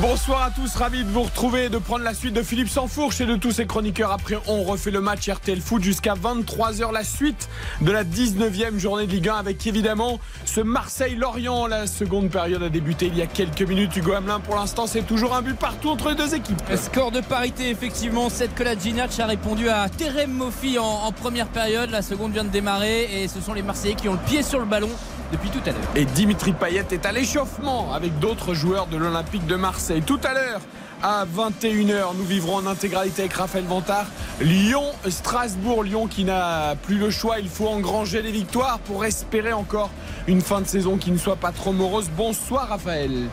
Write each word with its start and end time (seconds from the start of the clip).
Bonsoir 0.00 0.42
à 0.44 0.50
tous, 0.50 0.76
ravi 0.76 1.04
de 1.04 1.10
vous 1.10 1.24
retrouver 1.24 1.64
et 1.64 1.68
de 1.68 1.76
prendre 1.76 2.04
la 2.04 2.14
suite 2.14 2.32
de 2.32 2.42
Philippe 2.42 2.70
Sansfourche 2.70 3.20
et 3.20 3.26
de 3.26 3.36
tous 3.36 3.50
ses 3.50 3.66
chroniqueurs. 3.66 4.12
Après, 4.12 4.36
on 4.46 4.62
refait 4.62 4.90
le 4.90 5.02
match 5.02 5.28
RTL 5.28 5.60
Foot 5.60 5.82
jusqu'à 5.82 6.14
23h, 6.14 6.90
la 6.90 7.04
suite 7.04 7.50
de 7.82 7.92
la 7.92 8.02
19e 8.02 8.78
journée 8.78 9.06
de 9.06 9.12
Ligue 9.12 9.28
1 9.28 9.34
avec 9.34 9.66
évidemment 9.66 10.18
ce 10.46 10.62
Marseille-Lorient. 10.62 11.66
La 11.66 11.86
seconde 11.86 12.30
période 12.30 12.62
a 12.62 12.70
débuté 12.70 13.08
il 13.08 13.18
y 13.18 13.20
a 13.20 13.26
quelques 13.26 13.60
minutes. 13.60 13.94
Hugo 13.94 14.12
Hamelin, 14.12 14.40
pour 14.40 14.56
l'instant, 14.56 14.86
c'est 14.86 15.02
toujours 15.02 15.36
un 15.36 15.42
but 15.42 15.56
partout 15.58 15.90
entre 15.90 16.08
les 16.08 16.16
deux 16.16 16.34
équipes. 16.34 16.62
Score 16.76 17.10
de 17.10 17.20
parité, 17.20 17.68
effectivement. 17.68 18.30
Cette 18.30 18.54
Koladjinac 18.54 19.20
a 19.20 19.26
répondu 19.26 19.68
à 19.68 19.90
Terem 19.90 20.30
Mofi 20.30 20.78
en, 20.78 20.84
en 20.84 21.12
première 21.12 21.48
période. 21.48 21.90
La 21.90 22.00
seconde 22.00 22.32
vient 22.32 22.44
de 22.44 22.48
démarrer 22.48 23.22
et 23.22 23.28
ce 23.28 23.42
sont 23.42 23.52
les 23.52 23.62
Marseillais 23.62 23.96
qui 23.96 24.08
ont 24.08 24.14
le 24.14 24.18
pied 24.26 24.42
sur 24.42 24.60
le 24.60 24.66
ballon 24.66 24.88
depuis 25.32 25.50
tout 25.50 25.60
à 25.66 25.70
l'heure. 25.70 25.80
Et 25.96 26.04
Dimitri 26.04 26.52
Payet 26.52 26.86
est 26.90 27.06
à 27.06 27.12
l'échauffement 27.12 27.92
avec 27.92 28.18
d'autres 28.18 28.54
joueurs 28.54 28.86
de 28.86 28.96
l'Olympique 28.96 29.46
de 29.46 29.56
Marseille. 29.56 30.02
Tout 30.02 30.20
à 30.24 30.34
l'heure, 30.34 30.60
à 31.02 31.24
21h, 31.24 32.16
nous 32.16 32.24
vivrons 32.24 32.56
en 32.56 32.66
intégralité 32.66 33.22
avec 33.22 33.32
Raphaël 33.32 33.64
Vantard. 33.64 34.06
Lyon-Strasbourg. 34.40 35.84
Lyon 35.84 36.06
qui 36.06 36.24
n'a 36.24 36.76
plus 36.82 36.98
le 36.98 37.10
choix. 37.10 37.38
Il 37.38 37.48
faut 37.48 37.68
engranger 37.68 38.22
les 38.22 38.32
victoires 38.32 38.78
pour 38.80 39.04
espérer 39.04 39.52
encore 39.52 39.90
une 40.26 40.40
fin 40.40 40.60
de 40.60 40.66
saison 40.66 40.96
qui 40.96 41.10
ne 41.10 41.18
soit 41.18 41.36
pas 41.36 41.52
trop 41.52 41.72
morose. 41.72 42.10
Bonsoir 42.16 42.68
Raphaël. 42.68 43.28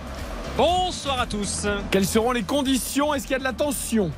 Bonsoir 0.56 1.20
à 1.20 1.28
tous. 1.28 1.68
Quelles 1.92 2.08
seront 2.08 2.32
les 2.32 2.44
conditions? 2.44 3.14
Est-ce 3.14 3.24
qu'il 3.24 3.34
y 3.34 3.36
a 3.36 3.40
de 3.40 3.44
la 3.44 3.54
tension? 3.54 4.12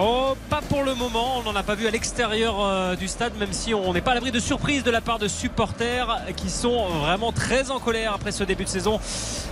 Oh, 0.00 0.36
pas 0.48 0.60
pour 0.68 0.84
le 0.84 0.94
moment. 0.94 1.38
On 1.38 1.42
n'en 1.42 1.56
a 1.56 1.64
pas 1.64 1.74
vu 1.74 1.88
à 1.88 1.90
l'extérieur 1.90 2.58
euh, 2.60 2.94
du 2.94 3.08
stade, 3.08 3.32
même 3.40 3.52
si 3.52 3.74
on 3.74 3.92
n'est 3.92 4.00
pas 4.00 4.12
à 4.12 4.14
l'abri 4.14 4.30
de 4.30 4.38
surprises 4.38 4.84
de 4.84 4.92
la 4.92 5.00
part 5.00 5.18
de 5.18 5.26
supporters 5.26 6.20
qui 6.36 6.50
sont 6.50 6.86
vraiment 7.00 7.32
très 7.32 7.72
en 7.72 7.80
colère 7.80 8.12
après 8.12 8.30
ce 8.30 8.44
début 8.44 8.62
de 8.62 8.68
saison 8.68 9.00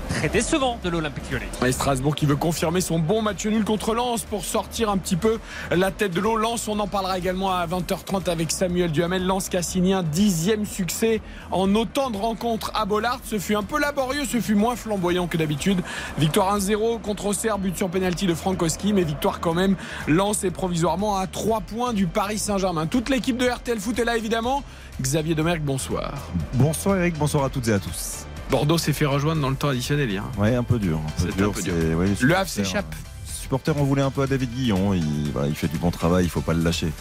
très 0.09 0.29
décevant 0.29 0.79
de 0.85 0.89
l'Olympique 0.89 1.25
lyonnais. 1.33 1.49
Et 1.67 1.73
Strasbourg 1.73 2.15
qui 2.15 2.27
veut 2.27 2.37
confirmer 2.37 2.81
son 2.81 3.01
bon 3.01 3.23
match 3.23 3.45
nul 3.45 3.65
contre 3.65 3.93
Lens 3.93 4.23
pour 4.23 4.45
sortir 4.45 4.89
un 4.89 4.99
petit 4.99 5.17
peu 5.17 5.39
la 5.71 5.91
tête 5.91 6.13
de 6.13 6.21
l'eau. 6.21 6.37
Lens, 6.37 6.69
on 6.69 6.79
en 6.79 6.87
parlera 6.87 7.19
également 7.19 7.53
à 7.53 7.67
20h30 7.67 8.31
avec 8.31 8.53
Samuel 8.53 8.93
Duhamel. 8.93 9.27
Lens 9.27 9.49
qui 9.49 9.57
a 9.57 9.63
signé 9.63 9.95
un 9.95 10.05
dixième 10.05 10.65
succès 10.65 11.21
en 11.51 11.75
autant 11.75 12.11
de 12.11 12.17
rencontres 12.17 12.71
à 12.75 12.85
Bollard. 12.85 13.19
Ce 13.25 13.39
fut 13.39 13.57
un 13.57 13.65
peu 13.65 13.81
laborieux, 13.81 14.25
ce 14.25 14.41
fut 14.41 14.55
moins 14.55 14.77
flamboyant 14.77 15.27
que 15.27 15.37
d'habitude. 15.37 15.81
Victoire 16.19 16.57
1-0 16.57 17.01
contre 17.01 17.27
Auxerre, 17.27 17.59
but 17.59 17.77
sur 17.77 17.89
pénalty 17.89 18.27
de 18.27 18.35
Frankowski, 18.35 18.93
mais 18.93 19.03
victoire 19.03 19.41
quand 19.41 19.55
même. 19.55 19.77
Lens 20.07 20.36
est 20.45 20.51
provisoirement 20.51 21.19
à 21.19 21.27
3 21.27 21.61
points 21.61 21.93
du 21.93 22.07
Paris 22.07 22.39
Saint-Germain. 22.39 22.87
Toute 22.87 23.09
l'équipe 23.09 23.37
de 23.37 23.47
RTL 23.47 23.79
Foot 23.79 23.99
est 23.99 24.05
là 24.05 24.17
évidemment. 24.17 24.63
Xavier 25.01 25.35
Domergue, 25.35 25.63
bonsoir. 25.63 26.15
Bonsoir 26.55 26.99
Eric, 26.99 27.17
bonsoir 27.19 27.45
à 27.45 27.51
toutes 27.51 27.69
et 27.69 27.73
à 27.73 27.79
tous. 27.79 28.27
Bordeaux 28.51 28.79
s'est 28.79 28.93
fait 28.93 29.07
rejoindre 29.07 29.43
dans 29.43 29.51
le 29.51 29.57
temps 29.57 29.69
additionnel 29.69 30.11
hier. 30.11 30.25
Ouais, 30.39 30.55
un 30.55 30.63
peu 30.63 30.79
dur. 30.79 31.01
Un 31.21 31.33
peu 31.33 31.45
un 31.45 31.63
dur. 31.63 31.99
ouais, 31.99 32.09
Le 32.21 32.37
Havre 32.37 32.49
s'échappe. 32.49 32.95
Les 33.27 33.33
supporters 33.33 33.77
en 33.77 33.85
voulaient 33.85 34.03
un 34.03 34.11
peu 34.11 34.23
à 34.23 34.27
David 34.27 34.51
Guillon. 34.53 34.95
Il, 34.95 35.33
il 35.49 35.55
fait 35.55 35.69
du 35.69 35.79
bon 35.79 35.91
travail, 35.91 36.25
il 36.25 36.31
faut 36.31 36.41
pas 36.41 36.55
le 36.55 36.63
lâcher. 36.63 36.93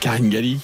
Karine 0.00 0.28
Galli, 0.30 0.60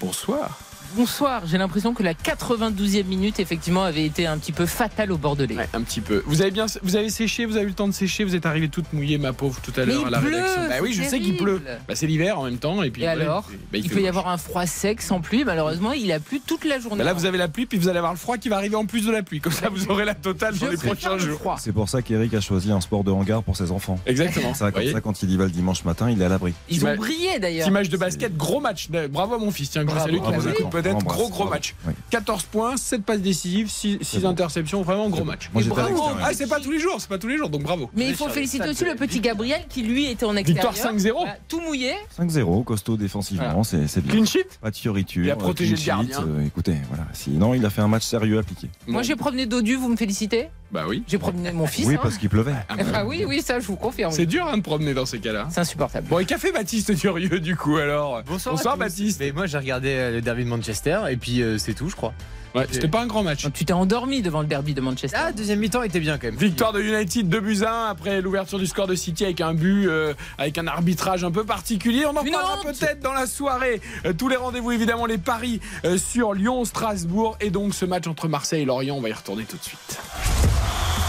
bonsoir. 0.00 0.58
Bonsoir, 0.96 1.42
j'ai 1.46 1.56
l'impression 1.56 1.94
que 1.94 2.02
la 2.02 2.14
92e 2.14 3.04
minute, 3.04 3.38
effectivement, 3.38 3.84
avait 3.84 4.04
été 4.04 4.26
un 4.26 4.38
petit 4.38 4.50
peu 4.50 4.66
fatale 4.66 5.12
au 5.12 5.18
Bordelais. 5.18 5.56
Ouais, 5.56 5.68
un 5.72 5.82
petit 5.82 6.00
peu. 6.00 6.22
Vous 6.26 6.42
avez 6.42 6.50
bien, 6.50 6.66
vous 6.82 6.96
avez 6.96 7.10
séché, 7.10 7.46
vous 7.46 7.56
avez 7.56 7.64
eu 7.64 7.68
le 7.68 7.74
temps 7.74 7.86
de 7.86 7.92
sécher, 7.92 8.24
vous 8.24 8.34
êtes 8.34 8.44
arrivé 8.44 8.68
toute 8.68 8.92
mouillée, 8.92 9.16
ma 9.16 9.32
pauvre, 9.32 9.60
tout 9.62 9.72
à 9.80 9.84
l'heure 9.84 10.06
à 10.06 10.10
la 10.10 10.18
pleut, 10.18 10.34
rédaction. 10.34 10.68
Bah 10.68 10.74
oui, 10.82 10.92
je 10.92 11.02
sais 11.02 11.20
qu'il 11.20 11.36
pleut. 11.36 11.62
Bah, 11.86 11.94
c'est 11.94 12.06
l'hiver 12.06 12.40
en 12.40 12.44
même 12.44 12.58
temps, 12.58 12.82
et 12.82 12.90
puis. 12.90 13.02
Et 13.02 13.06
alors 13.06 13.48
bah, 13.72 13.78
il 13.78 13.88
peut 13.88 14.00
y 14.00 14.08
avoir 14.08 14.28
un 14.28 14.36
froid 14.36 14.66
sec 14.66 15.00
sans 15.00 15.20
pluie. 15.20 15.44
Malheureusement, 15.44 15.92
il 15.92 16.10
a 16.10 16.18
plu 16.18 16.40
toute 16.40 16.64
la 16.64 16.80
journée. 16.80 16.98
Bah 16.98 17.04
là, 17.04 17.12
vous 17.12 17.24
avez 17.24 17.38
la 17.38 17.48
pluie, 17.48 17.66
puis 17.66 17.78
vous 17.78 17.88
allez 17.88 17.98
avoir 17.98 18.12
le 18.12 18.18
froid 18.18 18.36
qui 18.36 18.48
va 18.48 18.56
arriver 18.56 18.76
en 18.76 18.86
plus 18.86 19.06
de 19.06 19.12
la 19.12 19.22
pluie. 19.22 19.40
Comme 19.40 19.52
ça, 19.52 19.68
vous 19.68 19.88
aurez 19.90 20.04
la 20.04 20.14
totale 20.14 20.54
Je 20.54 20.60
dans 20.60 20.70
les 20.70 20.76
prochains 20.76 21.14
le 21.14 21.20
jours. 21.20 21.56
C'est 21.60 21.72
pour 21.72 21.88
ça 21.88 22.02
qu'Eric 22.02 22.34
a 22.34 22.40
choisi 22.40 22.72
un 22.72 22.80
sport 22.80 23.04
de 23.04 23.12
hangar 23.12 23.42
pour 23.44 23.56
ses 23.56 23.70
enfants. 23.70 23.98
Exactement. 24.06 24.54
Ça, 24.54 24.72
comme 24.72 24.86
ça, 24.90 25.00
quand 25.00 25.22
il 25.22 25.30
y 25.30 25.36
va 25.36 25.44
le 25.44 25.50
dimanche 25.50 25.84
matin, 25.84 26.10
il 26.10 26.20
est 26.20 26.24
à 26.24 26.28
l'abri. 26.28 26.52
Ils 26.68 26.84
ont 26.84 26.96
brillé 26.96 27.38
d'ailleurs. 27.38 27.66
Petit 27.66 27.72
match 27.72 27.88
de 27.88 27.96
basket, 27.96 28.36
gros 28.36 28.60
match. 28.60 28.88
Bravo 29.10 29.34
à 29.34 29.38
mon 29.38 29.52
fils, 29.52 29.70
tiens, 29.70 29.84
grâce 29.84 30.04
à 30.04 30.08
Bravo, 30.08 30.48
lui 30.48 30.54
qui 30.54 30.79
Embrasse, 30.88 31.16
Gros, 31.18 31.28
gros 31.28 31.38
bravo. 31.44 31.50
match. 31.50 31.74
Oui. 31.86 31.92
14 32.10 32.42
points, 32.44 32.76
7 32.76 33.02
passes 33.04 33.20
décisives, 33.20 33.68
6, 33.70 33.98
bon. 34.20 34.28
interceptions, 34.30 34.82
vraiment 34.82 35.08
gros 35.08 35.24
match. 35.24 35.50
Moi, 35.52 35.62
bravo. 35.64 36.02
Ah, 36.22 36.30
c'est 36.34 36.46
pas 36.48 36.60
tous 36.60 36.70
les 36.70 36.78
jours, 36.80 36.96
c'est 36.98 37.08
pas 37.08 37.18
tous 37.18 37.28
les 37.28 37.36
jours, 37.36 37.48
donc 37.50 37.62
bravo. 37.62 37.90
Mais 37.94 38.08
il 38.08 38.14
faut 38.14 38.28
féliciter 38.28 38.68
aussi 38.68 38.84
le 38.84 38.94
petit 38.94 39.20
Gabriel 39.20 39.62
qui 39.68 39.82
lui 39.82 40.06
était 40.06 40.24
en 40.26 40.36
extérieur. 40.36 40.72
Victoire 40.72 40.94
5-0. 40.94 41.12
Voilà, 41.12 41.36
tout 41.48 41.60
mouillé. 41.60 41.92
5-0, 42.18 42.64
costaud 42.64 42.96
défensivement, 42.96 43.64
c'est 43.64 43.86
c'est 43.86 44.00
bien. 44.02 44.12
Clean 44.14 44.24
sheet 44.24 44.46
Pas 44.60 44.70
de 44.70 44.76
fioriture. 44.76 45.24
Il 45.24 45.30
a 45.30 45.36
protégé 45.36 45.74
clean 45.74 46.02
le 46.02 46.08
gardien. 46.08 46.26
euh, 46.38 46.46
écoutez, 46.46 46.76
voilà. 46.88 47.04
Sinon, 47.12 47.54
il 47.54 47.64
a 47.64 47.70
fait 47.70 47.80
un 47.82 47.88
match 47.88 48.04
sérieux 48.04 48.38
appliqué. 48.38 48.68
Moi, 48.86 49.02
j'ai 49.02 49.16
promené 49.16 49.46
Dodu, 49.46 49.74
vous 49.76 49.88
me 49.88 49.96
félicitez? 49.96 50.48
Bah 50.72 50.84
oui. 50.88 51.02
J'ai 51.08 51.18
promené 51.18 51.50
mon 51.50 51.66
fils. 51.66 51.84
oui, 51.88 51.96
hein. 51.96 52.00
parce 52.00 52.16
qu'il 52.16 52.28
pleuvait. 52.28 52.54
Ah 52.94 53.04
oui, 53.04 53.24
oui, 53.26 53.42
ça, 53.42 53.58
je 53.58 53.66
vous 53.66 53.74
confirme. 53.74 54.12
C'est 54.12 54.26
dur 54.26 54.46
hein, 54.46 54.56
de 54.56 54.62
promener 54.62 54.94
dans 54.94 55.04
ces 55.04 55.18
cas-là. 55.18 55.48
C'est 55.50 55.60
insupportable. 55.60 56.06
Bon, 56.08 56.20
et 56.20 56.24
qu'a 56.24 56.38
fait 56.38 56.52
Baptiste 56.52 56.92
Durieux 56.92 57.40
du 57.40 57.56
coup 57.56 57.76
alors? 57.76 58.22
Bonsoir, 58.22 58.54
tous. 58.54 58.78
Baptiste. 58.78 59.18
Mais 59.18 59.32
moi 59.32 59.46
j'ai 59.46 59.58
regardé 59.58 59.88
euh, 59.88 60.10
le 60.12 60.20
derby 60.20 60.44
de 60.44 60.48
Manchester 60.48 60.69
et 61.08 61.16
puis 61.16 61.42
euh, 61.42 61.58
c'est 61.58 61.74
tout 61.74 61.88
je 61.88 61.96
crois. 61.96 62.14
Ouais, 62.54 62.66
c'était 62.70 62.88
pas 62.88 63.00
un 63.00 63.06
grand 63.06 63.22
match. 63.22 63.46
Tu 63.52 63.64
t'es 63.64 63.72
endormi 63.72 64.22
devant 64.22 64.40
le 64.40 64.46
derby 64.46 64.74
de 64.74 64.80
Manchester. 64.80 65.16
Ah 65.20 65.32
deuxième 65.32 65.60
mi-temps 65.60 65.82
était 65.82 66.00
bien 66.00 66.18
quand 66.18 66.26
même. 66.26 66.36
Victoire 66.36 66.72
de 66.72 66.80
United 66.80 67.28
2 67.28 67.40
buts 67.40 67.62
à 67.62 67.86
1 67.86 67.90
après 67.90 68.20
l'ouverture 68.20 68.58
du 68.58 68.66
score 68.66 68.86
de 68.86 68.94
City 68.94 69.24
avec 69.24 69.40
un 69.40 69.54
but, 69.54 69.86
euh, 69.86 70.14
avec 70.36 70.58
un 70.58 70.66
arbitrage 70.66 71.22
un 71.22 71.30
peu 71.30 71.44
particulier. 71.44 72.06
On 72.06 72.10
en 72.10 72.24
parlera 72.24 72.58
peut-être 72.62 73.00
dans 73.00 73.12
la 73.12 73.26
soirée. 73.26 73.80
Euh, 74.04 74.12
tous 74.12 74.28
les 74.28 74.36
rendez-vous 74.36 74.72
évidemment, 74.72 75.06
les 75.06 75.18
paris 75.18 75.60
euh, 75.84 75.96
sur 75.96 76.34
Lyon, 76.34 76.64
Strasbourg 76.64 77.36
et 77.40 77.50
donc 77.50 77.74
ce 77.74 77.84
match 77.84 78.06
entre 78.08 78.26
Marseille 78.26 78.62
et 78.62 78.66
Lorient. 78.66 78.96
On 78.96 79.00
va 79.00 79.10
y 79.10 79.12
retourner 79.12 79.44
tout 79.44 79.56
de 79.56 79.62
suite. 79.62 80.00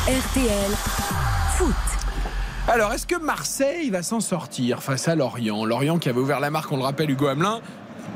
RTL 0.08 0.72
Foot. 1.58 1.76
Alors, 2.68 2.94
est-ce 2.94 3.08
que 3.08 3.16
Marseille 3.16 3.90
va 3.90 4.04
s'en 4.04 4.20
sortir 4.20 4.84
face 4.84 5.08
à 5.08 5.16
Lorient? 5.16 5.66
Lorient 5.66 5.98
qui 5.98 6.10
avait 6.10 6.20
ouvert 6.20 6.40
la 6.40 6.52
marque, 6.52 6.72
on 6.72 6.78
le 6.78 6.84
rappelle, 6.84 7.10
Hugo 7.10 7.28
Hamelin. 7.28 7.60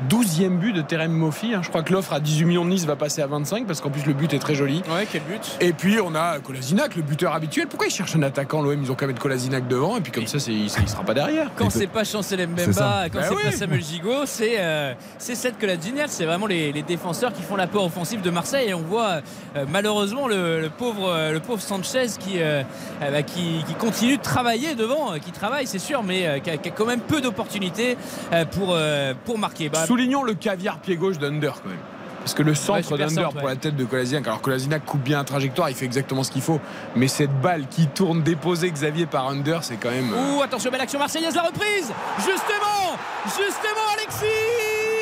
12e 0.09 0.57
but 0.57 0.73
de 0.73 0.81
Terem 0.81 1.11
Mofi. 1.11 1.53
hein. 1.53 1.61
Je 1.63 1.69
crois 1.69 1.81
que 1.83 1.93
l'offre 1.93 2.13
à 2.13 2.19
18 2.19 2.45
millions 2.45 2.65
de 2.65 2.69
Nice 2.69 2.85
va 2.85 2.95
passer 2.95 3.21
à 3.21 3.27
25 3.27 3.65
parce 3.65 3.81
qu'en 3.81 3.89
plus 3.89 4.05
le 4.05 4.13
but 4.13 4.33
est 4.33 4.39
très 4.39 4.53
joli. 4.55 4.81
Ouais, 4.93 5.07
quel 5.11 5.21
but 5.23 5.57
Et 5.61 5.73
puis 5.73 5.99
on 5.99 6.13
a 6.15 6.39
Kolasinac, 6.39 6.95
le 6.95 7.01
buteur 7.01 7.33
habituel. 7.33 7.67
Pourquoi 7.67 7.87
ils 7.87 7.91
cherchent 7.93 8.15
un 8.15 8.23
attaquant 8.23 8.61
L'OM, 8.61 8.81
ils 8.81 8.91
ont 8.91 8.95
qu'à 8.95 9.07
mettre 9.07 9.19
Kolasinac 9.21 9.67
devant 9.67 9.97
et 9.97 10.01
puis 10.01 10.11
comme 10.11 10.27
ça, 10.27 10.39
c'est- 10.39 10.51
il, 10.51 10.65
il 10.65 10.69
sera 10.89 11.03
pas 11.03 11.13
derrière. 11.13 11.49
Quand 11.55 11.69
c'est 11.69 11.87
pas 11.87 12.03
Chancel 12.03 12.39
C'est 12.39 12.47
Mbemba, 12.47 13.05
quand 13.11 13.19
Bah 13.19 13.25
c'est 13.29 13.35
oui. 13.35 13.43
pas 13.45 13.51
Samuel 13.51 13.81
Gigot, 13.83 14.25
c'est 14.25 14.55
euh, 14.59 14.93
c'est 15.17 15.35
cette 15.35 15.57
que 15.57 15.65
la 15.65 15.79
Ginière, 15.79 16.09
c'est 16.09 16.25
vraiment 16.25 16.45
les, 16.47 16.71
les 16.71 16.81
défenseurs 16.83 17.31
qui 17.33 17.41
font 17.41 17.55
l'apport 17.55 17.85
offensif 17.85 18.21
de 18.21 18.29
Marseille. 18.29 18.69
Et 18.69 18.73
on 18.73 18.81
voit 18.81 19.21
euh, 19.55 19.65
malheureusement 19.71 20.27
le, 20.27 20.59
le 20.61 20.69
pauvre, 20.69 21.09
euh, 21.09 21.31
le 21.31 21.39
pauvre 21.39 21.61
Sanchez 21.61 22.07
qui, 22.19 22.41
euh, 22.41 22.63
bah, 22.99 23.23
qui, 23.23 23.63
qui 23.67 23.73
continue 23.75 24.17
de 24.17 24.21
travailler 24.21 24.75
devant, 24.75 25.13
qui 25.23 25.31
travaille, 25.31 25.67
c'est 25.67 25.79
sûr, 25.79 26.03
mais 26.03 26.27
euh, 26.27 26.39
qui, 26.39 26.49
a, 26.49 26.57
qui 26.57 26.69
a 26.69 26.71
quand 26.71 26.85
même 26.85 26.99
peu 27.01 27.21
d'opportunités 27.21 27.97
euh, 28.33 28.45
pour, 28.45 28.69
euh, 28.73 29.13
pour 29.25 29.37
marquer. 29.37 29.69
Bah, 29.69 29.84
Soulignons 29.85 30.23
le 30.23 30.33
caviar 30.33 30.79
pied 30.79 30.95
gauche 30.97 31.17
d'Under 31.17 31.51
quand 31.63 31.69
même. 31.69 31.77
Parce 32.19 32.33
que 32.33 32.41
le 32.41 32.55
centre 32.55 32.97
d'Under 32.97 33.27
pour 33.31 33.43
ouais. 33.43 33.51
la 33.51 33.55
tête 33.55 33.75
de 33.75 33.85
Kolasinac, 33.85 34.25
alors 34.25 34.41
Kolasinac 34.41 34.83
coupe 34.83 35.01
bien 35.01 35.19
la 35.19 35.23
trajectoire, 35.25 35.69
il 35.69 35.75
fait 35.75 35.85
exactement 35.85 36.23
ce 36.23 36.31
qu'il 36.31 36.41
faut. 36.41 36.59
Mais 36.95 37.07
cette 37.07 37.39
balle 37.39 37.67
qui 37.69 37.85
tourne 37.85 38.23
déposée 38.23 38.71
Xavier 38.71 39.05
par 39.05 39.27
Under, 39.29 39.63
c'est 39.63 39.75
quand 39.77 39.91
même. 39.91 40.11
euh, 40.11 40.37
Ouh, 40.37 40.41
attention, 40.41 40.71
belle 40.71 40.81
action 40.81 40.97
marseillaise, 40.97 41.35
la 41.35 41.43
reprise 41.43 41.91
Justement 42.17 42.97
Justement, 43.25 43.85
Alexis 43.95 44.94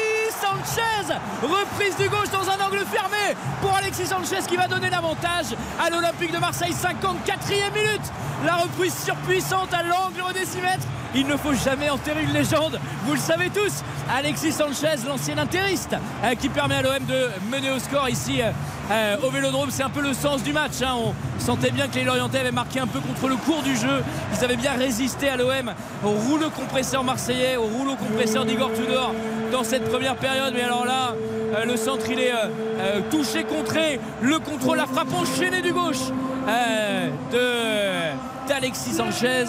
Sanchez 0.66 1.13
Reprise 1.41 1.97
du 1.97 2.07
gauche 2.09 2.29
dans 2.31 2.50
un 2.50 2.66
angle 2.66 2.85
fermé 2.85 3.35
pour 3.62 3.75
Alexis 3.75 4.07
Sanchez 4.07 4.46
qui 4.47 4.56
va 4.56 4.68
donner 4.68 4.90
l'avantage 4.90 5.47
à 5.79 5.90
l'Olympique 5.90 6.32
de 6.32 6.38
Marseille, 6.38 6.72
54e 6.72 7.73
minute. 7.73 8.02
La 8.46 8.55
reprise 8.55 8.93
surpuissante 9.03 9.73
à 9.73 9.84
l'angle 9.84 10.22
au 10.28 10.32
décimètre. 10.32 10.85
Il 11.16 11.28
ne 11.28 11.38
faut 11.38 11.53
jamais 11.53 11.90
enterrer 11.90 12.23
une 12.23 12.34
légende, 12.34 12.79
vous 13.05 13.14
le 13.14 13.20
savez 13.20 13.49
tous. 13.49 13.84
Alexis 14.11 14.52
Sanchez, 14.52 15.05
l'ancien 15.05 15.38
interiste, 15.38 15.96
euh, 16.23 16.35
qui 16.35 16.49
permet 16.49 16.76
à 16.76 16.82
l'OM 16.82 17.05
de 17.05 17.29
mener 17.52 17.72
au 17.72 17.79
score 17.79 18.09
ici 18.09 18.41
euh, 18.91 19.18
au 19.24 19.30
Vélodrome. 19.30 19.70
C'est 19.72 19.84
un 19.84 19.90
peu 19.90 20.02
le 20.02 20.14
sens 20.14 20.44
du 20.44 20.53
match. 20.53 20.82
hein. 20.82 20.96
On 20.97 21.14
sentait 21.40 21.72
bien 21.72 21.88
que 21.88 21.96
les 21.96 22.03
Lorientais 22.03 22.40
avaient 22.40 22.52
marqué 22.52 22.80
un 22.80 22.88
peu 22.88 23.00
contre 23.00 23.28
le 23.28 23.35
cours 23.35 23.62
du 23.62 23.76
jeu. 23.76 24.03
Ils 24.34 24.44
avaient 24.44 24.56
bien 24.56 24.74
résisté 24.74 25.30
à 25.30 25.38
l'OM, 25.38 25.74
au 26.03 26.09
rouleau 26.09 26.50
compresseur 26.50 27.03
marseillais, 27.03 27.58
au 27.58 27.64
rouleau 27.64 27.96
compresseur 27.96 28.46
d'Igor 28.46 28.72
Tudor 28.74 29.14
dans 29.52 29.64
cette 29.64 29.90
première 29.90 30.16
période. 30.16 30.53
Mais 30.56 30.64
alors 30.64 30.85
là, 30.85 31.14
euh, 31.56 31.66
le 31.66 31.78
centre, 31.78 32.06
il 32.09 32.20
est 32.20 32.34
euh, 32.34 33.02
touché, 33.12 33.44
contré. 33.44 34.00
Le 34.22 34.40
contrôle, 34.40 34.78
la 34.78 34.86
frappe 34.88 35.14
enchaînée 35.14 35.62
du 35.62 35.74
gauche 35.74 36.12
d'Alexis 38.47 38.94
Sanchez. 38.94 39.46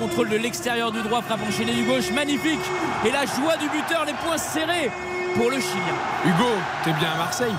Contrôle 0.00 0.28
de 0.28 0.36
l'extérieur 0.36 0.90
du 0.90 1.00
droit, 1.02 1.22
frappe 1.22 1.40
enchaînée 1.46 1.74
du 1.74 1.84
gauche, 1.84 2.10
magnifique. 2.12 2.60
Et 3.04 3.10
la 3.10 3.24
joie 3.26 3.56
du 3.60 3.68
buteur, 3.68 4.04
les 4.06 4.14
points 4.14 4.38
serrés 4.38 4.90
pour 5.36 5.50
le 5.50 5.60
Chilien. 5.60 5.94
Hugo, 6.24 6.50
t'es 6.82 6.92
bien 6.92 7.10
à 7.14 7.18
Marseille 7.18 7.54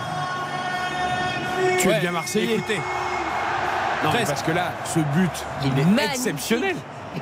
Tu 1.80 1.88
es 1.88 1.92
Ouais, 1.92 2.00
bien 2.00 2.12
Marseillais. 2.12 2.56
Écoutez, 2.56 2.80
Non, 4.04 4.12
parce 4.25 4.44
que 4.44 4.51
là, 4.51 4.71
ce 4.86 5.00
but, 5.00 5.31
il 5.63 5.80
est 5.80 6.04
exceptionnel. 6.12 6.75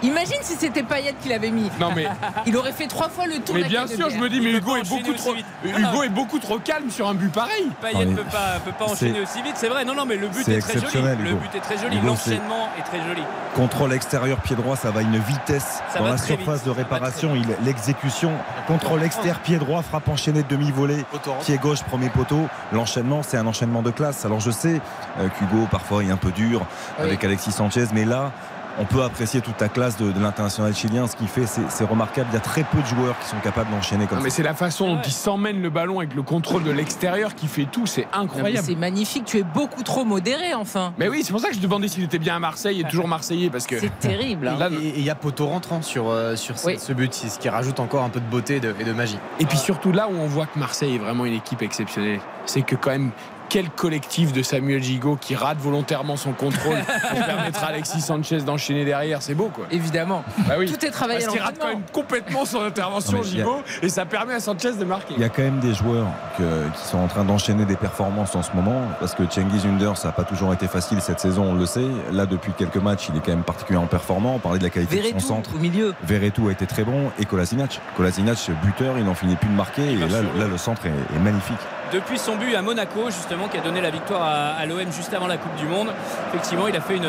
Imagine 0.04 0.38
si 0.42 0.56
c'était 0.56 0.84
Payet 0.84 1.16
qui 1.22 1.30
l'avait 1.30 1.52
mis. 1.52 1.70
Non 1.80 1.90
mais, 1.96 2.06
Il 2.46 2.56
aurait 2.58 2.72
fait 2.72 2.88
trois 2.88 3.10
fois 3.10 3.28
le 3.28 3.40
tour 3.40 3.56
mais 3.56 3.64
de 3.64 3.68
bien 3.68 3.86
de 3.86 3.90
sûr, 3.90 4.10
je 4.10 4.18
me 4.18 4.30
dis, 4.30 4.42
mais 4.42 4.52
Hugo 4.52 4.76
est 4.76 4.88
beaucoup 4.90 5.14
trop, 5.14 5.34
vite. 5.34 5.46
Hugo 5.64 6.04
est 6.04 6.10
beaucoup 6.10 6.40
trop 6.40 6.60
calme 6.60 6.90
sur 6.90 7.08
un 7.08 7.14
but 7.14 7.32
pareil. 7.32 7.70
Payet 7.82 8.06
ne 8.06 8.16
peut 8.16 8.24
pas, 8.24 8.60
peut 8.64 8.72
pas 8.72 8.86
enchaîner 8.92 9.22
aussi 9.22 9.42
vite, 9.42 9.56
c'est 9.56 9.70
vrai. 9.70 9.86
Non, 9.86 9.96
non, 9.96 10.06
mais 10.06 10.18
le 10.18 10.28
but 10.28 10.48
est, 10.48 10.60
très 10.60 10.74
joli. 10.74 10.86
exceptionnel, 10.86 11.18
Le 11.24 11.34
but 11.34 11.56
est 11.56 11.60
très 11.60 11.78
joli. 11.78 12.00
L'enchaînement 12.02 12.70
est 12.78 12.84
très 12.84 13.02
joli. 13.08 13.22
Contrôle 13.56 13.94
extérieur 13.94 14.38
pied 14.40 14.56
droit, 14.56 14.76
ça 14.76 14.92
va 14.92 15.00
à 15.00 15.04
une 15.04 15.18
vitesse 15.18 15.82
Ça 15.94 16.00
dans 16.00 16.06
la 16.08 16.18
surface 16.18 16.58
vite, 16.58 16.66
de 16.66 16.72
réparation. 16.72 17.36
Il- 17.36 17.46
L'exécution, 17.66 18.32
contrôle 18.68 19.04
extérieur 19.04 19.40
pied 19.40 19.58
droit, 19.58 19.82
frappe 19.82 20.08
enchaînée 20.10 20.44
demi-volée, 20.48 21.06
pied 21.42 21.58
gauche 21.58 21.84
premier 21.84 22.10
poteau. 22.10 22.48
L'enchaînement, 22.74 23.24
c'est 23.24 23.38
un 23.38 23.48
enchaînement 23.48 23.82
de 23.82 23.92
classe. 23.92 24.26
Alors 24.26 24.40
je 24.40 24.52
sais 24.52 24.82
euh, 25.20 25.28
qu'Hugo 25.30 25.68
parfois 25.72 26.04
est 26.04 26.12
un 26.12 26.18
peu 26.18 26.32
dur 26.32 26.66
avec 27.00 27.24
Alexis 27.24 27.52
Sanchez, 27.52 27.86
mais 27.94 28.06
là. 28.06 28.32
On 28.78 28.84
peut 28.86 29.04
apprécier 29.04 29.40
toute 29.40 29.60
la 29.62 29.70
classe 29.70 29.96
de, 29.98 30.12
de 30.12 30.20
l'international 30.20 30.76
chilien. 30.76 31.08
Ce 31.08 31.16
qu'il 31.16 31.28
fait, 31.30 31.46
c'est 31.46 31.84
remarquable. 31.86 32.28
Il 32.32 32.34
y 32.34 32.38
a 32.38 32.42
très 32.42 32.64
peu 32.64 32.82
de 32.82 32.86
joueurs 32.86 33.18
qui 33.20 33.28
sont 33.30 33.38
capables 33.42 33.72
d'enchaîner 33.72 34.06
comme 34.06 34.18
Non, 34.18 34.24
mais 34.24 34.30
ça. 34.30 34.38
c'est 34.38 34.44
la 34.44 34.54
façon 34.54 34.88
dont 34.88 34.96
Ouais. 34.96 35.02
il 35.06 35.12
s'emmène 35.14 35.62
le 35.62 35.70
ballon 35.70 36.00
avec 36.00 36.14
le 36.14 36.22
contrôle 36.24 36.64
de 36.64 36.72
l'extérieur 36.72 37.36
qui 37.36 37.48
fait 37.48 37.66
tout. 37.72 37.86
C'est 37.86 38.08
incroyable. 38.12 38.66
C'est 38.68 38.76
magnifique, 38.76 39.24
tu 39.26 39.38
es 39.38 39.44
beaucoup 39.44 39.82
trop 39.84 40.04
modéré 40.04 40.54
enfin. 40.54 40.94
Mais 40.98 41.08
oui, 41.08 41.22
c'est 41.24 41.32
pour 41.32 41.40
ça 41.40 41.50
que 41.50 41.56
je 41.56 41.60
demandais 41.62 41.88
s'il 41.88 42.04
était 42.04 42.20
bien 42.20 42.36
à 42.36 42.40
Marseille 42.40 42.82
et 42.82 42.84
toujours 42.84 43.08
Marseillais 43.08 43.50
parce 43.50 43.66
que. 43.66 43.80
C'est 43.80 43.98
terrible. 44.00 44.48
hein. 44.48 44.58
Là, 44.60 44.70
Et 44.70 44.94
il 44.98 45.04
y 45.06 45.10
a 45.10 45.16
poteau 45.16 45.48
rentrant 45.48 45.82
sur, 45.82 46.10
euh, 46.10 46.36
sur 46.36 46.56
Oui. 46.66 46.76
ce 46.78 46.92
but, 46.92 47.14
ce 47.14 47.40
qui 47.40 47.48
rajoute 47.48 47.80
encore 47.80 48.04
un 48.04 48.10
peu 48.10 48.20
de 48.20 48.26
beauté 48.30 48.58
et 48.58 48.60
de, 48.60 48.76
et 48.80 48.84
de 48.84 48.92
magie. 48.92 49.18
Et 49.40 49.46
puis 49.46 49.58
surtout 49.58 49.94
là 49.94 50.08
où 50.10 50.16
on 50.20 50.28
voit 50.28 50.48
que 50.48 50.60
Marseille 50.60 50.96
est 50.96 51.00
vraiment 51.00 51.26
une 51.26 51.34
équipe 51.34 51.62
exceptionnelle, 51.62 52.20
c'est 52.46 52.62
que 52.62 52.76
quand 52.76 52.92
même 52.92 53.12
quel 53.50 53.70
collectif 53.70 54.34
de 54.34 54.42
Samuel 54.44 54.82
Gigot 54.84 55.18
qui 55.20 55.36
rate 55.36 55.58
volontairement 55.60 56.16
son 56.18 56.32
contrôle 56.32 56.78
pour 57.10 57.26
permettre 57.26 57.64
à 57.64 57.68
Alexis 57.68 58.02
Sanchez 58.02 58.38
d'enchaîner 58.42 58.86
derrière, 58.86 59.22
c'est 59.22 59.34
beau 59.36 59.50
quoi. 59.54 59.66
Évidemment. 59.72 60.24
Bah 60.48 60.56
oui. 60.58 60.72
Tout 60.72 60.86
est 60.86 60.90
travaillé 60.92 61.20
Parce 61.20 61.32
qu'il 61.34 61.42
rate 61.42 61.56
quand 61.60 61.68
même 61.68 61.82
complètement 61.94 62.46
son 62.46 62.62
intervention 62.62 63.14
Non, 63.18 63.24
mais 63.24 63.30
il 63.30 63.38
y 63.38 63.42
a- 63.42 63.44
Gigot 63.46 63.64
et 63.82 63.90
ça 63.90 64.06
permet 64.06 64.34
à 64.36 64.40
Sanchez 64.40 64.74
de 64.74 64.86
marquer. 64.86 65.14
Il 65.18 65.22
y 65.22 65.26
a 65.26 65.30
quand 65.30 65.42
même 65.44 65.60
des 65.60 65.74
joueurs 65.74 66.08
que- 66.38 66.70
qui 66.78 66.86
sont 66.88 66.98
en 66.98 67.08
train 67.08 67.24
d'enchaîner 67.24 67.66
des 67.66 67.76
performances 67.76 68.36
en 68.36 68.44
ce 68.44 68.52
moment 68.54 68.82
parce 69.00 69.14
que 69.16 69.24
Cengiz 69.30 69.66
Under 69.66 69.98
ça 69.98 70.10
n'a 70.10 70.12
pas 70.14 70.24
toujours 70.24 70.54
été 70.54 70.68
facile 70.68 71.02
cette 71.02 71.20
saison 71.20 71.44
on 71.52 71.56
le 71.56 71.66
sait 71.66 71.86
là 72.12 72.26
depuis 72.26 72.52
quelques 72.58 72.78
matchs 72.78 73.08
il 73.10 73.18
est 73.18 73.20
quand 73.20 73.32
même 73.32 73.44
particulièrement 73.44 73.88
performant 73.88 74.36
on 74.36 74.40
parlait 74.40 74.60
de 74.60 74.64
la 74.64 74.70
qualité 74.70 74.98
de 75.14 75.20
son 75.20 75.28
centre 75.28 75.56
au 75.56 75.60
milieu. 75.60 75.94
Verretou 76.04 76.48
a 76.48 76.52
été 76.52 76.66
très 76.66 76.84
bon 76.84 77.12
et 77.20 77.26
Kolasinac 77.26 77.80
Kolasinac 77.98 78.38
buteur 78.64 78.98
il 78.98 79.06
n'en 79.06 79.14
finit 79.16 79.36
plus 79.36 79.50
de 79.50 79.54
marquer 79.56 79.84
et 79.92 79.96
là, 79.98 80.22
là 80.38 80.48
le 80.50 80.58
centre 80.58 80.86
est, 80.86 80.90
est 80.90 81.20
magnifique 81.20 81.56
Depuis 81.94 82.18
son 82.18 82.36
but 82.36 82.56
à 82.56 82.62
Monaco, 82.62 83.06
justement, 83.12 83.35
qui 83.50 83.58
a 83.58 83.62
donné 83.62 83.82
la 83.82 83.92
victoire 83.92 84.22
à, 84.24 84.66
l'OM 84.66 84.92
juste 84.92 85.14
avant 85.14 85.28
la 85.28 85.38
Coupe 85.38 85.56
du 85.56 85.66
Monde, 85.66 85.90
effectivement, 86.30 86.68
il 86.68 86.76
a 86.76 86.82
fait 86.82 86.98
une, 86.98 87.08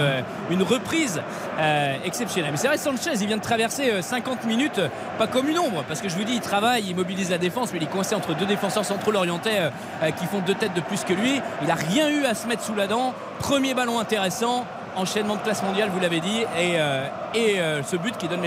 une 0.51 0.63
reprise 0.63 1.23
euh, 1.59 1.97
exceptionnelle. 2.05 2.51
Mais 2.53 2.57
c'est 2.59 2.69
vrai, 2.69 2.79
Sanchez, 2.79 3.13
il 3.21 3.27
vient 3.27 3.37
de 3.37 3.43
traverser 3.43 3.91
euh, 3.91 4.03
50 4.03 4.45
minutes, 4.45 4.79
euh, 4.79 4.89
pas 5.19 5.27
comme 5.27 5.49
une 5.49 5.59
ombre, 5.59 5.85
parce 5.89 6.01
que 6.01 6.09
je 6.09 6.17
vous 6.17 6.25
dis, 6.25 6.35
il 6.35 6.41
travaille, 6.41 6.85
il 6.89 6.95
mobilise 6.95 7.31
la 7.31 7.39
défense, 7.39 7.73
mais 7.73 7.79
il 7.79 7.85
est 7.85 7.91
coincé 7.91 8.15
entre 8.15 8.35
deux 8.35 8.47
défenseurs 8.47 8.85
centraux 8.85 9.13
orientais 9.15 9.59
euh, 9.61 9.71
euh, 10.03 10.11
qui 10.11 10.27
font 10.27 10.41
deux 10.41 10.55
têtes 10.55 10.75
de 10.75 10.81
plus 10.81 11.05
que 11.05 11.13
lui. 11.13 11.41
Il 11.63 11.69
n'a 11.69 11.75
rien 11.75 12.09
eu 12.09 12.25
à 12.25 12.35
se 12.35 12.47
mettre 12.47 12.63
sous 12.63 12.75
la 12.75 12.87
dent. 12.87 13.15
Premier 13.39 13.75
ballon 13.75 13.99
intéressant. 13.99 14.65
Enchaînement 14.97 15.37
de 15.37 15.41
classe 15.43 15.63
mondiale, 15.63 15.91
vous 15.93 16.01
l'avez 16.01 16.21
dit, 16.21 16.41
et, 16.59 16.77
euh, 16.77 17.07
et 17.37 17.61
euh, 17.61 17.83
ce 17.83 17.97
but 17.97 18.17
qui 18.17 18.29
donne 18.29 18.41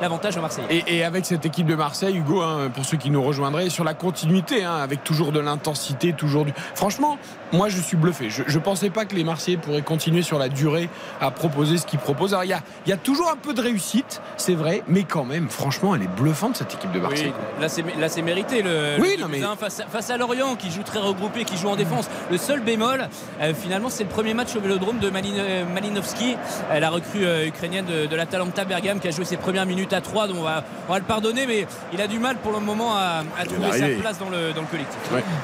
l'avantage 0.00 0.36
aux 0.36 0.40
Marseillais. 0.40 0.66
Et, 0.70 0.98
et 0.98 1.04
avec 1.04 1.26
cette 1.26 1.44
équipe 1.44 1.66
de 1.66 1.74
Marseille, 1.74 2.16
Hugo, 2.16 2.42
hein, 2.42 2.70
pour 2.72 2.84
ceux 2.84 2.96
qui 2.96 3.10
nous 3.10 3.22
rejoindraient, 3.22 3.68
sur 3.70 3.84
la 3.84 3.94
continuité, 3.94 4.64
hein, 4.64 4.76
avec 4.76 5.04
toujours 5.04 5.32
de 5.32 5.40
l'intensité, 5.40 6.12
toujours 6.12 6.44
du. 6.44 6.52
Franchement, 6.74 7.18
moi 7.52 7.68
je 7.68 7.80
suis 7.80 7.96
bluffé. 7.96 8.30
Je 8.30 8.42
ne 8.42 8.62
pensais 8.62 8.90
pas 8.90 9.04
que 9.04 9.14
les 9.14 9.24
Marseillais 9.24 9.56
pourraient 9.56 9.82
continuer 9.82 10.22
sur 10.22 10.38
la 10.38 10.48
durée 10.48 10.88
à 11.20 11.30
proposer 11.30 11.78
ce 11.78 11.86
qu'ils 11.86 11.98
proposent. 11.98 12.32
Alors 12.34 12.44
il 12.44 12.50
y 12.50 12.54
a, 12.54 12.60
il 12.86 12.90
y 12.90 12.92
a 12.92 12.96
toujours 12.96 13.30
un 13.30 13.36
peu 13.36 13.52
de 13.54 13.60
réussite, 13.60 14.20
c'est 14.36 14.54
vrai, 14.54 14.82
mais 14.88 15.04
quand 15.04 15.24
même, 15.24 15.48
franchement, 15.48 15.94
elle 15.94 16.02
est 16.02 16.06
bluffante 16.16 16.56
cette 16.56 16.74
équipe 16.74 16.92
de 16.92 17.00
Marseille. 17.00 17.32
Oui, 17.60 17.92
là 18.00 18.08
c'est 18.08 18.22
mérité 18.22 18.62
le, 18.62 18.96
Oui, 19.00 19.14
le 19.16 19.22
non, 19.22 19.28
mais- 19.28 19.40
face, 19.58 19.80
à, 19.80 19.86
face 19.86 20.10
à 20.10 20.16
Lorient 20.16 20.56
qui 20.56 20.70
joue 20.70 20.82
très 20.82 20.98
regroupé, 20.98 21.44
qui 21.44 21.56
joue 21.56 21.68
en 21.68 21.76
défense. 21.76 22.08
Le 22.30 22.38
seul 22.38 22.60
bémol, 22.60 23.08
euh, 23.40 23.52
finalement, 23.54 23.90
c'est 23.90 24.04
le 24.04 24.10
premier 24.10 24.34
match 24.34 24.54
au 24.56 24.60
Vélodrome 24.60 24.98
de 24.98 25.10
Malin, 25.10 25.34
euh, 25.38 25.64
Malinovski, 25.72 26.36
euh, 26.70 26.80
la 26.80 26.90
recrue 26.90 27.24
euh, 27.24 27.46
ukrainienne 27.46 27.86
de, 27.86 28.06
de 28.06 28.16
l'Atalanta 28.38 28.64
Bergame 28.64 29.00
qui 29.00 29.08
a 29.08 29.10
joué 29.10 29.24
ses 29.24 29.36
premières 29.36 29.66
minutes 29.66 29.92
à 29.92 30.00
3 30.00 30.28
donc 30.28 30.36
on 30.40 30.42
va, 30.42 30.64
on 30.88 30.92
va 30.92 30.98
le 30.98 31.04
pardonner, 31.04 31.46
mais 31.46 31.66
il 31.92 32.00
a 32.00 32.06
du 32.06 32.18
mal 32.18 32.36
pour 32.36 32.52
le 32.52 32.60
moment 32.60 32.94
à, 32.96 33.22
à 33.38 33.44
trouver 33.44 33.72
sa 33.72 33.88
place 34.00 34.18
dans 34.18 34.28
le, 34.30 34.52
dans 34.52 34.60
le 34.62 34.66
collectif. 34.66 34.98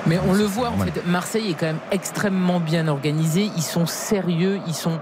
Mais 0.06 0.18
on 0.28 0.32
le 0.34 0.44
voit 0.44 0.68
en 0.70 0.78
Ouais. 0.78 0.86
fait, 0.90 1.06
Marseille 1.06 1.50
est 1.50 1.54
quand 1.54 1.66
même 1.66 1.78
extrêmement 1.90 2.58
bien 2.60 2.88
organisé. 2.88 3.50
Ils 3.56 3.62
sont 3.62 3.86
sérieux, 3.86 4.60
ils 4.66 4.74
sont 4.74 4.98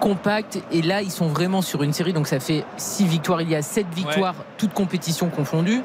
compacts 0.00 0.58
et 0.72 0.82
là 0.82 1.02
ils 1.02 1.10
sont 1.10 1.28
vraiment 1.28 1.62
sur 1.62 1.82
une 1.82 1.92
série. 1.92 2.12
Donc 2.12 2.26
ça 2.26 2.40
fait 2.40 2.64
6 2.76 3.06
victoires, 3.06 3.42
il 3.42 3.50
y 3.50 3.56
a 3.56 3.62
7 3.62 3.86
victoires, 3.94 4.34
toutes 4.58 4.72
compétitions 4.74 5.28
confondues. 5.28 5.82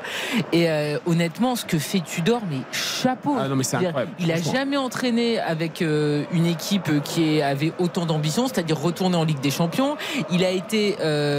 Et 0.53 0.69
euh, 0.69 0.97
honnêtement, 1.05 1.55
ce 1.55 1.65
que 1.65 1.77
fait 1.79 1.99
Tudor, 2.01 2.41
mais 2.49 2.57
chapeau. 2.71 3.35
Ah 3.39 3.47
non, 3.47 3.55
mais 3.55 3.63
c'est 3.63 3.71
C'est-à-dire, 3.71 3.89
incroyable. 3.89 4.11
Il 4.19 4.31
a 4.31 4.41
jamais 4.41 4.77
entraîné 4.77 5.39
avec 5.39 5.81
euh, 5.81 6.23
une 6.31 6.45
équipe 6.45 7.01
qui 7.03 7.41
avait 7.41 7.73
autant 7.79 8.05
d'ambition, 8.05 8.47
c'est-à-dire 8.47 8.79
retourner 8.79 9.15
en 9.17 9.23
Ligue 9.23 9.39
des 9.39 9.51
Champions. 9.51 9.95
Il 10.31 10.43
a 10.43 10.49
été 10.51 10.97
euh, 11.01 11.38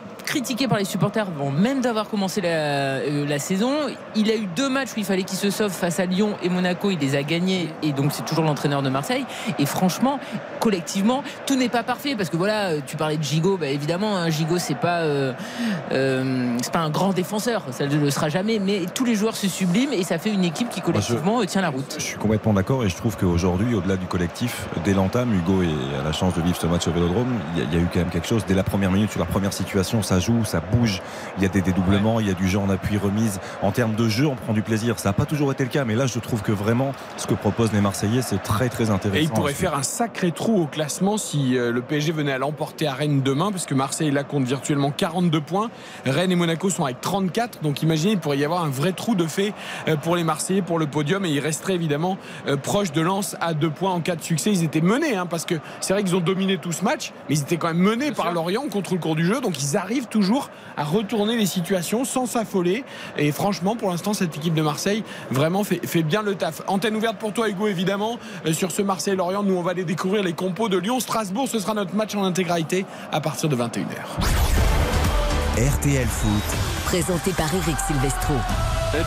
critiqué 0.23 0.67
par 0.67 0.77
les 0.77 0.85
supporters 0.85 1.27
avant 1.27 1.51
même 1.51 1.81
d'avoir 1.81 2.09
commencé 2.09 2.41
la, 2.41 2.49
euh, 2.49 3.25
la 3.25 3.39
saison. 3.39 3.71
Il 4.15 4.29
a 4.29 4.35
eu 4.35 4.47
deux 4.55 4.69
matchs 4.69 4.89
où 4.95 4.99
il 4.99 5.05
fallait 5.05 5.23
qu'il 5.23 5.37
se 5.37 5.49
sauve 5.49 5.71
face 5.71 5.99
à 5.99 6.05
Lyon 6.05 6.35
et 6.43 6.49
Monaco. 6.49 6.91
Il 6.91 6.99
les 6.99 7.15
a 7.15 7.23
gagnés 7.23 7.69
et 7.83 7.91
donc 7.91 8.11
c'est 8.11 8.25
toujours 8.25 8.43
l'entraîneur 8.43 8.81
de 8.81 8.89
Marseille. 8.89 9.25
Et 9.59 9.65
franchement, 9.65 10.19
collectivement, 10.59 11.23
tout 11.45 11.55
n'est 11.55 11.69
pas 11.69 11.83
parfait 11.83 12.15
parce 12.15 12.29
que 12.29 12.37
voilà, 12.37 12.69
euh, 12.69 12.79
tu 12.85 12.97
parlais 12.97 13.17
de 13.17 13.23
Gigot, 13.23 13.57
bah 13.57 13.67
évidemment, 13.67 14.15
hein, 14.17 14.29
Gigot 14.29 14.59
c'est 14.59 14.75
pas 14.75 14.99
euh, 14.99 15.33
euh, 15.91 16.57
c'est 16.61 16.71
pas 16.71 16.79
un 16.79 16.89
grand 16.89 17.13
défenseur, 17.13 17.63
ça 17.71 17.87
ne 17.87 17.95
le 17.97 18.09
sera 18.09 18.29
jamais, 18.29 18.59
mais 18.59 18.85
tous 18.93 19.05
les 19.05 19.15
joueurs 19.15 19.35
se 19.35 19.47
subliment 19.47 19.93
et 19.93 20.03
ça 20.03 20.17
fait 20.17 20.31
une 20.31 20.43
équipe 20.43 20.69
qui 20.69 20.81
collectivement 20.81 21.43
tient 21.45 21.61
la 21.61 21.69
route. 21.69 21.95
Je 21.97 22.03
suis 22.03 22.17
complètement 22.17 22.53
d'accord 22.53 22.83
et 22.83 22.89
je 22.89 22.95
trouve 22.95 23.17
qu'aujourd'hui, 23.17 23.75
au-delà 23.75 23.97
du 23.97 24.05
collectif, 24.05 24.67
dès 24.83 24.93
l'entame, 24.93 25.33
Hugo 25.33 25.61
a 25.61 26.03
la 26.03 26.11
chance 26.11 26.33
de 26.35 26.41
vivre 26.41 26.57
ce 26.59 26.67
match 26.67 26.87
au 26.87 26.91
Vélodrome. 26.91 27.27
Il 27.55 27.61
y, 27.61 27.65
a, 27.65 27.67
il 27.69 27.73
y 27.73 27.77
a 27.77 27.81
eu 27.81 27.87
quand 27.91 27.99
même 27.99 28.09
quelque 28.09 28.27
chose. 28.27 28.43
Dès 28.47 28.53
la 28.53 28.63
première 28.63 28.91
minute, 28.91 29.11
sur 29.11 29.19
la 29.19 29.25
première 29.25 29.53
situation, 29.53 30.01
ça 30.11 30.19
joue, 30.19 30.43
ça 30.43 30.59
bouge. 30.59 31.01
Il 31.37 31.43
y 31.43 31.45
a 31.45 31.49
des 31.49 31.61
dédoublements, 31.61 32.19
il 32.19 32.27
y 32.27 32.31
a 32.31 32.33
du 32.33 32.45
jeu 32.45 32.59
en 32.59 32.69
appui 32.69 32.97
remise. 32.97 33.39
En 33.61 33.71
termes 33.71 33.95
de 33.95 34.09
jeu, 34.09 34.27
on 34.27 34.35
prend 34.35 34.51
du 34.51 34.61
plaisir. 34.61 34.99
Ça 34.99 35.07
n'a 35.07 35.13
pas 35.13 35.25
toujours 35.25 35.53
été 35.53 35.63
le 35.63 35.69
cas, 35.69 35.85
mais 35.85 35.95
là, 35.95 36.05
je 36.05 36.19
trouve 36.19 36.41
que 36.41 36.51
vraiment, 36.51 36.91
ce 37.15 37.27
que 37.27 37.33
proposent 37.33 37.71
les 37.71 37.79
Marseillais, 37.79 38.21
c'est 38.21 38.43
très 38.43 38.67
très 38.67 38.89
intéressant. 38.89 39.21
Et 39.21 39.23
il 39.23 39.29
pourrait 39.29 39.53
faire 39.53 39.73
un 39.73 39.83
sacré 39.83 40.33
trou 40.33 40.63
au 40.63 40.65
classement 40.65 41.17
si 41.17 41.57
euh, 41.57 41.71
le 41.71 41.81
PSG 41.81 42.11
venait 42.11 42.33
à 42.33 42.39
l'emporter 42.39 42.87
à 42.87 42.93
Rennes 42.93 43.21
demain, 43.21 43.53
parce 43.53 43.65
que 43.65 43.73
Marseille 43.73 44.11
là 44.11 44.25
compte 44.25 44.43
virtuellement 44.43 44.91
42 44.91 45.39
points. 45.39 45.69
Rennes 46.05 46.33
et 46.33 46.35
Monaco 46.35 46.69
sont 46.69 46.83
avec 46.83 46.99
34. 46.99 47.61
Donc 47.61 47.81
imaginez, 47.81 48.13
il 48.13 48.19
pourrait 48.19 48.37
y 48.37 48.43
avoir 48.43 48.65
un 48.65 48.69
vrai 48.69 48.91
trou 48.91 49.15
de 49.15 49.27
fait 49.27 49.53
euh, 49.87 49.95
pour 49.95 50.17
les 50.17 50.25
Marseillais 50.25 50.61
pour 50.61 50.77
le 50.77 50.87
podium. 50.87 51.23
Et 51.23 51.29
ils 51.29 51.39
resteraient 51.39 51.75
évidemment 51.75 52.17
euh, 52.47 52.57
proches 52.57 52.91
de 52.91 52.99
Lens 52.99 53.37
à 53.39 53.53
deux 53.53 53.69
points 53.69 53.91
en 53.91 54.01
cas 54.01 54.17
de 54.17 54.23
succès. 54.23 54.51
Ils 54.51 54.65
étaient 54.65 54.81
menés, 54.81 55.15
hein, 55.15 55.25
parce 55.25 55.45
que 55.45 55.55
c'est 55.79 55.93
vrai 55.93 56.03
qu'ils 56.03 56.17
ont 56.17 56.19
dominé 56.19 56.57
tout 56.57 56.73
ce 56.73 56.83
match, 56.83 57.13
mais 57.29 57.35
ils 57.35 57.41
étaient 57.41 57.55
quand 57.55 57.69
même 57.69 57.77
menés 57.77 58.11
par 58.11 58.33
Lorient 58.33 58.67
contre 58.69 58.91
le 58.93 58.99
cours 58.99 59.15
du 59.15 59.25
jeu. 59.25 59.39
Donc 59.39 59.63
ils 59.63 59.77
arrivent 59.77 60.00
toujours 60.07 60.49
à 60.77 60.83
retourner 60.83 61.37
les 61.37 61.45
situations 61.45 62.05
sans 62.05 62.25
s'affoler. 62.25 62.83
Et 63.17 63.31
franchement, 63.31 63.75
pour 63.75 63.89
l'instant, 63.89 64.13
cette 64.13 64.35
équipe 64.35 64.53
de 64.53 64.61
Marseille 64.61 65.03
vraiment 65.29 65.63
fait, 65.63 65.85
fait 65.85 66.03
bien 66.03 66.21
le 66.21 66.35
taf. 66.35 66.61
Antenne 66.67 66.95
ouverte 66.95 67.17
pour 67.17 67.33
toi, 67.33 67.49
Hugo, 67.49 67.67
évidemment, 67.67 68.19
euh, 68.45 68.53
sur 68.53 68.71
ce 68.71 68.81
Marseille-Lorient. 68.81 69.43
Nous, 69.43 69.55
on 69.55 69.61
va 69.61 69.71
aller 69.71 69.83
découvrir 69.83 70.23
les 70.23 70.33
compos 70.33 70.69
de 70.69 70.77
Lyon-Strasbourg. 70.77 71.47
Ce 71.47 71.59
sera 71.59 71.73
notre 71.73 71.95
match 71.95 72.15
en 72.15 72.23
intégralité 72.23 72.85
à 73.11 73.21
partir 73.21 73.49
de 73.49 73.55
21h. 73.55 73.81
RTL 75.57 76.07
Foot, 76.07 76.57
Présenté 76.85 77.31
par 77.31 77.53
Eric 77.53 77.75
Silvestro. 77.85 78.33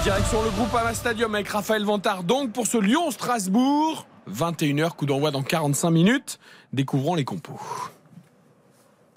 Direction 0.03 0.43
le 0.43 0.51
groupe 0.51 0.75
Ama 0.75 0.95
Stadium 0.95 1.35
avec 1.35 1.49
Raphaël 1.49 1.85
Vantard. 1.85 2.23
Donc, 2.23 2.53
pour 2.53 2.67
ce 2.67 2.79
Lyon-Strasbourg, 2.79 4.07
21h, 4.31 4.91
coup 4.91 5.07
d'envoi 5.07 5.31
dans 5.31 5.43
45 5.43 5.91
minutes. 5.91 6.39
Découvrons 6.73 7.15
les 7.15 7.25
compos. 7.25 7.61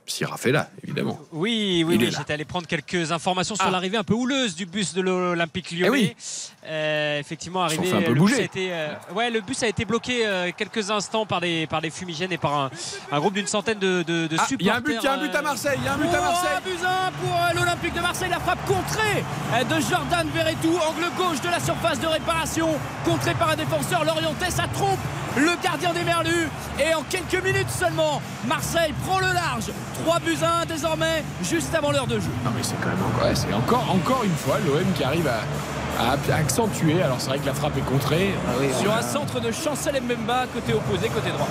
Si 0.10 0.24
Raphaël 0.24 0.54
là, 0.56 0.70
évidemment. 0.84 1.20
Oui, 1.34 1.84
oui, 1.86 1.98
oui. 2.00 2.10
J'étais 2.18 2.32
allé 2.34 2.46
prendre 2.46 2.66
quelques 2.66 3.12
informations 3.12 3.56
sur 3.56 3.66
Ah. 3.66 3.72
l'arrivée 3.72 3.98
un 3.98 4.06
peu 4.06 4.14
houleuse 4.14 4.56
du 4.56 4.66
bus 4.66 4.94
de 4.94 5.02
l'Olympique 5.02 5.72
Lyonnais. 5.72 5.88
Eh 5.88 5.90
oui. 5.90 6.16
Euh, 6.68 7.20
effectivement, 7.20 7.64
arrivé. 7.64 7.90
peu 7.90 8.14
le 8.14 8.20
bus 8.22 8.38
a 8.38 8.42
été, 8.42 8.70
euh, 8.74 8.90
ouais, 9.16 9.30
le 9.30 9.40
bus 9.42 9.64
a 9.64 9.68
été 9.68 9.86
bloqué 9.86 10.26
euh, 10.28 10.52
quelques 10.56 10.92
instants 10.92 11.26
par 11.26 11.40
des 11.40 11.66
par 11.68 11.80
des 11.82 11.90
fumigènes 11.90 12.32
et 12.34 12.38
par 12.38 12.54
un, 12.56 12.70
un 13.12 13.20
groupe 13.20 13.34
d'une 13.34 13.48
centaine 13.48 13.80
de, 13.80 14.04
de, 14.04 14.28
de 14.28 14.36
Ah, 14.38 14.46
supporters. 14.46 14.58
il 14.60 14.66
y 14.66 14.70
a 14.70 14.76
un 14.76 14.82
but, 14.82 14.98
il 15.00 15.04
y 15.06 15.08
a 15.08 15.14
un 15.14 15.18
but 15.18 15.34
à 15.36 15.40
euh, 15.40 15.42
Marseille. 15.44 15.78
Il 15.80 15.86
y 15.86 15.88
a 15.88 15.94
un 15.94 15.98
but 15.98 16.08
à 16.14 16.20
Oh, 16.20 16.24
Marseille. 16.24 16.50
un 16.58 16.62
but 16.62 16.80
un 16.86 17.12
pour 17.26 17.34
euh, 17.36 17.54
l'Olympique 17.60 17.94
de 17.94 18.02
Marseille. 18.02 18.30
La 18.30 18.40
frappe 18.40 18.66
contrée 18.66 19.24
euh, 19.54 19.64
de 19.64 19.82
Jordan 19.90 20.28
Verretou, 20.34 20.78
angle 20.88 21.10
gauche 21.18 21.40
de 21.42 21.50
la 21.50 21.60
surface 21.62 22.00
de 22.02 22.08
réparation, 22.08 22.68
contrée 23.06 23.34
par 23.36 23.52
un 23.52 23.56
défenseur 23.56 24.04
lorientais. 24.04 24.52
Ça 24.52 24.66
trompe 24.74 25.00
le 25.38 25.52
gardien 25.64 25.94
des 25.94 26.04
Merlus. 26.04 26.50
Et 26.80 26.94
en 26.94 27.04
quelques 27.04 27.42
minutes 27.44 27.70
seulement, 27.70 28.22
Marseille 28.46 28.94
prend 29.06 29.20
le 29.20 29.32
large. 29.34 29.66
3 30.04 30.20
buts 30.20 30.38
à 30.44 30.62
1 30.64 30.66
désormais, 30.66 31.24
juste 31.44 31.74
avant 31.74 31.92
l'heure 31.92 32.08
de 32.08 32.20
jeu. 32.20 32.30
Non 32.44 32.52
mais 32.56 32.62
c'est 32.64 32.76
quand 32.82 32.90
même 32.90 32.98
encore, 33.14 33.26
ouais, 33.28 33.36
c'est 33.36 33.54
encore, 33.54 33.90
encore 33.90 34.24
une 34.26 34.36
fois 34.36 34.58
l'OM 34.66 34.84
qui 34.96 35.04
arrive 35.04 35.28
à, 35.28 35.40
a 36.00 36.36
accentué. 36.36 37.02
Alors 37.02 37.18
c'est 37.20 37.30
vrai 37.30 37.40
que 37.40 37.46
la 37.46 37.54
frappe 37.54 37.78
est 37.78 37.82
contrée. 37.82 38.34
Sur 38.80 38.94
un 38.94 39.02
centre 39.02 39.40
de 39.40 39.52
Chancel 39.52 40.02
Mbemba, 40.02 40.46
côté 40.54 40.74
opposé, 40.74 41.10
côté 41.10 41.30
droit. 41.32 41.48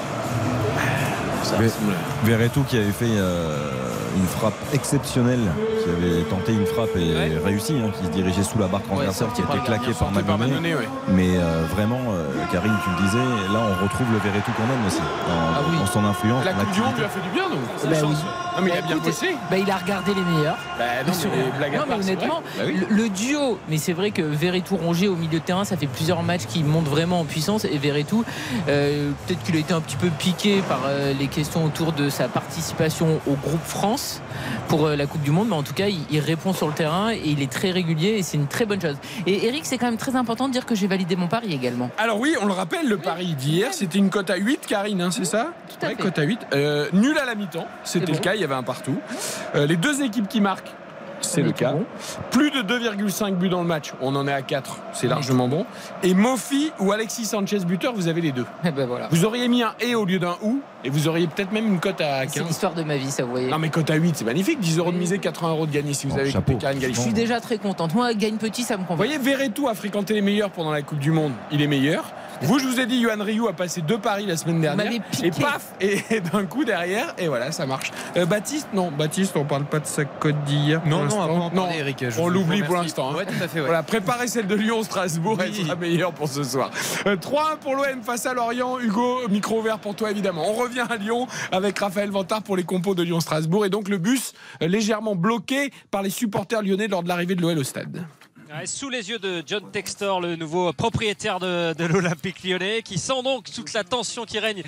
Verretou 2.25 2.65
qui 2.65 2.77
avait 2.77 2.91
fait 2.93 3.07
euh, 3.09 3.71
une 4.17 4.27
frappe 4.27 4.55
exceptionnelle, 4.73 5.41
qui 5.83 5.91
avait 5.91 6.23
tenté 6.25 6.53
une 6.53 6.67
frappe 6.67 6.97
et 6.97 7.15
Ouais. 7.15 7.39
réussi, 7.45 7.75
hein, 7.79 7.91
qui 7.99 8.07
se 8.07 8.11
dirigeait 8.11 8.43
sous 8.43 8.59
la 8.59 8.67
barre 8.67 8.83
transversale, 8.83 9.15
sorti 9.29 9.43
qui 9.43 9.49
était 9.49 9.53
le 9.53 9.59
gardien, 9.59 9.79
claqué 9.93 9.99
par 9.99 10.09
ouais. 10.39 10.89
Mais 11.09 11.37
euh, 11.37 11.65
vraiment, 11.75 12.01
euh, 12.11 12.29
Karine, 12.53 12.77
tu 12.83 12.91
le 12.91 12.97
disais, 13.07 13.53
là 13.53 13.61
on 13.61 13.83
retrouve 13.85 14.07
le 14.13 14.19
Verretou 14.19 14.51
qu'on 14.57 14.65
aime 14.65 14.87
aussi, 14.87 14.99
dans, 14.99 15.05
Ah 15.57 15.61
oui. 15.71 15.79
dans 15.79 15.87
son 15.87 16.05
influence. 16.05 16.45
La 16.45 16.53
Coupe 16.55 16.71
du 16.73 16.81
Monde 16.81 16.97
lui 16.97 17.05
a 17.05 17.09
fait 17.09 17.21
du 17.21 17.29
bien, 17.31 17.49
donc. 17.49 17.59
Bah 17.85 17.97
oui. 18.03 18.17
Non, 18.57 18.63
mais 18.63 18.71
il 18.71 18.73
a 18.73 18.81
Bah, 18.81 18.87
bien 18.87 18.97
écoute, 18.97 19.05
bossé. 19.09 19.37
bah, 19.51 19.59
il 19.59 19.71
a 19.71 19.77
regardé 19.77 20.15
les 20.15 20.23
meilleurs. 20.23 20.57
Bah, 20.79 20.85
non, 21.07 21.13
Sur- 21.13 21.29
mais 21.61 21.71
non, 21.77 21.83
honnêtement. 21.95 22.43
Bah 22.57 22.65
oui. 22.67 22.87
le, 22.89 22.97
le 23.03 23.09
duo, 23.11 23.59
mais 23.69 23.77
c'est 23.77 23.93
vrai 23.93 24.13
que 24.13 24.23
Verretou 24.23 24.77
Rongier 24.77 25.09
au 25.09 25.17
milieu 25.17 25.39
de 25.41 25.45
terrain, 25.45 25.65
ça 25.67 25.77
fait 25.77 25.87
plusieurs 25.87 26.23
matchs 26.23 26.47
qu'il 26.47 26.65
monte 26.65 26.87
vraiment 26.87 27.21
en 27.21 27.25
puissance. 27.25 27.67
Et 27.67 27.77
Verretou, 27.77 28.25
euh, 28.69 29.11
peut-être 29.27 29.43
qu'il 29.43 29.57
a 29.57 29.59
été 29.59 29.75
un 29.75 29.81
petit 29.83 29.97
peu 29.97 30.09
piqué 30.09 30.63
par 30.69 30.81
euh, 30.87 31.13
les 31.19 31.27
questions 31.27 31.65
autour 31.67 31.93
de 31.93 32.09
sa 32.09 32.29
participation 32.29 33.21
au 33.27 33.35
groupe 33.35 33.63
France 33.65 34.06
pour 34.69 34.87
euh, 34.87 34.97
la 34.97 35.07
Coupe 35.07 35.23
du 35.23 35.31
Monde, 35.31 35.49
mais 35.49 35.55
en 35.57 35.63
tout 35.63 35.75
cas, 35.75 35.87
il, 35.89 36.01
il 36.11 36.21
répond 36.21 36.53
sur 36.53 36.67
le 36.67 36.73
terrain 36.75 37.11
et 37.13 37.21
il 37.25 37.43
est 37.43 37.51
très 37.51 37.71
régulier 37.71 38.11
et 38.19 38.23
c'est 38.23 38.37
une 38.37 38.47
très 38.49 38.67
bonne 38.67 38.81
chose. 38.81 38.97
Et 39.27 39.47
Eric, 39.47 39.65
c'est 39.65 39.79
quand 39.79 39.87
même 39.87 39.97
très 39.97 40.17
important 40.17 40.49
de 40.49 40.53
dire 40.53 40.67
que 40.67 40.75
j'ai 40.75 40.87
validé 40.87 41.17
mon 41.17 41.29
pari 41.29 41.53
également. 41.53 41.91
Alors 41.99 42.19
oui, 42.21 42.35
on 42.41 42.47
le 42.47 42.53
rappelle, 42.53 42.89
le 42.89 42.99
pari 42.99 43.35
d'hier, 43.35 43.73
c'était 43.73 43.99
une 43.99 44.11
cote 44.11 44.31
à 44.31 44.37
8, 44.37 44.67
Karine, 44.67 45.01
hein, 45.03 45.11
c'est 45.11 45.25
ça 45.25 45.53
Tout 45.69 45.85
à 45.85 45.89
Ouais, 45.89 45.95
fait. 45.97 46.03
cote 46.03 46.19
à 46.19 46.23
8. 46.23 46.39
Euh, 46.53 46.89
nul 46.93 47.17
à 47.19 47.25
la 47.25 47.35
mi-temps, 47.35 47.67
c'était 47.85 48.13
le 48.13 48.19
cas, 48.19 48.35
il 48.35 48.41
y 48.41 48.45
avait 48.45 48.55
un 48.55 48.63
partout. 48.63 48.97
Euh, 49.55 49.67
les 49.67 49.77
deux 49.77 50.03
équipes 50.03 50.29
qui 50.29 50.41
marquent, 50.41 50.73
c'est 51.27 51.43
le 51.43 51.53
cas. 51.53 51.73
bon. 51.73 51.85
Plus 52.31 52.51
de 52.51 52.61
2,5 52.63 53.35
buts 53.35 53.49
dans 53.49 53.61
le 53.61 53.67
match, 53.67 53.93
on 54.01 54.15
en 54.17 54.27
est 54.29 54.33
à 54.33 54.43
4, 54.43 54.79
c'est 54.93 55.07
largement 55.07 55.49
bon. 55.49 55.67
Et 56.03 56.15
Mofi 56.15 56.73
ou 56.79 56.93
Alexis 56.93 57.25
Sanchez 57.27 57.59
buteur, 57.67 57.93
vous 57.95 58.09
avez 58.09 58.21
les 58.21 58.33
deux. 58.33 58.47
Eh 58.65 58.71
ben 58.71 58.87
voilà. 58.87 59.09
Vous 59.11 59.25
auriez 59.25 59.49
mis 59.49 59.63
un 59.63 59.75
et 59.81 59.95
au 59.95 60.05
lieu 60.05 60.19
d'un 60.19 60.37
ou, 60.43 60.61
et 60.85 60.91
vous 60.91 61.09
auriez 61.09 61.27
peut-être 61.27 61.53
même 61.53 61.67
une 61.67 61.81
cote 61.81 62.01
à 62.01 62.21
C'est 62.29 62.41
15. 62.41 62.49
l'histoire 62.49 62.75
de 62.75 62.83
ma 62.83 62.97
vie, 62.97 63.11
ça 63.11 63.25
vous 63.25 63.31
voyez. 63.31 63.49
Non 63.51 63.59
mais 63.59 63.69
cote 63.71 63.91
à 63.91 63.95
8, 63.97 64.17
c'est 64.17 64.25
magnifique, 64.25 64.61
10 64.61 64.79
euros 64.79 64.93
de 64.93 64.97
misée, 64.99 65.19
80 65.19 65.51
euros 65.51 65.67
de 65.67 65.73
gagné 65.73 65.93
si 65.95 66.07
vous 66.07 66.15
Bon, 66.15 66.21
avez 66.21 66.31
chapeau. 66.31 66.57
Karine 66.57 66.81
Je 66.81 67.01
suis 67.01 67.13
déjà 67.13 67.41
très 67.41 67.59
contente. 67.59 67.95
Moi, 67.95 68.15
gagne 68.15 68.37
petit, 68.37 68.63
ça 68.63 68.77
me 68.77 68.83
Vous 68.83 68.87
convient. 68.89 69.05
voyez, 69.07 69.19
Verretou 69.19 69.69
a 69.69 69.75
fréquenté 69.75 70.15
les 70.15 70.23
meilleurs 70.23 70.51
pendant 70.51 70.71
la 70.71 70.83
Coupe 70.83 70.99
du 70.99 71.11
Monde. 71.11 71.33
Il 71.51 71.61
est 71.63 71.67
meilleur. 71.67 72.05
Vous, 72.43 72.59
je 72.59 72.67
vous 72.67 72.81
ai 72.81 72.87
dit, 72.87 72.97
Yohan 72.99 73.23
Ryu 73.23 73.49
a 73.49 73.53
passé 73.53 73.81
deux 73.83 73.99
paris 73.99 74.27
la 74.27 74.37
semaine 74.37 74.61
dernière. 74.61 74.91
Et 75.23 75.31
paf 75.31 75.73
Et 75.81 76.21
d'un 76.21 76.45
coup 76.47 76.65
derrière, 76.65 77.15
et 77.19 77.29
voilà, 77.29 77.53
ça 77.53 77.67
marche. 77.67 77.91
Euh, 78.17 78.27
Baptiste, 78.27 78.69
non, 78.75 78.91
Baptiste, 78.91 79.37
on 79.37 79.45
parle 79.45 79.65
pas 79.65 79.79
de 79.81 79.87
sa 79.87 80.05
cote 80.05 80.43
d'hier. 80.45 80.83
Non, 80.87 81.05
non, 81.05 81.21
on 81.21 81.39
Non. 81.55 81.63
parler, 81.67 81.79
Eric. 81.79 82.05
je 82.11 82.21
on 82.21 82.29
l'oublie 82.29 82.63
pour 82.63 82.77
l'instant, 82.77 83.11
hein. 83.11 83.17
Ouais, 83.17 83.27
tout 83.27 83.33
à 83.43 83.49
fait. 83.49 83.61
ouais. 83.61 83.67
Voilà, 83.67 83.83
préparez 83.83 84.29
celle 84.29 84.47
de 84.47 84.55
Lyon-Strasbourg, 84.55 85.39
elle 85.43 85.51
Oui. 85.51 85.65
sera 85.65 85.77
meilleure 85.77 86.13
pour 86.13 86.29
ce 86.29 86.43
soir. 86.45 86.71
Euh, 87.07 87.17
3-1 87.17 87.57
pour 87.61 87.75
l'OM 87.75 88.03
face 88.03 88.27
à 88.27 88.35
Lorient. 88.35 88.79
Hugo, 88.81 89.29
micro 89.29 89.59
ouvert 89.61 89.79
pour 89.79 89.95
toi 89.95 90.11
évidemment. 90.11 90.43
On 90.49 90.53
revient 90.55 90.85
à 90.89 90.97
Lyon 90.97 91.27
avec 91.53 91.79
Raphaël 91.79 92.11
Vantard 92.11 92.43
pour 92.43 92.57
les 92.57 92.65
compos 92.65 92.95
de 92.95 93.03
Lyon-Strasbourg. 93.03 93.65
Et 93.67 93.71
donc 93.71 93.89
le 93.89 93.99
bus 93.99 94.33
euh, 94.63 94.69
légèrement 94.69 95.15
bloqué 95.17 95.71
par 95.91 96.03
les 96.03 96.11
supporters 96.11 96.63
lyonnais 96.63 96.89
lors 96.89 97.03
de 97.03 97.09
l'arrivée 97.09 97.35
de 97.35 97.43
l'OL 97.43 97.59
au 97.59 97.65
stade. 97.65 98.05
Sous 98.65 98.89
les 98.89 99.11
yeux 99.11 99.19
de 99.19 99.43
John 99.45 99.71
Textor, 99.73 100.21
le 100.21 100.37
nouveau 100.37 100.73
propriétaire 100.73 101.41
de, 101.41 101.75
de 101.75 101.85
l'Olympique 101.85 102.45
lyonnais, 102.45 102.81
qui 102.83 102.97
sent 102.97 103.23
donc 103.25 103.51
toute 103.51 103.73
la 103.73 103.83
tension 103.83 104.25
qui 104.25 104.39
règne 104.39 104.63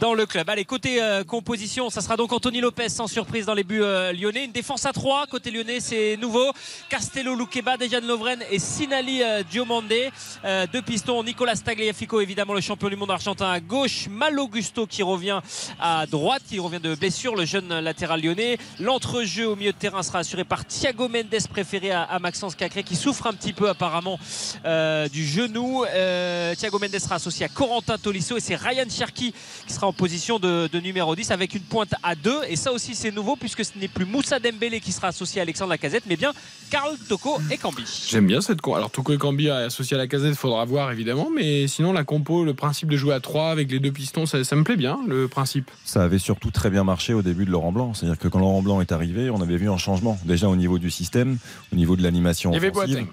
dans 0.00 0.14
le 0.14 0.26
club. 0.26 0.50
Allez, 0.50 0.64
côté 0.64 1.00
euh, 1.00 1.22
composition, 1.22 1.90
ça 1.90 2.00
sera 2.00 2.16
donc 2.16 2.32
Anthony 2.32 2.60
Lopez 2.60 2.88
sans 2.88 3.06
surprise 3.06 3.46
dans 3.46 3.54
les 3.54 3.62
buts 3.62 3.82
euh, 3.82 4.12
lyonnais. 4.12 4.46
Une 4.46 4.52
défense 4.52 4.84
à 4.84 4.92
3, 4.92 5.28
côté 5.28 5.52
lyonnais, 5.52 5.78
c'est 5.78 6.16
nouveau. 6.16 6.50
Castello 6.88 7.36
Luqueba, 7.36 7.76
Dejan 7.76 8.00
Lovren 8.00 8.40
et 8.50 8.58
Sinali 8.58 9.22
euh, 9.22 9.44
Diomandé. 9.48 10.10
Euh, 10.44 10.66
deux 10.72 10.82
pistons, 10.82 11.22
Nicolas 11.22 11.56
Tagliafico, 11.56 12.20
évidemment 12.20 12.54
le 12.54 12.60
champion 12.60 12.88
du 12.88 12.96
monde 12.96 13.12
argentin 13.12 13.50
à 13.50 13.60
gauche. 13.60 14.08
Malo 14.10 14.48
Gusto 14.48 14.86
qui 14.88 15.04
revient 15.04 15.40
à 15.78 16.04
droite, 16.06 16.42
qui 16.48 16.58
revient 16.58 16.80
de 16.80 16.96
blessure, 16.96 17.36
le 17.36 17.44
jeune 17.44 17.78
latéral 17.78 18.22
lyonnais. 18.22 18.58
L'entrejeu 18.80 19.46
au 19.46 19.54
milieu 19.54 19.72
de 19.72 19.78
terrain 19.78 20.02
sera 20.02 20.18
assuré 20.18 20.42
par 20.42 20.64
Thiago 20.64 21.08
Mendes, 21.08 21.46
préféré 21.48 21.92
à, 21.92 22.02
à 22.02 22.18
Maxence 22.18 22.56
Cacré, 22.56 22.82
qui 22.82 22.96
souffre 22.96 23.19
un 23.28 23.32
petit 23.32 23.52
peu 23.52 23.68
apparemment 23.68 24.18
euh, 24.64 25.08
du 25.08 25.24
genou. 25.26 25.84
Euh, 25.84 26.54
Thiago 26.54 26.78
Mendes 26.78 26.98
sera 26.98 27.16
associé 27.16 27.46
à 27.46 27.48
Corentin 27.48 27.98
Tolisso 27.98 28.36
et 28.36 28.40
c'est 28.40 28.56
Ryan 28.56 28.88
Cherki 28.88 29.34
qui 29.66 29.72
sera 29.72 29.86
en 29.86 29.92
position 29.92 30.38
de, 30.38 30.68
de 30.72 30.80
numéro 30.80 31.14
10 31.14 31.30
avec 31.30 31.54
une 31.54 31.62
pointe 31.62 31.94
à 32.02 32.14
2. 32.14 32.40
Et 32.48 32.56
ça 32.56 32.72
aussi 32.72 32.94
c'est 32.94 33.10
nouveau 33.10 33.36
puisque 33.36 33.64
ce 33.64 33.72
n'est 33.78 33.88
plus 33.88 34.04
Moussa 34.04 34.38
Dembélé 34.38 34.80
qui 34.80 34.92
sera 34.92 35.08
associé 35.08 35.40
à 35.40 35.42
Alexandre 35.42 35.70
Lacazette, 35.70 36.04
mais 36.06 36.16
bien 36.16 36.32
Karl 36.70 36.96
Toko 37.08 37.38
et 37.50 37.56
Cambi. 37.56 37.84
J'aime 38.08 38.26
bien 38.26 38.40
cette 38.40 38.60
con. 38.60 38.74
Alors 38.74 38.90
Toko 38.90 39.12
Ekambi 39.12 39.46
est 39.46 39.50
associé 39.50 39.96
à 39.96 39.98
la 39.98 40.06
casette, 40.06 40.34
faudra 40.34 40.64
voir 40.64 40.90
évidemment, 40.92 41.28
mais 41.34 41.66
sinon 41.66 41.92
la 41.92 42.04
compo, 42.04 42.44
le 42.44 42.54
principe 42.54 42.90
de 42.90 42.96
jouer 42.96 43.14
à 43.14 43.20
3 43.20 43.50
avec 43.50 43.70
les 43.70 43.80
deux 43.80 43.92
pistons, 43.92 44.26
ça, 44.26 44.42
ça 44.44 44.56
me 44.56 44.64
plaît 44.64 44.76
bien 44.76 44.98
le 45.06 45.28
principe. 45.28 45.70
Ça 45.84 46.02
avait 46.02 46.18
surtout 46.18 46.50
très 46.50 46.70
bien 46.70 46.84
marché 46.84 47.14
au 47.14 47.22
début 47.22 47.44
de 47.44 47.50
Laurent 47.50 47.72
Blanc. 47.72 47.94
C'est-à-dire 47.94 48.18
que 48.18 48.28
quand 48.28 48.38
Laurent 48.38 48.62
Blanc 48.62 48.80
est 48.80 48.92
arrivé, 48.92 49.30
on 49.30 49.40
avait 49.40 49.56
vu 49.56 49.70
un 49.70 49.76
changement. 49.76 50.18
Déjà 50.24 50.48
au 50.48 50.56
niveau 50.56 50.78
du 50.78 50.90
système, 50.90 51.38
au 51.72 51.76
niveau 51.76 51.96
de 51.96 52.02
l'animation 52.02 52.50
Il 52.50 52.54
y 52.54 52.56
avait 52.56 52.70
offensive. 52.70 53.06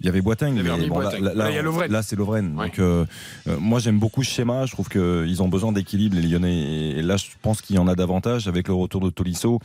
Il 0.00 0.06
y 0.06 0.08
avait 0.10 0.18
avait 0.18 0.82
mais 0.82 0.88
bon, 0.88 0.98
là, 0.98 1.10
là- 1.18 1.34
Là, 1.34 1.50
il 1.50 1.56
y 1.56 1.58
a 1.58 1.62
Lovren. 1.62 1.90
là, 1.90 2.02
c'est 2.02 2.16
Lovren. 2.16 2.54
Ouais. 2.56 2.66
Donc, 2.66 2.78
euh, 2.80 3.06
euh, 3.48 3.56
moi, 3.58 3.78
j'aime 3.78 3.98
beaucoup 3.98 4.22
ce 4.22 4.30
schéma. 4.30 4.66
Je 4.66 4.72
trouve 4.72 4.88
qu'ils 4.90 5.42
ont 5.42 5.48
besoin 5.48 5.72
d'équilibre, 5.72 6.16
les 6.16 6.22
Lyonnais. 6.28 6.90
Et 6.98 7.02
là, 7.02 7.16
je 7.16 7.24
pense 7.40 7.62
qu'il 7.62 7.76
y 7.76 7.78
en 7.78 7.88
a 7.88 7.94
davantage 7.94 8.46
avec 8.46 8.68
le 8.68 8.74
retour 8.74 9.00
de 9.00 9.08
Tolisso. 9.08 9.58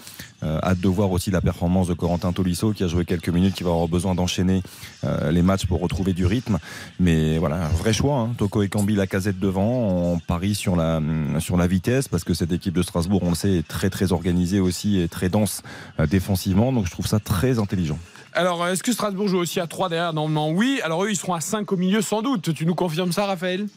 Euh, 0.43 0.57
hâte 0.63 0.79
de 0.79 0.88
voir 0.88 1.11
aussi 1.11 1.31
la 1.31 1.41
performance 1.41 1.88
de 1.89 1.93
Corentin 1.93 2.31
Tolisso, 2.31 2.71
qui 2.71 2.83
a 2.83 2.88
joué 2.88 3.03
quelques 3.03 3.27
minutes, 3.29 3.55
qui 3.55 3.63
va 3.63 3.71
avoir 3.71 3.89
besoin 3.89 4.15
d'enchaîner 4.15 4.63
euh, 5.03 5.31
les 5.31 5.41
matchs 5.41 5.65
pour 5.65 5.81
retrouver 5.81 6.13
du 6.13 6.25
rythme. 6.25 6.59
Mais 7.00 7.38
voilà, 7.38 7.65
un 7.65 7.69
vrai 7.69 7.91
choix. 7.91 8.19
Hein. 8.19 8.33
Toko 8.38 8.63
et 8.63 8.69
Cambi, 8.69 8.95
la 8.95 9.07
casette 9.07 9.38
devant. 9.39 10.13
On 10.13 10.19
parie 10.19 10.55
sur 10.55 10.77
la, 10.77 11.01
sur 11.39 11.57
la 11.57 11.67
vitesse, 11.67 12.07
parce 12.07 12.23
que 12.23 12.33
cette 12.33 12.53
équipe 12.53 12.73
de 12.73 12.83
Strasbourg, 12.83 13.21
on 13.23 13.29
le 13.29 13.35
sait, 13.35 13.57
est 13.57 13.67
très, 13.67 13.89
très 13.89 14.13
organisée 14.13 14.61
aussi 14.61 15.00
et 15.01 15.09
très 15.09 15.27
dense 15.27 15.61
euh, 16.00 16.07
défensivement. 16.07 16.71
Donc, 16.71 16.85
je 16.85 16.91
trouve 16.91 17.05
ça 17.07 17.19
très 17.19 17.59
intelligent. 17.59 18.00
Alors 18.33 18.65
est-ce 18.67 18.81
que 18.81 18.93
Strasbourg 18.93 19.27
joue 19.27 19.39
aussi 19.39 19.59
à 19.59 19.67
3 19.67 19.89
derrière 19.89 20.13
Normalement 20.13 20.50
oui. 20.51 20.79
Alors 20.83 21.03
eux 21.03 21.09
ils 21.09 21.15
seront 21.17 21.33
à 21.33 21.41
5 21.41 21.71
au 21.71 21.77
milieu 21.77 22.01
sans 22.01 22.21
doute. 22.21 22.53
Tu 22.53 22.65
nous 22.65 22.75
confirmes 22.75 23.11
ça 23.11 23.25
Raphaël? 23.25 23.67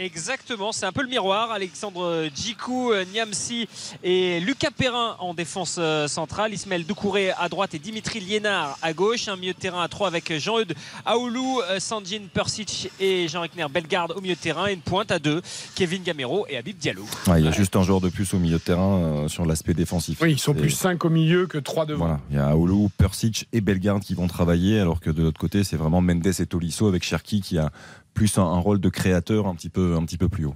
Exactement, 0.00 0.70
c'est 0.70 0.86
un 0.86 0.92
peu 0.92 1.02
le 1.02 1.08
miroir. 1.08 1.50
Alexandre 1.50 2.28
Djikou, 2.32 2.92
euh, 2.92 3.04
Niamsi 3.12 3.68
et 4.04 4.38
Lucas 4.38 4.70
Perrin 4.70 5.16
en 5.18 5.34
défense 5.34 5.74
euh, 5.80 6.06
centrale. 6.06 6.54
Ismaël 6.54 6.86
Doucouré 6.86 7.32
à 7.32 7.48
droite 7.48 7.74
et 7.74 7.80
Dimitri 7.80 8.20
Liénard 8.20 8.78
à 8.80 8.92
gauche. 8.92 9.26
Un 9.26 9.34
milieu 9.34 9.54
de 9.54 9.58
terrain 9.58 9.82
à 9.82 9.88
3 9.88 10.06
avec 10.06 10.32
Jean-Eudes 10.38 10.74
Aoulou, 11.04 11.60
euh, 11.68 11.80
Sanjin 11.80 12.20
Persic 12.32 12.92
et 13.00 13.26
Jean 13.26 13.42
Ekner 13.42 13.66
Bellegarde 13.68 14.12
au 14.16 14.20
milieu 14.20 14.36
de 14.36 14.40
terrain. 14.40 14.68
Et 14.68 14.74
une 14.74 14.82
pointe 14.82 15.10
à 15.10 15.18
2, 15.18 15.42
Kevin 15.74 16.04
Gamero 16.04 16.46
et 16.48 16.56
Habib 16.56 16.78
Diallo. 16.78 17.04
Ouais, 17.26 17.40
il 17.40 17.44
y 17.44 17.48
a 17.48 17.52
juste 17.52 17.74
un 17.74 17.82
joueur 17.82 18.00
de 18.00 18.08
plus 18.08 18.32
au 18.34 18.38
milieu 18.38 18.58
de 18.58 18.62
terrain 18.62 18.98
euh, 19.24 19.28
sur 19.28 19.44
l'aspect 19.46 19.74
défensif. 19.74 20.18
Oui, 20.22 20.30
ils 20.30 20.38
sont 20.38 20.54
Et- 20.54 20.58
plus 20.60 20.70
5 20.70 21.04
au 21.04 21.10
milieu 21.10 21.48
que 21.48 21.58
3 21.58 21.86
devant. 21.86 22.04
Voilà, 22.06 22.20
il 22.30 22.36
y 22.36 22.38
a 22.38 22.46
Aoulou, 22.50 22.88
Persic 22.96 23.48
et 23.52 23.60
Bellegarde 23.60 24.04
qui 24.04 24.14
vont 24.14 24.28
travailler, 24.28 24.78
alors 24.78 25.00
que 25.00 25.10
de 25.10 25.24
l'autre 25.24 25.40
côté, 25.40 25.64
c'est 25.64 25.76
vraiment 25.76 26.00
Mendes 26.00 26.24
et 26.38 26.46
Tolisso 26.46 26.86
avec 26.86 27.02
Cherki 27.02 27.40
qui 27.40 27.58
a 27.58 27.72
plus 28.18 28.36
un, 28.36 28.42
un 28.42 28.58
rôle 28.58 28.80
de 28.80 28.88
créateur 28.88 29.46
un 29.46 29.54
petit 29.54 29.68
peu, 29.68 29.94
un 29.96 30.04
petit 30.04 30.18
peu 30.18 30.28
plus 30.28 30.44
haut. 30.44 30.54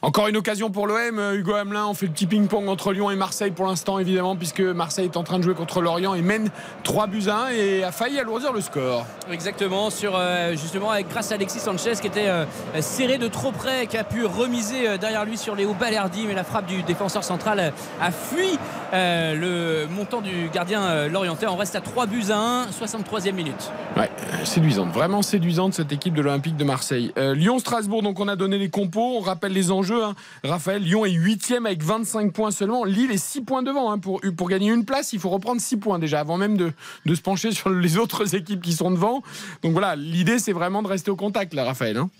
Encore 0.00 0.28
une 0.28 0.36
occasion 0.38 0.70
pour 0.70 0.86
l'OM, 0.86 1.18
euh, 1.18 1.36
Hugo 1.36 1.52
Hamelin, 1.52 1.86
on 1.86 1.92
fait 1.92 2.06
le 2.06 2.12
petit 2.12 2.26
ping-pong 2.26 2.66
entre 2.68 2.94
Lyon 2.94 3.10
et 3.10 3.16
Marseille 3.16 3.50
pour 3.50 3.66
l'instant 3.66 3.98
évidemment 3.98 4.34
puisque 4.34 4.62
Marseille 4.62 5.04
est 5.04 5.16
en 5.18 5.22
train 5.22 5.38
de 5.38 5.44
jouer 5.44 5.52
contre 5.52 5.82
Lorient 5.82 6.14
et 6.14 6.22
mène 6.22 6.48
3 6.84 7.08
buts 7.08 7.28
à 7.28 7.48
1 7.48 7.48
et 7.50 7.84
a 7.84 7.92
failli 7.92 8.18
alourdir 8.18 8.54
le 8.54 8.62
score. 8.62 9.04
Exactement, 9.30 9.90
sur 9.90 10.14
euh, 10.16 10.52
justement 10.52 10.90
avec 10.90 11.10
grâce 11.10 11.32
à 11.32 11.34
Alexis 11.34 11.60
Sanchez 11.60 11.92
qui 12.00 12.06
était 12.06 12.28
euh, 12.28 12.46
serré 12.80 13.18
de 13.18 13.28
trop 13.28 13.52
près, 13.52 13.86
qui 13.86 13.98
a 13.98 14.04
pu 14.04 14.24
remiser 14.24 14.88
euh, 14.88 14.96
derrière 14.96 15.26
lui 15.26 15.36
sur 15.36 15.54
Léo 15.54 15.74
Balerdi, 15.74 16.24
mais 16.26 16.34
la 16.34 16.44
frappe 16.44 16.64
du 16.64 16.82
défenseur 16.82 17.24
central 17.24 17.74
a 18.00 18.10
fui 18.10 18.58
euh, 18.92 19.34
le 19.34 19.88
montant 19.88 20.20
du 20.20 20.50
gardien 20.52 20.82
euh, 20.82 21.08
lorientais. 21.08 21.46
On 21.46 21.56
reste 21.56 21.74
à 21.76 21.80
3 21.80 22.06
buts 22.06 22.24
à 22.30 22.36
1, 22.36 22.66
63e 22.66 23.32
minute. 23.32 23.72
Ouais, 23.96 24.10
séduisante, 24.44 24.92
vraiment 24.92 25.22
séduisante 25.22 25.72
cette 25.72 25.92
équipe 25.92 26.12
de 26.14 26.20
l'Olympique 26.20 26.56
de 26.56 26.64
Marseille. 26.64 27.01
Euh, 27.18 27.34
Lyon-Strasbourg, 27.34 28.02
donc 28.02 28.20
on 28.20 28.28
a 28.28 28.36
donné 28.36 28.58
les 28.58 28.70
compos, 28.70 29.16
on 29.16 29.20
rappelle 29.20 29.52
les 29.52 29.70
enjeux. 29.70 30.04
hein. 30.04 30.14
Raphaël, 30.44 30.82
Lyon 30.82 31.04
est 31.04 31.10
8 31.12 31.52
avec 31.64 31.82
25 31.82 32.32
points 32.32 32.50
seulement. 32.50 32.84
Lille 32.84 33.10
est 33.10 33.16
6 33.16 33.40
points 33.42 33.62
devant. 33.62 33.90
hein. 33.90 33.98
Pour, 33.98 34.20
pour 34.36 34.48
gagner 34.48 34.70
une 34.72 34.84
place, 34.84 35.12
il 35.12 35.18
faut 35.20 35.30
reprendre 35.30 35.60
6 35.60 35.76
points 35.78 35.98
déjà, 35.98 36.20
avant 36.20 36.36
même 36.36 36.56
de, 36.56 36.72
de 37.06 37.14
se 37.14 37.20
pencher 37.20 37.52
sur 37.52 37.70
les 37.70 37.96
autres 37.98 38.34
équipes 38.34 38.60
qui 38.62 38.72
sont 38.72 38.90
devant. 38.90 39.22
Donc 39.62 39.72
voilà, 39.72 39.96
l'idée 39.96 40.38
c'est 40.38 40.52
vraiment 40.52 40.82
de 40.82 40.88
rester 40.88 41.10
au 41.10 41.16
contact 41.16 41.54
là, 41.54 41.64
Raphaël. 41.64 41.96
hein. 41.96 42.10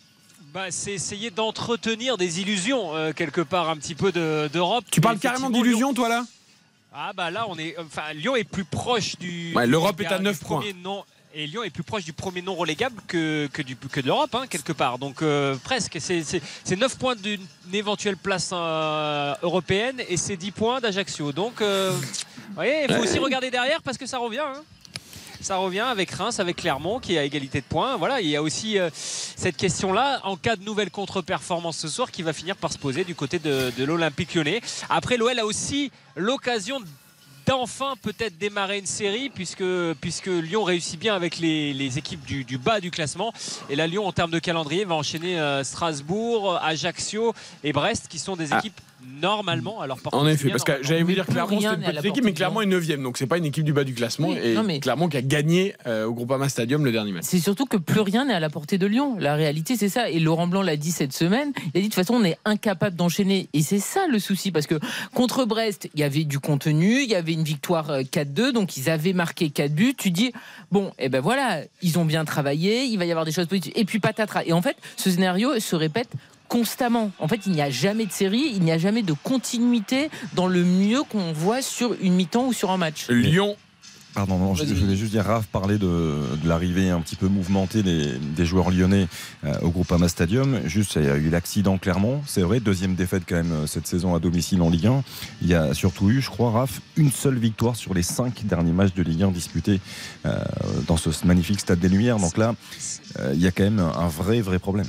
Bah, 0.55 0.67
c'est 0.71 0.93
essayer 0.93 1.31
d'entretenir 1.31 2.19
des 2.19 2.41
illusions 2.41 2.95
euh, 2.95 3.13
quelque 3.13 3.41
part 3.41 3.71
un 3.71 3.77
petit 3.77 3.95
peu 3.95 4.13
de- 4.13 4.49
d'Europe. 4.53 4.85
Tu 4.91 5.01
parles 5.01 5.19
carrément 5.19 5.47
effectivement, 5.49 5.65
d'illusion, 5.65 5.95
toi 5.95 6.09
là? 6.09 6.25
Ah 6.95 7.13
bah 7.17 7.31
là 7.31 7.47
on 7.49 7.57
est 7.57 7.75
enfin 7.79 8.13
Lyon 8.15 8.37
est 8.37 8.45
plus 8.45 8.65
proche 8.65 9.17
du 9.19 9.55
Ouais, 9.55 9.67
l'Europe 9.67 9.99
est 10.03 10.07
à 10.13 10.19
du 10.19 10.25
neuf 10.25 10.41
premier 10.41 10.75
non 10.85 11.05
et 11.35 11.47
Lyon 11.47 11.63
est 11.63 11.71
plus 11.71 11.83
proche 11.83 12.05
du 12.05 12.13
premier 12.13 12.43
non 12.43 12.55
relégable 12.55 13.01
que, 13.07 13.49
que, 13.53 13.63
du, 13.63 13.77
que 13.77 14.01
de 14.01 14.07
l'Europe, 14.07 14.35
hein, 14.35 14.47
quelque 14.49 14.73
part. 14.73 14.99
Donc 14.99 15.23
euh, 15.23 15.57
presque. 15.63 15.97
C'est- 16.01 16.23
C'est 16.25 16.43
c'est 16.65 16.77
9 16.77 16.97
points 16.99 17.17
d'une 17.17 17.41
éventuelle 17.73 18.17
place 18.17 18.51
euh, 18.53 19.35
européenne 19.43 20.01
et 20.09 20.17
c'est 20.17 20.37
10 20.37 20.51
points 20.51 20.81
d'Ajaccio. 20.81 21.33
Donc, 21.33 21.61
euh, 21.61 21.91
vous 21.91 22.55
voyez, 22.55 22.85
il 22.89 22.95
faut 22.95 23.03
aussi 23.03 23.19
regarder 23.19 23.51
derrière 23.51 23.83
parce 23.83 23.97
que 23.99 24.07
ça 24.07 24.19
revient. 24.19 24.41
hein. 24.45 24.63
ça 25.41 25.57
revient 25.57 25.81
avec 25.81 26.11
Reims, 26.13 26.39
avec 26.39 26.57
Clermont 26.57 27.01
qui 27.01 27.15
est 27.15 27.19
à 27.19 27.25
égalité 27.25 27.61
de 27.61 27.67
points. 27.67 27.97
Voilà, 27.97 28.21
il 28.21 28.29
y 28.29 28.37
a 28.37 28.43
aussi 28.43 28.79
euh, 28.79 28.91
cette 28.95 29.57
question-là 29.57 30.21
en 30.25 30.37
cas 30.37 30.57
de 30.57 30.63
nouvelle 30.65 30.91
contre-performance 30.91 31.79
ce 31.79 31.89
soir 31.89 32.11
qui 32.11 32.23
va 32.23 32.33
finir 32.33 32.57
par 32.57 32.73
se 32.73 32.79
poser 32.79 33.05
du 33.05 33.15
côté 33.15 33.39
de, 33.39 33.73
de 33.77 33.85
l'Olympique 33.85 34.35
lyonnais. 34.35 34.61
Après, 34.89 35.17
l'OL 35.17 35.39
a 35.39 35.45
aussi 35.47 35.91
l'occasion 36.15 36.79
d'enfin 37.47 37.95
peut-être 38.01 38.39
démarrer 38.39 38.79
une 38.79 38.87
série 38.87 39.31
puisque, 39.31 39.65
puisque 40.01 40.27
Lyon 40.27 40.65
réussit 40.65 40.99
bien 40.99 41.15
avec 41.15 41.39
les, 41.39 41.73
les 41.75 41.99
équipes 41.99 42.25
du, 42.25 42.45
du, 42.45 42.59
bas 42.59 42.81
du 42.81 42.91
classement. 42.91 43.33
Et 43.71 43.77
là 43.77 43.87
Lyon 43.87 44.07
en 44.07 44.13
termes 44.13 44.31
de 44.31 44.39
calendrier 44.39 44.85
va 44.85 44.95
enchaîner 44.95 45.39
euh, 45.39 45.65
Strasbourg, 45.65 46.59
Ajaccio 46.63 47.35
et 47.65 47.73
Brest 47.73 48.09
qui 48.09 48.19
sont 48.19 48.37
des 48.37 48.53
équipes 48.53 48.81
ah 48.81 48.92
normalement. 49.21 49.81
Alors, 49.81 49.99
en 50.13 50.27
effet, 50.27 50.51
parce 50.51 50.65
que 50.65 50.73
j'allais 50.83 51.03
vous 51.03 51.13
dire 51.13 51.27
Clermont, 51.27 51.61
c'est 51.61 51.67
une 51.67 51.81
petite 51.81 52.05
équipe, 52.05 52.25
mais 52.25 52.33
Clermont 52.33 52.61
est 52.61 52.67
9 52.67 52.83
donc 52.99 53.17
c'est 53.17 53.27
pas 53.27 53.39
une 53.39 53.45
équipe 53.45 53.65
du 53.65 53.73
bas 53.73 53.85
du 53.85 53.95
classement. 53.95 54.29
Oui, 54.29 54.39
et 54.43 54.57
mais... 54.65 54.81
Clermont 54.81 55.09
qui 55.09 55.17
a 55.17 55.23
gagné 55.23 55.75
euh, 55.87 56.05
au 56.07 56.15
Groupama 56.15 56.49
Stadium 56.49 56.85
le 56.85 56.93
dernier 56.93 57.13
match. 57.13 57.25
C'est 57.27 57.39
surtout 57.39 57.67
que 57.67 57.77
plus 57.77 58.01
rien 58.01 58.25
n'est 58.25 58.35
à 58.35 58.41
la 58.41 58.51
portée 58.51 58.79
de 58.79 58.87
Lyon. 58.87 59.17
La 59.19 59.35
réalité, 59.35 59.77
c'est 59.77 59.89
ça. 59.89 60.11
Et 60.11 60.19
Laurent 60.19 60.47
Blanc 60.47 60.63
l'a 60.63 60.77
dit 60.77 60.91
cette 60.91 61.13
semaine. 61.13 61.53
Il 61.75 61.79
a 61.79 61.81
dit 61.81 61.83
de 61.83 61.85
toute 61.85 61.95
façon, 61.95 62.15
on 62.15 62.25
est 62.25 62.39
incapable 62.45 62.97
d'enchaîner. 62.97 63.49
Et 63.53 63.63
c'est 63.63 63.79
ça 63.79 64.07
le 64.09 64.19
souci, 64.19 64.51
parce 64.51 64.67
que 64.67 64.75
contre 65.15 65.45
Brest, 65.45 65.89
il 65.95 66.01
y 66.01 66.05
avait 66.05 66.25
du 66.25 66.39
contenu, 66.39 67.03
il 67.03 67.09
y 67.09 67.15
avait 67.15 67.33
une 67.33 67.45
victoire 67.45 68.01
4-2, 68.01 68.41
euh, 68.41 68.53
donc 68.53 68.77
ils 68.77 68.91
avaient 68.91 69.13
marqué 69.13 69.51
4 69.51 69.73
buts. 69.73 69.95
Tu 69.97 70.11
dis, 70.11 70.33
bon, 70.71 70.89
et 70.99 71.07
eh 71.07 71.09
ben 71.09 71.21
voilà, 71.21 71.63
ils 71.83 71.99
ont 71.99 72.05
bien 72.05 72.25
travaillé, 72.25 72.85
il 72.85 72.99
va 72.99 73.05
y 73.05 73.11
avoir 73.11 73.25
des 73.25 73.33
choses 73.33 73.47
positives. 73.47 73.73
Et 73.77 73.85
puis 73.85 74.01
patatras. 74.01 74.43
Et 74.47 74.53
en 74.53 74.63
fait, 74.63 74.77
ce 74.97 75.11
scénario 75.11 75.59
se 75.61 75.77
répète 75.77 76.09
constamment. 76.49 77.11
En 77.19 77.29
fait, 77.29 77.47
il 77.47 77.53
n'y 77.53 77.63
a 77.63 77.71
jamais 77.71 78.07
de 78.07 78.13
série, 78.13 78.53
il 78.55 78.63
n'y 78.63 78.73
a 78.73 78.79
jamais 78.79 79.03
de 79.03 79.15
continuité 79.23 80.11
dans 80.35 80.47
le 80.47 80.65
mieux 80.65 81.03
qu'on 81.03 81.33
voit 81.33 81.63
sur 81.63 81.95
une 82.01 82.15
mi-temps 82.15 82.47
ou 82.47 82.53
sur 82.53 82.71
un 82.71 82.77
match. 82.77 83.09
Lyon 83.09 83.57
Pardon, 84.15 84.37
non, 84.37 84.55
je, 84.55 84.65
voulais 84.65 84.95
juste 84.95 85.13
dire, 85.13 85.25
Raph 85.25 85.47
parlait 85.47 85.79
de, 85.79 86.21
l'arrivée 86.45 86.91
un 86.91 87.01
petit 87.01 87.17
peu 87.17 87.29
mouvementée 87.29 87.83
des, 87.83 88.45
joueurs 88.45 88.71
lyonnais 88.71 89.09
euh, 89.45 89.55
au 89.63 89.71
Groupama 89.71 90.07
Stadium. 90.07 90.61
Juste, 90.67 90.97
il 90.97 91.05
y 91.05 91.09
a 91.09 91.17
eu 91.17 91.31
l'accident 91.31 91.79
Clermont, 91.79 92.21
c'est 92.27 92.43
vrai, 92.43 92.61
deuxième 92.61 92.95
défaite 92.95 93.23
quand 93.27 93.37
même 93.37 93.67
cette 93.67 93.87
saison 93.87 94.15
à 94.15 94.19
domicile 94.19 94.61
en 94.61 94.69
Ligue 94.69 94.89
1. 94.89 95.03
Il 95.41 95.49
y 95.49 95.55
a 95.55 95.73
surtout 95.73 96.11
eu, 96.11 96.21
je 96.21 96.29
crois, 96.29 96.51
Raph, 96.51 96.83
une 96.97 97.11
seule 97.11 97.39
victoire 97.39 97.75
sur 97.75 97.95
les 97.95 98.03
cinq 98.03 98.45
derniers 98.45 98.73
matchs 98.73 98.93
de 98.93 99.03
Ligue 99.03 99.23
1 99.23 99.31
disputés 99.31 99.81
euh, 100.27 100.37
dans 100.87 100.99
ce 100.99 101.09
magnifique 101.27 101.61
stade 101.61 101.79
des 101.79 101.89
Lumières. 101.89 102.19
Donc 102.19 102.37
là, 102.37 102.55
euh, 103.19 103.33
il 103.35 103.41
y 103.41 103.47
a 103.47 103.51
quand 103.51 103.65
même 103.65 103.81
un 103.81 104.09
vrai, 104.09 104.43
vrai 104.43 104.59
problème 104.59 104.87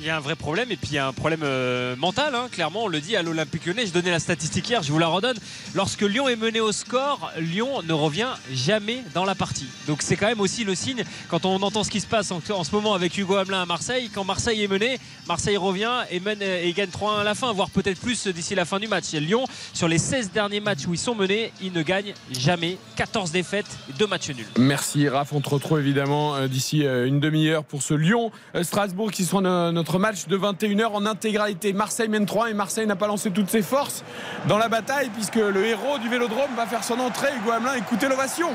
il 0.00 0.06
y 0.06 0.10
a 0.10 0.16
un 0.16 0.20
vrai 0.20 0.34
problème 0.34 0.70
et 0.70 0.76
puis 0.76 0.90
il 0.92 0.94
y 0.94 0.98
a 0.98 1.06
un 1.06 1.12
problème 1.12 1.42
euh, 1.44 1.96
mental, 1.96 2.34
hein. 2.34 2.48
clairement, 2.50 2.84
on 2.84 2.88
le 2.88 3.00
dit 3.00 3.16
à 3.16 3.22
l'Olympique 3.22 3.66
lyonnais. 3.66 3.86
Je 3.86 3.92
donnais 3.92 4.10
la 4.10 4.18
statistique 4.18 4.68
hier, 4.68 4.82
je 4.82 4.90
vous 4.90 4.98
la 4.98 5.06
redonne. 5.06 5.36
Lorsque 5.74 6.02
Lyon 6.02 6.28
est 6.28 6.36
mené 6.36 6.60
au 6.60 6.72
score, 6.72 7.30
Lyon 7.38 7.82
ne 7.82 7.92
revient 7.92 8.28
jamais 8.52 9.02
dans 9.14 9.24
la 9.24 9.34
partie. 9.34 9.66
Donc 9.86 10.02
c'est 10.02 10.16
quand 10.16 10.26
même 10.26 10.40
aussi 10.40 10.64
le 10.64 10.74
signe, 10.74 11.04
quand 11.28 11.44
on 11.44 11.62
entend 11.62 11.84
ce 11.84 11.90
qui 11.90 12.00
se 12.00 12.06
passe 12.06 12.30
en, 12.30 12.40
ce 12.40 12.74
moment 12.74 12.94
avec 12.94 13.16
Hugo 13.16 13.36
Hamelin 13.36 13.62
à 13.62 13.66
Marseille, 13.66 14.10
quand 14.12 14.24
Marseille 14.24 14.62
est 14.62 14.68
mené, 14.68 14.98
Marseille 15.28 15.56
revient 15.56 15.92
et, 16.10 16.20
gagne 16.72 16.90
3-1 16.90 17.20
à 17.20 17.24
la 17.24 17.34
fin, 17.34 17.52
voire 17.52 17.70
peut-être 17.70 18.00
plus 18.00 18.26
d'ici 18.26 18.54
la 18.54 18.64
fin 18.64 18.78
du 18.78 18.88
match. 18.88 19.14
Et 19.14 19.20
Lyon, 19.20 19.44
sur 19.72 19.88
les 19.88 19.98
16 19.98 20.32
derniers 20.32 20.60
matchs 20.60 20.86
où 20.86 20.94
ils 20.94 20.98
sont 20.98 21.14
menés, 21.14 21.52
ils 21.62 21.72
ne 21.72 21.82
gagnent 21.82 22.14
jamais. 22.30 22.78
14 22.96 23.30
défaites, 23.30 23.78
2 23.98 24.06
matchs 24.06 24.30
nuls. 24.30 24.46
Merci 24.58 25.08
Raph, 25.08 25.32
on 25.32 25.40
te 25.40 25.50
retrouve 25.50 25.78
évidemment 25.78 26.34
euh, 26.34 26.48
d'ici 26.48 26.84
euh, 26.84 27.06
une 27.06 27.20
demi-heure 27.20 27.64
pour 27.64 27.82
ce 27.82 27.94
Lyon-Strasbourg 27.94 29.10
qui 29.10 29.24
sera 29.24 29.40
notre 29.40 29.83
notre 29.84 29.98
match 29.98 30.28
de 30.28 30.38
21h 30.38 30.86
en 30.94 31.04
intégralité. 31.04 31.74
Marseille 31.74 32.08
mène 32.08 32.24
3 32.24 32.48
et 32.48 32.54
Marseille 32.54 32.86
n'a 32.86 32.96
pas 32.96 33.06
lancé 33.06 33.30
toutes 33.30 33.50
ses 33.50 33.60
forces 33.60 34.02
dans 34.48 34.56
la 34.56 34.70
bataille 34.70 35.10
puisque 35.10 35.34
le 35.34 35.66
héros 35.66 35.98
du 35.98 36.08
vélodrome 36.08 36.54
va 36.56 36.64
faire 36.64 36.82
son 36.82 36.98
entrée. 37.00 37.28
Hugo 37.36 37.50
Hamelin, 37.50 37.74
écoutez 37.74 38.08
l'ovation. 38.08 38.48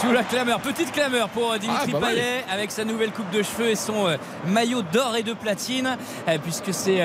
Sous 0.00 0.10
la 0.10 0.24
clameur, 0.24 0.60
petite 0.60 0.90
clameur 0.90 1.28
pour 1.28 1.52
euh, 1.52 1.58
Dimitri 1.58 1.92
ah, 1.94 2.00
Payet 2.00 2.44
avec 2.52 2.72
sa 2.72 2.84
nouvelle 2.84 3.12
coupe 3.12 3.30
de 3.30 3.42
cheveux 3.42 3.68
et 3.68 3.76
son 3.76 4.08
euh, 4.08 4.16
maillot 4.48 4.82
d'or 4.82 5.16
et 5.16 5.22
de 5.22 5.34
platine, 5.34 5.96
euh, 6.28 6.38
puisque 6.42 6.74
c'est 6.74 6.98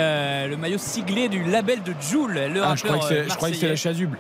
le 0.48 0.56
maillot 0.58 0.80
siglé 0.80 1.30
du 1.30 1.44
label 1.44 1.84
de 1.84 1.94
Joule, 2.02 2.34
le 2.34 2.64
ah, 2.64 2.74
je 2.76 2.84
crois 2.84 3.50
que 3.50 3.56
c'est 3.56 3.70
la 3.70 3.76
chasuble. 3.76 4.18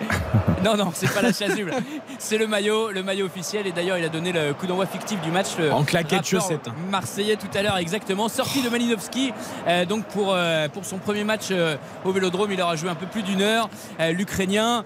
non, 0.64 0.76
non, 0.76 0.90
c'est 0.94 1.12
pas 1.12 1.22
la 1.22 1.32
chasuble. 1.32 1.72
C'est 2.18 2.38
le 2.38 2.46
maillot, 2.46 2.90
le 2.90 3.02
maillot 3.02 3.26
officiel. 3.26 3.66
Et 3.66 3.72
d'ailleurs, 3.72 3.98
il 3.98 4.04
a 4.04 4.08
donné 4.08 4.32
le 4.32 4.54
coup 4.54 4.66
d'envoi 4.66 4.86
fictif 4.86 5.20
du 5.20 5.30
match. 5.30 5.48
en 5.72 5.84
claquette 5.84 6.26
chaussette. 6.26 6.68
Marseillais 6.90 7.36
tout 7.36 7.48
à 7.54 7.62
l'heure, 7.62 7.76
exactement. 7.76 8.28
Sorti 8.28 8.62
de 8.62 8.68
Malinowski. 8.68 9.32
Euh, 9.66 9.84
donc 9.84 10.04
pour, 10.06 10.32
euh, 10.32 10.68
pour 10.68 10.84
son 10.84 10.98
premier 10.98 11.24
match 11.24 11.48
euh, 11.50 11.76
au 12.04 12.12
Vélodrome, 12.12 12.52
il 12.52 12.60
aura 12.60 12.76
joué 12.76 12.90
un 12.90 12.94
peu 12.94 13.06
plus 13.06 13.22
d'une 13.22 13.42
heure. 13.42 13.68
L'Ukrainien 14.12 14.84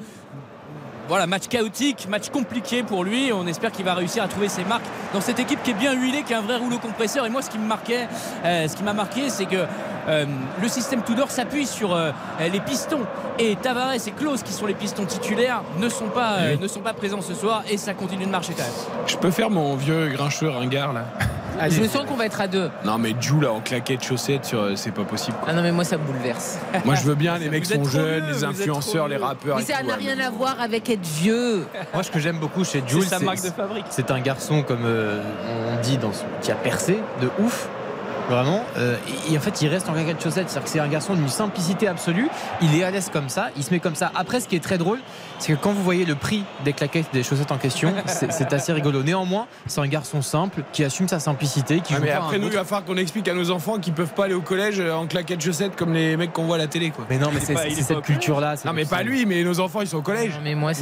voilà, 1.08 1.26
match 1.26 1.48
chaotique, 1.48 2.06
match 2.08 2.30
compliqué 2.30 2.82
pour 2.82 3.04
lui. 3.04 3.32
On 3.32 3.46
espère 3.46 3.72
qu'il 3.72 3.84
va 3.84 3.94
réussir 3.94 4.22
à 4.22 4.28
trouver 4.28 4.48
ses 4.48 4.64
marques 4.64 4.84
dans 5.12 5.20
cette 5.20 5.38
équipe 5.38 5.62
qui 5.62 5.70
est 5.72 5.74
bien 5.74 5.94
huilée, 5.94 6.22
qui 6.22 6.34
a 6.34 6.38
un 6.38 6.42
vrai 6.42 6.56
rouleau 6.56 6.78
compresseur. 6.78 7.26
Et 7.26 7.30
moi, 7.30 7.42
ce 7.42 7.50
qui 7.50 7.58
me 7.58 7.66
marquait, 7.66 8.08
euh, 8.44 8.68
ce 8.68 8.76
qui 8.76 8.82
m'a 8.82 8.92
marqué, 8.92 9.28
c'est 9.28 9.46
que 9.46 9.64
euh, 10.08 10.26
le 10.60 10.68
système 10.68 11.02
Tudor 11.02 11.30
s'appuie 11.30 11.66
sur 11.66 11.94
euh, 11.94 12.12
les 12.40 12.60
pistons. 12.60 13.02
Et 13.38 13.56
Tavares 13.56 13.94
et 13.94 14.10
Klaus, 14.10 14.42
qui 14.42 14.52
sont 14.52 14.66
les 14.66 14.74
pistons 14.74 15.04
titulaires, 15.04 15.62
ne 15.78 15.88
sont 15.88 16.08
pas, 16.08 16.54
ne 16.60 16.68
sont 16.68 16.80
pas 16.80 16.92
présents 16.92 17.22
ce 17.22 17.34
soir. 17.34 17.62
Et 17.68 17.76
ça 17.76 17.94
continue 17.94 18.26
de 18.26 18.30
marcher 18.30 18.52
quand 18.54 18.62
même. 18.62 19.06
Je 19.06 19.16
peux 19.16 19.30
faire 19.30 19.50
mon 19.50 19.74
vieux 19.76 20.08
grincheux 20.08 20.50
ringard 20.50 20.92
là? 20.92 21.04
Je 21.68 21.84
sens 21.84 22.06
qu'on 22.06 22.16
va 22.16 22.26
être 22.26 22.40
à 22.40 22.48
deux. 22.48 22.70
Non, 22.84 22.98
mais 22.98 23.14
Jou 23.20 23.40
là 23.40 23.52
en 23.52 23.60
claquette 23.60 24.04
chaussette, 24.04 24.54
c'est 24.74 24.92
pas 24.92 25.04
possible. 25.04 25.36
Ah 25.46 25.52
non, 25.52 25.62
mais 25.62 25.72
moi 25.72 25.84
ça 25.84 25.96
me 25.98 26.04
bouleverse. 26.04 26.58
Moi 26.84 26.94
je 26.96 27.02
veux 27.02 27.14
bien, 27.14 27.38
les 27.38 27.48
mecs 27.48 27.66
sont 27.66 27.84
jeunes, 27.84 28.26
les 28.26 28.44
influenceurs, 28.44 29.08
les 29.08 29.16
rappeurs. 29.16 29.58
Mais 29.58 29.64
ça 29.64 29.82
n'a 29.82 29.94
rien 29.94 30.18
à 30.18 30.30
voir 30.30 30.60
avec 30.60 30.90
être 30.90 31.06
vieux. 31.06 31.66
Moi, 31.92 32.02
ce 32.02 32.10
que 32.10 32.18
j'aime 32.18 32.38
beaucoup 32.38 32.64
chez 32.64 32.82
Jules, 32.86 33.04
c'est 33.04 33.22
marque 33.22 33.42
de 33.42 33.50
fabrique. 33.50 33.86
C'est 33.90 34.10
un 34.10 34.20
garçon, 34.20 34.62
comme 34.62 34.84
euh, 34.84 35.22
on 35.76 35.80
dit, 35.82 35.98
dans 35.98 36.12
qui 36.40 36.50
a 36.50 36.54
percé 36.54 36.98
de 37.20 37.30
ouf 37.42 37.68
Vraiment. 38.28 38.64
Euh, 38.78 38.96
et, 39.30 39.36
en 39.36 39.40
fait, 39.40 39.62
il 39.62 39.68
reste 39.68 39.88
en 39.88 39.94
claquette 39.94 40.18
de 40.18 40.22
chaussettes. 40.22 40.48
C'est-à-dire 40.48 40.64
que 40.64 40.70
c'est 40.70 40.80
un 40.80 40.88
garçon 40.88 41.14
d'une 41.14 41.28
simplicité 41.28 41.88
absolue. 41.88 42.28
Il 42.62 42.74
est 42.78 42.84
à 42.84 42.90
l'aise 42.90 43.10
comme 43.12 43.28
ça. 43.28 43.48
Il 43.56 43.64
se 43.64 43.70
met 43.72 43.80
comme 43.80 43.96
ça. 43.96 44.12
Après, 44.14 44.40
ce 44.40 44.48
qui 44.48 44.56
est 44.56 44.62
très 44.62 44.78
drôle, 44.78 45.00
c'est 45.42 45.54
que 45.54 45.58
quand 45.58 45.72
vous 45.72 45.82
voyez 45.82 46.04
le 46.04 46.14
prix 46.14 46.44
des 46.64 46.72
claquettes, 46.72 47.06
des 47.12 47.24
chaussettes 47.24 47.50
en 47.50 47.58
question, 47.58 47.92
c'est 48.06 48.52
assez 48.52 48.72
rigolo. 48.72 49.02
Néanmoins, 49.02 49.48
c'est 49.66 49.80
un 49.80 49.88
garçon 49.88 50.22
simple 50.22 50.62
qui 50.72 50.84
assume 50.84 51.08
sa 51.08 51.18
simplicité. 51.18 51.80
Qui 51.80 51.94
ah, 51.96 51.98
mais 52.00 52.10
après, 52.12 52.38
nous, 52.38 52.46
il 52.46 52.52
va 52.52 52.62
falloir 52.62 52.84
qu'on 52.84 52.96
explique 52.96 53.26
à 53.26 53.34
nos 53.34 53.50
enfants 53.50 53.78
qu'ils 53.78 53.92
peuvent 53.92 54.14
pas 54.14 54.26
aller 54.26 54.34
au 54.34 54.40
collège 54.40 54.78
euh, 54.78 54.94
en 54.94 55.08
claquettes 55.08 55.40
chaussettes 55.40 55.74
comme 55.74 55.94
les 55.94 56.16
mecs 56.16 56.32
qu'on 56.32 56.44
voit 56.44 56.54
à 56.54 56.58
la 56.58 56.68
télé. 56.68 56.90
Quoi. 56.90 57.06
Mais 57.10 57.18
non, 57.18 57.30
mais 57.32 57.40
c'est 57.40 57.56
cette 57.82 58.02
culture-là. 58.02 58.54
Non, 58.64 58.72
mais 58.72 58.84
pas 58.84 59.02
lui, 59.02 59.26
mais 59.26 59.42
nos 59.42 59.58
enfants, 59.58 59.80
ils 59.80 59.88
sont 59.88 59.98
au 59.98 60.02
collège. 60.02 60.38
mais 60.44 60.54
moi, 60.54 60.72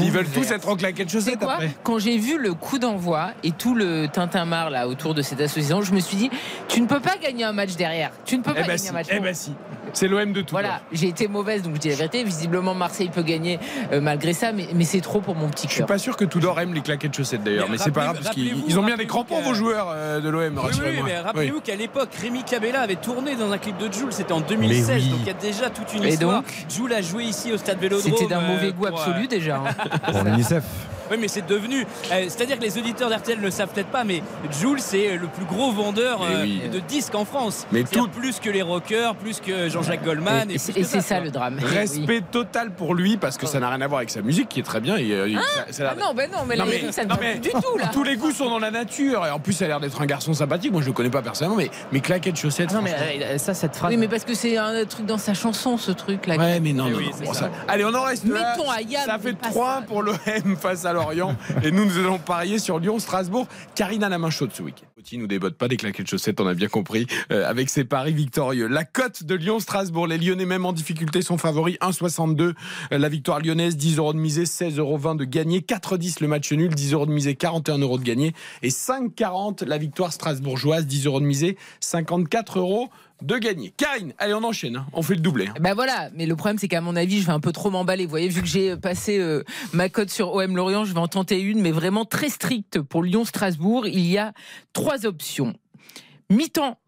Ils 0.00 0.10
veulent 0.10 0.30
tous 0.30 0.50
être 0.50 0.68
en 0.68 0.76
claquettes 0.76 1.10
chaussettes. 1.10 1.40
Quoi 1.40 1.58
Quand 1.82 1.98
j'ai 1.98 2.16
vu 2.16 2.38
le 2.38 2.54
coup 2.54 2.78
d'envoi 2.78 3.32
et 3.44 3.52
tout 3.52 3.74
le 3.74 4.06
tintamarre 4.08 4.70
là 4.70 4.88
autour 4.88 5.12
de 5.12 5.20
cette 5.20 5.42
association, 5.42 5.82
je 5.82 5.92
me 5.92 6.00
suis 6.00 6.16
dit, 6.16 6.30
tu 6.68 6.80
ne 6.80 6.86
peux 6.86 7.00
pas 7.00 7.18
gagner 7.18 7.44
un 7.44 7.52
match 7.52 7.76
derrière. 7.76 8.12
Tu 8.24 8.38
ne 8.38 8.42
peux 8.42 8.52
eh 8.52 8.60
pas 8.60 8.66
ben 8.66 8.76
gagner 8.76 8.88
un 8.88 8.92
match. 8.92 9.06
Eh 9.10 9.20
ben 9.20 9.34
si. 9.34 9.52
C'est 9.96 10.08
l'OM 10.08 10.30
de 10.30 10.42
tout. 10.42 10.50
Voilà, 10.50 10.82
j'ai 10.92 11.08
été 11.08 11.26
mauvaise, 11.26 11.62
donc 11.62 11.76
je 11.76 11.80
dis 11.80 11.88
la 11.88 11.94
vérité. 11.94 12.22
Visiblement, 12.22 12.74
Marseille 12.74 13.08
peut 13.08 13.22
gagner 13.22 13.58
euh, 13.92 14.00
malgré 14.02 14.34
ça, 14.34 14.52
mais, 14.52 14.68
mais 14.74 14.84
c'est 14.84 15.00
trop 15.00 15.22
pour 15.22 15.34
mon 15.34 15.48
petit 15.48 15.66
cœur. 15.66 15.70
Je 15.70 15.74
suis 15.76 15.84
pas 15.84 15.96
sûr 15.96 16.18
que 16.18 16.26
Tudor 16.26 16.60
aime 16.60 16.74
les 16.74 16.82
claquettes 16.82 17.16
chaussettes 17.16 17.42
d'ailleurs, 17.42 17.70
mais, 17.70 17.78
c'est 17.78 17.92
pas 17.92 18.02
grave 18.02 18.20
parce 18.22 18.34
qu'ils 18.34 18.78
ont 18.78 18.82
bien 18.82 18.98
des 18.98 19.06
crampons, 19.06 19.40
vos 19.40 19.54
joueurs 19.54 19.88
euh, 19.90 20.20
de 20.20 20.28
l'OM. 20.28 20.60
Oui, 20.62 21.00
mais 21.02 21.18
rappelez-vous 21.18 21.62
qu'à 21.62 21.76
l'époque, 21.76 22.10
Rémi 22.20 22.44
Cabella 22.44 22.82
avait 22.82 22.96
tourné 22.96 23.36
dans 23.36 23.50
un 23.50 23.58
clip 23.58 23.78
de 23.78 23.90
Jules, 23.90 24.12
c'était 24.12 24.32
en 24.32 24.40
2016, 24.40 25.08
donc 25.08 25.20
il 25.22 25.26
y 25.26 25.30
a 25.30 25.34
déjà 25.34 25.70
toute 25.70 25.94
une 25.94 26.04
histoire. 26.04 26.42
Donc, 26.42 26.66
Jules 26.68 26.92
a 26.92 27.00
joué 27.00 27.24
ici 27.24 27.52
au 27.52 27.56
stade 27.56 27.78
Vélodrome. 27.78 28.12
C'était 28.12 28.26
d'un 28.26 28.42
mauvais 28.42 28.68
euh, 28.68 28.72
goût 28.72 28.86
absolu 28.86 29.28
déjà. 29.28 29.56
Hein. 29.56 30.12
pour 30.12 30.24
l'UNICEF. 30.24 30.64
Oui, 31.10 31.16
mais 31.20 31.28
c'est 31.28 31.46
devenu. 31.46 31.82
Euh, 31.82 32.24
c'est-à-dire 32.28 32.58
que 32.58 32.62
les 32.62 32.78
auditeurs 32.78 33.10
d'RTL 33.10 33.38
ne 33.38 33.44
le 33.44 33.50
savent 33.50 33.68
peut-être 33.68 33.90
pas, 33.90 34.04
mais 34.04 34.22
Jules, 34.60 34.80
c'est 34.80 35.16
le 35.16 35.26
plus 35.26 35.44
gros 35.44 35.72
vendeur 35.72 36.20
euh, 36.22 36.44
de 36.68 36.78
disques 36.80 37.14
en 37.14 37.24
France. 37.24 37.66
Mais 37.72 37.84
tout 37.84 38.08
plus 38.08 38.40
que 38.40 38.50
les 38.50 38.62
rockers, 38.62 39.14
plus 39.16 39.40
que 39.40 39.68
Jean-Jacques 39.68 40.04
Goldman. 40.04 40.50
Et, 40.50 40.58
c'est 40.58 41.00
ça, 41.00 41.20
le 41.20 41.30
drame. 41.30 41.58
Respect 41.62 42.22
total 42.30 42.70
pour 42.70 42.94
lui, 42.94 43.16
parce 43.16 43.36
que 43.36 43.46
ça 43.46 43.60
n'a 43.60 43.68
rien 43.68 43.80
à 43.80 43.86
voir 43.86 43.98
avec 43.98 44.10
sa 44.10 44.22
musique, 44.22 44.48
qui 44.48 44.60
est 44.60 44.64
très 44.64 44.80
bien. 44.80 44.96
Et, 44.96 45.12
euh, 45.12 45.28
ah, 45.36 45.64
ah 45.80 45.94
non, 45.98 46.14
ben 46.14 46.30
non, 46.30 46.44
mais, 46.46 46.56
non, 46.56 46.64
mais 46.66 46.92
ça 46.92 47.04
ne 47.04 47.38
du 47.38 47.50
tout 47.50 47.78
là. 47.78 47.90
Tous 47.92 48.04
les 48.04 48.16
goûts 48.16 48.32
sont 48.32 48.50
dans 48.50 48.58
la 48.58 48.70
nature. 48.70 49.26
Et 49.26 49.30
en 49.30 49.38
plus, 49.38 49.52
ça 49.52 49.64
a 49.64 49.68
l'air 49.68 49.80
d'être 49.80 50.00
un 50.00 50.06
garçon 50.06 50.34
sympathique. 50.34 50.72
Moi, 50.72 50.82
je 50.82 50.86
le 50.86 50.92
connais 50.92 51.10
pas 51.10 51.22
personnellement, 51.22 51.56
mais 51.56 51.70
mais 51.92 52.00
claquettes 52.00 52.36
chaussettes. 52.36 52.72
Non, 52.72 52.82
mais 52.82 53.38
ça, 53.38 53.54
cette 53.54 53.76
phrase. 53.76 53.90
Oui, 53.90 53.96
mais 53.96 54.08
parce 54.08 54.24
que 54.24 54.34
c'est 54.34 54.56
un 54.56 54.84
truc 54.84 55.06
dans 55.06 55.18
sa 55.18 55.34
chanson, 55.34 55.76
ce 55.76 55.92
truc 55.92 56.26
là. 56.26 56.36
Ouais, 56.36 56.60
mais 56.60 56.72
non. 56.72 56.90
Allez, 57.68 57.84
on 57.84 57.94
en 57.94 58.02
reste 58.02 58.24
là. 58.26 58.56
Ça 59.04 59.18
fait 59.18 59.34
3 59.34 59.82
pour 59.86 60.02
l'OM 60.02 60.16
face 60.60 60.84
à 60.84 60.92
Lorient. 60.96 61.36
nous, 61.62 61.84
nous 61.84 61.98
allons 61.98 62.18
parier 62.18 62.58
sur 62.58 62.78
Lyon-Strasbourg. 62.78 63.46
Karine 63.74 64.02
a 64.02 64.08
la 64.08 64.18
main 64.18 64.30
chaude 64.30 64.50
ce 64.52 64.62
week-end. 64.62 64.86
Qui 65.04 65.18
nous 65.18 65.26
débote 65.26 65.56
pas 65.56 65.68
des 65.68 65.76
claquettes 65.76 66.08
chaussettes, 66.08 66.40
on 66.40 66.46
a 66.46 66.54
bien 66.54 66.68
compris, 66.68 67.06
euh, 67.30 67.48
avec 67.48 67.68
ses 67.68 67.84
paris 67.84 68.14
victorieux. 68.14 68.66
La 68.66 68.84
cote 68.84 69.22
de 69.22 69.34
Lyon-Strasbourg, 69.34 70.06
les 70.06 70.18
Lyonnais 70.18 70.46
même 70.46 70.64
en 70.64 70.72
difficulté 70.72 71.22
sont 71.22 71.38
favoris, 71.38 71.76
1,62. 71.80 72.54
Euh, 72.92 72.98
la 72.98 73.08
victoire 73.08 73.40
lyonnaise, 73.40 73.76
10 73.76 73.98
euros 73.98 74.14
de 74.14 74.18
misée, 74.18 74.44
16,20 74.44 74.78
euros 74.78 75.14
de 75.14 75.24
gagné, 75.24 75.60
4,10 75.60 76.22
le 76.22 76.28
match 76.28 76.50
nul, 76.52 76.74
10 76.74 76.94
euros 76.94 77.06
de 77.06 77.12
misée, 77.12 77.34
41 77.34 77.78
euros 77.78 77.98
de 77.98 78.04
gagné, 78.04 78.32
et 78.62 78.70
5,40 78.70 79.64
la 79.64 79.78
victoire 79.78 80.12
strasbourgeoise, 80.12 80.86
10 80.86 81.06
euros 81.06 81.20
de 81.20 81.26
misée, 81.26 81.56
54 81.80 82.58
euros 82.58 82.88
de 83.22 83.38
gagner. 83.38 83.72
Karine, 83.76 84.12
allez, 84.18 84.34
on 84.34 84.44
enchaîne. 84.44 84.76
hein. 84.76 84.86
On 84.92 85.02
fait 85.02 85.14
le 85.14 85.20
doublé. 85.20 85.46
hein. 85.48 85.54
Bah 85.60 85.74
voilà, 85.74 86.10
mais 86.14 86.26
le 86.26 86.36
problème 86.36 86.58
c'est 86.58 86.68
qu'à 86.68 86.80
mon 86.80 86.96
avis, 86.96 87.20
je 87.20 87.26
vais 87.26 87.32
un 87.32 87.40
peu 87.40 87.52
trop 87.52 87.70
m'emballer. 87.70 88.04
Vous 88.04 88.10
voyez, 88.10 88.28
vu 88.28 88.42
que 88.42 88.48
j'ai 88.48 88.76
passé 88.76 89.18
euh, 89.18 89.42
ma 89.72 89.88
cote 89.88 90.10
sur 90.10 90.32
OM 90.34 90.54
Lorient, 90.56 90.84
je 90.84 90.92
vais 90.92 91.00
en 91.00 91.08
tenter 91.08 91.40
une, 91.40 91.60
mais 91.60 91.70
vraiment 91.72 92.04
très 92.04 92.28
stricte 92.28 92.80
pour 92.80 93.02
Lyon-Strasbourg. 93.02 93.86
Il 93.86 94.06
y 94.06 94.18
a 94.18 94.32
trois 94.72 95.06
options. 95.06 95.54
Mi-temps, 96.30 96.78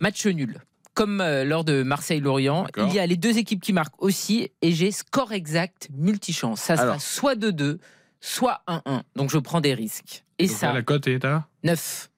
match 0.00 0.26
nul. 0.26 0.60
Comme 0.94 1.22
euh, 1.22 1.44
lors 1.44 1.64
de 1.64 1.82
Marseille-Lorient, 1.82 2.66
il 2.76 2.92
y 2.92 2.98
a 2.98 3.06
les 3.06 3.16
deux 3.16 3.38
équipes 3.38 3.62
qui 3.62 3.72
marquent 3.72 4.00
aussi, 4.02 4.50
et 4.60 4.72
j'ai 4.72 4.90
score 4.90 5.32
exact 5.32 5.88
multichance. 5.96 6.60
Ça 6.60 6.76
sera 6.76 6.88
Alors. 6.88 7.00
soit 7.00 7.34
2-2, 7.34 7.78
soit 8.20 8.60
1-1. 8.68 9.00
Donc 9.16 9.30
je 9.30 9.38
prends 9.38 9.62
des 9.62 9.72
risques. 9.72 10.24
Et 10.38 10.48
Donc 10.48 10.56
ça, 10.56 10.66
là, 10.68 10.72
la 10.74 10.82
cote 10.82 11.06
est 11.08 11.24
à 11.24 11.46
9. 11.64 12.10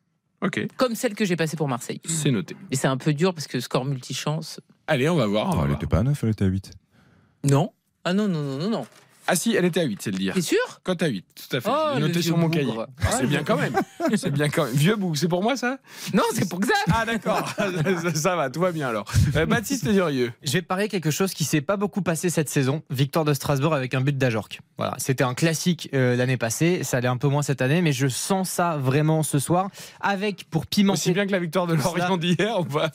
Ok, 0.45 0.67
Comme 0.77 0.95
celle 0.95 1.15
que 1.15 1.25
j'ai 1.25 1.37
passée 1.37 1.57
pour 1.57 1.69
Marseille. 1.69 2.01
c'est 2.05 2.31
noté. 2.31 2.55
Et 2.71 2.77
c'est 2.77 2.87
un 2.89 2.97
peu 2.99 3.13
dur 3.15 3.33
parce 3.35 3.47
que 3.47 3.59
score 3.61 3.85
multichance. 3.85 4.61
Allez, 4.87 5.09
on 5.09 5.17
va 5.17 5.27
voir. 5.27 5.47
on 5.49 5.51
va 5.53 5.57
Oh, 5.57 5.61
elle 5.63 5.67
voir. 5.69 5.79
était 5.79 5.87
pas 5.87 5.99
à 5.99 6.03
9, 6.03 6.23
elle 6.25 6.31
était 6.31 6.45
à 6.45 6.49
8. 6.49 6.71
Non. 7.45 7.71
Ah 8.05 8.13
non, 8.13 8.29
non, 8.29 8.43
non, 8.43 8.59
non, 8.59 8.71
non. 8.71 8.87
Ah 9.27 9.37
si, 9.37 9.55
elle 9.57 9.65
était 9.65 9.81
à 9.81 9.85
8, 9.85 10.01
c'est 10.03 10.11
le 10.11 10.19
dire. 10.19 10.35
T'es 10.35 10.43
sûr? 10.43 10.59
Cote 10.83 11.03
à 11.03 11.07
8, 11.07 11.25
tout 11.49 11.57
à 11.57 11.61
fait. 11.61 11.71
Oh, 11.71 11.99
noté 11.99 12.21
sur 12.23 12.37
mon 12.37 12.49
bougre. 12.49 12.55
cahier. 12.57 12.73
Ah, 13.03 13.17
c'est 13.19 13.27
bien 13.27 13.43
quand 13.43 13.57
même. 13.57 13.75
C'est 14.17 14.31
bien 14.31 14.49
quand 14.51 14.65
même. 14.65 14.75
Vieux 14.75 14.97
boug, 14.97 15.17
c'est 15.17 15.29
pour 15.29 15.43
moi 15.43 15.57
ça? 15.57 15.79
Non, 16.13 16.23
c'est 16.35 16.49
pour 16.49 16.61
Xav. 16.61 16.75
Ah 16.93 17.05
d'accord, 17.07 17.49
ça, 18.03 18.15
ça 18.15 18.37
va, 18.37 18.51
tout 18.51 18.61
va 18.61 18.73
bien 18.73 18.89
alors. 18.89 19.05
Euh, 19.37 19.47
Baptiste 19.47 19.89
Durieux. 19.89 20.33
Je 20.43 20.53
vais 20.53 20.63
parier 20.63 20.89
quelque 20.89 21.11
chose 21.11 21.33
qui 21.33 21.45
s'est 21.45 21.61
pas 21.63 21.77
beaucoup 21.77 22.03
passé 22.03 22.29
cette 22.31 22.49
saison. 22.51 22.83
Victoire 22.91 23.25
de 23.25 23.33
Strasbourg 23.35 23.75
avec 23.75 23.95
un 23.95 24.01
but 24.03 24.17
d'Ajorc. 24.19 24.61
Voilà, 24.77 24.95
c'était 24.99 25.25
un 25.25 25.35
classique 25.35 25.89
euh, 25.95 26.17
l'année 26.17 26.37
passée. 26.37 26.83
Ça 26.85 26.99
allait 26.99 27.09
un 27.09 27.17
peu 27.17 27.29
moins 27.29 27.43
cette 27.43 27.63
année, 27.63 27.81
mais 27.83 27.93
je 27.93 28.09
sens 28.09 28.51
ça 28.51 28.77
vraiment 28.77 29.23
ce 29.23 29.39
soir. 29.39 29.69
Avec 30.01 30.45
pour 30.51 30.63
Aussi 30.63 30.69
pimenter. 30.83 31.13
bien 31.13 31.27
que 31.27 31.33
la 31.33 31.39
victoire 31.39 31.67
de 31.67 31.75
Lorient 31.75 32.17
d'hier 32.19 32.61
ou 32.61 32.65
pas? 32.65 32.91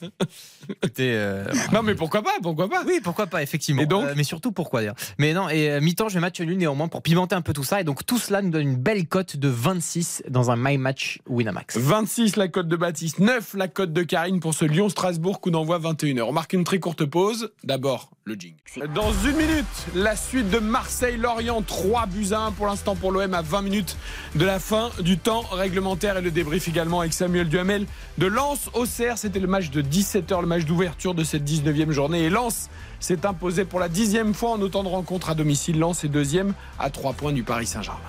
Écoutez, 0.69 1.11
euh, 1.15 1.45
Non 1.71 1.81
mais 1.81 1.95
pourquoi 1.95 2.21
pas, 2.21 2.33
pourquoi 2.41 2.69
pas? 2.69 2.83
Oui, 2.85 2.99
pourquoi 3.03 3.27
pas, 3.27 3.41
effectivement. 3.41 3.81
Et 3.81 3.85
donc 3.85 4.05
Euh, 4.05 4.13
Mais 4.15 4.23
surtout, 4.23 4.51
pourquoi 4.51 4.81
dire 4.81 4.93
Mais 5.17 5.33
non, 5.33 5.49
et 5.49 5.69
euh, 5.71 5.81
mi-temps, 5.81 6.09
je 6.09 6.18
match 6.19 6.39
nul 6.41 6.57
néanmoins 6.57 6.87
pour 6.87 7.01
pimenter 7.01 7.35
un 7.35 7.41
peu 7.41 7.53
tout 7.53 7.63
ça. 7.63 7.81
Et 7.81 7.83
donc, 7.83 8.05
tout 8.05 8.17
cela 8.17 8.41
nous 8.41 8.49
donne 8.49 8.69
une 8.69 8.75
belle 8.75 9.07
cote 9.07 9.37
de 9.37 9.47
26 9.47 10.23
dans 10.29 10.51
un 10.51 10.55
My 10.57 10.77
Match 10.77 11.19
Winamax. 11.27 11.77
26 11.77 12.35
la 12.35 12.47
cote 12.47 12.67
de 12.67 12.75
Baptiste, 12.75 13.19
9 13.19 13.53
la 13.55 13.67
cote 13.67 13.93
de 13.93 14.03
Karine 14.03 14.39
pour 14.39 14.53
ce 14.53 14.65
Lyon-Strasbourg, 14.65 15.41
coup 15.41 15.51
d'envoi 15.51 15.79
21h. 15.79 16.21
On 16.23 16.33
marque 16.33 16.53
une 16.53 16.63
très 16.63 16.79
courte 16.79 17.05
pause. 17.05 17.51
D'abord, 17.63 18.11
le 18.29 18.35
jingle. 18.35 18.93
Dans 18.93 19.11
une 19.11 19.35
minute, 19.35 19.65
la 19.95 20.15
suite 20.15 20.49
de 20.49 20.59
Marseille-Lorient, 20.59 21.61
3 21.61 22.05
buts 22.05 22.27
à 22.31 22.41
1 22.41 22.51
pour 22.51 22.67
l'instant 22.67 22.95
pour 22.95 23.11
l'OM 23.11 23.33
à 23.33 23.41
20 23.41 23.61
minutes 23.63 23.97
de 24.35 24.45
la 24.45 24.59
fin 24.59 24.91
du 25.01 25.17
temps 25.17 25.41
réglementaire 25.51 26.17
et 26.17 26.21
le 26.21 26.31
débrief 26.31 26.67
également 26.67 27.01
avec 27.01 27.13
Samuel 27.13 27.49
Duhamel 27.49 27.87
de 28.17 28.27
Lens 28.27 28.69
au 28.73 28.85
Cerf. 28.85 29.17
C'était 29.17 29.39
le 29.39 29.47
match 29.47 29.71
de 29.71 29.81
17h, 29.81 30.41
le 30.41 30.47
match 30.47 30.65
d'ouverture 30.65 31.15
de 31.15 31.23
cette 31.23 31.43
19e 31.43 31.91
journée. 31.91 32.23
Et 32.23 32.29
Lens 32.29 32.69
s'est 32.99 33.25
imposé 33.25 33.65
pour 33.65 33.79
la 33.79 33.89
dixième 33.89 34.33
fois 34.33 34.51
en 34.51 34.61
autant 34.61 34.83
de 34.83 34.89
rencontres 34.89 35.31
à 35.31 35.35
domicile. 35.35 35.79
Lens 35.79 36.03
est 36.03 36.09
deuxième 36.09 36.53
à 36.77 36.89
3 36.89 37.13
points 37.13 37.33
du 37.33 37.43
Paris 37.43 37.65
Saint-Germain. 37.67 37.99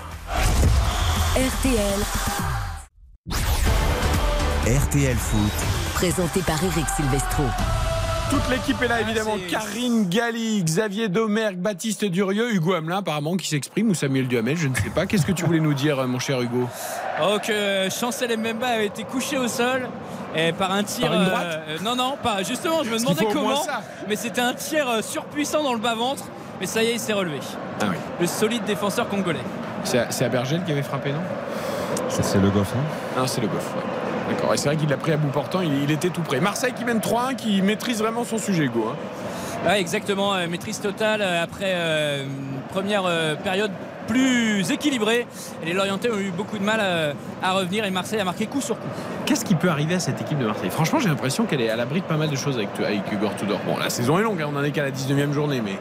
RTL, 1.35 2.01
RTL 4.67 5.17
Foot, 5.17 5.53
présenté 5.95 6.41
par 6.43 6.63
Eric 6.63 6.87
Silvestro. 6.97 7.45
Toute 8.31 8.49
l'équipe 8.49 8.81
est 8.83 8.89
là, 8.89 9.01
évidemment. 9.01 9.35
c'est- 9.39 9.51
Karine 9.51 10.09
Galli, 10.09 10.63
Xavier 10.63 11.09
Domergue, 11.09 11.57
Baptiste 11.59 12.05
Durieux, 12.05 12.53
Hugo 12.55 12.75
Hamelin, 12.75 12.99
apparemment, 12.99 13.37
qui 13.37 13.49
s'exprime, 13.49 13.91
ou 13.91 13.95
Samuel 13.95 14.29
Duhamel, 14.29 14.57
je 14.57 14.69
ne 14.69 14.75
sais 14.77 14.91
pas. 14.95 15.07
Qu'est-ce 15.07 15.27
que 15.27 15.33
tu 15.33 15.45
voulais 15.45 15.59
nous 15.61 15.75
dire, 15.75 16.07
mon 16.07 16.19
cher 16.21 16.41
Hugo? 16.41 16.69
Oh, 17.23 17.39
que 17.45 17.89
Chancel 17.91 18.37
Mbemba 18.39 18.67
avait 18.69 18.87
été 18.87 19.03
couché 19.05 19.37
au 19.37 19.49
sol 19.49 19.89
et 20.37 20.53
par 20.53 20.71
un 20.73 20.85
tir. 20.85 21.09
Par 21.09 21.15
une 21.21 21.25
droite? 21.27 21.61
euh, 21.69 21.79
non, 21.83 21.97
non, 21.97 22.17
pas. 22.23 22.43
Justement, 22.45 22.85
je 22.85 22.91
me 22.91 22.99
demandais 22.99 23.27
comment. 23.33 23.63
Mais 24.09 24.17
c'était 24.17 24.41
un 24.41 24.55
tir 24.55 24.89
euh, 24.89 25.03
surpuissant 25.03 25.63
dans 25.65 25.73
le 25.73 25.81
bas-ventre. 25.81 26.25
Mais 26.61 26.67
ça 26.67 26.83
y 26.83 26.89
est, 26.89 26.93
il 26.95 27.01
s'est 27.01 27.15
relevé. 27.15 27.39
Ah 27.81 27.87
oui. 27.91 27.97
Le 28.21 28.27
solide 28.27 28.65
défenseur 28.65 29.09
congolais. 29.09 29.39
C'est 29.83 29.99
à, 29.99 30.11
c'est 30.11 30.27
à 30.27 30.29
Bergel 30.29 30.63
qui 30.65 30.73
avait 30.73 30.83
frappé, 30.83 31.11
non? 31.11 31.21
Ça, 32.11 32.23
c'est 32.23 32.39
le 32.39 32.51
goff, 32.51 32.73
hein 32.77 32.83
Ah, 33.17 33.27
c'est 33.27 33.41
le 33.41 33.47
Goff, 33.47 33.75
ouais. 33.77 33.83
D'accord. 34.31 34.55
Et 34.55 34.57
c'est 34.57 34.69
vrai 34.69 34.77
qu'il 34.77 34.89
l'a 34.89 34.97
pris 34.97 35.13
à 35.13 35.17
bout 35.17 35.29
portant, 35.29 35.61
il, 35.61 35.83
il 35.85 35.91
était 35.91 36.09
tout 36.11 36.23
près. 36.23 36.41
Marseille 36.41 36.73
qui 36.77 36.85
mène 36.85 36.99
3-1, 37.01 37.35
qui 37.37 37.61
maîtrise 37.63 37.99
vraiment 37.99 38.25
son 38.25 38.39
sujet, 38.39 38.65
Hugo. 38.65 38.87
hein. 38.93 38.97
Ouais, 39.67 39.81
exactement. 39.81 40.35
euh, 40.35 40.47
maîtrise 40.49 40.81
totale 40.81 41.21
euh, 41.23 41.43
après 41.43 41.73
euh, 41.75 42.25
une 42.25 42.61
première 42.73 43.03
euh, 43.07 43.35
période 43.35 43.71
plus 44.09 44.71
équilibrée. 44.71 45.27
Et 45.63 45.67
les 45.67 45.73
Lorientais 45.75 46.11
ont 46.11 46.19
eu 46.19 46.31
beaucoup 46.31 46.59
de 46.59 46.65
mal 46.65 46.81
euh, 46.83 47.13
à 47.43 47.53
revenir 47.53 47.85
et 47.85 47.91
Marseille 47.91 48.21
a 48.21 48.25
marqué 48.25 48.47
coup 48.47 48.61
sur 48.61 48.77
coup. 48.77 48.89
Qu'est-ce 49.27 49.45
qui 49.45 49.55
peut 49.55 49.69
arriver 49.69 49.95
à 49.97 50.01
cette 50.01 50.21
équipe 50.21 50.39
de 50.39 50.47
Marseille? 50.47 50.71
Franchement, 50.71 50.99
j'ai 50.99 51.09
l'impression 51.11 51.45
qu'elle 51.45 51.61
est 51.61 51.69
à 51.71 51.77
l'abri 51.77 52.01
de 52.01 52.07
pas 52.07 52.17
mal 52.17 52.31
de 52.31 52.37
choses 52.37 52.57
avec, 52.57 52.71
avec 52.79 53.13
Hugo 53.13 53.29
Tudor. 53.39 53.61
Bon, 53.67 53.77
la 53.77 53.91
saison 53.91 54.19
est 54.19 54.23
longue, 54.23 54.41
hein, 54.43 54.49
on 54.53 54.57
en 54.57 54.65
est 54.65 54.71
qu'à 54.71 54.83
la 54.85 54.91
19e 54.91 55.33
journée, 55.33 55.61
mais 55.63 55.79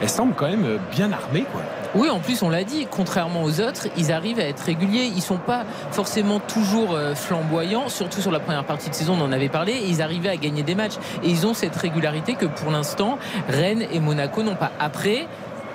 elle 0.00 0.08
semble 0.08 0.34
quand 0.34 0.48
même 0.48 0.64
euh, 0.64 0.78
bien 0.90 1.12
armée, 1.12 1.44
quoi. 1.52 1.62
Oui, 1.94 2.10
en 2.10 2.18
plus, 2.18 2.42
on 2.42 2.50
l'a 2.50 2.64
dit, 2.64 2.88
contrairement 2.90 3.44
aux 3.44 3.60
autres, 3.60 3.86
ils 3.96 4.10
arrivent 4.10 4.40
à 4.40 4.44
être 4.44 4.60
réguliers. 4.60 5.04
Ils 5.14 5.22
sont 5.22 5.38
pas 5.38 5.64
forcément 5.92 6.40
toujours 6.40 6.94
euh, 6.94 7.14
flamboyants, 7.14 7.88
surtout 7.88 8.20
sur 8.20 8.32
la 8.32 8.40
première 8.40 8.64
partie 8.64 8.90
de 8.90 8.94
saison, 8.94 9.16
on 9.18 9.24
en 9.24 9.32
avait 9.32 9.48
parlé. 9.48 9.80
Ils 9.86 10.02
arrivaient 10.02 10.30
à 10.30 10.36
gagner 10.36 10.64
des 10.64 10.74
matchs. 10.74 10.94
Et 11.22 11.30
ils 11.30 11.46
ont 11.46 11.54
cette 11.54 11.76
régularité 11.76 12.34
que 12.34 12.46
pour 12.46 12.72
l'instant, 12.72 13.18
Rennes 13.48 13.84
et 13.92 14.00
Monaco 14.00 14.42
n'ont 14.42 14.56
pas. 14.56 14.72
Après, 14.80 15.26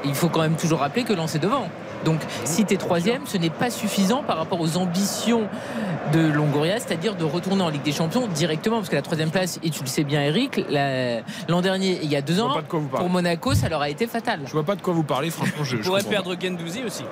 il 0.03 0.13
faut 0.13 0.29
quand 0.29 0.41
même 0.41 0.55
toujours 0.55 0.79
rappeler 0.79 1.03
que 1.03 1.13
Lens 1.13 1.35
est 1.35 1.39
devant. 1.39 1.67
Donc, 2.05 2.19
si 2.45 2.65
tu 2.65 2.73
es 2.73 2.77
troisième, 2.77 3.25
ce 3.25 3.37
n'est 3.37 3.49
pas 3.49 3.69
suffisant 3.69 4.23
par 4.23 4.37
rapport 4.37 4.59
aux 4.61 4.77
ambitions 4.77 5.47
de 6.13 6.19
Longoria, 6.19 6.79
c'est-à-dire 6.79 7.15
de 7.15 7.23
retourner 7.23 7.61
en 7.63 7.69
Ligue 7.69 7.83
des 7.83 7.91
Champions 7.91 8.27
directement, 8.27 8.77
parce 8.77 8.89
que 8.89 8.95
la 8.95 9.01
troisième 9.01 9.31
place, 9.31 9.59
et 9.63 9.69
tu 9.69 9.81
le 9.81 9.87
sais 9.87 10.03
bien, 10.03 10.21
Eric, 10.21 10.61
la- 10.69 11.19
l'an 11.47 11.61
dernier, 11.61 11.99
il 12.01 12.09
y 12.09 12.15
a 12.15 12.21
deux 12.21 12.39
ans, 12.41 12.53
pour. 12.91 13.09
Monaco, 13.09 13.53
ça 13.53 13.69
leur 13.69 13.81
a 13.81 13.89
été 13.89 14.07
fatal. 14.07 14.41
Je 14.45 14.51
vois 14.51 14.63
pas 14.63 14.75
de 14.75 14.81
quoi 14.81 14.93
vous 14.93 15.03
parlez, 15.03 15.29
franchement, 15.29 15.63
je, 15.63 15.77
comprends 15.77 16.09
perdre 16.09 16.35
Gendouzi 16.39 16.83
aussi 16.85 17.03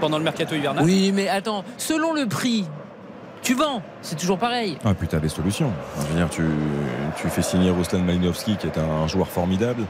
pendant 0.00 0.18
le 0.18 0.24
mercato 0.24 0.54
hivernal. 0.54 0.84
Oui, 0.84 1.12
mais 1.14 1.28
attends, 1.28 1.64
selon 1.78 2.12
le 2.12 2.26
prix, 2.26 2.66
tu 3.46 3.54
vends, 3.54 3.80
c'est 4.02 4.18
toujours 4.18 4.38
pareil. 4.38 4.76
Ah, 4.84 4.92
puis 4.92 5.06
tu 5.06 5.14
as 5.14 5.20
des 5.20 5.28
solutions. 5.28 5.70
Je 6.00 6.06
veux 6.08 6.16
dire, 6.18 6.28
tu, 6.28 6.42
tu 7.22 7.28
fais 7.28 7.42
signer 7.42 7.70
Ruslan 7.70 8.00
Malinowski, 8.00 8.56
qui 8.56 8.66
est 8.66 8.76
un 8.76 9.06
joueur 9.06 9.28
formidable, 9.28 9.84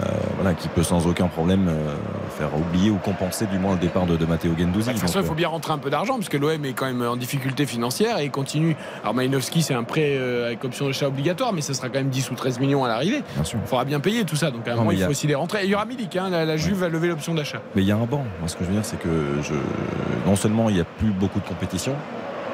euh, 0.00 0.02
voilà, 0.34 0.54
qui 0.54 0.66
peut 0.66 0.82
sans 0.82 1.06
aucun 1.06 1.28
problème 1.28 1.68
euh, 1.68 1.94
faire 2.36 2.48
oublier 2.58 2.90
ou 2.90 2.96
compenser 2.96 3.46
du 3.46 3.60
moins 3.60 3.74
le 3.74 3.78
départ 3.78 4.06
de, 4.06 4.16
de 4.16 4.26
Matteo 4.26 4.50
Gendouzi. 4.58 4.86
Bah, 4.88 4.92
de 4.92 4.98
toute 4.98 5.06
façon, 5.06 5.20
il 5.20 5.24
faut 5.26 5.34
bien 5.34 5.46
rentrer 5.46 5.72
un 5.72 5.78
peu 5.78 5.88
d'argent, 5.88 6.14
parce 6.16 6.28
que 6.28 6.36
l'OM 6.36 6.64
est 6.64 6.72
quand 6.72 6.86
même 6.86 7.00
en 7.02 7.16
difficulté 7.16 7.64
financière 7.64 8.18
et 8.18 8.24
il 8.24 8.30
continue. 8.32 8.74
Alors, 9.02 9.14
Malinowski, 9.14 9.62
c'est 9.62 9.74
un 9.74 9.84
prêt 9.84 10.16
euh, 10.16 10.46
avec 10.46 10.64
option 10.64 10.86
d'achat 10.86 11.06
obligatoire, 11.06 11.52
mais 11.52 11.60
ça 11.60 11.74
sera 11.74 11.88
quand 11.88 12.00
même 12.00 12.08
10 12.10 12.28
ou 12.32 12.34
13 12.34 12.58
millions 12.58 12.84
à 12.84 12.88
l'arrivée. 12.88 13.18
euh, 13.18 13.34
bien 13.36 13.44
sûr. 13.44 13.60
Il 13.62 13.68
faudra 13.68 13.84
bien 13.84 14.00
payer 14.00 14.24
tout 14.24 14.34
ça, 14.36 14.50
donc 14.50 14.66
à 14.66 14.72
un 14.72 14.74
Non, 14.74 14.80
moment, 14.80 14.90
il 14.90 14.98
faut 14.98 15.04
a- 15.04 15.10
aussi 15.10 15.28
les 15.28 15.36
rentrer. 15.36 15.60
Et 15.62 15.66
il 15.66 15.70
y 15.70 15.76
aura 15.76 15.84
Milik, 15.84 16.16
hein, 16.16 16.28
la, 16.28 16.44
la 16.44 16.56
Juve 16.56 16.78
va 16.80 16.88
lever 16.88 17.06
l'option 17.06 17.34
d'achat. 17.34 17.58
Mais 17.76 17.82
il 17.82 17.88
y 17.88 17.92
a 17.92 17.96
un 17.96 18.04
banc. 18.04 18.24
Moi, 18.40 18.48
ce 18.48 18.56
que 18.56 18.64
je 18.64 18.68
veux 18.70 18.74
dire, 18.74 18.84
c'est 18.84 18.98
que 18.98 19.08
je... 19.44 19.54
non 20.28 20.34
seulement 20.34 20.68
il 20.70 20.74
n'y 20.74 20.80
a 20.80 20.84
plus 20.84 21.10
beaucoup 21.12 21.38
de 21.38 21.46
compétition, 21.46 21.92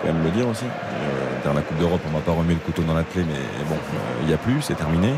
quand 0.02 0.12
même 0.12 0.22
le 0.24 0.30
dire 0.30 0.48
aussi. 0.48 0.64
Euh, 0.64 1.44
dans 1.44 1.54
la 1.54 1.60
Coupe 1.60 1.78
d'Europe, 1.78 2.00
on 2.08 2.16
va 2.16 2.20
pas 2.20 2.32
remettre 2.32 2.60
le 2.60 2.72
couteau 2.72 2.82
dans 2.82 2.94
la 2.94 3.02
plaie, 3.02 3.24
mais 3.26 3.64
bon, 3.68 3.76
il 4.22 4.28
n'y 4.28 4.34
a 4.34 4.36
plus, 4.36 4.62
c'est 4.62 4.74
terminé. 4.74 5.12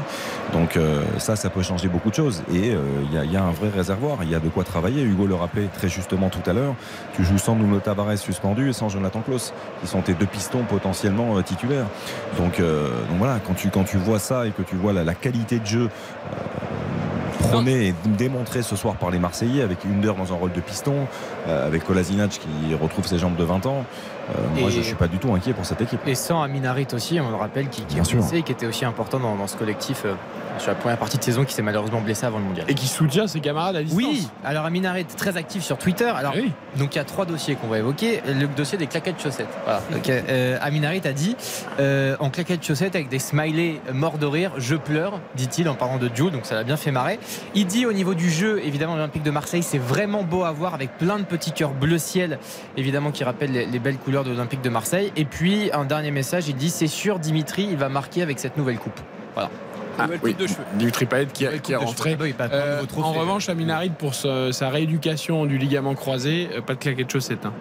Donc 0.52 0.76
euh, 0.76 1.02
ça, 1.18 1.36
ça 1.36 1.50
peut 1.50 1.62
changer 1.62 1.88
beaucoup 1.88 2.10
de 2.10 2.14
choses. 2.14 2.42
Et 2.52 2.70
euh, 2.70 2.80
il 3.02 3.30
y, 3.30 3.32
y 3.32 3.36
a 3.36 3.42
un 3.42 3.50
vrai 3.50 3.68
réservoir, 3.68 4.18
il 4.22 4.30
y 4.30 4.34
a 4.34 4.40
de 4.40 4.48
quoi 4.48 4.64
travailler. 4.64 5.02
Hugo 5.02 5.26
le 5.26 5.34
rappelait 5.34 5.68
très 5.74 5.88
justement 5.88 6.30
tout 6.30 6.48
à 6.48 6.52
l'heure. 6.52 6.74
Tu 7.14 7.24
joues 7.24 7.38
sans 7.38 7.56
Nuno 7.56 7.78
Tavares 7.78 8.16
suspendu 8.18 8.70
et 8.70 8.72
sans 8.72 8.88
Jonathan 8.88 9.20
Klaus, 9.20 9.52
qui 9.80 9.86
sont 9.86 10.00
tes 10.00 10.14
deux 10.14 10.26
pistons 10.26 10.64
potentiellement 10.64 11.40
titulaires. 11.42 11.86
Donc, 12.38 12.58
donc 12.60 13.18
voilà, 13.18 13.38
quand 13.46 13.54
tu, 13.54 13.68
quand 13.68 13.84
tu 13.84 13.96
vois 13.96 14.18
ça 14.18 14.46
et 14.46 14.50
que 14.50 14.62
tu 14.62 14.76
vois 14.76 14.92
la, 14.92 15.04
la 15.04 15.14
qualité 15.14 15.58
de 15.58 15.66
jeu 15.66 15.88
prônée 17.48 17.88
et 17.88 17.94
démontrée 18.06 18.62
ce 18.62 18.76
soir 18.76 18.96
par 18.96 19.10
les 19.10 19.18
Marseillais, 19.18 19.62
avec 19.62 19.78
Under 19.84 20.14
dans 20.14 20.32
un 20.32 20.36
rôle 20.36 20.52
de 20.52 20.60
piston, 20.60 21.06
euh, 21.48 21.66
avec 21.66 21.84
Kolasinac 21.84 22.30
qui 22.30 22.74
retrouve 22.74 23.06
ses 23.06 23.18
jambes 23.18 23.36
de 23.36 23.44
20 23.44 23.66
ans, 23.66 23.84
euh, 24.30 24.60
moi 24.60 24.70
je 24.70 24.80
suis 24.80 24.94
pas 24.94 25.08
du 25.08 25.18
tout 25.18 25.32
inquiet 25.34 25.52
pour 25.52 25.64
cette 25.64 25.80
équipe. 25.80 26.00
Et 26.06 26.14
sans 26.14 26.42
Aminarit 26.42 26.86
aussi, 26.92 27.20
on 27.20 27.30
le 27.30 27.36
rappelle, 27.36 27.68
qui, 27.68 27.82
qui 27.84 27.98
est 27.98 28.12
blessé 28.12 28.38
et 28.38 28.42
qui 28.42 28.52
était 28.52 28.66
aussi 28.66 28.84
important 28.84 29.18
dans, 29.20 29.36
dans 29.36 29.46
ce 29.46 29.56
collectif 29.56 30.02
euh, 30.04 30.14
sur 30.58 30.70
la 30.70 30.76
première 30.76 30.98
partie 30.98 31.18
de 31.18 31.22
saison, 31.22 31.44
qui 31.44 31.54
s'est 31.54 31.62
malheureusement 31.62 32.00
blessé 32.00 32.26
avant 32.26 32.38
le 32.38 32.44
mondial. 32.44 32.66
Et 32.68 32.74
qui 32.74 32.86
soutient 32.86 33.26
ses 33.26 33.40
camarades 33.40 33.76
à 33.76 33.82
distance. 33.82 34.02
Oui, 34.02 34.28
alors 34.44 34.64
Aminarit 34.64 35.04
très 35.04 35.36
actif 35.36 35.62
sur 35.62 35.78
Twitter. 35.78 36.08
Alors, 36.08 36.34
oui. 36.34 36.52
donc 36.76 36.94
il 36.94 36.98
y 36.98 37.00
a 37.00 37.04
trois 37.04 37.26
dossiers 37.26 37.56
qu'on 37.56 37.68
va 37.68 37.78
évoquer. 37.78 38.22
Le 38.26 38.46
dossier 38.46 38.78
des 38.78 38.86
claquettes 38.86 39.20
chaussettes. 39.20 39.48
Voilà. 39.64 39.80
Donc, 39.90 40.08
euh, 40.08 40.58
a 40.60 41.12
dit 41.12 41.36
euh, 41.80 42.16
en 42.20 42.30
claquettes 42.30 42.64
chaussettes 42.64 42.94
avec 42.94 43.08
des 43.08 43.18
smileys 43.18 43.80
morts 43.92 44.18
de 44.18 44.26
rire, 44.26 44.52
je 44.58 44.74
pleure, 44.74 45.20
dit-il 45.34 45.68
en 45.68 45.74
parlant 45.74 45.98
de 45.98 46.10
Joe, 46.14 46.30
donc 46.30 46.46
ça 46.46 46.54
l'a 46.54 46.64
bien 46.64 46.76
fait 46.76 46.90
marrer. 46.90 47.18
Il 47.54 47.66
dit 47.66 47.86
au 47.86 47.92
niveau 47.92 48.14
du 48.14 48.30
jeu, 48.30 48.60
évidemment, 48.64 48.94
l'Olympique 48.94 49.22
de 49.22 49.30
Marseille, 49.30 49.62
c'est 49.62 49.78
vraiment 49.78 50.22
beau 50.22 50.44
à 50.44 50.52
voir 50.52 50.74
avec 50.74 50.96
plein 50.98 51.18
de 51.18 51.24
petits 51.24 51.52
cœurs 51.52 51.72
bleu 51.72 51.98
ciel, 51.98 52.38
évidemment, 52.76 53.10
qui 53.10 53.24
rappellent 53.24 53.52
les, 53.52 53.66
les 53.66 53.78
belles 53.78 53.98
couleurs 53.98 54.24
de 54.24 54.30
l'Olympique 54.30 54.62
de 54.62 54.70
Marseille. 54.70 55.12
Et 55.16 55.24
puis, 55.24 55.70
un 55.72 55.84
dernier 55.84 56.10
message, 56.10 56.48
il 56.48 56.56
dit 56.56 56.70
c'est 56.70 56.86
sûr, 56.86 57.18
Dimitri, 57.18 57.68
il 57.70 57.76
va 57.76 57.88
marquer 57.88 58.22
avec 58.22 58.38
cette 58.38 58.56
nouvelle 58.56 58.78
coupe. 58.78 59.00
De 59.96 60.46
cheveux. 60.46 60.62
Dimitri 60.74 61.06
Payet 61.06 61.26
qui, 61.32 61.46
a- 61.46 61.58
qui 61.58 61.72
est 61.72 61.76
rentré. 61.76 62.16
Ah 62.18 62.22
oui, 62.22 62.34
Euh, 62.52 62.82
en 62.98 63.12
revanche, 63.12 63.48
Aminarid, 63.48 63.94
pour 63.94 64.14
ce- 64.14 64.50
sa 64.52 64.68
rééducation 64.70 65.46
du 65.46 65.58
ligament 65.58 65.94
croisé, 65.94 66.48
euh, 66.54 66.60
pas 66.60 66.74
de 66.74 66.78
claquettes 66.80 67.10
chaussettes. 67.12 67.46
hein. 67.46 67.52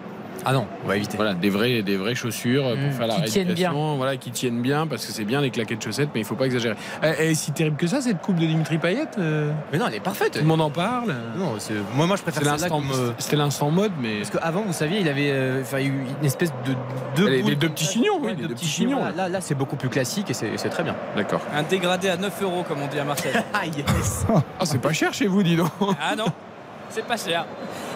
Ah 0.44 0.52
non, 0.52 0.66
on 0.84 0.88
va 0.88 0.96
éviter. 0.96 1.16
Voilà, 1.16 1.34
des 1.34 1.48
vraies, 1.50 1.82
des 1.82 1.96
vraies 1.96 2.14
chaussures 2.14 2.64
pour 2.64 2.74
Mmh, 2.76 2.90
faire 2.92 3.06
la 3.06 3.14
qui 3.16 3.22
tiennent 3.30 3.46
rééducation, 3.48 3.96
voilà, 3.96 4.16
qui 4.16 4.30
tiennent 4.30 4.60
bien, 4.60 4.86
parce 4.86 5.06
que 5.06 5.12
c'est 5.12 5.24
bien 5.24 5.40
les 5.40 5.50
claquettes 5.50 5.78
de 5.78 5.82
chaussettes, 5.84 6.10
mais 6.14 6.20
il 6.20 6.26
faut 6.26 6.34
pas 6.34 6.46
exagérer. 6.46 6.74
Et, 7.02 7.30
et 7.30 7.34
si 7.34 7.52
terrible 7.52 7.76
que 7.76 7.86
ça, 7.86 8.00
cette 8.00 8.20
coupe 8.20 8.36
de 8.36 8.46
Dimitri 8.46 8.78
Payet, 8.78 9.06
euh, 9.18 9.52
Mais 9.72 9.78
non, 9.78 9.86
elle 9.88 9.94
est 9.94 10.00
parfaite. 10.00 10.32
tout 10.32 10.38
le 10.40 10.44
monde 10.44 10.60
en 10.60 10.70
parle. 10.70 11.14
Non, 11.36 11.54
moi, 11.94 12.06
moi, 12.06 12.16
je 12.16 12.22
préfère 12.22 12.42
celle-là 12.44 12.68
comme, 12.68 12.90
euh, 12.92 13.12
c'était 13.18 13.36
l'instant 13.36 13.70
mode, 13.70 13.92
mais 14.00 14.18
Parce 14.18 14.30
qu'avant, 14.30 14.62
vous 14.66 14.72
saviez, 14.72 15.00
il 15.00 15.08
avait 15.08 15.30
euh, 15.32 15.62
eu 15.80 16.04
une 16.20 16.26
espèce 16.26 16.52
de 16.66 16.74
deux, 17.16 17.28
Les- 17.28 17.42
deux 17.56 17.68
petits 17.70 17.86
chignons, 17.86 18.18
oui, 18.20 18.28
les 18.30 18.34
deux 18.36 18.42
deux 18.42 18.54
petits 18.54 18.64
petits 18.66 18.66
chignons. 18.74 18.98
chignons. 18.98 19.16
Là, 19.16 19.28
là, 19.28 19.40
c'est 19.40 19.54
beaucoup 19.54 19.76
plus 19.76 19.88
classique 19.88 20.30
et 20.30 20.34
c'est 20.34 20.50
c'est 20.56 20.68
très 20.68 20.82
bien. 20.82 20.94
d'accord. 21.16 21.40
Un 21.54 21.62
dégradé 21.62 22.08
à 22.08 22.16
9 22.16 22.42
euros, 22.42 22.64
comme 22.68 22.82
on 22.82 22.86
dit 22.88 22.98
à 22.98 23.04
Marseille. 23.04 23.32
Ah 23.54 23.64
yes. 23.66 24.26
Ah, 24.28 24.64
c'est 24.64 24.80
pas 24.80 24.92
cher 24.92 25.14
chez 25.14 25.26
vous, 25.26 25.42
dis 25.42 25.56
donc. 25.56 25.70
Ah 26.00 26.14
non, 26.16 26.26
c'est 26.90 27.04
pas 27.06 27.16
cher. 27.16 27.46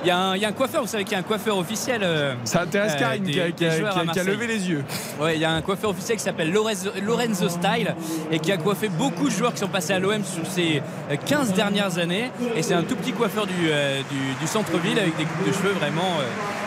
Il 0.04 0.08
y, 0.08 0.11
a 0.11 0.18
un, 0.18 0.37
il 0.37 0.42
y 0.42 0.44
a 0.44 0.48
un 0.48 0.52
coiffeur, 0.52 0.80
vous 0.82 0.87
savez 0.88 1.02
qu'il 1.04 1.12
y 1.12 1.16
a 1.16 1.18
un 1.18 1.22
coiffeur 1.24 1.58
officiel. 1.58 2.00
euh, 2.04 2.34
Ça 2.44 2.62
intéresse 2.62 2.92
Euh, 2.94 2.98
Karine 2.98 3.24
des- 3.24 3.32
qui, 3.32 3.40
a, 3.40 3.50
qui 3.50 3.64
qui 4.12 4.18
levé 4.26 4.46
les 4.46 4.68
yeux. 4.70 4.84
Ouais, 5.20 5.34
il 5.37 5.40
y 5.40 5.44
a 5.44 5.50
un 5.50 5.61
coiffeur 5.61 5.90
officiel 5.90 6.16
qui 6.18 6.22
s'appelle 6.24 6.52
Lorenzo, 6.52 6.90
Lorenzo 7.02 7.48
Style 7.48 7.94
et 8.30 8.38
qui 8.38 8.52
a 8.52 8.56
coiffé 8.56 8.88
beaucoup 8.88 9.24
de 9.24 9.30
joueurs 9.30 9.52
qui 9.52 9.58
sont 9.61 9.68
passés 9.68 9.92
à 9.92 9.98
l'OM 9.98 10.22
sur 10.24 10.46
ces 10.46 10.82
euh, 11.11 11.16
15 11.26 11.52
dernières 11.54 11.98
années. 11.98 12.30
Et 12.54 12.62
c'est 12.62 12.74
un 12.74 12.82
tout 12.82 12.94
petit 12.96 13.12
coiffeur 13.12 13.46
du, 13.46 13.54
euh, 13.70 14.00
du, 14.11 14.34
du 14.40 14.46
centre-ville 14.46 14.98
avec 14.98 15.16
des 15.16 15.24
coupes 15.24 15.46
de 15.48 15.52
cheveux 15.52 15.72
vraiment 15.72 16.02
euh, 16.20 16.22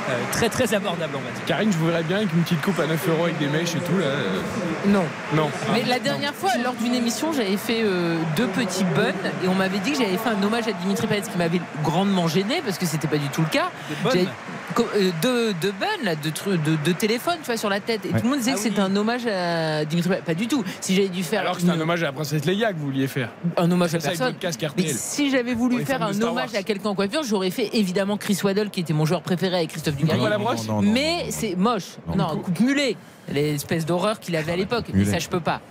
euh, 0.09 0.13
très 0.33 0.49
très 0.49 0.73
abordables, 0.73 1.13
on 1.15 1.19
va 1.19 1.31
dire. 1.33 1.45
Karine, 1.45 1.71
je 1.71 1.77
vous 1.77 1.87
verrais 1.87 2.03
bien 2.03 2.17
avec 2.17 2.33
une 2.33 2.41
petite 2.43 2.61
coupe 2.61 2.79
à 2.79 2.85
9 2.87 3.07
euros 3.09 3.23
avec 3.25 3.37
des 3.39 3.47
mèches 3.47 3.75
et 3.75 3.79
tout. 3.79 3.97
Là. 3.97 4.05
euh, 4.07 4.39
Non. 4.87 5.05
Non. 5.35 5.49
Mais 5.73 5.83
la 5.83 5.97
non. 5.97 6.03
dernière 6.03 6.35
fois, 6.35 6.51
lors 6.63 6.73
d'une 6.73 6.93
émission, 6.95 7.31
j'avais 7.31 7.57
fait 7.57 7.81
euh, 7.83 8.17
deux 8.35 8.47
petits 8.47 8.83
buns 8.83 9.13
et 9.43 9.47
on 9.47 9.55
m'avait 9.55 9.79
dit 9.79 9.91
que 9.93 9.97
j'avais 9.99 10.17
fait 10.17 10.29
un 10.29 10.43
hommage 10.43 10.67
à 10.67 10.73
Dimitri 10.73 11.07
Payet, 11.07 11.23
ce 11.23 11.29
qui 11.29 11.37
m'avait 11.37 11.61
grandement 11.83 12.27
gêné 12.27 12.61
parce 12.65 12.77
que 12.77 12.85
c'était 12.85 13.07
pas 13.07 13.17
du 13.21 13.29
tout 13.29 13.41
le 13.41 13.47
cas. 13.47 13.69
Bonnes. 14.03 14.27
Co- 14.73 14.88
euh, 14.95 15.12
de, 15.21 15.51
de 15.67 15.71
buns, 15.71 15.86
là, 16.03 16.15
de, 16.15 16.29
de, 16.29 16.77
de 16.86 16.91
téléphone, 16.93 17.36
tu 17.41 17.45
vois, 17.47 17.57
sur 17.57 17.69
la 17.69 17.81
tête. 17.81 18.05
Et 18.05 18.10
Ouais. 18.13 18.19
tout 18.19 18.23
le 18.25 18.29
monde 18.29 18.39
disait 18.39 18.51
Ah 18.51 18.55
que 18.55 18.60
oui. 18.62 18.69
c'était 18.69 18.79
un 18.81 18.95
hommage 18.95 19.27
à 19.27 19.84
Dimitri. 19.84 20.12
Pas 20.25 20.34
du 20.34 20.47
tout. 20.47 20.63
Si 20.79 20.95
j'avais 20.95 21.10
dû 21.10 21.23
faire 21.23 21.41
Alors 21.41 21.55
que 21.57 21.62
c'est 21.62 21.69
un 21.69 21.79
hommage 21.79 22.01
à 22.03 22.07
la 22.07 22.12
princesse 22.13 22.45
Leia 22.45 22.71
que 22.71 22.77
vous 22.77 22.86
vouliez 22.86 23.07
faire. 23.07 23.29
un 23.57 23.69
hommage 23.69 23.93
à 23.95 23.99
C'est 23.99 24.07
personne. 24.10 24.36
Mais 24.77 24.88
si 24.93 25.29
j'avais 25.29 25.53
voulu 25.55 25.84
faire 25.86 25.99
de 25.99 26.03
un 26.05 26.21
hommage 26.21 26.55
à 26.55 26.63
quelqu'un 26.63 26.89
en 26.89 26.95
coiffure, 26.95 27.23
j'aurais 27.23 27.51
fait 27.51 27.69
évidemment 27.73 28.15
Chris 28.17 28.38
Waddle, 28.43 28.69
qui 28.69 28.79
était 28.79 28.93
mon 28.93 29.05
joueur 29.05 29.21
préféré 29.21 29.57
avec 29.57 29.69
Christophe 29.71 29.95
Dugarry. 29.97 30.19
Non, 30.19 30.29
non, 30.29 30.55
non, 30.67 30.81
Mais 30.81 31.23
non. 31.23 31.29
c'est 31.31 31.55
moche. 31.55 31.97
Non, 32.07 32.15
Non, 32.15 32.27
coupe- 32.38 32.43
coupe 32.45 32.60
mulet. 32.62 32.95
L'espèce 33.31 33.86
d'horreur 33.86 34.19
qu'il 34.19 34.36
avait 34.36 34.53
à 34.53 34.55
l'époque. 34.55 34.86
Et 34.89 34.93
Mulet. 34.97 35.12
ça, 35.12 35.19
je 35.19 35.27
peux 35.29 35.39
pas. 35.39 35.62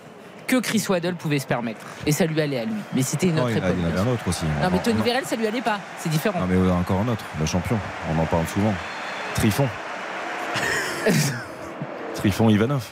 Que 0.51 0.57
Chris 0.59 0.85
Waddle 0.89 1.15
pouvait 1.15 1.39
se 1.39 1.47
permettre. 1.47 1.81
Et 2.07 2.11
ça 2.13 2.27
lui 2.27 2.41
allait 2.41 2.59
à 2.59 2.65
lui. 2.65 2.75
Mais 2.93 3.03
c'était 3.03 3.29
une 3.29 3.37
Non, 3.37 3.45
autre 3.45 3.55
a- 3.55 3.59
époque. 3.59 3.75
il 3.79 3.83
y 3.83 3.87
en 3.87 3.89
avait 3.91 4.01
un 4.01 4.13
autre 4.13 4.27
aussi. 4.27 4.45
Non, 4.45 4.69
mais 4.73 4.79
On- 4.79 4.83
Tony 4.83 4.97
on- 5.01 5.05
Vérel, 5.05 5.25
ça 5.25 5.37
lui 5.37 5.47
allait 5.47 5.61
pas. 5.63 5.79
C'est 6.01 6.09
différent. 6.09 6.41
Non, 6.41 6.47
mais 6.49 6.57
euh, 6.57 6.73
encore 6.73 6.99
un 6.99 7.07
autre, 7.09 7.25
le 7.39 7.47
champion. 7.47 7.79
On 8.13 8.19
en 8.21 8.27
parle 8.27 8.47
souvent. 8.49 8.75
Trifon. 9.37 9.69
Trifon 12.17 12.49
Ivanov. 12.51 12.85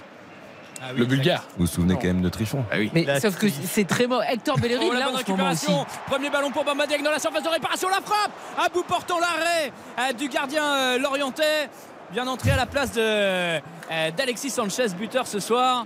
Ah 0.80 0.90
oui, 0.92 1.00
Le 1.00 1.04
bulgare. 1.06 1.42
Vous 1.56 1.66
vous 1.66 1.70
souvenez 1.70 1.94
Non. 1.94 1.98
quand 2.00 2.06
même 2.06 2.22
de 2.22 2.28
Trifon 2.28 2.64
Ah 2.70 2.76
oui. 2.78 2.90
Mais 2.94 3.02
La 3.04 3.18
sauf 3.20 3.36
que 3.36 3.46
c'est 3.48 3.84
très 3.86 4.06
mort. 4.06 4.22
Hector 4.22 4.56
Bellerin, 4.58 4.84
Oh, 4.88 4.92
la 4.92 5.00
là, 5.00 5.04
bonne 5.06 5.16
en 5.16 5.18
ce 5.18 5.30
moment 5.32 5.50
aussi. 5.50 5.66
récupération. 5.66 5.86
Premier 6.06 6.30
ballon 6.30 6.50
pour 6.52 6.64
Bamba 6.64 6.86
Dieng 6.86 7.02
dans 7.02 7.10
la 7.10 7.18
surface 7.18 7.42
de 7.42 7.48
réparation. 7.48 7.88
La 7.88 7.96
frappe 8.00 8.30
à 8.56 8.68
bout 8.68 8.84
portant 8.84 9.18
l'arrêt 9.18 9.72
euh, 9.98 10.12
du 10.12 10.28
gardien 10.28 10.62
euh, 10.64 10.98
lorientais. 10.98 11.68
Bien 12.12 12.26
entré 12.26 12.50
à 12.52 12.56
la 12.56 12.66
place 12.66 12.92
de, 12.92 13.00
euh, 13.02 13.58
d'Alexis 14.16 14.50
Sanchez, 14.50 14.86
buteur 14.98 15.26
ce 15.26 15.40
soir. 15.40 15.84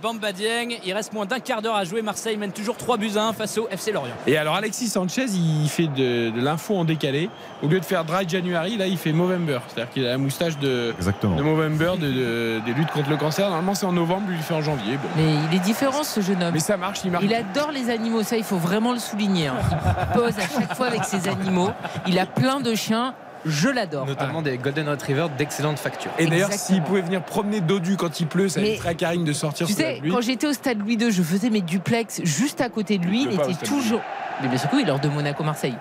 Bamba 0.00 0.30
Dieng. 0.30 0.68
Il 0.84 0.92
reste 0.92 1.12
moins 1.12 1.26
d'un 1.26 1.40
quart 1.40 1.60
d'heure 1.60 1.74
à 1.74 1.82
jouer. 1.84 2.02
Marseille 2.02 2.36
mène 2.36 2.52
toujours 2.52 2.76
3 2.76 2.98
buts 2.98 3.10
à 3.16 3.24
1 3.24 3.32
face 3.32 3.58
au 3.58 3.66
FC 3.68 3.90
Lorient. 3.90 4.14
Et 4.28 4.36
alors 4.36 4.54
Alexis 4.54 4.86
Sanchez, 4.86 5.24
il 5.28 5.68
fait 5.68 5.88
de, 5.88 6.30
de 6.30 6.40
l'info 6.40 6.76
en 6.76 6.84
décalé. 6.84 7.28
Au 7.64 7.66
lieu 7.66 7.80
de 7.80 7.84
faire 7.84 8.04
Dry 8.04 8.28
January, 8.28 8.76
là 8.76 8.86
il 8.86 8.96
fait 8.96 9.12
Movember. 9.12 9.58
C'est-à-dire 9.66 9.92
qu'il 9.92 10.06
a 10.06 10.10
la 10.10 10.18
moustache 10.18 10.56
de, 10.58 10.94
Exactement. 10.98 11.34
de 11.34 11.42
Movember, 11.42 11.94
de, 11.98 12.06
de- 12.12 12.60
des 12.64 12.74
luttes 12.74 12.92
contre 12.92 13.10
le 13.10 13.16
cancer. 13.16 13.46
Normalement 13.48 13.74
c'est 13.74 13.86
en 13.86 13.92
novembre, 13.92 14.28
lui 14.28 14.36
il 14.36 14.42
fait 14.42 14.54
en 14.54 14.62
janvier. 14.62 14.98
Bon. 14.98 15.08
Mais 15.16 15.34
il 15.50 15.56
est 15.56 15.60
différent, 15.60 16.04
ce 16.04 16.20
jeune 16.20 16.40
homme. 16.44 16.52
Mais 16.54 16.60
ça 16.60 16.76
marche, 16.76 17.00
il 17.04 17.10
marque. 17.10 17.24
Il 17.24 17.34
adore 17.34 17.72
les 17.72 17.90
animaux, 17.90 18.22
ça 18.22 18.36
il 18.36 18.44
faut 18.44 18.58
vraiment 18.58 18.92
le 18.92 19.00
souligner. 19.00 19.48
hein. 19.48 19.56
Il 20.14 20.20
pose 20.20 20.38
à 20.38 20.42
chaque 20.42 20.76
fois 20.76 20.86
avec 20.86 21.02
ses 21.04 21.26
animaux. 21.28 21.70
Il 22.06 22.20
a 22.20 22.26
plein 22.26 22.60
de 22.60 22.72
chiens. 22.76 23.14
Je 23.44 23.68
l'adore. 23.68 24.06
Notamment 24.06 24.42
des 24.42 24.56
Golden 24.58 24.88
Retriever 24.88 25.26
d'excellente 25.36 25.78
facture. 25.78 26.10
Et 26.18 26.26
d'ailleurs, 26.26 26.52
s'il 26.52 26.82
pouvait 26.82 27.02
venir 27.02 27.22
promener 27.24 27.60
Dodu 27.60 27.96
quand 27.96 28.20
il 28.20 28.26
pleut, 28.26 28.48
ça 28.48 28.60
Mais- 28.60 28.70
éviterait 28.70 28.90
à 28.90 28.94
Karine 28.94 29.24
de 29.24 29.32
sortir 29.32 29.66
Tu 29.66 29.72
sais, 29.72 30.00
quand 30.10 30.20
j'étais 30.20 30.46
au 30.46 30.52
stade 30.52 30.78
Louis 30.78 30.94
II, 30.94 31.10
je 31.10 31.22
faisais 31.22 31.50
mes 31.50 31.60
duplex 31.60 32.20
juste 32.24 32.60
à 32.60 32.68
côté 32.68 32.98
de 32.98 33.06
lui. 33.06 33.22
Il 33.24 33.32
était 33.34 33.64
toujours. 33.64 34.00
Bien 34.40 34.58
sûr 34.58 34.70
que 34.70 34.76
oui, 34.76 34.84
lors 34.84 34.98
de 35.00 35.08
Monaco-Marseille. 35.08 35.76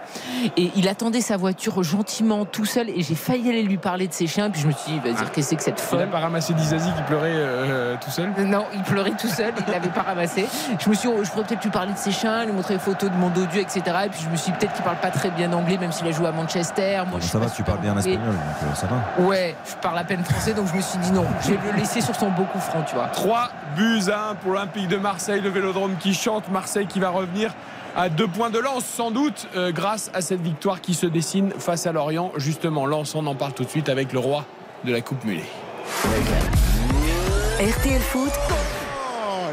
Et 0.57 0.71
il 0.75 0.87
attendait 0.87 1.21
sa 1.21 1.37
voiture 1.37 1.81
gentiment, 1.83 2.45
tout 2.45 2.65
seul. 2.65 2.89
Et 2.89 3.01
j'ai 3.01 3.15
failli 3.15 3.49
aller 3.49 3.63
lui 3.63 3.77
parler 3.77 4.07
de 4.07 4.13
ses 4.13 4.27
chiens. 4.27 4.49
Puis 4.49 4.61
je 4.61 4.67
me 4.67 4.71
suis 4.71 4.91
dit, 4.93 4.99
vas-y, 4.99 5.13
Ah. 5.19 5.25
qu'est-ce 5.25 5.31
que 5.31 5.41
c'est 5.41 5.55
que 5.55 5.63
cette 5.63 5.79
Il 5.91 5.95
n'a 5.97 6.03
folle 6.03 6.09
pas 6.11 6.19
ramassé 6.19 6.53
d'Izazi 6.53 6.91
qui 6.93 7.01
pleurait 7.03 7.29
euh, 7.33 7.95
tout 8.03 8.11
seul? 8.11 8.31
non, 8.45 8.65
il 8.73 8.81
pleurait 8.83 9.11
tout 9.11 9.27
seul, 9.27 9.53
il 9.65 9.71
l'avait 9.71 9.89
pas 9.89 10.01
ramassé. 10.03 10.45
Je 10.79 10.89
me 10.89 10.93
suis 10.95 11.09
dit, 11.09 11.15
oh, 11.17 11.23
je 11.23 11.29
pourrais 11.29 11.43
peut-être 11.45 11.63
lui 11.63 11.71
parler 11.71 11.93
de 11.93 11.97
ses 11.97 12.11
chiens, 12.11 12.45
lui 12.45 12.51
montrer 12.53 12.75
les 12.75 12.79
photos 12.79 13.09
de 13.09 13.15
mon 13.15 13.29
dodu, 13.29 13.59
etc. 13.59 13.81
Et 14.05 14.09
puis 14.09 14.19
je 14.23 14.29
me 14.29 14.35
suis 14.35 14.51
dit, 14.51 14.57
peut-être 14.57 14.73
qu'il 14.73 14.83
parle 14.83 14.97
pas 14.97 15.11
très 15.11 15.29
bien 15.31 15.51
anglais, 15.53 15.77
même 15.77 15.91
s'il 15.91 16.07
a 16.07 16.11
joué 16.11 16.27
à 16.27 16.31
Manchester. 16.31 17.01
Moi, 17.09 17.19
ça 17.21 17.39
va, 17.39 17.49
tu 17.49 17.63
parles 17.63 17.79
bien 17.79 17.91
anglais. 17.91 18.11
espagnol, 18.13 18.33
donc 18.35 18.69
euh, 18.71 18.75
ça 18.75 18.87
va. 18.87 19.23
Ouais, 19.25 19.55
je 19.69 19.75
parle 19.75 19.97
à 19.97 20.03
peine 20.03 20.23
français, 20.23 20.53
donc 20.53 20.67
je 20.67 20.75
me 20.75 20.81
suis 20.81 20.97
dit 20.99 21.11
non, 21.11 21.25
je 21.43 21.51
vais 21.51 21.59
le 21.73 21.77
laisser 21.79 22.01
sur 22.01 22.15
son 22.15 22.29
beau 22.31 22.43
coup 22.43 22.59
franc, 22.59 22.81
tu 22.83 22.95
vois. 22.95 23.07
3 23.07 23.49
buts 23.75 24.01
à 24.11 24.29
1 24.31 24.35
pour 24.35 24.51
l'Olympique 24.53 24.87
de 24.87 24.97
Marseille, 24.97 25.41
le 25.41 25.49
vélodrome 25.49 25.95
qui 25.99 26.13
chante, 26.13 26.49
Marseille 26.49 26.87
qui 26.87 26.99
va 26.99 27.09
revenir 27.09 27.51
à 27.95 28.09
deux 28.09 28.27
points 28.27 28.49
de 28.49 28.59
lance 28.59 28.85
sans 28.85 29.11
doute 29.11 29.47
euh, 29.55 29.71
grâce 29.71 30.09
à 30.13 30.21
cette 30.21 30.41
victoire 30.41 30.81
qui 30.81 30.93
se 30.93 31.05
dessine 31.05 31.51
face 31.57 31.87
à 31.87 31.91
Lorient. 31.91 32.31
Justement, 32.37 32.85
Lens, 32.85 33.15
on 33.15 33.25
en 33.27 33.35
parle 33.35 33.53
tout 33.53 33.63
de 33.63 33.69
suite 33.69 33.89
avec 33.89 34.13
le 34.13 34.19
roi 34.19 34.45
de 34.83 34.91
la 34.91 35.01
Coupe 35.01 35.23
Mulet. 35.23 35.43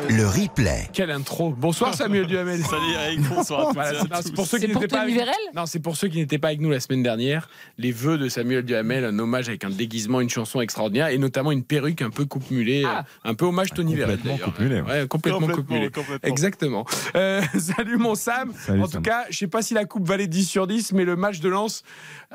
Le 0.08 0.26
replay. 0.26 0.88
Quelle 0.94 1.10
intro 1.10 1.50
Bonsoir 1.50 1.94
Samuel 1.94 2.26
Duhamel. 2.26 2.60
Salut 2.64 2.92
Eric, 2.94 3.20
bonsoir. 3.28 3.72
Voilà, 3.74 3.92
c'est- 4.22 4.32
pour 4.34 4.46
ceux 4.46 4.58
qui 4.58 4.66
n'étaient 4.68 4.88
pas 4.88 5.00
avec- 5.02 5.14
Vérel 5.14 5.34
Non, 5.54 5.66
c'est 5.66 5.80
pour 5.80 5.96
ceux 5.96 6.08
qui 6.08 6.16
n'étaient 6.18 6.38
pas 6.38 6.48
avec 6.48 6.60
nous 6.60 6.70
la 6.70 6.80
semaine 6.80 7.02
dernière. 7.02 7.48
Les 7.76 7.92
vœux 7.92 8.16
de 8.16 8.28
Samuel 8.30 8.62
Duhamel, 8.64 9.04
un 9.04 9.18
hommage 9.18 9.48
avec 9.48 9.64
un 9.64 9.70
déguisement, 9.70 10.20
une 10.22 10.30
chanson 10.30 10.62
extraordinaire 10.62 11.08
et 11.08 11.18
notamment 11.18 11.52
une 11.52 11.62
perruque 11.62 12.00
un 12.00 12.08
peu 12.10 12.24
coupe 12.24 12.50
mulet, 12.50 12.84
Ah. 12.86 13.04
euh, 13.26 13.30
un 13.30 13.34
peu 13.34 13.44
hommage 13.44 13.68
Tony 13.74 13.94
Vérel. 13.96 14.16
Complètement 14.18 14.32
d'ailleurs. 14.36 14.46
coupe 14.54 14.58
mulet, 14.60 14.80
Ouais, 14.80 15.06
complètement, 15.08 15.48
coupe 15.48 15.70
mulet. 15.70 15.90
complètement. 15.90 16.28
Exactement. 16.28 16.86
Euh, 17.14 17.42
salut 17.58 17.98
mon 17.98 18.14
Sam. 18.14 18.52
Salut, 18.58 18.80
en 18.80 18.86
tout 18.86 18.92
Sam. 18.92 19.02
cas, 19.02 19.24
je 19.28 19.36
sais 19.38 19.46
pas 19.46 19.60
si 19.60 19.74
la 19.74 19.84
coupe 19.84 20.06
valait 20.06 20.26
10 20.26 20.46
sur 20.46 20.66
10, 20.66 20.92
mais 20.94 21.04
le 21.04 21.16
match 21.16 21.40
de 21.40 21.48
Lens 21.50 21.82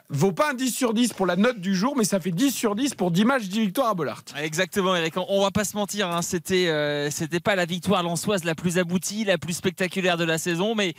vaut 0.09 0.31
pas 0.31 0.51
un 0.51 0.53
10 0.55 0.71
sur 0.71 0.93
10 0.93 1.13
pour 1.13 1.25
la 1.25 1.35
note 1.35 1.59
du 1.59 1.75
jour, 1.75 1.95
mais 1.95 2.03
ça 2.03 2.19
fait 2.19 2.31
10 2.31 2.51
sur 2.51 2.75
10 2.75 2.95
pour 2.95 3.11
10 3.11 3.25
matchs, 3.25 3.43
10 3.43 3.59
victoires 3.59 3.89
à 3.89 3.93
Bollard. 3.93 4.23
Exactement, 4.41 4.95
Eric. 4.95 5.13
On- 5.17 5.43
va 5.43 5.51
pas 5.51 5.65
se 5.65 5.75
mentir, 5.75 6.09
hein, 6.09 6.21
c'était 6.21 6.67
euh, 6.67 7.09
pas 7.43 7.55
la 7.55 7.65
victoire 7.65 8.01
lançoise 8.01 8.43
la 8.45 8.55
plus 8.55 8.77
aboutie, 8.77 9.25
la 9.25 9.37
plus 9.37 9.53
spectaculaire 9.53 10.17
de 10.17 10.23
la 10.23 10.37
saison, 10.37 10.73
mais 10.73 10.93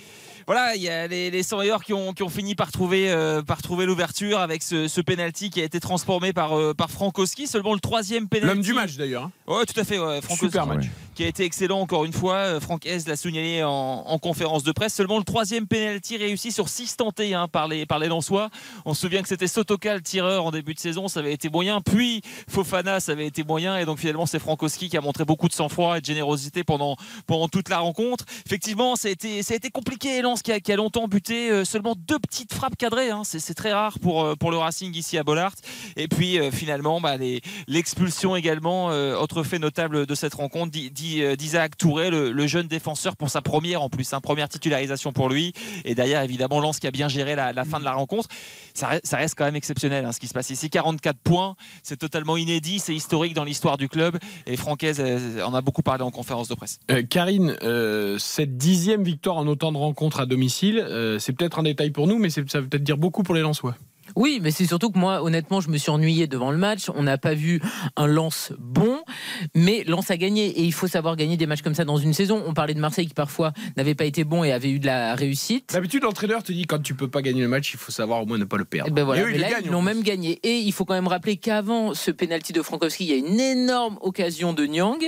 voilà, 0.46 0.76
il 0.76 0.82
y 0.82 0.88
a 0.88 1.06
les, 1.06 1.30
les 1.30 1.42
qui 1.84 1.92
ont, 1.92 2.12
qui 2.12 2.22
ont 2.22 2.28
fini 2.28 2.54
par 2.54 2.72
trouver 2.72 3.10
euh, 3.10 3.42
par 3.42 3.62
trouver 3.62 3.86
l'ouverture 3.86 4.38
avec 4.38 4.62
ce, 4.62 4.88
ce 4.88 5.00
penalty 5.00 5.50
qui 5.50 5.60
a 5.60 5.64
été 5.64 5.80
transformé 5.80 6.32
par 6.32 6.58
euh, 6.58 6.74
par 6.74 6.90
Frankowski, 6.90 7.46
seulement 7.46 7.74
le 7.74 7.80
troisième 7.80 8.28
penalty. 8.28 8.46
L'homme 8.48 8.62
du 8.62 8.72
match 8.72 8.96
d'ailleurs. 8.96 9.24
hein. 9.24 9.32
Ouais, 9.46 9.64
tout 9.66 9.78
à 9.78 9.84
fait. 9.84 9.98
Ouais, 9.98 10.20
Frankowski. 10.20 10.46
Super 10.46 10.66
match. 10.66 10.84
Qui 11.14 11.22
a 11.22 11.28
été 11.28 11.44
excellent 11.44 11.80
encore 11.80 12.04
une 12.04 12.12
fois. 12.12 12.34
Euh, 12.34 12.60
Franck 12.60 12.86
Hez 12.86 12.98
l'a 13.06 13.14
signalé 13.14 13.62
en, 13.62 13.70
en 13.70 14.18
conférence 14.18 14.64
de 14.64 14.72
presse. 14.72 14.94
Seulement 14.94 15.18
le 15.18 15.24
troisième 15.24 15.66
penalty 15.68 16.16
réussi 16.16 16.50
sur 16.50 16.68
six 16.68 16.96
tentés 16.96 17.34
hein, 17.34 17.46
par 17.46 17.68
les 17.68 17.86
par 17.86 17.98
les 18.00 18.08
Lensois. 18.08 18.50
On 18.84 18.94
se 18.94 19.02
souvient 19.02 19.22
que 19.22 19.28
c'était 19.28 19.46
Sotoka 19.46 19.94
le 19.94 20.02
tireur 20.02 20.44
en 20.44 20.50
début 20.50 20.74
de 20.74 20.80
saison, 20.80 21.06
ça 21.06 21.20
avait 21.20 21.32
été 21.32 21.48
moyen. 21.48 21.80
Puis 21.80 22.22
Fofana, 22.48 22.98
ça 22.98 23.12
avait 23.12 23.26
été 23.26 23.44
moyen. 23.44 23.76
Et 23.78 23.84
donc 23.84 23.98
finalement 24.00 24.26
c'est 24.26 24.40
Frankowski 24.40 24.88
qui 24.88 24.96
a 24.96 25.00
montré 25.00 25.24
beaucoup 25.24 25.48
de 25.48 25.52
sang-froid 25.54 25.98
et 25.98 26.00
de 26.00 26.06
générosité 26.06 26.64
pendant 26.64 26.96
pendant 27.26 27.48
toute 27.48 27.68
la 27.68 27.78
rencontre. 27.78 28.24
Effectivement, 28.46 28.96
ça 28.96 29.08
a 29.08 29.10
été 29.12 29.42
ça 29.44 29.54
a 29.54 29.56
été 29.56 29.70
compliqué. 29.70 30.20
Lens 30.22 30.33
qui 30.42 30.72
a, 30.72 30.76
longtemps 30.76 31.08
buté. 31.08 31.50
euh, 31.50 31.64
seulement 31.64 31.94
deux 31.96 32.18
petites 32.18 32.52
frappes 32.54 32.76
cadrées. 32.76 33.10
hein. 33.10 33.22
C'est 33.24 33.54
très 33.54 33.72
rare 33.72 33.98
pour 33.98 34.22
euh, 34.24 34.34
pour 34.36 34.50
le 34.50 34.58
Racing 34.58 34.94
ici 34.94 35.18
à 35.18 35.22
Bollard. 35.22 35.54
Et 35.96 36.08
puis 36.08 36.38
euh, 36.38 36.50
finalement, 36.50 37.00
bah, 37.00 37.16
l'expulsion 37.68 38.36
également, 38.36 38.86
autre 38.86 39.42
fait 39.42 39.58
notable 39.58 40.06
de 40.06 40.14
cette 40.14 40.34
rencontre, 40.34 40.70
d'I- 40.72 40.90
d'I- 40.90 41.36
d'Isaac 41.36 41.76
Touré, 41.76 42.10
le, 42.10 42.46
jeune 42.46 42.66
défenseur 42.68 43.16
pour 43.16 43.30
sa 43.30 43.40
première 43.42 43.82
en 43.82 43.88
plus, 43.88 44.12
hein, 44.12 44.20
première 44.20 44.48
titularisation 44.48 45.12
pour 45.12 45.28
lui. 45.28 45.52
Et 45.84 45.94
derrière, 45.94 46.22
évidemment, 46.22 46.60
Lens 46.60 46.78
qui 46.78 46.86
a 46.86 46.90
bien 46.90 47.08
géré 47.08 47.34
la, 47.34 47.64
fin 47.64 47.78
de 47.80 47.84
la 47.84 47.92
rencontre. 47.92 48.28
Ça, 48.74 48.88
reste- 48.88 49.34
quand 49.36 49.44
même 49.44 49.56
exceptionnel 49.56 50.04
hein, 50.04 50.12
ce 50.12 50.20
qui 50.20 50.28
se 50.28 50.34
passe 50.34 50.50
ici. 50.50 50.70
44 50.70 51.16
points, 51.18 51.56
c'est 51.82 51.96
totalement 51.96 52.36
inédit, 52.36 52.78
c'est 52.78 52.94
historique 52.94 53.34
dans 53.34 53.44
l'histoire 53.44 53.76
du 53.76 53.88
club. 53.88 54.18
Et 54.46 54.56
Francaise 54.56 55.02
en 55.44 55.54
a 55.54 55.60
beaucoup 55.60 55.82
parlé 55.82 56.02
en 56.02 56.10
conférence 56.10 56.48
de 56.48 56.54
presse. 56.54 56.78
Karine, 57.10 57.56
cette 58.18 58.56
dixième 58.56 59.02
victoire 59.02 59.36
en 59.36 59.46
autant 59.46 59.72
de 59.72 59.78
rencontres 59.78 60.20
à 60.24 60.26
domicile, 60.26 60.78
euh, 60.78 61.18
c'est 61.18 61.32
peut-être 61.32 61.58
un 61.58 61.62
détail 61.62 61.90
pour 61.90 62.06
nous, 62.06 62.18
mais 62.18 62.30
ça 62.30 62.40
veut 62.40 62.46
peut-être 62.46 62.82
dire 62.82 62.98
beaucoup 62.98 63.22
pour 63.22 63.34
les 63.34 63.40
Lensois. 63.42 63.76
Oui, 64.16 64.38
mais 64.42 64.50
c'est 64.50 64.66
surtout 64.66 64.90
que 64.90 64.98
moi, 64.98 65.22
honnêtement, 65.22 65.60
je 65.60 65.70
me 65.70 65.76
suis 65.76 65.90
ennuyé 65.90 66.26
devant 66.26 66.50
le 66.50 66.58
match. 66.58 66.90
On 66.94 67.02
n'a 67.02 67.18
pas 67.18 67.34
vu 67.34 67.60
un 67.96 68.06
lance 68.06 68.52
bon. 68.58 69.00
Mais 69.54 69.82
Lens 69.84 70.10
a 70.10 70.16
gagné 70.16 70.46
et 70.46 70.62
il 70.62 70.72
faut 70.72 70.86
savoir 70.86 71.16
gagner 71.16 71.36
des 71.36 71.46
matchs 71.46 71.62
comme 71.62 71.74
ça 71.74 71.84
dans 71.84 71.96
une 71.96 72.12
saison. 72.12 72.42
On 72.46 72.54
parlait 72.54 72.74
de 72.74 72.80
Marseille 72.80 73.06
qui 73.06 73.14
parfois 73.14 73.52
n'avait 73.76 73.94
pas 73.94 74.04
été 74.04 74.24
bon 74.24 74.44
et 74.44 74.52
avait 74.52 74.70
eu 74.70 74.78
de 74.78 74.86
la 74.86 75.14
réussite. 75.14 75.72
D'habitude, 75.72 76.02
l'entraîneur 76.02 76.42
te 76.42 76.52
dit 76.52 76.66
quand 76.66 76.82
tu 76.82 76.94
peux 76.94 77.08
pas 77.08 77.22
gagner 77.22 77.42
le 77.42 77.48
match, 77.48 77.72
il 77.72 77.78
faut 77.78 77.92
savoir 77.92 78.22
au 78.22 78.26
moins 78.26 78.38
ne 78.38 78.44
pas 78.44 78.56
le 78.56 78.64
perdre. 78.64 78.90
Eh 78.90 78.94
ben 78.94 79.04
voilà. 79.04 79.22
Et 79.22 79.24
eux, 79.24 79.28
Mais 79.28 79.34
ils 79.36 79.40
là, 79.40 79.50
gagnent, 79.50 79.64
ils 79.64 79.70
l'ont 79.70 79.82
même 79.82 80.02
gagné. 80.02 80.38
Et 80.42 80.58
il 80.58 80.72
faut 80.72 80.84
quand 80.84 80.94
même 80.94 81.08
rappeler 81.08 81.36
qu'avant 81.36 81.94
ce 81.94 82.10
penalty 82.10 82.52
de 82.52 82.62
Frankowski, 82.62 83.04
il 83.04 83.10
y 83.10 83.14
a 83.14 83.16
une 83.16 83.40
énorme 83.40 83.98
occasion 84.00 84.52
de 84.52 84.64
Nyang. 84.66 85.02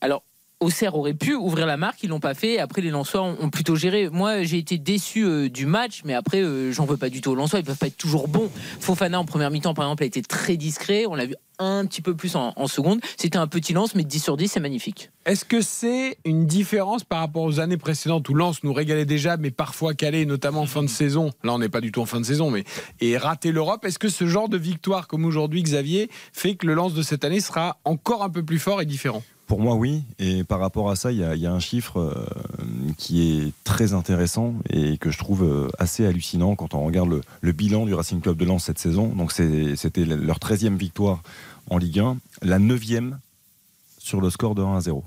Alors. 0.00 0.24
Auxerre 0.60 0.94
aurait 0.94 1.14
pu 1.14 1.34
ouvrir 1.34 1.64
la 1.64 1.78
marque, 1.78 2.02
ils 2.02 2.10
l'ont 2.10 2.20
pas 2.20 2.34
fait. 2.34 2.58
Après, 2.58 2.82
les 2.82 2.90
Lensois 2.90 3.22
ont, 3.22 3.48
plutôt 3.48 3.76
géré. 3.76 4.10
Moi, 4.10 4.42
j'ai 4.42 4.58
été 4.58 4.76
déçu 4.76 5.24
euh, 5.24 5.48
du 5.48 5.64
match, 5.64 6.02
mais 6.04 6.12
après, 6.12 6.42
euh, 6.42 6.70
j'en 6.70 6.84
veux 6.84 6.98
pas 6.98 7.08
du 7.08 7.22
tout 7.22 7.30
aux 7.30 7.34
Lensois. 7.34 7.60
Ils 7.60 7.64
peuvent 7.64 7.78
pas 7.78 7.86
être 7.86 7.96
toujours 7.96 8.28
bons. 8.28 8.50
Fofana 8.78 9.18
en 9.18 9.24
première 9.24 9.50
mi-temps, 9.50 9.72
par 9.72 9.86
exemple, 9.86 10.02
a 10.02 10.06
été 10.06 10.20
très 10.20 10.58
discret. 10.58 11.06
On 11.06 11.14
l'a 11.14 11.24
vu 11.24 11.34
un 11.58 11.86
petit 11.86 12.02
peu 12.02 12.14
plus 12.14 12.36
en, 12.36 12.66
seconde. 12.66 13.00
C'était 13.16 13.38
un 13.38 13.46
petit 13.46 13.72
lance, 13.72 13.94
mais 13.94 14.04
10 14.04 14.20
sur 14.20 14.36
10, 14.36 14.48
c'est 14.48 14.60
magnifique. 14.60 15.10
Est-ce 15.24 15.46
que 15.46 15.62
c'est 15.62 16.18
une 16.26 16.46
différence 16.46 17.04
par 17.04 17.20
rapport 17.20 17.42
aux 17.42 17.58
années 17.58 17.76
précédentes 17.78 18.28
où 18.28 18.34
Lens 18.34 18.62
nous 18.62 18.72
régalait 18.74 19.06
déjà, 19.06 19.38
mais 19.38 19.50
parfois 19.50 19.94
calé, 19.94 20.26
notamment 20.26 20.62
en 20.62 20.66
fin 20.66 20.82
de 20.82 20.88
saison? 20.88 21.30
Là, 21.42 21.54
on 21.54 21.58
n'est 21.58 21.68
pas 21.70 21.80
du 21.80 21.90
tout 21.90 22.02
en 22.02 22.06
fin 22.06 22.20
de 22.20 22.26
saison, 22.26 22.50
mais 22.50 22.64
et 23.00 23.16
rater 23.16 23.52
l'Europe. 23.52 23.84
Est-ce 23.86 23.98
que 23.98 24.10
ce 24.10 24.26
genre 24.26 24.50
de 24.50 24.58
victoire, 24.58 25.06
comme 25.06 25.24
aujourd'hui, 25.24 25.62
Xavier, 25.62 26.10
fait 26.32 26.56
que 26.56 26.66
le 26.66 26.74
Lens 26.74 26.92
de 26.92 27.02
cette 27.02 27.24
année 27.24 27.40
sera 27.40 27.78
encore 27.84 28.22
un 28.22 28.30
peu 28.30 28.42
plus 28.42 28.58
fort 28.58 28.82
et 28.82 28.86
différent? 28.86 29.22
Pour 29.50 29.58
moi, 29.58 29.74
oui. 29.74 30.04
Et 30.20 30.44
par 30.44 30.60
rapport 30.60 30.90
à 30.90 30.94
ça, 30.94 31.10
il 31.10 31.18
y 31.18 31.24
a, 31.24 31.34
il 31.34 31.42
y 31.42 31.46
a 31.48 31.52
un 31.52 31.58
chiffre 31.58 31.98
euh, 31.98 32.14
qui 32.96 33.20
est 33.32 33.52
très 33.64 33.94
intéressant 33.94 34.54
et 34.68 34.96
que 34.96 35.10
je 35.10 35.18
trouve 35.18 35.42
euh, 35.42 35.66
assez 35.76 36.06
hallucinant 36.06 36.54
quand 36.54 36.72
on 36.72 36.84
regarde 36.84 37.10
le, 37.10 37.20
le 37.40 37.50
bilan 37.50 37.84
du 37.84 37.92
Racing 37.92 38.20
Club 38.20 38.36
de 38.36 38.44
Lens 38.44 38.62
cette 38.62 38.78
saison. 38.78 39.08
Donc, 39.08 39.32
c'était 39.32 40.04
leur 40.04 40.38
13e 40.38 40.76
victoire 40.76 41.20
en 41.68 41.78
Ligue 41.78 41.98
1, 41.98 42.18
la 42.42 42.60
9e 42.60 43.14
sur 43.98 44.20
le 44.20 44.30
score 44.30 44.54
de 44.54 44.62
1 44.62 44.76
à 44.76 44.80
0. 44.82 45.02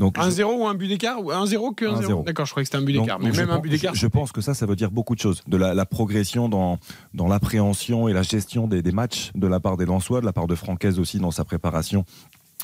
Donc, 0.00 0.18
1-0 0.18 0.42
ou 0.58 0.66
un 0.66 0.74
but 0.74 0.88
d'écart 0.88 1.20
Ou 1.20 1.30
1-0 1.30 1.76
que 1.76 1.84
1-0 1.84 2.02
1-0. 2.02 2.24
D'accord, 2.24 2.46
je 2.46 2.50
croyais 2.50 2.64
que 2.64 2.68
c'était 2.68 2.82
un 2.82 2.84
but 2.84 2.94
d'écart. 2.94 3.20
Mais 3.20 3.30
même 3.30 3.50
un 3.50 3.60
but 3.60 3.70
d'écart. 3.70 3.94
Je, 3.94 4.00
je 4.00 4.06
pense 4.08 4.32
que 4.32 4.40
ça, 4.40 4.52
ça 4.52 4.66
veut 4.66 4.74
dire 4.74 4.90
beaucoup 4.90 5.14
de 5.14 5.20
choses. 5.20 5.42
De 5.46 5.56
la, 5.56 5.74
la 5.74 5.86
progression 5.86 6.48
dans, 6.48 6.80
dans 7.14 7.28
l'appréhension 7.28 8.08
et 8.08 8.12
la 8.12 8.22
gestion 8.22 8.66
des, 8.66 8.82
des 8.82 8.90
matchs 8.90 9.30
de 9.36 9.46
la 9.46 9.60
part 9.60 9.76
des 9.76 9.86
Lensois, 9.86 10.20
de 10.20 10.26
la 10.26 10.32
part 10.32 10.48
de 10.48 10.56
Francaise 10.56 10.98
aussi 10.98 11.18
dans 11.20 11.30
sa 11.30 11.44
préparation 11.44 12.04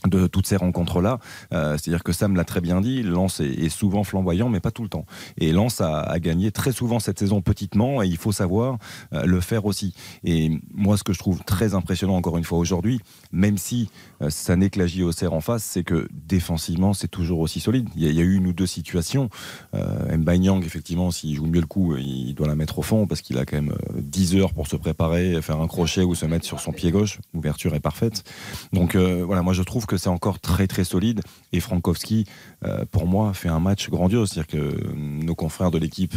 de 0.07 0.27
toutes 0.27 0.47
ces 0.47 0.57
rencontres-là. 0.57 1.19
Euh, 1.53 1.77
C'est-à-dire 1.77 2.03
que 2.03 2.13
Sam 2.13 2.37
l'a 2.37 2.45
très 2.45 2.61
bien 2.61 2.81
dit, 2.81 3.03
Lens 3.03 3.41
est, 3.41 3.69
souvent 3.69 4.05
flamboyant, 4.05 4.49
mais 4.49 4.61
pas 4.61 4.71
tout 4.71 4.83
le 4.83 4.89
temps. 4.89 5.07
Et 5.39 5.53
Lens 5.53 5.81
a, 5.81 6.19
gagné 6.19 6.51
très 6.51 6.73
souvent 6.73 6.99
cette 6.99 7.19
saison 7.19 7.41
petitement, 7.41 8.03
et 8.03 8.07
il 8.07 8.17
faut 8.17 8.33
savoir 8.33 8.79
euh, 9.13 9.25
le 9.25 9.41
faire 9.41 9.65
aussi. 9.65 9.95
Et 10.25 10.61
moi, 10.75 10.97
ce 10.97 11.05
que 11.05 11.13
je 11.13 11.19
trouve 11.19 11.43
très 11.45 11.75
impressionnant, 11.75 12.17
encore 12.17 12.37
une 12.37 12.45
fois 12.45 12.59
aujourd'hui, 12.59 13.01
même 13.33 13.59
si 13.59 13.89
euh, 14.23 14.31
ça 14.31 14.57
n'est 14.57 14.71
que 14.71 14.79
la 14.79 14.87
JOCR 14.87 15.33
en 15.33 15.41
face, 15.41 15.65
c'est 15.65 15.85
que 15.85 16.09
défensivement, 16.13 16.93
c'est 16.93 17.09
toujours 17.09 17.41
aussi 17.41 17.61
solide. 17.61 17.89
Il 17.97 18.03
y, 18.03 18.19
a, 18.19 18.23
eu 18.23 18.37
une 18.37 18.47
ou 18.47 18.53
deux 18.53 18.67
situations. 18.67 19.31
Euh, 19.75 20.17
Mbanyang, 20.17 20.65
effectivement, 20.65 21.11
s'il 21.11 21.35
joue 21.35 21.47
mieux 21.47 21.61
le 21.61 21.67
coup, 21.67 21.97
il 21.97 22.35
doit 22.35 22.47
la 22.47 22.55
mettre 22.55 22.79
au 22.79 22.83
fond, 22.83 23.07
parce 23.07 23.21
qu'il 23.21 23.39
a 23.39 23.45
quand 23.45 23.57
même 23.57 23.73
euh, 23.73 24.01
10 24.01 24.37
heures 24.37 24.53
pour 24.53 24.67
se 24.67 24.77
préparer, 24.77 25.41
faire 25.43 25.61
un 25.61 25.67
crochet 25.67 26.03
ou 26.03 26.15
se 26.15 26.27
mettre 26.27 26.45
sur 26.45 26.61
son 26.61 26.73
pied 26.73 26.91
gauche. 26.91 27.19
L'ouverture 27.35 27.75
est 27.75 27.81
parfaite. 27.81 28.25
Donc 28.73 28.97
voilà, 28.97 29.43
moi 29.43 29.53
je 29.53 29.63
trouve 29.63 29.87
c'est 29.97 30.09
encore 30.09 30.41
très 30.41 30.67
très 30.67 30.85
solide. 30.85 31.21
Et 31.53 31.61
Frankowski, 31.61 32.27
euh, 32.65 32.85
pour 32.91 33.07
moi, 33.07 33.33
fait 33.35 33.49
un 33.49 33.61
match 33.61 33.89
grandiose. 33.91 34.31
C'est-à-dire 34.31 34.47
que 34.49 34.57
euh, 34.59 34.93
nos 34.97 35.35
confrères 35.35 35.71
de 35.71 35.79
l'équipe 35.79 36.15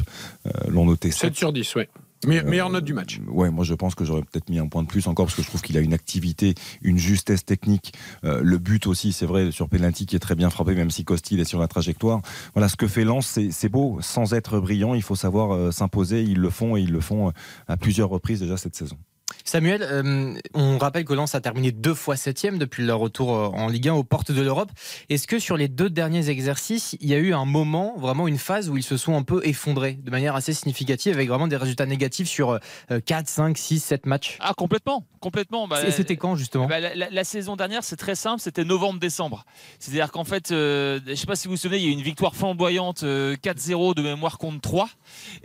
euh, 0.47 0.51
l'ont 0.69 0.85
noté 0.85 1.11
7 1.11 1.19
7. 1.21 1.35
sur 1.35 1.53
10, 1.53 1.75
ouais. 1.75 1.89
Me- 2.25 2.41
Meilleure 2.41 2.69
note 2.69 2.85
du 2.85 2.93
match. 2.93 3.19
Ouais, 3.27 3.49
moi 3.51 3.65
je 3.65 3.73
pense 3.73 3.95
que 3.95 4.05
j'aurais 4.05 4.21
peut-être 4.21 4.49
mis 4.49 4.57
un 4.57 4.67
point 4.67 4.81
de 4.81 4.87
plus 4.87 5.07
encore 5.07 5.25
parce 5.25 5.35
que 5.35 5.41
je 5.41 5.47
trouve 5.49 5.61
qu'il 5.61 5.77
a 5.77 5.81
une 5.81 5.93
activité, 5.93 6.55
une 6.81 6.97
justesse 6.97 7.43
technique. 7.43 7.93
Euh, 8.23 8.39
le 8.41 8.57
but 8.59 8.87
aussi, 8.87 9.11
c'est 9.11 9.25
vrai, 9.25 9.51
sur 9.51 9.67
penalty 9.67 10.05
qui 10.05 10.15
est 10.15 10.19
très 10.19 10.35
bien 10.35 10.49
frappé, 10.49 10.73
même 10.73 10.89
si 10.89 11.03
Costil 11.03 11.41
est 11.41 11.45
sur 11.45 11.59
la 11.59 11.67
trajectoire. 11.67 12.21
Voilà, 12.53 12.69
ce 12.69 12.77
que 12.77 12.87
fait 12.87 13.03
Lens, 13.03 13.27
c'est- 13.51 13.67
beau, 13.67 13.97
sans 13.99 14.33
être 14.33 14.59
brillant. 14.61 14.93
Il 14.93 15.01
faut 15.01 15.15
savoir 15.17 15.53
euh, 15.53 15.71
s'imposer. 15.71 16.23
Ils 16.23 16.37
le 16.39 16.49
font 16.49 16.77
et 16.77 16.81
ils 16.81 16.93
le 16.93 17.01
font 17.01 17.27
euh, 17.27 17.31
à 17.67 17.75
plusieurs 17.75 18.07
reprises 18.07 18.39
déjà 18.39 18.55
cette 18.55 18.75
saison. 18.77 18.95
Samuel, 19.43 19.83
euh, 19.83 20.33
on 20.53 20.77
rappelle 20.77 21.05
que 21.05 21.13
Lens 21.13 21.35
a 21.35 21.41
terminé 21.41 21.71
deux 21.71 21.93
fois 21.93 22.15
septième 22.15 22.57
depuis 22.57 22.83
leur 22.83 22.99
retour 22.99 23.35
euh, 23.35 23.47
en 23.47 23.67
Ligue 23.67 23.89
1 23.89 23.93
aux 23.93 24.03
portes 24.03 24.31
de 24.31 24.41
l'Europe. 24.41 24.71
Est-ce 25.09 25.27
que 25.27 25.39
sur 25.39 25.57
les 25.57 25.67
deux 25.67 25.89
derniers 25.89 26.29
exercices, 26.29 26.95
il 26.99 27.09
y 27.09 27.13
a 27.13 27.17
eu 27.17 27.33
un 27.33 27.45
moment, 27.45 27.95
vraiment 27.97 28.27
une 28.27 28.37
phase 28.37 28.69
où 28.69 28.77
ils 28.77 28.83
se 28.83 28.97
sont 28.97 29.15
un 29.15 29.23
peu 29.23 29.41
effondrés 29.45 29.93
de 29.93 30.11
manière 30.11 30.35
assez 30.35 30.53
significative 30.53 31.13
avec 31.15 31.29
vraiment 31.29 31.47
des 31.47 31.57
résultats 31.57 31.85
négatifs 31.85 32.27
sur 32.27 32.59
euh, 32.91 32.99
4, 33.05 33.27
5, 33.27 33.57
6, 33.57 33.79
7 33.79 34.05
matchs? 34.05 34.37
Ah, 34.39 34.53
complètement, 34.55 35.05
complètement. 35.23 35.67
Bah, 35.67 35.77
c'était 35.91 36.17
quand 36.17 36.35
justement 36.35 36.67
Bah, 36.67 36.79
la, 36.79 36.93
la- 36.95 37.09
la 37.09 37.23
saison 37.23 37.55
dernière, 37.55 37.83
c'est 37.83 37.95
très 37.95 38.15
simple, 38.15 38.41
c'était 38.41 38.65
novembre-décembre. 38.65 39.45
C'est-à-dire 39.79 40.11
qu'en 40.11 40.25
fait, 40.25 40.51
euh, 40.51 40.99
je 41.05 41.11
ne 41.11 41.15
sais 41.15 41.25
pas 41.25 41.35
si 41.35 41.47
vous 41.47 41.53
vous 41.53 41.57
souvenez, 41.59 41.77
il 41.79 41.83
y 41.83 41.87
a 41.87 41.89
eu 41.89 41.93
une 41.93 42.01
victoire 42.01 42.35
flamboyante 42.35 43.03
euh, 43.03 43.35
4-0 43.37 43.95
de 43.95 44.01
mémoire 44.01 44.37
contre 44.37 44.59
3. 44.61 44.89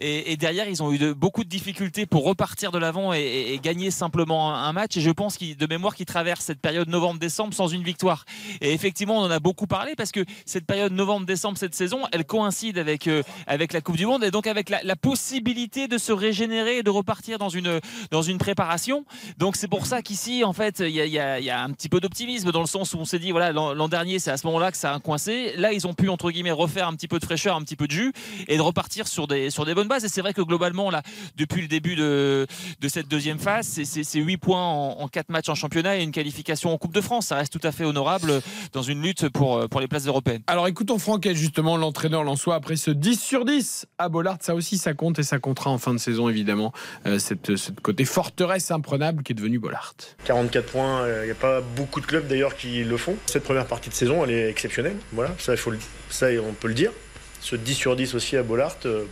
Et, 0.00 0.32
et 0.32 0.36
derrière, 0.36 0.68
ils 0.68 0.82
ont 0.82 0.92
eu 0.92 0.98
de- 0.98 1.12
beaucoup 1.12 1.44
de 1.44 1.48
difficultés 1.48 2.04
pour 2.06 2.24
repartir 2.24 2.72
de 2.72 2.78
l'avant 2.78 3.12
et, 3.14 3.20
et- 3.20 3.54
et 3.54 3.58
gagner 3.60 3.90
simplement 3.90 4.52
un, 4.54 4.64
un 4.64 4.72
match. 4.72 4.96
Et 4.96 5.00
je 5.00 5.10
pense 5.10 5.36
qu'ils, 5.38 5.56
de 5.56 5.66
mémoire 5.66 5.94
qu'ils 5.94 6.06
traversent 6.06 6.44
cette 6.44 6.60
période 6.60 6.88
novembre-décembre 6.88 7.54
sans 7.54 7.68
une 7.68 7.84
victoire. 7.84 8.24
Et 8.60 8.72
effectivement, 8.72 9.18
on 9.18 9.22
en 9.22 9.30
a 9.30 9.38
beaucoup 9.40 9.66
parlé 9.68 9.94
parce 9.96 10.10
que 10.12 10.24
cette 10.44 10.66
période 10.66 10.92
novembre-décembre, 10.92 11.56
cette 11.56 11.74
saison, 11.76 12.00
elle 12.12 12.24
coïncide 12.24 12.78
avec, 12.78 13.06
euh, 13.06 13.22
avec 13.46 13.72
la 13.72 13.80
Coupe 13.80 13.96
du 13.96 14.06
Monde 14.06 14.24
et 14.24 14.30
donc 14.32 14.46
avec 14.48 14.68
la, 14.70 14.82
la 14.82 14.96
possibilité 14.96 15.86
de 15.88 15.98
se 15.98 16.10
régénérer 16.12 16.78
et 16.78 16.82
de 16.82 16.90
repartir 16.90 17.38
dans 17.38 17.48
une, 17.48 17.80
dans 18.10 18.22
une 18.22 18.38
préparation. 18.38 19.04
Donc 19.38 19.56
c'est 19.56 19.67
pour 19.68 19.86
ça 19.86 20.02
qu'ici, 20.02 20.44
en 20.44 20.52
fait, 20.52 20.80
il 20.80 20.90
y 20.90 21.18
a, 21.18 21.62
un 21.62 21.70
petit 21.70 21.88
peu 21.88 22.00
d'optimisme 22.00 22.50
dans 22.52 22.60
le 22.60 22.66
sens 22.66 22.94
où 22.94 22.98
on 22.98 23.04
s'est 23.04 23.18
dit, 23.18 23.30
voilà, 23.30 23.52
l'an 23.52 23.88
dernier, 23.88 24.18
c'est 24.18 24.30
à 24.30 24.36
ce 24.36 24.46
moment-là 24.46 24.70
que 24.70 24.76
ça 24.76 24.94
a 24.94 25.00
coincé. 25.00 25.52
Là, 25.56 25.72
ils 25.72 25.86
ont 25.86 25.94
pu, 25.94 26.08
entre 26.08 26.30
guillemets, 26.30 26.50
refaire 26.50 26.88
un 26.88 26.94
petit 26.94 27.08
peu 27.08 27.18
de 27.18 27.24
fraîcheur, 27.24 27.56
un 27.56 27.62
petit 27.62 27.76
peu 27.76 27.86
de 27.86 27.92
jus 27.92 28.12
et 28.48 28.56
de 28.56 28.62
repartir 28.62 29.06
sur 29.08 29.26
des, 29.26 29.50
sur 29.50 29.64
des 29.64 29.74
bonnes 29.74 29.88
bases. 29.88 30.04
Et 30.04 30.08
c'est 30.08 30.20
vrai 30.20 30.32
que 30.34 30.42
globalement, 30.42 30.90
là, 30.90 31.02
depuis 31.36 31.62
le 31.62 31.68
début 31.68 31.94
de, 31.96 32.46
de 32.80 32.88
cette 32.88 33.08
deuxième 33.08 33.38
phase, 33.38 33.66
c'est- 33.66 33.84
c'est 33.84 34.04
c'est 34.04 34.20
8 34.20 34.36
points 34.38 34.62
en, 34.62 35.00
en 35.00 35.08
4 35.08 35.28
matchs 35.30 35.48
en 35.48 35.54
championnat 35.54 35.96
et 35.98 36.02
une 36.02 36.12
qualification 36.12 36.72
en 36.72 36.78
Coupe 36.78 36.94
de 36.94 37.00
France. 37.00 37.26
Ça 37.26 37.36
reste 37.36 37.52
tout 37.52 37.66
à 37.66 37.72
fait 37.72 37.84
honorable 37.84 38.40
dans 38.72 38.82
une 38.82 39.02
lutte 39.02 39.28
pour, 39.28 39.68
pour 39.68 39.80
les 39.80 39.88
places 39.88 40.06
européennes. 40.06 40.42
Alors 40.46 40.66
écoutons 40.68 40.98
Franquet, 40.98 41.34
justement, 41.34 41.76
l'entraîneur 41.76 42.24
Lensois, 42.24 42.54
après 42.54 42.76
ce 42.76 42.90
10 42.90 43.20
sur 43.20 43.44
10 43.44 43.86
à 43.98 44.08
Bollard, 44.08 44.38
ça 44.40 44.54
aussi, 44.54 44.78
ça 44.78 44.94
compte 44.94 45.18
et 45.18 45.22
ça 45.22 45.38
comptera 45.38 45.70
en 45.70 45.78
fin 45.78 45.92
de 45.92 45.98
saison, 45.98 46.28
évidemment, 46.28 46.72
euh, 47.06 47.18
cette, 47.18 47.56
ce 47.56 47.70
côté 47.72 48.04
forteresse 48.04 48.70
imprenable 48.70 49.22
qui 49.22 49.32
est 49.32 49.34
Bollard. 49.58 49.94
44 50.24 50.66
points, 50.66 51.06
il 51.22 51.26
n'y 51.26 51.30
a 51.30 51.34
pas 51.34 51.60
beaucoup 51.60 52.00
de 52.00 52.06
clubs 52.06 52.26
d'ailleurs 52.26 52.56
qui 52.56 52.84
le 52.84 52.96
font. 52.96 53.16
Cette 53.26 53.44
première 53.44 53.66
partie 53.66 53.90
de 53.90 53.94
saison, 53.94 54.24
elle 54.24 54.30
est 54.30 54.48
exceptionnelle. 54.48 54.96
Voilà, 55.12 55.34
ça, 55.38 55.56
faut 55.56 55.72
on 55.72 56.52
peut 56.52 56.68
le 56.68 56.74
dire. 56.74 56.92
Ce 57.40 57.56
10 57.56 57.74
sur 57.74 57.96
10 57.96 58.14
aussi 58.14 58.36
à 58.36 58.42
Bollard, 58.42 58.76
euh, 58.86 59.04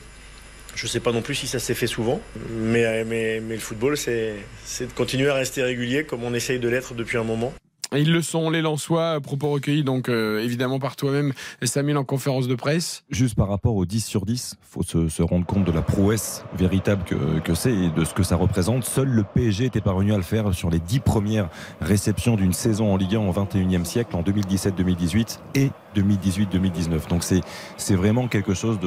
je 0.75 0.85
ne 0.85 0.89
sais 0.89 1.01
pas 1.01 1.13
non 1.13 1.23
plus 1.23 1.35
si 1.35 1.47
ça 1.47 1.59
s'est 1.59 1.75
fait 1.75 1.87
souvent, 1.87 2.21
mais, 2.51 2.85
euh, 2.85 3.05
mais, 3.07 3.41
mais 3.41 3.55
le 3.55 3.61
football, 3.61 3.97
c'est 3.97 4.37
de 4.81 4.93
continuer 4.95 5.29
à 5.29 5.35
rester 5.35 5.63
régulier 5.63 6.05
comme 6.05 6.25
on 6.25 6.35
essaye 6.35 6.59
de 6.59 6.69
l'être 6.69 6.95
depuis 6.95 7.19
un 7.19 7.25
moment. 7.25 7.55
Ils 7.95 8.13
le 8.13 8.23
sont, 8.23 8.51
les 8.51 8.63
Lensois, 8.63 9.21
propos 9.21 9.51
recueillis 9.51 9.85
donc 9.85 10.09
euh, 10.09 10.43
évidemment 10.43 10.79
par 10.79 10.97
toi-même, 10.97 11.33
Samuel 11.63 11.97
en 11.97 12.05
conférence 12.05 12.49
de 12.49 12.55
presse. 12.55 13.05
Juste 13.11 13.37
par 13.37 13.49
rapport 13.49 13.77
au 13.77 13.85
10 13.87 14.05
sur 14.05 14.27
10, 14.27 14.57
il 14.61 14.67
faut 14.69 14.83
se, 14.83 15.09
se 15.09 15.23
rendre 15.23 15.47
compte 15.47 15.65
de 15.65 15.73
la 15.73 15.83
prouesse 15.83 16.45
véritable 16.57 17.05
que, 17.05 17.39
que 17.41 17.55
c'est 17.55 17.75
et 17.75 17.91
de 17.91 18.05
ce 18.05 18.15
que 18.15 18.23
ça 18.23 18.37
représente. 18.37 18.85
Seul 18.85 19.09
le 19.09 19.23
PSG 19.23 19.67
était 19.67 19.81
parvenu 19.81 20.13
à 20.13 20.17
le 20.17 20.23
faire 20.23 20.53
sur 20.53 20.71
les 20.71 20.81
10 20.81 21.01
premières 21.01 21.49
réceptions 21.81 22.37
d'une 22.37 22.53
saison 22.53 22.93
en 22.93 22.97
Ligue 22.97 23.17
1 23.17 23.21
au 23.21 23.33
21e 23.33 23.85
siècle, 23.85 24.17
en 24.17 24.23
2017-2018 24.23 25.39
et 25.55 25.71
2018-2019. 25.97 27.09
Donc 27.09 27.23
c'est 27.23 27.95
vraiment 27.95 28.29
quelque 28.29 28.55
chose 28.55 28.79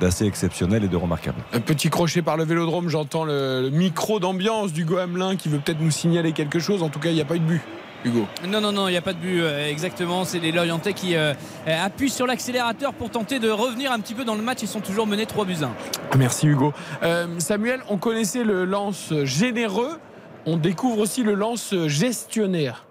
d'assez 0.00 0.26
exceptionnel 0.26 0.84
et 0.84 0.88
de 0.88 0.96
remarquable. 0.96 1.38
Un 1.52 1.60
petit 1.60 1.90
crochet 1.90 2.22
par 2.22 2.36
le 2.36 2.44
vélodrome, 2.44 2.88
j'entends 2.88 3.24
le, 3.24 3.62
le 3.62 3.70
micro 3.70 4.18
d'ambiance 4.18 4.72
d'Hugo 4.72 4.96
Hamelin 4.96 5.36
qui 5.36 5.48
veut 5.48 5.58
peut-être 5.58 5.80
nous 5.80 5.90
signaler 5.90 6.32
quelque 6.32 6.58
chose. 6.58 6.82
En 6.82 6.88
tout 6.88 6.98
cas, 6.98 7.10
il 7.10 7.14
n'y 7.14 7.20
a 7.20 7.24
pas 7.24 7.36
eu 7.36 7.40
de 7.40 7.44
but. 7.44 7.62
Hugo. 8.04 8.26
Non, 8.46 8.60
non, 8.60 8.72
non, 8.72 8.88
il 8.88 8.92
n'y 8.92 8.96
a 8.96 9.02
pas 9.02 9.12
de 9.12 9.18
but 9.18 9.40
euh, 9.40 9.68
exactement. 9.68 10.24
C'est 10.24 10.38
les 10.38 10.52
Lorientais 10.52 10.92
qui 10.92 11.16
euh, 11.16 11.34
euh, 11.66 11.84
appuient 11.84 12.10
sur 12.10 12.26
l'accélérateur 12.26 12.92
pour 12.94 13.10
tenter 13.10 13.38
de 13.38 13.50
revenir 13.50 13.92
un 13.92 14.00
petit 14.00 14.14
peu 14.14 14.24
dans 14.24 14.34
le 14.34 14.42
match. 14.42 14.58
Ils 14.62 14.68
sont 14.68 14.80
toujours 14.80 15.06
menés 15.06 15.26
3 15.26 15.44
buts 15.44 15.56
1. 15.62 15.70
Ah, 16.10 16.16
Merci 16.16 16.46
Hugo. 16.46 16.72
Euh, 17.02 17.26
Samuel, 17.38 17.80
on 17.88 17.96
connaissait 17.96 18.44
le 18.44 18.64
lance 18.64 19.12
généreux. 19.24 19.98
On 20.46 20.56
découvre 20.56 20.98
aussi 21.00 21.22
le 21.22 21.34
lance 21.34 21.74
gestionnaire. 21.86 22.86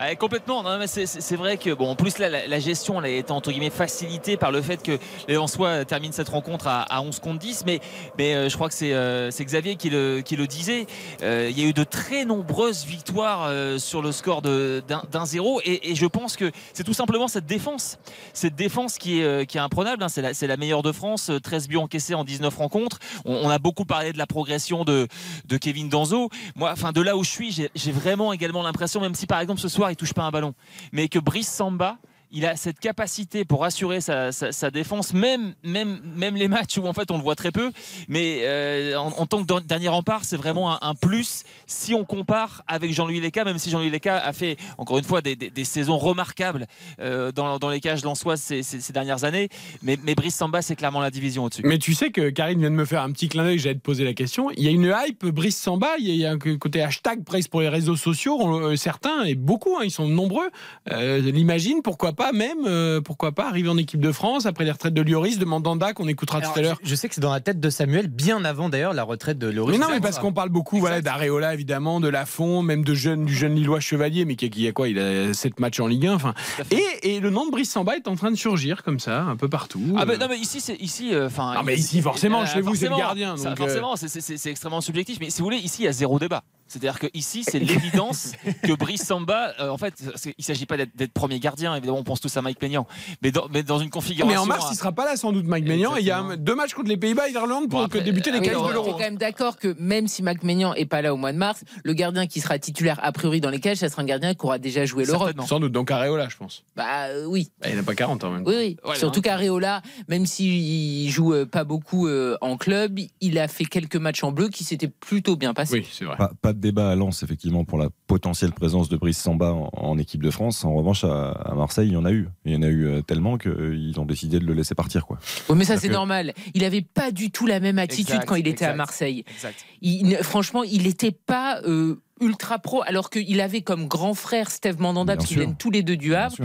Ouais, 0.00 0.16
complètement. 0.16 0.62
Non, 0.62 0.78
mais 0.78 0.86
c'est- 0.86 1.36
vrai 1.36 1.58
que 1.58 1.74
bon, 1.74 1.90
en 1.90 1.94
plus 1.94 2.16
là, 2.18 2.28
la, 2.28 2.58
gestion 2.58 3.02
elle 3.02 3.22
a 3.28 3.32
entre 3.32 3.50
guillemets 3.50 3.68
facilitée 3.70 4.36
par 4.38 4.50
le 4.50 4.62
fait 4.62 4.82
que 4.82 4.98
Lensois 5.28 5.84
terminent 5.84 6.12
cette 6.12 6.30
rencontre 6.30 6.66
à, 6.68 6.82
à 6.82 7.02
11 7.02 7.20
contre 7.20 7.38
10. 7.38 7.64
Mais, 7.66 7.80
mais 8.16 8.34
euh, 8.34 8.48
je 8.48 8.54
crois 8.54 8.68
que 8.68 8.74
c'est 8.74 8.94
euh, 8.94 9.30
c'est 9.30 9.44
Xavier 9.44 9.76
qui 9.76 9.90
le, 9.90 10.22
qui 10.22 10.36
le 10.36 10.46
disait. 10.46 10.86
Euh, 11.22 11.48
il 11.50 11.58
y 11.58 11.62
a 11.64 11.68
eu 11.68 11.74
de 11.74 11.84
très 11.84 12.24
nombreuses 12.24 12.84
victoires 12.86 13.50
sur 13.78 14.00
le 14.00 14.12
score 14.12 14.40
d'un 14.42 14.80
d'un 15.10 15.26
zéro. 15.26 15.60
Et, 15.64 15.90
et 15.90 15.94
je 15.94 16.06
pense 16.06 16.36
que 16.36 16.50
c'est 16.72 16.84
tout 16.84 16.94
simplement 16.94 17.28
cette 17.28 17.46
défense, 17.46 17.98
cette 18.32 18.54
défense 18.54 18.96
qui 18.96 19.20
est, 19.20 19.46
qui 19.46 19.58
est 19.58 19.60
imprenable. 19.60 20.02
hein. 20.02 20.08
C'est 20.08 20.46
la, 20.46 20.56
meilleure 20.56 20.82
de 20.82 20.92
France. 20.92 21.28
euh, 21.30 21.40
13 21.40 21.68
buts 21.68 21.76
encaissés 21.76 22.14
en 22.14 22.24
19 22.24 22.56
rencontres. 22.56 22.98
On, 23.26 23.50
a 23.50 23.58
beaucoup 23.58 23.84
parlé 23.84 24.12
de 24.12 24.18
la 24.18 24.26
progression 24.26 24.84
de, 24.84 25.08
de 25.46 25.56
Kevin 25.58 25.88
Danzo. 25.90 26.30
Moi, 26.56 26.70
enfin 26.72 26.92
de 26.92 27.00
là 27.02 27.16
où 27.16 27.24
je 27.24 27.30
suis, 27.30 27.68
j'ai 27.74 27.92
vraiment 27.92 28.32
également 28.32 28.62
l'impression, 28.62 29.00
même 29.00 29.14
si 29.14 29.26
par 29.26 29.40
exemple 29.40 29.60
ce 29.60 29.68
soir 29.68 29.89
il 29.90 29.96
touche 29.96 30.14
pas 30.14 30.22
un 30.22 30.30
ballon. 30.30 30.54
Mais 30.92 31.08
que 31.08 31.18
Brice 31.18 31.48
Samba, 31.48 31.98
il 32.32 32.46
a 32.46 32.56
cette 32.56 32.78
capacité 32.78 33.44
pour 33.44 33.64
assurer 33.64 34.00
sa, 34.00 34.70
défense, 34.70 35.12
même, 35.12 35.54
les 35.64 36.48
matchs 36.48 36.78
où 36.78 36.86
en 36.86 36.92
fait 36.92 37.10
on 37.10 37.16
le 37.16 37.22
voit 37.22 37.34
très 37.34 37.50
peu. 37.50 37.70
Mais 38.08 38.40
euh, 38.42 38.96
en, 38.96 39.26
tant 39.26 39.44
que 39.44 39.60
dernier 39.60 39.88
rempart, 39.88 40.24
c'est 40.24 40.36
vraiment 40.36 40.82
un, 40.82 40.94
plus 40.94 41.44
si 41.66 41.94
on 41.94 42.04
compare 42.04 42.62
avec 42.66 42.92
Jean-Louis 42.92 43.20
Leca, 43.20 43.44
même 43.44 43.58
si 43.58 43.70
Jean-Louis 43.70 43.90
Leca 43.90 44.18
a 44.18 44.32
fait 44.32 44.56
encore 44.78 44.98
une 44.98 45.04
fois 45.04 45.20
des, 45.20 45.64
saisons 45.64 45.98
remarquables 45.98 46.66
euh, 47.00 47.32
dans, 47.32 47.58
dans 47.58 47.68
les 47.68 47.80
cages 47.80 48.02
lensoises 48.02 48.40
ces, 48.40 48.92
dernières 48.92 49.24
années. 49.24 49.48
Mais, 49.82 49.96
Brice 49.96 50.34
Samba, 50.34 50.62
c'est 50.62 50.76
clairement 50.76 51.00
la 51.00 51.10
division 51.10 51.44
au-dessus. 51.44 51.62
Mais 51.64 51.78
tu 51.78 51.94
sais 51.94 52.10
que 52.10 52.30
Karine 52.30 52.60
vient 52.60 52.70
de 52.70 52.76
me 52.76 52.84
faire 52.84 53.02
un 53.02 53.12
petit 53.12 53.28
clin 53.28 53.44
d'œil, 53.44 53.58
j'allais 53.58 53.74
te 53.74 53.80
poser 53.80 54.04
la 54.04 54.14
question. 54.14 54.50
Il 54.56 54.64
y 54.64 54.68
a 54.68 54.70
une 54.70 54.94
hype 55.06 55.26
Brice 55.26 55.56
Samba, 55.56 55.88
il 55.98 56.14
y 56.14 56.26
a- 56.26 56.30
un 56.30 56.38
côté 56.38 56.80
hashtag 56.80 57.24
presque 57.24 57.50
pour 57.50 57.60
les 57.60 57.68
réseaux 57.68 57.96
sociaux. 57.96 58.38
Euh, 58.40 58.76
certains, 58.76 59.24
et 59.24 59.34
beaucoup, 59.34 59.76
hein, 59.76 59.82
ils 59.82 59.90
sont 59.90 60.08
nombreux, 60.08 60.48
euh, 60.92 61.18
l'imagine, 61.20 61.82
pourquoi 61.82 62.12
pas 62.12 62.19
même, 62.32 62.66
euh, 62.66 63.00
pourquoi 63.00 63.32
pas 63.32 63.46
arriver 63.48 63.68
en 63.68 63.76
équipe 63.78 64.00
de 64.00 64.12
France 64.12 64.46
après 64.46 64.64
les 64.64 64.70
retraites 64.70 64.94
de 64.94 65.02
Lloris, 65.02 65.38
de 65.38 65.44
Mandanda 65.44 65.92
qu'on 65.92 66.06
écoutera 66.08 66.38
Alors, 66.38 66.52
tout 66.52 66.58
à 66.58 66.62
l'heure. 66.62 66.78
je, 66.82 66.88
je 66.90 66.94
sais 66.94 67.08
que 67.08 67.14
c'est 67.14 67.20
dans 67.20 67.32
la 67.32 67.40
tête 67.40 67.58
de 67.60 67.70
Samuel, 67.70 68.08
bien 68.08 68.44
avant 68.44 68.68
d'ailleurs 68.68 68.92
la 68.94 69.02
retraite 69.02 69.38
de 69.38 69.48
Loris. 69.48 69.78
Mais 69.78 69.84
non, 69.84 69.90
mais 69.90 70.00
parce 70.00 70.18
qu'on 70.18 70.32
parle 70.32 70.50
beaucoup 70.50 70.78
voilà, 70.78 71.00
d'Areola, 71.00 71.54
évidemment, 71.54 72.00
de 72.00 72.08
Lafont, 72.08 72.62
même 72.62 72.84
de 72.84 72.94
jeune, 72.94 73.24
du 73.24 73.34
jeune 73.34 73.54
Lillois 73.54 73.80
Chevalier, 73.80 74.24
mais 74.24 74.36
qui, 74.36 74.50
qui 74.50 74.66
a 74.68 74.72
quoi 74.72 74.88
Il 74.88 74.98
a 74.98 75.32
7 75.34 75.58
matchs 75.60 75.80
en 75.80 75.86
Ligue 75.86 76.06
1. 76.06 76.14
Enfin, 76.14 76.34
et, 76.70 77.14
et 77.14 77.20
le 77.20 77.30
nom 77.30 77.46
de 77.46 77.50
Brice 77.50 77.70
Samba 77.70 77.96
est 77.96 78.06
en 78.08 78.16
train 78.16 78.30
de 78.30 78.36
surgir 78.36 78.82
comme 78.82 79.00
ça, 79.00 79.22
un 79.22 79.36
peu 79.36 79.48
partout. 79.48 79.80
Ah 79.96 80.04
ben 80.04 80.14
Euh, 80.14 80.16
non 80.18 80.26
mais 80.28 80.38
ici 80.38 80.60
c'est 80.60 80.76
ici 80.80 81.14
euh, 81.14 81.26
enfin 81.26 81.54
Non, 81.54 81.62
mais 81.64 81.74
ici, 81.76 82.00
forcément, 82.02 82.44
chez 82.46 82.60
vous, 82.60 82.74
c'est 82.74 82.88
le 82.88 82.96
gardien, 82.96 83.36
ça, 83.36 83.50
donc, 83.50 83.60
euh, 83.60 83.64
forcément 83.64 83.96
c'est- 83.96 84.08
c'est 84.08 84.20
c'est 84.36 84.50
extrêmement 84.50 84.80
subjectif 84.80 85.18
mais 85.20 85.30
si 85.30 85.38
vous 85.38 85.44
voulez 85.44 85.56
ici 85.58 85.82
il 85.82 85.84
y 85.84 85.88
a 85.88 85.92
zéro 85.92 86.18
débat 86.18 86.42
c'est-à-dire 86.70 86.98
que 86.98 87.06
ici 87.14 87.44
c'est 87.44 87.58
l'évidence 87.58 88.32
que 88.62 88.72
Brice 88.72 89.04
Samba 89.04 89.52
euh, 89.60 89.68
en 89.68 89.78
fait 89.78 89.94
il 90.38 90.44
s'agit 90.44 90.66
pas 90.66 90.76
d'être 90.76 91.12
premier 91.12 91.40
gardien 91.40 91.74
évidemment 91.74 91.98
on 91.98 92.04
pense 92.04 92.20
tous 92.20 92.36
à 92.36 92.42
Mike 92.42 92.60
Maignan 92.62 92.86
mais 93.22 93.30
dans, 93.32 93.48
mais 93.52 93.62
dans 93.62 93.78
une 93.78 93.90
configuration 93.90 94.32
Mais 94.32 94.36
en 94.40 94.46
mars, 94.46 94.68
il 94.72 94.76
sera 94.76 94.92
pas 94.92 95.04
là 95.04 95.16
sans 95.16 95.32
doute, 95.32 95.46
Mike 95.46 95.66
Maignan. 95.66 95.96
Et 95.96 96.00
il 96.00 96.06
y 96.06 96.10
a 96.10 96.18
un- 96.20 96.36
deux 96.36 96.54
matchs 96.54 96.74
contre 96.74 96.88
les 96.88 96.96
Pays-Bas 96.96 97.28
et 97.28 97.32
l'Irlande 97.32 97.68
pour 97.68 97.80
Bon, 97.80 97.84
après, 97.86 97.98
que 98.00 98.04
débuter 98.04 98.30
les 98.30 98.38
Oui, 98.38 98.44
qualifs 98.44 98.60
on 98.60 98.64
de 98.66 98.70
est 98.70 98.72
l'Euro. 98.74 98.92
quand 98.92 98.98
même 98.98 99.16
d'accord 99.16 99.56
que 99.56 99.74
même 99.78 100.06
si 100.08 100.22
Mac 100.22 100.42
Maignan 100.42 100.74
est 100.74 100.86
pas 100.86 101.02
là 101.02 101.12
au 101.12 101.16
mois 101.16 101.32
de 101.32 101.38
mars, 101.38 101.62
le 101.84 101.92
gardien 101.92 102.26
qui 102.26 102.40
sera 102.40 102.58
titulaire 102.58 102.98
a 103.02 103.12
priori 103.12 103.40
dans 103.40 103.50
les 103.50 103.60
cages, 103.60 103.78
ça 103.78 103.88
sera 103.88 104.02
un 104.02 104.06
gardien 104.06 104.34
qui 104.34 104.44
aura 104.46 104.58
déjà 104.58 104.84
joué 104.86 105.04
l'Europe. 105.04 105.32
Sans 105.46 105.60
doute, 105.60 105.72
donc 105.72 105.90
Areola, 105.90 106.28
je 106.28 106.36
pense. 106.36 106.64
Bah 106.76 107.06
euh, 107.08 107.24
oui. 107.26 107.50
Bah, 107.60 107.68
il 107.70 107.76
n'a 107.76 107.82
pas 107.82 107.94
40 107.94 108.22
en 108.24 108.30
même 108.30 108.44
temps. 108.44 108.50
Oui, 108.50 108.56
oui. 108.58 108.76
Voilà. 108.84 108.98
Surtout 108.98 109.20
qu'Areola, 109.22 109.82
même 110.08 110.26
s'il 110.26 111.10
joue 111.10 111.32
euh, 111.34 111.46
pas 111.46 111.64
beaucoup 111.64 112.06
euh, 112.06 112.36
en 112.40 112.56
club, 112.56 112.98
il 113.20 113.38
a 113.38 113.48
fait 113.48 113.64
quelques 113.64 113.96
matchs 113.96 114.22
en 114.24 114.32
bleu 114.32 114.48
qui 114.48 114.64
s'étaient 114.64 114.88
plutôt 114.88 115.36
bien 115.36 115.54
passés. 115.54 115.74
Oui, 115.80 115.88
c'est 115.90 116.04
vrai. 116.04 116.16
Pas, 116.16 116.30
pas 116.40 116.52
de 116.52 116.58
débat 116.60 116.90
à 116.90 116.94
Lens, 116.94 117.22
effectivement, 117.22 117.64
pour 117.64 117.78
la 117.78 117.88
potentielle 118.06 118.52
présence 118.52 118.88
de 118.88 118.96
Brice 118.96 119.18
Samba 119.18 119.52
en, 119.52 119.70
en 119.72 119.98
équipe 119.98 120.22
de 120.22 120.30
France. 120.30 120.64
En 120.64 120.74
revanche, 120.74 121.02
à, 121.04 121.30
à 121.32 121.54
Marseille, 121.54 121.88
il 121.88 121.94
y 121.94 121.96
en 121.96 122.04
a 122.04 122.12
eu. 122.12 122.28
Il 122.44 122.52
y 122.52 122.56
en 122.56 122.62
a 122.62 122.68
eu 122.68 122.86
euh, 122.86 123.02
tellement 123.02 123.38
qu'ils 123.38 123.94
ont 123.98 124.04
décidé 124.06 124.38
de 124.38 124.44
le 124.46 124.54
laisser 124.54 124.74
partir. 124.74 125.06
Quoi. 125.06 125.18
Oui, 125.48 125.56
mais 125.58 125.64
ça 125.64 125.76
c'est 125.76 125.88
que- 125.88 125.92
normal. 125.92 126.32
Il 126.54 126.62
avait 126.64 126.82
pas 126.82 127.10
du 127.10 127.30
tout 127.30 127.46
la 127.46 127.58
même 127.60 127.78
attitude 127.78 128.10
Exact, 128.10 128.26
quand 128.26 128.34
il 128.36 128.46
était 128.46 128.64
à. 128.64 128.74
Marseille. 128.74 129.24
exact 129.34 129.64
Il- 129.82 130.16
franchement, 130.22 130.62
il 130.62 130.84
n'était 130.84 131.10
pas 131.12 131.60
euh, 131.66 132.00
ultra 132.20 132.58
pro, 132.58 132.82
alors 132.86 133.10
qu'il 133.10 133.40
avait 133.40 133.62
comme 133.62 133.86
grand 133.88 134.14
frère 134.14 134.50
Steve 134.50 134.80
Mandanda, 134.80 135.16
parce 135.16 135.26
qu'ils 135.28 135.38
viennent 135.38 135.56
tous 135.56 135.70
les 135.70 135.82
deux 135.82 135.96
du 135.96 136.14
Havre, 136.14 136.36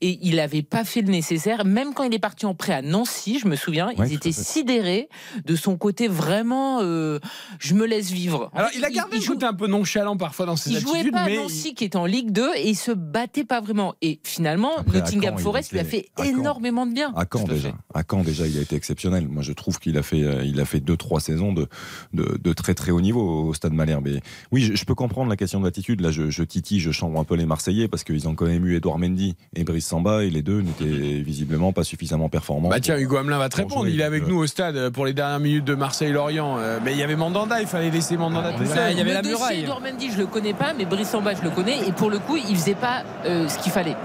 et 0.00 0.18
il 0.22 0.36
n'avait 0.36 0.62
pas 0.62 0.84
fait 0.84 1.02
le 1.02 1.08
nécessaire. 1.10 1.64
Même 1.64 1.94
quand 1.94 2.04
il 2.04 2.14
est 2.14 2.18
parti 2.18 2.46
en 2.46 2.54
prêt 2.54 2.72
à 2.72 2.82
Nancy, 2.82 3.38
je 3.40 3.48
me 3.48 3.56
souviens, 3.56 3.88
Ouais, 3.88 3.94
ils 3.98 4.02
à 4.02 4.06
étaient 4.06 4.32
sidérés 4.32 5.08
de 5.44 5.56
son 5.56 5.76
côté 5.76 6.08
vraiment. 6.08 6.80
euh, 6.82 7.18
je 7.58 7.74
me 7.74 7.86
laisse 7.86 8.10
vivre. 8.10 8.50
Alors, 8.54 8.70
il 8.76 8.84
a 8.84 8.90
gardé 8.90 9.16
il 9.16 9.20
le 9.20 9.24
joue- 9.24 9.32
côté 9.34 9.46
un 9.46 9.54
peu 9.54 9.66
nonchalant 9.66 10.16
parfois 10.16 10.46
dans 10.46 10.56
ses 10.56 10.70
il 10.70 10.78
jouait 10.80 10.92
attitudes, 10.98 11.12
pas 11.12 11.20
à 11.20 11.26
mais 11.26 11.36
Nancy 11.36 11.74
qui 11.74 11.84
était 11.84 11.96
en 11.96 12.06
Ligue 12.06 12.30
2 12.30 12.50
et 12.56 12.68
il 12.70 12.76
se 12.76 12.92
battait 12.92 13.44
pas 13.44 13.60
vraiment. 13.60 13.94
Et 14.02 14.20
finalement, 14.22 14.70
Après, 14.78 14.98
à 14.98 15.00
Nottingham 15.02 15.34
Caen, 15.34 15.38
il 15.38 15.42
Forest 15.42 15.72
lui 15.72 15.78
a 15.80 15.84
fait 15.84 16.06
à 16.16 16.26
énormément 16.26 16.86
de 16.86 16.92
bien. 16.92 17.12
À 17.16 17.24
Caen 17.30 17.44
à 17.44 17.48
déjà. 17.48 17.68
À 17.94 18.02
Caen 18.08 18.22
déjà, 18.22 18.46
il 18.46 18.56
a 18.58 18.62
été 18.62 18.76
exceptionnel. 18.76 19.28
Moi, 19.28 19.42
je 19.42 19.52
trouve 19.52 19.78
qu'il 19.78 19.96
a 19.98 20.02
fait, 20.02 20.22
euh, 20.22 20.44
il 20.44 20.60
a 20.60 20.64
fait 20.64 20.80
deux, 20.80 20.96
trois 20.96 21.20
saisons 21.20 21.52
de, 21.52 21.66
de, 22.12 22.38
de 22.42 22.52
très 22.52 22.74
très 22.74 22.90
haut 22.92 23.00
niveau 23.00 23.44
au 23.48 23.54
Stade 23.54 23.72
Malherbe. 23.72 24.06
Et 24.08 24.20
oui, 24.52 24.62
je, 24.62 24.74
je 24.74 24.84
peux 24.84 24.94
comprendre 24.94 25.23
la 25.30 25.36
question 25.36 25.60
de 25.60 25.64
l'attitude. 25.64 26.00
Là, 26.00 26.10
je, 26.10 26.30
je 26.30 26.42
titille, 26.42 26.80
je 26.80 26.90
chambre 26.90 27.18
un 27.20 27.24
peu 27.24 27.34
les 27.34 27.46
Marseillais 27.46 27.88
parce 27.88 28.04
qu'ils 28.04 28.28
ont 28.28 28.34
quand 28.34 28.46
même 28.46 28.64
eu 28.66 28.76
Edouard 28.76 28.98
Mendy 28.98 29.34
et 29.56 29.64
Brice 29.64 29.86
Samba 29.86 30.24
et 30.24 30.30
les 30.30 30.42
deux 30.42 30.60
n'étaient 30.62 30.84
visiblement 31.22 31.72
pas 31.72 31.84
suffisamment 31.84 32.28
performants. 32.28 32.68
Bah 32.68 32.80
tiens, 32.80 32.94
pour- 32.94 33.02
Hugo 33.02 33.16
Hamelin 33.16 33.38
va 33.38 33.48
te 33.48 33.56
répondre. 33.56 33.82
jouer, 33.82 33.90
Il 33.92 34.00
est 34.00 34.04
avec 34.04 34.22
donc, 34.22 34.30
nous 34.30 34.38
au 34.38 34.46
stade 34.46 34.90
pour 34.90 35.06
les 35.06 35.12
dernières 35.12 35.40
minutes 35.40 35.64
de 35.64 35.74
Marseille-Lorient. 35.74 36.56
Euh, 36.58 36.78
Mais 36.84 36.92
il 36.92 36.98
y 36.98 37.02
avait 37.02 37.16
Mandanda, 37.16 37.60
il 37.60 37.66
fallait 37.66 37.90
laisser 37.90 38.16
Mandanda 38.16 38.52
tout 38.52 38.58
Mandanda, 38.62 38.74
seul. 38.74 38.92
il 38.92 38.98
y 38.98 39.00
avait 39.00 39.10
le 39.10 39.14
la 39.16 39.22
muraille. 39.22 39.60
Edouard 39.62 39.80
Mendy, 39.80 40.10
je 40.12 40.18
le 40.18 40.26
connais 40.26 40.54
pas, 40.54 40.72
mais 40.76 40.84
Brice 40.84 41.08
Samba, 41.08 41.32
je 41.34 41.42
le 41.42 41.50
connais. 41.50 41.86
Et 41.88 41.92
pour 41.92 42.10
le 42.10 42.18
coup, 42.18 42.36
il 42.36 42.56
faisait 42.56 42.74
pas 42.74 43.02
euh, 43.26 43.48
ce 43.48 43.58
qu'il 43.58 43.72
fallait. 43.72 43.96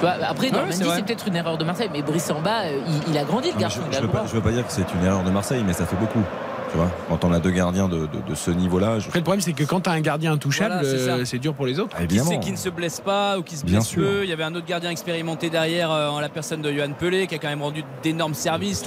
Après, 0.00 0.46
Ouais, 0.46 0.52
c'est 0.70 0.78
Mendy, 0.78 0.82
vrai. 0.84 0.96
c'est 0.96 1.04
peut-être 1.06 1.26
une 1.26 1.34
erreur 1.34 1.58
de 1.58 1.64
Marseille, 1.64 1.88
mais 1.92 2.02
Brice 2.02 2.24
Samba, 2.26 2.62
euh, 2.66 2.78
il, 3.08 3.12
il 3.12 3.18
a 3.18 3.24
grandi, 3.24 3.48
le 3.48 3.54
mais 3.56 3.62
garçon. 3.62 3.80
je, 3.90 3.98
veux 4.00 4.08
je 4.28 4.32
veux 4.34 4.40
pas 4.40 4.52
dire 4.52 4.64
que 4.64 4.72
c'est 4.72 4.86
une 4.94 5.04
erreur 5.04 5.24
de 5.24 5.30
Marseille, 5.30 5.62
mais 5.66 5.72
ça 5.72 5.86
fait 5.86 5.96
beaucoup. 5.96 6.22
Tu 6.70 6.76
vois, 6.76 6.90
quand 7.08 7.24
on 7.24 7.32
a 7.32 7.38
deux 7.38 7.50
gardiens 7.50 7.88
de, 7.88 8.00
de- 8.00 8.06
de 8.28 8.34
ce 8.34 8.50
niveau-là, 8.50 8.98
je... 8.98 9.06
Après, 9.06 9.20
le 9.20 9.24
problème, 9.24 9.40
c'est 9.40 9.52
que 9.54 9.64
quand 9.64 9.80
tu 9.80 9.88
as 9.90 9.92
un 9.94 10.00
gardien 10.00 10.32
intouchable, 10.32 10.74
Voilà, 10.82 10.88
c'est 10.88 11.04
ça. 11.04 11.12
euh, 11.14 11.24
c'est 11.24 11.38
dur 11.38 11.54
pour 11.54 11.64
les 11.66 11.80
autres. 11.80 11.96
Ah, 11.98 12.06
Qui 12.06 12.52
ne 12.52 12.56
se 12.56 12.68
blesse 12.68 13.00
pas 13.00 13.38
ou 13.38 13.42
qui 13.42 13.56
se 13.56 13.64
Bien 13.64 13.78
blesse 13.78 13.88
sûr. 13.88 14.02
peu 14.02 14.20
Il 14.24 14.28
y 14.28 14.32
avait 14.32 14.42
un 14.44 14.54
autre 14.54 14.66
gardien 14.66 14.90
expérimenté 14.90 15.48
derrière 15.50 15.90
euh, 15.90 16.08
en 16.08 16.20
la 16.20 16.28
personne 16.28 16.60
de 16.62 16.70
Johan 16.72 16.92
Pelé 16.98 17.26
qui 17.26 17.34
a 17.34 17.38
quand 17.38 17.48
même 17.48 17.62
rendu 17.62 17.82
d'énormes 18.02 18.34
services. 18.34 18.84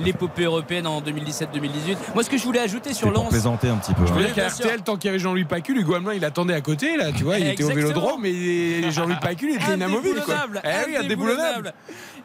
L'épopée 0.00 0.44
européenne 0.44 0.86
en 0.86 1.00
2017-2018. 1.00 1.96
Moi, 2.14 2.24
ce 2.24 2.30
que 2.30 2.36
je 2.38 2.42
voulais 2.44 2.60
ajouter 2.60 2.92
sur 2.92 3.12
pour 3.12 3.22
Lens, 3.22 3.30
plaisanter 3.30 3.68
un 3.68 3.76
petit 3.76 3.94
peu. 3.94 4.04
Je 4.06 4.12
hein. 4.12 4.16
qu'à 4.34 4.42
bien 4.46 4.48
sûr. 4.50 4.64
RTL, 4.66 4.82
tant 4.82 4.96
qu'il 4.96 5.06
y 5.06 5.10
avait 5.10 5.18
Jean-Louis 5.18 5.44
Pacul, 5.44 5.76
Hugo 5.78 5.94
Hamelin, 5.94 6.14
il 6.14 6.24
attendait 6.24 6.54
à 6.54 6.60
côté, 6.60 6.96
là, 6.96 7.12
tu 7.12 7.24
vois, 7.24 7.38
il 7.38 7.46
était 7.46 7.64
au 7.64 7.68
vélodrome, 7.68 8.20
mais 8.22 8.90
Jean-Louis 8.90 9.16
Pacul 9.20 9.50
était 9.54 9.74
inamovible, 9.74 10.22
quoi. 10.24 10.34
Eh 10.64 10.68
oui, 10.90 10.96
indéboulonnable. 10.96 11.72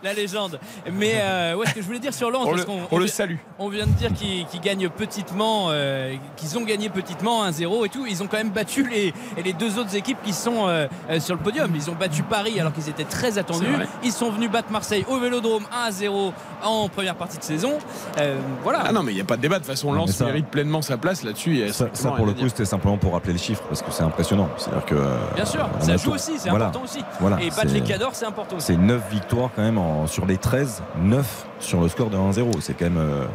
La 0.04 0.14
légende. 0.14 0.60
Mais 0.93 1.14
euh, 1.16 1.56
ouais, 1.56 1.66
ce 1.68 1.74
que 1.74 1.82
je 1.82 1.86
voulais 1.86 2.00
dire 2.00 2.14
sur 2.14 2.30
Lens, 2.30 2.43
On 2.45 2.52
parce 2.52 2.66
le, 2.66 2.74
on 2.91 2.98
le 3.00 3.08
salue. 3.08 3.36
on 3.58 3.70
vient 3.70 3.86
de 3.88 3.91
dire 3.91 4.12
qu'ils 4.14 4.62
gagnent 4.62 4.89
petitement, 4.89 5.68
euh, 5.70 6.14
qu'ils 6.36 6.58
ont 6.58 6.64
gagné 6.64 6.89
petitement 6.89 7.45
1-0 7.50 7.86
et 7.86 7.89
tout. 7.89 8.06
Ils 8.08 8.22
ont 8.22 8.28
quand 8.28 8.38
même 8.38 8.52
battu 8.52 8.88
les, 8.88 9.14
les 9.43 9.54
deux 9.54 9.80
autres 9.80 9.95
équipes 9.95 10.20
qui 10.24 10.34
sont 10.34 10.68
euh, 10.68 10.88
euh, 11.10 11.20
sur 11.20 11.36
le 11.36 11.41
podium. 11.41 11.72
Ils 11.76 11.89
ont 11.89 11.95
battu 11.95 12.22
Paris 12.24 12.60
alors 12.60 12.74
qu'ils 12.74 12.89
étaient 12.89 13.04
très 13.06 13.38
attendus. 13.38 13.66
Ils 14.04 14.12
sont 14.12 14.30
venus 14.30 14.52
battre 14.52 14.72
Marseille 14.72 15.04
au 15.10 15.18
Vélodrome 15.20 15.64
1-0 15.89 16.32
en 16.64 16.89
première 16.89 17.16
partie 17.16 17.38
de 17.39 17.43
saison. 17.43 17.78
Euh, 18.20 18.38
voilà. 18.64 18.84
Ah 18.86 18.91
non, 18.91 19.02
mais 19.04 19.12
il 19.14 19.16
n'y 19.16 19.22
a 19.22 19.26
pas 19.26 19.38
de 19.38 19.41
débat. 19.41 19.56
De 19.56 19.64
toute 19.64 19.72
façon, 19.72 19.91
Lens 19.93 20.12
ça- 20.12 20.26
mérite 20.26 20.48
pleinement 20.48 20.82
sa 20.82 20.98
place 20.98 21.24
là-dessus. 21.24 21.68
Ça, 21.72 22.12
pour 22.12 22.26
le 22.26 22.34
coup, 22.34 22.48
c'était 22.50 22.66
simplement 22.66 22.98
pour 22.98 23.14
rappeler 23.14 23.34
le 23.34 23.39
chiffre 23.39 23.64
parce 23.68 23.82
que 23.82 23.91
c'est 23.91 24.04
impressionnant. 24.04 24.50
C'est-à-dire 24.58 24.86
que 24.86 24.95
Bien 25.36 25.45
sûr, 25.45 25.68
ça 25.80 25.98
joue 25.98 26.04
tout- 26.10 26.16
aussi, 26.16 26.34
c'est 26.38 26.50
voilà. 26.50 26.66
important 26.68 26.84
aussi. 26.84 27.00
Voilà, 27.20 27.41
et 27.41 27.50
battre 27.50 27.74
les 27.74 27.82
cadors, 27.82 28.14
c'est 28.14 28.26
important 28.26 28.58
aussi. 28.58 28.68
C'est 28.68 28.78
9 28.78 29.02
victoires 29.12 29.50
quand 29.56 29.64
même 29.64 29.78
en- 29.78 29.87
sur 30.08 30.26
les 30.26 30.38
13, 30.38 30.84
9 31.02 31.48
sur 31.60 31.82
le 31.82 31.88
score 31.88 32.10
de 32.10 32.18
1-0. 32.18 32.62
C'est 32.62 32.74
quand 32.74 32.86
même 32.86 32.98
euh, 32.98 33.26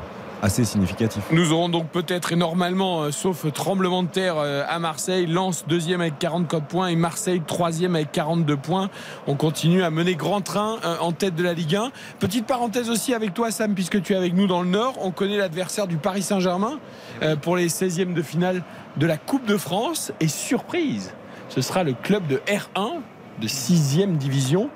assez 0.43 0.65
significatif. 0.65 1.23
Nous 1.31 1.53
aurons 1.53 1.69
donc 1.69 1.89
peut-être 1.89 2.33
et 2.33 2.37
normalement, 2.37 3.03
euh, 3.03 3.11
sauf 3.11 3.51
tremblement 3.53 4.03
de 4.03 4.09
terre 4.09 4.37
euh, 4.39 4.65
à 4.69 4.79
Marseille, 4.79 5.27
Lens 5.27 5.65
deuxième 5.67 6.01
avec 6.01 6.19
44 6.19 6.67
points 6.67 6.89
et 6.89 6.97
Marseille 6.97 7.43
troisième 7.47 7.95
avec 7.95 8.13
42 8.13 8.57
points. 8.57 8.91
On 9.27 9.35
continue 9.35 9.83
à 9.83 9.91
mener 9.91 10.15
grand 10.15 10.41
train 10.41 10.77
en 11.01 11.13
tête 11.13 11.35
de 11.35 11.43
la 11.43 11.53
Ligue 11.53 11.77
1. 11.77 11.91
Petite 12.19 12.47
parenthèse 12.47 12.91
aussi 12.91 13.15
avec 13.15 13.35
toi 13.35 13.51
Sam, 13.51 13.75
puisque 13.75 14.03
tu 14.03 14.15
es 14.15 14.17
avec 14.17 14.35
nous 14.35 14.47
dans 14.47 14.63
le 14.63 14.69
Nord. 14.69 14.95
On 15.01 15.11
connaît 15.11 15.37
l'adversaire 15.37 15.87
du 15.87 15.97
Paris 15.97 16.23
Saint-Germain 16.23 16.79
pour 17.43 17.57
les 17.57 17.69
16e 17.69 18.15
de 18.15 18.23
finale 18.23 18.63
de 18.97 19.07
la 19.07 19.17
Coupe 19.17 19.47
de 19.47 19.57
France. 19.57 20.13
Et 20.21 20.29
surprise, 20.29 21.13
ce 21.49 21.61
sera 21.61 21.85
le 21.85 21.93
club 21.93 22.27
de 22.27 22.41
R1 22.47 23.01
de 23.41 23.49
6e 23.49 24.17
division. 24.17 24.71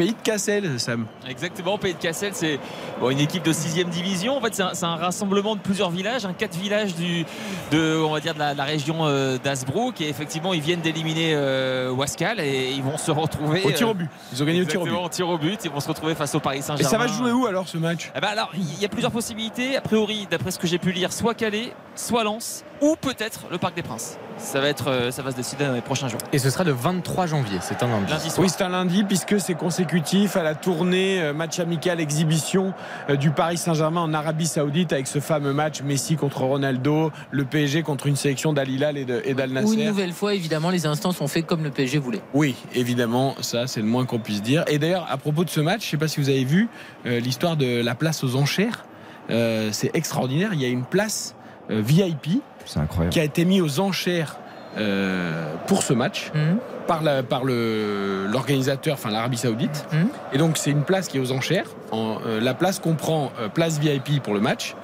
Pays 0.00 0.12
de 0.12 0.22
Cassel, 0.24 0.80
Sam. 0.80 1.04
Exactement, 1.28 1.76
Pays 1.76 1.92
de 1.92 1.98
Cassel, 1.98 2.30
c'est 2.32 2.58
bon, 2.98 3.10
une 3.10 3.18
équipe 3.18 3.42
de 3.42 3.52
6 3.52 3.84
division. 3.84 4.38
En 4.38 4.40
fait, 4.40 4.54
c'est 4.54 4.84
un, 4.84 4.96
rassemblement 4.96 5.56
de 5.56 5.60
plusieurs 5.60 5.90
villages, 5.90 6.24
un 6.24 6.32
quatre 6.32 6.56
villages 6.56 6.94
du, 6.94 7.26
de, 7.70 8.02
on 8.02 8.10
va 8.10 8.20
dire 8.20 8.32
de 8.32 8.38
la, 8.38 8.54
de 8.54 8.58
la 8.58 8.64
région 8.64 9.00
euh, 9.02 9.36
d'Asbrook. 9.36 10.00
Et 10.00 10.08
effectivement, 10.08 10.54
ils 10.54 10.62
viennent 10.62 10.80
d'éliminer 10.80 11.32
euh, 11.34 11.92
Wascal 11.92 12.40
et 12.40 12.70
ils 12.70 12.82
vont 12.82 12.96
se 12.96 13.10
retrouver 13.10 13.62
Au 13.62 13.72
tir 13.72 13.88
euh, 13.88 13.90
au 13.90 13.94
but. 13.94 14.08
Ils 14.32 14.42
ont 14.42 14.46
gagné 14.46 14.62
au 14.62 14.64
tir 14.64 14.80
au 14.80 14.86
but. 14.86 15.10
tir 15.10 15.28
au 15.28 15.36
but. 15.36 15.60
Ils 15.66 15.70
vont 15.70 15.80
se 15.80 15.88
retrouver 15.88 16.14
face 16.14 16.34
au 16.34 16.40
Paris 16.40 16.60
Et 16.60 16.62
Saint-Germain. 16.62 16.90
ça 16.90 16.96
va 16.96 17.06
se 17.06 17.18
jouer 17.18 17.32
où 17.32 17.44
alors 17.44 17.68
ce 17.68 17.76
match? 17.76 18.10
Eh 18.16 18.20
ben 18.20 18.28
alors, 18.28 18.52
il 18.54 18.80
y 18.80 18.86
a 18.86 18.88
plusieurs 18.88 19.12
possibilités. 19.12 19.76
A 19.76 19.82
priori, 19.82 20.26
d'après 20.30 20.50
ce 20.50 20.58
que 20.58 20.66
j'ai 20.66 20.78
pu 20.78 20.92
lire, 20.92 21.12
soit 21.12 21.34
Calais, 21.34 21.74
soit 21.94 22.24
Lens, 22.24 22.64
ou 22.80 22.96
peut-être 23.00 23.46
le 23.50 23.58
Parc 23.58 23.74
des 23.76 23.82
Princes. 23.82 24.18
Ça 24.38 24.60
va 24.60 24.68
être, 24.68 24.88
euh, 24.88 25.10
ça 25.10 25.22
va 25.22 25.30
se 25.32 25.36
décider 25.36 25.66
dans 25.66 25.74
les 25.74 25.82
prochains 25.82 26.08
jours. 26.08 26.20
Et 26.32 26.38
ce 26.38 26.48
sera 26.48 26.64
le 26.64 26.72
23 26.72 27.26
janvier, 27.26 27.58
c'est 27.60 27.82
un 27.82 27.88
lundi. 27.88 28.10
Lundi 28.10 28.30
soir. 28.30 28.40
Oui, 28.40 28.48
c'est 28.48 28.64
un 28.64 28.70
lundi 28.70 29.04
puisque 29.04 29.38
c'est 29.38 29.54
consécutif 29.54 30.36
à 30.36 30.42
la 30.42 30.54
tournée 30.54 31.20
euh, 31.20 31.32
match 31.34 31.58
amical 31.60 32.00
exhibition 32.00 32.72
euh, 33.10 33.16
du 33.16 33.30
Paris 33.30 33.58
Saint-Germain 33.58 34.00
en 34.00 34.14
Arabie 34.14 34.46
Saoudite 34.46 34.92
avec 34.92 35.06
ce 35.06 35.20
fameux 35.20 35.52
match 35.52 35.82
Messi 35.82 36.16
contre 36.16 36.42
Ronaldo, 36.42 37.12
le 37.30 37.44
PSG 37.44 37.82
contre 37.82 38.06
une 38.06 38.16
sélection 38.16 38.52
d'Al 38.52 38.68
Hilal 38.70 38.96
et 38.96 39.04
d'Al 39.04 39.24
Ou 39.26 39.48
une 39.48 39.54
Nasser. 39.54 39.86
nouvelle 39.86 40.12
fois, 40.12 40.34
évidemment, 40.34 40.70
les 40.70 40.86
instants 40.86 41.12
sont 41.12 41.28
faits 41.28 41.46
comme 41.46 41.62
le 41.62 41.70
PSG 41.70 41.98
voulait. 41.98 42.22
Oui, 42.32 42.56
évidemment, 42.74 43.34
ça 43.40 43.66
c'est 43.66 43.80
le 43.80 43.86
moins 43.86 44.06
qu'on 44.06 44.18
puisse 44.20 44.40
dire. 44.42 44.64
Et 44.68 44.78
d'ailleurs, 44.78 45.06
à 45.10 45.18
propos 45.18 45.44
de 45.44 45.50
ce 45.50 45.60
match, 45.60 45.82
je 45.82 45.86
ne 45.86 45.90
sais 45.90 45.96
pas 45.98 46.08
si 46.08 46.20
vous 46.20 46.28
avez 46.30 46.44
vu 46.44 46.68
euh, 47.06 47.20
l'histoire 47.20 47.56
de 47.56 47.82
la 47.82 47.94
place 47.94 48.24
aux 48.24 48.36
enchères. 48.36 48.84
Euh, 49.28 49.68
c'est 49.72 49.90
extraordinaire. 49.94 50.50
Il 50.54 50.60
y 50.60 50.64
a 50.64 50.68
une 50.68 50.84
place 50.84 51.34
euh, 51.70 51.80
VIP 51.84 52.42
incroyable. 52.76 53.12
qui 53.12 53.20
a 53.20 53.24
été 53.24 53.44
mise 53.44 53.62
aux 53.62 53.80
enchères 53.80 54.36
euh, 54.78 55.52
pour 55.66 55.82
ce 55.82 55.92
match 55.92 56.30
Mhm. 56.34 56.58
par 56.86 57.02
la- 57.02 57.22
par 57.24 57.42
le- 57.44 58.26
l'organisateur, 58.30 58.94
enfin 58.94 59.10
l'Arabie 59.10 59.36
Saoudite. 59.36 59.84
Mhm. 59.92 60.08
Et 60.32 60.38
donc 60.38 60.56
c'est 60.58 60.70
une 60.70 60.82
place 60.84 61.08
qui 61.08 61.16
est 61.16 61.20
aux 61.20 61.32
enchères. 61.32 61.66
En, 61.90 62.18
euh, 62.24 62.40
la 62.40 62.54
place 62.54 62.78
comprend 62.78 63.32
euh, 63.40 63.48
place 63.48 63.78
VIP 63.80 64.20
pour 64.22 64.32
le 64.32 64.38
match, 64.40 64.76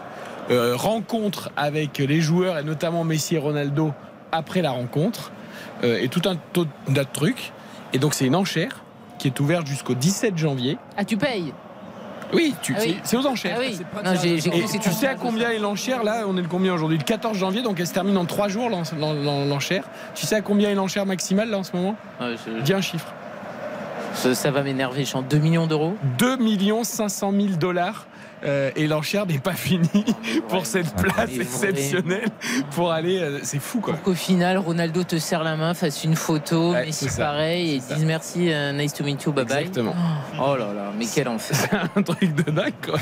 euh, 0.51 0.74
rencontre 0.77 1.51
avec 1.57 1.99
les 1.99 2.20
joueurs 2.20 2.59
et 2.59 2.64
notamment 2.64 3.05
Messi 3.05 3.37
et 3.37 3.39
Ronaldo 3.39 3.93
après 4.33 4.61
la 4.61 4.70
rencontre 4.72 5.31
euh, 5.85 5.99
et 6.03 6.09
tout 6.09 6.22
un 6.29 6.35
tas 6.35 6.62
de 6.89 7.07
trucs. 7.12 7.53
Et 7.93 7.99
donc 7.99 8.14
c'est 8.14 8.27
une 8.27 8.35
enchère 8.37 8.83
qui 9.18 9.29
est 9.29 9.39
ouverte 9.41 9.66
jusqu'au 9.68 9.95
17 9.95 10.37
janvier. 10.37 10.79
Ah, 10.97 11.05
tu 11.05 11.16
payes? 11.16 11.53
Oui, 12.33 12.55
tu- 12.62 12.74
Ah 12.77 12.81
oui. 12.83 12.99
c'est 13.05 13.16
aux 13.16 13.27
enchères. 13.27 13.57
Ah 13.57 13.61
oui. 13.61 13.79
Et 14.53 14.79
tu 14.79 14.91
sais 14.93 15.07
à 15.07 15.14
combien 15.14 15.51
est 15.51 15.59
l'enchère 15.59 16.03
là 16.03 16.24
On 16.27 16.37
est 16.37 16.43
le 16.43 16.49
combien 16.49 16.74
aujourd'hui? 16.74 16.99
Le 16.99 17.05
14 17.05 17.37
janvier, 17.39 17.62
donc 17.62 17.79
elle 17.81 17.87
se 17.87 17.95
termine 17.95 18.16
en 18.16 18.24
3 18.24 18.49
jours 18.49 18.68
l'en- 18.68 18.83
l'en- 18.99 19.12
l'en- 19.14 19.45
l'enchère. 19.45 19.85
Tu 20.14 20.27
sais 20.27 20.35
à 20.37 20.41
combien 20.41 20.70
est 20.70 20.74
l'enchère 20.74 21.07
maximale 21.07 21.51
là 21.51 21.59
en 21.59 21.62
ce 21.62 21.74
moment? 21.74 21.95
Dis 22.62 22.72
un 22.74 22.81
chiffre. 22.81 23.07
ça, 24.14 24.35
ça 24.35 24.51
va 24.51 24.62
m'énerver. 24.62 25.01
Je 25.01 25.09
suis 25.09 25.16
en 25.16 25.22
2 25.22 25.39
millions 25.39 25.66
d'euros. 25.66 25.95
2 26.18 26.37
500 26.85 27.33
000 27.33 27.49
dollars. 27.59 28.07
Euh, 28.45 28.70
et 28.76 28.87
l'enchère 28.87 29.26
n'est 29.26 29.39
pas 29.39 29.53
finie 29.55 30.05
pour 30.49 30.66
cette 30.66 30.95
place 30.95 31.28
Mais 31.28 31.43
vrai. 31.45 31.70
exceptionnelle 31.70 32.28
pour 32.72 32.93
aller. 32.93 33.18
euh, 33.18 33.39
c'est 33.43 33.59
fou 33.61 33.80
quoi. 33.80 33.95
Pour 33.95 34.03
qu'au 34.03 34.14
final, 34.14 34.59
Ronaldo 34.59 35.05
te 35.05 35.16
serre 35.18 35.43
la 35.45 35.57
main, 35.57 35.74
fasse 35.74 36.05
une 36.05 36.16
photo, 36.16 36.72
Ouais, 36.72 36.87
Messi 36.87 37.09
c'est 37.09 37.22
pareil, 37.22 37.74
et 37.76 37.80
C'est 37.80 37.89
ça. 37.91 37.95
dise 37.95 38.05
merci, 38.05 38.53
euh, 38.53 38.72
nice 38.72 38.93
to 38.93 39.05
meet 39.05 39.22
you, 39.24 39.32
bye 39.32 39.45
bye. 39.45 39.59
Exactement. 39.62 39.95
Oh 40.41 40.55
là 40.57 40.72
là, 40.74 40.93
mais 40.99 41.07
quel 41.12 41.28
enfer. 41.28 41.89
un 41.97 42.03
truc 42.03 42.34
de 42.34 42.51
dingue 42.51 42.72
quoi. 42.84 42.99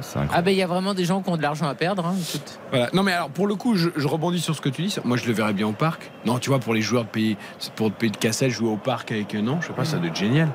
C'est. 0.00 0.18
Ah 0.32 0.42
ben 0.42 0.50
il 0.52 0.56
y 0.56 0.62
a 0.62 0.66
vraiment 0.66 0.94
des 0.94 1.04
gens 1.04 1.20
qui 1.22 1.30
ont 1.30 1.36
de 1.36 1.42
l'argent 1.42 1.66
à 1.68 1.74
perdre. 1.74 2.06
hein, 2.06 2.14
écoute. 2.18 2.58
Voilà. 2.70 2.88
Non 2.92 3.02
mais 3.02 3.12
alors 3.12 3.30
pour 3.30 3.46
le 3.46 3.54
coup, 3.56 3.74
je, 3.76 3.90
je 3.96 4.06
rebondis 4.08 4.40
sur 4.40 4.54
ce 4.54 4.60
que 4.60 4.68
tu 4.68 4.82
dis. 4.82 4.96
Moi 5.04 5.16
je 5.16 5.26
le 5.26 5.32
verrais 5.32 5.52
bien 5.52 5.66
au 5.66 5.72
parc. 5.72 6.10
Non, 6.24 6.38
tu 6.38 6.50
vois 6.50 6.58
pour 6.60 6.74
les 6.74 6.82
joueurs 6.82 7.04
de 7.04 7.08
pays, 7.10 7.36
pour 7.76 7.88
le 7.88 7.92
pays 7.94 8.10
de 8.10 8.16
Cassel 8.16 8.50
jouer 8.50 8.68
au 8.70 8.76
parc 8.76 9.12
avec 9.12 9.34
non, 9.34 9.58
je 9.60 9.66
sais 9.68 9.72
pas, 9.72 9.84
ça 9.84 9.98
doit 9.98 10.08
être 10.08 10.16
génial. 10.16 10.48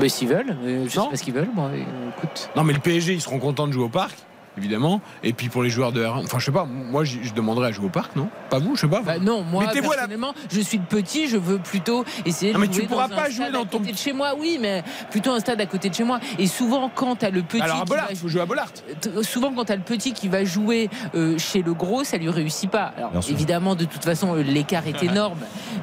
Mais 0.00 0.08
s'ils 0.08 0.28
veulent, 0.28 0.56
euh, 0.64 0.86
je 0.88 0.96
Non. 0.98 1.04
sais 1.04 1.10
pas 1.10 1.16
ce 1.16 1.22
qu'ils 1.22 1.34
veulent, 1.34 1.50
moi. 1.54 1.66
euh, 1.72 1.82
Écoute. 2.16 2.50
Non 2.56 2.64
mais 2.64 2.72
le 2.72 2.80
PSG 2.80 3.14
ils 3.14 3.20
seront 3.20 3.38
contents 3.38 3.66
de 3.66 3.72
jouer 3.72 3.84
au 3.84 3.88
parc. 3.88 4.14
Évidemment. 4.56 5.00
Et 5.22 5.32
puis 5.32 5.48
pour 5.48 5.62
les 5.62 5.70
joueurs 5.70 5.90
de 5.92 6.04
R1, 6.04 6.24
enfin 6.24 6.38
je 6.38 6.44
sais 6.44 6.52
pas, 6.52 6.64
moi 6.64 7.02
je, 7.04 7.16
je 7.22 7.32
demanderais 7.34 7.68
à 7.68 7.72
jouer 7.72 7.86
au 7.86 7.90
parc, 7.90 8.14
non? 8.14 8.28
Pas 8.50 8.58
vous, 8.60 8.76
je 8.76 8.82
sais 8.82 8.88
pas. 8.88 9.00
Bah 9.00 9.18
non, 9.18 9.42
moi 9.42 9.64
la- 9.64 9.72
personnellement, 9.72 10.32
je 10.50 10.60
suis 10.60 10.78
le 10.78 10.84
petit, 10.84 11.28
je 11.28 11.36
veux 11.36 11.58
plutôt 11.58 12.04
essayer 12.24 12.52
Non, 12.52 12.58
de 12.60 12.64
mais 12.64 12.68
tu 12.70 12.78
jouer 12.80 12.86
pourras 12.86 13.08
dans 13.08 13.16
pas 13.16 13.22
un 13.22 13.30
jouer 13.30 13.34
stade 13.46 13.52
dans 13.52 13.62
à 13.62 13.66
ton- 13.66 13.78
côté 13.78 13.92
de 13.92 13.96
chez 13.98 14.12
moi, 14.12 14.34
oui, 14.38 14.58
mais 14.60 14.84
plutôt 15.10 15.32
un 15.32 15.40
stade 15.40 15.60
à 15.60 15.66
côté 15.66 15.88
de 15.90 15.94
chez 15.94 16.04
moi. 16.04 16.20
Et 16.38 16.46
souvent 16.46 16.88
quand 16.94 17.16
t'as 17.16 17.30
le 17.30 17.42
petit 17.42 17.60
Alors 17.62 17.80
à 17.80 17.84
Bollard, 17.84 18.04
va 18.06 18.12
il 18.12 18.16
faut 18.16 18.28
jouer 18.28 18.42
à 18.42 18.46
Bollard. 18.46 18.68
T- 18.72 19.22
souvent 19.24 19.52
quand 19.52 19.64
t'as 19.64 19.76
le 19.76 19.82
petit 19.82 20.12
qui 20.12 20.28
va 20.28 20.44
jouer 20.44 20.88
euh, 21.16 21.36
chez 21.38 21.62
le 21.62 21.74
gros, 21.74 22.04
ça 22.04 22.16
lui 22.16 22.28
réussit 22.30 22.70
pas. 22.70 22.92
Alors 22.96 23.10
Bien 23.10 23.20
sûr. 23.22 23.34
évidemment, 23.34 23.74
de 23.74 23.84
toute 23.84 24.04
façon, 24.04 24.36
euh, 24.36 24.42
l'écart 24.42 24.86
est 24.86 25.02
énorme, 25.02 25.38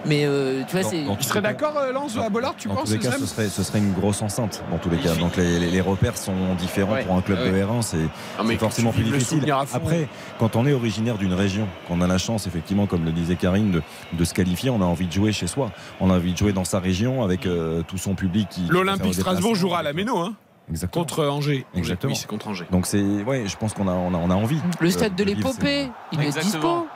mais 0.06 0.24
euh, 0.26 0.62
tu 0.68 0.78
vois, 0.78 0.90
c'est 0.90 1.04
Tu 1.20 1.26
serais 1.28 1.42
d'accord, 1.42 1.74
euh, 1.78 1.92
Lance, 1.92 2.16
à 2.18 2.30
Bollard, 2.30 2.56
tu 2.58 2.70
Dans 2.70 2.76
penses 2.76 2.86
tous 2.86 2.94
les 2.94 3.00
cas, 3.00 3.12
ce 3.20 3.26
serait, 3.26 3.50
ce 3.50 3.64
serait 3.64 3.80
une 3.80 3.92
grosse 3.94 4.22
enceinte. 4.22 4.64
Dans 4.72 4.78
tous 4.78 4.90
les 4.90 4.98
cas, 4.98 5.14
donc 5.16 5.36
les, 5.36 5.60
les- 5.60 5.72
les 5.72 5.82
repères 5.82 6.18
sont 6.18 6.56
différents 6.58 6.94
Ouais, 6.94 7.04
pour 7.04 7.16
un 7.16 7.22
club 7.22 7.40
ouais. 7.40 7.52
de 7.52 7.58
R1. 7.66 7.82
C'est 7.82 7.98
mais 8.46 8.56
forcément 8.62 8.92
plus 8.92 9.04
difficile. 9.04 9.44
Après, 9.74 10.08
quand 10.40 10.56
on 10.56 10.66
est 10.66 10.74
originaire 10.74 11.18
d'une 11.18 11.34
région, 11.34 11.68
qu'on 11.88 12.02
a 12.02 12.08
la 12.08 12.18
chance, 12.18 12.48
effectivement, 12.48 12.86
comme 12.86 13.04
le 13.06 13.12
disait 13.12 13.36
Karine, 13.36 13.72
de, 13.72 13.82
de 14.14 14.24
se 14.24 14.34
qualifier, 14.34 14.70
on 14.70 14.82
a 14.82 14.86
envie 14.86 15.08
de 15.08 15.12
jouer 15.12 15.32
chez 15.32 15.48
soi. 15.48 15.72
On 16.00 16.10
a 16.10 16.16
envie 16.16 16.34
de 16.34 16.38
jouer 16.38 16.54
dans 16.54 16.64
sa 16.64 16.80
région 16.80 17.24
avec 17.24 17.46
euh, 17.46 17.82
tout 17.88 17.98
son 17.98 18.16
public 18.16 18.48
qui. 18.50 18.62
L'Olympique 18.70 19.14
Strasbourg 19.16 19.56
jouera 19.56 19.80
à 19.80 19.84
la 19.84 19.94
Méno, 19.94 20.18
hein, 20.20 20.34
Exactement. 20.70 21.04
contre 21.04 21.26
Angers. 21.26 21.66
Exactement. 21.76 22.14
Oui, 22.14 22.18
c'est 22.20 22.28
contre 22.28 22.48
Angers. 22.48 22.68
Donc 22.72 22.86
c'est, 22.86 23.02
ouais, 23.02 23.44
je 23.48 23.58
pense 23.58 23.74
qu'on 23.74 23.88
a, 23.88 23.94
on 23.94 24.14
a, 24.14 24.18
on 24.18 24.30
a 24.30 24.36
envie. 24.36 24.60
le 24.80 24.88
euh, 24.88 24.92
stade 24.92 25.16
de 25.16 25.24
vivre 25.24 25.38
l'épopée, 25.38 25.90
il 26.12 26.22
Exactement. 26.22 26.52
dispo 26.52 26.88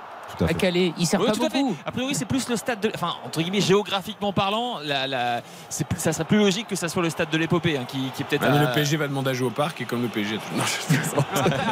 à 0.43 0.45
à 0.45 0.47
fait. 0.49 0.53
Calais. 0.55 0.93
Il 0.97 1.05
sert 1.05 1.19
Oui, 1.19 1.27
pas 1.27 1.31
tout 1.33 1.43
à 1.43 1.49
fait. 1.49 1.61
beaucoup. 1.61 1.75
A 1.85 1.91
priori, 1.91 2.15
c'est 2.15 2.25
plus 2.25 2.47
le 2.49 2.55
stade 2.55 2.79
de. 2.79 2.91
Enfin, 2.93 3.13
entre 3.25 3.41
guillemets, 3.41 3.61
géographiquement 3.61 4.33
parlant, 4.33 4.79
la, 4.83 5.07
la- 5.07 5.41
c'est 5.69 5.85
plus- 5.87 5.99
ça 5.99 6.13
serait 6.13 6.25
plus 6.25 6.37
logique 6.37 6.67
que 6.67 6.75
ça 6.75 6.89
soit 6.89 7.01
le 7.03 7.09
stade 7.09 7.29
de 7.29 7.37
l'épopée, 7.37 7.77
hein, 7.77 7.85
qui, 7.87 8.09
qui 8.15 8.21
est 8.21 8.25
peut-être. 8.25 8.45
Ah, 8.47 8.53
à- 8.53 8.59
le 8.65 8.73
PSG 8.73 8.97
va 8.97 9.07
demander 9.07 9.31
à 9.31 9.33
jouer 9.33 9.47
au 9.47 9.51
parc 9.51 9.81
et 9.81 9.85
comme 9.85 10.01
le 10.01 10.07
PSG. 10.07 10.35
Non, 10.55 10.63
je 10.63 10.95
fais 10.95 11.03
ça. 11.03 11.17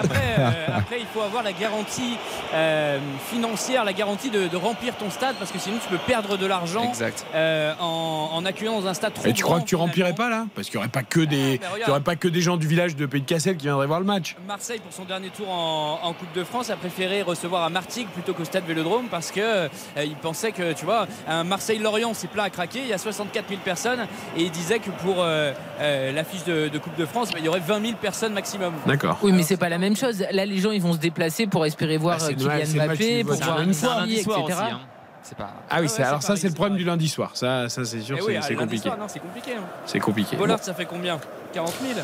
Après, 0.02 0.36
euh, 0.40 0.50
après, 0.76 1.00
il 1.00 1.06
faut 1.14 1.22
avoir 1.22 1.44
la 1.44 1.54
garantie 1.54 2.18
euh, 2.54 3.00
financière, 3.30 3.84
la 3.84 3.94
garantie 3.94 4.30
de, 4.30 4.48
de 4.48 4.58
remplir 4.58 4.96
ton 4.96 5.10
stade 5.10 5.36
parce 5.40 5.52
que 5.52 5.60
sinon 5.60 5.78
tu 5.82 5.90
peux 5.90 5.98
perdre 5.98 6.38
de 6.38 6.46
l'argent 6.46 6.90
Exact. 6.90 7.26
euh, 7.36 7.74
en, 7.80 8.30
en 8.34 8.46
accueillant 8.46 8.80
dans 8.82 8.88
un 8.88 8.94
stade 8.94 9.14
trop 9.14 9.26
Et 9.28 9.34
tu 9.34 9.44
crois 9.44 9.60
que 9.60 9.66
tu 9.66 9.76
remplirais 9.76 10.14
pas 10.14 10.30
là? 10.30 10.46
Parce 10.56 10.68
qu'il 10.70 10.78
n'y 10.78 10.84
aurait 10.84 10.92
pas 10.92 11.04
que 11.04 11.20
des, 11.22 11.60
regarde. 11.72 11.88
y 11.88 11.92
aurait 11.92 12.02
pas 12.02 12.16
que 12.16 12.28
des 12.28 12.42
gens 12.42 12.58
du 12.58 12.68
village 12.68 12.96
de 12.96 13.06
Pays 13.06 13.22
de 13.22 13.26
Cassel 13.28 13.58
qui 13.58 13.64
viendraient 13.66 13.88
voir 13.88 14.00
le 14.00 14.06
match. 14.06 14.36
Marseille, 14.48 14.80
pour 14.80 14.94
son 14.94 15.04
dernier 15.06 15.30
tour 15.30 15.50
en, 15.50 16.00
en 16.04 16.14
Coupe 16.14 16.34
de 16.34 16.44
France, 16.44 16.70
a 16.70 16.76
préféré 16.76 17.22
recevoir 17.22 17.64
à 17.64 17.70
Martigues 17.70 18.08
plutôt 18.14 18.34
qu'au 18.34 18.46
stade 18.54 18.66
Vélodrome 18.68 19.08
parce 19.10 19.32
que 19.32 19.40
euh, 19.42 19.68
il 19.98 20.16
pensait 20.16 20.52
que, 20.52 20.74
tu 20.74 20.86
vois, 20.86 21.08
un 21.28 21.44
Marseille-Lorient, 21.44 22.14
c'est 22.14 22.28
plein 22.28 22.44
à 22.44 22.50
craquer. 22.52 22.82
Il 22.82 22.88
y 22.88 22.94
a 22.94 23.00
64 23.00 23.50
000 23.50 23.62
personnes 23.66 24.02
et 24.38 24.44
il 24.44 24.52
disait 24.52 24.78
que 24.78 24.92
pour 24.92 25.16
euh, 25.24 25.52
euh, 25.82 26.12
l'affiche 26.12 26.44
de, 26.44 26.68
de 26.68 26.78
Coupe 26.78 26.96
de 26.96 27.06
France, 27.08 27.30
bah, 27.32 27.40
il 27.40 27.46
y 27.46 27.50
aurait 27.50 27.60
20 27.60 27.82
000 27.84 27.98
personnes 28.00 28.34
maximum. 28.34 28.74
D'accord. 28.86 29.18
Oui, 29.24 29.32
mais 29.32 29.42
c'est 29.42 29.58
pas 29.58 29.70
la 29.70 29.80
même 29.80 29.96
chose. 29.96 30.24
Là, 30.32 30.46
les 30.46 30.60
gens, 30.60 30.70
ils 30.72 30.82
vont 30.82 30.94
se 30.94 31.00
déplacer 31.00 31.48
pour 31.48 31.66
espérer 31.66 31.98
voir 31.98 32.18
Ah, 32.22 32.26
euh, 32.26 32.34
Kylian 32.34 32.86
Mbappé, 32.86 33.24
pour 33.24 33.34
voir 33.38 33.62
une 33.62 33.70
etc. 33.72 33.84
soir 34.24 34.44
aussi. 34.44 34.54
hein. 34.54 34.80
C'est 35.24 35.38
pas. 35.38 35.54
Ah 35.70 35.78
oui, 35.80 35.88
ouais, 35.88 36.04
alors 36.04 36.22
ça 36.22 36.36
c'est 36.36 36.50
le 36.50 36.54
problème 36.54 36.78
du 36.78 36.84
lundi 36.84 37.08
soir. 37.08 37.32
Ça, 37.34 37.70
ça 37.70 37.86
c'est 37.86 38.02
sûr, 38.02 38.18
Eh 38.20 38.22
c'est, 38.22 38.28
oui, 38.28 38.38
c'est 38.42 38.54
lundi 38.56 38.76
compliqué. 38.82 38.90
c'est 39.08 39.20
compliqué. 39.22 39.52
hein. 39.58 39.64
C'est 39.86 40.00
compliqué. 40.00 40.36
Bollard, 40.36 40.62
ça 40.62 40.74
fait 40.74 40.84
combien? 40.86 41.18
40 41.54 41.74
000 41.96 42.00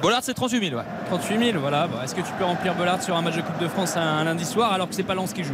Bollard, 0.00 0.20
c'est 0.22 0.34
38 0.34 0.68
000, 0.70 0.76
ouais. 0.76 0.84
38 1.08 1.38
000, 1.52 1.58
voilà. 1.60 1.86
Bon, 1.86 2.00
Est-ce 2.02 2.14
que 2.14 2.20
tu 2.22 2.32
peux 2.38 2.44
remplir 2.44 2.74
Bollard 2.74 3.02
sur 3.02 3.16
un 3.16 3.22
match 3.22 3.36
de 3.36 3.42
Coupe 3.42 3.58
de 3.60 3.68
France 3.68 3.96
un, 3.96 4.00
un 4.00 4.24
lundi 4.24 4.44
soir 4.44 4.72
alors 4.72 4.88
que 4.88 4.94
c'est 4.94 5.02
pas 5.02 5.14
Lens 5.14 5.32
qui 5.32 5.44
joue? 5.44 5.52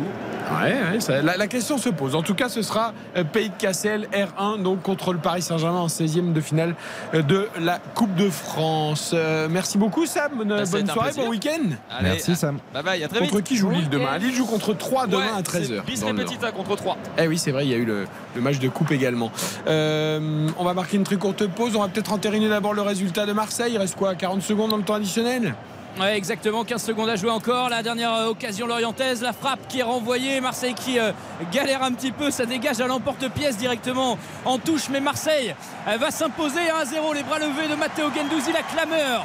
Ouais, 0.63 0.77
ouais, 0.93 1.01
ça- 1.01 1.21
la, 1.23 1.37
la 1.37 1.47
question 1.47 1.77
se 1.77 1.89
pose. 1.91 2.15
En 2.15 2.23
tout 2.23 2.35
cas, 2.35 2.49
ce 2.49 2.63
sera 2.63 2.93
euh, 3.17 3.25
Pays 3.25 3.49
de 3.51 3.55
Cassel 3.59 4.09
R1 4.13 4.63
donc 4.63 4.83
contre 4.83 5.13
le 5.13 5.19
Paris 5.19 5.43
Saint-Germain 5.43 5.81
en 5.81 5.87
16e 5.89 6.33
de 6.33 6.41
finale 6.41 6.75
euh, 7.15 7.23
de 7.23 7.49
la 7.61 7.79
Coupe 7.95 8.15
de 8.15 8.31
France. 8.31 9.11
Euh, 9.15 9.49
merci 9.51 9.77
beaucoup 9.77 10.07
Sam. 10.07 10.33
Bonne, 10.37 10.49
Bah, 10.49 10.63
bonne 10.71 10.87
soirée, 10.89 11.11
bon 11.17 11.29
week-end. 11.29 11.71
Merci 12.03 12.37
Sam. 12.37 12.59
Bye 12.73 12.83
bye, 12.83 13.05
à 13.05 13.09
très 13.09 13.21
vite. 13.21 13.31
Contre 13.31 13.43
qui 13.43 13.57
joue 13.57 13.71
Lille 13.71 13.89
demain? 13.91 14.17
Lille 14.19 14.35
joue 14.35 14.47
contre 14.47 14.73
3 14.75 15.07
demain 15.07 15.19
Ouais, 15.23 15.39
à 15.39 15.43
13h. 15.43 15.67
c'est 15.67 15.85
Bis 15.85 16.03
Repetita 16.05 16.53
contre 16.53 16.77
3. 16.77 16.97
Eh 17.19 17.27
oui, 17.29 17.37
c'est 17.39 17.51
vrai, 17.51 17.67
il 17.67 17.71
y 17.71 17.75
a 17.75 17.79
eu 17.79 17.85
le, 17.85 18.07
le 18.35 18.41
match 18.41 18.59
de 18.59 18.69
coupe 18.69 18.91
également. 18.93 19.31
Euh, 19.67 20.49
on 20.59 20.65
va 20.65 20.73
marquer 20.75 20.97
une 20.97 21.05
très 21.05 21.17
courte 21.17 21.47
pause. 21.47 21.77
On 21.77 21.81
va 21.83 21.89
peut-être 21.89 22.13
entériner 22.13 22.49
d'abord 22.49 22.73
le 22.73 22.83
résultat 22.83 23.27
de 23.27 23.33
Marseille. 23.39 23.75
Il 23.75 23.79
reste 23.79 23.95
quoi 23.95 24.17
40 24.17 24.43
secondes 24.43 24.71
dans 24.71 24.77
le 24.77 24.83
temps 24.83 24.95
additionnel 24.95 25.55
Ouais, 26.01 26.17
exactement. 26.17 26.65
15 26.65 26.83
secondes 26.83 27.09
à 27.09 27.15
jouer 27.15 27.31
encore. 27.31 27.69
La 27.69 27.85
dernière 27.85 28.13
euh, 28.13 28.31
occasion 28.31 28.67
lorientaise. 28.67 29.23
La 29.23 29.33
frappe 29.33 29.61
qui 29.69 29.79
est 29.79 29.85
renvoyée. 29.85 30.41
Marseille 30.41 30.75
qui 30.75 30.99
euh, 30.99 31.13
galère 31.53 31.85
un 31.85 31.93
petit 31.93 32.11
peu. 32.11 32.33
Ça 32.33 32.47
dégage 32.47 32.81
à 32.81 32.89
l'emporte-pièce 32.89 33.57
directement 33.57 34.19
en 34.45 34.59
touche. 34.59 34.89
Mais 34.91 34.99
Marseille 34.99 35.55
euh, 35.87 35.97
va 35.99 36.11
s'imposer 36.11 36.63
1-0. 36.63 37.15
Les 37.15 37.23
bras 37.23 37.39
levés 37.39 37.69
de 37.71 37.77
Matteo 37.77 38.11
Gendouzi. 38.13 38.51
La 38.53 38.63
clameur 38.63 39.25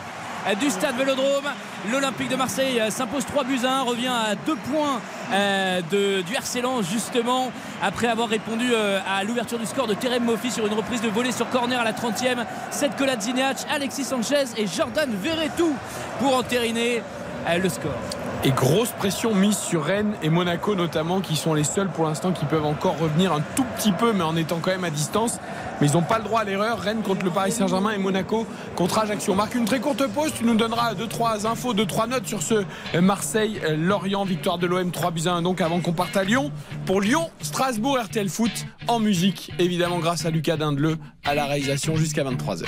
du 0.59 0.69
stade 0.69 0.95
Vélodrome. 0.97 1.45
L'Olympique 1.91 2.29
de 2.29 2.35
Marseille 2.35 2.79
euh, 2.79 2.89
s'impose 2.89 3.25
3 3.25 3.43
buts 3.45 3.59
à 3.65 3.79
1. 3.79 3.81
Revient 3.83 4.07
à 4.07 4.35
2 4.35 4.55
points 4.55 5.01
euh, 5.31 5.81
du 6.21 6.33
RC 6.33 6.61
justement. 6.89 7.51
Après 7.81 8.07
avoir 8.07 8.29
répondu 8.29 8.71
euh, 8.73 8.99
à 9.07 9.23
l'ouverture 9.23 9.57
du 9.57 9.65
score 9.65 9.87
de 9.87 9.93
Terem 9.93 10.23
Moffi 10.23 10.51
sur 10.51 10.67
une 10.67 10.73
reprise 10.73 11.01
de 11.01 11.09
volée 11.09 11.31
sur 11.31 11.49
corner 11.49 11.79
à 11.79 11.83
la 11.83 11.93
30e. 11.93 12.45
Cette 12.71 12.93
Zinéac, 13.21 13.57
Alexis 13.73 14.03
Sanchez 14.03 14.45
et 14.57 14.67
Jordan 14.67 15.09
Verretou 15.21 15.75
pour 16.19 16.35
entériner 16.35 17.01
euh, 17.47 17.57
le 17.57 17.69
score. 17.69 18.22
Et 18.45 18.51
grosse 18.51 18.89
pression 18.89 19.33
mise 19.33 19.57
sur 19.57 19.85
Rennes 19.85 20.15
et 20.21 20.29
Monaco 20.29 20.75
notamment, 20.75 21.21
qui 21.21 21.37
sont 21.37 21.53
les 21.53 21.63
seuls 21.63 21.87
pour 21.87 22.03
l'instant 22.03 22.33
qui 22.33 22.43
peuvent 22.43 22.65
encore 22.65 22.97
revenir 22.97 23.31
un 23.31 23.39
tout 23.55 23.63
petit 23.77 23.93
peu, 23.93 24.11
mais 24.11 24.23
en 24.23 24.35
étant 24.35 24.59
quand 24.61 24.71
même 24.71 24.83
à 24.83 24.89
distance. 24.89 25.39
Mais 25.79 25.87
ils 25.87 25.93
n'ont 25.93 26.01
pas 26.01 26.17
le 26.17 26.25
droit 26.25 26.41
à 26.41 26.43
l'erreur. 26.43 26.77
Rennes 26.77 27.03
contre 27.03 27.23
le 27.23 27.31
Paris 27.31 27.53
Saint-Germain 27.53 27.91
et 27.91 27.97
Monaco 27.97 28.45
contre 28.75 28.99
Ajaccio. 28.99 29.31
On 29.31 29.37
marque 29.37 29.55
une 29.55 29.63
très 29.63 29.79
courte 29.79 30.05
pause. 30.07 30.33
Tu 30.37 30.43
nous 30.43 30.55
donneras 30.55 30.93
2-3 30.93 31.47
infos, 31.47 31.73
2-3 31.73 32.09
notes 32.09 32.27
sur 32.27 32.41
ce 32.41 32.65
Marseille-Lorient, 32.99 34.25
victoire 34.25 34.57
de 34.57 34.67
l'OM 34.67 34.91
3 34.91 35.11
buts 35.11 35.21
à 35.27 35.35
1 35.35 35.41
donc 35.41 35.61
avant 35.61 35.79
qu'on 35.79 35.93
parte 35.93 36.17
à 36.17 36.25
Lyon. 36.25 36.51
Pour 36.85 36.99
Lyon, 36.99 37.29
Strasbourg, 37.41 37.97
RTL 37.97 38.27
Foot 38.27 38.65
en 38.87 38.99
musique, 38.99 39.53
évidemment 39.57 39.99
grâce 39.99 40.25
à 40.25 40.31
Lucas 40.31 40.57
Dindeleu 40.57 40.97
à 41.23 41.33
la 41.33 41.45
réalisation 41.45 41.95
jusqu'à 41.95 42.25
23h. 42.25 42.65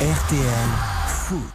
RTL 0.00 0.40
Foot. 1.06 1.54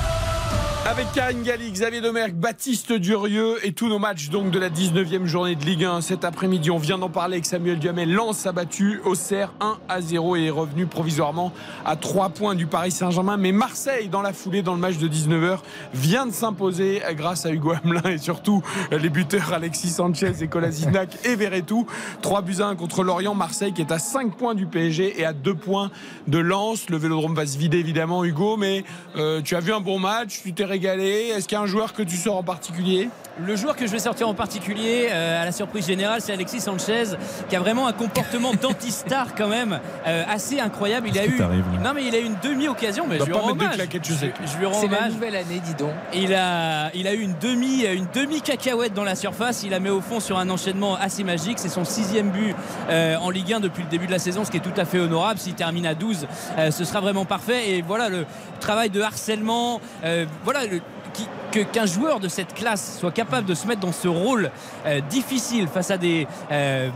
Avec 0.83 1.11
Karine 1.13 1.43
Galli, 1.43 1.71
Xavier 1.71 2.01
Domergue, 2.01 2.33
Baptiste 2.33 2.91
Durieux 2.91 3.63
et 3.63 3.71
tous 3.71 3.87
nos 3.87 3.99
matchs 3.99 4.29
donc 4.29 4.49
de 4.49 4.57
la 4.57 4.71
19e 4.71 5.25
journée 5.25 5.55
de 5.55 5.63
Ligue 5.63 5.85
1 5.85 6.01
cet 6.01 6.25
après-midi. 6.25 6.71
On 6.71 6.79
vient 6.79 6.97
d'en 6.97 7.07
parler 7.07 7.35
avec 7.35 7.45
Samuel 7.45 7.77
Duhamel. 7.77 8.11
Lens 8.11 8.47
a 8.47 8.51
battu 8.51 8.99
Auxerre 9.05 9.53
1 9.59 9.77
à 9.87 10.01
0 10.01 10.37
et 10.37 10.45
est 10.45 10.49
revenu 10.49 10.87
provisoirement 10.87 11.53
à 11.85 11.95
3 11.95 12.29
points 12.29 12.55
du 12.55 12.65
Paris 12.65 12.89
Saint-Germain. 12.89 13.37
Mais 13.37 13.51
Marseille, 13.51 14.09
dans 14.09 14.23
la 14.23 14.33
foulée, 14.33 14.63
dans 14.63 14.73
le 14.73 14.79
match 14.79 14.97
de 14.97 15.07
19h, 15.07 15.59
vient 15.93 16.25
de 16.25 16.33
s'imposer 16.33 17.03
grâce 17.11 17.45
à 17.45 17.51
Hugo 17.51 17.73
Hamelin 17.73 18.09
et 18.09 18.17
surtout 18.17 18.63
les 18.91 19.09
buteurs 19.09 19.53
Alexis 19.53 19.89
Sanchez 19.89 20.33
et 20.41 20.47
Kolasinac 20.47 21.15
et 21.25 21.35
Verretou. 21.35 21.85
3 22.23 22.41
buts 22.41 22.57
à 22.59 22.65
1 22.65 22.75
contre 22.75 23.03
Lorient. 23.03 23.35
Marseille 23.35 23.71
qui 23.71 23.81
est 23.81 23.91
à 23.91 23.99
5 23.99 24.35
points 24.35 24.55
du 24.55 24.65
PSG 24.65 25.21
et 25.21 25.25
à 25.25 25.33
2 25.33 25.53
points 25.53 25.91
de 26.27 26.39
Lens. 26.39 26.89
Le 26.89 26.97
vélodrome 26.97 27.35
va 27.35 27.45
se 27.45 27.59
vider 27.59 27.77
évidemment, 27.77 28.25
Hugo, 28.25 28.57
mais 28.57 28.83
euh, 29.15 29.41
tu 29.43 29.55
as 29.55 29.59
vu 29.59 29.71
un 29.73 29.79
bon 29.79 29.99
match, 29.99 30.41
tu 30.41 30.53
t'es 30.53 30.70
Est-ce 30.71 31.47
qu'il 31.47 31.55
y 31.55 31.59
a 31.59 31.61
un 31.61 31.67
joueur 31.67 31.93
que 31.93 32.03
tu 32.03 32.15
sors 32.15 32.37
en 32.37 32.43
particulier? 32.43 33.09
Le 33.39 33.55
joueur 33.55 33.75
que 33.75 33.87
je 33.87 33.91
vais 33.91 33.99
sortir 33.99 34.27
en 34.27 34.33
particulier 34.33 35.07
euh, 35.09 35.41
à 35.41 35.45
la 35.45 35.51
surprise 35.51 35.85
générale, 35.87 36.19
c'est 36.21 36.33
Alexis 36.33 36.59
Sanchez 36.59 37.03
qui 37.49 37.55
a 37.55 37.59
vraiment 37.59 37.87
un 37.87 37.93
comportement 37.93 38.53
d'anti-star 38.61 39.35
quand 39.35 39.47
même 39.47 39.79
euh, 40.05 40.23
assez 40.29 40.59
incroyable. 40.59 41.07
Il 41.07 41.17
a 41.17 41.25
eu 41.25 41.39
non 41.39 41.93
mais 41.95 42.03
il 42.05 42.13
a 42.13 42.19
eu 42.19 42.25
une 42.25 42.35
demi-occasion, 42.43 43.05
mais 43.07 43.19
je 43.19 43.25
lui, 43.25 43.33
rends 43.33 43.49
hommage. 43.51 43.77
Je, 43.77 44.11
je 44.51 44.57
lui 44.57 44.65
rends 44.65 44.73
C'est 44.81 44.87
la 44.87 44.97
hommage. 44.99 45.13
nouvelle 45.13 45.35
année, 45.37 45.61
dis 45.63 45.73
donc. 45.75 45.91
Il 46.13 46.33
a, 46.33 46.91
il 46.93 47.07
a 47.07 47.13
eu 47.13 47.21
une 47.21 47.35
demi, 47.39 47.85
une 47.85 48.07
demi 48.13 48.41
cacahuète 48.41 48.93
dans 48.93 49.03
la 49.05 49.15
surface. 49.15 49.63
Il 49.63 49.69
la 49.71 49.79
met 49.79 49.89
au 49.89 50.01
fond 50.01 50.19
sur 50.19 50.37
un 50.37 50.49
enchaînement 50.49 50.95
assez 50.95 51.23
magique. 51.23 51.57
C'est 51.57 51.69
son 51.69 51.85
sixième 51.85 52.29
but 52.31 52.55
euh, 52.89 53.15
en 53.17 53.29
Ligue 53.29 53.53
1 53.53 53.59
depuis 53.61 53.83
le 53.83 53.89
début 53.89 54.07
de 54.07 54.11
la 54.11 54.19
saison, 54.19 54.43
ce 54.45 54.51
qui 54.51 54.57
est 54.57 54.61
tout 54.61 54.73
à 54.77 54.85
fait 54.85 54.99
honorable. 54.99 55.39
S'il 55.39 55.53
termine 55.55 55.85
à 55.85 55.95
12, 55.95 56.27
euh, 56.57 56.69
ce 56.71 56.83
sera 56.83 56.99
vraiment 56.99 57.25
parfait. 57.25 57.69
Et 57.71 57.81
voilà 57.81 58.09
le 58.09 58.25
travail 58.59 58.89
de 58.89 59.01
harcèlement. 59.01 59.79
euh, 60.03 60.25
voilà 60.43 60.65
le- 60.65 60.81
qui- 61.13 61.27
que- 61.51 61.59
qu'un 61.69 61.85
joueur 61.85 62.19
de 62.19 62.27
cette 62.27 62.53
classe 62.53 62.97
soit 62.99 63.11
capable 63.11 63.45
de 63.45 63.53
se 63.53 63.67
mettre 63.67 63.81
dans 63.81 63.91
ce 63.91 64.07
rôle 64.07 64.51
euh, 64.85 65.01
difficile 65.09 65.67
face 65.67 65.91
à 65.91 65.97
des, 65.97 66.27
euh, 66.51 66.89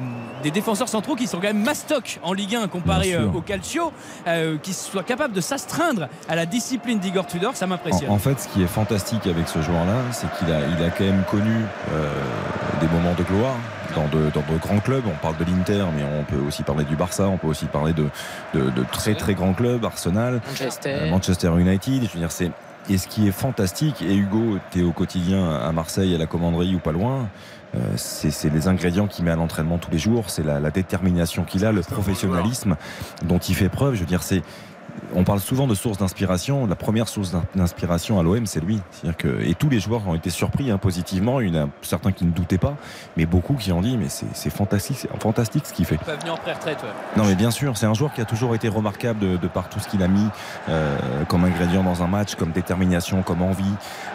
des 0.44 0.52
défenseurs 0.52 0.88
centraux 0.88 1.16
qui 1.16 1.28
sont 1.28 1.38
quand 1.38 1.48
même 1.48 1.64
mastoc 1.64 2.20
en 2.24 2.34
Ligue 2.34 2.56
1 2.56 2.68
comparé 2.68 3.14
euh, 3.16 3.28
au 3.28 3.42
Calcio, 3.42 3.92
euh, 4.28 4.58
qui 4.62 4.74
soit 4.74 5.04
capable 5.04 5.34
de 5.34 5.42
s'astreindre 5.42 6.08
à 6.30 6.36
la 6.36 6.46
discipline 6.46 7.00
d'Igor 7.00 7.28
Tudor, 7.28 7.56
ça 7.56 7.68
m'impressionne. 7.68 8.10
En, 8.10 8.14
en 8.16 8.20
fait, 8.20 8.40
ce 8.40 8.48
qui 8.48 8.64
est 8.64 8.68
fantastique 8.68 9.28
avec 9.28 9.48
ce 9.48 9.62
joueur-là, 9.62 9.98
c'est 10.12 10.32
qu'il 10.38 10.52
a, 10.54 10.60
il 10.78 10.84
a 10.86 10.90
quand 10.90 11.04
même 11.04 11.24
connu 11.30 11.54
euh, 11.94 12.10
des 12.82 12.88
moments 12.88 13.14
de 13.18 13.24
gloire 13.24 13.56
dans 13.96 14.08
de, 14.08 14.30
dans 14.32 14.42
de 14.54 14.58
grands 14.60 14.80
clubs. 14.80 15.04
On 15.08 15.18
parle 15.22 15.38
de 15.38 15.46
l'Inter, 15.46 15.86
mais 15.96 16.04
on 16.04 16.24
peut 16.24 16.42
aussi 16.48 16.64
parler 16.64 16.84
du 16.86 16.96
Barça, 16.96 17.28
on 17.28 17.38
peut 17.38 17.48
aussi 17.48 17.66
parler 17.66 17.94
de, 17.94 18.08
de, 18.54 18.70
de 18.70 18.86
très 18.92 19.16
très 19.16 19.34
grands 19.36 19.54
clubs, 19.54 19.84
Arsenal, 19.86 20.42
Manchester. 20.48 21.10
Manchester 21.10 21.48
United. 21.58 22.04
Je 22.04 22.14
veux 22.14 22.20
dire, 22.20 22.32
c'est 22.32 22.52
et 22.90 22.98
ce 22.98 23.08
qui 23.08 23.28
est 23.28 23.32
fantastique, 23.32 24.02
et 24.02 24.16
Hugo, 24.16 24.58
tu 24.72 24.80
es 24.80 24.84
au 24.84 24.92
quotidien 24.92 25.56
à 25.56 25.72
Marseille, 25.72 26.14
à 26.14 26.18
la 26.18 26.28
commanderie 26.28 26.76
ou 26.76 26.80
pas 26.80 26.92
loin, 26.92 27.30
euh, 27.76 27.80
c'est 27.96 28.32
c'est 28.32 28.50
les 28.50 28.68
ingrédients 28.68 29.08
qu'il 29.08 29.26
met 29.26 29.32
à 29.32 29.36
l'entraînement 29.36 29.78
tous 29.78 29.92
les 29.92 29.98
jours, 29.98 30.30
c'est 30.30 30.44
la, 30.44 30.60
la 30.60 30.72
détermination 30.72 31.44
qu'il 31.44 31.66
a, 31.66 31.72
le 31.72 31.82
professionnalisme 31.82 32.76
dont 33.24 33.40
il 33.40 33.56
fait 33.56 33.70
preuve. 33.70 33.96
Je 33.96 34.02
veux 34.02 34.06
dire, 34.06 34.24
c'est 34.24 34.44
on 35.16 35.24
parle 35.24 35.40
souvent 35.40 35.68
de 35.68 35.76
source 35.76 35.98
d'inspiration. 35.98 36.68
La 36.68 36.76
première 36.76 37.08
source 37.08 37.32
d'in- 37.32 37.44
d'inspiration 37.56 38.20
à 38.20 38.24
l'OM, 38.24 38.46
c'est 38.46 38.60
lui. 38.64 38.82
Que 39.18 39.42
et 39.44 39.54
tous 39.56 39.70
les 39.70 39.80
joueurs 39.80 40.08
ont 40.08 40.16
été 40.16 40.30
surpris 40.30 40.72
hein, 40.72 40.78
positivement. 40.78 41.40
Il 41.42 41.54
y 41.56 41.60
en 41.60 41.66
a 41.66 41.70
certains 41.82 42.12
qui 42.12 42.26
ne 42.26 42.32
doutaient 42.32 42.58
pas, 42.58 42.76
mais 43.18 43.26
beaucoup 43.26 43.54
qui 43.56 43.72
ont 43.72 43.82
dit 43.82 43.98
mais 43.98 44.10
c'est 44.10 44.26
c'est 44.34 44.50
fantastique, 44.50 44.98
c'est 45.00 45.22
fantastique 45.22 45.66
ce 45.66 45.74
qu'il 45.74 45.86
fait. 45.86 45.98
Pas 45.98 46.16
venu 46.16 46.32
en 46.32 46.38
pré-retraite. 46.38 46.78
ouais. 46.84 46.90
Non 47.22 47.26
mais 47.28 47.36
bien 47.36 47.52
sûr, 47.52 47.78
c'est 47.78 47.86
un 47.86 47.94
joueur 47.94 48.14
qui 48.14 48.22
a 48.22 48.26
toujours 48.26 48.56
été 48.56 48.68
remarquable 48.68 49.20
de, 49.20 49.38
de 49.38 49.48
par 49.48 49.70
tout 49.70 49.80
ce 49.80 49.88
qu'il 49.88 50.02
a 50.04 50.08
mis 50.08 50.28
euh, 50.70 50.98
comme 51.28 51.44
ingrédient 51.46 51.84
dans 51.84 52.04
un 52.04 52.08
match, 52.08 52.36
comme 52.36 52.52
détermination, 52.52 53.22
comme 53.24 53.42
envie. 53.42 53.64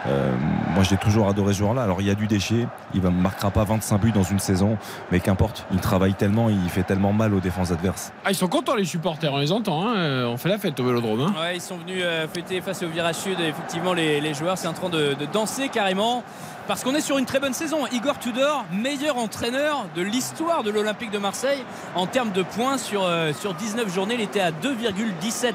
Euh, 0.07 0.31
moi 0.73 0.83
j'ai 0.83 0.97
toujours 0.97 1.27
adoré 1.29 1.53
ce 1.53 1.59
joueur-là. 1.59 1.83
Alors 1.83 2.01
il 2.01 2.07
y 2.07 2.09
a 2.09 2.15
du 2.15 2.27
déchet, 2.27 2.67
il 2.93 3.01
ne 3.01 3.09
marquera 3.09 3.51
pas 3.51 3.63
25 3.63 3.99
buts 3.99 4.11
dans 4.11 4.23
une 4.23 4.39
saison, 4.39 4.77
mais 5.11 5.19
qu'importe, 5.19 5.65
il 5.71 5.79
travaille 5.79 6.13
tellement, 6.15 6.49
il 6.49 6.69
fait 6.69 6.83
tellement 6.83 7.13
mal 7.13 7.33
aux 7.33 7.39
défenses 7.39 7.71
adverses. 7.71 8.11
Ah, 8.25 8.31
ils 8.31 8.35
sont 8.35 8.47
contents 8.47 8.75
les 8.75 8.85
supporters, 8.85 9.31
on 9.33 9.37
les 9.39 9.51
entend. 9.51 9.87
hein. 9.87 9.95
Euh, 9.95 10.25
On 10.25 10.37
fait 10.37 10.49
la 10.49 10.57
fête 10.57 10.79
au 10.79 10.85
Vélodrome. 10.85 11.21
hein. 11.21 11.33
Ouais, 11.39 11.55
ils 11.57 11.61
sont 11.61 11.77
venus 11.77 12.01
euh, 12.03 12.27
fêter 12.27 12.61
face 12.61 12.81
au 12.83 12.87
virage 12.87 13.15
sud. 13.15 13.39
Et 13.39 13.47
effectivement, 13.49 13.93
les, 13.93 14.21
les 14.21 14.33
joueurs, 14.33 14.57
c'est 14.57 14.67
en 14.67 14.73
train 14.73 14.89
de, 14.89 15.13
de 15.13 15.25
danser 15.31 15.69
carrément. 15.69 16.23
Parce 16.67 16.83
qu'on 16.83 16.93
est 16.95 17.01
sur 17.01 17.17
une 17.17 17.25
très 17.25 17.39
bonne 17.39 17.53
saison. 17.53 17.79
Igor 17.91 18.17
Tudor, 18.19 18.65
meilleur 18.71 19.17
entraîneur 19.17 19.85
de 19.95 20.01
l'histoire 20.03 20.63
de 20.63 20.69
l'Olympique 20.71 21.11
de 21.11 21.17
Marseille 21.17 21.63
en 21.95 22.05
termes 22.05 22.31
de 22.31 22.43
points 22.43 22.77
sur, 22.77 23.03
euh, 23.03 23.33
sur 23.33 23.53
19 23.55 23.93
journées. 23.93 24.13
Il 24.13 24.21
était 24.21 24.39
à 24.39 24.51
2,17 24.51 25.53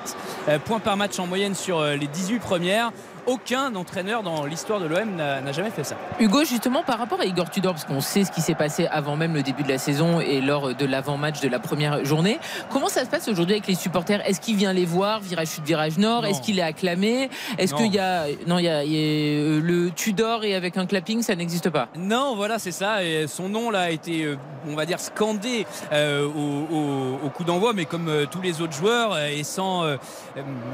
euh, 0.49 0.59
points 0.59 0.81
par 0.81 0.97
match 0.97 1.19
en 1.19 1.27
moyenne 1.27 1.55
sur 1.55 1.79
euh, 1.79 1.95
les 1.97 2.07
18 2.09 2.39
premières. 2.41 2.91
Aucun 3.27 3.75
entraîneur 3.75 4.23
dans 4.23 4.45
l'histoire 4.45 4.79
de 4.81 4.87
l'OM 4.87 5.17
n'a 5.17 5.53
jamais 5.53 5.71
fait 5.71 5.85
ça. 5.85 5.97
Hugo, 6.21 6.45
justement, 6.45 6.83
par 6.83 6.99
rapport 6.99 7.21
à 7.21 7.25
Igor 7.25 7.51
Tudor, 7.51 7.73
parce 7.73 7.85
qu'on 7.85 8.01
sait 8.01 8.25
ce 8.25 8.31
qui 8.31 8.41
s'est 8.41 8.55
passé 8.55 8.87
avant 8.87 9.17
même 9.17 9.35
le 9.35 9.43
début 9.43 9.63
de 9.65 9.69
la 9.69 9.79
saison 9.79 10.21
et 10.21 10.41
lors 10.41 10.75
de 10.75 10.87
l'avant-match 10.87 11.41
de 11.41 11.49
la 11.49 11.59
première 11.59 12.05
journée, 12.05 12.39
comment 12.71 12.89
ça 12.89 13.05
se 13.05 13.11
passe 13.11 13.27
aujourd'hui 13.29 13.55
avec 13.55 13.67
les 13.67 13.75
supporters? 13.75 14.27
Est-ce 14.29 14.41
qu'il 14.41 14.57
vient 14.57 14.73
les 14.73 14.85
voir, 14.85 15.21
virage 15.21 15.49
sud, 15.49 15.65
virage 15.65 15.99
nord? 15.99 16.25
Est-ce 16.25 16.41
qu'il 16.41 16.59
est 16.59 16.63
acclamé? 16.63 17.29
Est-ce 17.59 17.75
qu'il 17.75 17.93
y 17.93 17.99
a. 17.99 18.27
Non, 18.47 18.59
il 18.59 18.65
y 18.65 18.69
a, 18.69 18.85
il 18.85 18.93
y 18.93 18.97
a, 18.97 19.01
euh, 19.01 19.61
le 19.61 19.91
Tudor 19.91 20.45
et 20.45 20.55
avec 20.55 20.77
un 20.77 20.87
clapping, 20.87 21.23
ça 21.23 21.35
n'existe 21.35 21.71
pas? 21.71 21.89
Non, 21.97 22.37
voilà, 22.37 22.59
c'est 22.59 22.71
ça. 22.73 23.03
Et 23.05 23.27
son 23.27 23.49
nom 23.49 23.71
là 23.71 23.81
a 23.83 23.91
été, 23.91 24.25
euh, 24.25 24.37
on 24.69 24.75
va 24.75 24.87
dire, 24.87 25.01
scandé 25.01 25.67
euh, 25.93 26.27
au, 26.27 26.75
au- 26.75 27.27
au 27.27 27.31
coup 27.31 27.45
d'envoi, 27.45 27.73
mais 27.75 27.85
comme 27.87 28.09
euh, 28.09 28.27
tous 28.31 28.41
les 28.41 28.61
autres 28.61 28.73
joueurs 28.75 29.19
et 29.19 29.43
sans, 29.43 29.83
euh, 29.85 29.97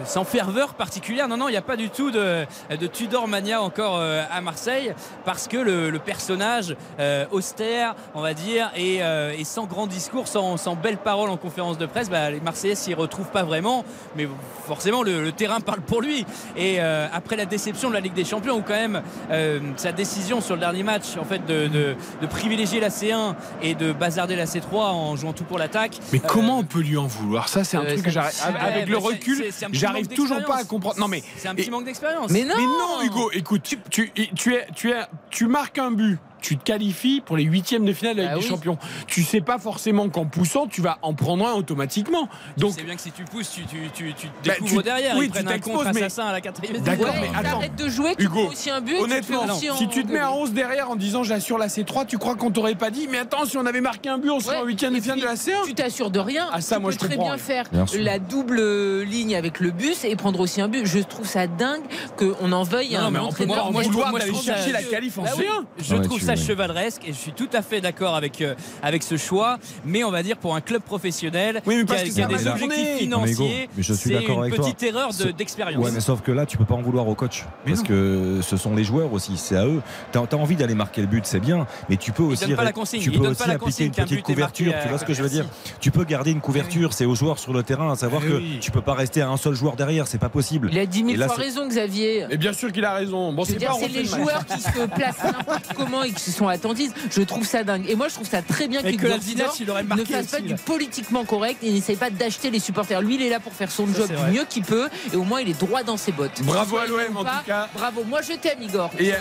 sans 0.05 0.25
ferveur 0.25 0.75
particulière. 0.75 1.29
Non, 1.29 1.37
non, 1.37 1.49
il 1.49 1.53
n'y 1.53 1.57
a 1.57 1.63
pas 1.63 1.77
du 1.77 1.89
tout 1.91 2.11
de, 2.11 2.42
de 2.71 2.87
Tudor 2.87 3.29
mania 3.29 3.61
encore 3.63 3.97
euh, 3.99 4.23
à 4.31 4.41
Marseille, 4.41 4.93
parce 5.25 5.49
que 5.49 5.57
le, 5.57 5.91
le 5.91 5.99
personnage 5.99 6.77
euh, 7.01 7.25
austère, 7.31 7.95
on 8.15 8.21
va 8.21 8.35
dire, 8.35 8.71
et, 8.77 8.99
euh, 9.03 9.35
et 9.37 9.45
sans 9.45 9.65
grand 9.65 9.87
discours, 9.87 10.29
sans, 10.29 10.57
sans 10.57 10.75
belles 10.77 10.97
paroles 10.99 11.31
en 11.31 11.37
conférence 11.37 11.79
de 11.79 11.87
presse, 11.87 12.11
bah, 12.11 12.31
les 12.31 12.41
Marseillais 12.41 12.75
s'y 12.75 12.95
retrouvent 12.95 13.31
pas 13.31 13.43
vraiment. 13.43 13.85
Mais 14.17 14.29
forcément, 14.67 15.03
le, 15.03 15.23
le 15.23 15.33
terrain 15.33 15.61
parle 15.61 15.81
pour 15.81 16.01
lui. 16.03 16.25
Et 16.57 16.77
euh, 16.81 17.07
après 17.13 17.37
la 17.37 17.45
déception 17.47 17.89
de 17.89 17.95
la 17.95 18.01
Ligue 18.01 18.15
des 18.15 18.25
Champions, 18.25 18.57
où 18.57 18.63
quand 18.63 18.75
même 18.75 19.03
euh, 19.31 19.61
sa 19.77 19.93
décision 19.93 20.41
sur 20.41 20.55
le 20.55 20.61
dernier 20.61 20.83
match, 20.83 21.17
en 21.21 21.25
fait, 21.25 21.45
de, 21.47 21.69
de- 21.69 21.97
de 22.21 22.27
privilégier 22.27 22.81
la 22.81 22.89
C1 22.89 23.35
et 23.63 23.75
de 23.75 23.93
bazarder 23.93 24.37
la 24.37 24.45
C3 24.47 24.75
en 24.77 25.17
jouant 25.17 25.33
tout 25.33 25.45
pour 25.45 25.59
l'attaque. 25.59 25.99
Mais 26.13 26.19
Euh, 26.19 26.27
comment 26.27 26.59
on 26.59 26.65
peut 26.65 26.81
lui 26.81 26.97
en 26.97 27.07
vouloir? 27.07 27.49
Ça, 27.49 27.65
c'est 27.65 27.77
un 27.77 27.83
euh, 27.85 27.93
truc 27.93 28.03
que 28.05 28.11
j'arrive. 28.11 28.33
Avec 28.61 28.85
ouais, 28.85 28.91
le 28.91 28.97
recul, 28.99 29.45
j'arrive 29.73 30.09
toujours 30.09 30.43
pas 30.45 30.59
à 30.59 30.65
comprendre. 30.65 30.99
Non, 30.99 31.09
mais. 31.09 31.23
C'est 31.37 31.49
un 31.49 31.53
et- 31.53 31.57
petit 31.57 31.71
manque 31.71 31.85
d'expérience. 31.85 32.31
Mais 32.33 32.45
non 32.45 32.55
Mais 32.57 32.67
non, 32.67 33.03
Hugo, 33.03 33.31
écoute, 33.33 33.63
tu, 33.63 33.79
tu, 33.91 34.11
tu 34.11 34.55
es, 34.55 34.67
tu, 34.75 34.91
es, 34.91 35.07
tu 35.31 35.47
marques 35.47 35.79
un 35.79 35.91
but. 35.91 36.19
Tu 36.43 36.59
te 36.59 36.65
qualifies 36.65 37.21
pour 37.21 37.37
les 37.37 37.45
huitièmes 37.45 37.85
de 37.85 37.93
finale 37.93 38.17
de 38.17 38.23
la 38.23 38.29
Bah 38.29 38.35
Ligue 38.35 38.43
des 38.43 38.49
oui. 38.49 38.51
Champions. 38.57 38.79
Tu 39.07 39.23
sais 39.23 39.41
pas 39.41 39.59
forcément 39.59 40.09
qu'en 40.09 40.27
poussant, 40.27 40.67
tu 40.67 40.83
vas 40.83 40.99
en 41.03 41.15
prendre 41.15 41.47
un 41.47 41.53
automatiquement. 41.53 42.29
Donc, 42.59 42.73
c'est 42.77 42.83
bien 42.83 42.97
que 42.97 43.01
si 43.01 43.13
tu 43.13 43.25
pousses, 43.25 43.51
tu, 43.51 43.63
tu, 43.65 43.79
tu, 43.95 44.13
tu 44.15 44.27
te 44.27 44.49
Bah, 44.49 44.55
découvres 44.55 44.79
tu- 44.79 44.83
derrière. 44.83 45.17
oui, 45.17 45.27
Ils 45.27 45.29
tu 45.29 45.33
prennent 45.33 45.49
un 45.49 45.53
t'exposes, 45.53 45.75
contre 45.77 45.91
mais- 45.95 46.03
assassin 46.03 46.25
à 46.27 46.33
la 46.33 46.41
quatrième. 46.41 46.83
D'accord, 46.83 47.07
Ouais, 47.15 47.29
mais 47.33 47.49
attends. 47.49 47.61
de 47.77 47.89
jouer, 47.89 48.15
tu 48.17 48.25
Hugo, 48.25 48.43
prends 48.45 48.53
aussi 48.53 48.71
un 48.71 48.81
but. 48.81 48.97
tu 48.97 49.03
honnêtement, 49.03 49.47
si 49.55 49.89
tu 49.89 50.05
te 50.05 50.11
mets 50.13 50.19
à 50.19 50.31
engueuler. 50.31 50.43
11 50.43 50.53
derrière 50.53 50.91
en 50.91 50.97
disant 50.97 51.23
j'assure 51.23 51.59
la 51.59 51.69
C3, 51.69 52.07
tu 52.07 52.19
crois 52.19 52.35
qu'on 52.35 52.51
t'aurait 52.51 52.75
pas 52.75 52.91
dit, 52.91 53.07
mais 53.11 53.19
attends, 53.19 53.45
si 53.45 53.57
on 53.57 53.65
avait 53.65 53.81
marqué 53.81 54.09
un 54.09 54.19
but, 54.19 54.31
on 54.31 54.41
serait 54.41 54.57
en 54.59 54.65
huitième 54.65 54.93
de 54.95 54.99
et 54.99 55.01
finale 55.01 55.21
de 55.21 55.25
la 55.25 55.37
C1. 55.37 55.65
Tu 55.67 55.75
t'assures 55.75 56.11
de 56.11 56.19
rien. 56.19 56.49
Ah, 56.53 56.61
ça, 56.61 56.77
tu 56.77 56.83
moi, 56.83 56.91
peux 56.91 56.95
je 56.95 56.99
très 57.07 57.17
bien 57.17 57.39
faire 57.39 57.65
la 57.99 58.19
double 58.19 59.03
ligne 59.03 59.37
avec 59.37 59.61
le 59.61 59.71
bus 59.71 60.05
et 60.05 60.17
prendre 60.17 60.41
aussi 60.41 60.61
un 60.61 60.69
but. 60.69 60.85
Je 60.87 60.99
trouve 60.99 61.27
ça 61.27 61.47
dingue 61.47 61.83
qu'on 62.17 62.51
en 62.53 62.63
veuille 62.65 62.97
un 62.97 63.11
mais 63.11 63.19
on 63.19 63.23
peut 63.23 63.29
entraîneur. 63.45 63.71
moi, 63.73 63.83
je 63.85 63.89
d'aller 64.19 64.35
chercher 64.35 64.73
la 64.73 64.83
qualif 64.83 65.19
en 65.19 65.23
Bah 65.23 65.31
oui, 65.39 65.45
C1. 65.45 65.85
Je 65.85 65.97
trouve 65.97 66.21
ça 66.21 66.32
chevaleresque 66.37 67.03
et 67.07 67.13
je 67.13 67.19
suis 67.19 67.33
tout 67.33 67.49
à 67.53 67.63
fait 67.63 67.81
d'accord 67.81 68.15
avec, 68.17 68.41
euh, 68.41 68.55
avec 68.83 69.03
ce 69.03 69.17
choix. 69.17 69.59
Mais 69.85 70.05
on 70.05 70.11
va 70.11 70.23
dire 70.23 70.37
pour 70.37 70.55
un 70.55 70.61
club 70.61 70.83
professionnel 70.83 71.63
Oui, 71.67 71.77
mais 71.77 71.81
qui 71.83 71.87
parce 71.87 72.03
a, 72.03 72.05
que 72.05 72.11
qui 72.11 72.23
a 72.23 72.27
des 72.27 72.47
objectifs 72.47 72.79
Hugo, 72.87 72.99
financiers, 72.99 73.69
mais 73.77 73.83
je 73.83 73.93
suis 73.93 74.11
c'est 74.11 74.15
d'accord 74.15 74.37
une 74.39 74.43
avec 74.43 74.55
toi. 74.55 74.65
petite 74.65 74.83
erreur 74.83 75.09
de- 75.09 75.15
Ce- 75.15 75.29
d'expérience. 75.29 75.85
Ouais, 75.85 75.91
mais 75.93 76.01
sauf 76.01 76.21
que 76.23 76.33
là, 76.33 76.47
tu 76.47 76.57
peux 76.57 76.65
pas 76.65 76.75
en 76.75 76.83
vouloir 76.83 77.07
au 77.09 77.15
coach. 77.15 77.45
Mais 77.67 77.73
parce 77.73 77.81
non. 77.83 77.87
que 77.89 78.41
ce 78.43 78.57
sont 78.57 78.75
les 78.75 78.85
joueurs 78.85 79.13
aussi, 79.13 79.37
c'est 79.37 79.57
à 79.57 79.67
eux. 79.67 79.81
Tu 80.13 80.19
as, 80.19 80.35
envie 80.37 80.57
d'aller 80.57 80.75
marquer 80.75 81.01
le 81.03 81.07
but, 81.07 81.25
c'est 81.27 81.41
bien, 81.41 81.67
mais 81.89 81.97
tu 81.97 82.13
peux 82.13 82.23
aussi, 82.23 82.53
pas 82.55 82.65
la 82.65 82.73
consigne, 82.73 83.01
tu 83.01 83.11
peux 83.11 83.27
aussi 83.27 83.39
pas 83.39 83.47
la 83.47 83.55
appliquer 83.55 83.85
une 83.85 83.91
petite 83.93 84.23
couverture. 84.23 84.73
Tu 84.83 84.89
vois 84.89 84.99
ce 84.99 85.05
que 85.05 85.15
je 85.15 85.23
veux 85.23 85.29
dire? 85.29 85.47
Tu 85.81 85.91
peux 85.91 86.05
garder 86.05 86.31
une 86.31 86.41
couverture, 86.41 86.93
c'est 86.93 87.05
aux 87.05 87.15
joueurs 87.15 87.39
sur 87.39 87.53
le 87.53 87.63
terrain, 87.63 87.93
à 87.93 87.97
savoir 87.97 88.23
Eh 88.25 88.29
que 88.29 88.59
tu 88.61 88.71
peux 88.71 88.81
pas 88.81 88.95
rester 88.95 89.21
à 89.23 89.29
un 89.29 89.37
seul 89.37 89.55
joueur 89.55 89.77
derrière, 89.77 90.07
c'est 90.07 90.19
pas 90.19 90.29
possible. 90.29 90.69
Il 90.73 90.79
a 90.79 90.87
10 90.87 91.01
Et 91.01 91.05
000 91.05 91.17
là, 91.19 91.27
fois 91.27 91.37
raison, 91.37 91.67
Xavier. 91.69 92.27
Et 92.31 92.37
bien 92.37 92.53
sûr 92.53 92.73
qu'il 92.73 92.85
a 92.85 92.95
raison. 92.95 93.33
Bon, 93.33 93.45
c'est 93.45 93.59
les 93.89 94.05
joueurs 94.05 94.45
qui 94.47 94.61
se 94.61 94.87
placent 94.87 95.25
n'importe 95.25 95.67
comment 95.77 96.03
et 96.03 96.11
qui 96.11 96.22
sont 96.31 96.49
attentifs. 96.49 96.93
Je 97.11 97.23
trouve 97.23 97.47
ça 97.47 97.65
dingue. 97.65 97.85
Et 97.89 97.95
moi, 97.97 98.09
je 98.09 98.15
trouve 98.15 98.29
ça 98.29 98.43
très 98.43 98.69
bien 98.69 98.81
Et 98.81 98.97
que 98.97 99.03
que 99.03 99.07
la 99.09 99.17
il 99.61 99.71
aurait 99.71 99.83
ne 99.83 100.05
fasse 100.05 100.27
pas 100.27 100.37
aussi, 100.39 100.47
du 100.47 100.55
politiquement 100.55 101.25
correct 101.25 101.59
et 101.63 101.73
n'essaye 101.73 101.97
pas 101.97 102.11
d'acheter 102.11 102.51
les 102.51 102.61
supporters. 102.61 103.01
Lui, 103.03 103.15
il 103.17 103.23
est 103.23 103.31
là 103.31 103.41
pour 103.41 103.53
faire 103.53 103.71
son 103.71 103.87
Ça, 103.89 103.99
job 104.01 104.09
du 104.09 104.15
vrai. 104.15 104.31
mieux 104.31 104.45
qu'il 104.45 104.63
peut 104.65 104.89
et 105.13 105.17
au 105.17 105.25
moins, 105.25 105.41
il 105.41 105.49
est 105.49 105.59
droit 105.59 105.83
dans 105.83 105.97
ses 105.97 106.13
bottes. 106.13 106.43
Bravo 106.43 106.79
à 106.79 106.87
l'OM, 106.87 107.17
en 107.17 107.25
tout 107.25 107.31
cas. 107.47 107.69
Bravo. 107.75 108.05
Moi, 108.05 108.21
je 108.23 108.35
t'aime, 108.35 108.63
Igor. 108.63 108.91
Et- 108.99 109.13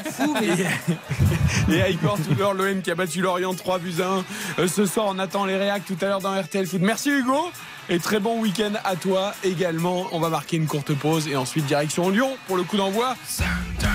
mais- 1.68 1.82
à 1.82 1.90
Igor 1.90 2.18
Tudor, 2.22 2.54
l'OM 2.54 2.82
qui 2.82 2.92
a 2.92 2.96
battu 2.96 3.22
Lorient 3.22 3.54
3 3.54 3.80
buts 3.80 3.96
à 4.02 4.08
1. 4.08 4.26
Euh, 4.60 4.68
ce 4.68 4.86
soir, 4.86 5.08
on 5.10 5.20
attend 5.20 5.46
les 5.46 5.58
réacs 5.58 5.86
tout 5.86 5.98
à 6.02 6.06
l'heure 6.06 6.22
dans 6.22 6.34
RTL 6.40 6.66
Foot. 6.68 6.82
Merci 6.82 7.10
Hugo. 7.10 7.50
Et 7.90 8.00
très 8.00 8.20
bon 8.20 8.40
week-end 8.40 8.72
à 8.86 8.96
toi 8.96 9.34
également. 9.44 10.08
On 10.12 10.20
va 10.20 10.30
marquer 10.30 10.58
une 10.58 10.68
courte 10.68 10.94
pause 10.94 11.28
et 11.28 11.36
ensuite 11.36 11.66
direction 11.66 12.10
Lyon 12.10 12.38
pour 12.48 12.56
le 12.58 12.64
coup 12.64 12.78
d'envoi 12.78 13.16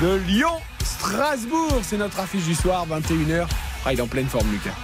de 0.02 0.16
Lyon-Strasbourg. 0.96 1.80
C'est 1.82 1.96
notre 1.96 2.20
affiche 2.20 2.44
du 2.44 2.54
soir, 2.54 2.86
21h. 2.86 3.46
Ah, 3.84 3.92
il 3.92 3.98
est 3.98 4.02
en 4.02 4.06
pleine 4.06 4.26
forme, 4.26 4.50
Lucas. 4.50 4.74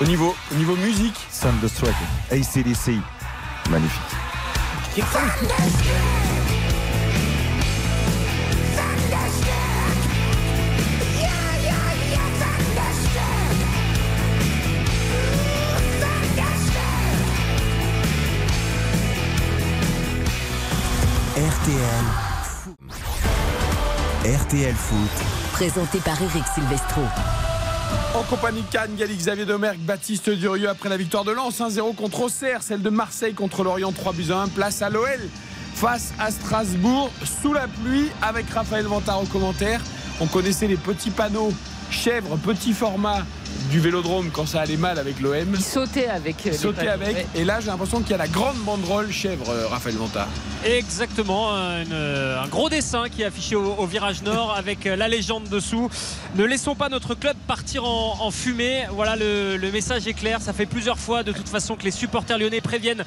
Au 0.00 0.04
niveau, 0.04 0.34
au 0.50 0.54
niveau 0.54 0.76
musique, 0.76 1.16
Thunderstruck, 1.40 1.94
ACDC, 2.30 2.98
magnifique. 3.70 4.00
RTL. 21.34 22.04
RTL 24.24 24.74
Foot. 24.74 25.41
Présenté 25.62 25.98
par 25.98 26.20
Eric 26.20 26.42
Silvestro. 26.52 27.02
En 28.16 28.24
compagnie 28.24 28.64
Cannes, 28.72 28.96
Galli, 28.98 29.14
Xavier 29.14 29.44
Domergue, 29.44 29.78
Baptiste 29.78 30.28
Durieux 30.28 30.68
après 30.68 30.88
la 30.88 30.96
victoire 30.96 31.22
de 31.22 31.30
Lens 31.30 31.60
1-0 31.60 31.94
contre 31.94 32.22
Auxerre, 32.22 32.64
celle 32.64 32.82
de 32.82 32.90
Marseille 32.90 33.32
contre 33.32 33.62
Lorient 33.62 33.92
3 33.92 34.12
buts 34.12 34.32
à 34.32 34.38
1, 34.38 34.48
place 34.48 34.82
à 34.82 34.90
l'OL 34.90 35.20
face 35.76 36.14
à 36.18 36.32
Strasbourg 36.32 37.12
sous 37.40 37.52
la 37.52 37.68
pluie 37.68 38.08
avec 38.22 38.50
Raphaël 38.50 38.86
Vantard 38.86 39.22
au 39.22 39.26
commentaire. 39.26 39.80
On 40.20 40.26
connaissait 40.26 40.66
les 40.66 40.76
petits 40.76 41.10
panneaux 41.10 41.52
chèvre, 41.92 42.36
petit 42.38 42.72
format 42.72 43.24
du 43.70 43.80
vélodrome 43.80 44.30
quand 44.32 44.46
ça 44.46 44.60
allait 44.60 44.76
mal 44.76 44.98
avec 44.98 45.20
l'OM. 45.20 45.34
Il 45.54 45.60
sautait 45.62 46.06
avec. 46.08 46.36
euh, 46.46 46.72
panneaux. 46.72 46.90
avec, 46.90 47.16
Ouais. 47.16 47.26
et 47.34 47.44
là 47.44 47.60
j'ai 47.60 47.66
l'impression 47.68 48.00
qu'il 48.00 48.10
y 48.10 48.14
a 48.14 48.18
la 48.18 48.28
grande 48.28 48.56
banderole 48.58 49.10
chèvre, 49.12 49.48
euh, 49.50 49.66
Raphaël 49.68 49.96
Vantard. 49.96 50.28
Exactement, 50.64 51.54
un, 51.54 51.80
un 51.90 52.46
gros 52.48 52.68
dessin 52.68 53.04
qui 53.08 53.22
est 53.22 53.24
affiché 53.26 53.56
au, 53.56 53.74
au 53.74 53.86
virage 53.86 54.22
nord 54.22 54.54
avec 54.56 54.86
euh, 54.86 54.96
la 54.96 55.08
légende 55.08 55.48
dessous. 55.48 55.90
Ne 56.36 56.44
laissons 56.44 56.74
pas 56.74 56.88
notre 56.88 57.14
club 57.14 57.36
partir 57.46 57.84
en, 57.84 58.18
en 58.20 58.30
fumée. 58.30 58.84
Voilà, 58.90 59.16
le, 59.16 59.56
le 59.56 59.70
message 59.72 60.06
est 60.06 60.12
clair. 60.14 60.40
Ça 60.40 60.52
fait 60.52 60.66
plusieurs 60.66 60.98
fois 60.98 61.22
de 61.22 61.32
toute 61.32 61.48
façon 61.48 61.76
que 61.76 61.84
les 61.84 61.90
supporters 61.90 62.38
lyonnais 62.38 62.60
préviennent 62.60 63.04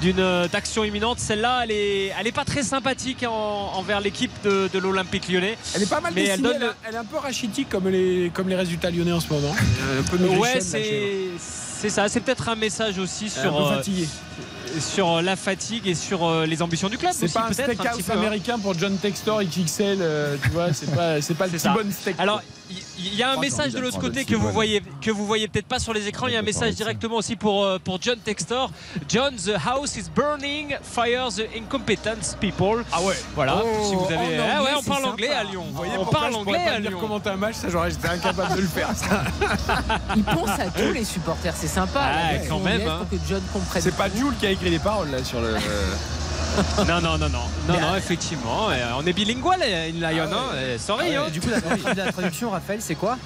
d'une 0.00 0.46
d'action 0.52 0.84
imminente. 0.84 1.18
Celle-là, 1.20 1.60
elle 1.64 1.70
est, 1.70 2.12
elle 2.18 2.26
est 2.26 2.32
pas 2.32 2.44
très 2.44 2.62
sympathique 2.62 3.24
en- 3.28 3.72
envers 3.74 4.00
l'équipe 4.00 4.32
de, 4.44 4.68
de 4.72 4.78
l'Olympique 4.78 5.28
lyonnais. 5.28 5.56
Elle 5.74 5.82
est 5.82 5.90
pas 5.90 6.00
mal 6.00 6.12
Mais 6.14 6.22
elle 6.26 6.40
dessinée, 6.40 6.48
donne 6.48 6.56
elle, 6.62 6.68
le- 6.68 6.74
elle 6.88 6.94
est 6.94 6.98
un 6.98 7.04
peu 7.04 7.16
rachitique 7.18 7.68
comme 7.68 7.88
les, 7.88 8.30
comme 8.34 8.48
les 8.48 8.56
résultats 8.56 8.90
lyonnais 8.90 9.12
en 9.12 9.20
ce 9.20 9.32
moment. 9.32 9.54
Un 9.98 10.02
peu 10.02 10.16
Ouais, 10.38 10.60
c'est 10.60 11.90
ça. 11.90 12.08
C'est 12.08 12.20
peut-être 12.20 12.48
un 12.48 12.54
message 12.54 12.98
aussi 12.98 13.28
sur, 13.28 13.70
un 13.70 13.76
peu 13.76 13.90
euh, 13.90 14.80
sur 14.80 15.22
la 15.22 15.36
fatigue 15.36 15.86
et 15.86 15.94
sur 15.94 16.24
euh, 16.24 16.46
les 16.46 16.62
ambitions 16.62 16.88
du 16.88 16.98
club. 16.98 17.12
C'est 17.14 17.32
pas 17.32 17.48
un 17.48 17.52
steakhouse 17.52 18.10
hein. 18.10 18.12
américain 18.12 18.58
pour 18.58 18.78
John 18.78 18.96
Textor 18.96 19.42
XXL, 19.42 19.98
euh, 20.00 20.36
tu 20.42 20.48
vois, 20.50 20.72
c'est 20.72 20.86
pas, 20.86 21.18
pas 21.38 21.46
le 21.46 21.52
petit 21.52 21.68
bon 21.68 21.92
steak. 21.92 22.16
Alors, 22.18 22.42
il 22.70 23.14
y, 23.14 23.22
a 23.22 23.32
un 23.32 23.36
message 23.36 23.72
de 23.72 23.78
l'autre 23.78 23.98
côté 23.98 24.24
que 24.24 24.34
vous 24.34 24.50
voyez 24.50 24.82
que 25.02 25.10
vous 25.10 25.26
voyez 25.26 25.48
peut-être 25.48 25.66
pas 25.66 25.78
sur 25.78 25.92
les 25.92 26.08
écrans. 26.08 26.28
Il 26.28 26.32
y 26.32 26.36
a 26.36 26.38
un 26.38 26.42
message 26.42 26.74
directement 26.74 27.16
aussi 27.16 27.36
pour 27.36 27.64
euh, 27.64 27.78
pour 27.78 28.00
John 28.00 28.18
Textor. 28.18 28.70
John, 29.08 29.34
the 29.36 29.56
house 29.66 29.96
is 29.96 30.08
burning. 30.14 30.76
Fire 30.82 31.28
the 31.30 31.46
incompetence 31.56 32.36
people. 32.40 32.84
ah 32.92 33.02
ouais. 33.02 33.14
Voilà. 33.34 33.62
Oh, 33.62 33.88
si 33.88 33.94
vous 33.94 34.06
avez, 34.06 34.16
anglais, 34.16 34.40
ah 34.40 34.62
ouais, 34.62 34.70
on 34.78 34.82
parle 34.82 35.02
sympa. 35.02 35.12
anglais 35.12 35.28
à 35.28 35.44
Lyon. 35.44 35.64
Vous 35.68 35.76
voyez 35.76 35.92
on 35.92 36.04
pourquoi 36.04 36.20
parle 36.20 36.34
anglais 36.34 36.66
à 36.66 36.78
Lyon. 36.78 37.00
commenter 37.00 37.30
un 37.30 37.36
match, 37.36 37.56
ça 37.56 37.68
j'aurais 37.68 37.92
été 37.92 38.08
incapable 38.08 38.56
de 38.56 38.62
le 38.62 38.68
faire. 38.68 38.90
ça. 38.96 39.24
Il 40.16 40.24
pense 40.24 40.48
à 40.48 40.70
tous 40.70 40.92
les 40.92 41.04
supporters, 41.04 41.54
c'est 41.54 41.66
sympa. 41.66 42.00
Ah, 42.02 42.32
là, 42.32 42.38
quand 42.48 42.60
même, 42.60 42.88
hein. 42.88 42.98
Pour 43.00 43.18
que 43.18 43.24
John 43.28 43.42
comprenne. 43.52 43.82
C'est 43.82 43.96
pas 43.96 44.08
Jules 44.08 44.34
qui 44.40 44.46
a 44.46 44.50
écrit 44.50 44.70
les 44.70 44.78
paroles 44.78 45.10
là 45.10 45.22
sur 45.22 45.40
le. 45.40 45.54
Non, 46.86 47.00
non, 47.00 47.18
non, 47.18 47.28
non, 47.28 47.40
non, 47.68 47.80
non, 47.80 47.96
effectivement. 47.96 48.70
euh, 48.70 48.92
On 48.98 49.06
est 49.06 49.12
bilingual, 49.12 49.60
in 49.62 49.98
Lion. 50.00 50.28
hein, 50.32 50.50
euh, 50.54 50.78
sorry. 50.78 51.14
hein. 51.16 51.24
Du 51.32 51.40
coup, 51.40 51.48
la, 51.50 52.12
traduction- 52.12 52.50
Raphaël, 52.50 52.80
c'est 52.80 52.94
quoi? 52.94 53.18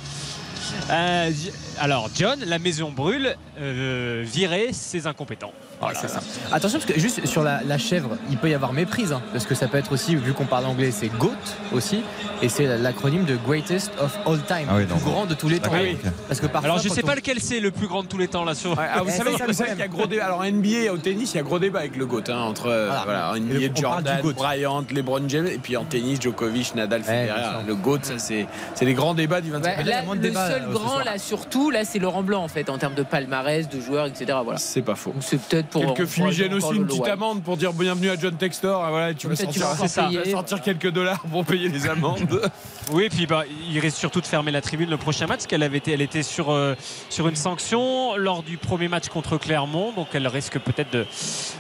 Euh, 0.91 1.31
alors, 1.79 2.09
John, 2.15 2.41
la 2.47 2.59
maison 2.59 2.91
brûle. 2.91 3.35
euh, 3.61 4.23
virer 4.25 4.71
ses 4.73 5.07
incompétents. 5.07 5.53
Voilà. 5.81 5.99
C'est 6.01 6.09
ça. 6.09 6.21
Attention, 6.53 6.79
parce 6.79 6.91
que 6.93 6.99
juste 7.01 7.25
sur 7.27 7.43
la, 7.43 7.63
la 7.65 7.79
chèvre, 7.79 8.17
il 8.31 8.37
peut 8.37 8.51
y 8.51 8.55
avoir 8.55 8.73
méprise. 8.73 9.13
hein, 9.13 9.21
parce 9.33 9.47
que 9.47 9.55
ça 9.55 9.69
peut 9.69 9.79
être 9.79 9.93
aussi, 9.93 10.17
vu 10.17 10.33
qu'on 10.33 10.45
parle 10.47 10.67
anglais, 10.67 10.91
c'est 10.91 11.09
GOAT 11.09 11.31
aussi. 11.73 12.03
Et 12.43 12.49
c'est 12.49 12.79
l'acronyme 12.79 13.25
de 13.25 13.37
Greatest 13.37 13.91
of 14.01 14.17
All 14.27 14.39
Time. 14.47 14.67
Ah 14.71 14.75
oui, 14.77 14.83
le 14.83 14.87
plus 14.87 15.01
grand 15.05 15.27
de 15.27 15.35
tous 15.35 15.49
les 15.49 15.59
temps. 15.61 15.71
Oui. 15.73 15.97
ok. 16.05 16.11
Parce 16.29 16.41
que 16.41 16.47
parfois. 16.47 16.71
Alors, 16.71 16.83
je 16.83 16.89
sais 16.89 17.03
on- 17.05 17.07
pas 17.07 17.15
lequel 17.15 17.41
c'est 17.41 17.61
le 17.61 17.71
plus 17.71 17.87
grand 17.89 18.03
de 18.03 18.09
tous 18.09 18.19
les 18.19 18.29
temps 18.29 18.45
là 18.45 18.55
sur. 18.55 18.71
Ouais, 18.79 18.85
ah, 18.93 19.03
vous 19.03 19.09
Eh, 19.09 19.13
savez, 19.13 19.37
savez 19.53 19.71
qu'il 19.71 19.79
y 19.79 19.83
a 19.83 19.89
gros 19.89 20.07
débat. 20.07 20.25
Alors 20.27 20.43
NBA 20.45 20.93
au 20.93 20.99
tennis, 20.99 21.33
il 21.35 21.37
y 21.37 21.41
a 21.41 21.43
gros 21.43 21.59
débat 21.59 21.81
avec 21.81 21.97
le 21.97 22.07
GOAT 22.07 22.23
hein, 22.29 22.39
entre 22.41 22.67
euh, 22.67 22.87
Voilà. 22.87 23.03
voilà, 23.05 23.41
NBA, 23.41 23.55
le- 23.69 23.71
Jordan. 23.75 24.21
Bryant, 24.35 24.85
LeBron 24.91 25.23
James, 25.29 25.47
et 25.47 25.59
puis 25.59 25.77
en 25.77 25.85
tennis, 25.85 26.21
Djokovic, 26.21 26.75
Nadal, 26.75 27.01
Ouais, 27.03 27.07
Federer. 27.07 27.65
le 27.67 27.75
GOAT, 27.75 27.99
ça 28.03 28.19
c'est 28.19 28.47
c'est 28.75 28.85
les 28.85 28.95
grands 28.95 29.15
débats 29.15 29.41
du 29.41 29.51
25 29.51 29.69
Ouais, 29.69 29.77
là, 29.77 29.83
il 29.83 29.89
y 29.89 29.93
a 29.93 29.97
là, 29.97 30.03
moins 30.05 30.17
de 30.17 30.23
le 30.23 30.29
débat, 30.29 30.49
seul 30.51 30.63
euh, 30.63 30.73
grand, 30.73 30.99
là, 31.01 31.19
surtout, 31.19 31.71
là, 31.71 31.85
c'est 31.85 31.99
Laurent 31.99 32.23
Blanc, 32.23 32.43
en 32.43 32.49
fait, 32.49 32.69
en 32.71 32.79
termes 32.79 32.95
de 32.95 33.03
palmarès, 33.03 33.69
de 33.69 33.81
joueurs, 33.81 34.07
etc. 34.07 34.39
Voilà. 34.45 34.59
C'est 34.59 34.83
pas 34.83 34.95
faux. 34.95 35.11
Donc, 35.13 35.23
c'est 35.23 35.41
peut-être 35.41 35.68
pour. 35.69 35.95
Quelques 35.95 36.09
fumigènes 36.09 36.55
aussi, 36.55 36.75
une 36.75 36.87
petite 36.87 37.07
amende 37.09 37.43
pour 37.43 37.57
dire 37.57 37.73
bienvenue 37.73 38.11
à 38.11 38.17
John 38.19 38.35
Textor. 38.37 38.83
Ah, 38.85 38.91
Voilà, 38.91 39.15
tu 39.15 39.29
vas 39.29 39.37
sortir, 39.37 40.63
quelques 40.63 40.91
dollars 40.91 41.21
pour 41.31 41.45
payer 41.45 41.69
les 41.69 41.87
amendes. 41.89 42.41
Oui, 42.91 43.09
puis 43.11 43.27
bah, 43.27 43.43
il 43.71 43.79
risque 43.81 43.99
surtout 43.99 44.23
de 44.23 44.27
fermer 44.27 44.51
la 44.51 44.63
tribune 44.63 44.89
le 44.89 44.97
prochain 44.97 45.27
match, 45.27 45.45
qu'elle 45.47 45.63
avait 45.63 45.77
été, 45.77 45.93
elle 45.93 46.01
était 46.01 46.23
sur, 46.23 46.51
euh, 46.51 46.75
sur 47.11 47.29
une 47.29 47.37
sanction 47.37 48.17
lors 48.17 48.43
du 48.43 48.57
premier 48.57 48.89
match 48.89 49.09
contre 49.11 49.37
Clermont, 49.37 49.93
donc 49.93 50.07
elle 50.15 50.27
risque 50.27 50.59
peut-être 50.59 50.91
de, 50.95 51.05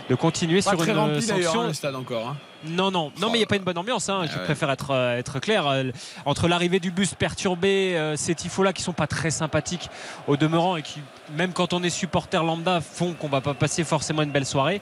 de 0.09 0.15
continuer 0.15 0.63
Pas 0.63 0.71
sur 0.71 0.79
très 0.79 0.93
une 0.93 0.97
rempli 0.97 1.27
d'ailleurs 1.27 1.43
sanction. 1.53 1.61
hein, 1.61 1.67
le 1.67 1.73
stade 1.75 1.95
encore. 1.97 2.29
hein. 2.29 2.37
Non, 2.65 2.91
non, 2.91 3.13
non, 3.21 3.29
mais 3.31 3.35
il 3.35 3.39
n'y 3.39 3.45
a 3.45 3.47
pas 3.47 3.55
une 3.57 3.63
bonne 3.63 3.79
ambiance. 3.79 4.09
Hein. 4.09 4.23
Je 4.27 4.33
Ah 4.35 4.39
ouais. 4.39 4.45
préfère 4.45 4.71
être, 4.71 4.91
euh, 4.91 5.17
être 5.19 5.39
clair. 5.39 5.67
Euh, 5.69 5.85
Entre 6.25 6.49
l'arrivée 6.49 6.81
du 6.81 6.91
bus 6.91 7.15
perturbé, 7.15 7.97
euh, 7.97 8.17
ces 8.17 8.35
tifos-là 8.35 8.73
qui 8.73 8.83
sont 8.83 8.93
pas 8.93 9.07
très 9.07 9.31
sympathiques 9.31 9.89
au 10.27 10.37
demeurant 10.37 10.77
et 10.77 10.83
qui, 10.83 11.01
même 11.37 11.53
quand 11.53 11.73
on 11.73 11.83
est 11.85 11.91
supporter 11.91 12.43
lambda, 12.43 12.81
font 12.81 13.13
qu'on 13.15 13.29
va 13.29 13.41
pas 13.41 13.55
passer 13.55 13.85
forcément 13.85 14.23
une 14.23 14.33
belle 14.33 14.45
soirée. 14.47 14.81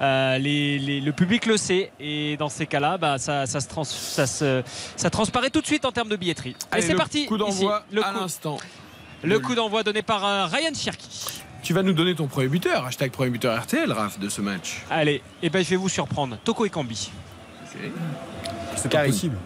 Euh, 0.00 0.38
les- 0.38 0.78
les- 0.78 1.00
le 1.02 1.12
public 1.12 1.44
le 1.44 1.58
sait 1.58 1.92
et 2.00 2.36
dans 2.38 2.48
ces 2.48 2.66
cas-là, 2.66 2.96
bah, 2.96 3.18
ça, 3.18 3.44
ça, 3.44 3.60
se 3.60 3.68
trans- 3.68 3.84
ça, 3.84 4.26
se- 4.26 4.62
ça 4.96 5.10
transparaît 5.10 5.50
tout 5.50 5.60
de 5.60 5.66
suite 5.66 5.84
en 5.84 5.92
termes 5.92 6.08
de 6.08 6.16
billetterie. 6.16 6.56
Allez, 6.70 6.82
c'est 6.82 6.94
parti. 6.94 7.26
Coup 7.26 7.36
d'envoi 7.36 7.84
le, 7.92 8.02
à 8.04 8.10
coup, 8.12 8.20
l'instant. 8.20 8.56
le 9.22 9.38
coup 9.38 9.54
d'envoi 9.54 9.82
donné 9.82 10.00
par 10.02 10.50
Ryan 10.50 10.72
Cherky. 10.74 11.42
Tu 11.68 11.74
vas 11.74 11.82
nous 11.82 11.92
donner 11.92 12.14
ton 12.14 12.28
premier 12.28 12.48
buteur. 12.48 12.86
Hashtag 12.86 13.10
premier 13.10 13.28
buteur 13.28 13.60
RTL, 13.62 13.92
Raph, 13.92 14.18
de 14.18 14.30
ce 14.30 14.40
match. 14.40 14.80
Allez, 14.88 15.20
et 15.42 15.50
ben 15.50 15.62
je 15.62 15.68
vais 15.68 15.76
vous 15.76 15.90
surprendre. 15.90 16.38
Toko 16.42 16.64
Ekambi. 16.64 17.10
C'est 18.74 18.90
pas 18.90 19.04
possible. 19.04 19.36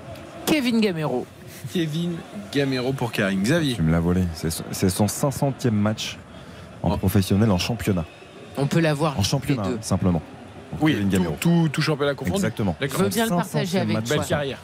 Kevin 0.47 0.81
Gamero. 0.81 1.27
Kevin 1.73 2.13
Gamero 2.53 2.93
pour 2.93 3.11
Karim. 3.11 3.43
Xavier. 3.43 3.75
Tu 3.75 3.83
me 3.83 3.91
l'as 3.91 3.99
volé. 3.99 4.23
C'est 4.35 4.51
son- 4.51 4.63
C'est 4.71 4.89
son 4.89 5.09
500e 5.09 5.75
match 5.75 6.17
en 6.85 6.93
Oh. 6.93 6.97
professionnel 6.97 7.51
en 7.51 7.59
championnat. 7.59 8.05
On 8.57 8.69
peut 8.69 8.79
l'avoir. 8.79 9.19
En 9.19 9.25
championnat, 9.25 9.65
les 9.65 9.69
deux. 9.71 9.79
simplement. 9.81 10.23
Pour 10.77 10.85
Oui, 10.85 10.93
Kevin 10.93 11.09
tout, 11.09 11.17
Gamero. 11.17 11.37
tout, 11.41 11.69
tout 11.73 11.83
championnat 11.83 12.15
confondu. 12.15 12.37
Exactement. 12.37 12.77
Je 12.81 12.87
veux 12.87 13.09
bien 13.09 13.25
le 13.25 13.31
500e 13.31 13.37
partager 13.37 13.79
avec 13.81 14.05
toi. 14.05 14.17
Belle 14.19 14.27
carrière. 14.27 14.59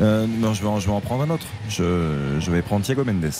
Euh, 0.00 0.26
non, 0.26 0.54
je 0.54 0.62
vais, 0.62 0.68
en, 0.68 0.80
je 0.80 0.86
vais 0.86 0.92
en 0.94 1.02
prendre 1.02 1.24
un 1.24 1.28
autre. 1.34 1.44
Je, 1.68 2.38
je 2.40 2.50
vais 2.50 2.62
prendre 2.62 2.82
Thiago 2.82 3.04
Mendes. 3.04 3.30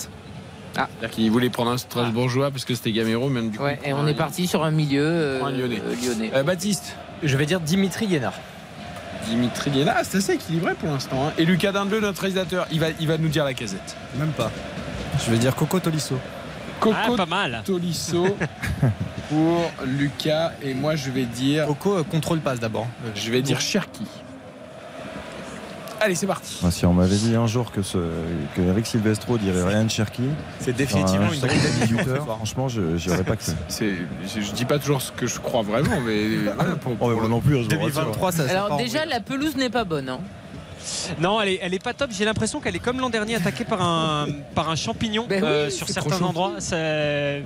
C'est-à-dire 0.87 1.15
qu'il 1.15 1.31
voulait 1.31 1.49
prendre 1.49 1.71
un 1.71 1.77
Strasbourgeois 1.77 2.51
parce 2.51 2.65
que 2.65 2.75
c'était 2.75 2.91
Gamero, 2.91 3.29
même 3.29 3.49
du 3.49 3.57
coup. 3.57 3.63
Ouais, 3.63 3.79
et 3.83 3.93
on 3.93 4.05
est 4.07 4.13
parti 4.13 4.47
sur 4.47 4.63
un 4.63 4.71
milieu 4.71 5.03
euh, 5.05 5.43
Un 5.43 5.51
Lyonnais. 5.51 5.81
euh, 5.83 5.95
lyonnais. 6.05 6.31
Euh, 6.33 6.43
Baptiste. 6.43 6.95
Je 7.23 7.35
vais 7.37 7.45
dire 7.45 7.59
Dimitri 7.59 8.07
Guénard. 8.07 8.33
Dimitri 9.27 9.69
Guéna, 9.71 10.03
c'est 10.03 10.17
assez 10.19 10.33
équilibré 10.33 10.73
pour 10.75 10.89
l'instant. 10.89 11.27
hein. 11.27 11.33
Et 11.37 11.45
Lucas 11.45 11.71
Dindleux, 11.73 11.99
notre 11.99 12.21
réalisateur, 12.21 12.65
il 12.71 12.79
va, 12.79 12.87
il 12.99 13.07
va 13.07 13.17
nous 13.17 13.27
dire 13.27 13.43
la 13.43 13.53
casette. 13.53 13.95
Même 14.17 14.29
pas. 14.31 14.49
Je 15.25 15.29
vais 15.31 15.37
dire 15.37 15.55
Coco 15.55 15.79
Tolisso. 15.79 16.15
Coco 16.79 16.95
Ah, 16.97 17.15
pas 17.17 17.25
mal. 17.25 17.61
Tolisso 17.65 18.25
pour 19.29 19.71
Lucas. 19.85 20.53
Et 20.63 20.73
moi, 20.73 20.95
je 20.95 21.11
vais 21.11 21.25
dire, 21.25 21.65
Coco 21.67 22.03
contrôle 22.05 22.39
passe 22.39 22.59
d'abord. 22.59 22.87
je 23.15 23.29
vais 23.31 23.41
dire 23.41 23.59
Cherki. 23.59 24.05
Allez, 26.01 26.15
c'est 26.15 26.27
parti. 26.27 26.57
Si 26.71 26.85
on 26.85 26.93
m'avait 26.93 27.15
dit 27.15 27.35
un 27.35 27.47
jour 27.47 27.71
que, 27.71 27.81
ce, 27.81 27.97
que 28.55 28.61
Eric 28.61 28.85
Silvestro 28.85 29.37
dirait 29.37 29.63
Ryan 29.63 29.87
Cherky, 29.89 30.23
C'est 30.59 30.65
sur 30.65 30.73
définitivement 30.75 31.27
un 31.27 31.33
une 31.33 31.39
drôle 31.39 31.49
18 31.81 32.07
heures, 32.07 32.25
franchement, 32.25 32.67
je 32.69 32.81
n'y 32.81 33.09
aurais 33.13 33.23
pas 33.23 33.35
cru. 33.35 33.51
C'est, 33.67 33.95
je, 34.33 34.41
je 34.41 34.51
dis 34.53 34.65
pas 34.65 34.79
toujours 34.79 35.01
ce 35.01 35.11
que 35.11 35.27
je 35.27 35.39
crois 35.39 35.61
vraiment, 35.61 35.99
mais 36.05 36.37
voilà, 36.55 36.75
pour- 36.75 36.93
Oh, 36.93 36.95
pour 36.95 37.09
mais 37.09 37.15
moi 37.15 37.27
non 37.27 37.41
plus, 37.41 37.55
je 37.55 37.63
vous 37.63 37.69
rassure. 37.81 38.01
2023, 38.01 38.31
ça 38.31 38.43
Alors 38.49 38.77
déjà, 38.77 39.05
la 39.05 39.19
pelouse 39.19 39.55
n'est 39.57 39.69
pas 39.69 39.83
bonne. 39.83 40.09
hein. 40.09 40.19
Non, 41.19 41.41
elle 41.41 41.49
est, 41.49 41.59
elle 41.61 41.73
est 41.73 41.83
pas 41.83 41.93
top. 41.93 42.09
J'ai 42.17 42.23
l'impression 42.23 42.61
qu'elle 42.61 42.75
est 42.75 42.79
comme 42.79 42.99
l'an 43.01 43.09
dernier 43.09 43.35
attaquée 43.35 43.65
par 43.65 43.81
un, 43.81 44.27
par 44.55 44.69
un 44.69 44.75
champignon 44.77 45.25
Ben 45.29 45.43
euh, 45.43 45.65
oui, 45.65 45.71
sur 45.71 45.85
c'est 45.87 45.93
certains 45.93 46.21
endroits. 46.21 46.53
C'est- 46.59 47.43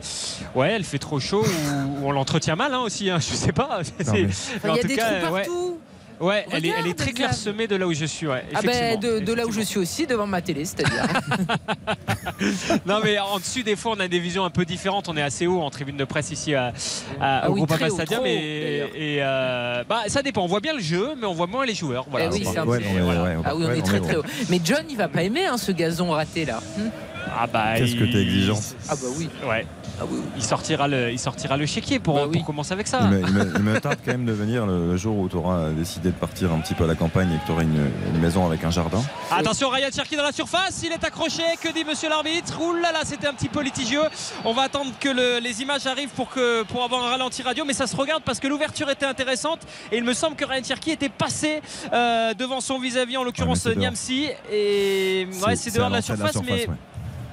Ouais, 0.56 0.72
elle 0.74 0.84
fait 0.84 1.00
trop 1.00 1.20
chaud 1.20 1.44
ou, 1.44 2.04
ou 2.04 2.08
on 2.08 2.12
l'entretient 2.12 2.56
mal 2.56 2.74
hein, 2.74 2.82
aussi. 2.82 3.10
hein, 3.10 3.18
je 3.20 3.34
sais 3.34 3.52
pas. 3.52 3.80
C'est- 3.84 4.12
mais- 4.14 4.22
mais 4.24 4.28
Enfin, 4.58 4.70
en 4.70 4.74
Il 4.74 4.76
y 4.76 4.80
a 4.80 4.82
tout 4.84 4.88
des 4.88 4.96
cas, 4.96 5.22
trous 5.22 5.34
ouais, 5.34 5.48
ouais, 6.20 6.46
elle, 6.52 6.66
est, 6.66 6.74
elle 6.80 6.88
est 6.88 6.98
très 6.98 7.12
clairsemée 7.12 7.68
de 7.68 7.76
là 7.76 7.88
où 7.88 7.94
je 7.94 8.06
suis. 8.06 8.28
Ouais, 8.28 8.44
Ah 8.54 8.62
ben 8.64 9.00
de, 9.00 9.20
de 9.20 9.34
là 9.34 9.46
où 9.46 9.52
je 9.52 9.62
suis 9.62 9.80
aussi, 9.80 10.06
devant 10.08 10.28
ma 10.28 10.42
télé, 10.42 10.66
c'est-à-dire. 10.66 11.06
Non, 12.86 13.00
mais 13.04 13.20
en 13.20 13.40
dessus, 13.40 13.64
des 13.64 13.76
fois, 13.76 13.94
on 13.96 14.00
a 14.00 14.08
des 14.08 14.20
visions 14.20 14.44
un 14.44 14.50
peu 14.50 14.66
différentes. 14.66 15.08
On 15.10 15.16
est 15.18 15.22
assez 15.22 15.48
haut 15.48 15.62
en 15.62 15.70
tribune 15.70 15.98
de 15.98 16.04
presse 16.04 16.32
ici 16.32 16.56
à, 16.56 16.68
à- 17.20 17.42
Ah 17.44 17.50
au 17.50 17.54
oui, 17.54 17.60
Groupama 17.62 17.90
Stadium. 17.90 18.22
haut, 18.22 18.26
et 18.26 18.84
et, 18.96 19.18
euh, 19.22 19.84
bah, 19.88 20.02
ça 20.08 20.22
dépend. 20.22 20.44
On 20.44 20.48
voit 20.48 20.60
bien 20.60 20.74
le 20.74 20.80
jeu, 20.82 21.10
mais 21.20 21.26
on 21.26 21.34
voit 21.34 21.48
moins 21.48 21.66
les 21.66 21.76
joueurs. 21.76 22.06
Voilà. 22.10 22.28
Eh 22.28 22.30
oui, 22.34 22.46
c'est 22.52 22.60
on 22.60 22.64
est- 22.76 23.02
ouais, 23.02 23.38
Ah 23.46 23.56
oui, 23.56 23.66
on 23.68 23.72
est 23.72 23.82
très 23.82 24.00
très 24.00 24.16
haut. 24.16 24.24
Mais 24.50 24.60
John, 24.64 24.84
il 24.90 24.98
va 24.98 25.08
pas 25.08 25.24
aimer 25.24 25.46
hein, 25.46 25.58
ce 25.58 25.72
gazon 25.72 26.10
raté 26.12 26.46
là. 26.46 26.62
Hmm 26.78 26.90
Ah 27.36 27.48
bah, 27.48 27.74
Qu'est-ce 27.78 27.96
que 27.96 28.04
il- 28.04 28.12
t'es 28.12 28.22
exigeant. 28.22 28.60
Ah 28.90 28.96
bah 28.96 29.08
oui. 29.18 29.30
Ouais. 29.48 29.66
Il 30.36 30.44
sortira 30.44 30.88
le, 30.88 31.12
il 31.12 31.20
sortira 31.20 31.58
le 31.58 31.66
chéquier 31.66 32.00
pour, 32.00 32.16
Bah 32.16 32.22
oui. 32.28 32.38
pour 32.38 32.46
commencer 32.46 32.74
avec 32.74 32.88
ça. 32.88 33.00
Il 33.04 33.08
me, 33.10 33.20
il 33.28 33.34
me- 33.34 33.54
il 33.58 33.62
me 33.64 33.80
tarde 33.80 33.98
quand 34.04 34.12
même 34.12 34.26
de 34.26 34.32
venir 34.34 34.66
le, 34.66 34.88
le 34.92 34.98
jour 34.98 35.18
où 35.18 35.30
tu 35.30 35.36
auras 35.36 35.70
décidé 35.70 36.10
de 36.10 36.16
partir 36.16 36.52
un 36.52 36.60
petit 36.60 36.74
peu 36.74 36.84
à 36.84 36.88
la 36.88 36.96
campagne 36.96 37.32
et 37.34 37.38
que 37.40 37.46
tu 37.46 37.52
auras 37.52 37.64
une, 37.64 37.90
une 38.14 38.20
maison 38.22 38.46
avec 38.46 38.64
un 38.64 38.72
jardin. 38.72 39.02
Attention 39.32 39.70
Ryan 39.70 39.90
Cherki 39.94 40.16
dans 40.16 40.24
la 40.24 40.32
surface, 40.32 40.82
il 40.84 40.92
est 40.92 41.04
accroché, 41.04 41.44
que 41.62 41.72
dit 41.74 41.84
monsieur 41.86 42.10
l'arbitre? 42.10 42.60
Ouh 42.62 42.74
là 42.76 42.92
là, 42.92 43.00
c'était 43.04 43.28
un 43.28 43.34
petit 43.34 43.50
peu 43.50 43.62
litigieux. 43.62 44.04
On 44.46 44.54
va 44.54 44.64
attendre 44.64 44.92
que 45.00 45.10
le- 45.10 45.40
les 45.40 45.62
images 45.62 45.86
arrivent 45.88 46.10
pour, 46.16 46.30
que, 46.30 46.64
pour 46.64 46.84
avoir 46.84 47.04
un 47.06 47.10
ralenti 47.10 47.42
radio, 47.44 47.64
mais 47.66 47.74
ça 47.74 47.88
se 47.88 47.96
regarde 47.96 48.24
parce 48.24 48.40
que 48.40 48.48
l'ouverture 48.48 48.90
était 48.90 49.06
intéressante 49.06 49.60
et 49.92 49.98
il 49.98 50.04
me 50.04 50.14
semble 50.14 50.36
que 50.36 50.46
Ryan 50.46 50.64
Cherki 50.64 50.92
était 50.92 51.10
passé 51.10 51.62
euh, 51.94 52.34
devant 52.34 52.62
son 52.62 52.80
vis-à-vis, 52.80 53.18
en 53.18 53.24
l'occurrence. 53.24 53.66
Niamsi. 53.66 54.28
Et 54.52 55.28
ouais, 55.46 55.56
c'est 55.56 55.74
dehors 55.76 55.90
de 55.90 55.96
la 55.96 56.02
surface, 56.02 56.36
mais, 56.46 56.68
ouais. 56.68 56.76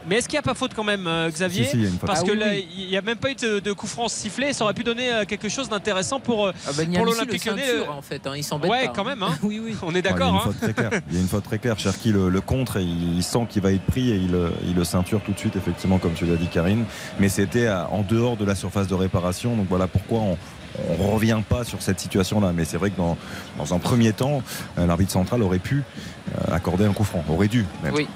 Mais 0.09 0.17
est-ce 0.17 0.29
qu'il 0.29 0.35
n'y 0.37 0.41
a 0.41 0.43
pas 0.43 0.55
faute 0.55 0.73
quand 0.75 0.85
même, 0.85 1.07
euh, 1.07 1.29
Xavier 1.31 1.65
Si, 1.65 1.71
si, 1.73 1.83
une. 1.83 1.99
Parce 1.99 2.21
Ah 2.21 2.27
que 2.27 2.33
oui, 2.33 2.39
là, 2.39 2.47
oui. 2.51 2.67
il 2.79 2.87
n'y 2.89 2.97
a 2.97 3.03
même 3.03 3.19
pas 3.19 3.31
eu 3.31 3.35
de, 3.35 3.59
de 3.61 3.73
coup 3.73 3.87
franc 3.87 4.09
sifflé, 4.09 4.53
ça 4.53 4.65
aurait 4.65 4.75
pu 4.75 4.83
donner 4.85 5.13
euh, 5.13 5.25
quelque 5.25 5.49
chose 5.49 5.69
d'intéressant 5.69 6.21
pour, 6.21 6.47
euh, 6.47 6.53
Ah 6.67 6.71
bah, 6.77 6.83
pour 6.95 7.05
l'Olympique 7.05 7.45
Lyonnais. 7.45 7.87
en 7.89 8.03
fait, 8.03 8.27
hein, 8.27 8.33
il 8.37 8.43
s'embête 8.45 8.71
Ouais, 8.71 8.87
pas, 8.87 8.93
quand 8.95 9.05
même, 9.05 9.23
hein. 9.23 9.37
oui, 9.43 9.61
oui. 9.63 9.77
On 9.83 9.95
est 9.95 10.03
d'accord. 10.03 10.29
il, 10.29 10.35
y 10.35 10.37
a 10.37 10.41
hein. 10.41 10.45
une 10.47 10.53
faute 10.53 10.61
très 10.61 10.73
claire. 10.75 11.01
il 11.11 11.15
y 11.15 11.19
a 11.19 11.21
une 11.21 11.29
faute 11.29 11.45
très 11.45 11.59
claire. 11.59 11.79
Cherki 11.79 12.13
le, 12.13 12.29
le 12.31 12.41
contre 12.41 12.79
et 12.79 12.83
il, 12.83 13.17
il 13.17 13.23
sent 13.23 13.47
qu'il 13.49 13.63
va 13.63 13.73
être 13.73 13.85
pris 13.85 14.11
et 14.11 14.17
il, 14.17 14.31
le- 14.33 14.53
il 14.67 14.75
le 14.75 14.85
ceinture 14.85 15.21
tout 15.25 15.33
de 15.33 15.39
suite, 15.39 15.57
effectivement, 15.57 15.99
comme 15.99 16.15
tu 16.15 16.25
l'as 16.27 16.37
dit, 16.37 16.49
Karine. 16.49 16.85
Mais 17.19 17.29
c'était 17.29 17.69
en 17.69 18.03
dehors 18.03 18.37
de 18.37 18.45
la 18.45 18.55
surface 18.55 18.87
de 18.89 18.95
réparation. 18.95 19.57
Donc 19.57 19.67
voilà 19.69 19.87
pourquoi 19.87 20.21
on 20.21 20.37
ne 20.99 21.13
revient 21.13 21.41
pas 21.49 21.65
sur 21.65 21.83
cette 21.83 22.01
situation-là. 22.01 22.53
Mais 22.55 22.65
c'est 22.65 22.77
vrai 22.79 22.91
que 22.91 22.97
dans, 22.97 23.19
dans 23.59 23.75
un 23.75 23.79
premier 23.79 24.13
temps, 24.13 24.43
l'arbitre 24.79 25.13
central 25.13 25.43
aurait 25.43 25.59
pu 25.59 25.83
euh, 26.39 26.55
accorder 26.55 26.85
un 26.87 26.93
coup 26.93 27.05
franc. 27.05 27.23
Aurait 27.29 27.49
dû. 27.49 27.67
même. 27.83 27.93
Oui. 27.95 28.07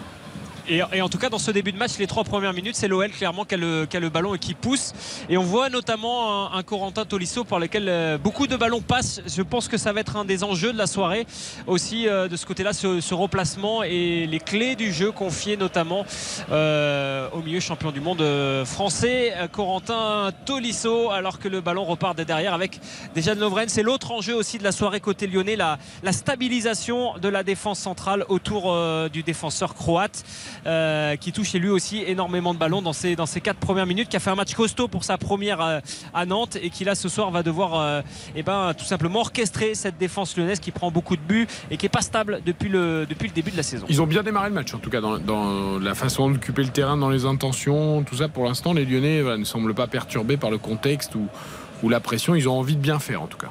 Et, 0.67 0.81
et 0.95 1.03
en 1.03 1.09
tout 1.11 1.19
cas, 1.19 1.29
dans 1.29 1.39
ce 1.39 1.51
début 1.51 1.73
de 1.73 1.77
match, 1.77 1.99
les 1.99 2.07
trois 2.07 2.25
premières 2.25 2.55
minutes, 2.55 2.75
c'est 2.75 2.89
l'OL 2.89 3.11
clairement 3.11 3.45
qui 3.45 3.55
a, 3.55 3.59
le, 3.59 3.87
qui 3.89 3.97
a 3.99 4.01
le 4.01 4.09
ballon 4.09 4.35
et 4.35 4.39
qui 4.39 4.55
pousse. 4.55 4.95
Et 5.29 5.37
on 5.37 5.43
voit 5.43 5.69
notamment 5.69 6.53
un, 6.55 6.59
un 6.59 6.63
Corentin 6.63 7.05
Tolisso 7.05 7.45
par 7.45 7.59
lequel 7.59 7.89
euh, 7.89 8.17
beaucoup 8.17 8.47
de 8.47 8.57
ballons 8.57 8.81
passent. 8.81 9.21
Je 9.27 9.43
pense 9.43 9.69
que 9.69 9.77
ça 9.77 9.93
va 9.93 10.01
être 10.01 10.17
un 10.17 10.25
des 10.25 10.43
enjeux 10.43 10.73
de 10.73 10.79
la 10.79 10.87
soirée. 10.87 11.27
Aussi, 11.67 12.09
euh, 12.09 12.29
de 12.29 12.37
ce 12.37 12.47
côté-là, 12.47 12.73
ce, 12.73 13.01
ce 13.01 13.13
remplacement 13.13 13.83
et 13.83 14.27
les 14.27 14.41
clés 14.41 14.75
du 14.75 14.91
jeu 14.91 15.13
confiées 15.13 15.59
notamment 15.59 16.07
euh, 16.51 17.29
au 17.33 17.43
milieu 17.43 17.61
champion 17.61 17.91
du 17.91 18.01
monde 18.01 18.23
euh, 18.23 18.65
français, 18.65 19.35
euh, 19.37 19.49
Corentin 19.49 20.31
Tolisso, 20.47 21.11
alors 21.11 21.39
que 21.41 21.49
le 21.49 21.61
ballon 21.61 21.85
repart 21.85 22.17
de 22.17 22.25
derrière 22.25 22.55
avec 22.55 22.81
déjà 23.15 23.35
de 23.35 23.41
Lovren. 23.41 23.69
C'est 23.69 23.83
l'autre 23.83 24.13
enjeu 24.13 24.35
aussi 24.35 24.57
de 24.57 24.65
la 24.65 24.73
soirée 24.73 25.01
côté 25.01 25.27
lyonnais, 25.27 25.57
la, 25.57 25.79
la 26.03 26.13
stabilisation 26.13 27.19
de 27.19 27.29
la 27.29 27.43
défense 27.43 27.81
centrale 27.81 28.25
autour 28.29 28.75
du 29.11 29.23
défenseur 29.23 29.75
croate 29.75 30.25
euh, 30.67 31.17
qui 31.17 31.33
touche 31.33 31.53
lui 31.55 31.69
aussi 31.69 32.03
énormément 32.07 32.55
de 32.55 32.59
ballons 32.59 32.83
dans 32.83 32.93
ses, 32.93 33.17
dans 33.17 33.27
quatre 33.27 33.59
premières 33.59 33.87
minutes, 33.87 34.09
qui 34.09 34.17
a 34.17 34.21
fait 34.21 34.31
un 34.31 34.35
match 34.35 34.55
costaud 34.55 34.89
pour 34.89 35.05
sa 35.05 35.19
première 35.19 35.61
euh, 35.61 35.81
à 36.13 36.27
Nantes 36.27 36.57
et 36.61 36.71
qui 36.71 36.85
là 36.85 36.95
ce 36.95 37.09
soir 37.09 37.31
va 37.31 37.43
devoir 37.43 37.79
euh, 37.79 38.01
eh 38.35 38.43
ben, 38.43 38.73
tout 38.77 38.85
simplement 38.85 39.21
orchestrer 39.21 39.75
cette 39.75 39.99
défense 39.99 40.37
lyonnaise 40.37 40.61
qui 40.61 40.71
prend 40.71 40.91
beaucoup 40.91 41.17
de 41.17 41.23
buts 41.23 41.47
et 41.71 41.77
qui 41.77 41.87
est 41.87 41.91
pas 41.91 42.01
stable 42.01 42.41
depuis 42.45 42.69
le, 42.69 43.07
début 43.35 43.51
de 43.51 43.57
la 43.57 43.63
saison. 43.63 43.87
Ils 43.89 44.01
ont 44.01 44.07
bien 44.07 44.23
démarré 44.23 44.49
le 44.49 44.55
match, 44.55 44.73
en 44.75 44.79
tout 44.79 44.91
cas, 44.91 45.01
dans, 45.01 45.79
la 45.79 45.95
façon 45.95 46.31
d'occuper 46.31 46.63
le 46.63 46.71
terrain, 46.71 46.97
dans 46.97 47.11
les 47.11 47.27
intentions, 47.27 48.03
tout 48.03 48.17
ça. 48.17 48.29
Pour 48.29 48.45
l'instant, 48.45 48.73
les 48.73 48.85
Lyonnais 48.85 49.23
ne 49.37 49.45
semblent 49.45 49.75
pas 49.75 49.87
perturbés 49.87 50.37
par 50.37 50.51
le 50.51 50.59
contexte 50.59 51.15
ou 51.15 51.89
la 51.89 52.01
pression. 52.01 52.35
Ils 52.35 52.49
ont 52.49 52.59
envie 52.59 52.77
de 52.77 52.81
bien 52.81 52.99
faire, 52.99 53.23
en 53.23 53.27
tout 53.27 53.39
cas. 53.39 53.51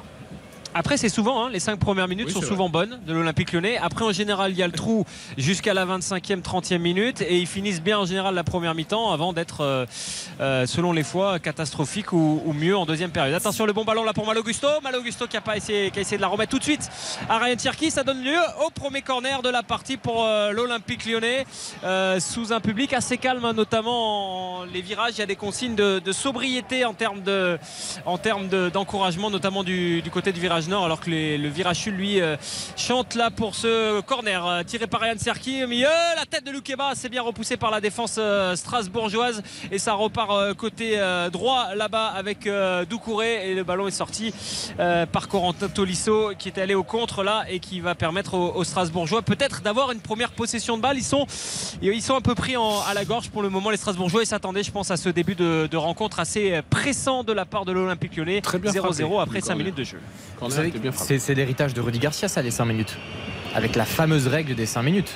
Après, 0.76 0.96
c'est 0.96 1.08
souvent, 1.08 1.46
hein, 1.46 1.50
les 1.50 1.60
5 1.60 1.78
premières 1.78 2.08
minutes 2.08 2.26
Oui, 2.26 2.32
sont 2.32 2.42
souvent 2.42 2.68
bonnes 2.68 2.98
de 3.06 3.12
l'Olympique 3.12 3.52
lyonnais. 3.52 3.78
Après, 3.78 4.04
en 4.04 4.10
général, 4.10 4.50
il 4.50 4.58
y 4.58 4.62
a 4.62 4.66
le 4.66 4.72
trou 4.72 5.04
jusqu'à 5.38 5.72
la 5.72 5.86
25e, 5.86 6.42
30e 6.42 6.78
minute 6.78 7.20
et 7.22 7.38
ils 7.38 7.46
finissent 7.46 7.80
bien 7.80 7.98
en 8.00 8.06
général 8.06 8.34
la 8.34 8.42
première 8.42 8.74
mi-temps 8.74 9.12
avant 9.12 9.32
d'être, 9.32 9.60
euh, 9.60 9.86
euh, 10.40 10.66
selon 10.66 10.92
les 10.92 11.04
fois, 11.04 11.38
catastrophiques 11.38 12.12
ou, 12.12 12.42
ou 12.44 12.52
mieux 12.52 12.76
en 12.76 12.86
deuxième 12.86 13.12
période. 13.12 13.34
Attention, 13.34 13.66
le 13.66 13.72
bon 13.72 13.84
ballon 13.84 14.02
là 14.02 14.12
pour 14.12 14.26
Malo 14.26 14.42
Gusto. 14.42 14.66
Malo 14.82 15.00
Gusto 15.00 15.28
qui 15.28 15.36
a, 15.36 15.40
pas 15.40 15.56
essayé, 15.56 15.92
qui 15.92 15.98
a 16.00 16.02
essayé 16.02 16.16
de 16.16 16.22
la 16.22 16.28
remettre 16.28 16.50
tout 16.50 16.58
de 16.58 16.64
suite 16.64 16.90
à 17.28 17.38
Ryan 17.38 17.56
Cherki. 17.56 17.92
Ça 17.92 18.02
donne 18.02 18.24
lieu 18.24 18.38
au 18.66 18.70
premier 18.70 19.02
corner 19.02 19.42
de 19.42 19.50
la 19.50 19.62
partie 19.62 19.96
pour 19.96 20.24
euh, 20.24 20.50
l'Olympique 20.50 21.06
lyonnais 21.06 21.46
sous 22.18 22.52
un 22.52 22.60
public 22.60 22.92
assez 22.94 23.16
calme, 23.18 23.44
hein, 23.44 23.52
notamment 23.52 24.60
en 24.60 24.64
les 24.64 24.82
virages. 24.82 25.12
Il 25.14 25.18
y 25.18 25.22
a 25.22 25.26
des 25.26 25.36
consignes 25.36 25.76
de, 25.76 26.00
de 26.00 26.12
sobriété 26.12 26.84
en 26.84 26.94
termes 26.94 27.22
de, 27.22 27.58
en 28.06 28.18
termes 28.18 28.48
de- 28.48 28.70
d'encouragement, 28.70 29.30
notamment 29.30 29.62
du, 29.62 30.02
du 30.02 30.10
côté 30.10 30.32
du 30.32 30.40
virage 30.40 30.63
nord, 30.68 30.84
alors 30.84 31.00
que 31.00 31.10
les- 31.10 31.38
le 31.38 31.48
virage 31.48 31.86
lui, 31.86 32.20
euh, 32.20 32.36
chante 32.76 33.14
là 33.14 33.30
pour 33.30 33.54
ce 33.54 34.00
corner 34.02 34.46
euh, 34.46 34.62
tiré 34.62 34.86
par 34.86 35.00
Ryan 35.00 35.14
Serki 35.18 35.64
au 35.64 35.68
milieu. 35.68 35.86
La 36.16 36.24
tête 36.26 36.44
de 36.44 36.50
Loukeba, 36.50 36.92
c'est 36.94 37.08
bien 37.08 37.22
repoussé 37.22 37.56
par 37.56 37.70
la 37.70 37.80
défense 37.80 38.16
euh, 38.18 38.54
strasbourgeoise 38.56 39.42
et 39.70 39.78
ça 39.78 39.94
repart 39.94 40.54
côté 40.54 40.98
droit 41.32 41.74
là-bas 41.74 42.06
avec 42.08 42.48
Doucouré 42.88 43.50
et 43.50 43.54
le 43.54 43.64
ballon 43.64 43.86
est 43.88 43.90
sorti 43.90 44.32
par 45.12 45.28
Corentin 45.28 45.68
Tolisso 45.68 46.32
qui 46.38 46.48
est 46.48 46.58
allé 46.58 46.74
au 46.74 46.82
contre 46.82 47.22
là 47.22 47.44
et 47.48 47.58
qui 47.60 47.80
va 47.80 47.94
permettre 47.94 48.34
aux, 48.34 48.52
aux 48.54 48.64
Strasbourgeois 48.64 49.22
peut-être 49.22 49.62
d'avoir 49.62 49.92
une 49.92 50.00
première 50.00 50.32
possession 50.32 50.76
de 50.76 50.82
balle. 50.82 50.96
Ils 50.96 51.02
sont, 51.04 51.26
ils 51.82 52.02
sont 52.02 52.16
un 52.16 52.20
peu 52.20 52.34
pris 52.34 52.56
en- 52.56 52.80
à 52.82 52.94
la 52.94 53.04
gorge 53.04 53.30
pour 53.30 53.42
le 53.42 53.48
moment 53.48 53.70
les 53.70 53.76
Strasbourgeois 53.76 54.22
et 54.22 54.26
s'attendaient 54.26 54.62
je 54.62 54.70
pense 54.70 54.90
à 54.90 54.96
ce 54.96 55.08
début 55.08 55.34
de, 55.34 55.68
de 55.70 55.76
rencontre 55.76 56.20
assez 56.20 56.60
pressant 56.70 57.24
de 57.24 57.32
la 57.32 57.44
part 57.44 57.64
de 57.64 57.72
l'Olympique 57.72 58.16
lyonnais. 58.16 58.40
Très 58.40 58.58
bien 58.58 58.72
0-0 58.72 58.78
frappé, 58.80 59.18
après 59.20 59.34
le 59.38 59.40
5 59.40 59.46
corner. 59.48 59.56
minutes 59.58 59.76
de 59.78 59.84
jeu. 59.84 59.98
Savez 60.56 60.72
c'est 60.94 61.18
c'est 61.18 61.34
l'héritage 61.34 61.74
de 61.74 61.80
Rudy 61.80 61.98
Garcia, 61.98 62.28
ça, 62.28 62.42
les 62.42 62.50
5 62.50 62.64
minutes. 62.64 62.96
Avec 63.54 63.76
la 63.76 63.84
fameuse 63.84 64.26
règle 64.26 64.54
des 64.54 64.66
5 64.66 64.82
minutes. 64.82 65.12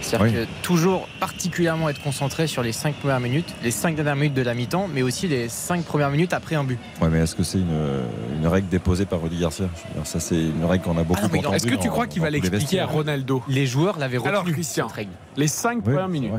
C'est-à-dire 0.00 0.26
Oui. 0.40 0.46
que 0.46 0.62
toujours 0.62 1.08
particulièrement 1.18 1.88
être 1.88 2.00
concentré 2.00 2.46
sur 2.46 2.62
les 2.62 2.70
5 2.72 2.94
premières 2.94 3.18
minutes, 3.18 3.52
les 3.64 3.72
5 3.72 3.96
dernières 3.96 4.14
minutes 4.14 4.34
de 4.34 4.42
la 4.42 4.54
mi-temps, 4.54 4.88
mais 4.92 5.02
aussi 5.02 5.26
les 5.26 5.48
5 5.48 5.84
premières 5.84 6.10
minutes 6.10 6.32
après 6.32 6.54
un 6.54 6.62
but. 6.62 6.78
Ouais, 7.00 7.08
mais 7.08 7.18
est-ce 7.18 7.34
que 7.34 7.42
c'est 7.42 7.58
une, 7.58 8.04
une 8.38 8.46
règle 8.46 8.68
déposée 8.68 9.06
par 9.06 9.20
Rudy 9.20 9.38
Garcia? 9.40 9.66
Dire, 9.94 10.06
Ça, 10.06 10.20
c'est 10.20 10.36
une 10.40 10.64
règle 10.64 10.84
qu'on 10.84 10.96
a 10.98 11.02
beaucoup 11.02 11.20
Ah 11.24 11.54
Est-ce 11.56 11.66
que 11.66 11.74
tu 11.74 11.88
crois 11.88 12.06
qu'il 12.06 12.22
va 12.22 12.30
l'expliquer 12.30 12.78
à. 12.80 12.86
Ronaldo? 12.86 13.42
Les 13.48 13.66
joueurs 13.66 13.98
l'avaient 13.98 14.18
retenu, 14.18 14.30
Alors, 14.30 14.44
Christian. 14.44 14.86
cette 14.88 14.96
règle. 14.96 15.10
Les 15.36 15.48
5 15.48 15.78
Oui, 15.78 15.82
premières 15.82 16.08
minutes. 16.08 16.32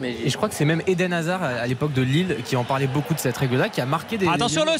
Mais 0.00 0.12
Et 0.24 0.30
je 0.30 0.36
crois 0.36 0.48
que 0.48 0.54
c'est 0.54 0.64
même 0.64 0.82
Eden 0.86 1.12
Hazard 1.12 1.42
à 1.42 1.66
l'époque 1.66 1.92
de 1.94 2.02
Lille 2.02 2.36
qui 2.44 2.54
en 2.54 2.62
parlait 2.64 2.86
beaucoup 2.86 3.14
de 3.14 3.18
cette 3.18 3.36
règle-là, 3.36 3.68
qui 3.70 3.80
a 3.80 3.86
marqué 3.86 4.18
des. 4.18 4.28
Attention 4.28 4.64
des- 4.64 4.72
le 4.72 4.78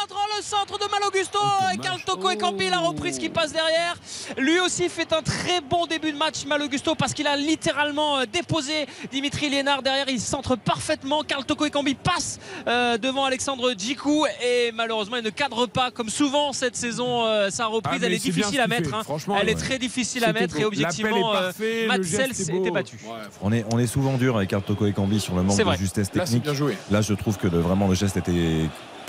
centre 0.00 0.18
le 0.36 0.42
centre 0.42 0.78
de 0.78 0.90
Malo 0.90 1.10
Gusto 1.12 1.38
avec 1.66 1.80
Carl 1.80 2.00
Toko 2.04 2.30
et 2.30 2.36
Campi 2.36 2.68
la 2.68 2.78
reprise 2.78 3.18
qui 3.18 3.28
passe 3.28 3.52
derrière 3.52 3.96
lui 4.36 4.60
aussi 4.60 4.88
fait 4.88 5.12
un 5.12 5.22
très 5.22 5.60
bon 5.60 5.86
début 5.86 6.12
de 6.12 6.16
match 6.16 6.44
Malo 6.46 6.68
Gusto 6.68 6.94
parce 6.94 7.14
qu'il 7.14 7.26
a 7.26 7.36
littéralement 7.36 8.18
euh, 8.18 8.24
déposé 8.30 8.86
Dimitri 9.10 9.48
Lénard 9.50 9.82
derrière 9.82 10.08
il 10.08 10.20
centre 10.20 10.56
parfaitement 10.56 11.22
Carl 11.22 11.44
Toko 11.44 11.64
et 11.64 11.70
Campi 11.70 11.94
passe 11.94 12.38
euh, 12.66 12.98
devant 12.98 13.24
Alexandre 13.24 13.72
Djikou 13.76 14.26
et 14.42 14.72
malheureusement 14.72 15.16
il 15.16 15.24
ne 15.24 15.30
cadre 15.30 15.66
pas 15.66 15.90
comme 15.90 16.08
souvent 16.10 16.52
cette 16.52 16.76
saison 16.76 17.24
euh, 17.26 17.50
sa 17.50 17.66
reprise 17.66 18.00
Ah, 18.02 18.06
elle 18.06 18.12
est 18.14 18.18
difficile 18.18 18.60
à 18.60 18.66
mettre 18.66 18.94
hein. 18.94 19.02
franchement, 19.02 19.36
elle 19.40 19.48
est 19.48 19.54
très 19.54 19.78
difficile 19.78 20.24
à 20.24 20.32
mettre 20.32 20.58
et 20.58 20.64
objectivement 20.64 21.32
parfait, 21.32 21.86
beau. 21.88 22.60
était 22.60 22.70
battu. 22.70 22.96
Ouais, 23.04 23.12
On 23.42 23.52
est, 23.52 23.64
on 23.72 23.78
est 23.78 23.86
souvent 23.86 24.14
dur 24.16 24.36
avec 24.36 24.52
Artoko 24.52 24.86
et 24.86 24.92
Cambi 24.92 25.20
sur 25.20 25.34
le 25.34 25.42
manque 25.42 25.58
de 25.58 25.72
justesse 25.76 26.08
Là, 26.14 26.24
technique. 26.24 26.42
bien 26.44 26.54
joué. 26.54 26.76
Là, 26.90 27.00
je 27.00 27.14
trouve 27.14 27.36
que 27.36 27.48
le- 27.48 27.58
vraiment 27.60 27.88
le 27.88 27.94
geste 27.94 28.16
était 28.16 28.32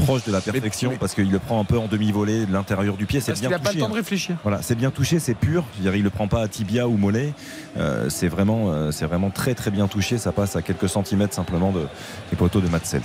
proche 0.03 0.23
de 0.25 0.31
la 0.31 0.41
perfection 0.41 0.91
mais- 0.91 0.97
parce 0.97 1.13
qu'il 1.13 1.29
le 1.31 1.39
prend 1.39 1.59
un 1.59 1.63
peu 1.65 1.77
en 1.77 1.87
demi-volée 1.87 2.45
de 2.45 2.53
l'intérieur 2.53 2.95
du 2.97 3.05
pied. 3.05 3.19
C'est 3.19 3.27
Parce 3.31 3.39
qu'il 3.39 3.49
bien 3.49 3.57
n'a 3.57 3.63
pas 3.63 3.69
le 3.69 3.75
touché. 3.75 3.79
temps 3.85 3.89
de 3.89 3.93
hein. 3.93 3.97
réfléchir. 3.97 4.35
Voilà, 4.43 4.61
c'est 4.61 4.75
bien 4.75 4.91
touché, 4.91 5.19
c'est 5.19 5.33
pur. 5.35 5.63
Dire, 5.79 5.95
il 5.95 6.03
le 6.03 6.09
prend 6.09 6.27
pas 6.27 6.41
à 6.41 6.47
tibia 6.47 6.87
ou 6.87 6.97
mollet. 6.97 7.33
Euh, 7.77 8.09
c'est 8.09 8.27
vraiment, 8.27 8.71
euh, 8.71 8.91
c'est 8.91 9.05
vraiment 9.05 9.29
très 9.29 9.53
très 9.55 9.71
bien 9.71 9.87
touché. 9.87 10.17
Ça 10.17 10.31
passe 10.31 10.55
à 10.55 10.61
quelques 10.61 10.89
centimètres 10.89 11.33
simplement 11.35 11.71
de, 11.71 11.81
des 12.31 12.35
poteaux 12.37 12.61
de 12.61 12.67
Matt 12.69 12.85
Sells. 12.85 13.01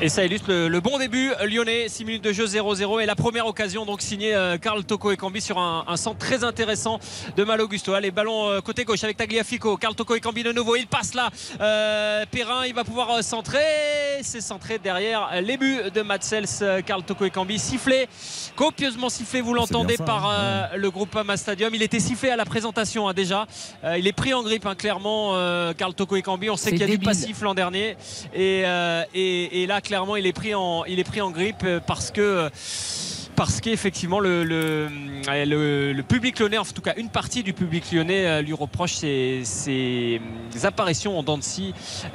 Et 0.00 0.08
ça 0.08 0.24
illustre 0.24 0.48
le, 0.48 0.68
le 0.68 0.80
bon 0.80 0.96
début 0.98 1.32
lyonnais, 1.44 1.88
6 1.88 2.04
minutes 2.04 2.22
de 2.22 2.32
jeu 2.32 2.44
0-0 2.46 3.02
et 3.02 3.06
la 3.06 3.16
première 3.16 3.46
occasion 3.48 3.84
donc 3.84 4.00
signée 4.00 4.32
euh, 4.32 4.56
Karl 4.56 4.84
Toko 4.84 5.10
et 5.10 5.16
Cambi 5.16 5.40
sur 5.40 5.58
un, 5.58 5.84
un 5.88 5.96
centre 5.96 6.18
très 6.18 6.44
intéressant 6.44 7.00
de 7.36 7.42
Malo 7.42 7.66
Gusto. 7.66 7.94
Allez, 7.94 8.12
ballon 8.12 8.48
euh, 8.48 8.60
côté 8.60 8.84
gauche 8.84 9.02
avec 9.02 9.16
Tagliafico, 9.16 9.76
Karl 9.76 9.96
Toko 9.96 10.14
et 10.14 10.20
Cambi 10.20 10.44
de 10.44 10.52
nouveau, 10.52 10.76
il 10.76 10.86
passe 10.86 11.14
là, 11.14 11.30
euh, 11.60 12.24
Perrin, 12.30 12.64
il 12.64 12.74
va 12.74 12.84
pouvoir 12.84 13.10
euh, 13.10 13.22
centrer, 13.22 13.58
c'est 14.22 14.40
centré 14.40 14.78
derrière 14.78 15.30
euh, 15.32 15.40
les 15.40 15.56
buts 15.56 15.80
de 15.92 16.02
Matsels, 16.02 16.44
euh, 16.62 16.80
Karl 16.80 17.02
Toko 17.02 17.24
et 17.24 17.30
Cambi, 17.30 17.58
sifflé, 17.58 18.06
copieusement 18.54 19.08
sifflé, 19.08 19.40
vous 19.40 19.52
l'entendez 19.54 19.96
par 19.96 20.26
hein. 20.26 20.68
euh, 20.74 20.76
le 20.76 20.90
Groupama 20.92 21.36
Stadium, 21.36 21.74
il 21.74 21.82
était 21.82 21.98
sifflé 21.98 22.30
à 22.30 22.36
la 22.36 22.44
présentation 22.44 23.08
hein, 23.08 23.14
déjà, 23.14 23.46
Euh, 23.82 23.98
il 23.98 24.06
est 24.06 24.12
pris 24.12 24.32
en 24.32 24.44
grippe 24.44 24.64
hein, 24.66 24.76
clairement, 24.76 25.32
euh, 25.34 25.72
Karl 25.72 25.92
Toko 25.92 26.14
et 26.14 26.22
Cambi, 26.22 26.50
on 26.50 26.56
sait 26.56 26.70
qu'il 26.70 26.80
y 26.80 26.84
a 26.84 26.86
du 26.86 26.92
débile. 26.92 27.08
passif 27.08 27.40
l'an 27.42 27.54
dernier. 27.54 27.96
Et, 28.32 28.62
euh, 28.64 29.02
et, 29.12 29.62
et 29.62 29.66
là 29.66 29.80
clairement 29.88 30.16
il 30.16 30.26
est 30.26 30.34
pris 30.34 30.54
en 30.54 30.84
il 30.84 30.98
est 30.98 31.04
pris 31.04 31.22
en 31.22 31.30
grippe 31.30 31.64
euh, 31.64 31.80
parce 31.84 32.10
que 32.10 32.50
parce 33.38 33.60
qu'effectivement 33.60 34.18
le, 34.18 34.42
le, 34.42 34.88
le, 35.28 36.02
public 36.02 36.40
lyonnais, 36.40 36.58
en 36.58 36.64
tout 36.64 36.82
cas 36.82 36.94
une 36.96 37.08
partie 37.08 37.44
du 37.44 37.52
public 37.52 37.92
lyonnais 37.92 38.26
euh, 38.26 38.42
lui 38.42 38.52
reproche 38.52 38.94
ses, 38.94 39.42
ses 39.44 40.20
apparitions 40.64 41.16
en 41.16 41.22
dents 41.22 41.38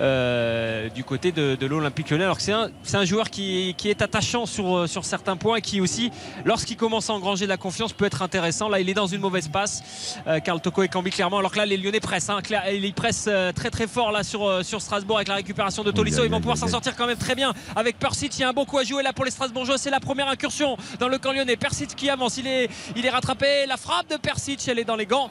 euh, 0.01 0.89
du 0.89 1.05
côté 1.05 1.31
de, 1.31 1.65
l'Olympique 1.65 2.09
lyonnais. 2.09 2.25
Alors 2.25 2.35
que 2.35 2.43
c'est 2.43 2.51
un, 2.51 2.69
un 2.93 3.05
joueur 3.05 3.29
qui, 3.29 3.73
qui 3.77 3.89
est 3.89 4.01
attachant 4.01 4.45
sur, 4.45 4.89
sur 4.89 5.05
certains 5.05 5.37
points 5.37 5.55
et 5.57 5.61
qui 5.61 5.79
aussi, 5.79 6.11
lorsqu'il 6.43 6.75
commence 6.75 7.09
à 7.09 7.13
engranger 7.13 7.45
de 7.45 7.49
la 7.49 7.57
confiance, 7.57 7.93
peut 7.93 8.03
être 8.03 8.21
intéressant. 8.21 8.67
Là, 8.67 8.81
il 8.81 8.89
est 8.89 8.93
dans 8.93 9.07
une 9.07 9.21
mauvaise 9.21 9.47
passe, 9.47 10.17
euh, 10.27 10.41
Karl 10.41 10.59
Toko 10.59 10.83
et 10.83 10.89
Cambi 10.89 11.09
clairement. 11.09 11.37
Alors 11.37 11.51
que 11.51 11.57
là, 11.57 11.65
les 11.65 11.77
Lyonnais 11.77 12.01
pressent, 12.01 12.31
hein, 12.31 12.39
ils 12.73 12.93
pressent 12.93 13.29
euh, 13.29 13.53
très 13.53 13.69
très 13.69 13.87
fort 13.87 14.11
là 14.11 14.23
sur, 14.23 14.45
euh, 14.45 14.63
sur 14.63 14.81
Strasbourg 14.81 15.17
avec 15.17 15.29
la 15.29 15.35
récupération 15.35 15.83
de 15.83 15.91
Tolisso. 15.91 16.25
Ils 16.25 16.31
vont 16.31 16.39
pouvoir 16.39 16.57
s'en 16.57 16.67
sortir 16.67 16.97
quand 16.97 17.07
même 17.07 17.17
très 17.17 17.35
bien 17.35 17.53
avec 17.77 17.97
Persic. 17.97 18.37
Il 18.37 18.41
y 18.41 18.43
a 18.43 18.49
un 18.49 18.53
bon 18.53 18.65
coup 18.65 18.77
à 18.77 18.83
jouer 18.83 19.03
là 19.03 19.13
pour 19.13 19.23
les 19.23 19.31
Strasbourgeois. 19.31 19.77
C'est 19.77 19.89
la 19.89 20.01
première 20.01 20.27
incursion 20.27 20.75
dans 20.99 21.07
le 21.07 21.12
camp 21.17 21.31
lyonnais. 21.33 21.55
Persic 21.55 21.95
qui 21.95 22.09
avance, 22.09 22.37
il 22.37 22.47
est, 22.47 22.69
il 22.95 23.05
est 23.05 23.09
rattrapé. 23.09 23.65
La 23.67 23.77
frappe 23.77 24.09
de 24.09 24.17
Persic, 24.17 24.65
elle 24.67 24.79
est 24.79 24.83
dans 24.85 24.95
les 24.95 25.05
gants 25.05 25.29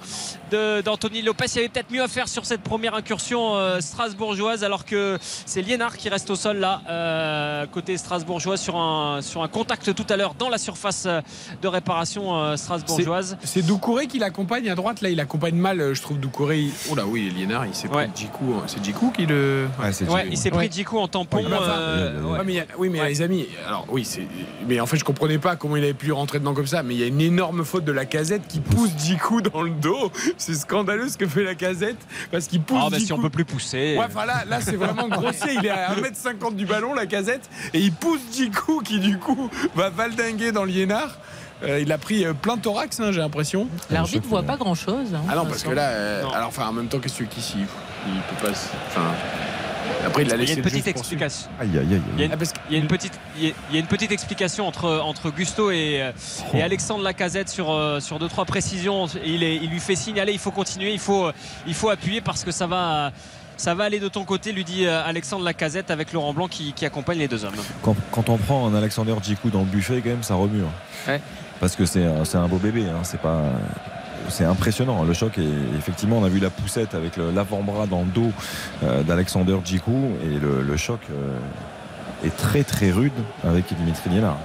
de- 0.51 0.81
d'Anthony 0.81 1.23
Lopez. 1.23 1.45
Il 1.49 1.57
y 1.57 1.59
avait 1.61 1.69
peut-être 1.69 1.91
mieux 1.91 2.03
à 2.03 2.09
faire 2.09 2.29
sur 2.29 2.45
cette 2.47 2.63
première 2.63 2.95
incursion 2.95 3.57
euh, 3.57 3.81
strasbourgeoise, 3.81 4.65
alors 4.65 4.85
que 4.85 5.19
c'est 5.23 5.63
Liénard 5.63 5.97
qui 5.97 6.09
reste 6.09 6.31
au 6.31 6.37
sol 6.37 6.59
là, 6.59 6.83
euh, 6.89 7.67
côté 7.67 7.97
strasbourgeois, 7.97 8.57
sur 8.57 8.77
un, 8.77 9.21
sur 9.23 9.43
un 9.43 9.49
contact 9.49 9.95
tout 9.95 10.07
à 10.09 10.17
l'heure 10.17 10.35
dans 10.35 10.49
la 10.49 10.59
surface 10.59 11.05
euh, 11.07 11.21
de 11.61 11.69
réparation 11.69 12.37
euh, 12.37 12.57
strasbourgeoise. 12.57 13.37
C'est 13.45 13.63
Doucouré 13.63 14.07
qui 14.07 14.19
l'accompagne 14.19 14.69
à 14.71 14.75
droite. 14.75 15.01
Là, 15.01 15.09
il 15.11 15.21
accompagne 15.21 15.55
mal, 15.55 15.95
je 15.95 16.03
trouve, 16.03 16.19
Doucouré. 16.19 16.67
Oh 16.91 16.95
là, 16.95 17.05
oui, 17.07 17.31
Liénard, 17.35 17.67
il 17.67 17.75
s'est 17.75 17.89
pris 17.89 17.97
Ouais. 17.99 18.11
Djikou. 18.15 18.55
hein. 18.57 18.65
C'est 18.67 18.83
Djikou 18.85 19.11
qui 19.11 19.27
le. 19.27 19.67
Ouais, 19.81 19.93
c'est 19.93 20.09
Ouais, 20.09 20.27
il 20.31 20.37
s'est 20.37 20.51
pris 20.51 20.67
Ouais. 20.67 20.71
Djikou 20.73 20.99
en 20.99 21.09
tampon. 21.09 21.39
Ouais, 21.45 21.51
bah, 21.51 21.59
enfin, 21.61 21.71
euh, 21.79 22.23
ouais, 22.23 22.39
Ouais, 22.39 22.45
mais 22.45 22.53
il 22.53 22.57
y 22.57 22.61
a- 22.61 22.67
oui, 22.79 22.89
mais 22.89 23.09
les 23.09 23.23
amis, 23.23 23.47
alors 23.67 23.87
oui. 23.89 24.07
Mais 24.67 24.81
en 24.81 24.87
fait, 24.87 24.97
je 24.97 25.05
comprenais 25.05 25.39
pas 25.39 25.57
comment 25.57 25.72
il 25.77 25.85
avait 25.85 25.95
pu 25.95 26.13
rentrer 26.13 26.39
dedans 26.39 26.55
comme 26.55 26.67
ça. 26.67 26.83
Mais 26.83 26.95
il 26.95 27.01
y 27.01 27.05
a 27.05 27.07
une 27.07 27.21
énorme 27.21 27.65
faute 27.65 27.85
de 27.85 27.93
la 27.93 28.05
casette 28.05 28.43
qui 28.49 28.61
pousse 28.61 28.91
Djikou 28.99 29.41
dans 29.43 29.63
le 29.63 29.71
dos. 29.71 30.11
C'est 30.39 30.55
scandaleux 30.55 31.09
ce 31.09 31.17
que 31.19 31.27
fait 31.27 31.45
la 31.45 31.55
casette 31.55 31.99
parce 32.31 32.47
qu'il 32.47 32.61
pousse. 32.63 32.79
Ah, 32.81 32.89
bah, 32.91 32.99
si 32.99 33.07
Djikou. 33.07 33.19
on 33.19 33.23
peut 33.23 33.31
plus 33.31 33.45
pousser. 33.45 33.97
Ouais, 33.99 34.05
enfin 34.07 34.27
là, 34.27 34.45
là 34.49 34.61
c'est 34.61 34.77
vraiment 34.77 35.09
grossier. 35.09 35.55
Il 35.59 35.67
est 35.67 35.71
à 35.71 35.95
1m50 35.95 36.55
du 36.57 36.67
ballon, 36.67 36.95
la 36.95 37.07
casette, 37.07 37.49
et 37.75 37.81
il 37.81 37.93
pousse 37.93 38.21
Djikou 38.35 38.81
qui, 38.81 38.99
du 39.01 39.19
coup, 39.19 39.51
va 39.75 39.91
valdinguer 39.91 40.53
dans 40.53 40.65
Liénard. 40.65 41.19
Euh, 41.65 41.79
il 41.81 41.93
a 41.93 41.99
pris 41.99 42.25
euh, 42.25 42.33
plein 42.35 42.57
thorax, 42.57 42.99
hein, 42.99 43.13
j'ai 43.13 43.21
l'impression. 43.21 43.69
L'arbitre 43.89 44.27
voit 44.27 44.43
pas 44.43 44.57
grand 44.57 44.75
chose. 44.75 45.09
Ah 45.31 45.37
non, 45.37 45.45
parce 45.47 45.63
que 45.63 45.71
là, 45.71 45.91
euh, 45.91 46.25
alors, 46.35 46.49
enfin, 46.49 46.67
en 46.67 46.73
même 46.73 46.89
temps, 46.89 46.99
qu'est-ce 46.99 47.21
que 47.21 47.25
tu 47.33 47.41
siffle 47.41 47.69
Il 48.09 48.21
peut 48.37 48.47
pas. 48.49 48.53
se- 48.55 48.67
Enfin. 48.89 49.13
Après, 50.07 50.23
il 50.23 50.33
a 50.33 50.35
Il 50.35 50.39
y 50.39 50.41
laissé 50.41 50.53
a 50.53 50.57
une 50.57 50.63
petite 50.63 50.87
explication. 50.87 51.49
Aïe, 51.61 51.69
aïe, 51.73 51.79
aïe. 51.79 52.01
Il 52.15 52.19
y 52.21 52.23
a 52.23 52.27
une, 52.27 52.33
Ah, 52.33 52.37
parce 52.37 52.53
que- 52.53 52.59
il 52.69 52.73
y 52.75 52.77
a 52.77 52.83
une 52.83 52.87
petite, 52.89 53.13
il 53.37 53.45
y 53.45 53.51
a- 53.51 53.55
il 53.71 53.75
y 53.75 53.79
a 53.79 53.81
une 53.81 53.87
petite 53.87 54.13
explication 54.13 54.67
entre, 54.67 55.01
entre 55.05 55.31
Gusto 55.31 55.71
et, 55.71 56.03
euh, 56.03 56.13
Oh. 56.53 56.57
et 56.57 56.63
Alexandre 56.63 57.03
Lacazette 57.05 57.49
sur, 57.49 57.71
euh, 57.71 58.01
sur 58.01 58.19
deux 58.19 58.29
trois 58.29 58.45
précisions. 58.45 59.07
Il, 59.25 59.43
est- 59.43 59.57
il 59.57 59.71
lui 59.71 59.81
fait 59.81 59.97
signe, 59.97 60.19
allez, 60.21 60.33
il 60.33 60.39
faut 60.39 60.51
continuer, 60.51 60.93
il 60.93 60.99
faut, 60.99 61.27
euh, 61.27 61.33
il 61.67 61.75
faut 61.75 61.91
appuyer 61.91 62.21
parce 62.21 62.45
que 62.45 62.51
ça 62.51 62.67
va, 62.67 63.13
ça 63.57 63.75
va 63.75 63.85
aller 63.85 64.01
de 64.01 64.09
ton 64.09 64.25
côté, 64.25 64.51
lui 64.53 64.65
dit 64.65 64.87
Alexandre 64.87 65.45
Lacazette 65.45 65.91
avec 65.91 66.13
Laurent 66.13 66.33
Blanc 66.35 66.49
qui, 66.49 66.73
qui 66.73 66.85
accompagne 66.85 67.19
les 67.19 67.29
deux 67.29 67.45
hommes. 67.45 67.55
Quand, 67.83 67.95
quand 68.11 68.29
on 68.29 68.37
prend 68.39 68.67
un 68.67 68.75
Alexander 68.75 69.15
Djikou 69.23 69.51
dans 69.51 69.61
le 69.61 69.67
buffet, 69.67 70.01
quand 70.03 70.11
même, 70.11 70.23
ça 70.23 70.35
remue. 70.35 70.63
hein. 70.63 70.73
Ouais. 71.13 71.21
Parce 71.61 71.77
que 71.77 71.87
c'est 71.87 72.05
un, 72.05 72.25
c'est 72.25 72.39
un 72.39 72.49
beau 72.49 72.57
bébé. 72.59 72.87
hein. 72.89 73.01
C'est 73.05 73.21
pas. 73.21 73.41
C'est 74.29 74.45
impressionnant 74.45 75.03
le 75.05 75.13
choc 75.13 75.37
et 75.39 75.49
effectivement 75.77 76.19
on 76.19 76.25
a 76.25 76.29
vu 76.29 76.39
la 76.41 76.51
poussette 76.51 76.95
avec 76.95 77.17
l'avant-bras 77.17 77.87
dans 77.87 78.01
le 78.01 78.07
dos 78.11 78.33
euh, 78.85 79.03
d'Alexander 79.03 79.57
Djikou 79.65 80.13
et 80.25 80.39
le, 80.39 80.63
le 80.63 80.77
choc 80.77 81.01
euh, 81.11 81.37
est 82.25 82.35
très 82.37 82.65
très 82.65 82.91
rude 82.91 83.13
avec 83.45 83.67
Dimitri 83.77 84.11
Liénard. 84.11 84.39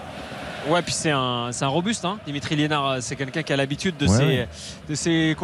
Ouais, 0.67 0.81
puis 0.81 0.91
c'est 0.93 1.11
un, 1.11 1.49
un 1.61 1.67
robuste, 1.67 2.03
hein. 2.03 2.17
Dimitri 2.25 2.57
Liénard, 2.57 2.87
euh, 2.87 2.97
c'est 2.99 3.15
quelqu'un 3.15 3.41
qui 3.43 3.53
a 3.53 3.55
l'habitude 3.55 3.95
de 3.95 4.05
Ouais, 4.07 4.17
ses, 4.17 4.23
ouais. 4.25 4.47
de 4.89 4.95
ses, 4.95 5.35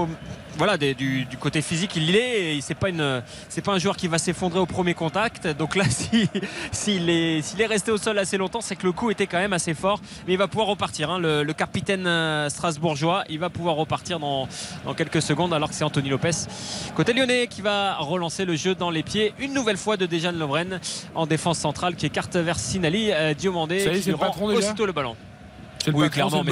voilà, 0.57 0.77
des- 0.77 0.93
du, 0.93 1.25
du 1.25 1.37
côté 1.37 1.61
physique, 1.61 1.95
il 1.95 2.11
l'est. 2.11 2.59
C'est 2.61 2.75
pas 2.75 2.89
une, 2.89 3.21
c'est 3.49 3.61
pas 3.61 3.73
un 3.73 3.79
joueur 3.79 3.97
qui 3.97 4.07
va 4.07 4.17
s'effondrer 4.17 4.59
au 4.59 4.65
premier 4.65 4.93
contact. 4.93 5.47
Donc 5.47 5.75
là, 5.75 5.83
si, 5.89 6.29
s'il 6.71 7.09
est, 7.09 7.41
s'il 7.41 7.59
est 7.61 7.65
resté 7.65 7.91
au 7.91 7.97
sol 7.97 8.17
assez 8.19 8.37
longtemps, 8.37 8.61
c'est 8.61 8.75
que 8.75 8.85
le 8.85 8.91
coup 8.91 9.09
était 9.11 9.27
quand 9.27 9.39
même 9.39 9.53
assez 9.53 9.73
fort. 9.73 9.99
Mais 10.27 10.33
il 10.33 10.37
va 10.37 10.47
pouvoir 10.47 10.67
repartir. 10.67 11.09
hein. 11.09 11.19
Le, 11.19 11.43
le 11.43 11.53
capitaine 11.53 12.05
euh, 12.07 12.49
strasbourgeois, 12.49 13.23
il 13.29 13.39
va 13.39 13.49
pouvoir 13.49 13.75
repartir 13.75 14.19
dans, 14.19 14.47
dans 14.85 14.93
quelques 14.93 15.21
secondes, 15.21 15.53
alors 15.53 15.69
que 15.69 15.75
c'est 15.75 15.83
Anthony 15.83 16.09
Lopez 16.09 16.31
côté 16.95 17.13
lyonnais 17.13 17.47
qui 17.47 17.61
va 17.61 17.95
relancer 17.97 18.45
le 18.45 18.55
jeu 18.55 18.75
dans 18.75 18.89
les 18.91 19.03
pieds 19.03 19.33
une 19.39 19.53
nouvelle 19.53 19.77
fois 19.77 19.97
de 19.97 20.05
Dejan 20.05 20.31
Lovren 20.31 20.79
en 21.15 21.25
défense 21.25 21.57
centrale 21.57 21.95
qui 21.95 22.05
écarte 22.05 22.35
vers 22.35 22.59
Sinali 22.59 23.11
euh, 23.11 23.33
Diomandé 23.33 23.77
est, 23.77 23.91
qui 23.95 24.03
c'est 24.03 24.09
le 24.11 24.15
rend 24.15 24.31
aussitôt 24.57 24.85
le 24.85 24.91
ballon. 24.91 25.15
C'est 25.83 25.91
le 25.91 25.97
Oui, 25.97 26.03
patron, 26.03 26.13
clairement, 26.13 26.29
c'est 26.31 26.37
le 26.37 26.43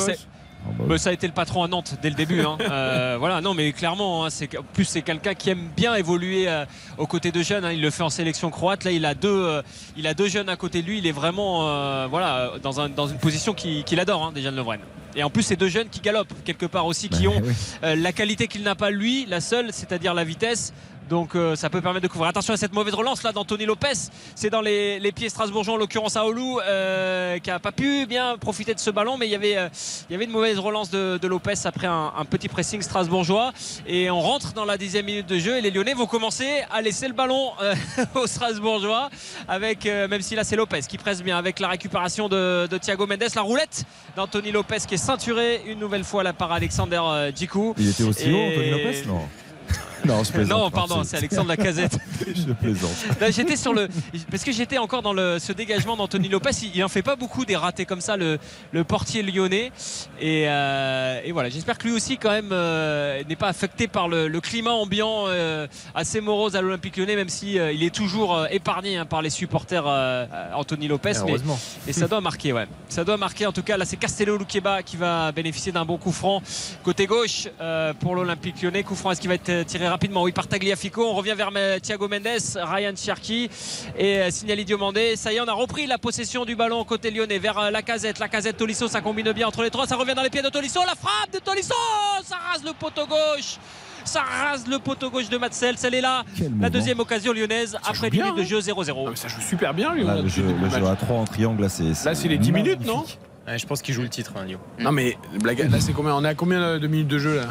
mais 0.67 0.73
Ah 0.79 0.83
bah, 0.87 0.97
ça 0.97 1.09
a 1.09 1.13
été 1.13 1.27
le 1.27 1.33
patron 1.33 1.63
à 1.63 1.67
Nantes 1.67 1.95
dès 2.01 2.09
le 2.09 2.15
début. 2.15 2.41
hein. 2.41 2.57
Euh, 2.71 3.17
voilà, 3.19 3.41
non, 3.41 3.53
mais 3.53 3.71
clairement, 3.73 4.25
hein, 4.25 4.29
en 4.59 4.63
plus 4.73 4.85
c'est 4.85 5.01
quelqu'un 5.01 5.33
qui 5.33 5.49
aime 5.49 5.69
bien 5.75 5.95
évoluer 5.95 6.47
euh, 6.47 6.65
aux 6.97 7.07
côtés 7.07 7.31
de 7.31 7.41
jeunes. 7.43 7.65
hein. 7.65 7.71
Il 7.71 7.81
le 7.81 7.89
fait 7.89 8.03
en 8.03 8.09
sélection 8.09 8.49
croate. 8.49 8.83
Là, 8.83 8.91
il 8.91 9.05
a 9.05 9.13
deux, 9.13 9.29
euh, 9.29 9.61
il 9.97 10.07
a 10.07 10.13
deux 10.13 10.27
jeunes 10.27 10.49
à 10.49 10.55
côté 10.55 10.81
de 10.81 10.87
lui. 10.87 10.99
Il 10.99 11.07
est 11.07 11.11
vraiment, 11.11 11.59
voilà, 12.07 12.53
dans, 12.61 12.79
un- 12.79 12.89
dans 12.89 13.07
une 13.07 13.17
position 13.17 13.53
qu'il 13.53 13.99
adore, 13.99 14.31
déjà 14.31 14.51
Lovren. 14.51 14.79
Et 15.15 15.23
en 15.23 15.29
plus, 15.29 15.43
c'est 15.43 15.57
deux 15.57 15.67
jeunes 15.67 15.89
qui 15.89 15.99
galopent 15.99 16.33
quelque 16.45 16.65
part 16.65 16.85
aussi, 16.85 17.09
qui 17.09 17.27
bah, 17.27 17.33
ont 17.83 17.93
la 17.95 18.11
qualité 18.13 18.47
qu'il 18.47 18.63
n'a 18.63 18.75
pas 18.75 18.91
lui, 18.91 19.25
la 19.27 19.41
seule, 19.41 19.67
c'est-à-dire 19.73 20.13
la 20.13 20.23
vitesse. 20.23 20.73
Donc 21.09 21.35
euh, 21.35 21.55
ça 21.57 21.69
peut 21.69 21.81
permettre 21.81 22.03
de 22.03 22.07
couvrir. 22.07 22.29
Attention 22.29 22.53
à 22.53 22.57
cette 22.57 22.73
mauvaise 22.73 22.93
relance 22.93 23.23
là 23.23 23.33
d'Anthony 23.33 23.65
Lopez. 23.65 23.93
C'est 24.33 24.49
dans 24.49 24.61
les, 24.61 24.97
les 24.99 25.11
pieds 25.11 25.27
strasbourgeois, 25.27 25.73
en 25.73 25.77
l'occurrence 25.77 26.15
à 26.15 26.25
Oulu, 26.25 26.55
euh, 26.65 27.37
qui 27.39 27.51
a 27.51 27.59
pas 27.59 27.73
pu 27.73 28.05
bien 28.05 28.37
profiter 28.37 28.73
de 28.73 28.79
ce 28.79 28.89
ballon, 28.91 29.17
mais 29.17 29.27
il 29.27 29.31
y 29.31 29.35
avait, 29.35 29.57
euh, 29.57 29.67
il 30.09 30.13
y 30.13 30.15
avait 30.15 30.23
une 30.23 30.31
mauvaise 30.31 30.57
relance 30.57 30.89
de, 30.89 31.17
de 31.21 31.27
Lopez 31.27 31.53
après 31.65 31.87
un, 31.87 32.13
un 32.17 32.23
petit 32.23 32.47
pressing 32.47 32.81
strasbourgeois. 32.81 33.51
Et 33.87 34.09
on 34.09 34.21
rentre 34.21 34.53
dans 34.53 34.63
la 34.63 34.77
dixième 34.77 35.05
minute 35.05 35.27
de 35.27 35.37
jeu 35.37 35.57
et 35.57 35.61
les 35.61 35.71
Lyonnais 35.71 35.93
vont 35.93 36.05
commencer 36.05 36.61
à 36.71 36.81
laisser 36.81 37.07
le 37.09 37.13
ballon 37.13 37.51
aux 38.15 38.27
Strasbourgeois, 38.27 39.09
avec 39.49 39.85
même 39.85 40.21
si 40.21 40.35
là 40.35 40.43
c'est 40.45 40.55
Lopez 40.55 40.81
qui 40.87 40.97
presse 40.97 41.21
bien 41.21 41.37
avec 41.37 41.59
la 41.59 41.67
récupération 41.67 42.29
de, 42.29 42.67
de 42.67 42.77
Thiago 42.77 43.05
Mendes, 43.05 43.23
la 43.35 43.41
roulette 43.41 43.83
d'Anthony 44.15 44.51
Lopez 44.51 44.77
qui 44.87 44.93
est 44.95 44.97
ceinturé 44.97 45.61
une 45.67 45.79
nouvelle 45.79 46.03
fois 46.05 46.23
là 46.23 46.31
par 46.33 46.51
Alexander 46.51 47.01
Djikou. 47.35 47.73
Il 47.77 47.89
était 47.89 48.03
aussi 48.03 48.29
Et- 48.29 48.33
haut 48.33 48.47
Anthony 48.51 48.69
Lopez 48.69 49.03
Non? 49.07 49.21
Non, 50.05 50.23
je 50.23 50.31
plaisante. 50.31 50.59
Non, 50.59 50.71
pardon, 50.71 51.03
c'est 51.03 51.17
Alexandre 51.17 51.49
Lacazette. 51.49 51.97
je 52.27 52.53
plaisante. 52.53 52.91
J'étais 53.29 53.55
sur 53.55 53.73
le 53.73 53.87
parce 54.29 54.43
que 54.43 54.51
j'étais 54.51 54.77
encore 54.77 55.01
dans 55.01 55.13
le 55.13 55.37
ce 55.39 55.53
dégagement 55.53 55.95
d'Anthony 55.95 56.27
Lopez. 56.27 56.49
Il, 56.63 56.75
il 56.75 56.83
en 56.83 56.87
fait 56.89 57.03
pas 57.03 57.15
beaucoup 57.15 57.45
des 57.45 57.55
ratés 57.55 57.85
comme 57.85 58.01
ça 58.01 58.17
le, 58.17 58.39
le 58.71 58.83
portier 58.83 59.21
lyonnais. 59.23 59.71
Et, 60.19 60.45
euh, 60.47 61.21
et 61.23 61.31
voilà, 61.31 61.49
j'espère 61.49 61.77
que 61.77 61.87
lui 61.87 61.93
aussi 61.93 62.17
quand 62.17 62.31
même 62.31 62.49
euh, 62.51 63.23
n'est 63.29 63.35
pas 63.35 63.47
affecté 63.47 63.87
par 63.87 64.07
le, 64.07 64.27
le 64.27 64.41
climat 64.41 64.71
ambiant 64.71 65.25
euh, 65.27 65.67
assez 65.93 66.21
morose 66.21 66.55
à 66.55 66.61
l'Olympique 66.61 66.97
Lyonnais, 66.97 67.15
même 67.15 67.29
si 67.29 67.53
il 67.55 67.83
est 67.83 67.93
toujours 67.93 68.47
épargné 68.49 68.97
hein, 68.97 69.05
par 69.05 69.21
les 69.21 69.29
supporters 69.29 69.85
Anthony 70.55 70.87
Lopez. 70.87 71.11
Mais, 71.23 71.29
Heureusement. 71.31 71.59
et 71.87 71.93
ça 71.93 72.07
doit 72.07 72.21
marquer, 72.21 72.53
ouais. 72.53 72.67
Ça 72.89 73.03
doit 73.03 73.17
marquer. 73.17 73.45
En 73.45 73.51
tout 73.51 73.63
cas, 73.63 73.77
là, 73.77 73.85
c'est 73.85 73.97
Castello 73.97 74.37
Luqueba 74.37 74.83
qui 74.83 74.97
va 74.97 75.31
bénéficier 75.31 75.71
d'un 75.71 75.85
bon 75.85 75.97
coup 75.97 76.11
franc 76.11 76.41
côté 76.83 77.05
gauche 77.05 77.47
pour 77.99 78.15
l'Olympique 78.15 78.61
lyonnais. 78.61 78.83
Coup 78.83 78.95
franc, 78.95 79.11
est-ce 79.11 79.21
qu'il 79.21 79.29
va 79.29 79.35
être 79.35 79.63
tiré 79.65 79.85
rapidement 79.91 80.23
Oui, 80.23 80.31
par 80.31 80.47
Tagliafico. 80.47 81.05
On 81.05 81.13
revient 81.13 81.33
vers 81.35 81.49
euh, 81.55 81.79
Thiago 81.79 82.07
Mendes, 82.07 82.25
Ryan 82.55 82.93
Cherki 82.95 83.49
et 83.97 84.19
euh, 84.19 84.31
Signali 84.31 84.63
Diomandé. 84.65 85.15
Ça 85.15 85.33
y 85.33 85.35
est, 85.35 85.41
on 85.41 85.47
a 85.47 85.53
repris 85.53 85.85
la 85.85 85.97
possession 85.97 86.45
du 86.45 86.55
ballon 86.55 86.83
côté 86.85 87.11
lyonnais 87.11 87.39
vers 87.39 87.57
euh, 87.57 87.71
la 87.71 87.81
casette. 87.81 88.19
La 88.19 88.29
casette 88.29 88.57
Tolisso, 88.57 88.87
ça 88.87 89.01
combine 89.01 89.31
bien 89.33 89.47
entre 89.47 89.63
les 89.63 89.69
trois. 89.69 89.85
Ça 89.87 89.97
revient 89.97 90.15
dans 90.15 90.23
les 90.23 90.29
pieds 90.29 90.41
de 90.41 90.49
Tolisso. 90.49 90.79
La 90.85 90.95
frappe 90.95 91.33
de 91.33 91.39
Tolisso 91.39 91.75
Ça 92.23 92.37
rase 92.37 92.63
le 92.63 92.73
poteau 92.73 93.05
gauche. 93.05 93.57
Ça 94.05 94.21
rase 94.21 94.65
le 94.67 94.79
poteau 94.79 95.09
gauche 95.09 95.29
de 95.29 95.37
Matsel. 95.37 95.75
Elle 95.83 95.95
est 95.95 96.01
là. 96.01 96.23
Quel 96.35 96.45
La 96.45 96.49
moment. 96.51 96.69
deuxième 96.69 96.99
occasion 96.99 97.33
lyonnaise 97.33 97.75
après 97.75 97.93
joue 97.93 98.03
10 98.05 98.09
bien, 98.11 98.23
minutes 98.31 98.49
de 98.49 98.55
hein. 98.55 98.61
jeu 98.61 98.71
0-0. 98.71 99.07
Ah, 99.07 99.11
ça 99.15 99.27
joue 99.27 99.41
super 99.41 99.73
bien, 99.73 99.93
lui. 99.93 100.03
Là, 100.03 100.13
on 100.15 100.19
a 100.19 100.21
le 100.21 100.27
jeu, 100.29 100.43
le 100.43 100.75
à 100.75 100.79
match. 100.79 100.99
3 100.99 101.17
en 101.17 101.25
triangle, 101.25 101.61
là, 101.63 101.69
c'est. 101.69 101.83
Là, 102.05 102.15
c'est 102.15 102.27
les 102.29 102.37
10 102.37 102.51
minutes, 102.53 102.85
non. 102.85 103.03
Ouais, 103.47 103.57
je 103.57 103.65
pense 103.67 103.81
qu'il 103.81 103.93
joue 103.93 104.03
le 104.03 104.09
titre, 104.09 104.33
hein, 104.37 104.45
Lyon. 104.45 104.59
Non, 104.79 104.91
mais 104.91 105.17
blague, 105.41 105.69
là, 105.69 105.79
c'est 105.81 105.93
combien? 105.93 106.15
On 106.15 106.23
est 106.23 106.29
à 106.29 106.35
combien 106.35 106.79
de 106.79 106.87
minutes 106.87 107.07
de 107.09 107.17
jeu 107.19 107.35
là? 107.35 107.47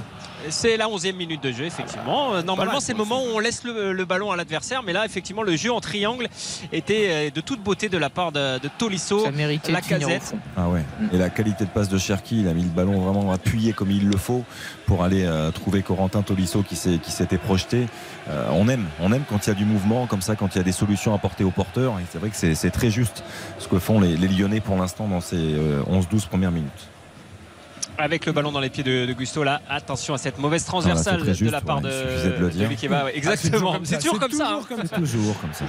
C'est 0.48 0.76
la 0.76 0.86
11e 0.86 1.14
minute 1.14 1.42
de 1.42 1.52
jeu, 1.52 1.64
effectivement. 1.64 2.34
Euh, 2.34 2.42
Normalement, 2.42 2.72
mal, 2.74 2.80
c'est 2.82 2.92
le 2.92 2.98
moment 2.98 3.22
où 3.22 3.26
on 3.34 3.38
laisse 3.38 3.62
le, 3.64 3.92
le 3.92 4.04
ballon 4.04 4.30
à 4.32 4.36
l'adversaire, 4.36 4.82
mais 4.82 4.92
là, 4.92 5.04
effectivement, 5.04 5.42
le 5.42 5.54
jeu 5.56 5.72
en 5.72 5.80
triangle 5.80 6.28
était 6.72 7.06
euh, 7.08 7.30
de 7.30 7.40
toute 7.40 7.62
beauté 7.62 7.88
de 7.88 7.98
la 7.98 8.10
part 8.10 8.32
de, 8.32 8.58
de 8.58 8.68
Tolisso. 8.78 9.24
Ça 9.24 9.30
méritait 9.30 9.72
la 9.72 9.80
casette. 9.80 10.34
Ah 10.56 10.68
ouais. 10.68 10.82
Et 11.12 11.18
la 11.18 11.30
qualité 11.30 11.64
de 11.64 11.70
passe 11.70 11.88
de 11.88 11.98
Cherki, 11.98 12.40
il 12.40 12.48
a 12.48 12.54
mis 12.54 12.62
le 12.62 12.68
ballon 12.68 13.00
vraiment 13.00 13.32
appuyé 13.32 13.72
comme 13.72 13.90
il 13.90 14.08
le 14.08 14.16
faut 14.16 14.44
pour 14.86 15.04
aller 15.04 15.24
euh, 15.24 15.50
trouver 15.50 15.82
Corentin 15.82 16.22
Tolisso 16.22 16.62
qui 16.62 16.76
s'était 16.76 17.38
projeté. 17.38 17.86
Euh, 18.28 18.46
on 18.52 18.68
aime, 18.68 18.86
on 19.00 19.12
aime 19.12 19.24
quand 19.28 19.46
il 19.46 19.50
y 19.50 19.52
a 19.52 19.54
du 19.56 19.64
mouvement 19.64 20.06
comme 20.06 20.22
ça, 20.22 20.36
quand 20.36 20.54
il 20.54 20.58
y 20.58 20.60
a 20.60 20.64
des 20.64 20.72
solutions 20.72 21.14
apportées 21.14 21.44
aux 21.44 21.50
porteurs. 21.50 21.98
Et 21.98 22.04
c'est 22.10 22.18
vrai 22.18 22.30
que 22.30 22.36
c'est 22.36 22.54
c'est 22.54 22.70
très 22.70 22.90
juste 22.90 23.22
ce 23.58 23.68
que 23.68 23.78
font 23.78 24.00
les, 24.00 24.16
les 24.16 24.28
Lyonnais 24.28 24.60
pour 24.60 24.76
l'instant 24.76 25.08
dans 25.08 25.20
ces 25.20 25.36
euh, 25.36 25.82
11-12 25.90 26.26
premières 26.28 26.50
minutes. 26.50 26.88
Avec 28.00 28.24
le 28.26 28.32
ballon 28.32 28.50
dans 28.50 28.60
les 28.60 28.70
pieds 28.70 28.82
de, 28.82 29.04
de 29.06 29.12
Gusto, 29.12 29.44
là, 29.44 29.60
attention 29.68 30.14
à 30.14 30.18
cette 30.18 30.38
mauvaise 30.38 30.64
Ah, 30.66 30.70
transversale 30.70 31.22
de 31.22 31.50
la 31.50 31.60
part 31.60 31.82
ouais, 31.82 31.90
de, 31.90 32.48
de. 32.48 32.64
Likeba, 32.66 33.04
ouais, 33.04 33.16
exactement. 33.16 33.74
Ah, 33.76 33.80
c'est 33.84 33.98
toujours 33.98 34.18
comme 34.18 34.32
ça. 34.32 34.58
comme 34.68 34.78
C'est 34.84 34.96
toujours 34.96 35.40
comme 35.40 35.52
ça. 35.52 35.64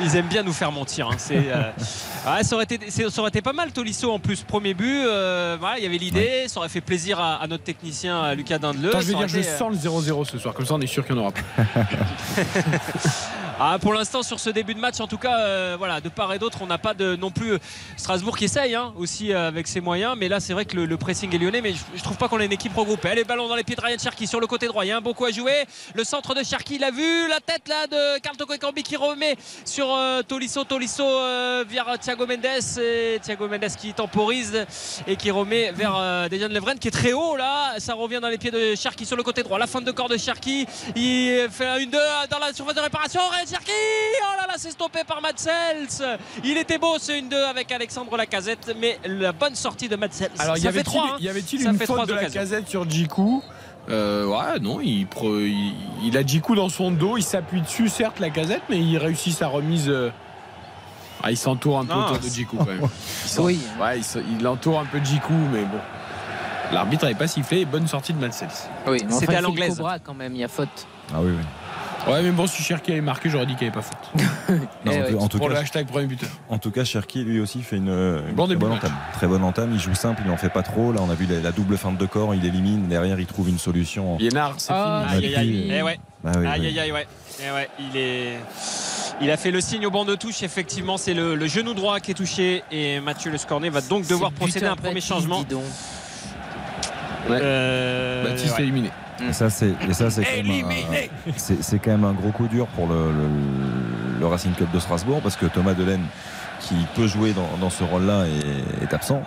Ils 0.00 0.16
aiment 0.16 0.28
bien 0.28 0.42
nous 0.42 0.52
faire 0.52 0.70
mentir. 0.72 1.08
hein. 1.08 1.14
C'est, 1.18 1.36
euh, 1.52 1.70
Ah, 2.26 2.42
ça, 2.42 2.54
aurait 2.54 2.64
été, 2.64 2.78
c'est- 2.90 3.08
ça 3.10 3.20
aurait 3.20 3.30
été 3.30 3.42
pas 3.42 3.52
mal 3.52 3.72
Tolisso 3.72 4.10
en 4.12 4.18
plus. 4.18 4.42
Premier 4.42 4.74
but, 4.74 5.02
euh, 5.04 5.56
voilà, 5.58 5.78
il 5.78 5.84
y 5.84 5.86
avait 5.86 5.98
l'idée, 5.98 6.44
ça 6.46 6.60
aurait 6.60 6.68
fait 6.68 6.80
plaisir 6.80 7.18
à, 7.18 7.36
à 7.36 7.46
notre 7.46 7.64
technicien 7.64 8.22
à 8.22 8.34
Lucas 8.34 8.58
Dindeleu. 8.58 8.90
Attends, 8.90 9.00
je 9.00 9.06
vais 9.08 9.14
dire, 9.14 9.28
je 9.28 9.38
été, 9.38 9.48
euh, 9.48 9.58
sens 9.58 9.72
le 9.72 9.76
0-0 9.78 10.24
ce 10.24 10.38
soir. 10.38 10.54
Comme 10.54 10.66
ça, 10.66 10.74
on 10.74 10.80
est 10.80 10.86
sûr 10.86 11.04
qu'il 11.04 11.14
n'y 11.16 11.20
en 11.20 11.24
aura 11.24 11.32
pas. 11.32 11.40
Ah, 13.62 13.76
pour 13.78 13.92
l'instant, 13.92 14.22
sur 14.22 14.40
ce 14.40 14.48
début 14.48 14.72
de 14.72 14.80
match, 14.80 15.00
en 15.00 15.06
tout 15.06 15.18
cas, 15.18 15.38
euh, 15.38 15.76
voilà, 15.78 16.00
de 16.00 16.08
part 16.08 16.32
et 16.32 16.38
d'autre, 16.38 16.62
on 16.62 16.66
n'a 16.66 16.78
pas 16.78 16.94
de 16.94 17.14
non 17.16 17.30
plus 17.30 17.52
euh, 17.52 17.58
Strasbourg 17.98 18.38
qui 18.38 18.46
essaye 18.46 18.74
hein, 18.74 18.94
aussi 18.96 19.34
euh, 19.34 19.48
avec 19.48 19.68
ses 19.68 19.82
moyens. 19.82 20.14
Mais 20.16 20.28
là, 20.28 20.40
c'est 20.40 20.54
vrai 20.54 20.64
que 20.64 20.78
le, 20.78 20.96
pressing 20.96 21.34
est 21.34 21.36
lyonnais, 21.36 21.60
mais 21.60 21.74
je, 21.74 21.80
je 21.94 22.02
trouve 22.02 22.16
pas 22.16 22.26
qu'on 22.26 22.40
ait 22.40 22.46
une 22.46 22.54
équipe 22.54 22.74
regroupée. 22.74 23.10
Allez, 23.10 23.22
ballon 23.22 23.48
dans 23.48 23.56
les 23.56 23.62
pieds 23.62 23.76
de 23.76 23.82
Ryan 23.82 23.98
Cherki 23.98 24.26
sur 24.26 24.40
le 24.40 24.46
côté 24.46 24.66
droit. 24.66 24.86
Il 24.86 24.88
y 24.88 24.92
a 24.92 24.96
un 24.96 25.02
coup 25.02 25.26
à 25.26 25.30
jouer. 25.30 25.66
Le 25.94 26.04
centre 26.04 26.34
de 26.34 26.42
Cherki, 26.42 26.76
il 26.76 26.84
a 26.84 26.90
vu 26.90 27.28
la 27.28 27.40
tête 27.40 27.68
là 27.68 27.86
de 27.86 28.18
Carl 28.20 28.34
Toko 28.34 28.54
Ekambi 28.54 28.82
qui 28.82 28.96
remet 28.96 29.36
sur 29.66 29.94
Tolisso. 30.26 30.64
Tolisso 30.64 31.04
vers 31.68 31.98
Thiago 32.00 32.26
Mendes. 32.26 32.46
Et 32.80 33.18
Thiago 33.22 33.46
Mendes 33.46 33.76
qui 33.78 33.92
temporise 33.92 34.64
et 35.06 35.16
qui 35.16 35.30
remet 35.30 35.70
vers 35.72 36.30
Dejan 36.30 36.48
Levren 36.48 36.78
qui 36.78 36.88
est 36.88 36.92
très 36.92 37.12
haut 37.12 37.36
là. 37.36 37.74
Ça 37.78 37.92
revient 37.92 38.20
dans 38.22 38.28
les 38.28 38.38
pieds 38.38 38.52
de 38.52 38.74
Cherki 38.74 39.04
sur 39.04 39.18
le 39.18 39.22
côté 39.22 39.42
droit. 39.42 39.58
La 39.58 39.66
fin 39.66 39.82
de 39.82 39.90
corps 39.90 40.08
de 40.08 40.16
Cherki. 40.16 40.66
Il 40.96 41.46
fait 41.50 41.66
un 41.66 41.78
1-2 41.78 41.90
dans 42.30 42.38
la 42.38 42.54
surface 42.54 42.74
de 42.74 42.80
réparation. 42.80 43.20
Cherki 43.50 43.70
Oh 44.22 44.36
là 44.40 44.46
là, 44.46 44.54
c'est 44.56 44.70
stoppé 44.70 45.00
par 45.06 45.20
Matsels. 45.20 46.18
Il 46.44 46.56
était 46.56 46.78
beau 46.78 46.98
ce 46.98 47.12
1-2 47.12 47.34
avec 47.50 47.72
Alexandre 47.72 48.16
Lacazette, 48.16 48.74
mais 48.78 48.98
la 49.04 49.32
bonne 49.32 49.54
sortie 49.54 49.88
de 49.88 49.96
Matsels. 49.96 50.30
Alors, 50.38 50.56
3. 50.56 51.16
y 51.20 51.28
avait-il 51.28 51.60
Ça 51.62 51.70
une 51.70 51.78
fait 51.78 51.84
trois 51.86 52.00
faute 52.00 52.08
de 52.08 52.12
la 52.14 52.20
occasions. 52.20 52.40
casette 52.40 52.68
sur 52.68 52.88
Djikou? 52.88 53.42
Euh, 53.88 54.26
ouais, 54.26 54.60
non, 54.60 54.80
il, 54.80 55.06
pre- 55.06 55.46
il, 55.46 55.74
il 56.04 56.16
a 56.16 56.22
Djikou 56.24 56.54
dans 56.54 56.68
son 56.68 56.90
dos, 56.90 57.16
il 57.16 57.22
s'appuie 57.24 57.60
dessus, 57.62 57.88
certes, 57.88 58.20
la 58.20 58.30
casette, 58.30 58.62
mais 58.68 58.78
il 58.78 58.98
réussit 58.98 59.34
sa 59.34 59.48
remise. 59.48 59.88
euh, 59.88 60.10
ah, 61.22 61.30
il 61.30 61.36
s'entoure 61.36 61.78
un 61.80 61.84
peu 61.86 61.92
Non, 61.94 62.04
autour 62.06 62.18
de 62.18 62.28
Djikou 62.28 62.56
quand 62.58 62.66
même. 62.66 62.80
Il 63.36 63.40
Oui. 63.40 63.60
Ouais, 63.80 63.98
il, 63.98 64.04
il 64.38 64.46
entoure 64.46 64.80
un 64.80 64.84
peu 64.86 64.98
Djikou, 65.02 65.34
mais 65.52 65.62
bon. 65.64 65.78
L'arbitre 66.72 67.04
n'avait 67.04 67.16
pas 67.18 67.26
sifflé, 67.26 67.64
bonne 67.64 67.88
sortie 67.88 68.12
de 68.12 68.18
Matsels. 68.20 68.48
Oui, 68.86 68.98
mais 69.00 69.06
enfin, 69.08 69.20
C'était 69.20 69.34
à 69.34 69.40
il 69.40 69.42
l'anglaise. 69.42 69.82
Quand 70.04 70.14
même, 70.14 70.34
il 70.34 70.40
y 70.40 70.44
a 70.44 70.48
faute. 70.48 70.86
Ah 71.12 71.16
oui, 71.20 71.32
oui. 71.36 71.44
Ouais, 72.08 72.22
mais 72.22 72.30
bon, 72.30 72.46
si 72.46 72.62
Cherki 72.62 72.92
avait 72.92 73.00
marqué, 73.00 73.28
j'aurais 73.28 73.46
dit 73.46 73.54
qu'il 73.56 73.68
n'y 73.68 73.72
avait 73.74 73.82
pas 73.82 73.86
faute. 73.86 73.98
Non, 74.84 74.92
Eh 74.92 74.98
en, 74.98 75.02
ouais. 75.02 75.10
tout- 75.12 75.18
en 75.18 75.28
tout 75.28 75.38
Pour 75.38 75.48
le 75.48 75.54
cas, 75.54 75.60
hashtag 75.60 75.86
premier 75.86 76.06
buteur. 76.06 76.28
en 76.48 76.58
tout 76.58 76.70
cas, 76.70 76.82
Cherki 76.84 77.22
lui 77.22 77.38
aussi 77.40 77.62
fait 77.62 77.76
une, 77.76 77.88
une 77.88 78.34
Bon 78.34 78.44
très 78.46 78.54
début 78.54 78.60
bonne 78.60 78.70
match. 78.70 78.84
entame. 78.84 78.96
Très 79.12 79.26
bonne 79.26 79.44
entame. 79.44 79.70
Il 79.74 79.78
joue 79.78 79.94
simple, 79.94 80.22
il 80.24 80.30
n'en 80.30 80.36
fait 80.38 80.48
pas 80.48 80.62
trop. 80.62 80.92
Là, 80.92 81.00
on 81.02 81.10
a 81.10 81.14
vu 81.14 81.26
la, 81.26 81.40
la 81.40 81.52
double 81.52 81.76
feinte 81.76 81.98
de 81.98 82.06
corps. 82.06 82.34
Il 82.34 82.44
élimine. 82.44 82.88
Derrière, 82.88 83.20
il 83.20 83.26
trouve 83.26 83.48
une 83.50 83.58
solution. 83.58 84.16
Liénard, 84.18 84.54
c'est 84.58 84.72
Ah, 84.74 85.04
fini. 85.10 85.26
Aïe 85.26 85.26
aïe 85.26 85.36
aïe. 85.36 85.46
puis, 85.62 85.72
Eh 85.72 85.82
ouais. 85.82 86.00
Ah 86.24 86.30
oui, 86.38 86.46
Aïe 86.46 86.60
oui. 86.62 86.66
aïe 86.68 86.80
aïe 86.80 86.92
ouais. 86.92 87.06
Eh 87.46 87.50
ouais, 87.52 87.68
il 87.78 87.96
est. 87.96 88.38
Il 89.22 89.30
a 89.30 89.36
fait 89.36 89.50
le 89.50 89.60
signe 89.60 89.84
au 89.86 89.90
banc 89.90 90.06
de 90.06 90.14
touche, 90.14 90.42
effectivement, 90.42 90.96
c'est 90.96 91.12
le, 91.14 91.34
le 91.34 91.46
genou 91.46 91.74
droit 91.74 92.00
qui 92.00 92.10
est 92.12 92.14
touché 92.14 92.64
et 92.72 93.00
Mathieu 93.00 93.30
Le 93.30 93.36
Scornet 93.36 93.68
va 93.68 93.82
donc 93.82 94.06
devoir 94.06 94.32
procéder 94.32 94.64
à 94.66 94.72
un 94.72 94.76
premier 94.76 95.02
changement. 95.02 95.40
dis 95.40 95.54
donc. 95.54 95.62
Euh, 97.30 98.24
Baptiste 98.24 98.56
ouais. 98.56 98.62
éliminé. 98.62 98.90
Et 99.28 99.32
ça, 99.32 99.50
c'est, 99.50 99.72
et 99.88 99.92
ça, 99.92 100.10
c'est, 100.10 100.22
quand 100.24 100.42
même 100.48 100.64
un, 100.66 101.32
c'est, 101.36 101.62
c'est 101.62 101.78
quand 101.78 101.90
même 101.90 102.04
un 102.04 102.12
gros 102.12 102.30
coup 102.30 102.48
dur 102.48 102.66
pour 102.68 102.86
le, 102.86 102.94
le- 102.94 104.20
le 104.20 104.26
Racing 104.26 104.52
Club 104.52 104.70
de 104.72 104.78
Strasbourg 104.78 105.20
parce 105.22 105.36
que 105.36 105.46
Thomas 105.46 105.74
Delaine, 105.74 106.04
qui 106.60 106.74
peut 106.94 107.06
jouer 107.06 107.32
dans, 107.32 107.48
dans 107.60 107.70
ce 107.70 107.84
rôle-là, 107.84 108.24
est, 108.26 108.84
est 108.84 108.94
absent. 108.94 109.22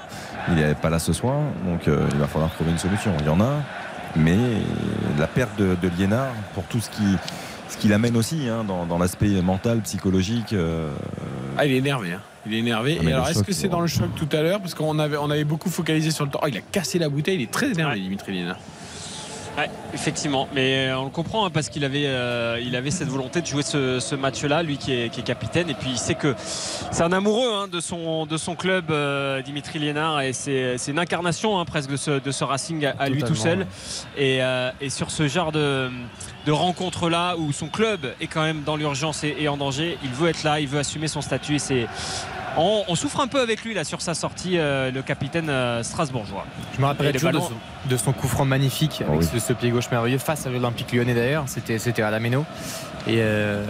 Il 0.50 0.56
n'est 0.56 0.76
pas 0.76 0.90
là 0.90 1.00
ce 1.00 1.14
soir, 1.14 1.38
donc 1.66 1.88
euh, 1.88 2.08
il 2.14 2.18
va 2.20 2.28
falloir 2.28 2.52
trouver 2.52 2.72
une 2.72 2.78
solution. 2.78 3.12
Il 3.22 3.26
y 3.26 3.30
en 3.30 3.40
a, 3.42 3.62
mais 4.16 4.38
la 5.18 5.28
perte 5.28 5.58
de, 5.58 5.76
de 5.82 5.90
Liénard 5.98 6.34
pour 6.54 6.64
tout 6.66 6.80
ce 6.80 6.90
qui, 6.90 7.04
ce 7.70 7.78
qui 7.78 7.88
l'amène 7.88 8.16
aussi 8.18 8.48
hein, 8.50 8.64
dans, 8.68 8.86
dans 8.86 8.98
l'aspect 9.00 9.42
mental, 9.42 9.80
psychologique. 9.82 10.54
euh, 10.54 10.90
Ah, 11.58 11.66
il 11.66 11.74
est 11.74 11.78
énervé. 11.78 12.14
hein. 12.14 12.22
Il 12.46 12.54
est 12.54 12.58
énervé. 12.60 12.98
Ah, 13.00 13.04
Et 13.04 13.14
alors, 13.14 13.28
est-ce 13.30 13.40
choc, 13.40 13.48
que 13.48 13.54
c'est 13.54 13.70
dans 13.70 13.80
le 13.80 13.88
choc 13.88 14.10
tout 14.16 14.28
à 14.36 14.42
l'heure? 14.42 14.60
Parce 14.60 14.74
qu'on 14.74 15.00
avait, 15.00 15.16
on 15.18 15.30
avait 15.32 15.46
beaucoup 15.46 15.70
focalisé 15.70 16.12
sur 16.12 16.26
le 16.26 16.30
temps. 16.32 16.42
Oh, 16.44 16.48
il 16.50 16.58
a 16.58 16.62
cassé 16.62 17.00
la 17.00 17.08
bouteille, 17.10 17.36
il 17.38 17.44
est 17.44 17.52
très 17.52 17.72
énervé. 17.72 18.00
Dimitri 18.02 18.34
Liénard. 18.34 18.58
Ouais, 19.56 19.70
effectivement, 19.94 20.48
mais 20.56 20.88
euh, 20.88 20.98
on 20.98 21.04
le 21.04 21.10
comprend 21.12 21.46
hein, 21.46 21.52
parce 21.52 21.70
qu'il 21.70 21.86
avait, 21.86 22.08
euh, 22.08 22.60
il 22.60 22.76
avait 22.76 22.90
cette 22.90 23.08
volonté 23.08 23.40
de 23.40 23.46
jouer 23.46 23.62
ce, 23.62 24.00
ce 24.00 24.16
match-là, 24.16 24.64
lui 24.64 24.78
qui 24.78 24.92
est, 24.92 25.10
qui 25.10 25.20
est 25.20 25.24
capitaine, 25.24 25.70
et 25.70 25.76
puis 25.76 25.92
il 25.92 26.00
sait 26.00 26.16
que 26.16 26.34
c'est 26.38 27.04
un 27.04 27.12
amoureux 27.12 27.54
hein, 27.54 27.68
de, 27.68 27.80
son, 27.80 28.26
de 28.26 28.38
son 28.38 28.56
club, 28.56 28.90
euh, 28.90 29.44
Dimitri 29.44 29.78
Liénard, 29.78 30.22
et 30.22 30.34
c'est 30.34 30.80
une 30.88 30.98
incarnation 30.98 31.60
hein, 31.60 31.66
presque 31.66 31.92
de 31.92 31.98
ce, 31.98 32.20
de 32.20 32.32
ce 32.32 32.44
Racing 32.44 32.84
à, 32.86 32.96
à 32.98 33.10
lui 33.10 33.22
tout 33.22 33.36
seul. 33.36 33.68
Euh, 34.20 34.72
et 34.82 34.90
sur 34.90 35.12
ce 35.12 35.28
genre 35.28 35.52
de, 35.52 35.88
de 36.46 36.52
rencontre-là, 36.52 37.36
où 37.38 37.52
son 37.54 37.68
club 37.68 38.14
est 38.20 38.28
quand 38.28 38.44
même 38.44 38.64
dans 38.64 38.76
l'urgence 38.76 39.24
et, 39.24 39.36
et 39.40 39.48
en 39.48 39.58
danger, 39.58 39.98
il 40.04 40.12
veut 40.12 40.30
être 40.30 40.44
là, 40.44 40.60
il 40.60 40.68
veut 40.68 40.80
assumer 40.80 41.08
son 41.08 41.22
statut, 41.22 41.56
et 41.56 41.60
c'est 41.60 41.88
on, 42.58 42.84
on 42.88 42.96
souffre 42.96 43.20
un 43.20 43.28
peu 43.28 43.42
avec 43.42 43.64
lui 43.64 43.74
là 43.74 43.84
sur 43.84 44.02
sa 44.02 44.14
sortie, 44.14 44.60
euh, 44.60 44.92
le 44.92 45.02
capitaine 45.02 45.50
euh, 45.50 45.82
strasbourgeois. 45.82 46.46
Je 46.76 46.82
me 46.82 46.86
rappelle 46.86 47.12
de 47.12 47.20
ballons- 47.20 47.48
son, 47.48 47.90
de 47.90 47.98
son 47.98 48.14
coup 48.14 48.28
franc 48.28 48.46
magnifique 48.46 49.02
avec 49.08 49.22
oui. 49.22 49.28
ce, 49.34 49.40
ce 49.40 49.54
pied 49.54 49.72
gauche 49.72 49.90
merveilleux 49.90 50.20
face 50.20 50.46
à 50.46 50.50
l'Olympique 50.50 50.92
lyonnais 50.94 51.16
d'ailleurs. 51.16 51.46
C'était, 51.48 51.80
c'était 51.80 52.04
à 52.04 52.12
la 52.12 52.20
Méno. 52.20 52.46
Et 53.06 53.18
euh, 53.22 53.66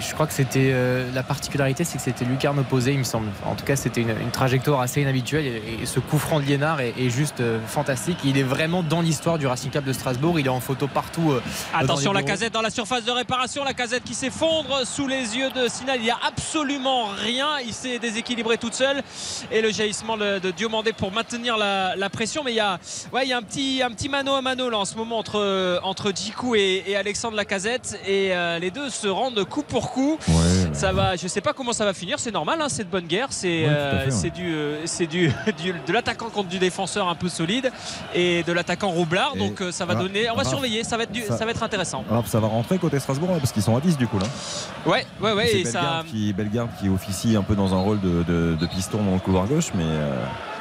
je 0.00 0.14
crois 0.14 0.26
que 0.26 0.32
c'était 0.32 0.70
euh, 0.72 1.06
la 1.14 1.22
particularité, 1.22 1.84
c'est 1.84 1.98
que 1.98 2.02
c'était 2.02 2.24
lucarne 2.24 2.58
opposée, 2.58 2.92
il 2.92 2.98
me 2.98 3.04
semble. 3.04 3.28
En 3.44 3.54
tout 3.54 3.64
cas, 3.66 3.76
c'était 3.76 4.00
une, 4.00 4.10
une 4.20 4.30
trajectoire 4.30 4.80
assez 4.80 5.02
inhabituelle. 5.02 5.44
Et, 5.46 5.82
et 5.82 5.86
ce 5.86 6.00
coup 6.00 6.18
franc 6.18 6.40
de 6.40 6.46
Liénard 6.46 6.80
est, 6.80 6.94
est 6.98 7.10
juste 7.10 7.40
euh, 7.40 7.58
fantastique. 7.66 8.18
Il 8.24 8.38
est 8.38 8.42
vraiment 8.42 8.82
dans 8.82 9.02
l'histoire 9.02 9.38
du 9.38 9.46
Racing 9.46 9.70
Club 9.70 9.84
de 9.84 9.92
Strasbourg. 9.92 10.40
Il 10.40 10.46
est 10.46 10.50
en 10.50 10.60
photo 10.60 10.86
partout. 10.88 11.32
euh, 11.32 11.42
Attention 11.74 12.12
la 12.12 12.22
casette 12.22 12.54
dans 12.54 12.62
la 12.62 12.70
surface 12.70 13.04
de 13.04 13.10
réparation, 13.10 13.62
la 13.62 13.74
casette 13.74 14.04
qui 14.04 14.14
s'effondre 14.14 14.86
sous 14.86 15.06
les 15.06 15.36
yeux 15.36 15.50
de 15.50 15.68
Sinal. 15.68 15.98
Il 15.98 16.04
n'y 16.04 16.10
a 16.10 16.18
absolument 16.26 17.08
rien, 17.22 17.58
il 17.66 17.74
s'est 17.74 17.98
déséquilibré 17.98 18.56
toute 18.56 18.74
seule. 18.74 19.02
Et 19.52 19.60
le 19.60 19.70
jaillissement 19.70 20.16
de, 20.16 20.38
de 20.38 20.50
Diomandé 20.50 20.94
pour 20.94 21.12
maintenir 21.12 21.58
la, 21.58 21.94
la 21.94 22.08
pression. 22.08 22.42
Mais 22.42 22.52
il 22.52 22.56
y 22.56 22.60
a, 22.60 22.78
ouais, 23.12 23.24
il 23.24 23.28
y 23.28 23.32
a 23.34 23.36
un, 23.36 23.42
petit, 23.42 23.82
un 23.84 23.90
petit 23.90 24.08
mano 24.08 24.34
à 24.34 24.40
mano 24.40 24.70
là 24.70 24.78
en 24.78 24.84
ce 24.86 24.96
moment 24.96 25.18
entre, 25.18 25.80
entre 25.82 26.10
Djikou 26.10 26.54
et, 26.54 26.84
et 26.86 26.96
Alexandre 26.96 27.36
Lacazette. 27.36 28.00
Et 28.06 28.30
euh, 28.32 28.58
les 28.58 28.70
deux 28.70 28.77
se 28.90 29.06
rendent 29.08 29.44
coup 29.44 29.62
pour 29.62 29.90
coup. 29.92 30.18
ouais. 30.28 30.34
Ça 30.72 30.92
va, 30.92 31.16
je 31.16 31.26
sais 31.28 31.40
pas 31.40 31.52
comment 31.52 31.72
ça 31.72 31.84
va 31.84 31.92
finir, 31.94 32.18
c'est 32.18 32.30
normal, 32.32 32.60
hein, 32.60 32.66
c'est 32.68 32.84
de 32.84 32.88
bonne 32.88 33.06
guerre, 33.06 33.28
c'est 33.30 33.48
Ouais, 33.64 33.68
euh, 33.68 34.10
c'est 34.10 34.30
du, 34.30 34.54
euh, 34.54 34.80
c'est 34.86 35.06
du, 35.06 35.28
du- 35.62 35.74
de 35.86 35.92
l'attaquant 35.92 36.28
contre 36.30 36.48
du 36.48 36.58
défenseur 36.58 37.08
un 37.08 37.14
peu 37.14 37.28
solide 37.28 37.70
et 38.14 38.42
de 38.42 38.52
l'attaquant 38.52 38.90
roublard, 38.90 39.32
Et- 39.34 39.38
donc 39.38 39.60
euh, 39.60 39.72
ça 39.72 39.84
va 39.84 39.94
donner, 39.94 40.30
on 40.30 40.36
va 40.36 40.44
surveiller, 40.44 40.84
ça 40.84 40.96
va 40.96 41.02
être, 41.04 41.12
du- 41.12 41.22
ça- 41.22 41.36
ça 41.38 41.44
va 41.44 41.50
être 41.50 41.62
intéressant. 41.62 42.04
Alors, 42.10 42.26
ça 42.26 42.40
va 42.40 42.46
rentrer 42.48 42.78
côté 42.78 42.98
Strasbourg 43.00 43.30
parce 43.38 43.52
qu'ils 43.52 43.62
sont 43.62 43.76
à 43.76 43.80
10 43.80 43.96
du 43.96 44.06
coup 44.06 44.18
là. 44.18 44.26
Ouais, 44.86 45.06
ouais, 45.20 45.32
ouais, 45.32 45.56
et 45.56 45.64
ça, 45.64 45.80
Bellegarde, 45.80 46.06
qui, 46.06 46.32
Bellegarde 46.32 46.70
qui 46.80 46.88
officie 46.88 47.36
un 47.36 47.42
peu 47.42 47.54
dans 47.54 47.74
un 47.74 47.80
rôle 47.80 48.00
de, 48.00 48.22
de- 48.22 48.56
de 48.58 48.66
piston 48.66 49.02
dans 49.02 49.14
le 49.14 49.18
couloir 49.20 49.46
gauche, 49.46 49.70
mais 49.74 49.84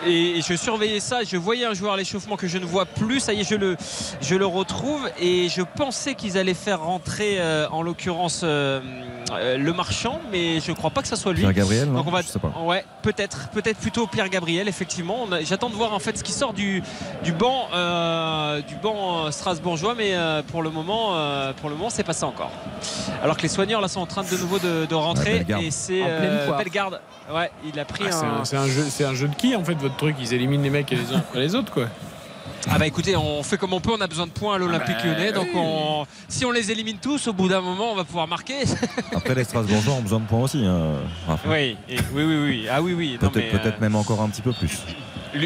et, 0.05 0.41
je 0.47 0.53
surveillais 0.55 0.99
ça, 0.99 1.23
je 1.23 1.37
voyais 1.37 1.65
un 1.65 1.73
joueur 1.73 1.93
à 1.93 1.97
l'échauffement 1.97 2.35
que 2.35 2.47
je 2.47 2.57
ne 2.57 2.65
vois 2.65 2.85
plus, 2.85 3.19
ça 3.19 3.33
y 3.33 3.41
est, 3.41 3.49
je 3.49 3.55
le, 3.55 3.75
je 4.21 4.35
le 4.35 4.45
retrouve 4.45 5.09
et 5.19 5.49
je 5.49 5.61
pensais 5.61 6.13
qu'ils 6.15 6.37
allaient 6.37 6.53
faire 6.53 6.81
rentrer 6.81 7.37
euh, 7.39 7.67
en 7.71 7.81
l'occurrence 7.81 8.41
euh, 8.43 8.79
euh, 9.31 9.57
le 9.57 9.73
marchand, 9.73 10.19
mais 10.31 10.59
je 10.59 10.71
crois 10.71 10.89
pas 10.91 11.01
que 11.01 11.07
ça 11.07 11.15
soit 11.15 11.33
lui. 11.33 11.41
Pierre 11.41 11.53
Gabriel, 11.53 11.87
non 11.89 11.95
Donc 11.99 12.07
on 12.07 12.11
va, 12.11 12.21
je 12.21 12.27
sais 12.27 12.39
pas. 12.39 12.53
ouais, 12.63 12.85
peut-être, 13.01 13.49
peut-être 13.49 13.77
plutôt 13.79 14.07
Pierre 14.07 14.29
Gabriel, 14.29 14.67
effectivement. 14.67 15.27
A- 15.31 15.41
J'attends 15.43 15.69
de 15.69 15.75
voir 15.75 15.93
en 15.93 15.99
fait 15.99 16.17
ce 16.17 16.23
qui 16.23 16.31
sort 16.31 16.53
du, 16.53 16.81
du 17.23 17.31
banc, 17.33 17.67
euh, 17.73 18.61
du 18.61 18.75
banc 18.75 19.31
strasbourgeois, 19.31 19.95
mais 19.95 20.15
euh, 20.15 20.41
pour 20.43 20.61
le 20.63 20.69
moment, 20.69 21.15
euh, 21.15 21.53
pour 21.53 21.69
le 21.69 21.75
moment, 21.75 21.89
c'est 21.89 22.03
pas 22.03 22.13
ça 22.13 22.27
encore. 22.27 22.51
Alors 23.23 23.35
que 23.37 23.41
les 23.41 23.47
soigneurs 23.49 23.81
là 23.81 23.87
sont 23.87 23.99
en 24.01 24.05
train 24.05 24.23
de 24.23 24.37
nouveau 24.37 24.59
de, 24.59 24.85
de 24.85 24.95
rentrer 24.95 25.45
Ouais, 25.49 25.65
et 25.65 25.71
c'est 25.71 26.01
euh. 26.05 26.55
Bellegarde. 26.57 26.99
Ouais, 27.33 27.51
il 27.65 27.77
a 27.79 27.83
pris 27.85 28.05
Ah, 28.07 28.11
c'est 28.11 28.25
un. 28.25 28.45
c'est 28.45 28.57
un 28.57 28.67
jeu, 28.67 28.85
c'est 28.89 29.03
un 29.03 29.13
jeu 29.13 29.27
de 29.27 29.35
qui 29.35 29.55
en 29.55 29.63
fait 29.63 29.75
votre 29.88 29.97
truc 29.97 30.15
Ils 30.19 30.33
éliminent 30.33 30.63
les 30.63 30.69
mecs 30.69 30.89
les 30.91 31.11
uns 31.13 31.17
après 31.17 31.39
les 31.39 31.55
autres 31.55 31.71
quoi. 31.73 31.88
Ah 32.69 32.77
bah 32.77 32.88
écoutez, 32.88 33.15
on 33.15 33.43
fait 33.43 33.57
comme 33.57 33.71
on 33.71 33.79
peut, 33.79 33.91
on 33.97 34.01
a 34.01 34.07
besoin 34.07 34.25
de 34.27 34.31
points 34.31 34.55
à 34.55 34.57
l'Olympique 34.57 34.95
Ah 34.99 35.03
bah, 35.03 35.09
Lyonnais, 35.13 35.31
donc 35.31 35.47
oui. 35.53 35.59
on- 35.63 36.05
si 36.27 36.43
on 36.43 36.51
les 36.51 36.69
élimine 36.69 36.97
tous, 36.97 37.27
au 37.27 37.33
bout 37.33 37.47
d'un 37.47 37.61
moment, 37.61 37.91
on 37.93 37.95
va 37.95 38.03
pouvoir 38.03 38.27
marquer. 38.27 38.55
Après 39.15 39.35
les 39.35 39.45
Strasbourgeois 39.45 39.93
ont 39.93 40.01
besoin 40.01 40.19
de 40.19 40.25
points 40.25 40.41
aussi. 40.41 40.65
hein, 40.65 40.95
oui, 41.47 41.77
et- 41.88 41.97
oui, 42.13 42.23
oui, 42.23 42.38
oui. 42.43 42.67
Ah 42.69 42.81
oui, 42.81 42.93
oui. 42.93 43.17
Peut-être 43.19 43.51
peut-être 43.51 43.77
euh, 43.77 43.81
même 43.81 43.95
encore 43.95 44.21
un 44.21 44.27
petit 44.29 44.41
peu 44.41 44.51
plus. 44.51 44.79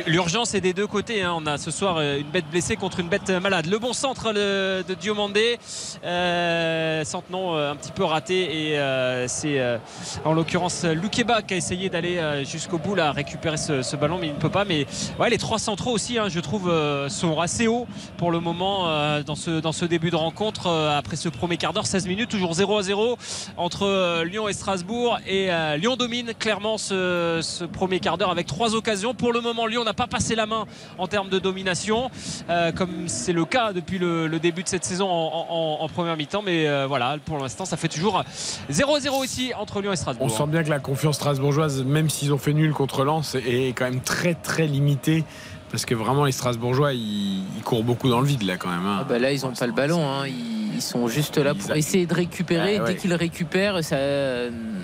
L'urgence 0.07 0.53
est 0.53 0.61
des 0.61 0.73
deux 0.73 0.87
côtés. 0.87 1.21
hein. 1.21 1.33
On 1.35 1.45
a 1.45 1.57
ce 1.57 1.69
soir 1.69 1.97
euh, 1.97 2.17
une 2.19 2.27
bête 2.27 2.49
blessée 2.49 2.77
contre 2.77 3.01
une 3.01 3.09
bête 3.09 3.29
malade. 3.29 3.65
Le 3.65 3.77
bon 3.77 3.91
centre 3.91 4.31
de 4.31 4.93
Diomandé, 4.93 5.59
euh, 6.05 7.03
euh, 7.03 7.71
un 7.71 7.75
petit 7.75 7.91
peu 7.91 8.03
raté 8.05 8.69
et 8.69 8.79
euh, 8.79 9.27
c'est 9.27 9.59
euh, 9.59 9.77
en 10.23 10.33
l'occurrence 10.33 10.85
Lukeba 10.85 11.41
qui 11.41 11.55
a 11.55 11.57
essayé 11.57 11.89
d'aller 11.89 12.17
euh, 12.17 12.45
jusqu'au 12.45 12.77
bout 12.77 12.95
là 12.95 13.11
récupérer 13.11 13.57
ce, 13.57 13.95
ballon 13.95 14.17
mais 14.19 14.27
il 14.27 14.33
ne 14.33 14.39
peut 14.39 14.49
pas. 14.49 14.63
Mais 14.65 14.85
les 15.29 15.37
trois 15.37 15.59
centraux 15.59 15.91
aussi, 15.91 16.17
hein, 16.17 16.29
je 16.29 16.39
trouve, 16.39 16.69
euh, 16.69 17.09
sont 17.09 17.39
assez 17.39 17.67
hauts 17.67 17.87
pour 18.17 18.31
le 18.31 18.39
moment 18.39 18.87
euh, 18.87 19.23
dans 19.23 19.35
ce 19.35 19.59
dans 19.59 19.71
ce 19.73 19.85
début 19.85 20.09
de 20.11 20.15
rencontre 20.15 20.67
euh, 20.67 20.97
après 20.97 21.15
ce 21.17 21.27
premier 21.29 21.57
quart 21.57 21.73
d'heure, 21.73 21.85
16 21.85 22.07
minutes, 22.07 22.29
toujours 22.29 22.53
0 22.53 22.77
à 22.77 22.83
0 22.83 23.17
entre 23.57 23.85
euh, 23.85 24.23
Lyon 24.23 24.47
et 24.47 24.53
Strasbourg 24.53 25.19
et 25.27 25.51
euh, 25.51 25.75
Lyon 25.77 25.95
domine 25.97 26.33
clairement 26.37 26.77
ce, 26.77 27.39
ce 27.41 27.65
premier 27.65 27.99
quart 27.99 28.17
d'heure 28.17 28.31
avec 28.31 28.47
trois 28.47 28.75
occasions. 28.75 29.13
Pour 29.13 29.33
le 29.33 29.41
moment, 29.41 29.65
Lyon 29.65 29.80
n'a 29.83 29.93
pas 29.93 30.07
passé 30.07 30.35
la 30.35 30.45
main 30.45 30.65
en 30.97 31.07
termes 31.07 31.29
de 31.29 31.39
domination, 31.39 32.09
euh, 32.49 32.71
comme 32.71 33.07
c'est 33.07 33.33
le 33.33 33.45
cas 33.45 33.73
depuis 33.73 33.97
le, 33.97 34.29
début 34.39 34.63
de 34.63 34.67
cette 34.67 34.85
saison 34.85 35.07
en, 35.09 35.87
première 35.89 36.17
mi-temps. 36.17 36.41
Mais 36.41 36.67
euh, 36.67 36.87
voilà. 36.87 37.01
voilà, 37.01 37.21
pour 37.23 37.37
l'instant, 37.37 37.65
ça 37.65 37.77
fait 37.77 37.87
toujours 37.87 38.23
0-0 38.71 39.25
ici 39.25 39.51
entre 39.57 39.81
Lyon 39.81 39.93
et 39.93 39.95
Strasbourg. 39.95 40.25
On 40.25 40.29
sent 40.29 40.47
bien 40.47 40.63
que 40.63 40.69
la 40.69 40.79
confiance 40.79 41.15
strasbourgeoise, 41.15 41.83
même 41.83 42.09
s'ils 42.09 42.33
ont 42.33 42.37
fait 42.37 42.53
nul 42.53 42.73
contre 42.73 43.03
Lens, 43.03 43.35
est 43.35 43.75
quand 43.75 43.85
même 43.85 44.01
très 44.01 44.35
très 44.35 44.67
limitée. 44.67 45.23
Parce 45.71 45.85
que 45.85 45.95
vraiment, 45.95 46.25
les 46.25 46.31
Strasbourgeois, 46.33 46.93
ils, 46.93 47.43
ils 47.55 47.63
courent 47.63 47.83
beaucoup 47.83 48.09
dans 48.09 48.19
le 48.19 48.27
vide 48.27 48.43
là 48.43 48.57
quand 48.57 48.69
même. 48.69 48.85
hein. 48.85 48.97
Ah 49.01 49.05
bah 49.07 49.19
là, 49.19 49.31
ils 49.31 49.45
ont 49.45 49.51
pas 49.53 49.67
le 49.67 49.73
ballon. 49.73 50.05
hein. 50.07 50.27
Ils, 50.27 50.75
ils 50.75 50.81
sont 50.81 51.07
juste 51.07 51.37
là 51.37 51.53
pour 51.53 51.73
essayer 51.75 52.05
de 52.05 52.13
récupérer. 52.13 52.79
Ouais. 52.79 52.87
Dès 52.93 52.95
qu'ils 52.95 53.13
récupèrent, 53.13 53.83
ça, 53.83 53.97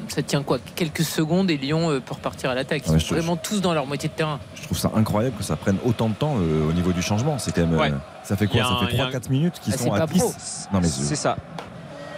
ça 0.10 0.22
tient 0.22 0.44
quoi? 0.44 0.60
Quelques 0.76 1.04
secondes 1.04 1.50
et 1.50 1.58
Lyon 1.58 1.90
euh, 1.92 2.00
peut 2.00 2.14
repartir 2.14 2.50
à 2.50 2.56
l'attaque. 2.56 2.84
Ils 2.86 2.92
Ouais, 2.94 3.00
sont 3.00 3.08
je- 3.08 3.14
vraiment 3.16 3.36
tous 3.36 3.62
dans 3.62 3.74
leur 3.74 3.86
moitié 3.88 4.08
de 4.10 4.14
terrain. 4.14 4.40
Je 4.56 4.64
trouve 4.64 4.78
ça 4.78 4.92
incroyable 4.96 5.36
que 5.38 5.44
ça 5.44 5.56
prenne 5.56 5.78
autant 5.86 6.10
de 6.10 6.14
temps 6.14 6.36
euh, 6.40 6.70
au 6.70 6.74
niveau 6.74 6.92
du 6.92 7.02
changement. 7.02 7.38
C'est 7.40 7.54
quand 7.54 7.66
même. 7.68 7.78
Ouais. 7.80 7.92
euh, 7.92 7.96
ça 8.24 8.36
fait 8.38 8.48
quoi? 8.48 8.62
Ça 8.62 8.68
un- 8.70 8.86
fait 8.86 8.94
il 8.94 8.98
y 8.98 9.02
a 9.02 9.06
un- 9.06 9.10
3-4 9.10 9.30
minutes 9.30 9.60
qui 9.62 9.72
Ah, 9.74 9.78
sont 9.78 9.92
à 9.94 10.00
pas 10.00 10.08
10. 10.08 10.20
pro. 10.20 10.34
Non, 10.74 10.80
mais 10.82 10.88
C'est 10.88 11.16
ça. 11.16 11.38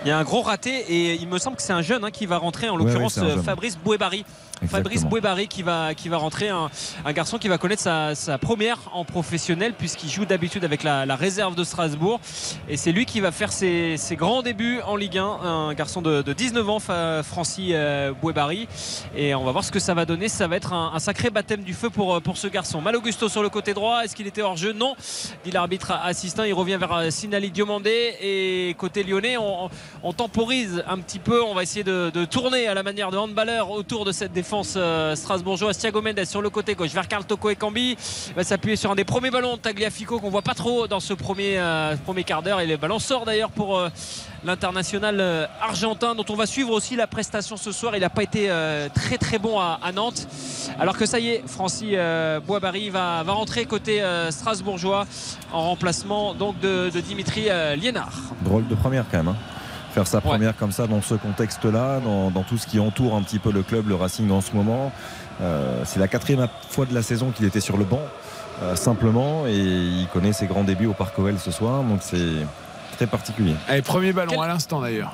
Il 0.05 0.07
y 0.07 0.11
a 0.11 0.17
un 0.17 0.23
gros 0.23 0.41
raté 0.41 0.69
et 0.89 1.15
il 1.15 1.27
me 1.27 1.37
semble 1.39 1.57
que 1.57 1.61
c'est 1.61 1.73
un 1.73 1.81
jeune 1.81 2.05
hein, 2.05 2.11
qui 2.11 2.25
va 2.25 2.37
rentrer, 2.37 2.69
en 2.69 2.77
l'occurrence 2.77 3.17
euh. 3.17 3.41
Fabrice 3.43 3.77
Bouébari. 3.77 4.23
Fabrice. 4.68 5.06
Bouébari 5.06 5.48
qui 5.48 5.64
va, 5.64 5.94
rentrer, 6.14 6.49
un, 6.49 6.69
garçon 7.14 7.38
qui 7.38 7.48
va 7.48 7.57
connaître 7.57 7.81
sa, 7.81 8.38
première 8.38 8.80
en 8.94 9.06
professionnel 9.06 9.73
puisqu'il 9.73 10.10
joue 10.10 10.26
d'habitude 10.26 10.64
avec 10.64 10.84
la, 10.84 11.15
réserve 11.15 11.56
de 11.56 11.64
Strasbourg. 11.64 12.19
Et 12.68 12.77
c'est 12.77 12.91
lui 12.91 13.06
qui 13.06 13.19
va 13.19 13.31
faire 13.31 13.52
ses, 13.52 13.98
grands 14.14 14.41
débuts 14.41 14.81
en 14.86 14.95
Ligue 14.95 15.18
1. 15.18 15.23
Un 15.23 15.73
garçon 15.73 16.02
de, 16.02 16.22
de 16.22 16.34
19 16.34 16.69
ans, 16.69 16.80
Francis 17.23 17.72
euh, 17.73 18.14
Bouébari. 18.14 18.68
Et 19.15 19.34
on 19.36 19.44
va 19.44 19.52
voir 19.52 19.64
ce 19.64 19.72
que 19.72 19.80
ça 19.80 19.94
va 19.94 20.06
donner. 20.06 20.27
Ça 20.30 20.48
va 20.48 20.56
être 20.56 20.73
un, 20.73 20.98
sacré 20.99 21.30
baptême 21.30 21.64
du 21.64 21.73
feu 21.73 21.90
pour, 21.90 22.15
euh, 22.15 22.19
pour 22.19 22.38
ce 22.38 22.48
garçon. 22.48 22.81
Mal 22.81 22.95
Augusto 22.95 23.30
sur 23.30 23.41
le 23.41 23.49
côté 23.49 23.73
droit. 23.73 24.03
Est-ce 24.03 24.15
qu'il 24.15 24.27
était 24.27 24.41
hors 24.41 24.57
jeu? 24.57 24.73
Non, 24.73 24.95
dit 25.44 25.52
l'arbitre 25.52 25.91
assistant. 25.91 26.44
Il 26.44 26.53
revient 26.53 26.77
vers 26.80 26.94
euh, 26.94 27.10
Sinali 27.10 27.52
Diomandé. 27.52 28.15
Et 28.22 28.76
côté 28.77 29.03
lyonnais, 29.03 29.38
on, 29.38 29.69
on 30.03 30.14
temporise 30.14 30.84
un 30.88 30.99
petit 30.99 31.19
peu. 31.19 31.41
On 31.44 31.53
va 31.53 31.64
essayer 31.64 31.84
de, 31.84 32.11
de 32.14 32.26
tourner 32.26 32.68
à 32.68 32.73
la 32.73 32.84
manière 32.84 33.11
de 33.11 33.18
handballeur 33.18 33.72
autour 33.72 34.06
de 34.06 34.11
cette 34.11 34.34
défense 34.34 34.48
euh, 34.76 35.15
strasbourgeoise. 35.15 35.77
Thiago 35.77 36.01
Mendes 36.01 36.26
sur 36.26 36.41
le 36.41 36.49
côté 36.49 36.73
gauche 36.73 36.91
vers 36.91 37.07
Carl 37.07 37.23
Toko 37.23 37.49
et 37.49 37.55
Cambi. 37.55 37.95
Va 38.35 38.43
s'appuyer 38.43 38.76
sur 38.76 38.91
un 38.91 38.95
des 38.95 39.03
premiers 39.03 39.30
ballons 39.30 39.57
de 39.57 39.61
Tagliafico 39.61 40.19
qu'on 40.19 40.30
voit 40.30 40.41
pas 40.41 40.53
trop 40.53 40.88
dans 40.88 40.99
ce 40.99 41.13
premier, 41.13 41.59
euh, 41.59 41.95
premier 41.97 42.23
quart 42.23 42.41
d'heure. 42.41 42.59
Et 42.59 42.67
le 42.67 42.77
ballon 42.77 42.99
sort 42.99 43.26
d'ailleurs 43.26 43.51
pour 43.51 43.77
euh, 43.77 43.89
l'international 44.43 45.49
argentin 45.61 46.15
dont 46.15 46.26
on 46.30 46.35
va 46.35 46.45
suivre 46.45 46.71
aussi 46.71 46.95
la 46.95 47.07
prestation 47.07 47.57
ce 47.57 47.71
soir. 47.71 47.95
Il 47.95 48.01
n'a 48.01 48.09
pas 48.09 48.23
été 48.23 48.49
très 48.95 49.17
très 49.17 49.38
bon 49.38 49.59
à, 49.59 49.91
Nantes. 49.93 50.27
Alors 50.80 50.97
que 50.97 51.05
ça 51.05 51.19
y 51.19 51.30
est, 51.30 51.43
Francis 51.45 51.93
Boisbary 52.47 52.89
va, 52.89 53.21
va 53.23 53.34
rentrer 53.34 53.65
côté 53.65 54.01
strasbourgeois 54.30 55.05
en 55.51 55.63
remplacement 55.63 56.34
donc 56.34 56.57
de, 56.61 56.89
Dimitri 57.01 57.49
Liénard. 57.76 58.13
Drôle 58.41 58.65
de 58.67 58.76
première 58.76 59.03
quand 59.11 59.17
même. 59.17 59.27
hein. 59.27 59.35
Faire 59.99 60.07
sa 60.07 60.21
première 60.21 60.55
comme 60.55 60.71
ça 60.71 60.88
dans 60.88 61.01
ce 61.01 61.13
contexte-là, 61.13 61.99
dans, 61.99 62.31
dans 62.31 62.43
tout 62.43 62.57
ce 62.57 62.65
qui 62.67 62.80
entoure 62.80 63.15
un 63.15 63.21
petit 63.21 63.38
peu 63.38 63.51
le 63.51 63.63
club, 63.63 63.89
le 63.89 63.95
Racing 63.95 64.31
en 64.31 64.39
ce 64.39 64.53
moment. 64.53 64.93
Euh, 65.41 65.81
c'est 65.84 65.99
la 65.99 66.07
quatrième 66.07 66.47
fois 66.69 66.85
de 66.85 66.93
la 66.93 67.01
saison 67.01 67.31
qu'il 67.31 67.45
était 67.45 67.59
sur 67.59 67.76
le 67.76 67.84
banc, 67.84 67.99
euh, 68.63 68.77
simplement, 68.77 69.45
et 69.45 69.57
il 69.57 70.07
connaît 70.13 70.31
ses 70.31 70.47
grands 70.47 70.63
débuts 70.63 70.85
au 70.85 70.93
Parc 70.93 71.19
OL 71.19 71.38
ce 71.38 71.51
soir, 71.51 71.84
donc 71.84 71.99
c'est 71.99 72.47
très 72.95 73.07
particulier. 73.07 73.55
Allez, 73.67 73.81
premier 73.81 74.13
ballon 74.13 74.41
à 74.41 74.47
l'instant 74.47 74.80
d'ailleurs. 74.80 75.11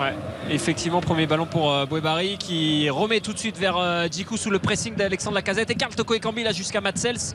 Ouais, 0.00 0.14
effectivement, 0.48 1.02
premier 1.02 1.26
ballon 1.26 1.44
pour 1.44 1.70
euh, 1.70 1.84
Bouébari 1.84 2.38
qui 2.38 2.88
remet 2.88 3.20
tout 3.20 3.34
de 3.34 3.38
suite 3.38 3.58
vers 3.58 3.76
euh, 3.76 4.08
Djikou 4.10 4.38
sous 4.38 4.48
le 4.48 4.58
pressing 4.58 4.94
d'Alexandre 4.94 5.34
Lacazette 5.34 5.68
et 5.68 5.74
Karl 5.74 5.94
Toko 5.94 6.14
et 6.14 6.20
Cambi 6.20 6.42
là 6.42 6.52
jusqu'à 6.52 6.80
Matsels. 6.80 7.34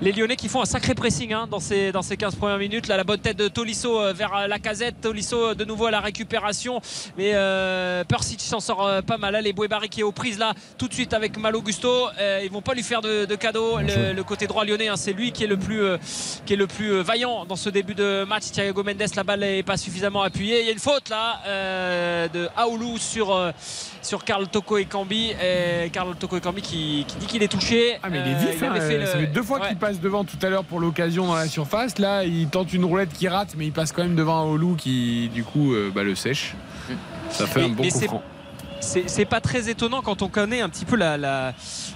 Les 0.00 0.12
Lyonnais 0.12 0.36
qui 0.36 0.48
font 0.48 0.60
un 0.60 0.64
sacré 0.66 0.94
pressing 0.94 1.32
hein, 1.32 1.46
dans, 1.48 1.60
ces, 1.60 1.92
dans 1.92 2.02
ces 2.02 2.16
15 2.16 2.34
premières 2.34 2.58
minutes. 2.58 2.88
Là, 2.88 2.96
la 2.96 3.04
bonne 3.04 3.20
tête 3.20 3.36
de 3.36 3.48
Tolisso 3.48 4.00
euh, 4.00 4.12
vers 4.12 4.34
euh, 4.34 4.46
Lacazette. 4.46 5.00
Tolisso 5.00 5.50
euh, 5.50 5.54
de 5.54 5.64
nouveau 5.64 5.86
à 5.86 5.90
la 5.90 6.00
récupération. 6.00 6.80
Mais 7.16 7.32
Persic 8.08 8.40
s'en 8.40 8.60
sort 8.60 9.02
pas 9.06 9.18
mal. 9.18 9.32
Là, 9.32 9.40
les 9.40 9.52
Bouébari 9.52 9.88
qui 9.88 10.00
est 10.00 10.04
aux 10.04 10.12
prises 10.12 10.38
là 10.38 10.54
tout 10.78 10.88
de 10.88 10.94
suite 10.94 11.14
avec 11.14 11.38
Malo 11.38 11.62
Gusto. 11.62 12.08
Ils 12.42 12.50
vont 12.50 12.62
pas 12.62 12.74
lui 12.74 12.82
faire 12.82 13.00
de, 13.00 13.24
de 13.24 13.34
cadeau. 13.34 13.78
Le, 13.78 14.12
le 14.12 14.24
côté 14.24 14.46
droit 14.46 14.64
lyonnais, 14.64 14.88
hein, 14.88 14.96
c'est 14.96 15.12
lui 15.12 15.32
qui 15.32 15.44
est 15.44 15.48
le 15.48 15.56
plus, 15.56 15.82
qui 16.44 16.52
est 16.52 16.56
le 16.56 16.66
plus 16.66 17.00
vaillant 17.00 17.44
dans 17.44 17.56
ce 17.56 17.70
début 17.70 17.94
de 17.94 18.24
match. 18.24 18.44
Thiago 18.52 18.82
Mendes, 18.82 19.02
la 19.16 19.24
balle 19.24 19.40
n'est 19.40 19.62
pas 19.62 19.76
suffisamment 19.76 20.22
appuyée. 20.22 20.60
Il 20.60 20.66
y 20.66 20.68
a 20.68 20.72
une 20.72 20.78
faute 20.78 21.08
là 21.08 21.40
de 22.32 22.48
Aoulou 22.56 22.98
sur, 22.98 23.34
euh, 23.34 23.50
sur 24.02 24.24
Karl 24.24 24.46
Toko 24.48 24.78
et 24.78 24.84
Cambi. 24.84 25.30
Et 25.32 25.90
Karl 25.90 26.14
Toko 26.16 26.36
et 26.36 26.40
Cambi 26.40 26.62
qui, 26.62 27.04
qui 27.08 27.16
dit 27.16 27.26
qu'il 27.26 27.42
est 27.42 27.48
touché. 27.48 27.98
Ah 28.02 28.08
mais 28.10 28.18
il 28.24 28.32
est 28.32 28.34
Euh, 28.34 28.38
vif, 28.52 28.62
hein, 28.62 28.74
fait 28.80 28.98
le- 28.98 29.06
ça 29.06 29.18
fait 29.18 29.26
deux 29.26 29.42
fois 29.42 29.60
Ouais. 29.60 29.68
qu'il 29.68 29.76
passe 29.78 30.00
devant 30.00 30.24
tout 30.24 30.36
à 30.42 30.48
l'heure 30.48 30.64
pour 30.64 30.80
l'occasion 30.80 31.26
dans 31.26 31.34
la 31.34 31.46
surface. 31.48 31.98
Là, 31.98 32.24
il 32.24 32.48
tente 32.48 32.72
une 32.72 32.84
roulette 32.84 33.12
qui 33.12 33.28
rate, 33.28 33.54
mais 33.56 33.66
il 33.66 33.72
passe 33.72 33.92
quand 33.92 34.02
même 34.02 34.14
devant 34.16 34.40
un 34.40 34.44
Olou 34.52 34.74
qui, 34.76 35.28
du 35.32 35.44
coup, 35.44 35.72
euh, 35.74 35.90
bah, 35.94 36.02
le 36.02 36.14
sèche. 36.14 36.54
Ça 37.30 37.46
fait 37.46 37.62
un 37.62 37.68
bon 37.68 37.88
coup 37.88 38.00
franc. 38.00 38.22
C'est 38.84 39.24
pas 39.24 39.40
très 39.40 39.68
étonnant 39.70 40.02
quand 40.02 40.20
on 40.22 40.28
connaît 40.28 40.60
un 40.60 40.68
petit 40.68 40.84
peu 40.84 40.96
la, 40.96 41.16
la- 41.16 41.54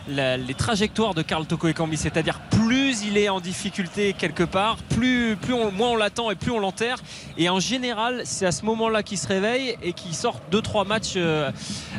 la- 0.09 0.37
les 0.37 0.55
trajectoires 0.55 1.15
de 1.15 1.23
Karl 1.23 1.45
Toko 1.47 1.69
et 1.69 1.75
Cambi. 1.75 1.97
C'est-à-dire 1.97 2.41
plus 2.51 3.03
il 3.05 3.19
est 3.19 3.29
en 3.29 3.41
difficulté 3.41 4.15
quelque 4.15 4.43
part, 4.43 4.77
plus, 4.89 5.37
plus 5.37 5.53
on, 5.53 5.71
moins 5.71 5.91
on 5.91 5.97
l'attend 5.97 6.31
et 6.31 6.35
plus 6.35 6.51
on 6.51 6.59
l'enterre. 6.59 6.97
Et 7.37 7.49
en 7.51 7.61
général, 7.61 8.23
c'est 8.25 8.47
à 8.47 8.53
ce 8.53 8.65
moment-là 8.65 9.03
qu'il 9.03 9.19
se 9.19 9.29
réveille 9.29 9.77
et 9.83 9.93
qu'il 9.93 10.15
sort 10.15 10.41
2-3 10.51 10.87
matchs 10.87 11.13
euh, 11.17 11.51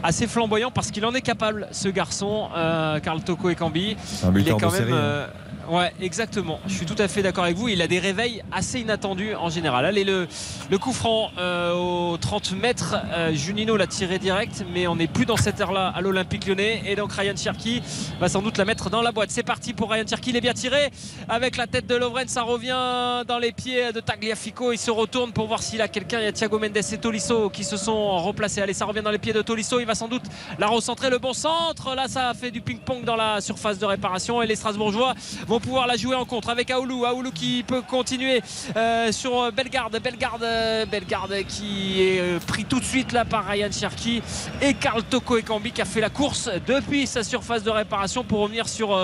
assez 0.04 0.26
flamboyants 0.28 0.72
parce 0.72 0.90
qu'il 0.92 1.06
en 1.06 1.14
est 1.14 1.22
capable, 1.22 1.68
ce 1.72 1.88
garçon, 1.90 2.50
euh, 2.58 3.00
Karl 3.00 3.22
Toko 3.22 3.50
et 3.50 3.56
Cambi. 3.56 3.96
Un 4.24 4.34
Il 4.36 4.48
est 4.48 4.52
quand 4.52 4.72
même. 4.72 4.88
série, 4.88 4.94
hein. 4.94 5.28
Ouais, 5.70 5.94
exactement. 6.02 6.60
Je 6.66 6.74
suis 6.74 6.88
tout 6.88 6.96
à 6.98 7.08
fait 7.08 7.22
d'accord 7.22 7.44
avec 7.44 7.56
vous. 7.56 7.68
Il 7.68 7.80
a 7.84 7.88
des 7.88 8.00
réveils 8.00 8.42
assez 8.52 8.80
inattendus 8.80 9.36
en 9.36 9.50
général. 9.50 9.86
Allez, 9.86 10.04
le, 10.04 10.28
le 10.72 10.78
coup 10.80 10.94
franc 10.94 11.30
euh, 11.38 11.74
aux 11.76 12.18
30 12.18 12.54
mètres. 12.54 12.96
euh, 13.14 13.32
Junino 13.34 13.78
l'a 13.78 13.86
tiré 13.86 14.18
direct, 14.18 14.66
mais 14.74 14.88
on 14.88 14.96
n'est 14.96 15.08
plus 15.08 15.28
dans 15.28 15.38
cette 15.38 15.60
ère-là 15.60 15.94
à 15.96 16.02
l'Olympique 16.02 16.48
lyonnais. 16.48 16.82
Et 16.88 16.96
donc 16.96 17.14
Ryan 17.14 17.36
Cherki 17.36 17.84
va 18.20 18.30
sans 18.30 18.42
doute 18.42 18.58
la 18.58 18.66
mettre 18.66 18.90
dans 18.90 19.04
la 19.04 19.12
boîte. 19.12 19.30
C'est 19.30 19.44
parti 19.44 19.74
pour 19.74 19.92
Ryan 19.92 20.06
Cherki. 20.10 20.32
Il 20.32 20.38
est 20.38 20.42
bien 20.42 20.56
tiré 20.56 20.90
avec 21.28 21.56
la 21.56 21.68
tête 21.68 21.86
de 21.86 21.96
Lovren. 21.96 22.28
Ça 22.28 22.42
revient 22.42 23.24
dans 23.28 23.38
les 23.40 23.52
pieds 23.52 23.94
de 23.94 24.00
Tagliafico. 24.00 24.72
Il 24.72 24.80
se 24.80 24.90
retourne 24.90 25.34
pour 25.34 25.46
voir 25.48 25.62
s'il 25.62 25.82
a 25.84 25.88
quelqu'un. 25.88 26.20
Il 26.20 26.24
y 26.26 26.28
a 26.28 26.32
Thiago 26.32 26.58
Mendes 26.58 26.78
et 26.78 26.98
Tolisso 26.98 27.52
qui 27.52 27.64
se 27.64 27.78
sont 27.78 28.18
replacés. 28.24 28.62
Allez, 28.62 28.74
ça 28.74 28.86
revient 28.86 29.04
dans 29.04 29.12
les 29.12 29.20
pieds 29.20 29.34
de 29.34 29.44
Tolisso. 29.44 29.80
Il 29.80 29.86
va 29.86 29.94
sans 29.94 30.08
doute 30.08 30.24
la 30.58 30.66
recentrer. 30.66 31.12
Le 31.12 31.20
bon 31.20 31.34
centre. 31.34 31.94
Là, 31.96 32.08
ça 32.08 32.30
a 32.30 32.34
fait 32.34 32.50
du 32.50 32.62
ping-pong 32.62 33.04
dans 33.06 33.16
la 33.16 33.40
surface 33.40 33.78
de 33.78 33.86
réparation. 33.86 34.42
Et 34.42 34.48
les 34.48 34.56
Strasbourgeois 34.56 35.14
vont 35.46 35.59
pouvoir 35.60 35.88
la 35.88 35.98
jouer 35.98 36.16
en 36.16 36.26
contre 36.26 36.50
avec 36.50 36.72
Aoulou. 36.72 37.06
Aoulou 37.06 37.32
qui 37.32 37.64
peut 37.68 37.82
continuer 37.82 38.42
euh, 38.76 39.12
sur 39.12 39.52
Bellegarde. 39.52 40.00
Bellegarde, 40.02 40.44
euh, 40.44 40.86
Bellegarde 40.86 41.34
qui 41.48 42.02
est 42.02 42.20
euh, 42.20 42.40
pris 42.40 42.66
tout 42.66 42.80
de 42.80 42.86
suite 42.86 43.12
là 43.12 43.26
par 43.26 43.46
Ryan 43.46 43.72
Cherki 43.72 44.22
et 44.62 44.74
Karl 44.74 45.04
Toko 45.04 45.38
Ekambi 45.38 45.72
qui 45.72 45.82
a 45.82 45.86
fait 45.86 46.02
la 46.02 46.10
course 46.10 46.50
depuis 46.66 47.08
sa 47.08 47.24
surface 47.24 47.64
de 47.64 47.70
réparation 47.70 48.24
pour 48.24 48.40
revenir 48.40 48.68
sur, 48.68 48.98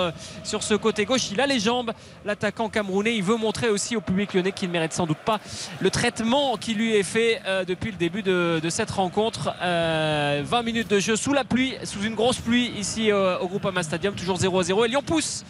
sur 0.44 0.62
ce 0.62 0.74
côté 0.74 1.04
gauche. 1.04 1.30
Il 1.30 1.40
a 1.40 1.46
les 1.46 1.60
jambes, 1.60 1.92
l'attaquant 2.24 2.68
camerounais. 2.68 3.14
Il 3.14 3.22
veut 3.22 3.36
montrer 3.36 3.68
aussi 3.68 3.96
au 3.96 4.00
public 4.00 4.34
lyonnais 4.34 4.52
qu'il 4.52 4.68
ne 4.68 4.72
mérite 4.72 4.92
sans 4.92 5.06
doute 5.06 5.18
pas 5.18 5.40
le 5.80 5.90
traitement 5.90 6.56
qui 6.56 6.74
lui 6.74 6.94
est 6.94 7.02
fait 7.02 7.40
depuis 7.66 7.90
le 7.90 7.96
début 7.96 8.22
de, 8.22 8.60
cette 8.68 8.90
rencontre. 8.90 9.54
Euh, 9.62 10.42
20 10.44 10.62
minutes 10.62 10.90
de 10.90 10.98
jeu 10.98 11.16
sous 11.16 11.32
la 11.32 11.44
pluie, 11.44 11.74
sous 11.84 12.02
une 12.02 12.14
grosse 12.14 12.38
pluie 12.38 12.72
ici 12.78 13.12
au 13.12 13.46
Groupama 13.46 13.82
Stadium, 13.82 14.14
toujours 14.14 14.36
0 14.36 14.58
à 14.58 14.62
0. 14.62 14.84
Et 14.84 14.88
Lyon 14.88 15.02
pousse. 15.04 15.44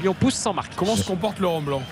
Lyon 0.00 0.14
pousse 0.18 0.34
sans 0.34 0.52
marque. 0.54 0.74
Comment 0.74 0.96
se 0.96 1.04
comporte 1.04 1.38
Laurent 1.38 1.60
Blanc 1.60 1.82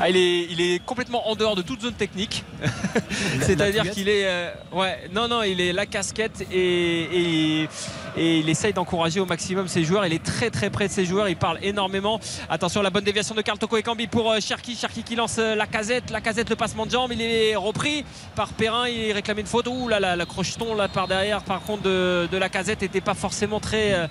Ah, 0.00 0.08
il, 0.08 0.16
est, 0.16 0.46
il 0.50 0.60
est 0.60 0.84
complètement 0.84 1.28
en 1.28 1.34
dehors 1.34 1.56
de 1.56 1.62
toute 1.62 1.82
zone 1.82 1.94
technique. 1.94 2.44
C'est-à-dire 3.42 3.90
qu'il 3.90 4.08
est. 4.08 4.24
euh, 4.26 4.50
ouais, 4.72 5.08
non, 5.12 5.28
non, 5.28 5.42
il 5.42 5.60
est 5.60 5.72
la 5.72 5.86
casquette 5.86 6.46
et, 6.52 7.62
et- 7.62 7.68
et 8.16 8.38
il 8.38 8.48
essaye 8.48 8.72
d'encourager 8.72 9.20
au 9.20 9.26
maximum 9.26 9.68
ses 9.68 9.84
joueurs. 9.84 10.04
Il 10.06 10.12
est 10.12 10.22
très 10.24 10.50
très 10.50 10.70
près 10.70 10.88
de 10.88 10.92
ses 10.92 11.04
joueurs. 11.04 11.28
Il 11.28 11.36
parle 11.36 11.58
énormément. 11.62 12.20
Attention, 12.48 12.82
la 12.82 12.90
bonne 12.90 13.04
déviation 13.04 13.34
de 13.34 13.42
Karl 13.42 13.58
Toko 13.58 13.76
et 13.76 13.82
Cambi 13.82 14.06
pour 14.06 14.30
euh, 14.30 14.40
Cherki. 14.40 14.74
Cherki 14.76 15.02
qui 15.02 15.16
lance 15.16 15.36
euh, 15.38 15.54
la 15.54 15.66
casette. 15.66 16.10
La 16.10 16.20
casette, 16.20 16.50
le 16.50 16.56
passement 16.56 16.86
de 16.86 16.90
jambe. 16.90 17.12
Il 17.12 17.22
est 17.22 17.56
repris 17.56 18.04
par 18.34 18.48
Perrin. 18.48 18.88
Il 18.88 19.12
réclamait 19.12 19.40
une 19.42 19.46
faute. 19.46 19.68
Ouh 19.68 19.88
là 19.88 20.00
là, 20.00 20.16
la 20.16 20.26
crocheton 20.26 20.74
là 20.74 20.88
par 20.88 21.08
derrière, 21.08 21.42
par 21.42 21.62
contre, 21.62 21.82
de, 21.82 22.28
de 22.30 22.36
la 22.36 22.48
casette 22.48 22.82
n'était 22.82 23.00
pas 23.00 23.14
forcément 23.14 23.60
très, 23.60 23.92
euh, 23.94 24.06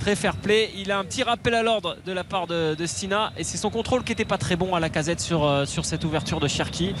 très 0.00 0.16
fair 0.16 0.36
play. 0.36 0.70
Il 0.76 0.90
a 0.90 0.98
un 0.98 1.04
petit 1.04 1.22
rappel 1.22 1.54
à 1.54 1.62
l'ordre 1.62 1.96
de 2.04 2.12
la 2.12 2.24
part 2.24 2.46
de, 2.46 2.74
de 2.74 2.86
Stina. 2.86 3.32
Et 3.36 3.44
c'est 3.44 3.56
son 3.58 3.70
contrôle 3.70 4.02
qui 4.04 4.12
n'était 4.12 4.24
pas 4.24 4.38
très 4.38 4.56
bon 4.56 4.74
à 4.74 4.80
la 4.80 4.88
casette 4.88 5.20
sur, 5.20 5.62
sur 5.66 5.84
cette 5.84 6.04
ouverture 6.04 6.40
de 6.40 6.48
Cherki. 6.48 6.94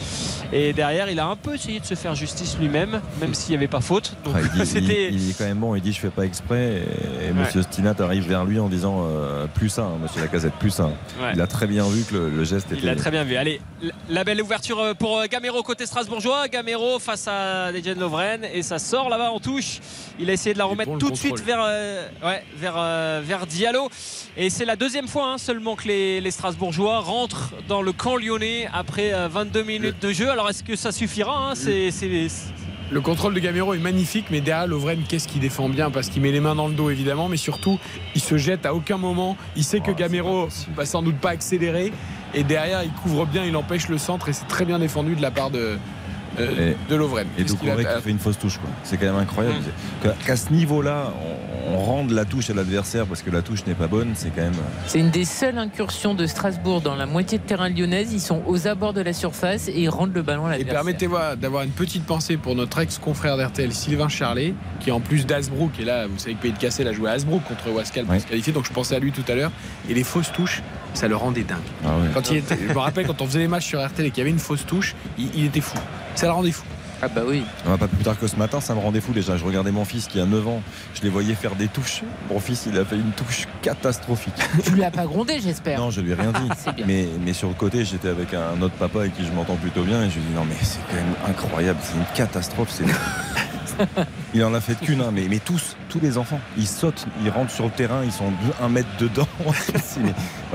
Et 0.52 0.72
derrière, 0.72 1.08
il 1.10 1.18
a 1.20 1.26
un 1.26 1.36
peu 1.36 1.54
essayé 1.54 1.80
de 1.80 1.86
se 1.86 1.94
faire 1.94 2.14
justice 2.14 2.56
lui-même, 2.58 3.00
même 3.20 3.34
s'il 3.34 3.50
n'y 3.50 3.56
avait 3.56 3.68
pas 3.68 3.80
faute. 3.80 4.14
Donc 4.24 4.34
Ah, 4.36 4.40
il- 4.74 4.80
il 5.14 5.30
est 5.30 5.38
quand 5.38 5.44
même 5.44 5.58
bon, 5.58 5.74
il 5.74 5.82
dit 5.82 5.92
je 5.92 6.00
fais 6.00 6.08
pas 6.10 6.24
exprès 6.24 6.43
exprès 6.44 6.82
et, 7.22 7.28
et 7.28 7.32
Monsieur 7.32 7.62
Stinat 7.62 7.94
arrive 8.00 8.28
vers 8.28 8.44
lui 8.44 8.58
en 8.60 8.68
disant 8.68 9.06
euh, 9.08 9.46
plus 9.46 9.68
ça, 9.68 9.82
hein, 9.82 9.98
Monsieur 10.02 10.20
Lacazette, 10.20 10.52
plus 10.54 10.70
ça. 10.70 10.86
Ouais. 10.86 11.32
Il 11.34 11.40
a 11.40 11.46
très 11.46 11.66
bien 11.66 11.84
vu 11.88 12.04
que 12.04 12.14
le, 12.14 12.30
le 12.30 12.44
geste 12.44 12.70
était. 12.72 12.80
Il 12.82 12.86
l'a 12.86 12.96
très 12.96 13.10
bien 13.10 13.24
vu. 13.24 13.36
Allez, 13.36 13.60
la 14.08 14.24
belle 14.24 14.40
ouverture 14.42 14.78
euh, 14.80 14.94
pour 14.94 15.18
euh, 15.18 15.24
Gamero 15.30 15.62
côté 15.62 15.86
strasbourgeois. 15.86 16.48
Gamero 16.48 16.98
face 16.98 17.26
à 17.28 17.72
Dejan 17.72 17.98
Lovren 17.98 18.44
et 18.52 18.62
ça 18.62 18.78
sort 18.78 19.08
là-bas 19.08 19.30
en 19.30 19.40
touche. 19.40 19.80
Il 20.18 20.28
a 20.30 20.32
essayé 20.34 20.52
de 20.54 20.58
la 20.58 20.64
remettre 20.66 20.90
bon, 20.92 20.98
tout 20.98 21.10
de 21.10 21.16
suite 21.16 21.40
vers, 21.42 21.60
euh, 21.62 22.06
ouais, 22.24 22.42
vers, 22.56 22.74
euh, 22.76 23.20
vers 23.24 23.46
Diallo. 23.46 23.88
Et 24.36 24.50
c'est 24.50 24.64
la 24.64 24.76
deuxième 24.76 25.08
fois 25.08 25.32
hein, 25.32 25.38
seulement 25.38 25.76
que 25.76 25.88
les, 25.88 26.20
les 26.20 26.30
Strasbourgeois 26.30 27.00
rentrent 27.00 27.52
dans 27.68 27.82
le 27.82 27.92
camp 27.92 28.16
lyonnais 28.16 28.68
après 28.72 29.12
euh, 29.14 29.28
22 29.28 29.62
minutes 29.62 30.02
de 30.02 30.12
jeu. 30.12 30.30
Alors 30.30 30.50
est-ce 30.50 30.62
que 30.62 30.76
ça 30.76 30.92
suffira 30.92 31.50
hein 31.50 31.54
C'est- 31.54 31.90
c'est- 31.90 32.28
Le 32.94 33.00
contrôle 33.00 33.34
de 33.34 33.40
Gamero 33.40 33.74
est 33.74 33.78
magnifique, 33.78 34.26
mais 34.30 34.40
derrière 34.40 34.68
Lovren, 34.68 35.02
qu'est-ce 35.08 35.26
qu'il 35.26 35.40
défend 35.40 35.68
bien? 35.68 35.90
Parce 35.90 36.08
qu'il 36.08 36.22
met 36.22 36.30
les 36.30 36.38
mains 36.38 36.54
dans 36.54 36.68
le 36.68 36.74
dos 36.74 36.90
évidemment, 36.90 37.28
mais 37.28 37.36
surtout 37.36 37.76
il 38.14 38.20
se 38.20 38.36
jette 38.36 38.66
à 38.66 38.72
aucun 38.72 38.98
moment. 38.98 39.36
Il 39.56 39.64
sait 39.64 39.80
que 39.80 39.90
Oh, 39.90 39.94
Gamero 39.94 40.48
va 40.76 40.86
sans 40.86 41.02
doute 41.02 41.16
pas 41.16 41.30
accélérer, 41.30 41.92
et 42.34 42.44
derrière 42.44 42.84
il 42.84 42.92
couvre 42.92 43.26
bien, 43.26 43.44
il 43.44 43.56
empêche 43.56 43.88
le 43.88 43.98
centre, 43.98 44.28
et 44.28 44.32
c'est 44.32 44.46
très 44.46 44.64
bien 44.64 44.78
défendu 44.78 45.16
de 45.16 45.22
la 45.22 45.32
part 45.32 45.50
de, 45.50 45.76
euh, 46.40 46.72
Et- 46.72 46.90
de 46.90 46.96
Lovren. 46.96 47.26
Et 47.38 47.44
Doucouré 47.44 47.84
qui 47.84 48.02
fait 48.02 48.10
une 48.10 48.18
fausse 48.18 48.38
touche. 48.38 48.58
quoi. 48.58 48.68
C'est 48.82 48.96
quand 48.96 49.06
même 49.06 49.16
incroyable. 49.16 49.56
Mm. 50.04 50.08
Qu'à- 50.26 50.36
ce 50.36 50.52
niveau-là, 50.52 51.12
on, 51.68 51.74
on 51.74 51.78
rende 51.78 52.10
la 52.10 52.24
touche 52.24 52.50
à 52.50 52.54
l'adversaire 52.54 53.06
parce 53.06 53.22
que 53.22 53.30
la 53.30 53.40
touche 53.42 53.64
n'est 53.66 53.74
pas 53.74 53.86
bonne, 53.86 54.12
c'est 54.14 54.30
quand 54.34 54.42
même. 54.42 54.52
C'est 54.86 54.98
une 54.98 55.10
des 55.10 55.24
seules 55.24 55.58
incursions 55.58 56.14
de 56.14 56.26
Strasbourg 56.26 56.80
dans 56.80 56.94
la 56.96 57.06
moitié 57.06 57.38
de 57.38 57.42
terrain 57.44 57.68
lyonnaise. 57.68 58.12
Ils 58.12 58.20
sont 58.20 58.42
aux 58.46 58.66
abords 58.66 58.92
de 58.92 59.00
la 59.00 59.12
surface 59.12 59.68
et 59.68 59.80
ils 59.80 59.88
rendent 59.88 60.14
le 60.14 60.22
ballon 60.22 60.46
à 60.46 60.48
Et 60.56 60.58
l'adversaire. 60.58 60.74
permettez-moi 60.82 61.36
d'avoir 61.36 61.62
une 61.62 61.70
petite 61.70 62.04
pensée 62.04 62.36
pour 62.36 62.54
notre 62.54 62.78
ex-confrère 62.80 63.36
d'RTL, 63.36 63.72
Sylvain 63.72 64.08
Charlet, 64.08 64.54
qui 64.80 64.90
en 64.90 65.00
plus 65.00 65.26
d'Asbrook, 65.26 65.70
et 65.80 65.84
là 65.84 66.06
vous 66.06 66.18
savez 66.18 66.34
que 66.34 66.42
Pays 66.42 66.52
de 66.52 66.58
Cassel 66.58 66.86
a 66.88 66.92
joué 66.92 67.08
à 67.08 67.12
Asbrook 67.12 67.42
contre 67.44 67.70
Wascal 67.70 68.04
pour 68.04 68.14
Oui. 68.14 68.20
se 68.20 68.26
qualifier, 68.26 68.52
donc 68.52 68.66
je 68.66 68.72
pensais 68.72 68.94
à 68.96 68.98
lui 68.98 69.12
tout 69.12 69.24
à 69.28 69.34
l'heure, 69.34 69.50
et 69.88 69.94
les 69.94 70.04
fausses 70.04 70.32
touches, 70.32 70.62
ça 70.92 71.08
le 71.08 71.16
rendait 71.16 71.42
dingue. 71.44 71.58
Ah 71.84 71.88
ouais. 71.96 72.08
Quand 72.12 72.30
il 72.30 72.36
était, 72.38 72.56
je 72.68 72.72
me 72.72 72.78
rappelle 72.78 73.06
quand 73.06 73.20
on 73.22 73.26
faisait 73.26 73.38
les 73.40 73.48
matchs 73.48 73.66
sur 73.66 73.84
RTL 73.84 74.06
et 74.06 74.10
qu'il 74.10 74.18
y 74.18 74.20
avait 74.22 74.30
une 74.30 74.38
fausse 74.38 74.64
touche, 74.66 74.94
il, 75.18 75.28
il 75.34 75.44
était 75.46 75.60
fou. 75.60 75.78
Ça 76.14 76.26
le 76.26 76.32
rendait 76.32 76.52
fou. 76.52 76.64
Ah 77.02 77.08
bah 77.08 77.22
oui. 77.26 77.42
Ah, 77.68 77.76
Pas 77.76 77.88
plus 77.88 78.02
tard 78.04 78.18
que 78.18 78.26
ce 78.26 78.36
matin, 78.36 78.60
ça 78.60 78.74
me 78.74 78.80
rendait 78.80 79.00
fou 79.00 79.12
déjà. 79.12 79.36
Je 79.36 79.44
regardais 79.44 79.72
mon 79.72 79.84
fils 79.84 80.06
qui 80.06 80.20
a 80.20 80.24
9 80.24 80.46
ans, 80.48 80.62
je 80.94 81.02
les 81.02 81.10
voyais 81.10 81.34
faire 81.34 81.54
des 81.54 81.68
touches. 81.68 82.02
Mon 82.30 82.40
fils, 82.40 82.66
il 82.66 82.78
a 82.78 82.84
fait 82.84 82.96
une 82.96 83.10
touche 83.12 83.46
catastrophique. 83.62 84.32
Tu 84.64 84.70
lui 84.70 84.84
as 84.84 84.90
pas 84.90 85.04
grondé, 85.04 85.38
j'espère. 85.42 85.78
Non, 85.80 85.90
je 85.90 86.00
lui 86.00 86.12
ai 86.12 86.14
rien 86.14 86.32
dit. 86.32 86.48
C'est 86.56 86.74
bien. 86.74 86.86
Mais, 86.86 87.06
mais 87.24 87.32
sur 87.34 87.48
le 87.48 87.54
côté, 87.54 87.84
j'étais 87.84 88.08
avec 88.08 88.32
un 88.32 88.62
autre 88.62 88.74
papa 88.76 89.00
avec 89.00 89.14
qui 89.16 89.26
je 89.26 89.32
m'entends 89.32 89.56
plutôt 89.56 89.82
bien 89.82 90.02
et 90.04 90.08
je 90.08 90.14
lui 90.14 90.22
dis 90.22 90.34
non 90.34 90.44
mais 90.44 90.54
c'est 90.62 90.78
quand 90.88 90.94
même 90.96 91.14
incroyable, 91.28 91.78
c'est 91.82 91.96
une 91.98 92.06
catastrophe. 92.14 92.70
c'est- 92.70 92.84
il 94.34 94.44
en 94.44 94.54
a 94.54 94.60
fait 94.60 94.76
qu'une, 94.76 95.00
hein, 95.00 95.10
mais, 95.12 95.26
mais 95.28 95.40
tous, 95.40 95.76
tous 95.88 95.98
les 96.00 96.16
enfants, 96.16 96.38
ils 96.56 96.66
sautent, 96.66 97.06
ils 97.24 97.28
rentrent 97.30 97.50
sur 97.50 97.64
le 97.64 97.70
terrain, 97.70 98.02
ils 98.04 98.12
sont 98.12 98.32
un 98.62 98.68
mètre 98.68 98.88
dedans. 99.00 99.26
Bon, 99.44 99.52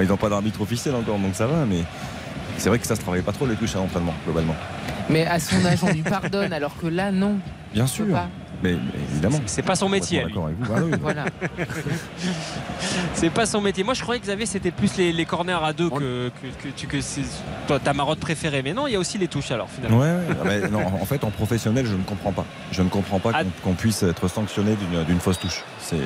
ils 0.02 0.07
n'ont 0.07 0.18
pas 0.18 0.30
d'arbitre 0.30 0.61
officiel 0.61 0.95
encore, 0.95 1.18
donc 1.19 1.36
ça 1.36 1.45
va, 1.48 1.65
mais 1.65 1.84
c'est 2.60 2.69
vrai 2.69 2.80
que 2.80 2.86
ça 2.88 2.95
se 2.95 3.02
travaille 3.02 3.22
pas 3.22 3.31
trop 3.31 3.45
les 3.48 3.56
touches 3.56 3.76
à 3.76 3.80
l'entraînement, 3.80 4.14
globalement. 4.26 4.56
Mais 5.10 5.26
à 5.26 5.40
son 5.40 5.65
âge, 5.65 5.80
on 5.84 5.91
lui 5.91 6.02
pardonne, 6.03 6.53
alors 6.53 6.77
que 6.77 6.88
là, 6.88 7.11
non. 7.11 7.38
Bien 7.73 7.88
sûr, 7.88 8.07
pas. 8.07 8.27
mais, 8.64 8.73
mais 8.73 8.80
évidemment. 9.11 9.40
c'est 9.45 9.61
pas 9.64 9.76
son 9.76 9.90
métier. 9.90 10.23
D'accord 10.23 10.45
avec 10.48 10.57
vous. 10.60 10.73
Ah 10.76 10.80
oui. 10.84 10.91
Voilà. 11.02 11.26
C'est 13.14 13.30
pas 13.30 13.45
son 13.45 13.61
métier. 13.61 13.84
Moi, 13.84 13.94
je 13.94 14.02
croyais 14.02 14.19
que 14.19 14.26
Xavier, 14.26 14.45
c'était 14.45 14.72
plus 14.72 14.95
les, 14.98 15.11
les 15.11 15.26
corners 15.26 15.57
à 15.64 15.73
deux 15.73 15.90
que, 15.90 16.31
que, 16.81 16.86
que 16.86 17.02
c'est 17.02 17.22
ta 17.84 17.94
marotte 17.94 18.19
préférée. 18.19 18.61
Mais 18.64 18.73
non, 18.73 18.88
il 18.88 18.94
y 18.94 18.95
a 18.95 18.99
aussi 18.99 19.18
les 19.18 19.27
touches 19.27 19.52
alors 19.52 19.69
finalement. 19.69 19.99
Ouais, 19.99 20.06
ouais. 20.07 20.26
Ah, 20.30 20.44
mais 20.45 20.69
non, 20.69 20.86
en 20.86 21.06
fait, 21.06 21.23
en 21.23 21.30
professionnel, 21.31 21.86
je 21.86 21.95
ne 21.95 22.03
comprends 22.03 22.31
pas. 22.31 22.45
Je 22.72 22.81
ne 22.81 22.90
comprends 22.90 23.19
pas 23.19 23.31
Ah. 23.34 23.44
qu'on 23.44 23.72
qu'on 23.72 23.76
puisse 23.76 24.03
être 24.03 24.27
sanctionné 24.27 24.76
d'une 24.76 25.03
d'une 25.03 25.19
fausse 25.19 25.40
touche. 25.40 25.64
C'est 25.80 25.98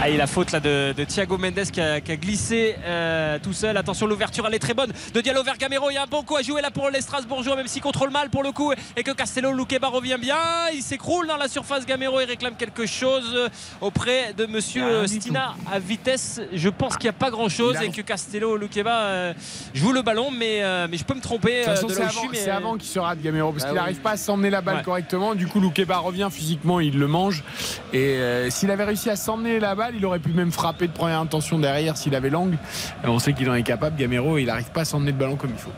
Ah, 0.00 0.08
et 0.08 0.16
la 0.16 0.26
faute 0.26 0.50
là 0.52 0.60
de, 0.60 0.92
de 0.96 1.04
Thiago 1.04 1.38
Mendes 1.38 1.70
qui 1.72 1.80
a, 1.80 2.00
qui 2.00 2.12
a 2.12 2.16
glissé 2.16 2.76
euh, 2.84 3.38
tout 3.42 3.52
seul. 3.52 3.76
Attention, 3.76 4.06
l'ouverture 4.06 4.44
elle 4.48 4.54
est 4.54 4.58
très 4.58 4.74
bonne. 4.74 4.92
De 5.14 5.20
Diallo 5.20 5.42
vers 5.42 5.56
Gamero. 5.58 5.90
Il 5.90 5.94
y 5.94 5.96
a 5.96 6.02
un 6.02 6.06
bon 6.06 6.22
coup 6.22 6.36
à 6.36 6.42
jouer 6.42 6.60
là 6.60 6.70
pour 6.70 6.90
les 6.90 7.00
Strasbourgeois, 7.00 7.56
même 7.56 7.68
s'il 7.68 7.82
contrôle 7.82 8.10
mal 8.10 8.28
pour 8.30 8.42
le 8.42 8.52
coup. 8.52 8.72
Et 8.96 9.02
que 9.02 9.12
Castello 9.12 9.52
Luqueba 9.52 9.88
revient 9.88 10.18
bien. 10.20 10.36
Il 10.74 10.82
s'écroule 10.82 11.26
dans 11.26 11.36
la 11.36 11.48
surface. 11.48 11.86
Gamero 11.86 12.20
il 12.20 12.24
réclame 12.26 12.54
quelque 12.56 12.86
chose 12.86 13.48
auprès 13.80 14.32
de 14.36 14.46
monsieur 14.46 15.06
Stina 15.06 15.54
à 15.72 15.78
vitesse. 15.78 16.40
Je 16.52 16.68
pense 16.68 16.96
qu'il 16.96 17.04
n'y 17.04 17.10
a 17.10 17.18
pas 17.18 17.30
grand 17.30 17.48
chose 17.48 17.76
et 17.82 17.90
que 17.90 18.02
Castello 18.02 18.56
Luqueba 18.56 19.02
euh, 19.02 19.32
joue 19.74 19.92
le 19.92 20.02
ballon, 20.02 20.30
mais, 20.30 20.62
euh, 20.62 20.86
mais 20.90 20.96
je 20.96 21.04
peux 21.04 21.14
me 21.14 21.20
tromper. 21.20 21.60
De 21.60 21.64
toute 21.64 21.74
façon, 21.74 21.86
de 21.88 21.92
c'est 21.92 22.02
avant, 22.02 22.22
mais- 22.30 22.48
avant 22.50 22.76
qu'il 22.76 22.88
se 22.88 22.98
rate 22.98 23.20
Gamero 23.20 23.52
parce 23.52 23.64
Ah 23.64 23.68
qu'il 23.68 23.74
oui. 23.74 23.80
n'arrive 23.80 24.00
pas 24.00 24.12
à 24.12 24.16
s'emmener 24.16 24.50
la 24.50 24.60
balle 24.60 24.76
Ouais. 24.78 24.82
correctement. 24.82 25.34
Du 25.34 25.46
coup, 25.46 25.60
Loukeba 25.60 25.98
revient 25.98 26.28
physiquement, 26.30 26.80
il 26.80 26.98
le 26.98 27.06
mange. 27.06 27.44
Et 27.92 28.18
s'il 28.50 28.70
avait 28.70 28.84
réussi 28.84 29.10
à 29.10 29.16
s'emmener 29.16 29.60
la 29.60 29.71
il 29.94 30.04
aurait 30.06 30.18
pu 30.18 30.30
même 30.30 30.52
frapper 30.52 30.86
de 30.86 30.92
première 30.92 31.20
intention 31.20 31.58
derrière 31.58 31.96
s'il 31.96 32.14
avait 32.14 32.30
l'angle. 32.30 32.58
On 33.04 33.18
sait 33.18 33.32
qu'il 33.32 33.48
en 33.50 33.54
est 33.54 33.62
capable, 33.62 33.96
Gamero, 33.96 34.38
il 34.38 34.46
n'arrive 34.46 34.70
pas 34.70 34.82
à 34.82 34.84
s'emmener 34.84 35.12
le 35.12 35.18
ballon 35.18 35.36
comme 35.36 35.50
il 35.50 35.58
faut. 35.58 35.72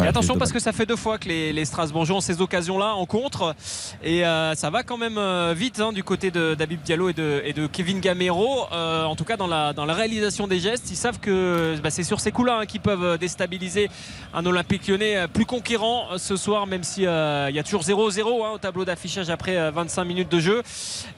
Et 0.00 0.06
attention 0.06 0.36
parce 0.36 0.50
que 0.52 0.58
ça 0.58 0.72
fait 0.72 0.86
deux 0.86 0.96
fois 0.96 1.18
que 1.18 1.28
les, 1.28 1.52
les 1.52 1.64
Strasbourgeois 1.64 2.16
ont 2.16 2.20
ces 2.20 2.40
occasions-là 2.40 2.94
en 2.94 3.06
contre 3.06 3.54
et 4.02 4.24
euh, 4.26 4.54
ça 4.54 4.68
va 4.70 4.82
quand 4.82 4.96
même 4.98 5.16
euh, 5.18 5.54
vite 5.56 5.78
hein, 5.80 5.92
du 5.92 6.02
côté 6.02 6.30
de 6.30 6.54
David 6.54 6.82
Diallo 6.82 7.08
et 7.10 7.12
de, 7.12 7.40
et 7.44 7.52
de 7.52 7.66
Kevin 7.66 8.00
Gamero. 8.00 8.66
Euh, 8.72 9.04
en 9.04 9.14
tout 9.14 9.24
cas 9.24 9.36
dans 9.36 9.46
la, 9.46 9.72
dans 9.72 9.84
la 9.84 9.94
réalisation 9.94 10.48
des 10.48 10.58
gestes, 10.58 10.90
ils 10.90 10.96
savent 10.96 11.20
que 11.20 11.76
bah, 11.82 11.90
c'est 11.90 12.02
sur 12.02 12.20
ces 12.20 12.32
coups-là 12.32 12.58
hein, 12.60 12.66
qu'ils 12.66 12.80
peuvent 12.80 13.16
déstabiliser 13.18 13.90
un 14.34 14.44
Olympique 14.44 14.88
lyonnais 14.88 15.28
plus 15.28 15.46
conquérant 15.46 16.06
ce 16.18 16.36
soir, 16.36 16.66
même 16.66 16.82
si 16.82 17.06
euh, 17.06 17.48
il 17.50 17.54
y 17.54 17.58
a 17.58 17.62
toujours 17.62 17.82
0-0 17.82 18.44
hein, 18.44 18.50
au 18.54 18.58
tableau 18.58 18.84
d'affichage 18.84 19.30
après 19.30 19.56
euh, 19.56 19.70
25 19.70 20.04
minutes 20.04 20.30
de 20.30 20.40
jeu. 20.40 20.62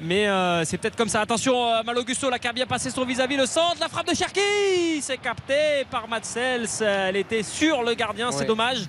Mais 0.01 0.26
c'est 0.64 0.76
peut-être 0.78 0.96
comme 0.96 1.09
ça. 1.09 1.20
Attention, 1.22 1.55
Malogusto 1.84 2.28
là 2.28 2.38
qui 2.38 2.48
a 2.48 2.52
bien 2.52 2.66
passé 2.66 2.90
son 2.90 3.05
vis-à-vis 3.05 3.36
le 3.36 3.46
centre, 3.46 3.76
la 3.80 3.88
frappe 3.88 4.09
de 4.09 4.14
Cherki, 4.14 5.01
c'est 5.01 5.16
capté 5.18 5.86
par 5.90 6.06
Matsels. 6.09 6.66
Elle 6.82 7.16
était 7.16 7.42
sur 7.42 7.82
le 7.82 7.94
gardien, 7.94 8.30
c'est 8.30 8.44
Ouais. 8.44 8.46
Dommage. 8.73 8.86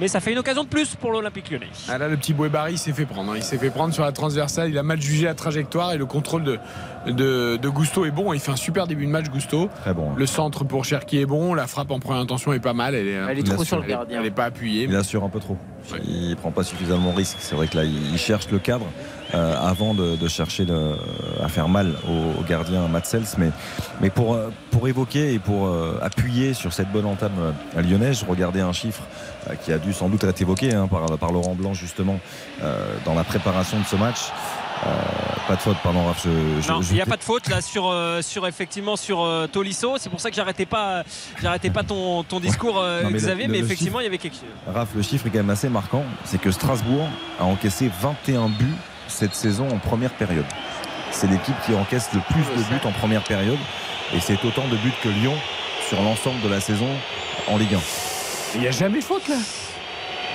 Mais 0.00 0.08
ça 0.08 0.20
fait 0.20 0.32
une 0.32 0.38
occasion 0.38 0.64
de 0.64 0.68
plus 0.68 0.94
pour 0.94 1.12
l'Olympique 1.12 1.50
lyonnais. 1.50 1.68
Ah 1.86 1.98
là, 1.98 2.08
le 2.08 2.16
petit 2.16 2.32
Bouébari 2.32 2.72
il 2.72 2.78
s'est 2.78 2.94
fait 2.94 3.04
prendre. 3.04 3.32
hein. 3.32 3.36
Il 3.36 3.42
s'est 3.42 3.58
fait 3.58 3.68
prendre 3.68 3.92
sur 3.92 4.02
la 4.04 4.12
transversale. 4.12 4.70
Il 4.70 4.78
a 4.78 4.82
mal 4.82 4.98
jugé 5.00 5.26
la 5.26 5.34
trajectoire 5.34 5.92
et 5.92 5.98
le 5.98 6.06
contrôle 6.06 6.44
de, 6.44 6.58
de, 7.06 7.58
de 7.60 7.68
Gusto 7.68 8.06
est 8.06 8.10
bon. 8.10 8.32
Il 8.32 8.40
fait 8.40 8.52
un 8.52 8.56
super 8.56 8.86
début 8.86 9.04
de 9.04 9.10
match, 9.10 9.26
Gusto. 9.28 9.68
très 9.82 9.92
bon. 9.92 10.14
Le 10.16 10.24
centre 10.24 10.64
pour 10.64 10.86
Cherki 10.86 11.18
est 11.18 11.26
bon. 11.26 11.52
La 11.52 11.66
frappe 11.66 11.90
en 11.90 11.98
première 12.00 12.22
intention 12.22 12.54
est 12.54 12.58
pas 12.60 12.72
mal. 12.72 12.94
Elle 12.94 13.06
est, 13.06 13.10
Elle 13.10 13.38
est 13.38 13.42
Il 13.42 13.44
trop 13.52 13.64
sur 13.64 13.78
le 13.80 13.86
gardien. 13.86 14.20
elle 14.20 14.26
est 14.26 14.30
pas 14.30 14.46
appuyée. 14.46 14.84
Il 14.88 14.96
assure 14.96 15.24
un 15.24 15.28
peu 15.28 15.40
trop. 15.40 15.58
Ouais. 15.92 16.00
Il 16.06 16.36
prend 16.36 16.52
pas 16.52 16.64
suffisamment 16.64 17.10
de 17.12 17.16
risque. 17.18 17.36
C'est 17.40 17.54
vrai 17.54 17.68
que 17.68 17.76
là, 17.76 17.84
il 17.84 18.16
cherche 18.16 18.48
le 18.50 18.58
cadre 18.60 18.86
euh, 19.34 19.54
avant 19.60 19.94
de, 19.94 20.16
de 20.16 20.28
chercher 20.28 20.64
le- 20.64 20.96
à 21.42 21.48
faire 21.48 21.68
mal 21.68 21.94
au, 22.08 22.40
au 22.40 22.42
gardien 22.44 22.86
Matsels. 22.88 23.24
Mais, 23.38 23.50
mais 24.00 24.10
pour, 24.10 24.34
euh, 24.34 24.50
pour 24.70 24.88
évoquer 24.88 25.34
et 25.34 25.38
pour 25.38 25.66
euh, 25.66 25.98
appuyer 26.02 26.54
sur 26.54 26.72
cette 26.72 26.90
bonne 26.92 27.06
entame 27.06 27.32
lyonnaise, 27.76 28.20
je 28.20 28.26
regardais 28.30 28.60
un 28.60 28.72
chiffre 28.72 29.02
euh, 29.50 29.54
qui 29.54 29.72
a 29.72 29.78
dû 29.78 29.92
sans 29.92 30.08
doute 30.08 30.24
être 30.24 30.40
évoqué 30.40 30.74
hein, 30.74 30.86
par, 30.88 31.06
par 31.18 31.32
Laurent 31.32 31.54
Blanc 31.54 31.74
justement 31.74 32.18
dans 33.04 33.14
la 33.14 33.24
préparation 33.24 33.78
de 33.80 33.84
ce 33.84 33.96
match. 33.96 34.18
Euh, 34.84 34.88
pas 35.46 35.54
de 35.54 35.60
faute, 35.60 35.76
pardon, 35.82 36.04
Raph. 36.06 36.26
Il 36.26 36.94
n'y 36.94 37.00
a 37.00 37.06
pas 37.06 37.16
de 37.16 37.22
faute 37.22 37.48
là 37.48 37.60
sur, 37.60 37.88
euh, 37.88 38.20
sur 38.20 38.46
effectivement 38.48 38.96
sur 38.96 39.22
euh, 39.22 39.46
Tolisso. 39.46 39.94
C'est 39.98 40.10
pour 40.10 40.20
ça 40.20 40.28
que 40.30 40.34
j'arrêtais 40.34 40.66
pas, 40.66 41.04
j'arrêtais 41.40 41.70
pas 41.70 41.84
ton, 41.84 42.24
ton 42.24 42.40
discours, 42.40 42.74
Non, 43.02 43.10
mais 43.10 43.18
Xavier. 43.18 43.46
le- 43.46 43.52
mais 43.52 43.58
le 43.60 43.64
effectivement, 43.64 44.00
il 44.00 44.04
y 44.04 44.06
avait 44.06 44.18
quelque 44.18 44.34
chose. 44.34 44.74
Raph, 44.74 44.88
le 44.96 45.02
chiffre 45.02 45.26
est 45.26 45.30
quand 45.30 45.38
même 45.38 45.50
assez 45.50 45.68
marquant. 45.68 46.02
C'est 46.24 46.40
que 46.40 46.50
Strasbourg 46.50 47.06
a 47.40 47.44
encaissé 47.44 47.90
21 48.00 48.48
buts 48.48 48.74
cette 49.08 49.34
saison 49.34 49.68
en 49.70 49.78
première 49.78 50.12
période. 50.12 50.44
C'est 51.10 51.26
l'équipe 51.26 51.54
qui 51.66 51.74
encaisse 51.74 52.08
le 52.14 52.20
plus 52.32 52.42
de 52.56 52.68
buts 52.68 52.80
en 52.84 52.92
première 52.92 53.22
période. 53.22 53.58
Et 54.14 54.20
c'est 54.20 54.42
autant 54.44 54.66
de 54.68 54.76
buts 54.76 54.92
que 55.02 55.08
Lyon 55.08 55.34
sur 55.88 56.00
l'ensemble 56.02 56.40
de 56.42 56.48
la 56.48 56.60
saison 56.60 56.88
en 57.48 57.56
Ligue 57.58 57.74
1. 57.74 57.78
Il 58.54 58.60
n'y 58.62 58.68
a 58.68 58.70
jamais 58.70 59.00
faute 59.00 59.28
là. 59.28 59.36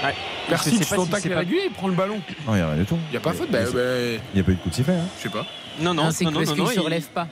Ouais. 0.03 0.13
Son 0.57 0.69
si 1.05 1.09
tacle 1.11 1.31
est 1.31 1.35
régulier, 1.35 1.61
il 1.65 1.71
prend 1.71 1.87
le 1.87 1.93
ballon. 1.93 2.21
Non, 2.47 2.53
il 2.53 2.57
n'y 2.57 2.61
a 2.61 2.67
rien 2.69 2.77
du 2.77 2.85
tout. 2.85 2.97
Il 3.09 3.11
n'y 3.11 3.17
a 3.17 3.19
pas 3.19 3.33
faute. 3.33 3.51
Bah, 3.51 3.59
bah, 3.63 3.79
Il 3.79 4.19
n'y 4.35 4.39
a 4.39 4.43
pas 4.43 4.51
eu 4.51 4.55
de 4.55 4.59
coup 4.61 4.69
de 4.69 4.73
sifflet. 4.73 4.93
hein. 4.93 5.05
je 5.17 5.23
sais 5.23 5.29
pas. 5.29 5.45
Non, 5.79 5.93
non, 5.93 6.05
Non, 6.05 6.11
c'est 6.11 6.23
non, 6.25 6.31
que 6.31 6.73
il- 6.73 6.79
relève 6.79 7.03
pas. 7.07 7.27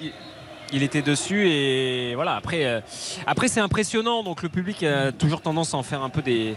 Il- 0.73 0.83
était 0.83 1.01
dessus 1.01 1.47
et 1.49 2.13
voilà 2.15 2.35
après 2.35 2.65
euh, 2.65 2.79
après 3.25 3.47
c'est 3.47 3.59
impressionnant 3.59 4.23
donc 4.23 4.43
le 4.43 4.49
public 4.49 4.83
a 4.83 5.11
toujours 5.11 5.41
tendance 5.41 5.73
à 5.73 5.77
en 5.77 5.83
faire 5.83 6.03
un 6.03 6.09
peu 6.09 6.21
des, 6.21 6.55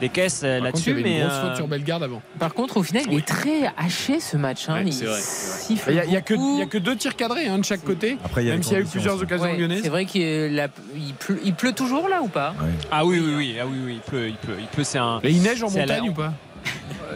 des 0.00 0.08
caisses 0.08 0.40
euh, 0.44 0.60
là-dessus 0.60 0.90
avait 0.92 1.00
une 1.02 1.06
mais 1.06 1.20
grosse 1.20 1.32
euh, 1.32 1.46
faute 1.48 1.56
sur 1.56 1.68
Bellegarde 1.68 2.02
avant. 2.02 2.22
Par 2.38 2.54
contre, 2.54 2.76
au 2.78 2.82
final, 2.82 3.04
il 3.10 3.18
est 3.18 3.26
très 3.26 3.70
haché 3.76 4.20
ce 4.20 4.36
match. 4.36 4.68
hein. 4.68 4.74
Ouais, 4.74 4.82
il 4.86 4.92
c'est 4.92 5.04
vrai, 5.04 5.20
siffle 5.20 5.90
Il 5.90 5.94
n'y 5.94 6.00
a, 6.00 6.04
il 6.06 6.12
y 6.12 6.16
a 6.16 6.20
que- 6.20 6.34
beaucoup. 6.34 6.54
il 6.56 6.58
y 6.60 6.62
a 6.62 6.66
que 6.66 6.78
deux 6.78 6.96
tirs 6.96 7.14
cadrés 7.16 7.46
hein, 7.46 7.58
de 7.58 7.64
chaque 7.64 7.84
côté. 7.84 8.16
Après, 8.24 8.42
il 8.44 8.46
y 8.48 8.50
a 8.50 8.54
Même 8.54 8.62
s'il 8.62 8.72
y 8.72 8.76
a 8.76 8.80
eu 8.80 8.84
plusieurs 8.84 9.20
occasions 9.20 9.44
Ouais, 9.44 9.56
lyonnaises. 9.56 9.82
c'est 9.82 9.88
vrai 9.88 10.04
qu'il 10.06 10.54
la- 10.54 10.68
il 10.96 11.14
pleut, 11.14 11.40
il 11.44 11.54
pleut 11.54 11.72
toujours 11.72 12.08
là 12.08 12.22
ou 12.22 12.28
pas? 12.28 12.54
Ouais. 12.60 12.70
ah 12.90 13.04
oui 13.04 13.20
oui 13.24 13.34
oui 13.36 13.56
ah 13.60 13.64
oui 13.66 13.78
oui 13.84 13.92
il 13.96 14.00
pleut 14.00 14.28
il 14.28 14.36
pleut 14.36 14.56
il 14.58 14.66
pleut 14.66 14.84
c'est 14.84 14.98
un 14.98 15.20
Et 15.22 15.30
il 15.30 15.42
neige 15.42 15.62
en 15.62 15.68
la- 15.68 15.80
montagne 15.80 16.08
ou 16.10 16.14
pas? 16.14 16.32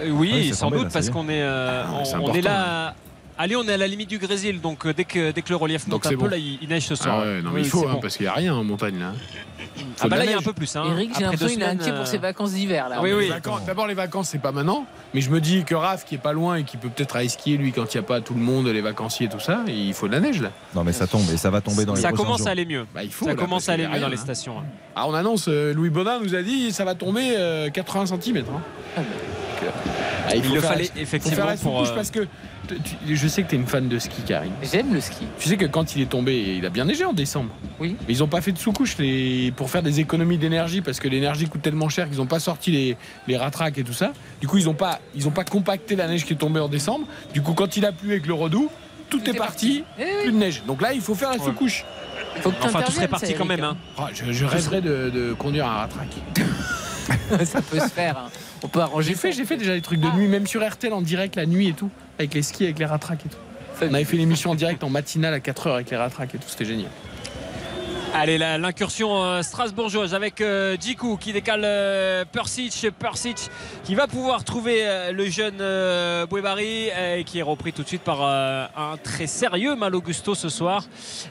Oui, 0.04 0.10
Oui, 0.10 0.46
c'est 0.48 0.54
sans 0.56 0.70
doute 0.70 0.88
parce 0.92 1.10
qu'on 1.10 1.28
est, 1.28 1.42
euh, 1.42 1.84
Ah, 1.86 2.02
on, 2.20 2.32
est 2.32 2.40
là. 2.40 2.94
À 3.38 3.46
Lyon, 3.46 3.62
on 3.64 3.68
est 3.68 3.72
à 3.72 3.76
la 3.78 3.86
limite 3.86 4.10
du 4.10 4.18
Grésil, 4.18 4.60
donc 4.60 4.84
euh, 4.86 4.92
dès 4.92 5.04
que, 5.04 5.30
dès 5.30 5.40
que 5.42 5.48
le 5.48 5.56
relief 5.56 5.84
Donc 5.88 5.92
monte 6.04 6.06
un 6.06 6.08
c'est 6.10 6.14
peu, 6.16 6.22
bon. 6.22 6.28
là, 6.28 6.36
il, 6.36 6.58
il 6.60 6.68
neige 6.68 6.84
ce 6.84 6.94
soir. 6.94 7.20
Ah 7.22 7.24
ouais, 7.24 7.42
non, 7.42 7.50
mais 7.50 7.60
Oui, 7.60 7.66
il 7.66 7.70
faut, 7.70 7.88
hein, 7.88 7.92
bon. 7.94 8.00
parce 8.00 8.16
qu'il 8.16 8.24
n'y 8.26 8.30
a 8.30 8.34
rien 8.34 8.54
en 8.54 8.62
montagne 8.62 8.98
là. 8.98 9.12
Ah 10.00 10.08
bah 10.08 10.18
là, 10.18 10.24
il 10.26 10.30
y 10.30 10.34
a 10.34 10.38
un 10.38 10.42
peu 10.42 10.52
plus. 10.52 10.76
Hein. 10.76 10.84
Eric, 10.90 11.12
j'ai 11.16 11.22
l'impression 11.22 11.48
qu'il 11.48 11.62
est 11.62 11.66
inquiet 11.66 11.92
pour 11.92 12.06
ses 12.06 12.18
euh, 12.18 12.20
vacances 12.20 12.52
d'hiver 12.52 12.88
là. 12.90 13.00
Oui, 13.00 13.12
oui. 13.12 13.32
D'abord, 13.66 13.86
les 13.86 13.94
vacances, 13.94 14.28
c'est 14.28 14.38
pas 14.40 14.52
maintenant. 14.52 14.84
Mais 15.14 15.22
je 15.22 15.30
me 15.30 15.40
dis 15.40 15.64
que 15.64 15.74
Raph, 15.74 16.04
qui 16.04 16.16
est 16.16 16.18
pas 16.18 16.32
loin 16.34 16.56
et 16.56 16.64
qui 16.64 16.76
peut 16.76 16.88
peut-être 16.90 17.16
aller 17.16 17.28
skier, 17.28 17.56
lui, 17.56 17.72
quand 17.72 17.92
il 17.94 17.96
n'y 17.96 18.04
a 18.04 18.06
pas 18.06 18.20
tout 18.20 18.34
le 18.34 18.40
monde, 18.40 18.66
les 18.66 18.80
vacanciers 18.82 19.26
et 19.26 19.30
tout 19.30 19.40
ça, 19.40 19.60
il 19.66 19.94
faut 19.94 20.08
de 20.08 20.12
la 20.12 20.20
neige 20.20 20.42
là. 20.42 20.50
Non, 20.74 20.84
mais 20.84 20.92
ça 20.92 21.06
tombe 21.06 21.22
et 21.32 21.36
ça 21.38 21.48
va 21.50 21.60
tomber 21.62 21.84
dans 21.86 21.94
les 21.94 22.00
Ça 22.00 22.12
commence 22.12 22.38
jours. 22.38 22.48
à 22.48 22.50
aller 22.50 22.66
mieux. 22.66 22.86
Bah, 22.94 23.02
il 23.02 23.10
faut. 23.12 23.24
Ça 23.24 23.30
là, 23.32 23.36
commence 23.36 23.68
à 23.68 23.72
aller 23.72 23.86
mieux 23.88 23.98
dans 24.00 24.08
les 24.08 24.18
hein. 24.18 24.20
stations. 24.22 24.58
hein. 24.58 24.64
Ah, 24.94 25.06
on 25.08 25.14
annonce, 25.14 25.46
euh, 25.48 25.72
Louis 25.72 25.88
Baudin 25.90 26.20
nous 26.20 26.34
a 26.34 26.42
dit 26.42 26.70
ça 26.70 26.84
va 26.84 26.94
tomber 26.94 27.32
euh, 27.36 27.70
80 27.70 28.06
cm. 28.20 28.44
Ah, 28.96 29.00
Il 30.36 30.52
le 30.54 30.60
faire- 30.60 30.70
fallait 30.70 30.84
faut 30.84 30.92
faire 30.94 31.02
effectivement 31.02 31.44
la 31.46 31.56
pour. 31.56 31.72
sous-couche 31.78 31.88
euh, 31.90 31.94
parce 31.94 32.10
que 32.10 32.20
tu- 32.68 32.74
tu- 33.06 33.16
je 33.16 33.28
sais 33.28 33.42
que 33.42 33.48
tu 33.48 33.54
es 33.56 33.58
une 33.58 33.66
fan 33.66 33.88
de 33.88 33.98
ski, 33.98 34.22
Karine. 34.26 34.52
J'aime 34.62 34.92
le 34.94 35.00
ski. 35.00 35.26
Tu 35.38 35.48
sais 35.48 35.56
que 35.56 35.66
quand 35.66 35.94
il 35.96 36.02
est 36.02 36.06
tombé, 36.06 36.56
il 36.58 36.64
a 36.66 36.70
bien 36.70 36.84
neigé 36.84 37.04
en 37.04 37.12
décembre. 37.12 37.50
Oui. 37.80 37.96
Mais 38.06 38.14
ils 38.14 38.20
n'ont 38.20 38.28
pas 38.28 38.40
fait 38.40 38.52
de 38.52 38.58
sous-couche 38.58 38.96
les... 38.98 39.52
pour 39.56 39.70
faire 39.70 39.82
des 39.82 40.00
économies 40.00 40.38
d'énergie 40.38 40.80
parce 40.80 41.00
que 41.00 41.08
l'énergie 41.08 41.46
coûte 41.48 41.62
tellement 41.62 41.88
cher 41.88 42.08
qu'ils 42.08 42.18
n'ont 42.18 42.26
pas 42.26 42.40
sorti 42.40 42.70
les, 42.70 42.96
les 43.28 43.36
ratraques 43.36 43.78
et 43.78 43.84
tout 43.84 43.92
ça. 43.92 44.12
Du 44.40 44.46
coup, 44.48 44.58
ils 44.58 44.64
n'ont 44.66 44.74
pas... 44.74 45.00
Ils 45.14 45.26
ont 45.28 45.32
pas 45.32 45.44
compacté 45.44 45.96
la 45.96 46.06
neige 46.08 46.24
qui 46.24 46.32
est 46.34 46.36
tombée 46.36 46.60
en 46.60 46.68
décembre. 46.68 47.06
Du 47.34 47.42
coup, 47.42 47.52
quand 47.54 47.76
il 47.76 47.84
a 47.84 47.92
plu 47.92 48.12
avec 48.12 48.26
le 48.26 48.34
redoux, 48.34 48.70
tout, 49.10 49.28
est, 49.28 49.34
parti, 49.36 49.84
Eh 49.98 50.02
oui. 50.04 50.08
plus 50.22 50.32
de 50.32 50.36
neige. 50.38 50.62
Donc 50.66 50.80
là, 50.80 50.94
il 50.94 51.00
faut 51.02 51.14
faire 51.14 51.30
la 51.30 51.36
Ouais. 51.36 51.44
sous-couche. 51.44 51.84
Faut 52.40 52.50
que 52.50 52.56
Enfin, 52.64 52.80
tout 52.82 52.92
serait 52.92 53.08
parti 53.08 53.34
quand 53.34 53.44
même. 53.44 53.62
hein. 53.62 53.76
Ah, 53.98 54.08
je, 54.14 54.32
je 54.32 54.44
rêverais 54.46 54.80
de, 54.80 55.10
de 55.10 55.34
conduire 55.34 55.66
un 55.66 55.72
ratraque. 55.74 56.14
ça 57.44 57.62
peut 57.62 57.78
se 57.80 57.88
faire. 57.88 58.16
hein. 58.18 58.30
On 58.62 58.68
peut 58.68 58.80
arranger. 58.80 59.10
J'ai 59.10 59.16
fait, 59.16 59.32
j'ai 59.32 59.44
fait 59.44 59.56
déjà 59.56 59.74
des 59.74 59.80
trucs 59.82 60.00
de 60.00 60.08
nuit, 60.10 60.28
même 60.28 60.46
sur 60.46 60.66
RTL 60.66 60.92
en 60.92 61.02
direct 61.02 61.36
la 61.36 61.46
nuit 61.46 61.68
et 61.68 61.72
tout, 61.72 61.90
avec 62.18 62.34
les 62.34 62.42
skis, 62.42 62.64
avec 62.64 62.78
les 62.78 62.86
ratraques 62.86 63.26
et 63.26 63.28
tout. 63.28 63.36
On 63.90 63.94
avait 63.94 64.04
fait 64.04 64.16
l'émission 64.16 64.50
en 64.50 64.54
direct 64.54 64.84
en 64.84 64.90
matinale 64.90 65.34
à 65.34 65.38
4h 65.40 65.74
avec 65.74 65.90
les 65.90 65.96
ratraques 65.96 66.34
et 66.34 66.38
tout, 66.38 66.44
c'était 66.48 66.64
génial. 66.64 66.90
Allez, 68.14 68.36
l'incursion 68.36 69.24
euh, 69.24 69.40
strasbourgeoise 69.40 70.14
avec 70.14 70.42
euh, 70.42 70.76
Djikou 70.78 71.16
qui 71.16 71.32
décale 71.32 71.62
euh, 71.64 72.26
Persic. 72.30 72.88
Persic 72.98 73.48
qui 73.84 73.94
va 73.94 74.06
pouvoir 74.06 74.44
trouver 74.44 74.84
le 75.12 75.24
jeune 75.30 75.56
Bouébari 76.26 76.88
et 76.88 77.24
qui 77.24 77.38
est 77.38 77.42
repris 77.42 77.72
tout 77.72 77.82
de 77.82 77.88
suite 77.88 78.02
par 78.02 78.22
un 78.22 78.96
très 79.02 79.26
sérieux 79.26 79.74
Mal 79.74 79.94
Augusto 79.94 80.34
ce 80.34 80.50
soir. 80.50 80.84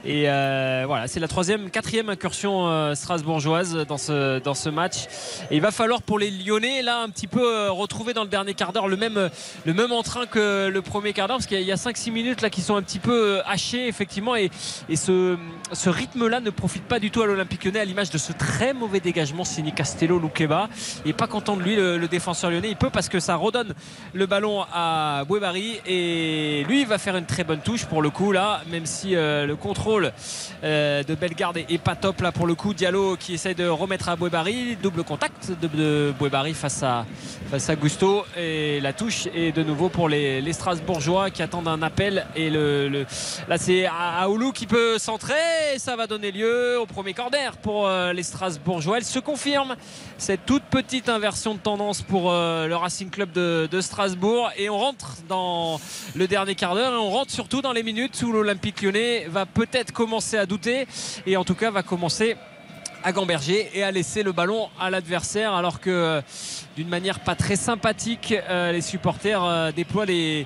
Et 0.03 0.27
euh, 0.27 0.83
voilà, 0.87 1.07
c'est 1.07 1.19
la 1.19 1.27
troisième, 1.27 1.69
quatrième 1.69 2.09
incursion 2.09 2.93
strasbourgeoise 2.95 3.85
dans 3.87 3.97
ce, 3.97 4.39
dans 4.39 4.55
ce 4.55 4.69
match. 4.69 5.05
Et 5.49 5.55
il 5.55 5.61
va 5.61 5.71
falloir 5.71 6.01
pour 6.01 6.19
les 6.19 6.31
Lyonnais, 6.31 6.81
là, 6.81 7.01
un 7.01 7.09
petit 7.09 7.27
peu 7.27 7.69
retrouver 7.69 8.13
dans 8.13 8.23
le 8.23 8.29
dernier 8.29 8.53
quart 8.53 8.73
d'heure 8.73 8.87
le 8.87 8.97
même, 8.97 9.29
le 9.65 9.73
même 9.73 9.91
entrain 9.91 10.25
que 10.25 10.67
le 10.67 10.81
premier 10.81 11.13
quart 11.13 11.27
d'heure 11.27 11.37
parce 11.37 11.47
qu'il 11.47 11.61
y 11.61 11.71
a 11.71 11.75
5-6 11.75 12.11
minutes 12.11 12.41
là 12.41 12.49
qui 12.49 12.61
sont 12.61 12.75
un 12.75 12.81
petit 12.81 12.99
peu 12.99 13.41
hachées, 13.45 13.87
effectivement. 13.87 14.35
Et, 14.35 14.49
et 14.89 14.95
ce, 14.95 15.37
ce 15.73 15.89
rythme-là 15.89 16.39
ne 16.39 16.49
profite 16.49 16.83
pas 16.83 16.99
du 16.99 17.11
tout 17.11 17.21
à 17.21 17.25
l'Olympique 17.25 17.63
lyonnais 17.63 17.79
à 17.79 17.85
l'image 17.85 18.09
de 18.09 18.17
ce 18.17 18.33
très 18.33 18.73
mauvais 18.73 18.99
dégagement 18.99 19.43
signé 19.43 19.71
Castello 19.71 20.19
Loukeba. 20.19 20.69
Il 21.05 21.09
n'est 21.09 21.13
pas 21.13 21.27
content 21.27 21.55
de 21.55 21.61
lui, 21.61 21.75
le, 21.75 22.07
défenseur 22.07 22.51
lyonnais. 22.51 22.69
Il 22.69 22.75
peut 22.75 22.89
parce 22.89 23.09
que 23.09 23.19
ça 23.19 23.35
redonne 23.35 23.73
le 24.13 24.25
ballon 24.25 24.65
à 24.73 25.23
Bouébari 25.27 25.79
et 25.85 26.63
lui 26.67 26.81
il 26.81 26.87
va 26.87 26.97
faire 26.97 27.15
une 27.15 27.25
très 27.25 27.43
bonne 27.43 27.61
touche 27.61 27.85
pour 27.85 28.01
le 28.01 28.09
coup 28.09 28.31
là, 28.31 28.61
même 28.69 28.85
si 28.85 29.15
euh, 29.15 29.45
le 29.45 29.55
contrôle 29.55 30.11
euh, 30.63 31.03
de 31.03 31.15
Bellegarde 31.15 31.57
est, 31.57 31.77
pas 31.77 31.95
top 31.95 32.21
là 32.21 32.31
pour 32.31 32.47
le 32.47 32.55
coup. 32.55 32.73
Diallo 32.73 33.15
qui 33.15 33.33
essaye 33.33 33.55
de 33.55 33.67
remettre 33.67 34.09
à 34.09 34.15
Bouébari, 34.15 34.77
double 34.81 35.03
contact 35.03 35.51
de, 35.61 35.67
de 35.67 36.13
Bouébari 36.17 36.53
face 36.53 36.83
à, 36.83 37.05
face 37.49 37.69
à 37.69 37.75
Gusto 37.75 38.25
et 38.37 38.79
la 38.81 38.93
touche 38.93 39.27
est 39.33 39.51
de 39.51 39.63
nouveau 39.63 39.89
pour 39.89 40.09
les, 40.09 40.41
les 40.41 40.53
Strasbourgeois 40.53 41.29
qui 41.29 41.41
attendent 41.41 41.67
un 41.67 41.81
appel 41.81 42.25
et 42.35 42.49
là 42.49 43.57
c'est 43.57 43.85
Aoulou 43.87 44.51
qui 44.51 44.67
peut 44.67 44.97
centrer 44.97 45.60
et 45.73 45.79
ça 45.79 45.95
va 45.95 46.07
donner 46.07 46.31
lieu 46.31 46.79
au 46.79 46.85
premier 46.85 47.13
corner 47.13 47.57
pour 47.57 47.87
euh, 47.87 48.13
les 48.13 48.23
Strasbourgeois. 48.23 48.97
Elle 48.97 49.05
se 49.05 49.19
confirme 49.19 49.75
cette 50.17 50.45
toute 50.45 50.63
petite 50.63 51.09
inversion 51.09 51.53
de 51.55 51.59
tendance 51.59 52.01
pour 52.01 52.31
euh, 52.31 52.67
le 52.67 52.75
Racing 52.75 53.09
Club 53.09 53.31
de, 53.31 53.67
de 53.69 53.81
Strasbourg 53.81 54.51
et 54.57 54.69
on 54.69 54.77
rentre 54.77 55.17
dans 55.27 55.79
le 56.15 56.27
dernier 56.27 56.55
quart 56.55 56.75
d'heure 56.75 56.93
et 56.93 56.97
on 56.97 57.09
rentre 57.09 57.31
surtout 57.31 57.61
dans 57.61 57.73
les 57.73 57.83
minutes 57.83 58.21
où 58.23 58.31
l'Olympique 58.31 58.81
lyonnais 58.81 59.27
va 59.27 59.45
peut-être 59.45 59.91
commencer 59.91 60.37
à 60.37 60.45
douter 60.45 60.87
et 61.25 61.37
en 61.37 61.43
tout 61.43 61.55
cas 61.55 61.71
va 61.71 61.83
commencer 61.83 62.35
à 63.03 63.11
gamberger 63.11 63.69
et 63.73 63.83
à 63.83 63.91
laisser 63.91 64.23
le 64.23 64.31
ballon 64.31 64.69
à 64.79 64.89
l'adversaire 64.89 65.53
alors 65.53 65.79
que 65.79 65.89
euh, 65.89 66.21
d'une 66.75 66.87
manière 66.87 67.19
pas 67.19 67.35
très 67.35 67.55
sympathique 67.55 68.33
euh, 68.49 68.71
les 68.71 68.81
supporters 68.81 69.43
euh, 69.43 69.71
déploient 69.71 70.05
les 70.05 70.45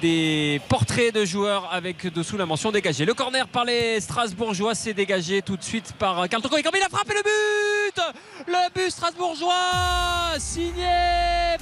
des 0.00 0.60
portraits 0.68 1.12
de 1.12 1.24
joueurs 1.24 1.68
avec 1.72 2.06
dessous 2.12 2.36
la 2.36 2.46
mention 2.46 2.70
dégagée. 2.70 3.04
Le 3.04 3.14
corner 3.14 3.48
par 3.48 3.64
les 3.64 4.00
Strasbourgeois 4.00 4.76
s'est 4.76 4.94
dégagé 4.94 5.42
tout 5.42 5.56
de 5.56 5.62
suite 5.64 5.92
par 5.98 6.28
Carl 6.28 6.40
Toko. 6.40 6.56
Et 6.56 6.62
comme 6.62 6.76
il 6.76 6.82
a 6.84 6.88
frappé 6.88 7.14
le 7.14 7.22
but 7.24 8.00
Le 8.46 8.72
but 8.72 8.92
strasbourgeois 8.92 10.38
signé 10.38 10.86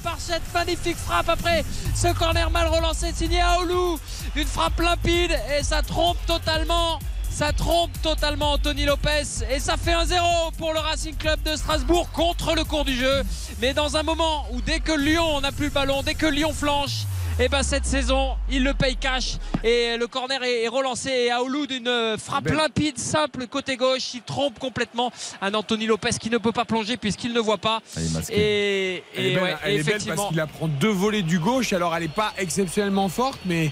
par 0.03 0.19
cette 0.19 0.53
magnifique 0.53 0.97
frappe 0.97 1.29
après 1.29 1.65
ce 1.95 2.13
corner 2.13 2.51
mal 2.51 2.67
relancé 2.67 3.11
signé 3.11 3.41
à 3.41 3.59
Oulu. 3.59 3.97
Une 4.35 4.47
frappe 4.47 4.79
limpide 4.81 5.35
et 5.57 5.63
ça 5.63 5.81
trompe 5.81 6.17
totalement 6.27 6.99
ça 7.37 7.53
trompe 7.53 7.91
totalement 8.01 8.53
Anthony 8.53 8.85
Lopez 8.85 9.45
et 9.53 9.59
ça 9.59 9.77
fait 9.77 9.91
1-0 9.93 10.55
pour 10.57 10.73
le 10.73 10.79
Racing 10.79 11.15
Club 11.15 11.39
de 11.43 11.55
Strasbourg 11.55 12.09
contre 12.11 12.55
le 12.55 12.63
cours 12.63 12.83
du 12.83 12.95
jeu. 12.95 13.21
Mais 13.61 13.75
dans 13.75 13.95
un 13.95 14.01
moment 14.01 14.47
où 14.53 14.61
dès 14.61 14.79
que 14.79 14.91
Lyon 14.91 15.39
n'a 15.41 15.51
plus 15.51 15.65
le 15.65 15.71
ballon, 15.71 16.01
dès 16.01 16.15
que 16.15 16.25
Lyon 16.25 16.51
flanche, 16.51 17.03
et 17.39 17.47
ben 17.47 17.61
cette 17.61 17.85
saison, 17.85 18.37
il 18.49 18.63
le 18.63 18.73
paye 18.73 18.95
cash 18.95 19.37
et 19.63 19.97
le 19.99 20.07
corner 20.07 20.41
est 20.41 20.67
relancé 20.67 21.11
et 21.11 21.31
Aoulou 21.31 21.67
d'une 21.67 22.15
frappe 22.17 22.49
limpide, 22.49 22.97
simple 22.97 23.45
côté 23.45 23.77
gauche, 23.77 24.15
il 24.15 24.23
trompe 24.23 24.57
complètement 24.57 25.11
un 25.39 25.53
Anthony 25.53 25.85
Lopez 25.85 26.17
qui 26.19 26.31
ne 26.31 26.39
peut 26.39 26.51
pas 26.51 26.65
plonger 26.65 26.97
puisqu'il 26.97 27.33
ne 27.33 27.39
voit 27.39 27.59
pas. 27.59 27.81
Elle 27.95 28.03
est 28.03 28.13
masquée. 28.13 28.35
Et, 28.35 29.03
Elle 29.15 29.25
est 29.25 29.29
et 29.29 29.35
belle, 29.35 29.43
ouais, 29.43 29.55
elle 29.61 29.69
est 29.69 29.73
belle 29.75 29.81
effectivement. 29.81 30.15
parce 30.15 30.29
qu'il 30.29 30.39
apprend 30.39 30.67
deux 30.67 30.89
volets 30.89 31.21
du 31.21 31.37
gauche, 31.37 31.71
alors 31.71 31.95
elle 31.95 32.01
n'est 32.01 32.09
pas 32.09 32.33
exceptionnellement 32.39 33.09
forte, 33.09 33.37
mais. 33.45 33.71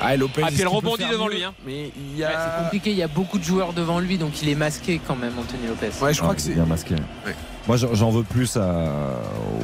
Ah, 0.00 0.16
Lopez, 0.16 0.42
Ah, 0.44 0.48
puis 0.48 0.60
elle 0.60 0.68
rebondit 0.68 1.04
devant 1.10 1.28
lui, 1.28 1.42
hein. 1.42 1.52
Mais 1.66 1.90
il 1.96 2.16
y 2.18 2.20
Ouais, 2.20 2.26
a. 2.26 2.56
c'est 2.58 2.62
compliqué, 2.64 2.90
il 2.90 2.96
y 2.96 3.02
a 3.02 3.08
beaucoup 3.08 3.38
de 3.38 3.44
joueurs 3.44 3.72
devant 3.72 3.98
lui, 3.98 4.16
donc 4.18 4.40
il 4.42 4.48
est 4.48 4.54
masqué 4.54 5.00
quand 5.06 5.16
même, 5.16 5.32
Anthony 5.38 5.66
Lopez. 5.66 5.90
Ouais, 6.00 6.14
je 6.14 6.20
crois 6.20 6.32
Ah, 6.32 6.36
que 6.36 6.40
il 6.40 6.44
est 6.44 6.48
c'est. 6.50 6.54
bien 6.54 6.66
masqué. 6.66 6.94
Ouais. 7.26 7.34
Moi, 7.66 7.76
j'en 7.76 8.10
veux 8.10 8.22
plus 8.22 8.56
à, 8.56 8.84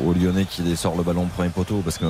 au 0.04 0.12
Lyonnais 0.12 0.44
qui 0.44 0.76
sort 0.76 0.96
le 0.96 1.02
ballon 1.02 1.22
au 1.22 1.26
premier 1.26 1.48
poteau 1.48 1.80
parce 1.82 1.96
que 1.98 2.04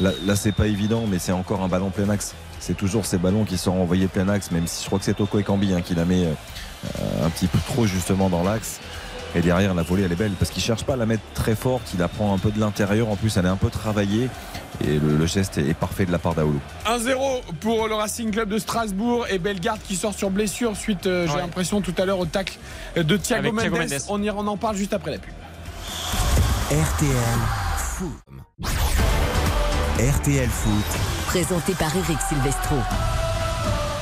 là, 0.00 0.10
là 0.24 0.34
c'est 0.34 0.50
pas 0.52 0.66
évident, 0.66 1.04
mais 1.08 1.18
c'est 1.20 1.30
encore 1.32 1.62
un 1.62 1.68
ballon 1.68 1.90
plein 1.90 2.08
axe. 2.08 2.34
C'est 2.58 2.76
toujours 2.76 3.06
ces 3.06 3.18
ballons 3.18 3.44
qui 3.44 3.56
sont 3.58 3.70
envoyés 3.72 4.08
plein 4.08 4.28
axe, 4.28 4.50
même 4.50 4.66
si 4.66 4.82
je 4.82 4.86
crois 4.86 4.98
que 4.98 5.04
c'est 5.04 5.14
Toko 5.14 5.38
et 5.38 5.44
Cambi 5.44 5.72
hein, 5.72 5.82
qui 5.82 5.94
la 5.94 6.04
met 6.04 6.24
euh, 6.24 7.24
un 7.24 7.30
petit 7.30 7.46
peu 7.46 7.58
trop 7.68 7.86
justement 7.86 8.28
dans 8.28 8.42
l'axe. 8.42 8.80
Et 9.36 9.42
derrière, 9.42 9.74
la 9.74 9.82
volée, 9.82 10.02
elle 10.04 10.12
est 10.12 10.16
belle 10.16 10.32
parce 10.32 10.50
qu'il 10.50 10.62
cherche 10.62 10.84
pas 10.84 10.94
à 10.94 10.96
la 10.96 11.04
mettre 11.04 11.22
très 11.34 11.54
forte, 11.54 11.82
il 11.92 12.00
la 12.00 12.08
prend 12.08 12.34
un 12.34 12.38
peu 12.38 12.50
de 12.50 12.58
l'intérieur. 12.58 13.08
En 13.10 13.16
plus, 13.16 13.36
elle 13.36 13.44
est 13.44 13.48
un 13.50 13.56
peu 13.56 13.68
travaillée 13.68 14.30
et 14.82 14.98
le, 14.98 15.16
le 15.16 15.26
geste 15.26 15.58
est, 15.58 15.68
est 15.68 15.74
parfait 15.74 16.06
de 16.06 16.12
la 16.12 16.18
part 16.18 16.34
d'Aoulou. 16.34 16.58
1-0 16.86 17.42
pour 17.60 17.86
le 17.86 17.94
Racing 17.94 18.30
Club 18.30 18.48
de 18.48 18.58
Strasbourg 18.58 19.26
et 19.28 19.38
Bellegarde 19.38 19.80
qui 19.86 19.94
sort 19.94 20.14
sur 20.14 20.30
blessure 20.30 20.74
suite, 20.74 21.06
euh, 21.06 21.26
j'ai 21.26 21.34
Ouais. 21.34 21.40
l'impression, 21.42 21.82
tout 21.82 21.94
à 21.98 22.06
l'heure 22.06 22.18
au 22.18 22.24
tacle 22.26 22.58
de 22.96 23.16
Thiago 23.18 23.40
Avec 23.40 23.52
Mendes. 23.52 23.60
Thiago 23.62 23.76
Mendes. 23.76 24.02
On, 24.08 24.22
y, 24.22 24.30
on 24.30 24.46
en 24.46 24.56
parle 24.56 24.76
juste 24.76 24.94
après 24.94 25.10
la 25.12 25.18
pub. 25.18 25.32
RTL 26.70 27.38
Foot. 27.76 28.12
RTL 29.98 30.48
Foot. 30.48 30.84
Présenté 31.26 31.72
par 31.74 31.94
Eric 31.94 32.18
Silvestro. 32.28 32.76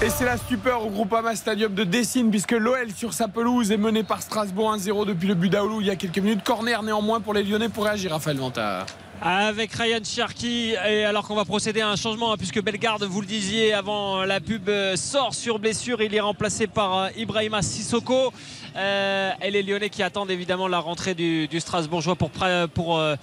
Et 0.05 0.11
c'est 0.11 0.27
la 0.27 0.37
stupeur 0.37 0.85
au 0.85 0.91
Groupama 0.91 1.35
Stadium 1.35 1.73
de 1.73 1.83
Dessine 1.83 2.31
puisque 2.31 2.53
l'OL 2.53 2.91
sur 2.95 3.15
sa 3.15 3.27
pelouse 3.27 3.73
est 3.73 3.79
mené 3.79 4.03
par 4.03 4.21
Strasbourg 4.21 4.77
1-0 4.77 5.07
depuis 5.07 5.27
le 5.27 5.35
but 5.35 5.49
d'Aoulou 5.49 5.81
il 5.81 5.87
y 5.87 5.91
a 5.91 5.97
quelques 5.97 6.19
minutes. 6.19 6.45
Corner 6.45 6.83
néanmoins 6.83 7.23
pour 7.23 7.33
les 7.33 7.43
Lyonnais 7.43 7.71
pour 7.71 7.85
réagir, 7.85 8.11
Raphaël 8.11 8.37
Vanta. 8.37 8.85
avec 9.23 9.73
Ryan 9.73 10.05
Cherki 10.05 10.75
et 10.87 11.05
alors 11.07 11.27
qu'on 11.27 11.35
va 11.35 11.47
procéder 11.47 11.81
à 11.81 11.89
un 11.89 11.97
changement 11.97 12.35
hein, 12.35 12.37
puisque 12.37 12.63
Bellegarde 12.63 13.05
vous 13.05 13.23
le 13.23 13.27
disiez 13.27 13.73
avant 13.73 14.25
la 14.25 14.41
pub 14.41 14.69
euh, 14.69 14.95
sort 14.97 15.33
sur 15.33 15.59
blessure 15.59 16.03
il 16.03 16.15
est 16.15 16.21
remplacé 16.21 16.67
par 16.67 16.99
euh, 16.99 17.09
Ibrahima 17.17 17.63
Sissoko 17.63 18.31
Euh, 18.77 19.31
et 19.41 19.51
les 19.51 19.63
Lyonnais 19.63 19.89
qui 19.89 20.03
attendent 20.03 20.31
évidemment 20.31 20.67
la 20.67 20.81
rentrée 20.81 21.15
du, 21.15 21.49
Strasbourgeois 21.61 22.17
pour, 22.17 22.31
pour, 22.75 22.99
euh, 22.99 23.15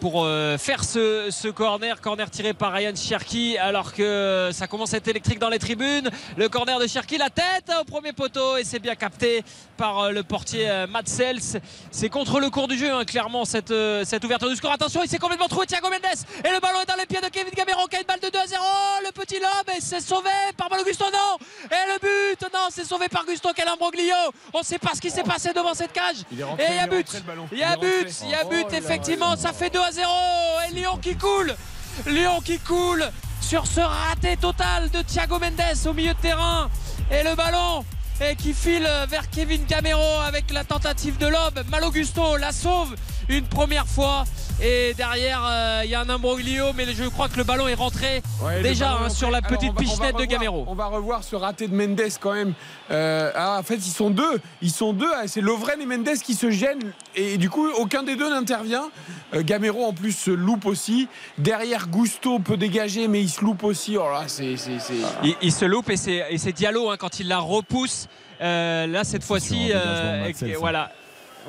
pour 0.00 0.24
euh, 0.24 0.58
faire 0.58 0.84
ce, 0.84 1.28
ce 1.30 1.48
corner 1.48 2.00
corner 2.00 2.30
tiré 2.30 2.54
par 2.54 2.72
Ryan 2.72 2.94
Cherki 2.94 3.58
alors 3.58 3.92
que 3.92 4.50
ça 4.52 4.66
commence 4.66 4.94
à 4.94 4.98
être 4.98 5.08
électrique 5.08 5.38
dans 5.38 5.48
les 5.48 5.58
tribunes. 5.58 6.10
Le 6.36 6.48
corner 6.48 6.78
de 6.78 6.86
Cherki 6.86 7.18
la 7.18 7.30
tête 7.30 7.70
au 7.80 7.84
premier 7.84 8.12
poteau 8.12 8.56
et 8.56 8.64
c'est 8.64 8.78
bien 8.78 8.94
capté 8.94 9.42
par 9.76 9.98
euh, 9.98 10.10
le 10.10 10.22
portier 10.22 10.68
euh, 10.68 10.86
Matt 10.86 11.08
Sels 11.08 11.60
c'est 11.90 12.08
contre 12.08 12.40
le 12.40 12.50
cours 12.50 12.68
du 12.68 12.78
jeu 12.78 12.92
hein, 12.92 13.04
clairement 13.04 13.44
cette, 13.44 13.74
cette 14.04 14.24
ouverture 14.24 14.48
du 14.48 14.56
score. 14.56 14.72
Attention 14.72 15.02
il 15.02 15.08
s'est 15.08 15.18
complètement 15.18 15.48
trouvé 15.48 15.66
Thiago 15.66 15.88
Mendes 15.88 16.18
et 16.44 16.50
le 16.50 16.60
ballon 16.60 16.80
est 16.82 16.86
dans 16.86 16.96
les 16.96 17.06
pieds 17.06 17.20
de 17.20 17.28
Kevin 17.28 17.52
Gamero 17.54 17.86
qui 17.88 17.96
a 17.96 18.00
une 18.00 18.06
balle 18.06 18.20
de 18.20 18.28
2 18.28 18.38
à 18.38 18.46
0 18.46 18.62
le 19.04 19.12
petit 19.12 19.38
lobe 19.38 19.76
et 19.76 19.80
c'est 19.80 20.00
sauvé 20.00 20.30
par 20.56 20.70
Malo 20.70 20.84
Gusto 20.84 21.04
non. 21.04 21.38
Et 21.70 21.92
le 21.92 21.98
but 22.00 22.42
non 22.52 22.68
c'est 22.70 22.84
sauvé 22.84 23.08
par 23.08 23.24
Gusto 23.26 23.50
quel 23.54 23.68
imbroglio 23.68 24.14
on 24.54 24.62
sait 24.62 24.78
pas 24.78 24.90
ce 24.94 25.00
qui 25.00 25.10
s'est 25.10 25.22
passé 25.22 25.52
devant 25.52 25.74
cette 25.74 25.92
cage. 25.92 26.18
Il 26.32 26.40
est 26.40 26.44
rentré, 26.44 26.64
et 26.64 26.70
il 26.70 26.76
y 26.76 26.78
a 26.78 26.86
but. 26.86 27.06
il 27.52 27.58
y 27.58 27.62
a 27.62 27.76
but 27.76 28.08
il 28.22 28.30
y 28.30 28.34
a 28.34 28.44
but 28.44 28.72
effectivement 28.72 29.36
ça 29.36 29.52
fait 29.52 29.70
2 29.70 29.78
à 29.78 29.87
0 29.90 30.08
et 30.68 30.74
Lyon 30.74 30.98
qui 31.00 31.16
coule 31.16 31.54
Lyon 32.06 32.40
qui 32.44 32.58
coule 32.58 33.04
sur 33.40 33.66
ce 33.66 33.80
raté 33.80 34.36
total 34.36 34.90
de 34.90 35.02
Thiago 35.02 35.38
Mendes 35.38 35.86
au 35.86 35.92
milieu 35.94 36.12
de 36.12 36.18
terrain. 36.18 36.68
Et 37.10 37.22
le 37.22 37.34
ballon 37.34 37.84
qui 38.36 38.52
file 38.52 38.88
vers 39.08 39.30
Kevin 39.30 39.64
Camero 39.64 40.20
avec 40.26 40.50
la 40.50 40.64
tentative 40.64 41.18
de 41.18 41.26
lob. 41.26 41.64
Malogusto 41.70 42.36
la 42.36 42.52
sauve 42.52 42.94
une 43.28 43.46
première 43.46 43.86
fois. 43.86 44.24
Et 44.60 44.92
derrière, 44.94 45.40
euh, 45.46 45.82
il 45.84 45.90
y 45.90 45.94
a 45.94 46.00
un 46.00 46.08
imbroglio, 46.08 46.72
mais 46.74 46.84
je 46.92 47.04
crois 47.04 47.28
que 47.28 47.36
le 47.36 47.44
ballon 47.44 47.68
est 47.68 47.74
rentré 47.74 48.22
Ouais, 48.42 48.60
déjà 48.60 48.92
hein, 48.92 49.08
sur 49.08 49.30
la 49.30 49.40
petite 49.40 49.72
pichenette 49.76 50.16
de 50.16 50.24
Gamero. 50.24 50.64
On 50.66 50.74
va 50.74 50.86
revoir 50.86 51.22
ce 51.22 51.36
raté 51.36 51.68
de 51.68 51.74
Mendes 51.76 52.00
quand 52.20 52.32
même. 52.34 52.54
Euh, 52.90 53.30
ah, 53.36 53.58
en 53.60 53.62
fait, 53.62 53.76
ils 53.76 53.82
sont 53.92 54.10
deux. 54.10 54.40
Ils 54.60 54.72
sont 54.72 54.92
deux. 54.92 55.10
Ah, 55.14 55.28
C'est 55.28 55.40
Lovren 55.40 55.80
et 55.80 55.86
Mendes 55.86 56.08
qui 56.24 56.34
se 56.34 56.50
gênent. 56.50 56.92
Et 57.14 57.38
du 57.38 57.48
coup, 57.50 57.68
aucun 57.78 58.02
des 58.02 58.16
deux 58.16 58.28
n'intervient. 58.28 58.90
Euh, 59.32 59.42
Gamero, 59.44 59.84
en 59.84 59.92
plus, 59.92 60.10
se 60.12 60.32
loupe 60.32 60.66
aussi. 60.66 61.06
Derrière, 61.38 61.86
Gusto 61.86 62.40
peut 62.40 62.56
dégager, 62.56 63.06
mais 63.06 63.20
il 63.22 63.28
se 63.28 63.42
loupe 63.42 63.62
aussi. 63.62 63.96
Oh 63.96 64.10
là, 64.10 64.24
c'est. 64.26 64.56
c'est- 64.56 64.80
c'est- 64.80 64.94
Il, 65.22 65.36
il 65.40 65.52
se 65.52 65.66
loupe 65.66 65.88
et 65.90 65.96
c'est 65.96 66.24
et 66.30 66.38
c'est 66.38 66.52
Diallo 66.52 66.90
hein, 66.90 66.96
quand 66.98 67.20
il 67.20 67.28
la 67.28 67.38
repousse. 67.38 68.08
Euh, 68.40 68.86
là, 68.88 69.04
cette 69.04 69.24
fois-ci, 69.24 69.70
euh, 69.74 70.30
voilà. 70.58 70.90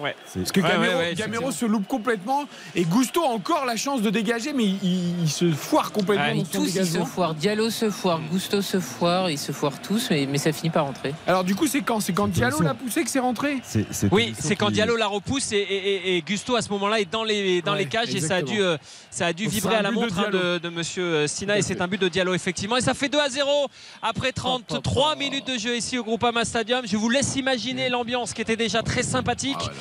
Ouais. 0.02 0.16
C'est- 0.26 0.40
Parce 0.40 0.52
que 0.52 0.62
Ouais, 0.62 0.70
Gamero, 0.70 0.92
ouais, 0.94 0.98
ouais, 1.10 1.16
Gamero 1.16 1.52
se 1.52 1.66
loupe 1.66 1.88
complètement. 1.88 2.46
Et 2.76 2.84
Gusto 2.86 3.24
a 3.24 3.28
encore 3.30 3.66
la 3.66 3.76
chance 3.76 4.02
de 4.02 4.10
dégager, 4.10 4.54
mais 4.54 4.64
il, 4.66 5.22
il 5.24 5.30
se 5.30 5.52
foire 5.52 5.92
complètement 5.92 6.46
son 6.46 6.60
tous 6.60 6.76
ils 6.76 6.86
se 6.86 7.00
foirent. 7.00 7.36
Diallo 7.36 7.70
se 7.70 7.90
foire, 7.90 8.20
Gusto 8.32 8.62
se 8.62 8.80
foire, 8.80 9.30
ils 9.30 9.38
se 9.38 9.52
foirent 9.52 9.82
tous, 9.82 10.10
mais, 10.10 10.26
mais 10.26 10.38
ça 10.38 10.52
finit 10.52 10.70
par 10.70 10.86
rentrer. 10.86 11.14
Alors, 11.28 11.44
du 11.44 11.56
coup, 11.56 11.68
c'est 11.68 11.82
quand 11.82 12.00
C'est 12.00 12.14
quand 12.14 12.26
C'est 12.28 12.32
Diallo 12.40 12.62
l'a 12.62 12.74
poussé 12.74 13.04
que 13.04 13.10
c'est 13.10 13.20
rentré 13.20 13.58
c'est- 13.64 13.86
c'est 13.92 14.12
Oui, 14.14 14.34
c'est 14.40 14.56
quand 14.56 14.68
qui- 14.68 14.74
Diallo 14.74 14.96
la 14.96 15.08
repousse 15.08 15.52
et, 15.52 15.58
et- 15.58 15.96
et- 16.14 16.18
et 16.18 16.22
Gusto 16.22 16.56
à 16.56 16.62
ce 16.62 16.70
moment-là 16.70 17.00
est 17.02 17.12
dans 17.12 17.24
les, 17.24 17.62
dans 17.62 17.74
Ouais, 17.74 17.80
les 17.80 17.86
cages 17.88 18.14
et 18.16 18.22
ça 18.22 18.36
a 18.38 18.42
dû, 18.42 18.62
euh, 18.62 18.78
ça 19.12 19.26
a 19.28 19.34
dû 19.34 19.46
Donc, 19.46 19.54
vibrer 19.54 19.76
à 19.76 19.82
la 19.82 19.90
de 19.90 19.96
montre 19.96 20.18
hein, 20.20 20.30
de, 20.32 20.58
de 20.60 20.70
monsieur 20.70 21.04
euh, 21.04 21.28
Sina 21.28 21.58
et 21.58 21.62
c'est 21.62 21.82
un 21.82 21.88
but 21.88 22.00
de 22.00 22.08
Diallo 22.08 22.34
effectivement 22.34 22.78
et 22.78 22.82
ça 22.82 22.94
fait 22.94 23.10
2 23.10 23.20
à 23.20 23.30
0 23.30 23.68
après 24.02 24.32
33 24.32 25.16
minutes 25.16 25.48
de 25.48 25.58
jeu 25.58 25.76
ici 25.76 25.98
au 25.98 26.04
Groupama 26.04 26.46
Stadium. 26.46 26.86
Je 26.86 26.96
vous 26.98 27.10
laisse 27.10 27.36
imaginer 27.36 27.90
l'ambiance 27.90 28.34
qui 28.34 28.42
était 28.42 28.56
déjà 28.56 28.82
très 28.82 29.04
sympathique 29.04 29.58
Ah 29.62 29.72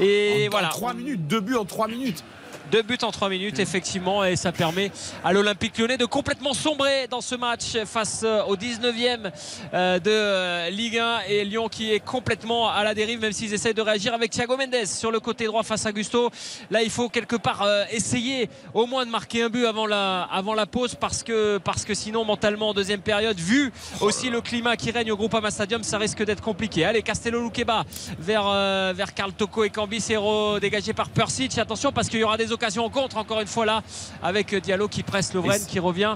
et 0.00 0.46
En- 0.46 0.50
voilà. 0.50 0.68
En 0.68 0.70
3 0.70 0.94
minutes, 0.94 1.26
deux 1.26 1.40
buts 1.40 1.56
en 1.56 1.64
3 1.64 1.88
minutes. 1.88 2.24
Deux 2.70 2.82
buts 2.82 2.98
en 3.00 3.10
trois 3.10 3.30
minutes, 3.30 3.60
effectivement, 3.60 4.24
et 4.24 4.36
ça 4.36 4.52
permet 4.52 4.92
à 5.24 5.32
l'Olympique 5.32 5.78
lyonnais 5.78 5.96
de 5.96 6.04
complètement 6.04 6.52
sombrer 6.52 7.06
dans 7.08 7.22
ce 7.22 7.34
match 7.34 7.78
face 7.86 8.22
euh, 8.24 8.42
au 8.42 8.56
19e 8.56 9.30
euh, 9.72 9.98
de 9.98 10.10
euh, 10.10 10.68
Ligue 10.68 10.98
1 10.98 11.20
et 11.28 11.44
Lyon 11.46 11.68
qui 11.68 11.92
est 11.92 12.00
complètement 12.00 12.68
à 12.68 12.84
la 12.84 12.94
dérive, 12.94 13.20
même 13.20 13.32
s'ils 13.32 13.54
essayent 13.54 13.72
de 13.72 13.80
réagir 13.80 14.12
avec 14.12 14.32
Thiago 14.32 14.58
Mendes 14.58 14.84
sur 14.84 15.10
le 15.10 15.18
côté 15.18 15.46
droit 15.46 15.62
face 15.62 15.86
à 15.86 15.92
Gusto. 15.92 16.30
Là, 16.70 16.82
il 16.82 16.90
faut 16.90 17.08
quelque 17.08 17.36
part 17.36 17.66
essayer 17.90 18.50
au 18.74 18.86
moins 18.86 19.06
de 19.06 19.10
marquer 19.10 19.44
un 19.44 19.48
but 19.48 19.64
avant 19.64 19.86
la, 19.86 20.24
avant 20.24 20.52
la 20.52 20.66
pause 20.66 20.94
parce 20.94 21.22
que, 21.22 21.56
parce 21.56 21.86
que 21.86 21.94
sinon, 21.94 22.26
mentalement, 22.26 22.70
en 22.70 22.74
deuxième 22.74 23.00
période, 23.00 23.38
vu 23.38 23.72
aussi 24.02 24.28
le 24.28 24.42
climat 24.42 24.76
qui 24.76 24.90
règne 24.90 25.10
au 25.12 25.16
Groupama 25.16 25.50
Stadium, 25.50 25.82
ça 25.82 25.96
risque 25.96 26.22
d'être 26.22 26.42
compliqué. 26.42 26.84
Allez, 26.84 27.02
Castello 27.02 27.42
Luqueba 27.42 27.84
vers, 28.18 28.92
vers 28.92 29.14
Karl 29.14 29.32
Toko 29.32 29.64
et 29.64 29.70
Cambi 29.70 30.02
Serro 30.02 30.60
dégagé 30.60 30.92
par 30.92 31.08
Persic. 31.08 31.56
Attention 31.56 31.92
parce 31.92 32.08
qu'il 32.08 32.20
y 32.20 32.24
aura 32.24 32.36
des 32.36 32.52
en 32.78 32.90
contre 32.90 33.16
encore 33.16 33.40
une 33.40 33.46
fois 33.46 33.64
là 33.66 33.82
avec 34.22 34.54
Diallo 34.54 34.88
qui 34.88 35.02
presse 35.02 35.32
Lovren 35.34 35.58
qui 35.66 35.78
revient 35.78 36.14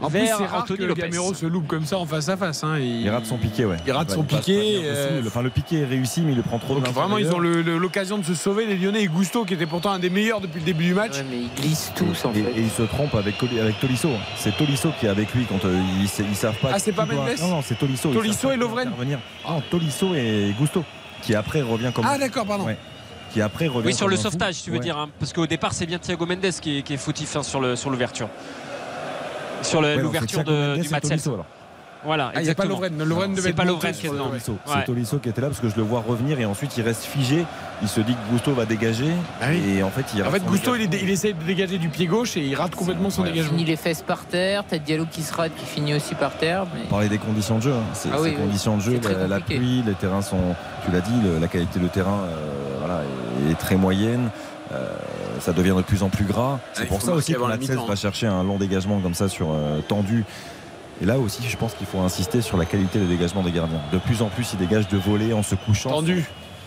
En 0.00 0.08
plus, 0.10 0.20
vers 0.20 0.36
c'est 0.38 0.46
rare 0.46 0.62
Anthony 0.62 0.78
que 0.78 0.84
Lopez. 0.84 1.02
Gamero 1.02 1.34
se 1.34 1.46
loupe 1.46 1.66
comme 1.66 1.84
ça 1.84 1.98
en 1.98 2.06
face 2.06 2.28
à 2.28 2.36
face. 2.36 2.64
hein. 2.64 2.78
Il 2.78 3.08
rate 3.10 3.26
son 3.26 3.36
piqué, 3.36 3.64
ouais. 3.64 3.76
Il 3.86 3.92
rate 3.92 4.10
son 4.10 4.22
piqué, 4.22 4.80
euh. 4.84 5.22
Enfin, 5.26 5.42
le 5.42 5.50
piqué 5.50 5.80
est 5.80 5.84
réussi, 5.86 6.22
mais 6.22 6.32
il 6.32 6.36
le 6.36 6.42
prend 6.42 6.58
trop 6.58 6.74
Donc 6.76 6.88
vraiment, 6.88 7.18
ils 7.18 7.30
ont 7.32 7.38
l'occasion 7.38 8.18
de 8.18 8.24
se 8.24 8.34
sauver, 8.34 8.66
les 8.66 8.76
Lyonnais 8.76 9.02
et 9.02 9.08
Gusto, 9.08 9.44
qui 9.44 9.54
était 9.54 9.66
pourtant 9.66 9.90
un 9.92 9.98
des 9.98 10.10
meilleurs 10.10 10.40
depuis 10.40 10.60
le 10.60 10.64
début 10.66 10.84
du 10.84 10.94
match. 10.94 11.12
Ouais, 11.18 11.26
mais 11.30 11.36
ils 11.38 11.60
glissent 11.62 11.92
tous 11.96 12.24
en 12.24 12.30
et, 12.32 12.42
fait. 12.42 12.50
et 12.56 12.60
il 12.60 12.70
se 12.70 12.82
trompe 12.82 13.14
avec, 13.14 13.34
avec 13.42 13.78
Tolisso. 13.80 14.10
C'est 14.36 14.56
Tolisso 14.56 14.90
qui 14.98 15.06
est 15.06 15.10
avec 15.10 15.34
lui 15.34 15.44
quand 15.46 15.64
euh, 15.64 15.80
ils, 16.00 16.08
sa- 16.08 16.22
ils 16.22 16.36
savent 16.36 16.58
pas. 16.60 16.70
Ah, 16.74 16.78
c'est 16.78 16.92
pas 16.92 17.04
doit- 17.04 17.14
Mendes 17.16 17.38
Non, 17.40 17.48
non, 17.48 17.62
c'est 17.62 17.78
Tolisso. 17.78 18.08
Ils 18.10 18.14
Tolisso 18.14 18.50
et 18.50 18.56
Lovren. 18.56 18.90
Non, 19.46 19.60
Tolisso 19.70 20.14
et 20.14 20.54
Gusto. 20.58 20.84
Qui 21.22 21.34
après 21.34 21.60
revient 21.60 21.90
comme. 21.94 22.06
Ah 22.08 22.16
d'accord, 22.16 22.46
pardon. 22.46 22.64
Ouais. 22.64 22.78
Qui 23.32 23.40
après 23.42 23.68
revient 23.68 23.86
Oui, 23.88 23.94
sur 23.94 24.08
le 24.08 24.16
fou. 24.16 24.22
sauvetage, 24.22 24.62
tu 24.62 24.70
veux 24.70 24.76
Ouais. 24.78 24.82
dire, 24.82 24.98
hein, 24.98 25.08
parce 25.18 25.32
qu'au 25.32 25.46
départ, 25.46 25.72
c'est 25.72 25.86
bien 25.86 25.98
Thiago 25.98 26.26
Mendes 26.26 26.50
qui 26.60 26.78
est, 26.78 26.82
qui 26.82 26.94
est 26.94 26.96
fautif 26.96 27.36
hein, 27.36 27.42
sur 27.42 27.60
l'ouverture. 27.60 28.28
Sur 29.62 29.80
Ouais, 29.80 29.96
l'ouverture 29.96 30.42
du 30.42 30.88
match. 30.88 31.04
Voilà, 32.04 32.32
Ah, 32.34 32.40
il 32.40 32.44
n'y 32.44 32.50
a 32.50 32.54
pas. 32.54 32.64
Lovren. 32.64 32.96
Lovren 32.98 33.30
devait 33.30 33.42
C'est 33.42 33.48
être 33.50 33.56
pas 33.56 33.64
Lovren 33.64 33.92
qui 33.92 34.06
est 34.06 34.10
dedans. 34.10 34.30
C'est 34.66 34.84
Tolisso 34.84 35.18
qui 35.18 35.28
était 35.28 35.40
là 35.40 35.48
parce 35.48 35.60
que 35.60 35.68
je 35.68 35.76
le 35.76 35.82
vois 35.82 36.00
revenir 36.06 36.40
et 36.40 36.44
ensuite 36.46 36.76
il 36.78 36.82
reste 36.82 37.04
figé. 37.04 37.44
Il 37.82 37.88
se 37.88 38.00
dit 38.00 38.14
que 38.14 38.32
Gusto 38.32 38.52
va 38.52 38.64
dégager 38.64 39.10
Ah 39.40 39.46
oui. 39.50 39.76
et 39.78 39.82
en 39.82 39.90
fait 39.90 40.04
il 40.14 40.22
En 40.22 40.30
fait, 40.30 40.42
Gusto, 40.44 40.74
il, 40.76 40.88
dégagement. 40.88 41.12
essaye 41.12 41.34
de 41.34 41.42
dégager 41.44 41.78
du 41.78 41.88
pied 41.88 42.06
gauche 42.06 42.36
et 42.36 42.40
il 42.40 42.54
rate 42.54 42.74
complètement 42.74 43.10
son 43.10 43.22
Ouais. 43.22 43.28
Il 43.28 43.32
dégagement. 43.32 43.52
finit 43.58 43.64
les 43.64 43.76
fesses 43.76 44.02
par 44.02 44.24
terre, 44.24 44.64
t'as 44.68 44.78
Diallo 44.78 45.06
qui 45.10 45.22
se 45.22 45.32
rate, 45.34 45.52
qui 45.56 45.64
finit 45.66 45.94
aussi 45.94 46.14
par 46.14 46.32
terre. 46.36 46.64
Mais... 46.74 46.80
On 46.86 46.90
parlait 46.90 47.08
des 47.08 47.18
conditions 47.18 47.56
de 47.58 47.62
jeu. 47.62 47.72
hein. 47.72 47.82
C'est 47.92 48.08
Ah 48.12 48.20
oui, 48.20 48.34
conditions 48.34 48.76
de 48.76 48.82
jeu, 48.82 48.98
C'est 49.02 49.28
la, 49.28 49.40
pluie, 49.40 49.82
les 49.86 49.94
terrains 49.94 50.22
sont. 50.22 50.54
Tu 50.84 50.90
l'as 50.92 51.00
dit, 51.00 51.12
le- 51.22 51.38
la 51.38 51.48
qualité 51.48 51.78
de 51.78 51.88
terrain 51.88 52.20
euh, 52.24 52.36
voilà, 52.78 53.02
est, 53.46 53.52
est 53.52 53.54
très 53.58 53.76
moyenne. 53.76 54.30
Euh, 54.72 54.88
ça 55.40 55.52
devient 55.52 55.74
de 55.76 55.82
plus 55.82 56.02
en 56.02 56.08
plus 56.08 56.24
gras. 56.24 56.58
C'est 56.74 56.84
il 56.84 56.88
pour 56.88 57.02
ça 57.02 57.12
aussi 57.12 57.34
que 57.34 57.40
la 57.40 57.56
va 57.86 57.96
chercher 57.96 58.26
un 58.28 58.44
long 58.44 58.56
dégagement 58.56 59.00
comme 59.00 59.14
ça 59.14 59.28
sur 59.28 59.48
euh, 59.52 59.80
tendu. 59.86 60.24
Et 61.02 61.06
là 61.06 61.18
aussi, 61.18 61.42
je 61.48 61.56
pense 61.56 61.74
qu'il 61.74 61.86
faut 61.86 61.98
insister 62.00 62.40
sur 62.42 62.56
la 62.56 62.66
qualité 62.66 62.98
des 62.98 63.06
dégagements 63.06 63.42
des 63.42 63.52
gardiens. 63.52 63.80
De 63.92 63.98
plus 63.98 64.20
en 64.22 64.26
plus, 64.28 64.52
il 64.52 64.58
dégage 64.58 64.86
de 64.88 64.98
volets 64.98 65.32
en 65.32 65.42
se 65.42 65.54
couchant. 65.54 65.90
Tendu. 65.90 66.24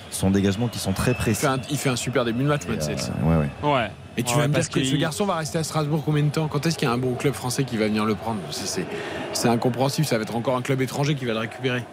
Ce 0.10 0.20
sont 0.20 0.30
des 0.30 0.42
dégagements 0.42 0.68
qui 0.68 0.80
sont 0.80 0.94
très 0.94 1.12
Il 1.12 1.16
précis. 1.18 1.42
fait 1.42 1.48
un, 1.48 1.60
il 1.70 1.78
fait 1.78 1.90
un 1.90 1.96
super 1.96 2.24
début 2.26 2.44
de 2.44 2.48
match, 2.48 2.62
Et, 2.68 2.72
Matsels. 2.72 2.98
euh, 3.00 3.30
ouais, 3.42 3.48
ouais. 3.64 3.72
Ouais. 3.74 3.92
Et 4.18 4.22
tu 4.24 4.34
Ouais, 4.36 4.42
vas 4.42 4.48
me 4.48 4.54
parce 4.54 4.70
dire 4.70 4.82
que 4.84 4.88
ce 4.88 4.96
garçon 4.96 5.26
va 5.26 5.36
rester 5.36 5.58
à 5.58 5.64
Strasbourg 5.64 6.04
combien 6.06 6.24
de 6.24 6.30
temps? 6.30 6.48
Quand 6.48 6.64
est-ce 6.68 6.78
qu'il 6.78 6.88
y 6.88 6.92
a 6.92 6.94
un 6.94 7.00
bon 7.00 7.14
club 7.16 7.34
français 7.34 7.64
qui 7.64 7.78
va 7.78 7.86
venir 7.88 8.06
le 8.06 8.14
prendre? 8.16 8.40
C'est- 8.52 8.68
C'est 8.68 8.86
c'est 9.34 9.48
incompréhensible, 9.50 10.06
ça 10.06 10.18
va 10.18 10.24
être 10.24 10.36
encore 10.36 10.56
un 10.56 10.62
club 10.62 10.82
étranger 10.82 11.16
qui 11.16 11.26
va 11.26 11.34
le 11.34 11.40
récupérer. 11.40 11.84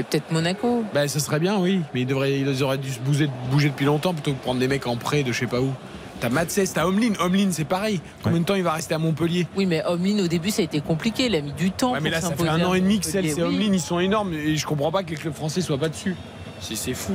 Et 0.00 0.02
peut-être 0.02 0.32
Monaco. 0.32 0.82
Ben, 0.92 1.06
ça 1.06 1.20
serait 1.20 1.38
bien, 1.38 1.56
oui, 1.58 1.82
mais 1.94 2.00
ils, 2.00 2.06
devraient, 2.06 2.40
ils 2.40 2.62
auraient 2.64 2.78
dû 2.78 2.90
se 2.90 2.98
bouger, 2.98 3.30
bouger 3.52 3.68
depuis 3.68 3.86
longtemps 3.86 4.12
plutôt 4.14 4.32
que 4.32 4.42
prendre 4.42 4.58
des 4.58 4.66
mecs 4.66 4.88
en 4.88 4.96
prêt 4.96 5.22
de 5.22 5.30
je 5.32 5.38
sais 5.38 5.46
pas 5.46 5.60
où. 5.60 5.72
T'as 6.20 6.28
Matsès, 6.28 6.72
t'as 6.72 6.86
Omlin. 6.86 7.12
Omlin, 7.20 7.48
c'est 7.50 7.64
pareil. 7.64 8.00
Combien 8.22 8.40
de 8.40 8.44
temps 8.44 8.54
il 8.54 8.62
va 8.62 8.72
rester 8.72 8.94
à 8.94 8.98
Montpellier 8.98 9.46
Oui, 9.56 9.66
mais 9.66 9.82
Omlin 9.86 10.24
au 10.24 10.28
début 10.28 10.50
ça 10.50 10.62
a 10.62 10.64
été 10.64 10.80
compliqué, 10.80 11.26
il 11.26 11.34
a 11.34 11.40
mis 11.40 11.52
du 11.52 11.70
temps. 11.70 11.92
Ouais, 11.92 12.00
mais 12.00 12.10
pour 12.10 12.20
là, 12.22 12.28
ça 12.28 12.34
fait 12.34 12.48
un 12.48 12.64
an 12.64 12.74
et 12.74 12.80
demi 12.80 13.00
que 13.00 13.06
c'est 13.06 13.20
Oui. 13.20 13.42
Omlin, 13.42 13.72
ils 13.72 13.80
sont 13.80 13.98
énormes 13.98 14.32
et 14.32 14.56
je 14.56 14.66
comprends 14.66 14.92
pas 14.92 15.02
que 15.02 15.10
les 15.10 15.16
clubs 15.16 15.34
français 15.34 15.60
soient 15.60 15.78
pas 15.78 15.88
dessus. 15.88 16.14
C'est 16.60 16.76
c'est 16.76 16.94
fou. 16.94 17.14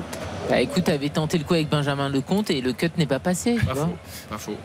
Bah 0.50 0.62
écoute, 0.62 0.84
t'avais 0.84 1.10
tenté 1.10 1.38
le 1.38 1.44
coup 1.44 1.54
avec 1.56 1.70
Benjamin 1.70 2.10
Lecomte 2.10 2.52
et 2.52 2.62
le 2.62 2.74
cut 2.74 2.92
n'est 2.98 3.08
pas 3.08 3.20
passé. 3.20 3.56
Pas 3.66 3.74
faux. 3.74 3.96
Pas 4.30 4.38
faux. 4.38 4.56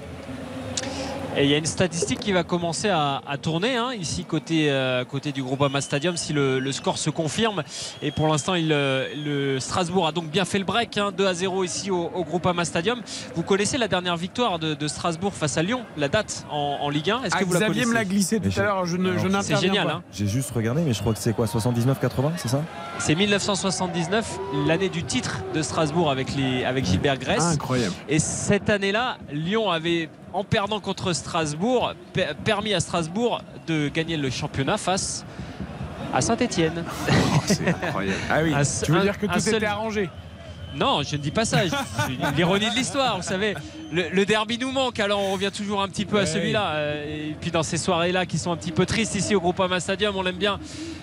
Et 1.36 1.42
il 1.44 1.50
y 1.50 1.54
a 1.54 1.58
une 1.58 1.66
statistique 1.66 2.20
qui 2.20 2.30
va 2.30 2.44
commencer 2.44 2.88
à, 2.90 3.20
à 3.26 3.36
tourner 3.38 3.76
hein, 3.76 3.90
ici 3.92 4.24
côté, 4.24 4.70
euh, 4.70 5.04
côté 5.04 5.32
du 5.32 5.42
Groupama 5.42 5.80
Stadium 5.80 6.16
si 6.16 6.32
le, 6.32 6.60
le 6.60 6.70
score 6.72 6.96
se 6.96 7.10
confirme. 7.10 7.64
Et 8.02 8.12
pour 8.12 8.28
l'instant, 8.28 8.54
il, 8.54 8.70
euh, 8.72 9.08
le 9.16 9.58
Strasbourg 9.58 10.06
a 10.06 10.12
donc 10.12 10.26
bien 10.30 10.44
fait 10.44 10.60
le 10.60 10.64
break, 10.64 10.96
hein, 10.96 11.10
2 11.16 11.26
à 11.26 11.34
0 11.34 11.64
ici 11.64 11.90
au, 11.90 12.08
au 12.14 12.22
Groupama 12.22 12.64
Stadium. 12.64 13.00
Vous 13.34 13.42
connaissez 13.42 13.78
la 13.78 13.88
dernière 13.88 14.16
victoire 14.16 14.60
de, 14.60 14.74
de 14.74 14.86
Strasbourg 14.86 15.32
face 15.34 15.58
à 15.58 15.62
Lyon, 15.64 15.80
la 15.96 16.06
date 16.08 16.46
en, 16.52 16.78
en 16.80 16.88
Ligue 16.88 17.10
1 17.10 17.24
Est-ce 17.24 17.34
Ah, 17.36 17.40
que 17.40 17.44
vous 17.46 17.52
la 17.54 17.58
Xavier 17.58 17.82
connaissez 17.82 17.88
me 17.90 17.94
l'a 17.94 18.04
glissé 18.04 18.38
tout 18.38 18.60
à 18.60 18.62
l'heure, 18.62 18.86
je 18.86 18.96
ne 18.96 19.42
c'est 19.42 19.56
génial. 19.60 19.90
hein. 19.90 20.02
J'ai 20.12 20.28
juste 20.28 20.52
regardé, 20.52 20.82
mais 20.82 20.92
je 20.92 21.00
crois 21.00 21.14
que 21.14 21.18
c'est 21.18 21.32
quoi 21.34 21.46
79-80, 21.46 22.30
c'est 22.36 22.48
ça? 22.48 22.62
C'est 23.00 23.16
1979, 23.16 24.38
l'année 24.68 24.88
du 24.88 25.02
titre 25.02 25.40
de 25.52 25.62
Strasbourg 25.62 26.12
avec, 26.12 26.32
les, 26.36 26.64
avec 26.64 26.84
Gilbert 26.84 27.18
Grèce. 27.18 27.42
Ah, 27.42 27.50
incroyable. 27.50 27.92
Et 28.08 28.20
cette 28.20 28.70
année-là, 28.70 29.18
Lyon 29.32 29.68
avait, 29.70 30.08
en 30.34 30.44
perdant 30.44 30.80
contre 30.80 31.12
Strasbourg, 31.12 31.94
per- 32.12 32.32
permis 32.44 32.74
à 32.74 32.80
Strasbourg 32.80 33.40
de 33.66 33.88
gagner 33.88 34.16
le 34.16 34.28
championnat 34.30 34.76
face 34.76 35.24
à 36.12 36.20
Saint-Etienne. 36.20 36.84
C'est 37.46 37.68
incroyable. 37.68 38.18
Ah 38.30 38.38
oui, 38.42 38.52
Un 38.54 38.62
tu 38.84 38.92
veux 38.92 39.00
dire 39.00 39.18
que 39.18 39.26
tout 39.26 39.40
seul- 39.40 39.54
était 39.56 39.66
arrangé? 39.66 40.10
Non, 40.76 41.02
je 41.04 41.14
ne 41.14 41.20
dis 41.22 41.30
pas 41.30 41.44
ça. 41.44 41.60
L'ironie 42.36 42.68
de 42.68 42.74
l'histoire, 42.74 43.16
vous 43.16 43.22
savez. 43.22 43.54
Le, 43.92 44.08
le 44.10 44.26
derby 44.26 44.58
nous 44.58 44.72
manque, 44.72 44.98
alors 44.98 45.20
on 45.20 45.32
revient 45.32 45.52
toujours 45.56 45.80
un 45.80 45.86
petit 45.88 46.04
peu 46.04 46.18
à 46.18 46.26
celui-là. 46.26 46.72
Euh, 46.74 47.28
Et 47.30 47.36
puis 47.40 47.52
dans 47.52 47.62
ces 47.62 47.76
soirées-là 47.76 48.26
qui 48.26 48.38
sont 48.38 48.50
un 48.50 48.56
petit 48.56 48.72
peu 48.72 48.84
tristes 48.84 49.14
ici 49.14 49.36
au 49.36 49.40
Groupama 49.40 49.78
Stadium, 49.78 50.16
on 50.16 50.26
aime 50.26 50.34
bien 50.36 50.58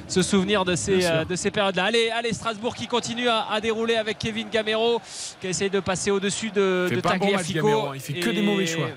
se 0.10 0.22
souvenir 0.24 0.66
de 0.66 0.76
ces, 0.76 1.06
euh, 1.06 1.24
de 1.24 1.38
ces 1.38 1.52
périodes-là. 1.52 1.86
Allez, 1.86 2.10
allez, 2.10 2.34
Strasbourg 2.34 2.76
qui 2.76 2.88
continue 2.88 3.30
à, 3.30 3.46
à 3.50 3.62
dérouler 3.62 3.96
avec 3.96 4.18
Kevin 4.20 4.50
Gamero 4.52 5.02
qui 5.40 5.48
essaye 5.48 5.70
de 5.70 5.80
passer 5.80 6.12
au-dessus 6.12 6.50
de, 6.52 6.90
de 6.92 6.96
bon 7.00 7.10
Tagliafico. 7.10 7.94
Il 7.94 8.02
fait 8.02 8.14
que 8.16 8.30
des 8.30 8.42
mauvais 8.42 8.66
choix. 8.68 8.88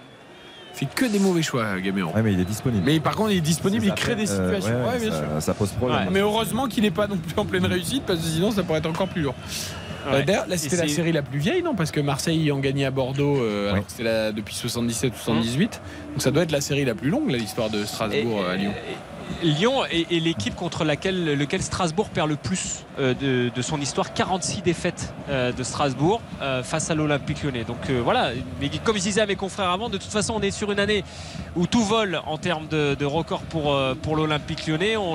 Il 0.75 0.87
fait 0.89 0.95
que 0.95 1.05
des 1.05 1.19
mauvais 1.21 1.43
choix, 1.43 1.79
Gamero. 1.81 2.11
Ouais, 2.13 2.23
mais 2.23 2.33
il 2.33 2.41
est 2.41 2.45
disponible. 2.45 2.83
Mais 2.85 2.99
par 3.01 3.15
contre, 3.15 3.31
il 3.31 3.39
est 3.39 3.41
disponible, 3.41 3.85
il 3.87 3.95
crée 3.95 4.17
des 4.17 4.31
euh, 4.31 4.45
situations. 4.61 4.85
ouais, 4.85 4.93
Ouais, 4.93 4.99
bien 4.99 5.11
ça, 5.13 5.19
sûr. 5.19 5.27
ça 5.43 5.55
pose 5.55 5.71
problème. 5.71 5.99
Ouais. 6.01 6.07
Mais 6.11 6.21
heureusement 6.21 6.67
qu'il 6.67 6.83
n'est 6.83 6.91
pas 6.91 7.07
non 7.07 7.17
plus 7.17 7.35
en 7.39 7.45
pleine 7.45 7.65
réussite 7.67 8.03
parce 8.05 8.19
que 8.19 8.27
sinon 8.27 8.51
ça 8.51 8.63
pourrait 8.65 8.79
être 8.81 8.87
encore 8.91 9.09
plus 9.09 9.23
lourd. 9.23 9.35
Ouais. 10.07 10.17
Euh, 10.17 10.23
D'ailleurs, 10.23 10.47
là 10.49 10.57
c'était 10.59 10.77
la 10.77 10.89
série 10.89 11.13
la 11.13 11.23
plus 11.23 11.39
vieille, 11.39 11.63
non? 11.63 11.75
Parce 11.75 11.91
que 11.91 12.01
Marseille 12.01 12.53
ont 12.53 12.59
gagné 12.59 12.85
à 12.85 12.91
Bordeaux 12.91 13.41
euh, 13.43 13.73
alors 13.73 13.85
c'était 13.87 14.33
depuis 14.33 14.55
77 14.55 15.13
ou 15.15 15.17
78. 15.17 15.81
Donc 16.13 16.23
ça 16.23 16.31
doit 16.31 16.43
être 16.43 16.53
la 16.53 16.61
série 16.61 16.85
la 16.85 16.95
plus 16.95 17.09
longue, 17.09 17.31
là, 17.31 17.39
l'histoire 17.39 17.71
de 17.71 17.85
Strasbourg 17.85 18.43
euh, 18.43 18.53
à 18.53 18.57
Lyon. 18.57 18.73
Lyon 19.43 19.85
est, 19.91 20.11
est 20.13 20.21
l'équipe 20.21 20.55
contre 20.55 20.85
laquelle 20.85 21.37
lequel 21.37 21.63
Strasbourg 21.63 22.09
perd 22.09 22.29
le 22.29 22.37
plus 22.37 22.85
euh, 22.99 23.15
de, 23.15 23.51
de 23.55 23.63
son 23.63 23.81
histoire. 23.81 24.15
46 24.15 24.63
défaites 24.63 25.13
euh, 25.29 25.53
de 25.53 25.63
Strasbourg 25.63 26.21
euh, 26.41 26.63
face 26.63 26.91
à 26.91 26.95
l'Olympique 26.95 27.43
lyonnais. 27.43 27.65
Donc 27.65 27.91
voilà. 27.91 28.31
Mais 28.61 28.71
comme 28.83 28.97
je 28.97 29.03
disais 29.03 29.21
à 29.21 29.27
mes 29.27 29.37
confrères 29.37 29.71
avant 29.71 29.89
de 29.89 29.99
toute 29.99 30.11
façon 30.11 30.35
on 30.37 30.41
est 30.41 30.51
sur 30.51 30.73
une 30.73 30.79
année 30.79 31.05
où 31.57 31.67
tout 31.67 31.85
vole 31.85 32.21
en 32.27 32.39
termes 32.39 32.67
de, 32.69 32.95
de 32.95 33.05
record 33.05 33.43
pour, 33.43 33.77
pour 34.03 34.17
l'Olympique 34.17 34.67
lyonnais. 34.67 34.97
On 34.97 35.15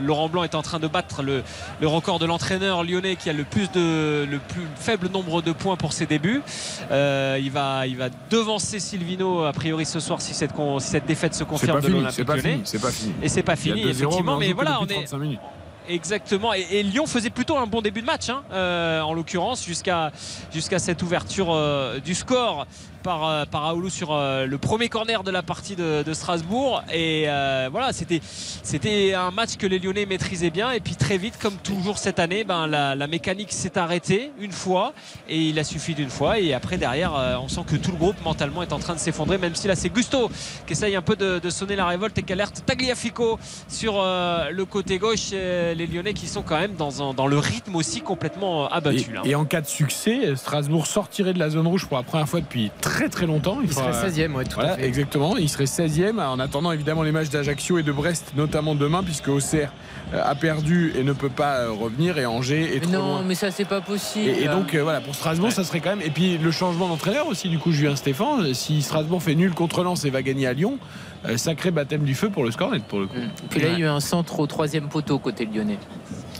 Laurent 0.00 0.28
Blanc 0.28 0.44
est 0.44 0.54
en 0.54 0.62
train 0.62 0.78
de 0.78 0.86
battre 0.86 1.22
le, 1.22 1.42
le 1.80 1.88
record 1.88 2.18
de 2.18 2.26
l'entraîneur 2.26 2.84
lyonnais 2.84 3.16
qui 3.16 3.30
a 3.30 3.32
le 3.32 3.44
plus 3.44 3.70
de 3.72 4.26
le 4.30 4.38
plus 4.38 4.66
faible 4.76 5.08
nombre 5.08 5.42
de 5.42 5.52
points 5.52 5.76
pour 5.76 5.92
ses 5.92 6.06
débuts. 6.06 6.42
Il, 6.90 7.50
va, 7.50 7.86
il 7.86 7.96
va 7.96 8.08
devancer 8.30 8.78
Silvino 8.78 9.44
a 9.44 9.52
priori 9.52 9.86
ce 9.86 10.00
soir 10.00 10.20
si 10.20 10.34
cette, 10.34 10.52
si 10.78 10.88
cette 10.88 11.06
défaite 11.06 11.34
se 11.34 11.44
confirme 11.44 11.80
de 11.80 11.88
l'Olympique 11.88 12.26
lyonnais. 12.28 12.60
c'est 12.64 12.78
pas 12.80 12.90
fini. 12.90 13.12
C'est 13.34 13.42
pas 13.42 13.56
fini 13.56 13.84
2-0, 13.84 13.88
effectivement 13.88 14.38
mais 14.38 14.52
voilà 14.52 14.80
on 14.80 14.86
est 14.86 14.94
35 14.94 15.18
minutes. 15.18 15.40
Exactement. 15.88 16.54
Et, 16.54 16.66
et 16.70 16.82
Lyon 16.82 17.06
faisait 17.06 17.30
plutôt 17.30 17.56
un 17.58 17.66
bon 17.66 17.82
début 17.82 18.00
de 18.00 18.06
match, 18.06 18.30
hein, 18.30 18.42
euh, 18.52 19.00
en 19.02 19.12
l'occurrence, 19.12 19.64
jusqu'à 19.64 20.12
jusqu'à 20.52 20.78
cette 20.78 21.02
ouverture 21.02 21.48
euh, 21.50 21.98
du 22.00 22.14
score 22.14 22.66
par, 23.04 23.28
euh, 23.28 23.44
par 23.44 23.64
Aoulou 23.66 23.90
sur 23.90 24.12
euh, 24.12 24.46
le 24.46 24.58
premier 24.58 24.88
corner 24.88 25.22
de 25.22 25.30
la 25.30 25.42
partie 25.44 25.76
de, 25.76 26.02
de 26.02 26.12
Strasbourg. 26.14 26.82
Et 26.92 27.26
euh, 27.28 27.68
voilà, 27.70 27.92
c'était 27.92 28.20
c'était 28.24 29.14
un 29.14 29.30
match 29.30 29.56
que 29.56 29.66
les 29.68 29.78
Lyonnais 29.78 30.06
maîtrisaient 30.06 30.50
bien. 30.50 30.72
Et 30.72 30.80
puis 30.80 30.96
très 30.96 31.18
vite, 31.18 31.38
comme 31.40 31.54
toujours 31.58 31.98
cette 31.98 32.18
année, 32.18 32.42
ben, 32.42 32.66
la, 32.66 32.96
la 32.96 33.06
mécanique 33.06 33.52
s'est 33.52 33.78
arrêtée 33.78 34.32
une 34.40 34.50
fois. 34.52 34.92
Et 35.28 35.38
il 35.38 35.58
a 35.60 35.64
suffi 35.64 35.94
d'une 35.94 36.08
fois. 36.10 36.40
Et 36.40 36.54
après, 36.54 36.78
derrière, 36.78 37.12
on 37.40 37.48
sent 37.48 37.60
que 37.68 37.76
tout 37.76 37.92
le 37.92 37.98
groupe 37.98 38.16
mentalement 38.24 38.62
est 38.62 38.72
en 38.72 38.78
train 38.78 38.94
de 38.94 38.98
s'effondrer, 38.98 39.36
même 39.38 39.54
si 39.54 39.68
là, 39.68 39.76
c'est 39.76 39.90
Gusto 39.90 40.30
qui 40.66 40.72
essaye 40.72 40.96
un 40.96 41.02
peu 41.02 41.14
de, 41.14 41.38
de 41.38 41.50
sonner 41.50 41.76
la 41.76 41.86
révolte 41.86 42.16
et 42.18 42.22
qui 42.22 42.32
alerte 42.32 42.62
Tagliafico 42.64 43.38
sur 43.68 43.96
euh, 44.00 44.48
le 44.50 44.64
côté 44.64 44.98
gauche. 44.98 45.30
Les 45.32 45.86
Lyonnais 45.86 46.14
qui 46.14 46.26
sont 46.26 46.42
quand 46.42 46.58
même 46.58 46.74
dans, 46.74 47.02
un- 47.02 47.12
dans 47.12 47.26
le 47.26 47.38
rythme 47.38 47.76
aussi 47.76 48.00
complètement 48.00 48.66
abattu. 48.68 49.12
là. 49.12 49.20
Et, 49.24 49.30
et 49.30 49.34
en 49.34 49.44
cas 49.44 49.60
de 49.60 49.66
succès, 49.66 50.34
Strasbourg 50.36 50.86
sortirait 50.86 51.34
de 51.34 51.38
la 51.38 51.50
zone 51.50 51.66
rouge 51.66 51.86
pour 51.86 51.98
la 51.98 52.02
première 52.02 52.28
fois 52.28 52.40
depuis 52.40 52.70
très 52.80 52.93
très 53.08 53.26
longtemps. 53.26 53.58
Il 53.62 53.72
serait 53.72 53.90
16e, 53.92 54.32
ouais, 54.32 54.44
tout 54.44 54.54
Voilà, 54.54 54.72
à 54.72 54.76
fait. 54.76 54.86
exactement. 54.86 55.36
Il 55.36 55.48
serait 55.48 55.64
16e 55.64 56.20
en 56.20 56.38
attendant 56.38 56.72
évidemment 56.72 57.02
les 57.02 57.12
matchs 57.12 57.28
d'Ajaccio 57.30 57.78
et 57.78 57.82
de 57.82 57.92
Brest, 57.92 58.32
notamment 58.36 58.74
demain, 58.74 59.02
puisque 59.02 59.28
Auxerre 59.28 59.72
euh, 60.12 60.20
a 60.24 60.34
perdu 60.34 60.92
et 60.96 61.02
ne 61.02 61.12
peut 61.12 61.28
pas 61.28 61.56
euh, 61.60 61.70
revenir, 61.72 62.18
et 62.18 62.26
Angers 62.26 62.76
est 62.76 62.80
Mais 62.80 62.80
trop 62.80 62.92
non, 62.92 63.08
loin. 63.16 63.22
mais 63.26 63.34
ça, 63.34 63.50
c'est 63.50 63.64
pas 63.64 63.80
possible. 63.80 64.28
Et, 64.30 64.44
et 64.44 64.48
donc 64.48 64.74
euh, 64.74 64.82
voilà, 64.82 65.00
pour 65.00 65.14
Strasbourg, 65.14 65.52
ça 65.52 65.64
serait 65.64 65.80
quand 65.80 65.90
même. 65.90 66.02
Et 66.06 66.10
puis 66.10 66.38
le 66.38 66.50
changement 66.50 66.88
d'entraîneur 66.88 67.26
aussi, 67.28 67.48
du 67.48 67.58
coup, 67.58 67.72
Julien 67.72 67.96
Stéphane. 67.96 68.54
Si 68.54 68.82
Strasbourg 68.82 69.22
fait 69.22 69.34
nul 69.34 69.52
contre 69.54 69.82
Lens 69.82 70.04
et 70.04 70.10
va 70.10 70.22
gagner 70.22 70.46
à 70.46 70.52
Lyon, 70.52 70.78
euh, 71.26 71.36
sacré 71.36 71.70
baptême 71.70 72.02
du 72.04 72.14
feu 72.14 72.28
pour 72.30 72.44
le 72.44 72.50
score 72.50 72.70
net 72.70 72.82
pour 72.84 72.98
le 73.00 73.06
coup. 73.06 73.14
Puis 73.50 73.60
là, 73.60 73.68
il 73.68 73.78
y 73.78 73.82
a 73.82 73.86
eu 73.86 73.88
un 73.88 74.00
centre 74.00 74.38
au 74.40 74.46
troisième 74.46 74.88
poteau 74.88 75.18
côté 75.18 75.46
lyonnais. 75.46 75.78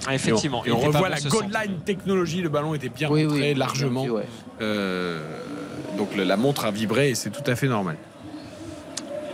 Ah, 0.06 0.14
effectivement. 0.14 0.62
Et 0.66 0.70
on, 0.70 0.78
revoit 0.78 1.08
la 1.08 1.18
goal 1.20 1.44
line 1.44 1.78
technologie. 1.86 2.42
Le 2.42 2.50
ballon 2.50 2.74
était 2.74 2.90
bien 2.90 3.08
Oui, 3.10 3.24
rentré 3.24 3.52
oui, 3.52 3.54
largement. 3.54 4.04
ouais. 4.04 4.26
Euh, 4.60 5.22
donc 5.96 6.14
la 6.16 6.36
montre 6.36 6.64
a 6.64 6.70
vibré 6.70 7.10
et 7.10 7.14
c'est 7.14 7.30
tout 7.30 7.48
à 7.48 7.56
fait 7.56 7.68
normal. 7.68 7.96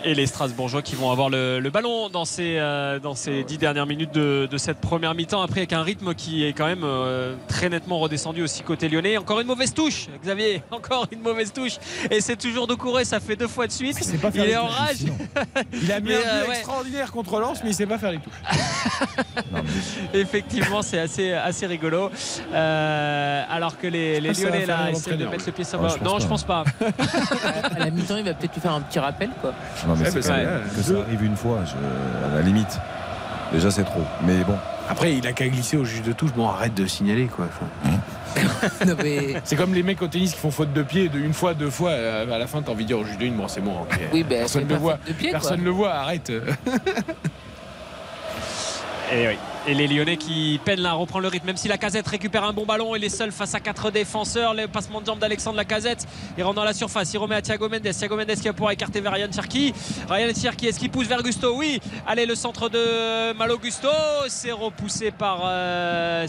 Et 0.02 0.14
les 0.14 0.26
Strasbourgeois 0.26 0.80
qui 0.80 0.94
vont 0.94 1.10
avoir 1.10 1.28
le, 1.28 1.60
le 1.60 1.70
ballon 1.70 2.08
dans 2.08 2.24
ces, 2.24 2.56
euh, 2.58 2.98
dans 2.98 3.14
ces 3.14 3.44
dix 3.44 3.58
dernières 3.58 3.84
minutes 3.84 4.12
de, 4.14 4.48
de 4.50 4.56
cette 4.58 4.78
première 4.78 5.14
mi-temps. 5.14 5.42
Après, 5.42 5.60
avec 5.60 5.74
un 5.74 5.82
rythme 5.82 6.14
qui 6.14 6.42
est 6.44 6.54
quand 6.54 6.64
même 6.66 6.84
euh, 6.84 7.34
très 7.48 7.68
nettement 7.68 7.98
redescendu 7.98 8.42
aussi 8.42 8.62
côté 8.62 8.88
lyonnais. 8.88 9.18
Encore 9.18 9.40
une 9.40 9.46
mauvaise 9.46 9.74
touche, 9.74 10.06
Xavier. 10.22 10.62
Encore 10.70 11.06
une 11.12 11.20
mauvaise 11.20 11.52
touche. 11.52 11.74
Et 12.10 12.22
c'est 12.22 12.36
toujours 12.36 12.66
de 12.66 12.74
courir. 12.74 13.04
Ça 13.04 13.20
fait 13.20 13.36
deux 13.36 13.46
fois 13.48 13.66
de 13.66 13.72
suite. 13.72 14.02
sait 14.02 14.16
pas 14.16 14.28
Il 14.28 14.32
faire 14.40 14.44
les 14.46 14.52
est 14.52 14.56
en 14.56 14.68
touches, 14.68 14.76
rage. 14.76 14.96
Il 15.82 15.92
a 15.92 16.00
mis 16.00 16.08
Mais, 16.08 16.14
un 16.14 16.18
euh, 16.18 16.40
but 16.44 16.48
ouais. 16.48 16.56
extraordinaire 16.56 17.12
contre 17.12 17.38
Lens, 17.38 17.58
mais 17.62 17.70
il 17.70 17.74
sait 17.74 17.86
pas 17.86 17.98
faire 17.98 18.12
les 18.12 18.18
touches. 18.20 18.32
Effectivement, 20.14 20.80
c'est 20.82 20.98
assez, 21.00 21.32
assez 21.32 21.66
rigolo. 21.66 22.10
Euh, 22.54 23.42
alors 23.50 23.78
que 23.78 23.86
les, 23.86 24.20
les 24.20 24.32
Lyonnais 24.32 24.64
là 24.66 24.90
essaient 24.90 25.16
de 25.16 25.26
mettre 25.26 25.44
le 25.46 25.52
pied 25.52 25.64
sur 25.64 25.80
le 25.82 25.88
je 25.88 25.94
pense 25.96 26.04
Non, 26.04 26.12
pas. 26.14 26.18
je 26.20 26.26
pense 26.26 26.44
pas. 26.44 26.64
À 27.74 27.78
la 27.78 27.90
mi-temps, 27.90 28.16
il 28.16 28.24
va 28.24 28.34
peut-être 28.34 28.54
lui 28.54 28.60
faire 28.62 28.72
un 28.72 28.80
petit 28.80 28.98
rappel, 28.98 29.28
quoi. 29.42 29.52
Non, 29.90 29.96
mais 29.98 30.10
c'est 30.10 30.16
que 30.16 30.22
ça 30.22 30.34
arrive 30.34 31.22
une 31.24 31.36
fois, 31.36 31.58
je- 31.66 32.26
à 32.32 32.36
la 32.36 32.42
limite. 32.42 32.78
Déjà, 33.52 33.70
c'est 33.70 33.82
trop. 33.84 34.02
Mais 34.24 34.44
bon, 34.44 34.56
Après, 34.88 35.12
il 35.14 35.26
a 35.26 35.32
qu'à 35.32 35.48
glisser 35.48 35.76
au 35.76 35.84
juge 35.84 36.02
de 36.02 36.12
touche. 36.12 36.32
Bon, 36.32 36.48
arrête 36.48 36.74
de 36.74 36.86
signaler 36.86 37.26
quoi. 37.26 37.46
Enfin, 37.48 37.66
mais. 39.02 39.34
C'est 39.44 39.56
comme 39.56 39.74
les 39.74 39.82
mecs 39.82 40.00
au 40.02 40.06
tennis 40.06 40.32
qui 40.32 40.38
font 40.38 40.52
faute 40.52 40.72
de 40.72 40.82
pied 40.84 41.08
de 41.08 41.18
une 41.18 41.32
fois, 41.32 41.54
deux 41.54 41.70
fois. 41.70 41.90
euh, 41.90 42.32
À 42.32 42.38
la 42.38 42.46
fin, 42.46 42.62
t'as 42.62 42.70
envie 42.70 42.84
de 42.84 42.88
dire 42.88 42.98
au 43.00 43.04
juge 43.04 43.18
de 43.18 43.24
une, 43.24 43.34
bon, 43.36 43.48
c'est 43.48 43.60
bon. 43.60 43.74
Oui, 44.12 44.22
ben, 44.22 44.38
Personne 44.40 44.64
ne 44.64 44.68
le 44.68 44.76
voit. 44.76 44.98
pied. 45.18 45.30
Personne 45.32 45.60
ne 45.60 45.64
le 45.64 45.70
voit. 45.70 45.90
Arrête. 45.94 46.30
Et, 49.12 49.26
oui. 49.28 49.38
Et 49.70 49.74
les 49.74 49.86
Lyonnais 49.86 50.16
qui 50.16 50.58
peinent 50.64 50.84
à 50.84 50.94
reprendre 50.94 51.22
le 51.22 51.28
rythme, 51.28 51.46
même 51.46 51.56
si 51.56 51.68
la 51.68 51.78
casette 51.78 52.08
récupère 52.08 52.42
un 52.42 52.52
bon 52.52 52.66
ballon, 52.66 52.96
il 52.96 53.04
est 53.04 53.08
seul 53.08 53.30
face 53.30 53.54
à 53.54 53.60
quatre 53.60 53.92
défenseurs. 53.92 54.52
Le 54.52 54.66
passement 54.66 55.00
de 55.00 55.06
jambe 55.06 55.20
d'Alexandre 55.20 55.56
Lacazette, 55.56 56.08
il 56.36 56.42
rentre 56.42 56.56
dans 56.56 56.64
la 56.64 56.72
surface, 56.72 57.14
il 57.14 57.18
remet 57.18 57.36
à 57.36 57.40
Thiago 57.40 57.68
Mendes. 57.68 57.88
Thiago 57.88 58.16
Mendes 58.16 58.34
qui 58.34 58.48
va 58.48 58.52
pouvoir 58.52 58.72
écarter 58.72 59.00
vers 59.00 59.12
Ryan 59.12 59.30
Cherki. 59.32 59.72
Ryan 60.08 60.32
Cherki, 60.34 60.66
est-ce 60.66 60.80
qu'il 60.80 60.90
pousse 60.90 61.06
vers 61.06 61.22
Gusto 61.22 61.56
Oui. 61.56 61.78
Allez, 62.04 62.26
le 62.26 62.34
centre 62.34 62.68
de 62.68 63.32
Malo 63.34 63.58
Gusto, 63.58 63.88
c'est 64.26 64.50
repoussé 64.50 65.12
par 65.12 65.42
euh. 65.44 66.26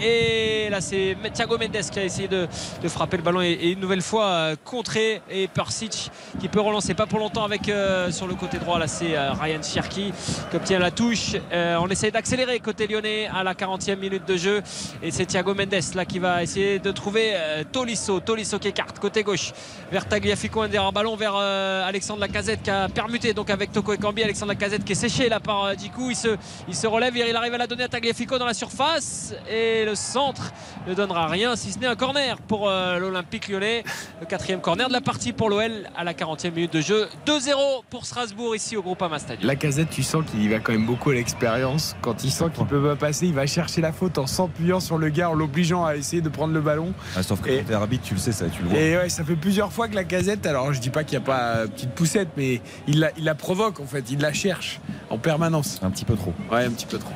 Et 0.00 0.68
là, 0.70 0.80
c'est 0.80 1.16
Thiago 1.34 1.58
Mendes 1.58 1.90
qui 1.90 1.98
a 1.98 2.04
essayé 2.04 2.28
de, 2.28 2.46
frapper 2.86 3.16
le 3.16 3.24
ballon 3.24 3.42
et, 3.42 3.50
et 3.50 3.72
une 3.72 3.80
nouvelle 3.80 4.00
fois 4.00 4.26
euh, 4.26 4.56
contré. 4.64 5.22
Et 5.28 5.48
Persic 5.48 6.12
qui 6.38 6.48
peut 6.48 6.60
relancer, 6.60 6.94
pas 6.94 7.06
pour 7.06 7.18
longtemps 7.18 7.44
avec 7.44 7.68
euh, 7.68 8.12
sur 8.12 8.28
le 8.28 8.34
côté 8.34 8.58
droit. 8.58 8.78
Là, 8.78 8.86
c'est 8.86 9.16
euh, 9.16 9.32
Ryan 9.32 9.60
Cherki 9.60 10.12
qui 10.50 10.56
obtient 10.56 10.78
la 10.78 10.92
touche. 10.92 11.34
Euh, 11.52 11.78
on 11.80 11.88
essaye 11.88 12.12
d'accélérer 12.12 12.59
côté 12.60 12.86
lyonnais 12.86 13.28
à 13.34 13.42
la 13.42 13.54
40e 13.54 13.96
minute 13.96 14.26
de 14.26 14.36
jeu. 14.36 14.62
Et 15.02 15.10
c'est 15.10 15.26
Thiago 15.26 15.54
Mendes 15.54 15.94
là 15.94 16.04
qui 16.04 16.18
va 16.18 16.42
essayer 16.42 16.78
de 16.78 16.90
trouver 16.90 17.32
euh, 17.34 17.64
Tolisso. 17.70 18.20
Tolisso 18.20 18.58
qui 18.58 18.68
écarte 18.68 18.98
côté 18.98 19.22
gauche 19.22 19.52
vers 19.90 20.06
Tagliafico, 20.06 20.62
un 20.62 20.92
ballon 20.92 21.16
vers 21.16 21.34
euh, 21.36 21.86
Alexandre 21.86 22.20
Lacazette 22.20 22.62
qui 22.62 22.70
a 22.70 22.88
permuté 22.88 23.34
donc 23.34 23.50
avec 23.50 23.72
Toko 23.72 23.92
Ekambi. 23.92 24.22
Alexandre 24.22 24.52
Lacazette 24.52 24.84
qui 24.84 24.92
est 24.92 24.96
séché 24.96 25.28
là 25.28 25.40
par 25.40 25.64
euh, 25.64 25.74
Djikou. 25.74 26.10
Il 26.10 26.16
se, 26.16 26.36
il 26.68 26.74
se 26.74 26.86
relève 26.86 27.16
il 27.16 27.36
arrive 27.36 27.54
à 27.54 27.58
la 27.58 27.66
donner 27.66 27.84
à 27.84 27.88
Tagliafico 27.88 28.38
dans 28.38 28.46
la 28.46 28.54
surface. 28.54 29.34
Et 29.50 29.84
le 29.84 29.94
centre 29.94 30.52
ne 30.86 30.94
donnera 30.94 31.26
rien 31.28 31.56
si 31.56 31.72
ce 31.72 31.78
n'est 31.78 31.86
un 31.86 31.96
corner 31.96 32.36
pour 32.38 32.68
l'Olympique 32.68 33.48
lyonnais. 33.48 33.84
Le 34.20 34.26
quatrième 34.26 34.60
corner 34.60 34.88
de 34.88 34.92
la 34.92 35.00
partie 35.00 35.32
pour 35.32 35.48
l'OL 35.48 35.88
à 35.96 36.04
la 36.04 36.14
40e 36.14 36.52
minute 36.52 36.72
de 36.72 36.80
jeu. 36.80 37.08
2-0 37.26 37.82
pour 37.90 38.06
Strasbourg 38.06 38.54
ici 38.54 38.76
au 38.76 38.82
Groupama 38.82 39.18
Stadium. 39.18 39.46
La 39.46 39.56
casette, 39.56 39.90
tu 39.90 40.02
sens 40.02 40.24
qu'il 40.30 40.42
y 40.42 40.48
va 40.48 40.58
quand 40.58 40.72
même 40.72 40.86
beaucoup 40.86 41.10
à 41.10 41.14
l'expérience. 41.14 41.96
Quand 42.00 42.24
il 42.24 42.30
sent 42.44 42.50
qu'il 42.54 42.66
peut 42.66 42.82
pas 42.82 42.96
passer, 42.96 43.26
il 43.26 43.34
va 43.34 43.46
chercher 43.46 43.80
la 43.80 43.92
faute 43.92 44.18
en 44.18 44.26
s'appuyant 44.26 44.80
sur 44.80 44.98
le 44.98 45.08
gars, 45.08 45.30
en 45.30 45.34
l'obligeant 45.34 45.84
à 45.84 45.96
essayer 45.96 46.22
de 46.22 46.28
prendre 46.28 46.52
le 46.54 46.60
ballon. 46.60 46.92
ah, 47.16 47.22
sauf 47.22 47.40
que 47.40 47.50
Et- 47.50 47.58
quand 47.58 47.64
t'es 47.68 47.74
arbitre, 47.74 48.04
tu 48.04 48.14
le 48.14 48.20
sais, 48.20 48.32
ça, 48.32 48.46
tu 48.48 48.62
le 48.62 48.68
vois. 48.68 48.78
Et 48.78 48.96
ouais, 48.96 49.08
ça 49.08 49.24
fait 49.24 49.36
plusieurs 49.36 49.72
fois 49.72 49.88
que 49.88 49.94
la 49.94 50.04
casette, 50.04 50.46
alors 50.46 50.72
je 50.72 50.80
dis 50.80 50.90
pas 50.90 51.04
qu'il 51.04 51.18
n'y 51.18 51.24
a 51.24 51.26
pas 51.26 51.40
euh, 51.56 51.66
petite 51.66 51.90
poussette, 51.90 52.28
mais 52.36 52.60
il 52.86 53.00
la, 53.00 53.10
il 53.16 53.24
la 53.24 53.34
provoque 53.34 53.80
en 53.80 53.86
fait, 53.86 54.04
il 54.10 54.20
la 54.20 54.32
cherche 54.32 54.80
en 55.10 55.18
permanence. 55.18 55.78
Un 55.82 55.90
petit 55.90 56.04
peu 56.04 56.16
trop. 56.16 56.32
Ouais, 56.50 56.64
un 56.64 56.70
petit 56.70 56.86
peu 56.86 56.98
trop. 56.98 57.12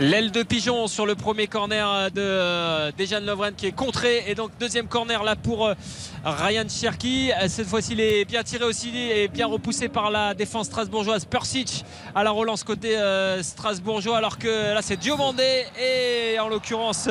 L'aile 0.00 0.32
de 0.32 0.42
pigeon 0.42 0.88
sur 0.88 1.06
le 1.06 1.14
premier 1.14 1.46
corner 1.46 2.10
de 2.10 2.20
euh, 2.20 2.90
Dejan 2.98 3.20
Lovren 3.20 3.54
qui 3.54 3.66
est 3.66 3.72
contré 3.72 4.24
et 4.26 4.34
donc 4.34 4.50
deuxième 4.58 4.88
corner 4.88 5.22
là 5.22 5.36
pour 5.36 5.68
euh, 5.68 5.74
Ryan 6.24 6.64
Cherki. 6.68 7.30
Cette 7.46 7.68
fois-ci 7.68 7.92
il 7.92 8.00
est 8.00 8.24
bien 8.24 8.42
tiré 8.42 8.64
aussi 8.64 8.90
et 8.96 9.28
bien 9.28 9.46
repoussé 9.46 9.88
par 9.88 10.10
la 10.10 10.34
défense 10.34 10.66
strasbourgeoise. 10.66 11.26
Persic 11.26 11.84
à 12.12 12.24
la 12.24 12.32
relance 12.32 12.64
côté 12.64 12.96
euh, 12.98 13.40
strasbourgeois 13.44 14.16
alors 14.16 14.38
que 14.38 14.74
là 14.74 14.82
c'est 14.82 14.96
Diomandé 14.96 15.64
et 15.80 16.40
en 16.40 16.48
l'occurrence 16.48 17.08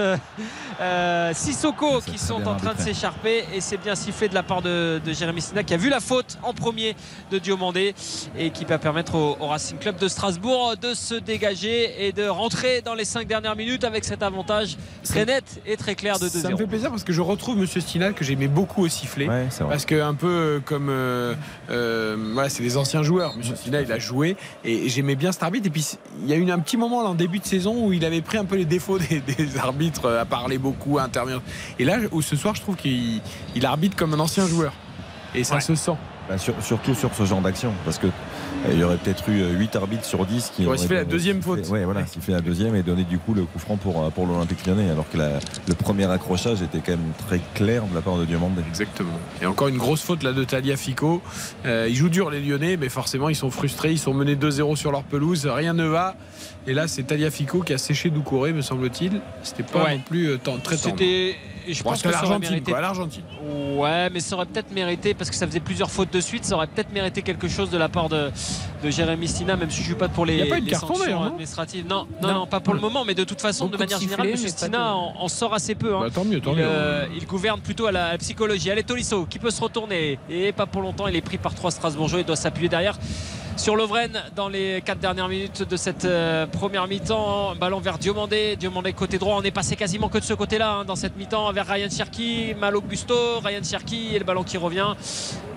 euh, 0.82 1.34
Sissoko 1.34 2.02
qui 2.02 2.18
sont 2.18 2.46
en 2.46 2.56
train 2.56 2.74
de 2.74 2.82
s'écharper 2.82 3.46
et 3.54 3.62
c'est 3.62 3.78
bien 3.78 3.96
sifflé 3.96 4.28
de 4.28 4.34
la 4.34 4.44
part 4.44 4.62
de, 4.62 5.00
de 5.06 5.14
Jérémy 5.14 5.40
Sina 5.40 5.64
qui 5.64 5.74
a 5.74 5.78
vu 5.78 5.90
la 5.90 6.02
faute 6.02 6.38
en 6.44 6.54
premier 6.54 6.98
de 7.32 7.38
Diomandé 7.38 7.96
et 8.38 8.50
qui 8.50 8.66
va 8.66 8.78
permettre 8.78 9.16
au, 9.16 9.38
au 9.40 9.48
Racing 9.48 9.78
Club 9.78 9.96
de 9.98 10.10
Strasbourg 10.10 10.76
de 10.82 10.94
se 10.94 11.16
dégager 11.16 12.06
et 12.08 12.12
de 12.12 12.28
rentrer 12.28 12.73
dans 12.82 12.94
les 12.96 13.06
cinq 13.06 13.28
dernières 13.28 13.56
minutes 13.56 13.84
avec 13.84 14.04
cet 14.04 14.24
avantage 14.24 14.78
très 15.04 15.26
net 15.26 15.62
et 15.66 15.78
très 15.78 15.96
clair 15.96 16.20
de 16.20 16.26
2-0. 16.28 16.42
Ça 16.42 16.50
me 16.50 16.58
fait 16.58 16.68
plaisir 16.68 16.90
parce 16.90 17.04
que 17.04 17.14
je 17.14 17.22
retrouve 17.22 17.58
Monsieur 17.58 17.82
Stinal 17.82 18.14
que 18.14 18.24
j'aimais 18.26 18.48
beaucoup 18.48 18.84
au 18.84 18.88
sifflet. 18.88 19.28
Ouais. 19.28 19.48
Parce 19.60 19.86
que 19.86 20.02
un 20.02 20.14
peu 20.14 20.28
euh, 20.28 20.60
comme 20.60 20.90
euh, 20.90 21.34
euh, 21.70 22.16
voilà, 22.34 22.50
c'est 22.50 22.64
des 22.64 22.78
anciens 22.78 23.04
joueurs. 23.04 23.36
Monsieur 23.38 23.56
Stinal, 23.56 23.84
il 23.86 23.92
a 23.92 24.00
joué 24.00 24.36
et 24.64 24.90
j'aimais 24.90 25.16
bien 25.16 25.32
cet 25.32 25.44
arbitre. 25.44 25.68
Et 25.68 25.70
puis 25.70 25.86
il 26.22 26.30
y 26.30 26.34
a 26.34 26.36
eu 26.38 26.50
un 26.52 26.60
petit 26.60 26.78
moment 26.78 27.04
là, 27.04 27.10
en 27.10 27.16
début 27.16 27.40
de 27.40 27.46
saison 27.46 27.86
où 27.86 27.94
il 27.94 28.04
avait 28.06 28.22
pris 28.22 28.38
un 28.38 28.46
peu 28.46 28.56
les 28.56 28.66
défauts 28.66 29.00
des, 29.00 29.20
des 29.38 29.58
arbitres, 29.58 30.10
à 30.10 30.26
parler 30.26 30.58
beaucoup, 30.58 30.98
à 31.00 31.04
intervenir. 31.04 31.42
Et 31.80 31.86
là, 31.86 31.98
où 32.12 32.22
ce 32.22 32.36
soir, 32.36 32.56
je 32.56 32.62
trouve 32.62 32.76
qu'il 32.76 33.22
il 33.56 33.66
arbitre 33.66 33.96
comme 33.96 34.14
un 34.14 34.20
ancien 34.20 34.48
joueur. 34.48 34.74
Et 35.36 35.44
ça 35.44 35.56
Ouais. 35.56 35.62
se 35.62 35.76
sent. 35.76 35.92
Bah, 36.30 36.38
sur- 36.38 36.54
surtout 36.62 36.96
sur 36.96 37.14
ce 37.14 37.26
genre 37.26 37.42
d'action. 37.42 37.74
Parce 37.86 37.98
que 37.98 38.08
il 38.72 38.80
y 38.80 38.84
aurait 38.86 38.96
peut-être 38.96 39.28
eu 39.28 39.44
8 39.58 39.76
arbitres 39.76 40.06
sur 40.06 40.26
10 40.26 40.52
qui 40.56 40.66
auraient 40.66 40.78
fait 40.78 40.94
la 40.96 41.04
deuxième 41.04 41.42
faute. 41.42 41.68
Ouais, 41.68 41.84
voilà, 41.84 42.04
qui 42.04 42.22
fait 42.22 42.32
la 42.32 42.40
deuxième 42.40 42.76
et 42.76 42.82
donné 42.84 43.04
du 43.04 43.20
coup 43.20 43.34
le 43.34 43.44
coup 43.44 43.60
franc 43.60 43.76
pour, 43.76 44.10
pour 44.12 44.26
l'Olympique 44.26 44.66
lyonnais, 44.66 44.90
alors 44.90 45.04
que 45.12 45.18
la- 45.18 45.40
le 45.68 45.74
premier 45.74 46.06
accrochage 46.10 46.62
était 46.62 46.80
quand 46.80 46.94
même 46.94 47.12
très 47.28 47.42
clair 47.56 47.84
de 47.86 47.94
la 47.94 48.02
part 48.02 48.18
de 48.18 48.24
Diomande. 48.24 48.54
Exactement. 48.70 49.12
Et 49.42 49.46
encore 49.46 49.68
une 49.68 49.78
grosse 49.78 50.02
faute 50.02 50.24
là 50.24 50.32
de 50.32 50.44
Talia 50.46 50.78
Fico. 50.78 51.22
Euh, 51.66 51.88
ils 51.90 51.96
jouent 51.96 52.08
dur 52.10 52.30
les 52.30 52.40
Lyonnais, 52.40 52.78
mais 52.78 52.88
forcément 52.88 53.28
ils 53.28 53.36
sont 53.36 53.52
frustrés. 53.52 53.92
Ils 53.92 54.00
sont 54.00 54.14
menés 54.14 54.36
2-0 54.38 54.78
sur 54.78 54.92
leur 54.94 55.04
pelouse. 55.04 55.46
Rien 55.46 55.74
ne 55.74 55.86
va. 55.86 56.16
Et 56.66 56.74
là, 56.74 56.88
c'est 56.88 57.04
Talia 57.04 57.30
Fico 57.30 57.62
qui 57.62 57.74
a 57.74 57.78
séché 57.78 58.10
Doucouré, 58.10 58.54
me 58.54 58.62
semble-t-il. 58.62 59.20
C'était 59.44 59.64
pas 59.64 59.84
Ouais. 59.84 59.96
non 59.98 60.02
plus 60.04 60.28
euh, 60.30 60.38
tant- 60.38 60.58
très 60.58 60.78
tendre. 60.78 60.96
C'était. 60.98 61.36
Je 61.66 61.82
Bon, 61.82 61.92
pense 61.92 62.02
que 62.02 62.10
à 62.10 62.12
ça 62.12 62.18
aurait 62.26 62.28
l'Argentine, 62.82 63.22
mérité. 63.22 63.78
Ouais, 63.78 64.10
mais 64.10 64.20
ça 64.20 64.36
aurait 64.36 64.46
peut-être 64.46 64.72
mérité, 64.74 65.14
parce 65.14 65.30
que 65.30 65.36
ça 65.38 65.48
faisait 65.48 65.62
plusieurs 65.62 65.90
fautes 65.90 66.12
de 66.12 66.20
suite, 66.20 66.44
ça 66.44 66.56
aurait 66.56 66.68
peut-être 66.68 66.92
mérité 66.92 67.22
quelque 67.22 67.48
chose 67.48 67.70
de 67.70 67.78
la 67.78 67.88
part 67.88 68.10
de, 68.10 68.32
de 68.84 68.90
Jérémy 68.90 69.30
Stina, 69.30 69.56
même 69.56 69.70
si 69.70 69.78
je 69.78 69.82
ne 69.82 69.86
suis 69.86 69.96
pas 69.96 70.10
pour 70.10 70.26
les, 70.26 70.34
Il 70.34 70.40
y 70.40 70.42
a 70.42 70.46
pas 70.48 70.58
eu 70.58 70.62
de 70.62 70.66
les 70.66 70.72
carton, 70.72 70.88
sanctions 70.88 71.06
d'ailleurs, 71.06 71.22
non 71.22 71.28
administratives. 71.28 71.86
Non, 71.88 72.06
non, 72.22 72.28
non, 72.28 72.34
Non. 72.40 72.48
pas 72.48 72.60
pour 72.60 72.74
le 72.74 72.82
moment, 72.82 73.06
mais 73.06 73.14
de 73.16 73.24
toute 73.24 73.40
façon, 73.40 73.66
Beaucoup 73.68 73.78
de 73.78 73.84
manière 73.84 74.00
générale, 74.00 74.28
M. 74.28 74.76
en, 74.76 75.14
en 75.24 75.28
sort 75.30 75.54
assez 75.54 75.74
peu. 75.76 75.96
hein. 75.96 76.02
Bah, 76.02 76.10
tant 76.14 76.26
mieux, 76.26 76.42
tant 76.42 76.52
il, 76.52 76.58
mieux. 76.58 76.66
euh, 76.68 77.06
il 77.16 77.26
gouverne 77.26 77.62
plutôt 77.62 77.86
à 77.86 77.94
la, 77.94 78.08
à 78.08 78.12
la 78.12 78.18
psychologie. 78.18 78.70
Allez, 78.70 78.84
Tolisso 78.84 79.26
qui 79.30 79.40
peut 79.40 79.50
se 79.52 79.62
retourner 79.62 80.20
et 80.30 80.52
pas 80.52 80.66
pour 80.66 80.82
longtemps. 80.82 81.08
Il 81.08 81.16
est 81.16 81.22
pris 81.22 81.38
par 81.38 81.56
trois 81.56 81.72
Strasbourgeois. 81.72 82.20
Il 82.20 82.26
doit 82.26 82.36
s'appuyer 82.36 82.68
derrière 82.68 82.98
sur 83.58 83.76
Lovren 83.76 84.24
dans 84.36 84.50
les 84.50 84.82
quatre 84.82 85.00
dernières 85.00 85.28
minutes 85.28 85.64
de 85.64 85.78
cette 85.78 86.06
euh, 86.06 86.46
première 86.48 86.88
mi-temps. 86.88 87.56
Ballon 87.56 87.80
vers 87.80 87.98
Diomandé. 87.98 88.56
Diomandé 88.56 88.94
côté 88.94 89.18
droit. 89.18 89.36
On 89.38 89.44
est 89.44 89.52
passé 89.52 89.76
quasiment 89.76 90.10
que 90.10 90.18
de 90.18 90.24
ce 90.24 90.34
côté-là 90.34 90.72
hein, 90.72 90.86
dans 90.86 90.96
cette 90.96 91.16
mi-temps 91.18 91.52
vers 91.52 91.68
Ryan 91.68 91.90
Cherki, 91.90 92.56
Mal 92.60 92.76
Augusto, 92.76 93.40
Ryan 93.44 93.64
Cherki 93.64 94.16
et 94.16 94.20
le 94.20 94.26
ballon 94.26 94.44
qui 94.44 94.58
revient. 94.58 94.94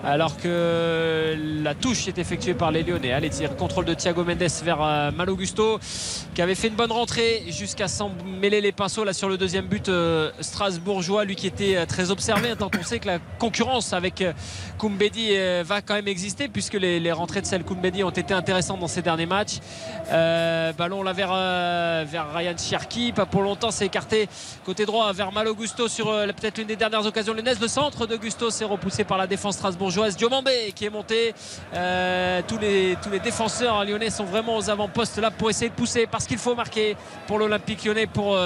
Alors 0.04 0.36
que 0.36 1.34
la 1.62 1.74
touche 1.74 2.06
est 2.06 2.18
effectuée 2.18 2.54
par 2.54 2.70
les 2.70 2.82
Lyonnais. 2.82 3.12
Allez, 3.12 3.30
tir, 3.30 3.56
contrôle 3.56 3.86
de 3.86 3.94
Thiago 3.94 4.24
Mendes 4.24 4.46
vers 4.62 4.82
euh, 4.82 5.10
Mal 5.10 5.30
Augusto 5.30 5.78
qui 6.34 6.42
avait 6.42 6.54
fait 6.54 6.68
une 6.68 6.76
bonne 6.76 6.92
rentrée 6.92 7.44
jusqu'à 7.48 7.88
s'en 7.88 8.12
mêler 8.40 8.60
les 8.60 8.72
pinceaux 8.72 9.04
là 9.04 9.12
sur 9.12 9.28
le 9.28 9.36
deuxième 9.36 9.66
but 9.66 9.88
euh, 9.88 10.30
strasbourgeois 10.40 11.24
lui 11.24 11.34
qui 11.34 11.46
était 11.46 11.86
très 11.86 12.10
observé 12.10 12.50
hein, 12.50 12.56
tant 12.56 12.70
on 12.78 12.82
sait 12.84 12.98
que 12.98 13.06
la 13.06 13.18
concurrence 13.38 13.94
avec 13.94 14.22
Koumbedi 14.78 15.30
va 15.64 15.80
quand 15.80 15.94
même 15.94 16.08
exister 16.08 16.48
puisque 16.48 16.74
les, 16.74 17.00
les 17.00 17.12
rentrées 17.12 17.40
de 17.40 17.46
Sel 17.46 17.64
Koumbedi 17.64 17.85
ont 18.04 18.10
été 18.10 18.34
intéressantes 18.34 18.80
dans 18.80 18.88
ces 18.88 19.02
derniers 19.02 19.26
matchs. 19.26 19.58
Euh, 20.10 20.72
ballon 20.72 21.02
là 21.02 21.12
vers, 21.12 21.30
euh, 21.32 22.04
vers 22.06 22.32
Ryan 22.32 22.56
Cherki 22.56 23.12
pas 23.12 23.26
pour 23.26 23.42
longtemps 23.42 23.70
c'est 23.70 23.86
écarté 23.86 24.28
côté 24.64 24.86
droit 24.86 25.12
vers 25.12 25.32
Mal 25.32 25.48
Augusto 25.48 25.88
sur 25.88 26.08
euh, 26.08 26.26
peut-être 26.26 26.58
l'une 26.58 26.66
des 26.66 26.76
dernières 26.76 27.04
occasions 27.04 27.34
le 27.34 27.68
centre 27.68 28.06
de 28.06 28.16
Gusto 28.16 28.50
s'est 28.50 28.64
repoussé 28.64 29.04
par 29.04 29.18
la 29.18 29.26
défense 29.26 29.56
strasbourgeoise. 29.56 30.16
Diomandé 30.16 30.72
qui 30.74 30.84
est 30.84 30.90
monté. 30.90 31.34
Tous, 31.72 32.58
les, 32.58 32.96
tous 33.02 33.10
les 33.10 33.20
défenseurs 33.20 33.84
lyonnais 33.84 34.10
sont 34.10 34.24
vraiment 34.24 34.56
aux 34.56 34.70
avant-postes 34.70 35.18
là 35.18 35.30
pour 35.30 35.50
essayer 35.50 35.70
de 35.70 35.74
pousser 35.74 36.06
parce 36.06 36.26
qu'il 36.26 36.38
faut 36.38 36.54
marquer 36.54 36.96
pour 37.26 37.38
l'Olympique 37.38 37.84
lyonnais 37.84 38.06
pour 38.06 38.38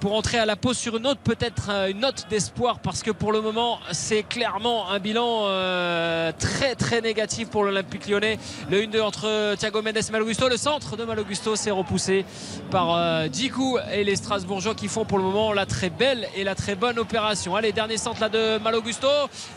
pour 0.00 0.14
entrer 0.14 0.38
à 0.38 0.46
la 0.46 0.56
pause 0.56 0.76
sur 0.76 0.96
une 0.96 1.06
autre 1.06 1.20
peut-être 1.20 1.68
euh, 1.70 1.90
une 1.90 2.00
note 2.00 2.26
d'espoir 2.28 2.78
parce 2.80 3.02
que 3.02 3.10
pour 3.10 3.32
le 3.32 3.40
moment 3.40 3.78
c'est 3.92 4.22
clairement 4.22 4.90
un 4.90 4.98
bilan 4.98 5.44
euh, 5.46 6.32
très 6.38 6.74
très 6.74 7.00
négatif 7.00 7.48
pour 7.48 7.64
l'Olympique 7.64 8.06
lyonnais. 8.08 8.38
Le 8.70 8.82
1-2 8.82 9.00
entre 9.02 9.54
Thiago 9.56 9.82
Mendes 9.82 9.96
et 9.96 10.12
Malogusto 10.12 10.48
le 10.48 10.56
centre 10.56 10.96
de 10.96 11.04
Malogusto 11.04 11.56
s'est 11.56 11.70
repoussé 11.70 12.24
par 12.70 12.94
euh, 12.94 13.26
Djikou 13.32 13.78
et 13.92 14.04
les 14.04 14.16
Strasbourgeois 14.16 14.74
qui 14.74 14.88
font 14.88 15.04
pour 15.04 15.18
le 15.18 15.24
moment 15.24 15.52
la 15.52 15.66
très 15.66 15.90
belle 15.90 16.26
et 16.36 16.44
la 16.44 16.54
très 16.54 16.74
bonne 16.74 16.98
opération. 16.98 17.56
Allez 17.56 17.72
dernier 17.72 17.96
centre 17.96 18.20
là 18.20 18.28
de 18.28 18.58
Malogusto 18.58 19.08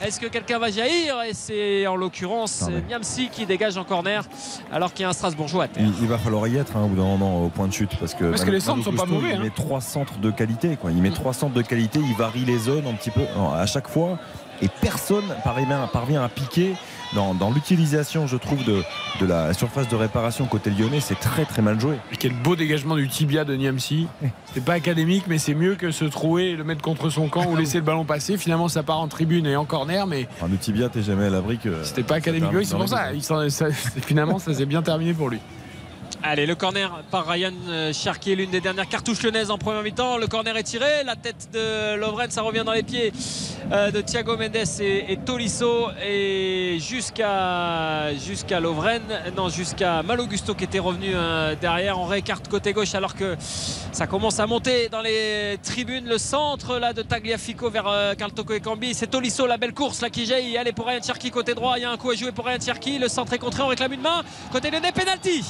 est-ce 0.01 0.19
que 0.19 0.27
quelqu'un 0.27 0.59
va 0.59 0.71
jaillir? 0.71 1.21
Et 1.23 1.33
c'est 1.33 1.85
en 1.87 1.95
l'occurrence 1.95 2.63
mais- 2.69 2.81
Niamsi 2.87 3.29
qui 3.29 3.45
dégage 3.45 3.77
en 3.77 3.83
corner 3.83 4.23
alors 4.71 4.93
qu'il 4.93 5.03
y 5.03 5.05
a 5.05 5.09
un 5.09 5.13
Strasbourgeois 5.13 5.65
à 5.65 5.67
terre. 5.67 5.83
Il, 5.85 5.93
il 6.03 6.07
va 6.07 6.17
falloir 6.17 6.47
y 6.47 6.57
être 6.57 6.75
hein, 6.77 6.83
au 6.85 6.87
bout 6.87 6.95
d'un 6.95 7.03
moment 7.03 7.43
au 7.45 7.49
point 7.49 7.67
de 7.67 7.73
chute 7.73 7.91
parce 7.99 8.13
que, 8.13 8.25
Parce 8.25 8.41
que 8.41 8.45
Manu- 8.47 8.55
les 8.57 8.61
centres 8.61 8.83
sont 8.83 8.93
pas 8.93 9.05
mauvais, 9.05 9.35
Il 9.35 9.41
hein. 9.47 9.51
trois 9.55 9.81
centres 9.81 10.17
de 10.17 10.28
qualité, 10.31 10.75
quoi. 10.75 10.91
Il 10.91 11.01
met 11.01 11.11
trois 11.11 11.33
centres 11.33 11.53
de 11.53 11.61
qualité, 11.61 11.99
il 11.99 12.15
varie 12.15 12.45
les 12.45 12.57
zones 12.57 12.87
un 12.87 12.93
petit 12.93 13.11
peu 13.11 13.21
non, 13.35 13.51
à 13.53 13.65
chaque 13.65 13.87
fois 13.87 14.17
et 14.61 14.67
personne 14.81 15.23
parvient, 15.43 15.87
parvient 15.91 16.21
à 16.23 16.27
piquer. 16.29 16.73
Dans, 17.15 17.33
dans 17.33 17.49
l'utilisation, 17.49 18.27
je 18.27 18.37
trouve, 18.37 18.63
de, 18.65 18.83
de 19.19 19.25
la 19.25 19.53
surface 19.53 19.87
de 19.87 19.95
réparation 19.95 20.45
côté 20.45 20.69
lyonnais, 20.69 20.99
c'est 20.99 21.19
très 21.19 21.43
très 21.45 21.61
mal 21.63 21.79
joué. 21.79 21.95
Et 22.11 22.17
quel 22.17 22.33
beau 22.33 22.55
dégagement 22.55 22.95
du 22.95 23.07
tibia 23.07 23.45
de 23.45 23.55
Niamsi. 23.55 24.05
C'est 24.53 24.63
pas 24.63 24.73
académique, 24.73 25.23
mais 25.27 25.39
c'est 25.39 25.55
mieux 25.55 25.73
que 25.75 25.89
se 25.89 26.05
trouver 26.05 26.51
et 26.51 26.55
le 26.55 26.63
mettre 26.63 26.81
contre 26.83 27.09
son 27.09 27.27
camp 27.29 27.45
ou 27.47 27.55
laisser 27.55 27.77
le 27.79 27.83
ballon 27.83 28.05
passer. 28.05 28.37
Finalement, 28.37 28.67
ça 28.67 28.83
part 28.83 28.99
en 28.99 29.07
tribune 29.07 29.47
et 29.47 29.55
en 29.55 29.65
corner, 29.65 30.05
mais 30.05 30.27
Un 30.43 30.49
tibia, 30.57 30.87
t'es 30.89 31.01
jamais 31.01 31.25
à 31.25 31.29
l'abri 31.31 31.57
que. 31.57 31.81
c'était 31.83 32.03
pas 32.03 32.15
académique. 32.15 32.49
Oui, 32.53 32.65
c'est 32.65 32.75
pour 32.75 32.87
ça. 32.89 33.09
Ça- 33.49 33.71
Finalement, 34.05 34.37
ça 34.37 34.53
s'est 34.53 34.65
bien 34.67 34.83
terminé 34.83 35.13
pour 35.13 35.29
lui. 35.29 35.39
Allez, 36.21 36.45
le 36.45 36.55
corner 36.55 37.01
par 37.11 37.25
Ryan 37.27 37.53
euh, 37.69 37.93
Cherki, 37.93 38.35
l'une 38.35 38.49
des 38.49 38.59
dernières 38.59 38.89
cartouches 38.89 39.23
lyonnaises 39.23 39.51
en 39.51 39.57
première 39.57 39.81
mi-temps. 39.81 40.17
Le 40.17 40.27
corner 40.27 40.55
est 40.57 40.63
tiré, 40.63 41.03
la 41.05 41.15
tête 41.15 41.47
de 41.53 41.95
Lovren, 41.95 42.29
ça 42.29 42.41
revient 42.41 42.63
dans 42.65 42.73
les 42.73 42.83
pieds 42.83 43.13
euh, 43.71 43.89
de 43.89 44.01
Thiago 44.01 44.35
Mendes 44.35 44.57
et, 44.81 45.17
Tolisso. 45.25 45.87
Et 46.05 46.77
jusqu'à 46.81 48.13
jusqu'à 48.15 48.59
Lovren, 48.59 49.01
non, 49.37 49.47
jusqu'à 49.47 50.03
Malogusto 50.03 50.55
qui 50.55 50.65
était 50.65 50.79
revenu 50.79 51.11
euh, 51.13 51.55
derrière. 51.55 51.97
On 51.97 52.05
réécarte 52.05 52.49
côté 52.49 52.73
gauche 52.73 52.95
alors 52.95 53.15
que 53.15 53.37
ça 53.39 54.05
commence 54.05 54.41
à 54.41 54.45
monter 54.45 54.89
dans 54.89 55.01
les 55.01 55.57
tribunes. 55.63 56.05
Le 56.05 56.17
centre 56.17 56.79
là 56.79 56.91
de 56.91 57.01
Tagliafico 57.01 57.69
vers 57.69 58.15
Carl 58.17 58.33
Toko 58.33 58.53
et 58.53 58.59
Cambi. 58.59 58.93
C'est 58.93 59.07
Tolisso, 59.07 59.47
la 59.47 59.57
belle 59.57 59.73
course 59.73 60.01
là 60.01 60.09
qui 60.09 60.25
jaillit. 60.25 60.57
Allez 60.57 60.73
pour 60.73 60.85
Ryan 60.85 61.01
Cherki 61.01 61.31
côté 61.31 61.53
droit. 61.53 61.75
Il 61.77 61.83
y 61.83 61.85
a 61.85 61.91
un 61.91 61.97
coup 61.97 62.11
à 62.11 62.15
jouer 62.15 62.33
pour 62.33 62.45
Ryan 62.45 62.59
Cherki. 62.59 62.99
Le 62.99 63.07
centre 63.07 63.31
est 63.31 63.39
contré, 63.39 63.63
on 63.63 63.67
réclame 63.67 63.93
une 63.93 64.01
main. 64.01 64.21
Côté 64.51 64.69
lyonnais, 64.69 64.91
penalty. 64.91 65.45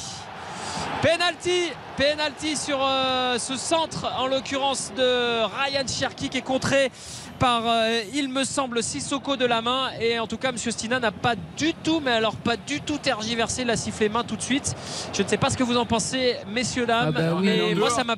Penalty, 1.01 1.71
penalty 1.95 2.57
sur 2.57 2.79
euh, 2.81 3.37
ce 3.39 3.55
centre, 3.55 4.11
en 4.17 4.27
l'occurrence 4.27 4.91
de 4.97 5.43
Ryan 5.43 5.87
Cherki 5.87 6.27
qui 6.29 6.39
est 6.39 6.41
contré 6.41 6.91
par, 7.39 7.63
euh, 7.65 8.01
il 8.13 8.27
me 8.27 8.43
semble, 8.43 8.83
Sissoko 8.83 9.37
de 9.37 9.45
la 9.45 9.61
main. 9.61 9.91
Et 10.01 10.19
en 10.19 10.27
tout 10.27 10.35
cas, 10.35 10.51
Monsieur 10.51 10.71
Stina 10.71 10.99
n'a 10.99 11.13
pas 11.13 11.35
du 11.55 11.73
tout, 11.73 12.01
mais 12.03 12.11
alors 12.11 12.35
pas 12.35 12.57
du 12.57 12.81
tout 12.81 12.97
tergiversé 12.97 13.63
la 13.63 13.77
sifflet 13.77 14.09
main 14.09 14.25
tout 14.25 14.35
de 14.35 14.41
suite. 14.41 14.75
Je 15.13 15.23
ne 15.23 15.27
sais 15.27 15.37
pas 15.37 15.49
ce 15.49 15.55
que 15.55 15.63
vous 15.63 15.77
en 15.77 15.85
pensez, 15.85 16.35
messieurs, 16.53 16.85
dames. 16.85 17.13
Ah 17.15 17.19
bah 17.19 17.33
oui, 17.37 17.45
mais 17.45 17.51
elle 17.53 17.59
est 17.59 17.63
en 17.63 17.67
moi, 17.77 17.87
dehors. 17.87 17.91
ça 17.91 18.03
m'a. 18.03 18.15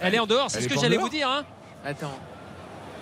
Elle 0.00 0.14
est 0.14 0.18
en 0.18 0.26
dehors, 0.26 0.50
c'est 0.50 0.60
ce 0.60 0.68
que 0.68 0.78
j'allais 0.78 0.98
vous 0.98 1.08
dire. 1.08 1.30
Hein. 1.30 1.44
Attends. 1.82 2.12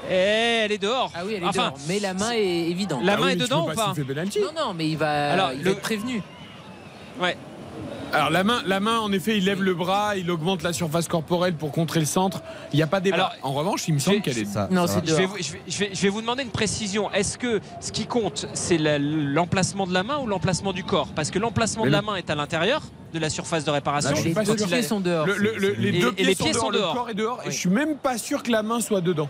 Et 0.08 0.14
elle 0.14 0.70
est 0.70 0.78
dehors. 0.78 1.10
Ah 1.16 1.22
oui, 1.26 1.34
elle 1.36 1.42
est 1.42 1.46
Enfin, 1.46 1.70
dehors. 1.70 1.78
Mais 1.88 1.98
la 1.98 2.14
main 2.14 2.30
est 2.30 2.44
évidente. 2.70 3.00
La 3.02 3.14
Ah 3.14 3.16
main 3.16 3.26
oui, 3.26 3.32
est 3.32 3.36
dedans 3.36 3.68
ou 3.68 3.74
pas. 3.74 3.92
Non, 3.96 4.66
non, 4.68 4.74
mais 4.74 4.86
il 4.88 4.96
va, 4.98 5.32
Alors, 5.32 5.52
il 5.52 5.58
le- 5.58 5.64
va 5.64 5.70
être 5.72 5.80
prévenu. 5.80 6.22
Ouais. 7.18 7.36
Alors 8.14 8.30
la 8.30 8.44
main, 8.44 8.62
la 8.66 8.80
main, 8.80 8.98
en 8.98 9.12
effet, 9.12 9.36
il 9.38 9.44
lève 9.44 9.62
le 9.62 9.74
bras, 9.74 10.16
il 10.16 10.30
augmente 10.30 10.62
la 10.62 10.72
surface 10.72 11.08
corporelle 11.08 11.54
pour 11.54 11.72
contrer 11.72 12.00
le 12.00 12.06
centre. 12.06 12.42
Il 12.72 12.76
n'y 12.76 12.82
a 12.82 12.86
pas 12.86 13.00
débat. 13.00 13.16
Alors, 13.16 13.32
en 13.42 13.52
revanche, 13.52 13.88
il 13.88 13.94
me 13.94 13.98
semble 13.98 14.20
qu'elle 14.22 14.38
est. 14.38 14.44
Ça- 14.44 14.68
Non, 14.70 14.86
ça. 14.86 15.02
Je 15.04 15.14
vais, 15.14 15.26
vous, 15.26 15.36
je 15.40 15.52
vais- 15.52 15.60
je 15.66 15.78
vais- 15.78 15.90
je 15.92 16.02
vais 16.02 16.08
vous 16.08 16.20
demander 16.20 16.42
une 16.42 16.50
précision. 16.50 17.10
Est-ce 17.12 17.36
que 17.38 17.60
ce 17.80 17.92
qui 17.92 18.06
compte, 18.06 18.46
c'est 18.54 18.78
la- 18.78 18.98
l'emplacement 18.98 19.86
de 19.86 19.92
la 19.92 20.02
main 20.02 20.18
ou 20.18 20.26
l'emplacement 20.26 20.72
du 20.72 20.84
corps? 20.84 21.08
Parce 21.14 21.30
que 21.30 21.38
l'emplacement 21.38 21.84
de 21.84 21.90
la 21.90 22.02
main 22.02 22.16
est 22.16 22.30
à 22.30 22.34
l'intérieur 22.34 22.82
de 23.14 23.18
la 23.20 23.30
surface 23.30 23.64
de 23.64 23.70
réparation. 23.70 24.10
Là, 24.10 24.16
je 24.16 24.20
suis 24.20 24.34
Les 24.34 24.44
deux 24.44 24.56
pieds 24.66 24.82
sont 24.82 25.00
dehors. 25.00 25.24
Le- 25.26 25.36
le- 25.38 25.54
le- 25.56 25.72
les 25.78 25.88
Et- 25.90 26.00
deux 26.00 26.08
et 26.08 26.12
pieds, 26.12 26.24
les 26.26 26.34
sont, 26.34 26.70
dehors, 26.70 26.70
le 26.70 26.78
corps 26.80 27.10
est 27.10 27.14
dehors. 27.14 27.40
Et 27.44 27.46
Oui. 27.48 27.52
je 27.52 27.58
suis 27.58 27.70
même 27.70 27.96
pas 27.96 28.18
sûr 28.18 28.42
que 28.42 28.50
la 28.50 28.62
main 28.62 28.80
soit 28.80 29.00
dedans. 29.00 29.28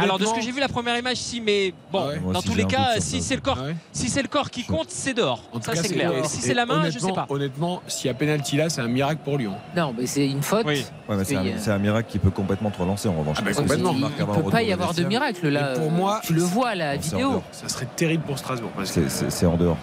Alors 0.00 0.18
de 0.18 0.24
ce 0.24 0.34
que 0.34 0.40
j'ai 0.40 0.50
vu 0.50 0.58
la 0.58 0.66
première 0.66 0.98
image, 0.98 1.18
si, 1.18 1.40
mais 1.40 1.72
bon, 1.92 2.00
Ah 2.02 2.08
ouais. 2.08 2.32
Dans 2.32 2.42
tous 2.42 2.56
les 2.56 2.64
cas, 2.64 2.94
si 2.98 3.22
c'est 3.22 3.36
le 3.36 3.40
corps, 3.40 3.58
Ah 3.60 3.66
ouais. 3.66 3.76
si 3.92 4.08
c'est 4.08 4.22
le 4.22 4.26
corps 4.26 4.50
qui 4.50 4.64
compte, 4.64 4.86
c'est 4.90 5.14
dehors. 5.14 5.40
En 5.52 5.58
tout 5.60 5.66
Ça 5.66 5.74
cas, 5.74 5.82
c'est 5.84 5.94
clair. 5.94 6.10
et- 6.12 6.24
Si 6.26 6.38
et 6.38 6.40
c'est 6.40 6.54
la 6.54 6.66
main, 6.66 6.86
je 6.86 6.98
sais 6.98 7.04
honnêtement- 7.04 7.26
pas. 7.26 7.32
Honnêtement, 7.32 7.82
s'il 7.86 8.08
y 8.08 8.10
a 8.10 8.14
pénalty 8.14 8.56
là, 8.56 8.68
c'est 8.68 8.80
un 8.80 8.88
miracle 8.88 9.20
pour 9.24 9.38
Lyon. 9.38 9.52
Non, 9.76 9.94
mais 9.96 10.06
c'est 10.06 10.26
une 10.26 10.42
faute. 10.42 10.64
Oui. 10.66 10.84
Ouais, 11.08 11.16
mais 11.16 11.24
c'est 11.24 11.36
un, 11.36 11.42
Oui, 11.42 11.50
euh. 11.50 11.58
c'est 11.58 11.70
un 11.70 11.78
miracle 11.78 12.10
qui 12.10 12.18
peut 12.18 12.30
complètement 12.30 12.70
te 12.70 12.78
relancer 12.78 13.08
en 13.08 13.14
revanche. 13.14 13.36
Ah 13.40 13.44
bah, 13.44 13.52
complètement. 13.52 13.92
Il 13.94 14.00
ne 14.00 14.42
peut 14.42 14.50
pas 14.50 14.62
y 14.62 14.72
avoir 14.72 14.92
de 14.92 15.04
miracle 15.04 15.48
là. 15.50 15.74
Et 15.74 15.78
pour 15.78 15.90
moi, 15.92 16.20
tu 16.24 16.32
le 16.34 16.42
vois 16.42 16.74
la 16.74 16.96
vidéo. 16.96 17.42
Ça 17.52 17.68
serait 17.68 17.86
terrible 17.94 18.24
pour 18.24 18.38
Strasbourg. 18.38 18.70
C'est 18.82 19.46
en 19.46 19.56
dehors. 19.56 19.76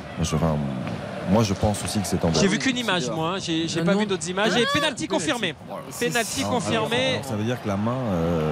Moi 1.29 1.43
je, 1.43 1.53
pense 1.53 1.83
aussi 1.83 1.99
que 1.99 2.07
c'est 2.07 2.23
en. 2.25 2.33
J'ai 2.33 2.47
vu 2.47 2.57
qu'une 2.59 2.75
c'est 2.75 2.81
image, 2.81 3.09
moi. 3.09 3.35
hein. 3.35 3.39
J'ai 3.39 3.67
pas 3.83 3.93
non. 3.93 3.99
vu 3.99 4.05
d'autres 4.05 4.27
images. 4.29 4.55
Et 4.57 4.65
penalty 4.73 5.07
confirmé. 5.07 5.55
Penalty 5.99 6.43
Non, 6.43 6.49
confirmé. 6.49 6.95
alors, 6.97 7.11
alors, 7.13 7.25
ça 7.25 7.35
veut 7.35 7.43
dire 7.43 7.61
que 7.61 7.67
la 7.67 7.77
main, 7.77 7.95
euh, 8.11 8.51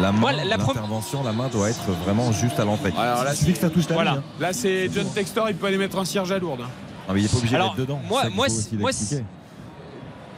la 0.00 0.12
main, 0.12 0.32
la- 0.32 0.44
la 0.44 0.56
l'intervention, 0.56 1.22
la 1.22 1.32
main 1.32 1.48
doit 1.48 1.70
être 1.70 1.90
vraiment 2.04 2.32
juste 2.32 2.58
à 2.58 2.64
l'entrée. 2.64 2.92
Alors 2.98 3.24
là, 3.24 3.34
suffit 3.34 3.52
que 3.52 3.58
ça 3.58 3.70
touche 3.70 3.86
ta 3.86 3.94
Voilà. 3.94 4.12
hein. 4.12 4.22
Là, 4.40 4.52
c'est 4.52 4.90
John 4.92 5.06
Textor, 5.10 5.48
il 5.50 5.56
peut 5.56 5.66
aller 5.66 5.78
mettre 5.78 5.98
un 5.98 6.04
cierge 6.04 6.30
à 6.32 6.38
lourde. 6.38 6.62
Ah, 7.08 7.12
mais 7.12 7.20
il 7.20 7.22
n'est 7.24 7.28
pas 7.28 7.36
obligé 7.38 7.56
Alors, 7.56 7.74
d'être 7.74 7.80
dedans. 7.86 8.00
moi- 8.08 8.22
C'est 8.24 8.30
moi, 8.30 8.46
moi. 8.78 8.90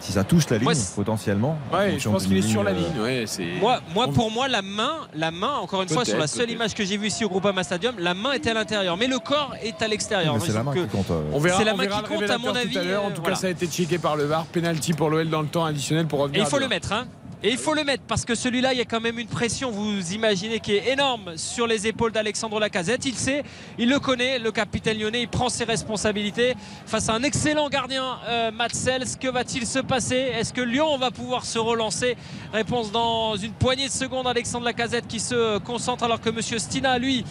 Si 0.03 0.11
ça 0.11 0.24
touche 0.24 0.49
la 0.51 0.57
ligne, 0.59 0.65
Moi, 0.65 0.74
potentiellement. 0.97 1.57
en 1.73 1.77
Ouais, 1.77 1.95
je 1.97 2.09
pense 2.09 2.27
qu'il 2.27 2.37
est 2.37 2.43
sur 2.43 2.65
la 2.65 2.73
euh, 2.73 2.74
ligne. 2.74 3.01
Ouais. 3.01 3.24
Moi, 3.61 3.81
moi, 3.95 4.07
On- 4.09 4.12
pour 4.12 4.33
moi, 4.33 4.49
la 4.49 4.61
main, 4.61 4.95
la 5.15 5.31
main, 5.31 5.53
encore 5.62 5.81
une 5.83 5.89
fois, 5.89 6.05
sur 6.05 6.19
la 6.19 6.27
seule 6.27 6.51
image 6.51 6.74
que 6.74 6.85
j'ai 6.85 6.97
vue 6.97 7.07
ici 7.07 7.24
au 7.24 7.29
Groupama 7.29 7.62
Stadium, 7.62 7.95
la 8.01 8.12
main 8.12 8.33
était 8.33 8.51
à 8.51 8.55
l'intérieur, 8.55 8.97
mais 8.97 9.07
le 9.07 9.20
corps 9.20 9.55
est 9.62 9.81
à 9.81 9.87
l'extérieur. 9.87 10.37
C'est 10.45 10.53
la 10.53 10.65
main 10.65 10.74
qui 10.74 10.87
compte. 10.89 11.09
euh. 11.12 11.23
On 11.33 11.39
verra, 11.39 11.59
C'est 11.59 11.65
la 11.65 11.74
on 11.74 11.77
main 11.77 11.85
verra 11.85 12.03
qui 12.03 12.09
compte, 12.09 12.23
à 12.29 12.37
mon 12.39 12.53
révélateur 12.53 12.73
tout 12.73 12.79
à 12.79 12.81
avis. 12.81 12.95
En 12.97 13.11
euh, 13.11 13.15
tout 13.15 13.20
voilà. 13.23 13.37
cas, 13.37 13.41
ça 13.43 13.47
a 13.47 13.51
été 13.51 13.66
checké 13.69 13.99
par 13.99 14.16
le 14.16 14.24
VAR. 14.24 14.45
Penalty 14.47 14.93
pour 14.93 15.09
l'OL 15.09 15.31
dans 15.31 15.41
le 15.43 15.47
temps 15.49 15.65
additionnel 15.65 16.07
pour 16.07 16.19
Et 16.19 16.23
revenir. 16.23 16.43
il 16.43 16.47
faut 16.47 16.59
le 16.59 16.66
mettre, 16.69 16.93
hein. 16.93 17.05
Et 17.44 17.51
il 17.51 17.59
faut 17.59 17.74
le 17.74 17.82
mettre 17.82 18.05
parce 18.06 18.24
que 18.24 18.36
celui-là, 18.36 18.73
il 18.73 18.78
y 18.78 18.82
a 18.82 18.85
quand 18.85 19.01
même 19.01 19.19
une 19.19 19.27
pression, 19.27 19.73
vous 19.73 20.12
imaginez, 20.12 20.60
qui 20.60 20.74
est 20.74 20.93
énorme 20.93 21.36
sur 21.36 21.66
les 21.66 21.89
épaules 21.89 22.12
d'Alexandre 22.12 22.60
Lacazette. 22.60 23.05
Il 23.05 23.16
sait, 23.16 23.43
il 23.78 23.89
le 23.89 23.98
connaît, 23.98 24.39
le 24.39 24.52
capitaine 24.52 24.97
lyonnais, 24.97 25.23
il 25.23 25.28
prend 25.28 25.48
ses 25.48 25.64
responsabilités 25.64 26.55
face 26.86 27.09
à 27.09 27.14
un 27.14 27.24
excellent 27.24 27.69
gardien, 27.69 28.20
euh, 28.28 28.52
Matsels. 28.52 29.16
Que 29.19 29.27
va-t-il 29.27 29.66
se 29.66 29.81
passer? 29.81 30.14
Est-ce 30.14 30.52
que 30.52 30.60
Lyon 30.60 30.97
va 30.98 31.10
pouvoir 31.10 31.44
se 31.44 31.59
relancer? 31.59 32.16
Réponse 32.52 32.93
dans 32.93 33.35
une 33.35 33.55
poignée 33.55 33.89
de 33.89 33.93
secondes. 33.93 34.28
Alexandre 34.28 34.64
Lacazette 34.64 35.09
qui 35.09 35.19
se 35.19 35.59
concentre 35.59 36.05
alors 36.05 36.20
que 36.20 36.31
Monsieur 36.31 36.60
Stina, 36.60 36.97
lui, 36.97 37.24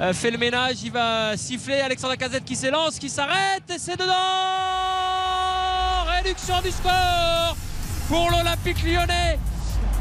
euh, 0.00 0.14
fait 0.14 0.30
le 0.30 0.38
ménage. 0.38 0.76
Il 0.82 0.92
va 0.92 1.36
siffler. 1.36 1.80
Alexandre 1.80 2.14
Lacazette 2.14 2.46
qui 2.46 2.56
s'élance, 2.56 2.98
qui 2.98 3.10
s'arrête 3.10 3.64
et 3.68 3.78
c'est 3.78 3.98
dedans 3.98 4.14
Réduction 6.16 6.62
du 6.62 6.70
score 6.70 7.54
pour 8.08 8.30
l'Olympique 8.30 8.82
lyonnais 8.82 9.38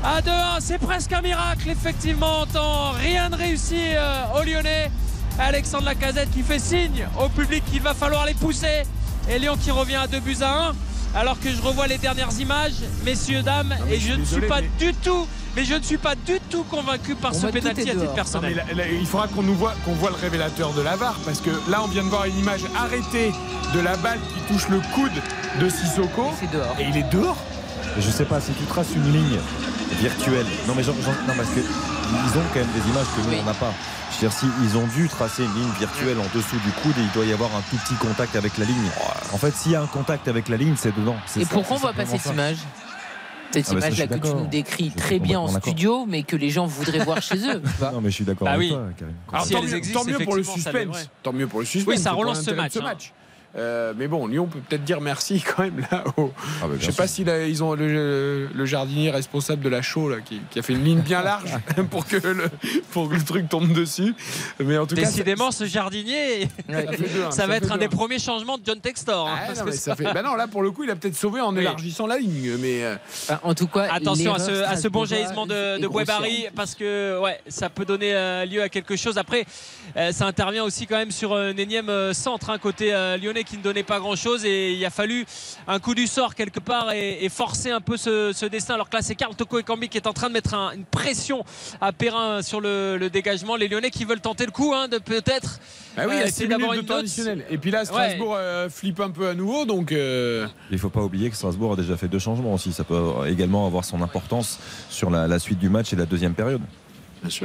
à 0.03 0.21
2-1. 0.21 0.31
C'est 0.59 0.77
presque 0.77 1.11
un 1.13 1.21
miracle, 1.21 1.69
effectivement, 1.69 2.45
tant 2.51 2.91
rien 2.91 3.29
ne 3.29 3.35
réussit 3.35 3.75
euh, 3.95 4.23
aux 4.39 4.43
Lyonnais. 4.43 4.91
Alexandre 5.39 5.85
Lacazette 5.85 6.31
qui 6.31 6.41
fait 6.41 6.59
signe 6.59 7.07
au 7.23 7.29
public 7.29 7.63
qu'il 7.71 7.81
va 7.81 7.93
falloir 7.93 8.25
les 8.25 8.33
pousser. 8.33 8.83
Et 9.29 9.37
Lyon 9.39 9.55
qui 9.61 9.69
revient 9.71 9.95
à 9.97 10.07
2 10.07 10.19
buts 10.19 10.37
à 10.41 10.69
1. 10.69 10.73
Alors 11.15 11.39
que 11.39 11.49
je 11.51 11.61
revois 11.61 11.87
les 11.87 11.97
dernières 11.97 12.37
images, 12.39 12.73
messieurs, 13.05 13.41
dames, 13.41 13.73
et 13.89 13.99
je 13.99 14.13
ne 14.13 14.25
suis 14.25 14.41
pas 14.41 14.61
mais- 14.61 14.69
du 14.77 14.93
tout, 14.93 15.25
mais 15.55 15.63
je 15.63 15.73
ne 15.75 15.81
suis 15.81 15.97
pas 15.97 16.15
du 16.15 16.39
tout 16.49 16.63
convaincu 16.63 17.15
par 17.15 17.33
ce 17.33 17.47
pénalty 17.47 17.81
à 17.89 17.93
titre. 17.93 18.03
Non, 18.05 18.13
personnel. 18.13 18.63
mais 18.67 18.73
là, 18.75 18.83
là, 18.85 18.91
il 18.91 19.05
faudra 19.05 19.27
qu'on 19.27 19.41
nous 19.41 19.55
voit 19.55 19.73
qu'on 19.85 19.93
voit 19.93 20.09
le 20.09 20.15
révélateur 20.17 20.73
de 20.73 20.81
la 20.81 20.95
VAR 20.95 21.15
parce 21.25 21.39
que 21.39 21.49
là 21.71 21.81
on 21.83 21.87
vient 21.87 22.03
de 22.03 22.09
voir 22.09 22.25
une 22.25 22.37
image 22.37 22.61
arrêtée 22.77 23.31
de 23.73 23.79
la 23.79 23.95
balle 23.97 24.19
qui 24.33 24.53
touche 24.53 24.67
le 24.69 24.79
coude 24.93 25.11
de 25.61 25.69
Sissoko 25.69 26.29
C'est 26.39 26.51
dehors. 26.51 26.75
et 26.79 26.83
il 26.83 26.97
est 26.97 27.09
dehors. 27.11 27.37
Je 27.97 28.09
sais 28.11 28.25
pas 28.25 28.39
si 28.41 28.51
tu 28.51 28.65
traces 28.65 28.93
une 28.93 29.11
ligne 29.11 29.39
virtuelle. 29.99 30.45
Non 30.67 30.73
mais, 30.75 30.83
j'en- 30.83 30.93
j'en- 31.01 31.11
non, 31.27 31.33
parce 31.35 31.49
que 31.49 31.59
ils 31.59 32.37
ont 32.37 32.43
quand 32.53 32.59
même 32.59 32.71
des 32.75 32.89
images 32.89 33.07
que 33.15 33.21
nous 33.21 33.29
Oui. 33.29 33.37
on 33.41 33.45
n'a 33.45 33.53
pas. 33.53 33.73
Je 34.09 34.15
veux 34.25 34.29
dire, 34.29 34.37
si 34.37 34.45
ils 34.63 34.77
ont 34.77 34.87
dû 34.87 35.07
tracer 35.09 35.43
une 35.43 35.53
ligne 35.53 35.71
virtuelle 35.79 36.17
en 36.19 36.37
dessous 36.37 36.55
du 36.65 36.71
coude 36.81 36.97
et 36.97 37.01
il 37.01 37.11
doit 37.11 37.25
y 37.25 37.33
avoir 37.33 37.49
un 37.55 37.61
tout 37.69 37.75
petit 37.77 37.95
contact 37.95 38.35
avec 38.35 38.57
la 38.57 38.65
ligne. 38.65 38.89
En 39.33 39.37
fait, 39.37 39.53
s'il 39.53 39.73
y 39.73 39.75
a 39.75 39.81
un 39.81 39.85
contact 39.87 40.27
avec 40.27 40.47
la 40.49 40.57
ligne, 40.57 40.75
c'est 40.77 40.95
dedans. 40.95 41.15
C'est 41.25 41.41
Et 41.41 41.43
ça, 41.45 41.49
pourquoi 41.53 41.75
on 41.75 41.79
voit 41.79 41.93
pas 41.93 42.05
cette 42.05 42.21
ça. 42.21 42.33
image 42.33 42.57
cette 43.49 43.65
Ah 43.69 43.73
bah 43.75 43.79
image-là 43.87 44.07
que 44.07 44.27
tu 44.27 44.33
nous 44.35 44.47
décris 44.47 44.91
Je 44.93 45.01
très 45.01 45.19
bien 45.19 45.39
en 45.39 45.47
studio, 45.47 46.05
mais 46.05 46.23
que 46.23 46.35
les 46.35 46.49
gens 46.49 46.65
voudraient 46.65 46.99
voir 47.05 47.21
chez 47.21 47.37
eux. 47.37 47.61
Non 47.81 48.01
mais 48.01 48.09
je 48.09 48.15
suis 48.15 48.25
d'accord 48.25 48.45
Bah 48.45 48.53
avec 48.55 48.67
oui. 48.67 48.75
toi, 48.75 48.83
Karim. 48.99 49.13
Alors, 49.31 49.45
Si 49.45 49.53
tant, 49.53 49.61
mieux, 49.63 49.73
existent, 49.75 49.99
tant 50.03 50.05
mieux 50.11 50.19
pour 50.19 50.35
le 50.35 50.43
suspense. 50.43 51.09
Tant 51.23 51.31
mieux 51.33 51.47
pour 51.47 51.59
le 51.61 51.65
suspense. 51.65 51.95
Oui, 51.95 52.01
ça 52.01 52.11
relance 52.11 52.41
ce 52.41 52.51
match. 52.51 53.13
Euh, 53.55 53.93
mais 53.97 54.07
bon, 54.07 54.27
Lyon 54.27 54.45
peut 54.45 54.59
peut-être 54.59 54.83
dire 54.83 55.01
merci 55.01 55.41
quand 55.55 55.63
même 55.63 55.83
là. 55.91 56.03
au- 56.17 56.31
Ah 56.61 56.67
bah, 56.67 56.75
Je 56.79 56.85
sais 56.85 56.91
pas 56.91 57.07
si 57.07 57.23
là, 57.23 57.45
ils 57.45 57.63
ont 57.63 57.73
le, 57.73 58.47
le 58.53 58.65
jardinier 58.65 59.09
responsable 59.09 59.63
de 59.63 59.69
la 59.69 59.81
show 59.81 60.09
là, 60.09 60.17
qui, 60.23 60.41
qui 60.51 60.59
a 60.59 60.61
fait 60.61 60.73
une 60.73 60.83
ligne 60.83 60.99
bien 60.99 61.23
large 61.23 61.53
pour 61.89 62.05
que 62.05 62.17
le, 62.17 62.49
pour 62.91 63.09
que 63.09 63.15
le 63.15 63.23
truc 63.23 63.49
tombe 63.49 63.71
dessus. 63.73 64.13
Mais 64.59 64.77
en 64.77 64.85
tout 64.85 64.95
Décidément, 64.95 65.51
ce 65.51 65.65
jardinier, 65.65 66.47
ça, 66.69 66.77
hein, 66.77 67.31
ça 67.31 67.47
va 67.47 67.55
être 67.57 67.71
un 67.71 67.77
des 67.77 67.85
hein. 67.85 67.89
premiers 67.89 68.19
changements 68.19 68.57
de 68.57 68.63
John 68.65 68.79
Textor. 68.79 69.27
hein, 69.27 69.35
Ah, 69.41 69.43
parce 69.47 69.59
non, 69.59 69.65
que 69.65 69.69
mais 69.71 69.75
ça- 69.75 69.91
ça 69.91 69.95
fait... 69.95 70.13
bah 70.13 70.21
non, 70.21 70.35
là 70.35 70.47
pour 70.47 70.61
le 70.61 70.71
coup, 70.71 70.83
il 70.83 70.91
a 70.91 70.95
peut-être 70.95 71.15
sauvé 71.15 71.41
en 71.41 71.53
Oui. 71.55 71.61
élargissant 71.61 72.05
la 72.05 72.17
ligne. 72.17 72.57
Mais 72.59 72.83
euh, 72.83 72.95
Enfin, 73.23 73.39
en 73.43 73.53
tout 73.55 73.67
cas, 73.67 73.87
Attention 73.91 74.33
à 74.35 74.39
ce, 74.39 74.51
à 74.63 74.75
ce 74.77 74.87
bon 74.87 75.05
jaillissement 75.05 75.47
de, 75.47 75.79
de 75.79 75.87
parce 76.55 76.75
que 76.75 77.19
ouais, 77.21 77.39
ça 77.47 77.69
peut 77.69 77.85
donner 77.85 78.13
euh, 78.13 78.45
lieu 78.45 78.61
à 78.61 78.69
quelque 78.69 78.95
chose. 78.95 79.17
Après, 79.17 79.45
ça 80.11 80.25
intervient 80.27 80.63
aussi 80.63 80.85
quand 80.85 80.97
même 80.97 81.11
sur 81.11 81.33
un 81.35 81.55
énième 81.57 82.13
centre 82.13 82.49
hein, 82.49 82.57
côté 82.57 82.93
euh, 82.93 83.17
lyonnais 83.37 83.43
qui 83.43 83.57
ne 83.57 83.61
donnait 83.63 83.83
pas 83.83 83.99
grand 83.99 84.15
chose 84.15 84.45
et 84.45 84.73
il 84.73 84.85
a 84.85 84.89
fallu 84.89 85.25
un 85.67 85.79
coup 85.79 85.93
du 85.95 86.07
sort 86.07 86.35
quelque 86.35 86.59
part 86.59 86.91
et, 86.91 87.23
et 87.23 87.29
forcer 87.29 87.71
un 87.71 87.81
peu 87.81 87.97
ce, 87.97 88.31
ce 88.33 88.45
destin. 88.45 88.73
Alors 88.75 88.89
que 88.89 88.95
là, 88.97 89.01
c'est 89.01 89.15
Karl 89.15 89.35
Toko 89.35 89.59
Ekambi 89.59 89.89
qui 89.89 89.97
est 89.97 90.07
en 90.07 90.13
train 90.13 90.27
de 90.27 90.33
mettre 90.33 90.53
un- 90.53 90.71
une 90.71 90.85
pression 90.85 91.43
à 91.81 91.91
Perrin 91.91 92.41
sur 92.41 92.61
le, 92.61 92.97
le 92.97 93.09
dégagement. 93.09 93.55
Les 93.55 93.67
lyonnais 93.67 93.91
qui 93.91 94.05
veulent 94.05 94.21
tenter 94.21 94.45
le 94.45 94.51
coup 94.51 94.73
hein, 94.73 94.87
de 94.87 94.97
peut-être 94.97 95.59
ah 95.97 96.05
oui, 96.07 96.15
y 96.15 96.17
euh, 96.19 96.23
a 96.23 96.27
essayer 96.27 96.45
6 96.45 96.47
d'avoir 96.47 96.71
minutes 96.71 97.17
une. 97.17 97.43
Et 97.49 97.57
puis 97.57 97.71
là, 97.71 97.85
Strasbourg 97.85 98.35
euh, 98.37 98.69
flippe 98.69 98.99
un 98.99 99.09
peu 99.09 99.27
à 99.27 99.33
nouveau. 99.33 99.65
Donc 99.65 99.91
euh, 99.91 100.47
Il 100.71 100.79
faut 100.79 100.89
pas 100.89 101.01
oublier 101.01 101.29
que 101.29 101.35
Strasbourg 101.35 101.73
a 101.73 101.75
déjà 101.75 101.97
fait 101.97 102.07
deux 102.07 102.19
changements 102.19 102.53
aussi. 102.53 102.73
Ça 102.73 102.83
peut 102.83 103.01
également 103.27 103.65
avoir 103.67 103.85
son 103.85 104.01
importance 104.01 104.59
sur 104.89 105.09
la, 105.09 105.27
la 105.27 105.39
suite 105.39 105.59
du 105.59 105.69
match 105.69 105.93
et 105.93 105.95
la 105.95 106.05
deuxième 106.05 106.33
période. 106.33 106.61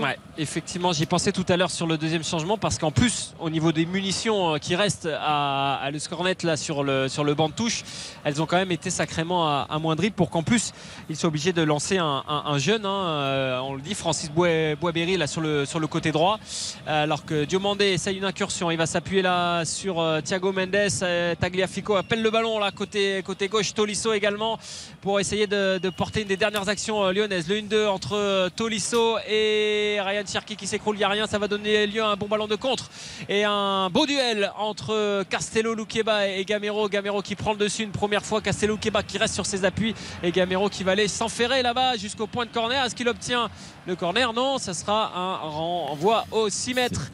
Ouais, 0.02 0.18
effectivement, 0.38 0.92
j'y 0.92 1.06
pensais 1.06 1.32
tout 1.32 1.46
à 1.48 1.56
l'heure 1.56 1.70
sur 1.70 1.86
le 1.86 1.96
deuxième 1.96 2.22
changement 2.22 2.58
parce 2.58 2.78
qu'en 2.78 2.90
plus, 2.90 3.34
au 3.40 3.48
niveau 3.50 3.72
des 3.72 3.86
munitions 3.86 4.54
euh, 4.54 4.58
qui 4.58 4.76
restent 4.76 5.08
à, 5.10 5.88
le 5.90 5.98
Scornet 5.98 6.36
là 6.42 6.56
sur 6.56 6.84
le 6.84 7.08
sur 7.08 7.24
le 7.24 7.34
banc 7.34 7.48
de 7.48 7.54
touche, 7.54 7.82
elles 8.24 8.40
ont 8.42 8.46
quand 8.46 8.56
même 8.58 8.70
été 8.72 8.90
sacrément 8.90 9.48
amoindries 9.68 10.10
pour 10.10 10.28
qu'en 10.30 10.42
plus 10.42 10.72
ils 11.08 11.16
soient 11.16 11.28
obligés 11.28 11.52
de 11.52 11.62
lancer 11.62 11.98
un, 11.98 12.22
un- 12.28 12.42
un 12.46 12.58
jeune. 12.58 12.84
hein, 12.86 13.04
euh, 13.06 13.58
on 13.60 13.74
le 13.74 13.80
dit, 13.80 13.94
Francis 13.94 14.30
Bois- 14.30 14.74
Boisberry 14.80 15.16
là 15.16 15.26
sur 15.26 15.40
le 15.40 15.64
sur 15.64 15.80
le 15.80 15.86
côté 15.86 16.12
droit, 16.12 16.38
Euh, 16.88 17.04
alors 17.04 17.24
que 17.24 17.44
Diomandé 17.44 17.86
essaye 17.86 18.18
une 18.18 18.24
incursion. 18.24 18.70
Il 18.70 18.76
va 18.76 18.86
s'appuyer 18.86 19.22
là 19.22 19.64
sur 19.64 19.94
Thiago 20.24 20.52
Mendes. 20.52 20.90
Tagliafico 21.40 21.94
appelle 21.96 22.22
le 22.22 22.30
ballon 22.30 22.58
là 22.58 22.70
côté 22.72 23.22
côté 23.24 23.48
gauche. 23.48 23.72
Tolisso 23.74 24.12
également 24.12 24.58
pour 25.00 25.18
essayer 25.20 25.46
de, 25.46 25.78
de 25.78 25.90
porter 25.90 26.22
une 26.22 26.28
des 26.28 26.36
dernières 26.36 26.68
actions 26.68 27.10
lyonnaises. 27.10 27.48
Le 27.48 27.56
1-2 27.60 27.86
entre 27.88 28.48
Tolisso 28.56 29.16
et 29.28 29.61
Ryan 30.00 30.22
Cherki 30.26 30.56
qui 30.56 30.66
s'écroule. 30.66 30.96
Il 30.96 30.98
n'y 30.98 31.04
a 31.04 31.08
rien. 31.08 31.26
Ça 31.26 31.38
va 31.38 31.48
donner 31.48 31.86
lieu 31.86 32.02
à 32.02 32.08
un 32.08 32.16
bon 32.16 32.26
ballon 32.26 32.46
de 32.46 32.56
contre 32.56 32.90
et 33.28 33.44
un 33.44 33.90
beau 33.90 34.06
duel 34.06 34.52
entre 34.56 35.24
Castello, 35.24 35.74
Luqueba 35.74 36.28
et 36.28 36.44
Gamero. 36.44 36.88
Gamero 36.88 37.22
qui 37.22 37.34
prend 37.34 37.52
le 37.52 37.58
dessus 37.58 37.82
une 37.82 37.90
première 37.90 38.24
fois. 38.24 38.40
Castello, 38.40 38.74
Luqueba 38.74 39.02
qui 39.02 39.18
reste 39.18 39.34
sur 39.34 39.46
ses 39.46 39.64
appuis 39.64 39.94
et 40.22 40.32
Gamero 40.32 40.68
qui 40.68 40.84
va 40.84 40.92
aller 40.92 41.08
s'enferrer 41.08 41.62
là-bas 41.62 41.96
jusqu'au 41.96 42.26
point 42.26 42.46
de 42.46 42.50
corner. 42.50 42.84
Est-ce 42.84 42.94
qu'il 42.94 43.08
obtient 43.08 43.50
le 43.86 43.96
corner? 43.96 44.32
Non, 44.32 44.58
ça 44.58 44.74
sera 44.74 45.12
un 45.16 45.36
renvoi 45.36 46.24
au 46.30 46.48
6 46.48 46.74
mètres. 46.74 47.10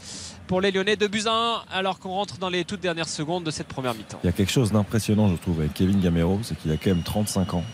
Pour 0.47 0.63
les 0.63 0.71
Lyonnais, 0.71 0.97
2 0.97 1.09
buts 1.09 1.25
à 1.27 1.63
1 1.71 1.77
alors 1.79 1.99
qu'on 1.99 2.09
rentre 2.09 2.39
dans 2.39 2.49
les 2.49 2.65
toutes 2.65 2.81
dernières 2.81 3.09
secondes 3.09 3.45
de 3.45 3.51
cette 3.51 3.69
première 3.69 3.93
mi-temps. 3.93 4.19
Il 4.25 4.27
y 4.29 4.31
a 4.31 4.33
quelque 4.33 4.51
chose 4.51 4.73
d'impressionnant, 4.73 5.29
je 5.29 5.37
trouve, 5.37 5.61
avec 5.61 5.75
Kevin 5.75 6.01
Gamero, 6.01 6.41
c'est 6.43 6.57
qu'il 6.59 6.73
a 6.73 6.79
quand 6.79 6.89
même 6.89 7.03
35 7.03 7.53
ans. 7.53 7.65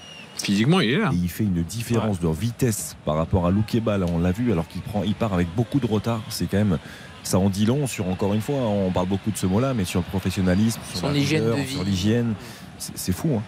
Physiquement, 0.44 0.80
il 0.80 0.90
est 0.90 0.98
là. 0.98 1.10
Et 1.12 1.16
il 1.16 1.28
fait 1.28 1.44
une 1.44 1.62
différence 1.62 2.20
de 2.20 2.28
vitesse 2.28 2.96
par 3.04 3.16
rapport 3.16 3.46
à 3.46 3.50
Loukeba, 3.50 3.98
là 3.98 4.06
on 4.12 4.18
l'a 4.18 4.32
vu, 4.32 4.52
alors 4.52 4.68
qu'il 4.68 4.82
prend, 4.82 5.02
il 5.02 5.14
part 5.14 5.32
avec 5.34 5.48
beaucoup 5.56 5.80
de 5.80 5.86
retard. 5.86 6.20
C'est 6.28 6.46
quand 6.46 6.58
même, 6.58 6.78
ça 7.22 7.38
en 7.38 7.48
dit 7.48 7.66
long 7.66 7.86
sur, 7.86 8.08
encore 8.08 8.34
une 8.34 8.40
fois, 8.42 8.56
on 8.56 8.90
parle 8.90 9.08
beaucoup 9.08 9.30
de 9.30 9.36
ce 9.38 9.46
mot-là, 9.46 9.74
mais 9.74 9.84
sur 9.84 10.00
le 10.00 10.06
professionnalisme, 10.06 10.80
sur 10.90 11.00
Son 11.00 11.08
la 11.08 11.16
hygiène 11.18 11.42
rigueur, 11.42 11.56
de 11.56 11.62
vie. 11.62 11.74
sur 11.74 11.84
l'hygiène, 11.84 12.34
c'est 12.78 13.12
fou. 13.12 13.30
hein. 13.38 13.42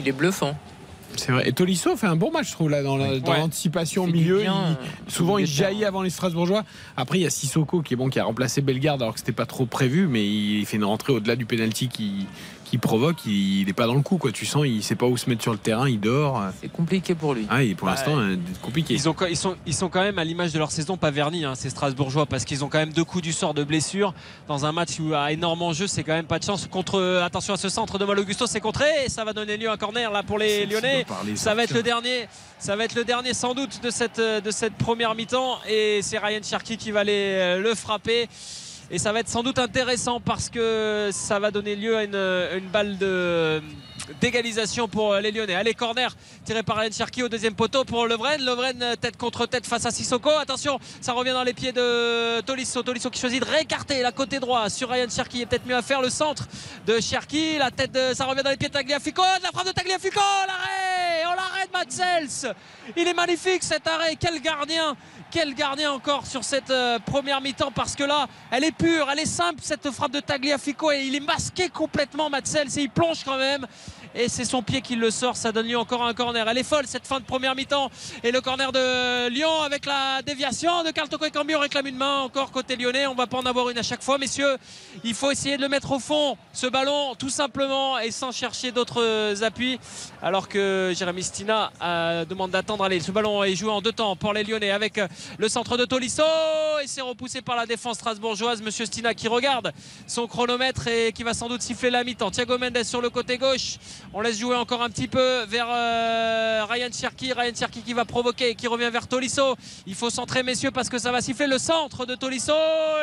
Il 0.00 0.08
est 0.08 0.12
bluffant. 0.12 0.56
C'est 1.16 1.30
vrai. 1.32 1.48
Et 1.48 1.52
Tolisso 1.52 1.96
fait 1.96 2.08
un 2.08 2.16
bon 2.16 2.30
match, 2.32 2.48
je 2.48 2.52
trouve, 2.52 2.68
là, 2.68 2.82
dans 2.82 2.96
la- 2.96 3.20
dans 3.20 3.32
Ouais. 3.32 3.38
l'anticipation 3.38 4.04
au 4.04 4.06
milieu. 4.08 4.40
bien, 4.40 4.54
il- 4.70 4.72
euh, 4.86 4.88
souvent, 5.08 5.38
il 5.38 5.46
jaillit 5.46 5.84
avant 5.84 6.02
les 6.02 6.10
Strasbourgeois. 6.10 6.64
Après, 6.96 7.18
il 7.18 7.22
y 7.22 7.26
a 7.26 7.30
Sissoko 7.30 7.80
qui 7.80 7.94
est 7.94 7.96
bon, 7.96 8.10
qui 8.10 8.18
a 8.18 8.24
remplacé 8.24 8.60
Bellegarde 8.60 9.00
alors 9.00 9.14
que 9.14 9.20
c'était 9.20 9.32
pas 9.32 9.46
trop 9.46 9.64
prévu, 9.64 10.08
mais 10.08 10.26
il 10.26 10.66
fait 10.66 10.76
une 10.76 10.84
rentrée 10.84 11.12
au-delà 11.14 11.36
du 11.36 11.46
penalty 11.46 11.88
qui, 11.88 12.26
qui 12.68 12.78
provoque. 12.78 13.24
Il 13.26 13.64
n'est 13.66 13.72
pas 13.72 13.86
dans 13.86 13.94
le 13.94 14.00
coup, 14.02 14.18
quoi. 14.18 14.32
Tu 14.32 14.44
sens, 14.46 14.64
il 14.66 14.82
sait 14.82 14.96
pas 14.96 15.06
où 15.06 15.16
se 15.16 15.28
mettre 15.30 15.42
sur 15.42 15.52
le 15.52 15.58
terrain, 15.58 15.88
il 15.88 16.00
dort. 16.00 16.42
C'est 16.60 16.70
compliqué 16.70 17.14
pour 17.14 17.34
lui. 17.34 17.46
Ah, 17.48 17.62
et 17.62 17.74
pour 17.74 17.86
Ouais. 17.88 17.94
l'instant, 17.94 18.18
euh, 18.18 18.36
compliqué. 18.62 18.94
Ils, 18.94 19.08
ont, 19.08 19.14
ils, 19.28 19.36
sont, 19.36 19.56
ils 19.66 19.74
sont 19.74 19.88
quand 19.88 20.00
même 20.02 20.18
à 20.18 20.24
l'image 20.24 20.52
de 20.52 20.58
leur 20.58 20.70
saison 20.70 20.96
pas 20.96 21.10
vernis, 21.10 21.44
hein, 21.44 21.54
ces 21.54 21.70
Strasbourgeois, 21.70 22.26
parce 22.26 22.44
qu'ils 22.44 22.64
ont 22.64 22.68
quand 22.68 22.78
même 22.78 22.92
deux 22.92 23.04
coups 23.04 23.22
du 23.22 23.32
sort 23.32 23.54
de 23.54 23.62
blessure 23.64 24.12
dans 24.48 24.66
un 24.66 24.72
match 24.72 24.98
où 24.98 25.14
à 25.14 25.32
énorme 25.32 25.62
enjeu, 25.62 25.86
c'est 25.86 26.02
quand 26.02 26.12
même 26.14 26.26
pas 26.26 26.38
de 26.38 26.44
chance. 26.44 26.66
Contre, 26.66 26.98
euh, 27.00 27.24
attention 27.24 27.54
à 27.54 27.56
ce 27.56 27.68
centre 27.68 27.98
de 27.98 28.04
Mal 28.04 28.18
Augusto, 28.18 28.46
c'est 28.46 28.60
contré 28.60 28.86
et 29.04 29.08
ça 29.08 29.24
va 29.24 29.32
donner 29.32 29.56
lieu 29.56 29.68
à 29.68 29.72
un 29.74 29.76
corner 29.76 30.10
là 30.10 30.22
pour 30.22 30.38
les 30.38 30.66
Lyonnais. 30.66 31.06
Ça 31.36 31.54
va 31.54 31.64
être 31.64 31.74
le 31.74 31.82
dernier, 31.82 32.26
ça 32.58 32.74
va 32.76 32.84
être 32.84 32.94
le 32.96 33.04
dernier 33.04 33.32
sans 33.34 33.54
doute 33.54 33.80
de 33.82 33.90
cette, 33.90 34.18
euh, 34.18 34.40
de 34.40 34.50
cette 34.50 34.74
première 34.74 35.14
mi-temps 35.14 35.58
et 35.68 36.00
c'est 36.02 36.18
Ryan 36.18 36.40
Cherky 36.42 36.76
qui 36.76 36.90
va 36.90 37.00
aller 37.00 37.58
le 37.60 37.74
frapper. 37.74 38.28
Et 38.90 38.98
ça 38.98 39.12
va 39.12 39.20
être 39.20 39.28
sans 39.28 39.42
doute 39.42 39.58
intéressant 39.58 40.20
parce 40.20 40.48
que 40.48 41.10
ça 41.12 41.40
va 41.40 41.50
donner 41.50 41.74
lieu 41.74 41.96
à 41.96 42.04
une, 42.04 42.68
balle 42.72 42.98
de 42.98 43.60
d'égalisation 44.20 44.88
pour 44.88 45.14
les 45.16 45.32
Lyonnais. 45.32 45.54
Allez, 45.54 45.74
corner 45.74 46.14
tiré 46.44 46.62
par 46.62 46.76
Ryan 46.76 46.90
Cherky 46.92 47.22
au 47.22 47.28
deuxième 47.28 47.54
poteau 47.54 47.84
pour 47.84 48.06
Lovren. 48.06 48.40
Lovren 48.42 48.82
euh, 48.82 48.96
tête 48.96 49.16
contre 49.16 49.46
tête 49.46 49.66
face 49.66 49.84
à 49.84 49.90
Sissoko. 49.90 50.30
Attention, 50.30 50.78
ça 51.00 51.12
revient 51.12 51.32
dans 51.32 51.42
les 51.42 51.54
pieds 51.54 51.72
de 51.72 52.40
Tolisso. 52.42 52.82
Tolisso 52.82 53.10
qui 53.10 53.20
choisit 53.20 53.42
de 53.42 53.48
réécarter 53.48 54.02
la 54.02 54.12
côté 54.12 54.38
droit 54.38 54.68
sur 54.70 54.90
Ryan 54.90 55.08
Cherky. 55.08 55.38
Il 55.38 55.42
a 55.42 55.46
peut-être 55.46 55.66
mieux 55.66 55.76
à 55.76 55.82
faire 55.82 56.00
le 56.00 56.10
centre 56.10 56.44
de 56.86 57.00
Cherky. 57.00 57.58
La 57.58 57.70
tête 57.70 57.98
ça 58.14 58.24
revient 58.24 58.42
dans 58.42 58.50
les 58.50 58.56
pieds 58.56 58.68
de 58.68 58.74
Tagliafico. 58.74 59.22
La 59.42 59.50
frappe 59.50 59.66
de 59.66 59.72
Tagliafico. 59.72 60.20
L'arrêt. 60.46 61.24
On 61.26 61.34
l'arrête 61.34 61.72
Matsels. 61.72 62.54
Il 62.96 63.08
est 63.08 63.14
magnifique 63.14 63.62
cet 63.62 63.86
arrêt. 63.86 64.16
Quel 64.16 64.40
gardien. 64.40 64.96
Quel 65.30 65.54
gardien 65.54 65.90
encore 65.90 66.26
sur 66.26 66.44
cette 66.44 66.70
euh, 66.70 66.98
première 67.00 67.40
mi-temps 67.40 67.72
parce 67.72 67.96
que 67.96 68.04
là, 68.04 68.28
elle 68.50 68.62
est 68.62 68.72
pure, 68.72 69.08
elle 69.10 69.18
est 69.18 69.26
simple 69.26 69.60
cette 69.62 69.90
frappe 69.90 70.12
de 70.12 70.20
Tagliafico 70.20 70.92
et 70.92 71.02
il 71.02 71.14
est 71.16 71.20
masqué 71.20 71.68
complètement 71.68 72.30
Matsels 72.30 72.68
et 72.78 72.82
il 72.82 72.90
plonge 72.90 73.24
quand 73.24 73.36
même. 73.36 73.66
Et 74.18 74.28
c'est 74.30 74.46
son 74.46 74.62
pied 74.62 74.80
qui 74.80 74.96
le 74.96 75.10
sort, 75.10 75.36
ça 75.36 75.52
donne 75.52 75.66
lieu 75.66 75.78
encore 75.78 76.02
un 76.02 76.14
corner. 76.14 76.48
Elle 76.48 76.58
est 76.58 76.62
folle 76.62 76.86
cette 76.86 77.06
fin 77.06 77.20
de 77.20 77.24
première 77.24 77.54
mi-temps. 77.54 77.90
Et 78.24 78.32
le 78.32 78.40
corner 78.40 78.72
de 78.72 79.28
Lyon 79.28 79.60
avec 79.62 79.84
la 79.84 80.22
déviation 80.22 80.82
de 80.84 80.90
Carl 80.90 81.08
Toko 81.08 81.26
Ekambi. 81.26 81.54
On 81.54 81.60
réclame 81.60 81.86
une 81.86 81.96
main 81.96 82.20
encore 82.20 82.50
côté 82.50 82.76
lyonnais. 82.76 83.06
On 83.06 83.14
va 83.14 83.26
pas 83.26 83.36
en 83.36 83.44
avoir 83.44 83.68
une 83.68 83.76
à 83.76 83.82
chaque 83.82 84.02
fois, 84.02 84.16
messieurs. 84.16 84.56
Il 85.04 85.12
faut 85.12 85.30
essayer 85.30 85.58
de 85.58 85.62
le 85.62 85.68
mettre 85.68 85.92
au 85.92 85.98
fond, 85.98 86.38
ce 86.54 86.66
ballon, 86.66 87.14
tout 87.14 87.28
simplement, 87.28 87.98
et 87.98 88.10
sans 88.10 88.32
chercher 88.32 88.72
d'autres 88.72 89.42
appuis. 89.42 89.78
Alors 90.22 90.48
que 90.48 90.94
Jérémy 90.96 91.22
Stina 91.22 91.36
Stina 91.36 91.72
euh, 91.82 92.24
demande 92.24 92.52
d'attendre. 92.52 92.84
Allez, 92.84 93.00
ce 93.00 93.12
ballon 93.12 93.44
est 93.44 93.54
joué 93.54 93.70
en 93.70 93.82
deux 93.82 93.92
temps 93.92 94.16
pour 94.16 94.32
les 94.32 94.44
Lyonnais 94.44 94.70
avec 94.70 94.96
euh, 94.96 95.06
le 95.36 95.50
centre 95.50 95.76
de 95.76 95.84
Tolisso 95.84 96.22
et 96.82 96.86
c'est 96.86 97.02
repoussé 97.02 97.42
par 97.42 97.56
la 97.56 97.66
défense 97.66 97.96
strasbourgeoise. 97.96 98.62
Monsieur 98.62 98.86
Stina 98.86 99.12
qui 99.12 99.28
regarde 99.28 99.74
son 100.06 100.26
chronomètre 100.26 100.88
et 100.88 101.12
qui 101.12 101.22
va 101.22 101.34
sans 101.34 101.48
doute 101.48 101.60
siffler 101.60 101.90
la 101.90 102.04
mi-temps. 102.04 102.30
Thiago 102.30 102.56
Mendes 102.56 102.82
sur 102.84 103.02
le 103.02 103.10
côté 103.10 103.36
gauche. 103.36 103.76
On 104.12 104.20
laisse 104.20 104.38
jouer 104.38 104.56
encore 104.56 104.82
un 104.82 104.88
petit 104.88 105.08
peu 105.08 105.44
vers 105.44 105.66
euh, 105.68 106.64
Ryan 106.68 106.88
Cherki. 106.92 107.32
Ryan 107.32 107.52
Cherki 107.54 107.82
qui 107.82 107.92
va 107.92 108.04
provoquer, 108.04 108.54
qui 108.54 108.66
revient 108.66 108.90
vers 108.90 109.06
Tolisso. 109.06 109.56
Il 109.86 109.94
faut 109.94 110.10
centrer, 110.10 110.42
messieurs, 110.42 110.70
parce 110.70 110.88
que 110.88 110.98
ça 110.98 111.12
va 111.12 111.20
siffler 111.20 111.46
le 111.46 111.58
centre 111.58 112.06
de 112.06 112.14
Tolisso. 112.14 112.54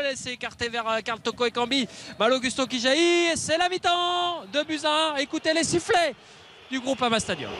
Laissez 0.03 0.31
écarter 0.31 0.69
vers 0.69 0.87
euh, 0.87 0.99
Karl 1.01 1.19
Toko 1.19 1.45
et 1.45 1.51
Cambi. 1.51 1.87
Mal 2.19 2.33
Augusto 2.33 2.65
qui 2.65 2.79
jaillit. 2.79 3.31
Et 3.33 3.35
C'est 3.35 3.57
la 3.57 3.69
mi-temps. 3.69 4.43
2 4.51 4.63
buts 4.63 4.79
à 4.83 5.15
1. 5.15 5.17
Écoutez 5.17 5.53
les 5.53 5.63
sifflets 5.63 6.15
du 6.71 6.79
groupe 6.79 7.01
Ama 7.01 7.19
Stadium. 7.19 7.51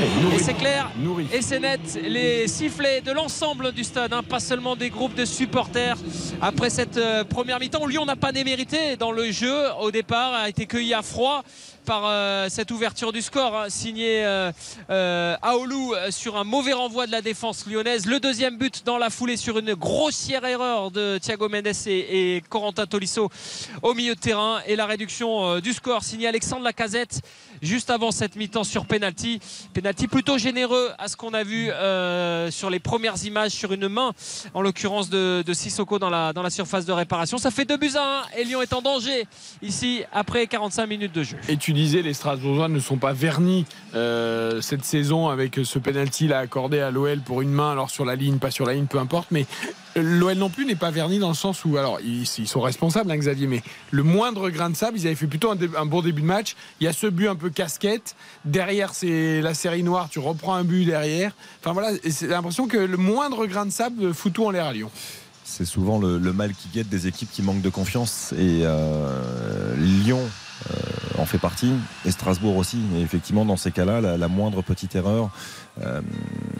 Et 0.00 0.38
c'est 0.38 0.54
clair, 0.54 0.92
et 1.32 1.42
c'est 1.42 1.58
net, 1.58 1.80
les 2.00 2.46
sifflets 2.46 3.00
de 3.00 3.10
l'ensemble 3.10 3.72
du 3.72 3.82
stade, 3.82 4.12
hein, 4.12 4.22
pas 4.22 4.38
seulement 4.38 4.76
des 4.76 4.90
groupes 4.90 5.16
de 5.16 5.24
supporters. 5.24 5.96
Après 6.40 6.70
cette 6.70 6.98
euh, 6.98 7.24
première 7.24 7.58
mi-temps, 7.58 7.84
Lyon 7.84 8.06
n'a 8.06 8.14
pas 8.14 8.30
démérité 8.30 8.96
dans 8.96 9.10
le 9.10 9.32
jeu 9.32 9.56
au 9.80 9.90
départ, 9.90 10.34
a 10.34 10.48
été 10.48 10.66
cueilli 10.66 10.94
à 10.94 11.02
froid 11.02 11.42
par 11.88 12.02
euh, 12.04 12.48
cette 12.50 12.70
ouverture 12.70 13.12
du 13.12 13.22
score 13.22 13.56
hein, 13.56 13.70
signée 13.70 14.22
euh, 14.22 14.52
euh, 14.90 15.34
Aoulou 15.40 15.94
sur 16.10 16.36
un 16.36 16.44
mauvais 16.44 16.74
renvoi 16.74 17.06
de 17.06 17.12
la 17.12 17.22
défense 17.22 17.64
lyonnaise. 17.66 18.04
Le 18.04 18.20
deuxième 18.20 18.58
but 18.58 18.84
dans 18.84 18.98
la 18.98 19.08
foulée 19.08 19.38
sur 19.38 19.58
une 19.58 19.72
grossière 19.72 20.44
erreur 20.44 20.90
de 20.90 21.16
Thiago 21.16 21.48
Mendes 21.48 21.72
et, 21.86 22.36
et 22.36 22.42
Corentin 22.42 22.84
Tolisso 22.84 23.30
au 23.80 23.94
milieu 23.94 24.14
de 24.14 24.20
terrain. 24.20 24.60
Et 24.66 24.76
la 24.76 24.84
réduction 24.84 25.60
du 25.60 25.72
score 25.72 26.04
signée 26.04 26.28
Alexandre 26.28 26.62
Lacazette 26.62 27.22
juste 27.62 27.90
avant 27.90 28.10
cette 28.10 28.36
mi-temps 28.36 28.64
sur 28.64 28.86
penalty. 28.86 29.40
Penalty 29.74 30.08
plutôt 30.08 30.38
généreux 30.38 30.90
à 30.98 31.08
ce 31.08 31.16
qu'on 31.16 31.34
a 31.34 31.44
vu 31.44 31.70
euh, 31.70 32.50
sur 32.50 32.70
les 32.70 32.78
premières 32.78 33.22
images 33.24 33.52
sur 33.52 33.72
une 33.72 33.88
main, 33.88 34.12
en 34.54 34.62
l'occurrence 34.62 35.10
de, 35.10 35.42
de 35.46 35.52
Sissoko 35.52 35.98
dans 35.98 36.10
la, 36.10 36.32
dans 36.32 36.42
la 36.42 36.50
surface 36.50 36.84
de 36.84 36.92
réparation. 36.92 37.38
Ça 37.38 37.50
fait 37.50 37.64
2 37.64 37.76
buts 37.76 37.90
à 37.96 38.24
1 38.36 38.38
et 38.40 38.44
Lyon 38.44 38.62
est 38.62 38.72
en 38.72 38.82
danger 38.82 39.26
ici 39.62 40.02
après 40.12 40.46
45 40.46 40.86
minutes 40.86 41.14
de 41.14 41.22
jeu. 41.22 41.36
Et 41.48 41.56
tu 41.56 41.72
disais, 41.72 42.02
les 42.02 42.14
Strasbourgeois 42.14 42.68
ne 42.68 42.80
sont 42.80 42.96
pas 42.96 43.12
vernis 43.12 43.64
euh, 43.94 44.60
cette 44.60 44.84
saison 44.84 45.28
avec 45.28 45.60
ce 45.64 45.78
penalty 45.78 46.28
là 46.28 46.38
accordé 46.38 46.80
à 46.80 46.90
l'OL 46.90 47.20
pour 47.20 47.42
une 47.42 47.50
main, 47.50 47.72
alors 47.72 47.90
sur 47.90 48.04
la 48.04 48.16
ligne, 48.16 48.38
pas 48.38 48.50
sur 48.50 48.66
la 48.66 48.74
ligne, 48.74 48.86
peu 48.86 48.98
importe. 48.98 49.28
Mais 49.30 49.46
l'OL 50.00 50.36
non 50.36 50.50
plus 50.50 50.64
n'est 50.64 50.76
pas 50.76 50.90
verni 50.90 51.18
dans 51.18 51.28
le 51.28 51.34
sens 51.34 51.64
où, 51.64 51.76
alors 51.76 52.00
ils, 52.00 52.26
sont 52.26 52.60
responsables, 52.60 53.10
hein, 53.10 53.16
Xavier, 53.16 53.46
mais 53.46 53.62
le 53.90 54.02
moindre 54.02 54.50
grain 54.50 54.70
de 54.70 54.76
sable, 54.76 54.98
ils 54.98 55.06
avaient 55.06 55.16
fait 55.16 55.26
plutôt 55.26 55.50
un, 55.50 55.86
bon 55.86 56.02
début 56.02 56.22
de 56.22 56.26
match. 56.26 56.56
Il 56.80 56.84
y 56.84 56.86
a 56.88 56.92
ce 56.92 57.06
but 57.06 57.28
un 57.28 57.36
peu 57.36 57.50
casquette. 57.50 58.16
Derrière, 58.44 58.94
c'est 58.94 59.40
la 59.40 59.54
série 59.54 59.82
noire, 59.82 60.08
tu 60.10 60.18
reprends 60.18 60.54
un 60.54 60.64
but 60.64 60.84
derrière. 60.84 61.32
Enfin 61.60 61.72
voilà, 61.72 61.96
c'est 62.08 62.26
l'impression 62.26 62.66
que 62.66 62.78
le 62.78 62.96
moindre 62.96 63.46
grain 63.46 63.66
de 63.66 63.70
sable 63.70 64.14
fout 64.14 64.32
tout 64.32 64.46
en 64.46 64.50
l'air 64.50 64.66
à 64.66 64.72
Lyon. 64.72 64.90
C'est 65.44 65.64
souvent 65.64 65.98
le, 65.98 66.18
mal 66.32 66.52
qui 66.52 66.68
guette 66.68 66.88
des 66.88 67.06
équipes 67.06 67.30
qui 67.32 67.42
manquent 67.42 67.62
de 67.62 67.70
confiance. 67.70 68.32
Et 68.32 68.62
euh, 68.64 69.74
Lyon 69.76 70.20
en 71.18 71.26
fait 71.26 71.38
partie, 71.38 71.72
et 72.04 72.10
Strasbourg 72.10 72.56
aussi. 72.56 72.78
Et 72.96 73.00
effectivement, 73.00 73.44
dans 73.44 73.56
ces 73.56 73.70
cas-là, 73.70 74.00
la, 74.00 74.28
moindre 74.28 74.62
petite 74.62 74.94
erreur, 74.94 75.30
euh, 75.82 76.00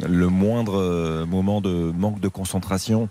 le 0.09 0.29
moindre 0.29 0.79
euh, 0.79 1.27
moment 1.27 1.61
de 1.61 1.93
manque 1.97 2.21
de 2.21 2.29
concentration, 2.29 3.09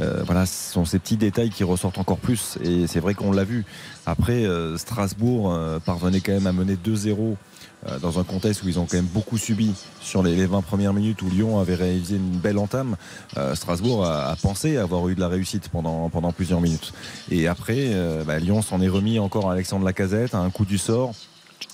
euh, 0.00 0.22
voilà, 0.24 0.46
ce 0.46 0.72
sont 0.72 0.84
ces 0.84 0.98
petits 0.98 1.16
détails 1.16 1.50
qui 1.50 1.64
ressortent 1.64 1.98
encore 1.98 2.18
plus. 2.18 2.58
Et 2.62 2.86
c'est 2.86 3.00
vrai 3.00 3.14
qu'on 3.14 3.32
l'a 3.32 3.44
vu. 3.44 3.64
Après, 4.06 4.44
euh, 4.44 4.76
Strasbourg 4.76 5.52
euh, 5.52 5.78
parvenait 5.80 6.20
quand 6.20 6.32
même 6.32 6.46
à 6.46 6.52
mener 6.52 6.76
2-0 6.76 7.18
euh, 7.18 7.34
dans 8.00 8.18
un 8.18 8.24
contexte 8.24 8.62
où 8.62 8.68
ils 8.68 8.78
ont 8.78 8.86
quand 8.86 8.96
même 8.96 9.06
beaucoup 9.06 9.38
subi 9.38 9.72
sur 10.00 10.22
les, 10.22 10.34
les 10.36 10.46
20 10.46 10.62
premières 10.62 10.92
minutes 10.92 11.22
où 11.22 11.28
Lyon 11.30 11.58
avait 11.60 11.74
réalisé 11.74 12.16
une 12.16 12.30
belle 12.38 12.58
entame. 12.58 12.96
Euh, 13.36 13.54
Strasbourg 13.54 14.04
a, 14.04 14.30
a 14.30 14.36
pensé 14.36 14.76
avoir 14.76 15.08
eu 15.08 15.14
de 15.14 15.20
la 15.20 15.28
réussite 15.28 15.68
pendant, 15.68 16.08
pendant 16.10 16.32
plusieurs 16.32 16.60
minutes. 16.60 16.92
Et 17.30 17.46
après, 17.48 17.76
euh, 17.94 18.24
bah, 18.24 18.38
Lyon 18.38 18.62
s'en 18.62 18.80
est 18.80 18.88
remis 18.88 19.18
encore 19.18 19.48
à 19.50 19.52
Alexandre 19.52 19.84
Lacazette, 19.84 20.34
à 20.34 20.38
un 20.38 20.50
coup 20.50 20.64
du 20.64 20.78
sort. 20.78 21.12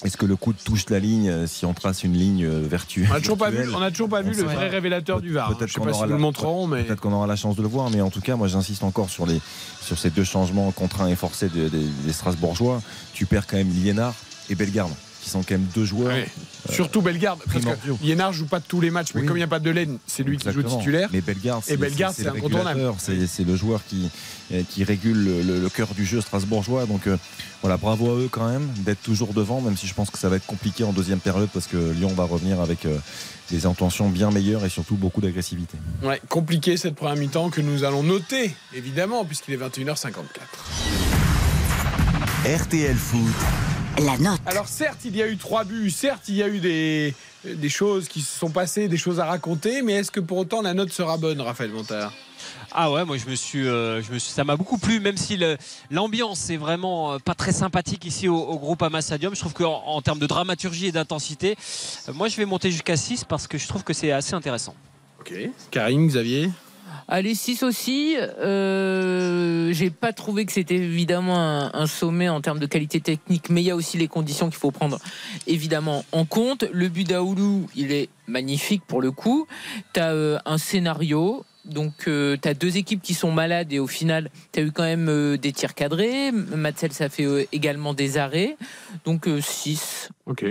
Est-ce 0.04 0.16
que 0.16 0.26
le 0.26 0.36
coup 0.36 0.52
touche 0.52 0.88
la 0.90 0.98
ligne 1.00 1.28
euh, 1.28 1.46
si 1.46 1.64
on 1.66 1.74
trace 1.74 2.04
une 2.04 2.12
ligne 2.12 2.44
euh, 2.44 2.64
vertueuse 2.68 3.08
On 3.10 3.14
n'a 3.14 3.20
toujours 3.20 3.36
pas 3.38 3.50
vu, 3.50 3.68
on 3.74 3.82
a 3.82 3.90
toujours 3.90 4.08
pas 4.08 4.22
vu 4.22 4.32
le 4.32 4.42
vrai 4.44 4.54
pas. 4.54 4.60
révélateur 4.60 5.20
du 5.20 5.32
VAR. 5.32 5.56
Peut-être 5.56 5.72
qu'on 5.74 5.84
pas 5.84 5.92
si 5.92 5.98
aura 5.98 6.06
nous 6.06 6.12
la- 6.12 6.16
le 6.18 6.22
montrerons, 6.22 6.66
mais 6.68 6.84
Peut-être 6.84 7.00
qu'on 7.00 7.12
aura 7.12 7.26
la 7.26 7.34
chance 7.36 7.56
de 7.56 7.62
le 7.62 7.68
voir, 7.68 7.90
mais 7.90 8.00
en 8.00 8.10
tout 8.10 8.20
cas, 8.20 8.36
moi 8.36 8.46
j'insiste 8.48 8.84
encore 8.84 9.10
sur, 9.10 9.26
les, 9.26 9.40
sur 9.80 9.98
ces 9.98 10.10
deux 10.10 10.24
changements 10.24 10.70
contraints 10.72 11.08
et 11.08 11.16
forcés 11.16 11.48
de- 11.48 11.68
de- 11.68 11.82
des 12.04 12.12
Strasbourgeois. 12.12 12.80
Tu 13.12 13.26
perds 13.26 13.46
quand 13.46 13.56
même 13.56 13.70
Liénard 13.70 14.14
et 14.50 14.54
Bellegarde, 14.54 14.92
qui 15.22 15.30
sont 15.30 15.42
quand 15.42 15.52
même 15.54 15.66
deux 15.74 15.84
joueurs. 15.84 16.08
Ouais. 16.12 16.28
Surtout 16.70 17.00
Bellegarde, 17.00 17.38
parce 17.44 17.52
que 17.56 17.58
primordiaux. 17.60 17.98
Liénard 18.02 18.32
joue 18.32 18.46
pas 18.46 18.60
tous 18.60 18.80
les 18.80 18.90
matchs, 18.90 19.08
mais 19.14 19.20
Oui. 19.22 19.26
comme 19.26 19.36
il 19.36 19.40
n'y 19.40 19.44
a 19.44 19.48
pas 19.48 19.58
de 19.60 19.70
laine, 19.70 19.98
c'est 20.06 20.22
lui 20.22 20.36
qui 20.36 20.50
joue 20.52 20.62
titulaire. 20.62 21.08
Mais 21.12 21.20
Bellegarde, 21.20 21.62
Et 21.68 21.76
Bellegarde, 21.76 22.14
c'est 22.16 22.24
le 22.24 22.30
incontournable. 22.30 22.92
C'est 22.98 23.26
c'est 23.26 23.44
le 23.44 23.56
joueur 23.56 23.80
qui, 23.86 24.10
euh, 24.52 24.62
qui 24.68 24.84
régule 24.84 25.16
le, 25.24 25.42
le- 25.42 25.60
le 25.60 25.68
cœur 25.68 25.88
du 25.94 26.04
jeu 26.04 26.20
strasbourgeois. 26.20 26.86
Donc 26.86 27.06
euh, 27.06 27.16
voilà, 27.62 27.76
bravo 27.76 28.10
à 28.10 28.14
eux 28.18 28.28
quand 28.30 28.48
même 28.48 28.68
d'être 28.78 29.02
toujours 29.02 29.32
devant, 29.34 29.60
même 29.60 29.76
si 29.76 29.86
je 29.86 29.94
pense 29.94 30.10
que 30.10 30.18
ça 30.18 30.28
va 30.28 30.36
être 30.36 30.46
compliqué 30.46 30.82
en 30.84 30.92
deuxième 30.92 31.20
période 31.20 31.48
parce 31.52 31.66
que 31.68 31.76
Lyon 31.92 32.12
va 32.14 32.24
revenir 32.24 32.60
avec 32.60 32.84
euh, 32.86 32.98
des 33.50 33.66
intentions 33.66 34.08
bien 34.08 34.30
meilleures 34.30 34.64
et 34.64 34.68
surtout 34.70 34.96
beaucoup 34.96 35.20
d'agressivité. 35.20 35.76
Ouais, 36.02 36.20
compliqué 36.28 36.76
cette 36.76 36.94
première 36.96 37.16
mi-temps 37.16 37.50
que 37.50 37.60
nous 37.60 37.84
allons 37.84 38.02
noter, 38.02 38.54
évidemment, 38.74 39.24
puisqu'il 39.24 39.54
est 39.54 39.58
21h54. 39.58 40.12
RTL 42.44 42.96
Foot, 42.96 43.20
La 43.98 44.16
note. 44.18 44.40
Alors 44.46 44.68
certes, 44.68 45.00
il 45.04 45.16
y 45.16 45.22
a 45.22 45.28
eu 45.28 45.36
trois 45.36 45.64
buts, 45.64 45.90
certes, 45.90 46.22
il 46.28 46.36
y 46.36 46.42
a 46.42 46.48
eu 46.48 46.58
des, 46.60 47.14
des 47.44 47.68
choses 47.68 48.08
qui 48.08 48.20
se 48.22 48.38
sont 48.38 48.50
passées, 48.50 48.88
des 48.88 48.96
choses 48.96 49.20
à 49.20 49.26
raconter, 49.26 49.82
mais 49.82 49.92
est-ce 49.94 50.10
que 50.10 50.20
pour 50.20 50.38
autant 50.38 50.62
la 50.62 50.74
note 50.74 50.90
sera 50.92 51.18
bonne, 51.18 51.40
Raphaël 51.40 51.70
Montard? 51.70 52.12
Ah 52.72 52.90
ouais, 52.90 53.04
moi 53.04 53.18
je 53.18 53.28
me 53.28 53.34
suis, 53.34 53.68
euh, 53.68 54.02
je 54.02 54.12
me 54.12 54.18
suis 54.18 54.32
ça 54.32 54.44
m'a 54.44 54.56
beaucoup 54.56 54.78
plu, 54.78 54.98
même 54.98 55.16
si 55.16 55.38
l'ambiance 55.90 56.48
est 56.50 56.56
vraiment 56.56 57.12
euh, 57.12 57.18
pas 57.18 57.34
très 57.34 57.52
sympathique 57.52 58.04
ici 58.06 58.28
au, 58.28 58.36
au 58.36 58.58
groupe 58.58 58.82
Ama 58.82 59.02
Stadium. 59.02 59.34
Je 59.34 59.40
trouve 59.40 59.52
qu'en 59.52 59.82
en 59.84 60.00
termes 60.00 60.18
de 60.18 60.26
dramaturgie 60.26 60.86
et 60.86 60.92
d'intensité, 60.92 61.56
euh, 62.08 62.12
moi 62.14 62.28
je 62.28 62.36
vais 62.36 62.46
monter 62.46 62.70
jusqu'à 62.70 62.96
6 62.96 63.24
parce 63.24 63.46
que 63.46 63.58
je 63.58 63.68
trouve 63.68 63.84
que 63.84 63.92
c'est 63.92 64.10
assez 64.10 64.34
intéressant. 64.34 64.74
Ok. 65.20 65.32
Karim, 65.70 66.08
Xavier? 66.08 66.50
Allez, 67.08 67.34
6 67.34 67.62
aussi. 67.62 68.16
Euh, 68.16 69.72
J'ai 69.72 69.90
pas 69.90 70.12
trouvé 70.12 70.44
que 70.46 70.52
c'était 70.52 70.76
évidemment 70.76 71.36
un, 71.74 71.86
sommet 71.86 72.28
en 72.28 72.40
termes 72.40 72.58
de 72.58 72.66
qualité 72.66 73.00
technique, 73.00 73.50
mais 73.50 73.62
il 73.62 73.66
y 73.66 73.70
a 73.70 73.76
aussi 73.76 73.98
les 73.98 74.08
conditions 74.08 74.48
qu'il 74.48 74.58
faut 74.58 74.70
prendre 74.70 74.98
évidemment 75.46 76.04
en 76.12 76.24
compte. 76.24 76.64
Le 76.72 76.88
but 76.88 77.06
d'Aoulou, 77.06 77.68
il 77.74 77.92
est 77.92 78.08
magnifique 78.26 78.82
pour 78.86 79.02
le 79.02 79.10
coup. 79.10 79.46
Tu 79.92 80.00
as 80.00 80.42
un 80.44 80.58
scénario. 80.58 81.44
Donc, 81.64 81.92
tu 82.06 82.48
as 82.48 82.54
deux 82.54 82.76
équipes 82.76 83.02
qui 83.02 83.14
sont 83.14 83.30
malades 83.30 83.72
et 83.72 83.78
au 83.78 83.86
final, 83.86 84.30
tu 84.52 84.60
as 84.60 84.62
eu 84.64 84.72
quand 84.72 84.82
même 84.82 85.08
euh, 85.08 85.36
des 85.36 85.52
tirs 85.52 85.74
cadrés. 85.74 86.32
Matzel, 86.32 86.92
ça 86.92 87.08
fait 87.08 87.24
euh, 87.24 87.46
également 87.52 87.94
des 87.94 88.18
arrêts. 88.18 88.56
Donc, 89.04 89.28
6. 89.40 90.08
Ok. 90.26 90.44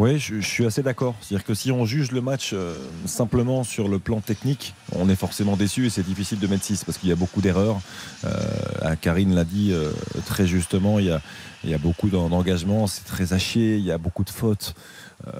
Oui, 0.00 0.18
je, 0.18 0.36
je 0.40 0.46
suis 0.48 0.64
assez 0.64 0.82
d'accord. 0.82 1.14
C'est-à-dire 1.20 1.44
que 1.44 1.52
si 1.52 1.70
on 1.70 1.84
juge 1.84 2.10
le 2.10 2.22
match 2.22 2.52
euh, 2.54 2.74
simplement 3.04 3.64
sur 3.64 3.86
le 3.86 3.98
plan 3.98 4.20
technique, 4.20 4.72
on 4.96 5.10
est 5.10 5.14
forcément 5.14 5.56
déçu 5.58 5.84
et 5.84 5.90
c'est 5.90 6.02
difficile 6.02 6.38
de 6.38 6.46
mettre 6.46 6.64
6 6.64 6.84
parce 6.84 6.96
qu'il 6.96 7.10
y 7.10 7.12
a 7.12 7.16
beaucoup 7.16 7.42
d'erreurs. 7.42 7.78
Euh, 8.24 8.30
Karine 9.02 9.34
l'a 9.34 9.44
dit 9.44 9.72
euh, 9.72 9.90
très 10.24 10.46
justement, 10.46 10.98
il 11.00 11.04
y 11.04 11.10
a, 11.10 11.20
il 11.64 11.70
y 11.70 11.74
a 11.74 11.78
beaucoup 11.78 12.08
d'en- 12.08 12.30
d'engagement, 12.30 12.86
c'est 12.86 13.04
très 13.04 13.34
haché, 13.34 13.76
il 13.76 13.84
y 13.84 13.92
a 13.92 13.98
beaucoup 13.98 14.24
de 14.24 14.30
fautes. 14.30 14.72
Euh, 15.26 15.32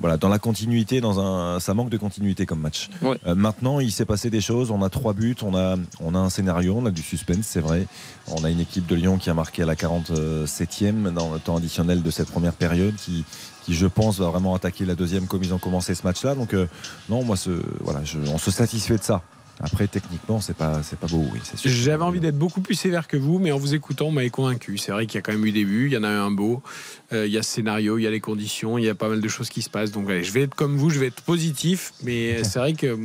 voilà, 0.00 0.16
dans 0.16 0.28
la 0.28 0.38
continuité, 0.38 1.00
dans 1.00 1.18
un, 1.18 1.58
ça 1.58 1.74
manque 1.74 1.90
de 1.90 1.96
continuité 1.96 2.46
comme 2.46 2.60
match. 2.60 2.90
Ouais. 3.02 3.18
Euh, 3.26 3.34
maintenant, 3.34 3.80
il 3.80 3.90
s'est 3.90 4.04
passé 4.04 4.30
des 4.30 4.40
choses. 4.40 4.70
On 4.70 4.80
a 4.80 4.88
trois 4.90 5.12
buts, 5.12 5.34
on 5.42 5.56
a, 5.56 5.74
on 5.98 6.14
a 6.14 6.18
un 6.18 6.30
scénario, 6.30 6.76
on 6.78 6.86
a 6.86 6.92
du 6.92 7.02
suspense, 7.02 7.44
c'est 7.44 7.58
vrai. 7.60 7.88
On 8.28 8.44
a 8.44 8.50
une 8.50 8.60
équipe 8.60 8.86
de 8.86 8.94
Lyon 8.94 9.18
qui 9.18 9.28
a 9.30 9.34
marqué 9.34 9.62
à 9.64 9.66
la 9.66 9.74
47e 9.74 11.12
dans 11.12 11.32
le 11.34 11.40
temps 11.40 11.56
additionnel 11.56 12.02
de 12.02 12.10
cette 12.12 12.30
première 12.30 12.52
période, 12.52 12.94
qui, 12.94 13.24
qui 13.64 13.74
je 13.74 13.86
pense 13.86 14.18
va 14.18 14.28
vraiment 14.28 14.54
attaquer 14.54 14.84
la 14.84 14.94
deuxième 14.94 15.26
comme 15.26 15.42
ils 15.42 15.54
ont 15.54 15.58
commencé 15.58 15.94
ce 15.94 16.02
match-là. 16.04 16.34
Donc 16.34 16.54
euh, 16.54 16.66
non, 17.08 17.24
moi, 17.24 17.36
ce, 17.36 17.50
voilà, 17.80 18.04
je- 18.04 18.18
on 18.18 18.38
se 18.38 18.50
satisfait 18.50 18.96
de 18.98 19.02
ça. 19.02 19.22
Après, 19.60 19.86
techniquement, 19.86 20.40
c'est 20.40 20.56
pas, 20.56 20.82
c'est 20.82 20.98
pas 20.98 21.06
beau. 21.06 21.24
J'avais 21.64 22.02
envie 22.02 22.18
d'être 22.18 22.36
beaucoup 22.36 22.60
plus 22.60 22.74
sévère 22.74 23.06
que 23.06 23.16
vous, 23.16 23.38
mais 23.38 23.52
en 23.52 23.58
vous 23.58 23.72
écoutant, 23.74 24.06
on 24.06 24.10
m'avait 24.10 24.28
convaincu. 24.28 24.78
C'est 24.78 24.90
vrai 24.90 25.06
qu'il 25.06 25.14
y 25.14 25.18
a 25.18 25.22
quand 25.22 25.30
même 25.30 25.46
eu 25.46 25.52
des 25.52 25.64
buts, 25.64 25.86
il 25.86 25.94
y 25.94 25.96
en 25.96 26.02
a 26.02 26.08
eu 26.10 26.16
un 26.16 26.32
beau, 26.32 26.60
euh, 27.12 27.24
il 27.28 27.32
y 27.32 27.38
a 27.38 27.42
ce 27.44 27.50
scénario, 27.52 27.96
il 27.96 28.02
y 28.02 28.06
a 28.08 28.10
les 28.10 28.18
conditions, 28.18 28.78
il 28.78 28.84
y 28.84 28.88
a 28.88 28.96
pas 28.96 29.08
mal 29.08 29.20
de 29.20 29.28
choses 29.28 29.50
qui 29.50 29.62
se 29.62 29.70
passent. 29.70 29.92
Donc 29.92 30.08
je 30.10 30.32
vais 30.32 30.42
être 30.42 30.56
comme 30.56 30.76
vous, 30.76 30.90
je 30.90 30.98
vais 30.98 31.06
être 31.06 31.22
positif, 31.22 31.92
mais 32.02 32.42
c'est 32.42 32.58
vrai 32.58 32.72
que 32.72 32.98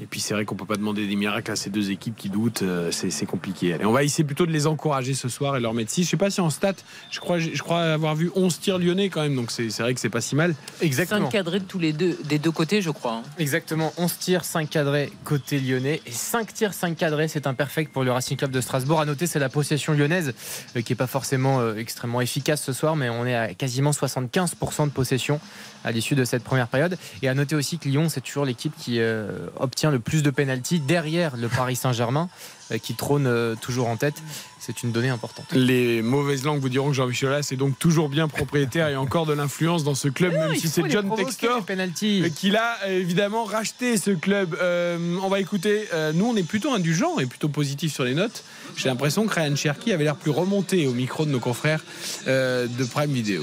Et 0.00 0.04
puis 0.06 0.20
c'est 0.20 0.34
vrai 0.34 0.44
qu'on 0.44 0.56
peut 0.56 0.66
pas 0.66 0.76
demander 0.76 1.06
des 1.06 1.16
miracles 1.16 1.50
à 1.50 1.56
ces 1.56 1.70
deux 1.70 1.90
équipes 1.90 2.16
qui 2.16 2.28
doutent, 2.28 2.62
euh, 2.62 2.90
c'est 2.92 3.10
c'est 3.10 3.24
compliqué. 3.24 3.72
Allez, 3.72 3.86
on 3.86 3.92
va 3.92 4.04
essayer 4.04 4.24
plutôt 4.24 4.44
de 4.44 4.52
les 4.52 4.66
encourager 4.66 5.14
ce 5.14 5.28
soir 5.30 5.56
et 5.56 5.60
leur 5.60 5.72
mettre 5.72 5.90
6. 5.90 6.04
Je 6.04 6.10
sais 6.10 6.16
pas 6.18 6.28
si 6.28 6.40
en 6.42 6.50
stat, 6.50 6.74
je 7.10 7.18
crois, 7.18 7.38
je 7.38 7.62
crois 7.62 7.80
avoir 7.80 8.14
vu 8.14 8.30
11 8.34 8.60
tirs 8.60 8.78
lyonnais 8.78 9.08
quand 9.08 9.22
même, 9.22 9.34
donc 9.34 9.50
c'est 9.50 9.70
c'est 9.70 9.82
vrai 9.82 9.94
que 9.94 10.00
c'est 10.00 10.10
pas 10.10 10.20
si 10.20 10.36
mal. 10.36 10.54
Exactement. 10.82 11.26
5 11.26 11.32
cadrés 11.32 11.60
de 11.60 11.64
tous 11.64 11.78
les 11.78 11.92
deux, 11.94 12.18
des 12.24 12.38
deux 12.38 12.50
côtés, 12.50 12.82
je 12.82 12.90
crois. 12.90 13.12
hein. 13.14 13.22
Exactement, 13.38 13.92
11 13.96 14.18
tirs, 14.18 14.44
5 14.44 14.68
cadrés 14.68 15.10
côté 15.24 15.58
lyonnais. 15.60 16.02
Et 16.06 16.12
5 16.12 16.52
tirs, 16.52 16.74
5 16.74 16.94
cadrés, 16.96 17.28
c'est 17.28 17.46
imperfect 17.46 17.90
pour 17.92 18.04
le 18.04 18.12
Racing 18.12 18.36
Club 18.36 18.50
de 18.50 18.60
Strasbourg. 18.60 19.00
À 19.00 19.06
noter, 19.06 19.26
c'est 19.26 19.38
la 19.38 19.48
possession 19.48 19.94
lyonnaise 19.94 20.34
euh, 20.76 20.82
qui 20.82 20.92
n'est 20.92 20.96
pas 20.96 21.06
forcément 21.06 21.60
euh, 21.60 21.74
extrêmement 21.76 22.20
efficace 22.20 22.62
ce 22.62 22.74
soir, 22.74 22.96
mais 22.96 23.08
on 23.08 23.24
est 23.26 23.34
à 23.34 23.54
quasiment 23.54 23.92
75% 23.92 24.84
de 24.86 24.90
possession 24.90 25.40
à 25.84 25.92
l'issue 25.92 26.14
de 26.14 26.24
cette 26.24 26.44
première 26.44 26.68
période. 26.68 26.96
Et 27.22 27.28
à 27.28 27.34
noter 27.34 27.54
aussi 27.56 27.78
que 27.78 27.88
Lyon, 27.88 28.08
c'est 28.08 28.20
toujours 28.20 28.44
l'équipe 28.44 28.72
qui 28.78 29.00
euh, 29.00 29.48
obtient 29.58 29.90
le 29.90 29.98
plus 29.98 30.22
de 30.22 30.30
pénalties 30.30 30.80
derrière 30.80 31.36
le 31.36 31.48
Paris 31.48 31.76
Saint-Germain, 31.76 32.28
euh, 32.72 32.78
qui 32.78 32.94
trône 32.94 33.26
euh, 33.26 33.54
toujours 33.60 33.88
en 33.88 33.96
tête. 33.96 34.16
C'est 34.58 34.82
une 34.82 34.90
donnée 34.90 35.10
importante. 35.10 35.46
Les 35.52 36.02
mauvaises 36.02 36.42
langues 36.44 36.60
vous 36.60 36.68
diront 36.68 36.88
que 36.88 36.94
Jean-Michel 36.94 37.28
Aulas 37.28 37.48
est 37.52 37.56
donc 37.56 37.78
toujours 37.78 38.08
bien 38.08 38.26
propriétaire 38.26 38.88
et 38.88 38.96
encore 38.96 39.24
de 39.26 39.32
l'influence 39.32 39.84
dans 39.84 39.94
ce 39.94 40.08
club, 40.08 40.32
même 40.32 40.50
il 40.54 40.60
si 40.60 40.68
c'est 40.68 40.88
John 40.90 41.14
Textor 41.14 41.58
les 41.58 41.62
pénaltys. 41.64 42.22
euh, 42.24 42.28
qu'il 42.30 42.56
a 42.56 42.78
euh, 42.86 42.98
évidemment 42.98 43.44
racheté 43.44 43.96
ce 43.96 44.10
club. 44.10 44.56
Euh, 44.60 44.98
on 45.22 45.28
va 45.28 45.38
écouter, 45.38 45.84
euh, 45.94 46.12
nous 46.12 46.26
on 46.26 46.34
est 46.36 46.42
plutôt 46.42 46.72
indulgents 46.74 47.20
et 47.20 47.26
plutôt 47.26 47.48
positifs 47.48 47.94
sur 47.94 48.02
les 48.02 48.14
notes. 48.14 48.42
J'ai 48.76 48.88
l'impression 48.88 49.24
que 49.26 49.34
Ryan 49.34 49.54
Cherky 49.54 49.92
avait 49.92 50.02
l'air 50.04 50.16
plus 50.16 50.32
remonté 50.32 50.88
au 50.88 50.92
micro 50.94 51.24
de 51.26 51.30
nos 51.30 51.38
confrères 51.40 51.84
euh, 52.26 52.66
de 52.66 52.84
Prime 52.84 53.12
Video. 53.12 53.42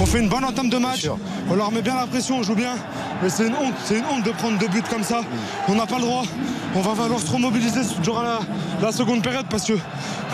On 0.00 0.06
fait 0.06 0.20
une 0.20 0.28
bonne 0.28 0.44
entame 0.44 0.68
de 0.70 0.78
match, 0.78 1.06
on 1.50 1.54
leur 1.54 1.70
met 1.70 1.82
bien 1.82 1.94
la 1.94 2.06
pression, 2.06 2.38
on 2.38 2.42
joue 2.42 2.54
bien. 2.54 2.74
Mais 3.22 3.28
c'est 3.28 3.46
une 3.46 3.54
honte, 3.54 3.74
c'est 3.84 3.98
une 3.98 4.04
honte 4.06 4.24
de 4.24 4.30
prendre 4.30 4.58
deux 4.58 4.68
buts 4.68 4.82
comme 4.88 5.02
ça. 5.04 5.20
On 5.68 5.74
n'a 5.74 5.86
pas 5.86 5.96
le 5.96 6.02
droit. 6.02 6.22
On 6.74 6.80
va 6.80 6.94
falloir 6.94 7.20
se 7.20 7.30
remobiliser 7.30 7.80
durant 8.02 8.22
la, 8.22 8.38
la 8.80 8.92
seconde 8.92 9.22
période 9.22 9.46
parce 9.50 9.64
que 9.66 9.74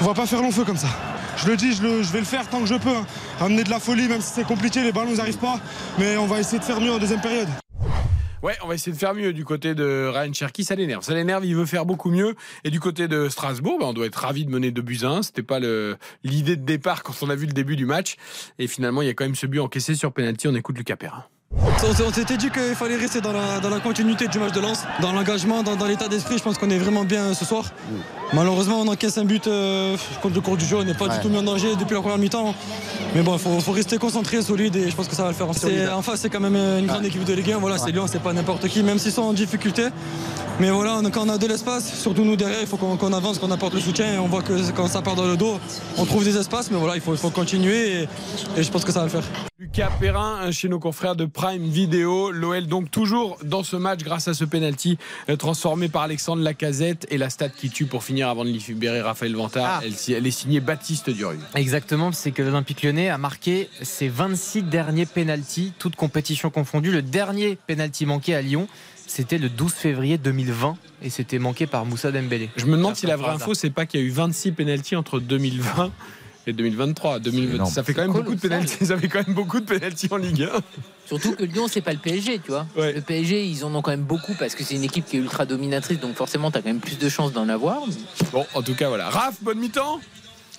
on 0.00 0.04
va 0.04 0.14
pas 0.14 0.26
faire 0.26 0.40
long 0.40 0.50
feu 0.52 0.64
comme 0.64 0.76
ça. 0.76 0.88
Je 1.36 1.48
le 1.48 1.56
dis, 1.56 1.74
je, 1.74 1.82
le- 1.82 2.02
je 2.02 2.12
vais 2.12 2.20
le 2.20 2.24
faire 2.24 2.48
tant 2.48 2.60
que 2.60 2.66
je 2.66 2.74
peux. 2.76 2.90
hein. 2.90 3.04
Amener 3.40 3.64
de 3.64 3.70
la 3.70 3.80
folie, 3.80 4.08
même 4.08 4.20
si 4.22 4.30
c'est 4.34 4.46
compliqué, 4.46 4.82
les 4.82 4.92
ballons 4.92 5.14
n'arrivent 5.14 5.36
pas. 5.38 5.58
Mais 5.98 6.16
on 6.16 6.26
va 6.26 6.38
essayer 6.40 6.58
de 6.58 6.64
faire 6.64 6.80
mieux 6.80 6.92
en 6.92 6.98
deuxième 6.98 7.20
période. 7.20 7.48
Ouais, 8.42 8.54
on 8.62 8.68
va 8.68 8.74
essayer 8.74 8.92
de 8.92 8.98
faire 8.98 9.14
mieux 9.14 9.32
du 9.32 9.44
côté 9.44 9.74
de 9.74 10.10
Ryan 10.12 10.32
Cherky, 10.32 10.64
ça 10.64 10.74
l'énerve. 10.74 11.02
Ça 11.02 11.14
l'énerve, 11.14 11.44
il 11.44 11.56
veut 11.56 11.66
faire 11.66 11.86
beaucoup 11.86 12.10
mieux. 12.10 12.34
Et 12.64 12.70
du 12.70 12.80
côté 12.80 13.08
de 13.08 13.28
Strasbourg, 13.28 13.78
ben, 13.78 13.86
on 13.86 13.92
doit 13.92 14.06
être 14.06 14.16
ravi 14.16 14.44
de 14.44 14.50
mener 14.50 14.70
2 14.70 14.82
buts 14.82 15.00
à 15.02 15.08
1. 15.08 15.22
C'était 15.22 15.42
pas 15.42 15.58
l'idée 16.22 16.56
de 16.56 16.64
départ 16.64 17.02
quand 17.02 17.14
on 17.22 17.30
a 17.30 17.34
vu 17.34 17.46
le 17.46 17.52
début 17.52 17.76
du 17.76 17.86
match. 17.86 18.16
Et 18.58 18.66
finalement, 18.66 19.02
il 19.02 19.06
y 19.06 19.10
a 19.10 19.14
quand 19.14 19.24
même 19.24 19.34
ce 19.34 19.46
but 19.46 19.60
encaissé 19.60 19.94
sur 19.94 20.12
penalty. 20.12 20.48
On 20.48 20.54
écoute 20.54 20.76
Lucas 20.76 20.96
Perrin. 20.96 21.24
On 21.62 22.12
s'était 22.12 22.36
dit 22.36 22.50
qu'il 22.50 22.74
fallait 22.74 22.96
rester 22.96 23.20
dans 23.20 23.32
la, 23.32 23.60
dans 23.60 23.70
la 23.70 23.80
continuité 23.80 24.28
du 24.28 24.38
match 24.38 24.52
de 24.52 24.60
lance, 24.60 24.82
dans 25.00 25.12
l'engagement, 25.12 25.62
dans, 25.62 25.76
dans 25.76 25.86
l'état 25.86 26.08
d'esprit. 26.08 26.36
Je 26.38 26.42
pense 26.42 26.58
qu'on 26.58 26.68
est 26.70 26.78
vraiment 26.78 27.04
bien 27.04 27.32
ce 27.34 27.44
soir. 27.44 27.64
Malheureusement, 28.32 28.80
on 28.80 28.88
encaisse 28.88 29.16
un 29.18 29.24
but 29.24 29.46
euh, 29.46 29.96
contre 30.22 30.34
le 30.34 30.40
cours 30.40 30.56
du 30.56 30.64
jeu. 30.64 30.76
On 30.76 30.84
n'est 30.84 30.94
pas 30.94 31.08
du 31.08 31.18
tout 31.20 31.28
mis 31.28 31.38
en 31.38 31.42
danger 31.42 31.76
depuis 31.76 31.94
la 31.94 32.00
première 32.00 32.18
mi-temps. 32.18 32.54
Mais 33.14 33.22
bon, 33.22 33.34
il 33.34 33.38
faut, 33.38 33.60
faut 33.60 33.72
rester 33.72 33.98
concentré, 33.98 34.42
solide 34.42 34.76
et 34.76 34.90
je 34.90 34.96
pense 34.96 35.08
que 35.08 35.14
ça 35.14 35.22
va 35.22 35.28
le 35.28 35.34
faire. 35.34 35.46
C'est- 35.54 35.88
En 35.88 36.02
face, 36.02 36.20
c'est 36.20 36.30
quand 36.30 36.40
même 36.40 36.56
une 36.56 36.86
grande 36.86 37.04
équipe 37.04 37.24
de 37.24 37.32
Ligue 37.32 37.52
1. 37.52 37.58
Voilà, 37.58 37.78
c'est 37.78 37.92
Lyon, 37.92 38.06
c'est 38.10 38.22
pas 38.22 38.32
n'importe 38.32 38.66
qui, 38.68 38.82
même 38.82 38.98
s'ils 38.98 39.12
sont 39.12 39.22
en 39.22 39.32
difficulté. 39.32 39.84
Mais 40.58 40.70
voilà, 40.70 40.96
on- 41.02 41.10
quand 41.10 41.26
on 41.26 41.28
a 41.28 41.38
de 41.38 41.46
l'espace, 41.46 41.92
surtout 42.00 42.24
nous 42.24 42.36
derrière, 42.36 42.60
il 42.60 42.66
faut 42.66 42.76
qu'on 42.78 42.96
qu'on 42.96 43.12
avance, 43.12 43.38
qu'on 43.38 43.50
apporte 43.50 43.74
le 43.74 43.80
soutien. 43.80 44.14
Et 44.14 44.18
on 44.18 44.26
voit 44.26 44.42
que 44.42 44.70
quand 44.72 44.88
ça 44.88 45.02
part 45.02 45.14
dans 45.14 45.26
le 45.26 45.36
dos, 45.36 45.58
on 45.98 46.04
trouve 46.04 46.24
des 46.24 46.36
espaces. 46.36 46.70
Mais 46.70 46.78
voilà, 46.78 46.96
il 46.96 47.00
faut, 47.00 47.12
il 47.12 47.18
faut 47.18 47.30
continuer 47.30 48.02
et, 48.02 48.08
et 48.56 48.62
je 48.62 48.70
pense 48.70 48.84
que 48.84 48.92
ça 48.92 49.00
va 49.00 49.04
le 49.06 49.10
faire. 49.10 49.24
Lucas 49.58 49.90
Perrin 50.00 50.50
chez 50.50 50.68
nos 50.68 50.78
confrères 50.78 51.14
de 51.16 51.24
Prime 51.46 51.62
Video. 51.62 52.32
L'OL 52.32 52.66
donc 52.66 52.90
toujours 52.90 53.38
dans 53.44 53.62
ce 53.62 53.76
match 53.76 54.00
grâce 54.02 54.26
à 54.26 54.34
ce 54.34 54.44
penalty 54.44 54.98
euh, 55.28 55.36
transformé 55.36 55.88
par 55.88 56.02
Alexandre 56.02 56.42
Lacazette 56.42 57.06
et 57.08 57.18
la 57.18 57.30
stat 57.30 57.50
qui 57.50 57.70
tue 57.70 57.86
pour 57.86 58.02
finir 58.02 58.28
avant 58.28 58.44
de 58.44 58.50
libérer 58.50 59.00
Raphaël 59.00 59.36
Vantard. 59.36 59.80
Ah. 59.80 59.80
Elle, 59.84 60.16
elle 60.16 60.26
est 60.26 60.32
signée 60.32 60.58
Baptiste 60.58 61.08
Durieux. 61.08 61.38
Exactement, 61.54 62.10
c'est 62.10 62.32
que 62.32 62.42
l'Olympique 62.42 62.82
lyonnais 62.82 63.10
a 63.10 63.16
marqué 63.16 63.68
ses 63.80 64.08
26 64.08 64.64
derniers 64.64 65.06
pénalties, 65.06 65.72
toutes 65.78 65.94
compétitions 65.94 66.50
confondues. 66.50 66.90
Le 66.90 67.02
dernier 67.02 67.56
pénalty 67.68 68.06
manqué 68.06 68.34
à 68.34 68.42
Lyon, 68.42 68.66
c'était 69.06 69.38
le 69.38 69.48
12 69.48 69.72
février 69.72 70.18
2020 70.18 70.76
et 71.02 71.10
c'était 71.10 71.38
manqué 71.38 71.68
par 71.68 71.84
Moussa 71.86 72.10
Dembélé. 72.10 72.50
Je 72.56 72.66
me 72.66 72.76
demande 72.76 72.96
si 72.96 73.06
la 73.06 73.16
vraie 73.16 73.30
info, 73.30 73.54
c'est 73.54 73.70
pas 73.70 73.86
qu'il 73.86 74.00
y 74.00 74.02
a 74.02 74.06
eu 74.06 74.10
26 74.10 74.50
pénalties 74.50 74.96
entre 74.96 75.20
2020 75.20 75.92
et 76.46 76.52
2023. 76.52 77.18
2020, 77.18 77.54
énorme. 77.54 77.70
ça 77.70 77.82
fait 77.82 77.94
quand 77.94 78.02
même 78.02 78.12
beaucoup 78.12 78.34
de 78.34 78.40
pénalties. 78.40 78.86
Ça 78.86 78.96
fait 78.96 79.08
quand 79.08 79.26
même 79.26 79.34
beaucoup 79.34 79.60
de 79.60 79.64
pénalties 79.64 80.08
en 80.10 80.16
Ligue 80.16 80.42
1. 80.42 80.60
Surtout 81.06 81.34
que 81.34 81.44
Lyon, 81.44 81.66
c'est 81.68 81.80
pas 81.80 81.92
le 81.92 81.98
PSG, 81.98 82.40
tu 82.40 82.50
vois. 82.50 82.66
Ouais. 82.76 82.92
Le 82.92 83.00
PSG, 83.00 83.46
ils 83.46 83.64
en 83.64 83.74
ont 83.74 83.82
quand 83.82 83.90
même 83.90 84.02
beaucoup 84.02 84.34
parce 84.38 84.54
que 84.54 84.64
c'est 84.64 84.74
une 84.74 84.84
équipe 84.84 85.06
qui 85.06 85.16
est 85.16 85.20
ultra 85.20 85.46
dominatrice, 85.46 86.00
donc 86.00 86.14
forcément, 86.14 86.50
tu 86.50 86.58
as 86.58 86.62
quand 86.62 86.68
même 86.68 86.80
plus 86.80 86.98
de 86.98 87.08
chances 87.08 87.32
d'en 87.32 87.48
avoir. 87.48 87.82
Bon, 88.32 88.46
en 88.54 88.62
tout 88.62 88.74
cas, 88.74 88.88
voilà. 88.88 89.08
Raph, 89.08 89.36
bonne 89.42 89.58
mi-temps. 89.58 90.00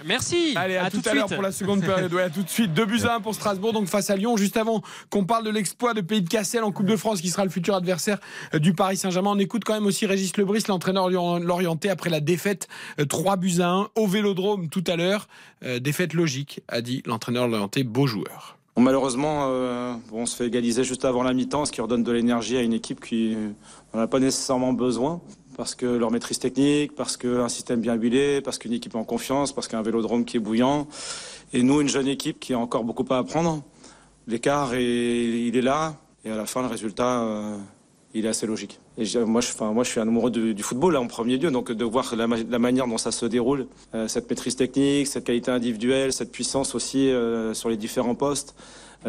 Merci. 0.06 0.54
Allez, 0.56 0.78
à, 0.78 0.90
tout, 0.90 1.02
à 1.06 1.14
l'heure 1.14 1.28
pour 1.28 1.42
la 1.42 1.52
seconde 1.52 1.82
période. 1.82 2.14
Ouais, 2.14 2.24
à 2.24 2.30
tout 2.30 2.44
de 2.44 2.50
suite. 2.50 2.74
2 2.74 2.86
buts 2.86 3.02
à 3.06 3.16
1 3.16 3.22
pour 3.22 3.34
Strasbourg, 3.36 3.74
donc 3.74 3.88
face 3.88 4.10
à 4.10 4.16
Lyon. 4.16 4.38
Juste 4.38 4.58
avant 4.58 4.82
qu'on 5.10 5.26
parle 5.26 5.44
de 5.44 5.50
l'exploit 5.50 5.94
de 5.94 6.02
Pays 6.02 6.22
de 6.22 6.30
Cassel 6.30 6.64
en 6.64 6.72
Coupe 6.72 6.86
de 6.88 6.96
France, 6.96 7.22
qui 7.22 7.30
sera 7.30 7.44
le 7.44 7.50
futur 7.52 7.76
adversaire 7.76 8.20
euh, 8.54 8.60
du 8.60 8.74
Paris 8.74 8.98
Saint-Germain. 8.98 9.32
On 9.34 9.40
écoute 9.40 9.64
quand 9.66 9.74
même 9.74 9.86
aussi 9.86 10.06
Régis 10.06 10.36
Lebris, 10.38 10.64
l'entraîneur 10.68 11.10
lorient- 11.10 11.40
lorientais, 11.40 11.90
après 11.90 12.10
la 12.10 12.20
défaite 12.20 12.68
euh, 13.00 13.06
3 13.06 13.38
buts 13.38 13.60
à 13.60 13.70
1 13.70 13.88
au 13.96 14.08
Vélodrome 14.08 14.70
tout 14.70 14.84
à 14.88 14.96
l'heure. 14.96 15.28
Euh, 15.64 15.80
défaite 15.80 16.14
logique, 16.14 16.62
a 16.68 16.82
dit 16.82 17.02
l'entraîneur 17.06 17.48
lorientais, 17.48 17.84
beau 17.84 18.06
joueur. 18.08 18.58
Bon, 18.76 18.84
malheureusement, 18.84 19.48
euh, 19.50 19.94
bon, 20.12 20.22
on 20.22 20.26
se 20.28 20.36
fait 20.36 20.46
égaliser 20.46 20.84
juste 20.84 21.04
avant 21.04 21.24
la 21.24 21.34
mi-temps, 21.34 21.66
ce 21.66 21.72
qui 21.72 21.82
redonne 21.82 22.04
de 22.04 22.12
l'énergie 22.12 22.58
à 22.58 22.62
une 22.62 22.74
équipe 22.74 23.04
qui 23.04 23.36
n'en 23.94 24.02
a 24.02 24.08
pas 24.08 24.20
nécessairement 24.20 24.72
besoin. 24.74 25.20
Parce 25.58 25.74
que 25.74 25.88
leur 25.88 26.12
maîtrise 26.12 26.38
technique, 26.38 26.96
parce 26.96 27.18
qu'un 27.18 27.50
système 27.50 27.82
bien 27.82 27.96
huilé, 27.96 28.42
parce 28.42 28.60
qu'une 28.60 28.74
équipe 28.74 28.94
en 28.96 29.04
confiance, 29.04 29.52
parce 29.52 29.68
qu'un 29.68 29.82
vélodrome 29.82 30.24
qui 30.24 30.38
est 30.38 30.40
bouillant. 30.40 30.88
Et 31.52 31.64
nous, 31.64 31.82
une 31.82 31.90
jeune 31.90 32.08
équipe 32.08 32.40
qui 32.40 32.54
a 32.54 32.60
encore 32.60 32.84
beaucoup 32.84 33.06
à 33.10 33.18
apprendre. 33.18 33.64
L'écart, 34.28 34.76
il 34.76 35.58
est 35.58 35.62
là. 35.62 35.96
Et 36.26 36.30
à 36.30 36.36
la 36.36 36.46
fin, 36.46 36.62
le 36.62 36.68
résultat, 36.68 37.22
euh, 37.22 37.58
il 38.14 38.26
est 38.26 38.30
assez 38.30 38.46
logique. 38.46 38.80
Et 38.98 39.06
moi, 39.26 39.42
je, 39.42 39.48
suis 39.90 40.00
un 40.00 40.08
amoureux 40.08 40.30
du, 40.30 40.62
football, 40.62 40.94
là, 40.94 41.02
en 41.02 41.08
premier 41.08 41.38
lieu. 41.38 41.50
Donc, 41.52 41.72
de 41.72 41.86
voir 41.86 42.16
la, 42.16 42.28
ma- 42.28 42.38
la 42.38 42.60
manière 42.60 42.88
dont 42.88 42.98
ça 42.98 43.12
se 43.12 43.26
déroule, 43.26 43.68
euh, 43.96 44.08
cette 44.08 44.30
maîtrise 44.30 44.56
technique, 44.56 45.08
cette 45.08 45.24
qualité 45.24 45.52
individuelle, 45.52 46.14
cette 46.14 46.32
puissance 46.32 46.76
aussi 46.76 47.10
euh, 47.10 47.54
sur 47.54 47.70
les 47.70 47.78
différents 47.78 48.16
postes, 48.16 48.56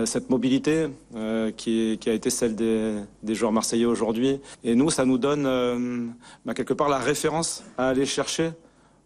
cette 0.06 0.30
mobilité 0.30 0.88
euh, 1.16 1.50
qui, 1.50 1.92
est- 1.92 1.96
qui 1.96 2.08
a 2.10 2.12
été 2.12 2.30
celle 2.30 2.54
des, 2.54 2.94
des 3.22 3.34
joueurs 3.34 3.52
marseillais 3.52 3.84
aujourd'hui. 3.86 4.40
Et 4.64 4.74
nous, 4.74 4.90
ça 4.90 5.04
nous 5.04 5.18
donne 5.18 5.44
euh, 5.46 6.06
bah, 6.44 6.54
quelque 6.54 6.74
part 6.74 6.88
la 6.88 6.98
référence 6.98 7.64
à 7.76 7.88
aller 7.88 8.06
chercher 8.06 8.50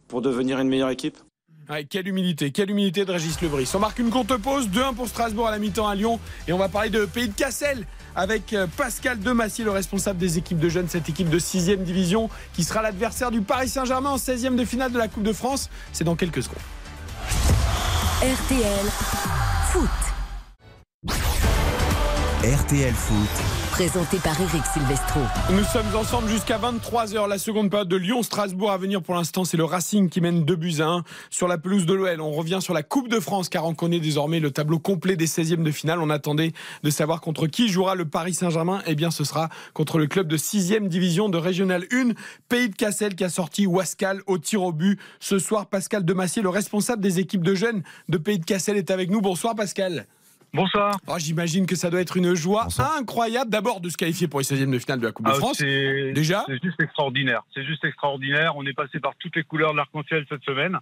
pour 0.08 0.20
devenir 0.22 0.58
une 0.60 0.68
meilleure 0.68 0.90
équipe. 0.90 1.16
Ouais, 1.70 1.84
quelle 1.84 2.08
humilité, 2.08 2.50
quelle 2.50 2.70
humilité 2.70 3.04
de 3.04 3.12
Régis 3.12 3.40
Lebris. 3.40 3.70
On 3.74 3.78
marque 3.78 3.98
une 4.00 4.10
courte 4.10 4.36
pause, 4.36 4.68
2-1 4.68 4.94
pour 4.94 5.06
Strasbourg 5.08 5.46
à 5.46 5.52
la 5.52 5.58
mi-temps 5.60 5.86
à 5.88 5.94
Lyon. 5.94 6.18
Et 6.48 6.52
on 6.52 6.58
va 6.58 6.68
parler 6.68 6.90
de 6.90 7.04
Pays 7.06 7.28
de 7.28 7.34
Cassel 7.34 7.86
avec 8.16 8.52
euh, 8.52 8.66
Pascal 8.76 9.20
Demassier, 9.20 9.64
le 9.64 9.70
responsable 9.70 10.18
des 10.18 10.36
équipes 10.38 10.58
de 10.58 10.68
jeunes, 10.68 10.88
cette 10.88 11.08
équipe 11.08 11.30
de 11.30 11.38
6ème 11.38 11.84
division 11.84 12.28
qui 12.52 12.64
sera 12.64 12.82
l'adversaire 12.82 13.30
du 13.30 13.40
Paris 13.40 13.68
Saint-Germain 13.68 14.10
en 14.10 14.16
16e 14.16 14.56
de 14.56 14.64
finale 14.64 14.92
de 14.92 14.98
la 14.98 15.08
Coupe 15.08 15.22
de 15.22 15.32
France. 15.32 15.70
C'est 15.92 16.04
dans 16.04 16.16
quelques 16.16 16.42
secondes. 16.42 16.58
RTL 18.20 18.86
Foot. 19.72 20.11
RTL 22.44 22.92
Foot. 22.92 23.28
Présenté 23.70 24.16
par 24.18 24.40
Eric 24.40 24.62
Silvestro. 24.66 25.20
Nous 25.52 25.62
sommes 25.62 25.94
ensemble 25.94 26.28
jusqu'à 26.28 26.58
23h. 26.58 27.28
La 27.28 27.38
seconde 27.38 27.70
période 27.70 27.88
de 27.88 27.96
Lyon-Strasbourg 27.96 28.72
à 28.72 28.78
venir 28.78 29.00
pour 29.00 29.14
l'instant, 29.14 29.44
c'est 29.44 29.56
le 29.56 29.64
Racing 29.64 30.08
qui 30.08 30.20
mène 30.20 30.44
2 30.44 30.56
buts 30.56 30.80
à 30.80 30.86
1 30.86 31.04
sur 31.30 31.46
la 31.46 31.56
pelouse 31.58 31.86
de 31.86 31.94
l'OL. 31.94 32.20
On 32.20 32.32
revient 32.32 32.58
sur 32.60 32.74
la 32.74 32.82
Coupe 32.82 33.08
de 33.08 33.20
France 33.20 33.48
car 33.48 33.64
on 33.64 33.74
connaît 33.74 34.00
désormais 34.00 34.40
le 34.40 34.50
tableau 34.50 34.80
complet 34.80 35.14
des 35.14 35.26
16e 35.28 35.62
de 35.62 35.70
finale. 35.70 36.00
On 36.00 36.10
attendait 36.10 36.52
de 36.82 36.90
savoir 36.90 37.20
contre 37.20 37.46
qui 37.46 37.68
jouera 37.68 37.94
le 37.94 38.06
Paris 38.06 38.34
Saint-Germain. 38.34 38.82
Eh 38.86 38.96
bien, 38.96 39.12
ce 39.12 39.22
sera 39.22 39.48
contre 39.72 39.98
le 39.98 40.08
club 40.08 40.26
de 40.26 40.36
6e 40.36 40.88
division 40.88 41.28
de 41.28 41.38
Régional 41.38 41.86
1, 41.92 42.10
Pays 42.48 42.70
de 42.70 42.74
Cassel 42.74 43.14
qui 43.14 43.22
a 43.22 43.28
sorti 43.28 43.66
Wascal 43.66 44.20
au 44.26 44.38
tir 44.38 44.62
au 44.62 44.72
but. 44.72 44.98
Ce 45.20 45.38
soir, 45.38 45.66
Pascal 45.66 46.04
Demassier, 46.04 46.42
le 46.42 46.48
responsable 46.48 47.02
des 47.02 47.20
équipes 47.20 47.44
de 47.44 47.54
jeunes 47.54 47.82
de 48.08 48.18
Pays 48.18 48.40
de 48.40 48.44
Cassel, 48.44 48.76
est 48.76 48.90
avec 48.90 49.10
nous. 49.10 49.20
Bonsoir 49.20 49.54
Pascal. 49.54 50.06
Bonsoir. 50.54 50.96
Oh, 51.06 51.14
J'imagine 51.18 51.64
que 51.66 51.74
ça 51.76 51.88
doit 51.88 52.00
être 52.02 52.16
une 52.18 52.34
joie 52.34 52.66
incroyable 52.98 53.50
d'abord 53.50 53.80
de 53.80 53.88
se 53.88 53.96
qualifier 53.96 54.28
pour 54.28 54.40
les 54.40 54.44
16e 54.44 54.70
de 54.70 54.78
finale 54.78 55.00
de 55.00 55.06
la 55.06 55.12
Coupe 55.12 55.24
de 55.26 55.30
Ah, 55.30 55.36
France. 55.36 55.56
c'est- 55.58 56.12
Déjà 56.12 56.44
C'est 56.46 56.62
juste 56.62 56.78
extraordinaire. 56.80 57.42
C'est 57.54 57.64
juste 57.64 57.84
extraordinaire. 57.84 58.52
On 58.56 58.66
est 58.66 58.74
passé 58.74 59.00
par 59.00 59.14
toutes 59.16 59.34
les 59.36 59.44
couleurs 59.44 59.72
de 59.72 59.78
l'arc-en-ciel 59.78 60.26
cette 60.28 60.44
semaine. 60.44 60.78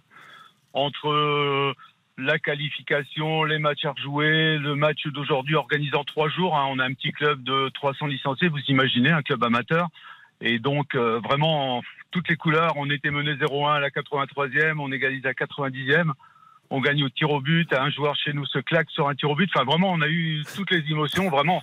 Entre 0.73 1.07
euh, 1.07 1.73
la 2.17 2.37
qualification, 2.37 3.45
les 3.45 3.59
matchs 3.59 3.85
à 3.85 3.91
rejouer, 3.91 4.57
le 4.57 4.75
match 4.75 5.07
d'aujourd'hui 5.07 5.55
organisé 5.55 5.95
en 5.95 6.03
trois 6.03 6.27
jours. 6.29 6.57
hein. 6.57 6.65
On 6.69 6.79
a 6.79 6.85
un 6.85 6.93
petit 6.93 7.13
club 7.13 7.41
de 7.43 7.69
300 7.69 8.07
licenciés, 8.07 8.49
vous 8.49 8.59
imaginez, 8.67 9.09
un 9.11 9.21
club 9.21 9.41
amateur. 9.43 9.87
Et 10.41 10.59
donc, 10.59 10.95
euh, 10.95 11.19
vraiment, 11.23 11.77
en 11.77 11.81
toutes 12.11 12.27
les 12.27 12.35
couleurs. 12.35 12.73
On 12.75 12.89
était 12.89 13.09
mené 13.11 13.35
0-1 13.37 13.75
à 13.75 13.79
la 13.79 13.89
83e, 13.89 14.81
on 14.81 14.91
égalise 14.91 15.23
à 15.25 15.29
la 15.29 15.33
90e. 15.33 16.11
On 16.73 16.79
gagne 16.79 17.03
au 17.03 17.09
tir 17.09 17.29
au 17.29 17.41
but, 17.41 17.71
un 17.73 17.89
joueur 17.89 18.15
chez 18.15 18.31
nous 18.31 18.45
se 18.45 18.57
claque 18.59 18.89
sur 18.91 19.09
un 19.09 19.13
tir 19.13 19.29
au 19.29 19.35
but. 19.35 19.49
Enfin, 19.53 19.65
vraiment, 19.65 19.91
on 19.91 20.01
a 20.01 20.07
eu 20.07 20.41
toutes 20.55 20.71
les 20.71 20.89
émotions. 20.89 21.29
Vraiment, 21.29 21.61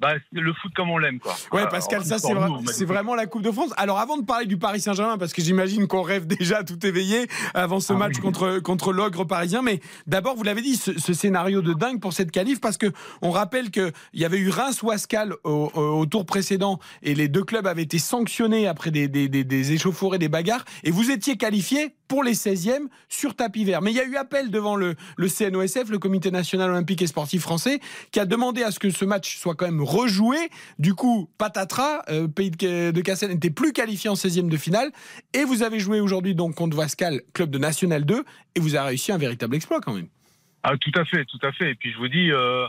bah, 0.00 0.14
le 0.32 0.52
foot 0.54 0.72
comme 0.74 0.90
on 0.90 0.98
l'aime, 0.98 1.18
quoi. 1.20 1.34
Ouais, 1.52 1.68
Pascal, 1.68 2.04
ça 2.04 2.18
c'est 2.18 2.32
vra- 2.32 2.84
vraiment 2.86 3.14
la 3.14 3.26
Coupe 3.26 3.42
de 3.42 3.50
France. 3.50 3.70
Alors 3.76 3.98
avant 3.98 4.16
de 4.16 4.24
parler 4.24 4.46
du 4.46 4.56
Paris 4.56 4.80
Saint-Germain, 4.80 5.18
parce 5.18 5.32
que 5.32 5.42
j'imagine 5.42 5.86
qu'on 5.86 6.02
rêve 6.02 6.26
déjà 6.26 6.64
tout 6.64 6.84
éveillé 6.86 7.26
avant 7.54 7.80
ce 7.80 7.92
Ah 7.92 7.96
match 7.96 8.14
oui. 8.16 8.22
contre 8.22 8.58
contre 8.60 8.92
l'ogre 8.92 9.24
parisien, 9.24 9.62
mais 9.62 9.80
d'abord 10.06 10.36
vous 10.36 10.42
l'avez 10.42 10.62
dit, 10.62 10.76
ce, 10.76 10.98
ce 10.98 11.12
scénario 11.12 11.60
de 11.62 11.74
dingue 11.74 12.00
pour 12.00 12.12
cette 12.12 12.30
qualif, 12.30 12.60
parce 12.60 12.76
que 12.78 12.86
on 13.22 13.30
rappelle 13.30 13.70
que 13.70 13.92
il 14.12 14.20
y 14.20 14.24
avait 14.24 14.38
eu 14.38 14.48
Reims 14.48 14.82
ou 14.82 14.90
Ascal 14.90 15.34
au, 15.44 15.70
au- 15.74 15.80
au 16.00 16.06
tour 16.06 16.24
précédent 16.26 16.78
et 17.02 17.14
les 17.14 17.28
deux 17.28 17.44
clubs 17.44 17.66
avaient 17.66 17.82
été 17.82 17.98
sanctionnés 17.98 18.66
après 18.66 18.90
des, 18.90 19.08
des, 19.08 19.28
des, 19.28 19.44
des 19.44 19.72
échauffourées, 19.72 20.18
des 20.18 20.28
bagarres, 20.28 20.64
et 20.84 20.90
vous 20.90 21.10
étiez 21.10 21.36
qualifiés 21.36 21.94
pour 22.08 22.24
les 22.24 22.34
16e 22.34 22.88
sur 23.08 23.36
tapis 23.36 23.64
vert. 23.64 23.82
Mais 23.82 23.92
il 23.92 23.96
y 23.96 24.00
a 24.00 24.04
eu 24.04 24.16
appel 24.16 24.50
devant 24.50 24.74
le, 24.74 24.96
le 25.16 25.28
CNOSF, 25.28 25.90
le 25.90 25.98
Comité 25.98 26.30
national 26.32 26.70
olympique 26.70 27.02
et 27.02 27.06
sportif 27.06 27.42
français, 27.42 27.78
qui 28.10 28.18
a 28.18 28.24
demandé 28.26 28.64
à 28.64 28.72
ce 28.72 28.80
que 28.80 28.90
ce 28.90 29.04
match 29.04 29.38
soit 29.38 29.54
quand 29.54 29.66
même 29.66 29.80
rejoué. 29.90 30.36
Du 30.78 30.94
coup, 30.94 31.28
patatras, 31.38 32.02
euh, 32.08 32.28
Pays 32.28 32.50
de, 32.50 33.00
Cassel 33.00 33.30
n'était 33.30 33.50
plus 33.50 33.72
qualifié 33.72 34.08
en 34.10 34.14
16e 34.14 34.48
de 34.48 34.56
finale. 34.56 34.90
Et 35.34 35.44
vous 35.44 35.62
avez 35.62 35.80
joué 35.80 36.00
aujourd'hui 36.00 36.34
donc 36.34 36.54
contre 36.54 36.76
Vascal, 36.76 37.20
club 37.34 37.50
de 37.50 37.58
National 37.58 38.04
2, 38.04 38.24
et 38.54 38.60
vous 38.60 38.74
avez 38.74 38.88
réussi 38.88 39.12
un 39.12 39.18
véritable 39.18 39.56
exploit 39.56 39.80
quand 39.80 39.94
même. 39.94 40.08
Ah, 40.62 40.76
tout 40.78 40.92
à 40.94 41.04
fait, 41.04 41.24
tout 41.24 41.38
à 41.42 41.52
fait. 41.52 41.70
Et 41.70 41.74
puis 41.74 41.92
je 41.92 41.98
vous 41.98 42.08
dis, 42.08 42.30
euh, 42.30 42.66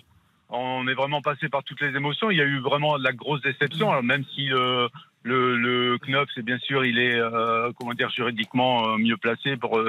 on 0.49 0.87
est 0.87 0.93
vraiment 0.93 1.21
passé 1.21 1.49
par 1.49 1.63
toutes 1.63 1.81
les 1.81 1.95
émotions. 1.95 2.31
Il 2.31 2.37
y 2.37 2.41
a 2.41 2.45
eu 2.45 2.59
vraiment 2.59 2.97
de 2.97 3.03
la 3.03 3.11
grosse 3.11 3.41
déception. 3.41 3.91
Alors 3.91 4.03
même 4.03 4.23
si 4.33 4.51
euh, 4.51 4.87
le, 5.23 5.57
le 5.57 5.97
c'est 6.33 6.43
bien 6.43 6.57
sûr, 6.59 6.85
il 6.85 6.97
est 6.99 7.19
comment 7.77 7.93
dire 7.93 8.09
juridiquement 8.09 8.97
mieux 8.97 9.17
placé 9.17 9.57
pour 9.57 9.79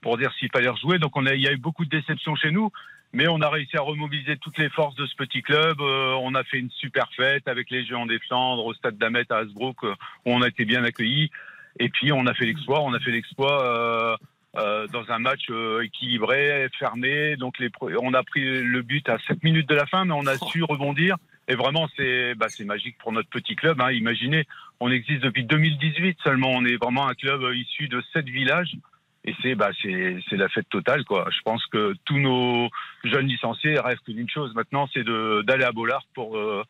pour 0.00 0.18
dire 0.18 0.32
s'il 0.38 0.50
fallait 0.50 0.68
rejouer. 0.68 0.98
Donc 0.98 1.16
on 1.16 1.26
a, 1.26 1.34
il 1.34 1.42
y 1.42 1.48
a 1.48 1.52
eu 1.52 1.56
beaucoup 1.56 1.84
de 1.84 1.90
déceptions 1.90 2.34
chez 2.36 2.50
nous. 2.50 2.70
Mais 3.14 3.28
on 3.28 3.40
a 3.40 3.48
réussi 3.48 3.76
à 3.76 3.80
remobiliser 3.80 4.36
toutes 4.36 4.58
les 4.58 4.68
forces 4.68 4.96
de 4.96 5.06
ce 5.06 5.14
petit 5.14 5.40
club. 5.40 5.80
Euh, 5.80 6.14
on 6.20 6.34
a 6.34 6.44
fait 6.44 6.58
une 6.58 6.70
super 6.70 7.08
fête 7.16 7.48
avec 7.48 7.70
les 7.70 7.84
Géants 7.84 8.06
des 8.06 8.18
Flandres 8.18 8.66
au 8.66 8.74
stade 8.74 8.98
d'Amet 8.98 9.30
à 9.30 9.36
Hasbrook, 9.36 9.84
euh, 9.84 9.94
où 10.26 10.32
on 10.32 10.42
a 10.42 10.48
été 10.48 10.64
bien 10.64 10.84
accueillis. 10.84 11.30
Et 11.78 11.88
puis 11.88 12.12
on 12.12 12.26
a 12.26 12.34
fait 12.34 12.44
l'exploit. 12.44 12.82
On 12.82 12.92
a 12.92 13.00
fait 13.00 13.12
l'exploit 13.12 13.64
euh, 13.64 14.16
euh, 14.56 14.86
dans 14.88 15.10
un 15.10 15.18
match 15.18 15.46
euh, 15.50 15.82
équilibré, 15.82 16.68
fermé. 16.78 17.36
Donc 17.36 17.56
on 17.80 18.14
a 18.14 18.22
pris 18.22 18.62
le 18.62 18.82
but 18.82 19.08
à 19.08 19.18
7 19.26 19.42
minutes 19.42 19.68
de 19.68 19.74
la 19.74 19.86
fin, 19.86 20.04
mais 20.04 20.14
on 20.14 20.26
a 20.26 20.36
su 20.36 20.62
rebondir. 20.62 21.16
Et 21.48 21.56
vraiment, 21.56 21.88
c'est 21.96 22.34
bah, 22.34 22.46
magique 22.64 22.96
pour 22.98 23.12
notre 23.12 23.28
petit 23.28 23.56
club. 23.56 23.80
Hein. 23.80 23.90
Imaginez, 23.90 24.46
on 24.80 24.90
existe 24.90 25.22
depuis 25.22 25.44
2018 25.44 26.18
seulement. 26.22 26.50
On 26.50 26.64
est 26.64 26.76
vraiment 26.76 27.08
un 27.08 27.14
club 27.14 27.42
euh, 27.42 27.56
issu 27.56 27.88
de 27.88 28.02
sept 28.12 28.26
villages. 28.26 28.76
Et 29.26 29.34
c'est 29.42 29.54
bah, 29.54 29.70
c'est 29.82 30.20
la 30.36 30.48
fête 30.48 30.68
totale. 30.68 31.04
quoi. 31.04 31.26
Je 31.30 31.40
pense 31.44 31.64
que 31.66 31.94
tous 32.04 32.18
nos 32.18 32.68
jeunes 33.04 33.26
licenciés 33.26 33.78
rêvent 33.80 33.98
d'une 34.06 34.28
chose 34.28 34.54
maintenant, 34.54 34.88
c'est 34.92 35.04
d'aller 35.04 35.64
à 35.64 35.72
Bollard 35.72 36.02
pour, 36.14 36.36
euh, 36.36 36.62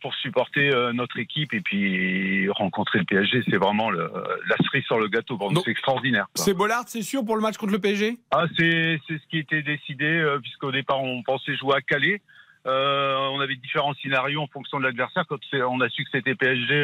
pour 0.00 0.14
supporter 0.14 0.72
euh, 0.72 0.92
notre 0.94 1.18
équipe 1.18 1.52
et 1.52 1.60
puis 1.60 2.48
rencontrer 2.50 3.00
le 3.00 3.04
PSG. 3.04 3.42
C'est 3.50 3.56
vraiment 3.58 3.90
le- 3.90 4.10
la 4.48 4.56
cerise 4.64 4.84
sur 4.84 4.98
le 4.98 5.08
gâteau. 5.08 5.36
Pour 5.36 5.52
nous, 5.52 5.60
c'est 5.62 5.70
extraordinaire. 5.70 6.26
C'est 6.34 6.54
Bollard, 6.54 6.84
c'est 6.86 7.02
sûr, 7.02 7.24
pour 7.26 7.36
le 7.36 7.42
match 7.42 7.56
contre 7.58 7.72
le 7.72 7.78
PSG 7.80 8.16
Ah, 8.30 8.46
c'est 8.56 9.00
c'est 9.06 9.18
ce 9.18 9.26
qui 9.28 9.38
était 9.38 9.62
décidé, 9.62 10.06
euh, 10.06 10.38
puisqu'au 10.38 10.72
départ, 10.72 11.02
on 11.02 11.22
pensait 11.22 11.56
jouer 11.56 11.74
à 11.76 11.80
Calais. 11.82 12.22
Euh, 12.66 13.16
on 13.32 13.40
avait 13.40 13.56
différents 13.56 13.94
scénarios 13.94 14.40
en 14.40 14.46
fonction 14.46 14.78
de 14.78 14.84
l'adversaire. 14.84 15.24
Quand 15.28 15.38
on 15.52 15.80
a 15.80 15.88
su 15.90 16.04
que 16.04 16.10
c'était 16.12 16.34
PSG, 16.34 16.74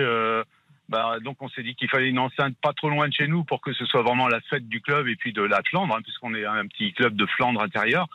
bah, 0.88 1.16
donc 1.22 1.36
on 1.40 1.48
s'est 1.48 1.62
dit 1.62 1.74
qu'il 1.74 1.88
fallait 1.88 2.08
une 2.08 2.18
enceinte 2.18 2.56
pas 2.62 2.72
trop 2.72 2.90
loin 2.90 3.08
de 3.08 3.12
chez 3.12 3.26
nous 3.26 3.44
pour 3.44 3.60
que 3.60 3.72
ce 3.72 3.86
soit 3.86 4.02
vraiment 4.02 4.28
la 4.28 4.40
fête 4.42 4.68
du 4.68 4.80
club 4.80 5.08
et 5.08 5.16
puis 5.16 5.32
de 5.32 5.42
la 5.42 5.62
Flandre, 5.62 5.94
hein, 5.96 6.02
puisqu'on 6.02 6.34
est 6.34 6.44
un 6.44 6.66
petit 6.66 6.92
club 6.92 7.16
de 7.16 7.26
Flandre 7.26 7.62
intérieur. 7.62 8.08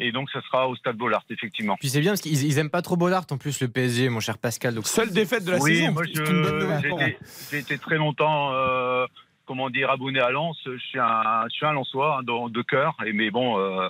Et 0.00 0.12
donc, 0.12 0.30
ça 0.30 0.40
sera 0.42 0.68
au 0.68 0.76
Stade 0.76 0.96
Bollard, 0.96 1.24
effectivement. 1.28 1.76
Puis 1.80 1.88
c'est 1.88 2.00
bien 2.00 2.12
parce 2.12 2.20
qu'ils 2.20 2.44
ils 2.44 2.58
aiment 2.58 2.70
pas 2.70 2.82
trop 2.82 2.96
Bollard 2.96 3.24
en 3.30 3.36
plus 3.36 3.60
le 3.60 3.68
PSG, 3.68 4.08
mon 4.08 4.20
cher 4.20 4.38
Pascal. 4.38 4.74
Donc 4.74 4.86
Seule 4.86 5.10
défaite 5.10 5.44
de 5.44 5.52
la 5.52 5.58
oui, 5.58 5.78
saison. 5.78 5.92
moi, 5.92 6.02
C'est 6.06 6.30
une 6.30 6.42
bonne 6.42 6.58
nouvelle 6.58 6.82
je, 6.82 6.88
pour 6.88 6.98
j'ai, 7.00 7.06
été, 7.08 7.18
j'ai 7.50 7.58
été 7.58 7.78
très 7.78 7.96
longtemps, 7.96 8.52
euh, 8.52 9.06
comment 9.44 9.70
dire, 9.70 9.90
abonné 9.90 10.20
à 10.20 10.30
Lens. 10.30 10.56
Je 10.64 10.78
suis 10.78 11.00
un, 11.00 11.44
je 11.50 11.54
suis 11.54 11.66
un 11.66 11.72
Lensois 11.72 12.18
hein, 12.18 12.22
de, 12.22 12.50
de 12.50 12.62
cœur. 12.62 12.96
Et 13.06 13.12
mais 13.12 13.30
bon, 13.30 13.58
euh, 13.58 13.88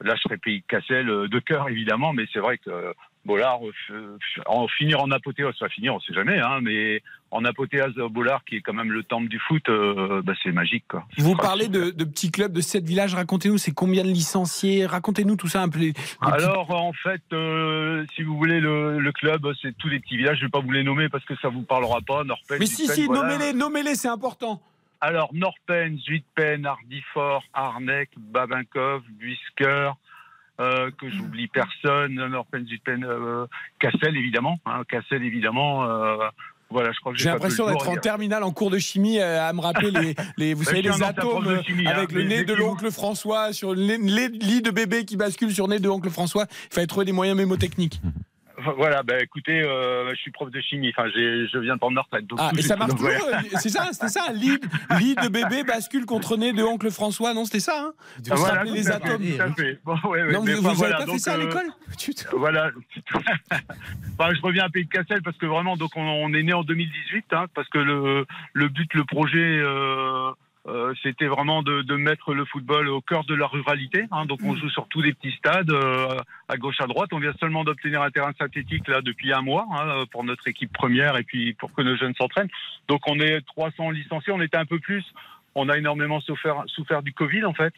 là, 0.00 0.14
je 0.16 0.20
serais 0.22 0.38
pays 0.38 0.60
de 0.60 0.66
Cassel 0.66 1.10
euh, 1.10 1.28
de 1.28 1.38
cœur 1.40 1.68
évidemment. 1.68 2.14
Mais 2.14 2.24
c'est 2.32 2.40
vrai 2.40 2.56
que 2.56 2.70
euh, 2.70 2.92
Bollard, 3.26 3.60
euh, 3.90 4.16
en 4.46 4.66
finir 4.66 5.00
en 5.02 5.10
apothéose, 5.10 5.54
ça 5.58 5.66
va 5.66 5.68
finir, 5.68 5.94
on 5.94 6.00
sait 6.00 6.14
jamais. 6.14 6.38
Hein, 6.40 6.60
mais 6.62 7.02
en 7.30 7.44
apothéose 7.44 7.92
euh, 7.98 8.08
Bollard, 8.08 8.42
qui 8.44 8.56
est 8.56 8.60
quand 8.62 8.72
même 8.72 8.90
le 8.92 9.02
temple 9.02 9.28
du 9.28 9.38
foot, 9.38 9.68
euh, 9.68 10.22
bah, 10.22 10.32
c'est 10.42 10.52
magique. 10.52 10.84
Quoi. 10.88 11.04
Vous 11.18 11.36
parlez 11.36 11.68
de, 11.68 11.90
de 11.90 12.04
petits 12.04 12.30
clubs 12.30 12.52
de 12.52 12.60
7 12.62 12.82
villages, 12.84 13.14
racontez-nous, 13.14 13.58
c'est 13.58 13.72
combien 13.74 14.04
de 14.04 14.08
licenciés? 14.08 14.86
Racontez-nous 14.86 15.36
tout 15.36 15.48
ça 15.48 15.60
un 15.62 15.68
peu. 15.68 15.78
les- 15.78 15.86
les 15.88 15.92
petits- 15.92 16.16
Alors 16.22 16.70
en 16.74 16.92
fait, 16.94 17.22
euh, 17.32 18.04
si 18.14 18.22
vous 18.22 18.36
voulez, 18.36 18.58
le, 18.60 18.98
le 18.98 19.12
club, 19.12 19.46
c'est 19.60 19.76
tous 19.76 19.88
les 19.88 20.00
petits 20.00 20.16
villages. 20.16 20.38
Je 20.38 20.44
vais 20.46 20.50
pas 20.50 20.60
vous 20.60 20.70
les 20.72 20.82
nommer 20.82 21.08
parce 21.10 21.24
que 21.26 21.34
ça 21.42 21.48
vous 21.48 21.62
parlera 21.62 22.00
pas. 22.00 22.24
Norpen, 22.24 22.56
Mais 22.58 22.66
si, 22.66 22.86
si, 22.86 23.04
voilà. 23.04 23.22
nommez-les, 23.22 23.52
nommez-les, 23.52 23.94
c'est 23.96 24.08
important. 24.08 24.62
Alors, 25.02 25.30
Norpen, 25.32 25.98
Zuidpen, 25.98 26.66
Hardifort, 26.66 27.42
Arnec, 27.54 28.10
Babinkov, 28.18 29.02
Buisker, 29.10 29.92
euh, 30.60 30.90
que 30.98 31.10
j'oublie 31.10 31.48
personne, 31.48 32.14
Norpen, 32.14 32.66
Zuidpen, 32.66 33.04
euh, 33.04 33.46
Cassel, 33.78 34.16
évidemment. 34.16 34.58
Hein, 34.66 34.82
Cassel, 34.88 35.24
évidemment. 35.24 35.84
euh, 35.84 36.16
voilà, 36.70 36.92
je 36.92 37.00
crois 37.00 37.12
que 37.12 37.18
J'ai 37.18 37.28
l'impression 37.28 37.66
d'être 37.66 37.88
en 37.88 37.96
terminale 37.96 38.44
en 38.44 38.52
cours 38.52 38.70
de 38.70 38.78
chimie 38.78 39.18
euh, 39.18 39.42
à 39.42 39.52
me 39.52 39.60
rappeler 39.60 39.90
les, 39.90 40.14
les 40.36 40.54
vous 40.54 40.62
savez, 40.62 40.82
les 40.82 41.02
atomes 41.02 41.62
chimie, 41.64 41.86
hein, 41.86 41.92
avec 41.96 42.12
le 42.12 42.22
nez 42.22 42.44
de 42.44 42.54
l'oncle 42.54 42.90
François 42.92 43.52
sur 43.52 43.74
le 43.74 43.96
lits 43.96 44.62
de 44.62 44.70
bébé 44.70 45.04
qui 45.04 45.16
bascule 45.16 45.52
sur 45.52 45.66
le 45.66 45.74
nez 45.74 45.80
de 45.80 45.88
l'oncle 45.88 46.10
François. 46.10 46.46
Il 46.70 46.74
fallait 46.74 46.86
trouver 46.86 47.06
des 47.06 47.12
moyens 47.12 47.36
mémotechniques. 47.36 48.00
Voilà, 48.76 49.02
ben 49.02 49.20
écoutez, 49.22 49.62
euh, 49.62 50.10
je 50.10 50.16
suis 50.20 50.30
prof 50.30 50.50
de 50.50 50.60
chimie. 50.60 50.92
Enfin, 50.96 51.08
j'ai- 51.14 51.46
je 51.48 51.58
viens 51.58 51.74
de 51.74 51.78
prendre 51.78 51.94
ma 51.94 52.02
retraite. 52.02 52.26
donc 52.26 52.38
Ah, 52.42 52.50
et 52.56 52.62
ça 52.62 52.76
marche 52.76 52.92
toujours 52.94 53.10
C'est 53.60 53.68
ça, 53.68 53.88
c'était 53.92 54.08
ça, 54.08 54.32
lit, 54.32 54.58
lit 54.98 55.14
de 55.14 55.28
bébé 55.28 55.62
bascule 55.64 56.06
contre 56.06 56.36
nez 56.36 56.52
de 56.52 56.62
oncle 56.62 56.90
François, 56.90 57.34
non 57.34 57.44
C'était 57.44 57.60
ça, 57.60 57.74
hein 57.80 57.92
Ah, 57.96 58.32
On 58.32 58.34
voilà, 58.36 58.64
les 58.64 58.90
atomes. 58.90 59.22
tout 59.22 59.42
à 59.42 59.52
fait. 59.54 59.78
Bon, 59.84 59.94
ouais, 60.04 60.22
ouais, 60.22 60.32
Non, 60.32 60.42
mais 60.42 60.54
vous, 60.54 60.60
enfin, 60.60 60.68
vous 60.70 60.74
voilà, 60.76 60.96
avez 60.96 61.06
pas 61.06 61.12
fait 61.12 61.18
ça 61.18 61.32
à 61.32 61.36
euh, 61.36 61.44
l'école? 61.46 61.66
Voilà. 62.32 62.70
Enfin, 64.18 64.34
je 64.34 64.40
reviens 64.42 64.64
à 64.64 64.68
Pays 64.68 64.84
de 64.84 64.90
Cassel 64.90 65.22
parce 65.22 65.36
que 65.38 65.46
vraiment, 65.46 65.76
donc 65.76 65.92
on, 65.96 66.02
on 66.02 66.32
est 66.34 66.42
né 66.42 66.52
en 66.52 66.62
2018, 66.62 67.24
hein, 67.32 67.46
parce 67.54 67.68
que 67.68 67.78
le, 67.78 68.26
le 68.52 68.68
but, 68.68 68.92
le 68.94 69.04
projet, 69.04 69.38
euh, 69.38 70.30
euh, 70.68 70.92
c'était 71.02 71.26
vraiment 71.26 71.62
de, 71.62 71.82
de 71.82 71.96
mettre 71.96 72.34
le 72.34 72.44
football 72.44 72.88
au 72.88 73.00
cœur 73.00 73.24
de 73.24 73.34
la 73.34 73.46
ruralité. 73.46 74.04
hein. 74.10 74.26
donc 74.26 74.40
on 74.44 74.54
joue 74.54 74.68
sur 74.68 74.88
tous 74.88 75.00
des 75.00 75.14
petits 75.14 75.32
stades, 75.32 75.70
euh, 75.70 76.18
à 76.48 76.56
gauche, 76.58 76.80
à 76.80 76.86
droite. 76.86 77.10
On 77.12 77.18
vient 77.18 77.32
seulement 77.40 77.64
d'obtenir 77.64 78.02
un 78.02 78.10
terrain 78.10 78.32
synthétique 78.38 78.86
là 78.86 79.00
depuis 79.00 79.32
un 79.32 79.40
mois 79.40 79.66
hein, 79.72 80.04
pour 80.10 80.22
notre 80.22 80.46
équipe 80.48 80.72
première 80.72 81.16
et 81.16 81.22
puis 81.24 81.54
pour 81.54 81.72
que 81.72 81.80
nos 81.80 81.96
jeunes 81.96 82.14
s'entraînent. 82.14 82.50
Donc 82.88 83.00
on 83.06 83.18
est 83.20 83.40
300 83.46 83.90
licenciés, 83.90 84.32
on 84.32 84.42
était 84.42 84.58
un 84.58 84.66
peu 84.66 84.78
plus. 84.78 85.04
On 85.56 85.68
a 85.68 85.76
énormément 85.78 86.20
souffert, 86.20 86.62
souffert 86.66 87.02
du 87.02 87.12
Covid 87.12 87.44
en 87.44 87.54
fait. 87.54 87.74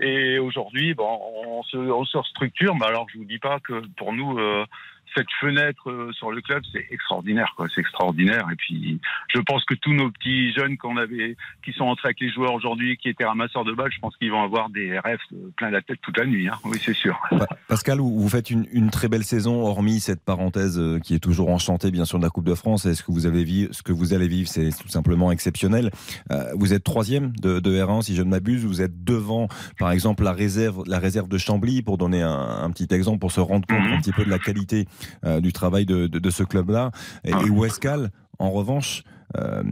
Et 0.00 0.38
aujourd'hui, 0.38 0.92
bon, 0.92 1.18
on 1.46 1.62
se, 1.62 1.76
on 1.76 2.04
se 2.04 2.18
restructure. 2.18 2.74
Mais 2.74 2.84
alors, 2.84 3.06
je 3.10 3.16
vous 3.18 3.24
dis 3.24 3.38
pas 3.38 3.60
que 3.60 3.80
pour 3.96 4.12
nous, 4.12 4.38
euh, 4.38 4.66
cette 5.14 5.30
fenêtre 5.40 5.90
euh, 5.90 6.12
sur 6.12 6.30
le 6.30 6.40
club, 6.40 6.62
c'est 6.72 6.86
extraordinaire, 6.90 7.52
quoi. 7.56 7.66
C'est 7.74 7.80
extraordinaire. 7.80 8.46
Et 8.52 8.56
puis, 8.56 9.00
je 9.34 9.40
pense 9.40 9.64
que 9.64 9.74
tous 9.74 9.92
nos 9.92 10.10
petits 10.10 10.52
jeunes 10.52 10.76
qu'on 10.76 10.96
avait, 10.96 11.36
qui 11.64 11.72
sont 11.72 11.84
entrés 11.84 12.08
avec 12.08 12.20
les 12.20 12.30
joueurs 12.30 12.52
aujourd'hui, 12.54 12.96
qui 12.96 13.08
étaient 13.08 13.24
ramasseurs 13.24 13.64
de 13.64 13.72
balles, 13.72 13.92
je 13.92 14.00
pense 14.00 14.16
qu'ils 14.16 14.30
vont 14.30 14.42
avoir 14.42 14.70
des 14.70 14.98
rêves 14.98 15.18
plein 15.56 15.70
la 15.70 15.82
tête 15.82 15.98
toute 16.02 16.18
la 16.18 16.26
nuit. 16.26 16.48
Hein. 16.48 16.54
Oui, 16.64 16.78
c'est 16.82 16.94
sûr. 16.94 17.18
Pa- 17.30 17.46
Pascal, 17.68 17.98
vous 17.98 18.28
faites 18.28 18.50
une, 18.50 18.66
une 18.72 18.90
très 18.90 19.08
belle 19.08 19.24
saison, 19.24 19.62
hormis 19.66 20.00
cette 20.00 20.22
parenthèse 20.24 20.78
euh, 20.78 20.98
qui 20.98 21.14
est 21.14 21.18
toujours 21.20 21.50
enchantée, 21.50 21.90
bien 21.90 22.04
sûr, 22.04 22.18
de 22.18 22.24
la 22.24 22.30
Coupe 22.30 22.46
de 22.46 22.54
France. 22.54 22.86
Et 22.86 22.94
ce 22.94 23.02
que 23.02 23.12
vous 23.12 23.26
avez 23.26 23.44
vivre, 23.44 23.72
ce 23.74 23.82
que 23.82 23.92
vous 23.92 24.14
allez 24.14 24.28
vivre, 24.28 24.48
c'est 24.48 24.70
tout 24.70 24.88
simplement 24.88 25.30
exceptionnel. 25.32 25.90
Euh, 26.30 26.50
vous 26.54 26.72
êtes 26.74 26.84
troisième 26.84 27.32
de, 27.36 27.60
de 27.60 27.70
R1, 27.76 28.02
si 28.02 28.14
je 28.16 28.22
ne 28.22 28.28
m'abuse. 28.30 28.64
Vous 28.64 28.82
êtes 28.82 29.04
devant, 29.04 29.48
par 29.78 29.90
exemple, 29.92 30.24
la 30.24 30.32
réserve, 30.32 30.82
la 30.86 30.98
réserve 30.98 31.28
de 31.28 31.38
Chambly, 31.38 31.82
pour 31.82 31.98
donner 31.98 32.22
un, 32.22 32.30
un 32.62 32.70
petit 32.70 32.88
exemple, 32.94 33.18
pour 33.18 33.32
se 33.32 33.40
rendre 33.40 33.66
compte 33.66 33.78
un 33.86 34.00
petit 34.00 34.12
peu 34.12 34.24
de 34.24 34.30
la 34.30 34.38
qualité 34.38 34.86
euh, 35.24 35.40
du 35.40 35.52
travail 35.52 35.86
de, 35.86 36.06
de- 36.06 36.18
de 36.18 36.30
ce 36.30 36.42
club-là. 36.42 36.90
Et, 37.24 37.30
et 37.30 37.50
Westcal, 37.50 38.10
en 38.38 38.50
revanche, 38.50 39.02
euh, 39.36 39.62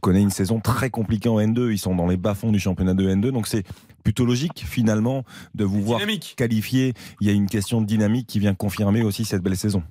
connaît 0.00 0.22
une 0.22 0.30
saison 0.30 0.60
très 0.60 0.90
compliquée 0.90 1.28
en 1.28 1.38
N2. 1.38 1.72
Ils 1.72 1.78
sont 1.78 1.94
dans 1.94 2.06
les 2.06 2.16
bas-fonds 2.16 2.52
du 2.52 2.58
championnat 2.58 2.94
de 2.94 3.08
N2. 3.08 3.30
Donc 3.30 3.46
c'est 3.46 3.64
plutôt 4.02 4.24
logique, 4.24 4.64
finalement, 4.66 5.24
de 5.54 5.64
vous 5.64 5.82
voir 5.82 6.00
qualifié. 6.36 6.94
Il 7.20 7.26
y 7.26 7.30
a 7.30 7.32
une 7.32 7.48
question 7.48 7.80
de 7.80 7.86
dynamique 7.86 8.26
qui 8.26 8.38
vient 8.38 8.54
confirmer 8.54 9.02
aussi 9.02 9.24
cette 9.24 9.42
belle 9.42 9.56
saison. 9.56 9.82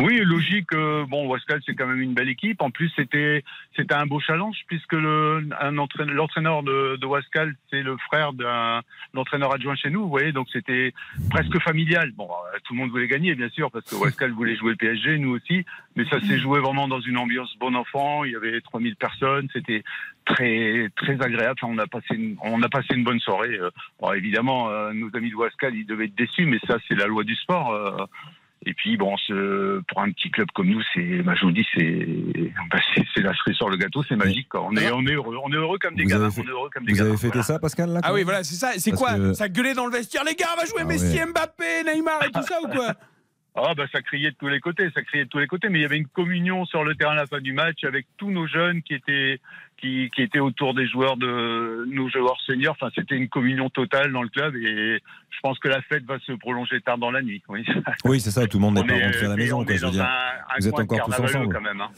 Oui, 0.00 0.18
logique. 0.24 0.72
euh, 0.72 1.04
bon, 1.06 1.28
Wascal, 1.28 1.60
c'est 1.64 1.74
quand 1.74 1.86
même 1.86 2.00
une 2.00 2.14
belle 2.14 2.28
équipe. 2.28 2.60
En 2.62 2.70
plus, 2.70 2.90
c'était 2.96 3.44
c'était 3.76 3.94
un 3.94 4.06
beau 4.06 4.18
challenge 4.18 4.56
puisque 4.66 4.92
le 4.92 5.48
entraîneur, 5.78 6.14
l'entraîneur 6.14 6.62
de, 6.64 6.96
de 6.96 7.06
Wascal, 7.06 7.54
c'est 7.70 7.82
le 7.82 7.96
frère 7.98 8.32
d'un 8.32 8.82
l'entraîneur 9.12 9.54
adjoint 9.54 9.76
chez 9.76 9.90
nous. 9.90 10.02
Vous 10.02 10.08
voyez, 10.08 10.32
donc 10.32 10.48
c'était 10.52 10.92
presque 11.30 11.60
familial. 11.60 12.10
Bon, 12.12 12.28
euh, 12.28 12.58
tout 12.64 12.74
le 12.74 12.80
monde 12.80 12.90
voulait 12.90 13.06
gagner, 13.06 13.36
bien 13.36 13.48
sûr, 13.50 13.70
parce 13.70 13.84
que 13.88 13.94
Wascal 13.94 14.32
voulait 14.32 14.56
jouer 14.56 14.70
le 14.70 14.76
PSG, 14.76 15.18
nous 15.18 15.30
aussi. 15.30 15.64
Mais 15.94 16.04
ça 16.06 16.20
s'est 16.20 16.38
joué 16.38 16.58
vraiment 16.58 16.88
dans 16.88 17.00
une 17.00 17.16
ambiance 17.16 17.56
bon 17.60 17.76
enfant. 17.76 18.24
Il 18.24 18.32
y 18.32 18.36
avait 18.36 18.60
3000 18.62 18.96
personnes. 18.96 19.48
C'était 19.52 19.84
très 20.24 20.88
très 20.96 21.22
agréable. 21.22 21.60
On 21.62 21.78
a 21.78 21.86
passé 21.86 22.14
une, 22.16 22.36
on 22.42 22.60
a 22.64 22.68
passé 22.68 22.94
une 22.94 23.04
bonne 23.04 23.20
soirée. 23.20 23.54
Euh, 23.60 23.70
bon, 24.00 24.12
évidemment, 24.12 24.70
nos 24.92 25.08
amis 25.14 25.30
de 25.30 25.36
Wascal, 25.36 25.76
ils 25.76 25.86
devaient 25.86 26.06
être 26.06 26.16
déçus, 26.16 26.46
mais 26.46 26.58
ça, 26.66 26.78
c'est 26.88 26.96
la 26.96 27.06
loi 27.06 27.22
du 27.22 27.36
sport. 27.36 28.08
Et 28.66 28.74
puis 28.74 28.96
bon, 28.96 29.16
ce, 29.26 29.80
pour 29.88 30.00
un 30.00 30.10
petit 30.10 30.30
club 30.30 30.48
comme 30.54 30.68
nous, 30.68 30.80
c'est, 30.94 31.22
bah, 31.22 31.34
je 31.38 31.44
vous 31.44 31.52
dis, 31.52 31.66
c'est, 31.74 32.06
bah, 32.70 32.78
c'est, 33.14 33.20
la 33.22 33.34
cerise 33.34 33.56
sur 33.56 33.68
le 33.68 33.76
gâteau, 33.76 34.02
c'est 34.08 34.16
magique. 34.16 34.48
quoi. 34.48 34.64
On 34.64 34.74
est, 34.76 34.90
on 34.90 35.04
est 35.06 35.12
heureux, 35.14 35.36
on 35.44 35.52
est 35.52 35.56
heureux 35.56 35.78
comme 35.78 35.94
des 35.94 36.04
Vous 36.04 36.08
gamins. 36.10 36.24
avez 36.26 36.34
fait- 36.34 36.40
on 36.40 36.44
est 36.48 36.50
heureux 36.50 36.70
comme 36.72 36.84
des 36.84 36.92
Vous 36.92 37.00
avez 37.02 37.16
fêté 37.16 37.28
voilà. 37.28 37.42
ça, 37.42 37.58
Pascal 37.58 37.90
là, 37.90 38.00
Ah 38.02 38.12
oui, 38.14 38.22
voilà, 38.22 38.42
c'est 38.44 38.54
ça. 38.54 38.72
C'est 38.78 38.92
quoi 38.92 39.14
que- 39.16 39.34
Ça 39.34 39.48
gueulait 39.48 39.74
dans 39.74 39.86
le 39.86 39.92
vestiaire. 39.92 40.24
Les 40.24 40.34
gars, 40.34 40.46
on 40.56 40.60
va 40.60 40.66
jouer 40.66 40.80
Ah 40.80 40.84
Messi, 40.84 41.16
ouais. 41.18 41.26
Mbappé, 41.26 41.84
Neymar 41.94 42.24
et 42.26 42.30
tout 42.30 42.42
ça 42.42 42.60
ou 42.62 42.68
quoi 42.68 42.92
Ah 43.56 43.72
bah 43.76 43.84
ça 43.92 44.02
criait 44.02 44.32
de 44.32 44.36
tous 44.36 44.48
les 44.48 44.58
côtés, 44.58 44.88
ça 44.94 45.02
criait 45.02 45.24
de 45.26 45.28
tous 45.28 45.38
les 45.38 45.46
côtés, 45.46 45.68
mais 45.68 45.78
il 45.78 45.82
y 45.82 45.84
avait 45.84 45.96
une 45.98 46.08
communion 46.08 46.64
sur 46.64 46.82
le 46.82 46.96
terrain 46.96 47.12
à 47.12 47.14
la 47.14 47.26
fin 47.26 47.40
du 47.40 47.52
match 47.52 47.84
avec 47.84 48.04
tous 48.16 48.30
nos 48.30 48.48
jeunes 48.48 48.82
qui 48.82 48.94
étaient 48.94 49.38
qui, 49.76 50.10
qui 50.14 50.22
étaient 50.22 50.40
autour 50.40 50.74
des 50.74 50.88
joueurs 50.88 51.16
de 51.16 51.84
nos 51.88 52.08
joueurs 52.08 52.40
seniors. 52.46 52.74
Enfin, 52.80 52.90
c'était 52.94 53.16
une 53.16 53.28
communion 53.28 53.68
totale 53.70 54.10
dans 54.12 54.22
le 54.22 54.28
club 54.28 54.56
et 54.56 54.98
je 55.30 55.38
pense 55.42 55.58
que 55.60 55.68
la 55.68 55.82
fête 55.82 56.04
va 56.04 56.18
se 56.20 56.32
prolonger 56.32 56.80
tard 56.80 56.98
dans 56.98 57.10
la 57.12 57.22
nuit. 57.22 57.42
Oui, 57.48 57.64
Oui, 58.04 58.20
c'est 58.20 58.30
ça, 58.32 58.46
tout 58.46 58.58
le 58.58 58.62
monde 58.62 58.74
n'est 58.76 58.84
pas 58.86 58.94
est- 58.94 59.04
rentré 59.04 59.18
à 59.26 59.28
la 59.28 59.36
mais 59.36 59.42
maison, 59.44 59.60
on 59.60 59.64
quoi, 59.64 59.76
je 59.76 59.84
veux 59.86 59.92
dire. 59.92 60.02
un- 60.04 60.06
un 60.06 60.58
Vous 60.58 60.68
êtes 60.68 60.74
encore 60.80 61.04
tous 61.06 61.20
ensemble. 61.22 61.52
quand 61.54 61.60
même. 61.60 61.80
hein. 61.80 61.90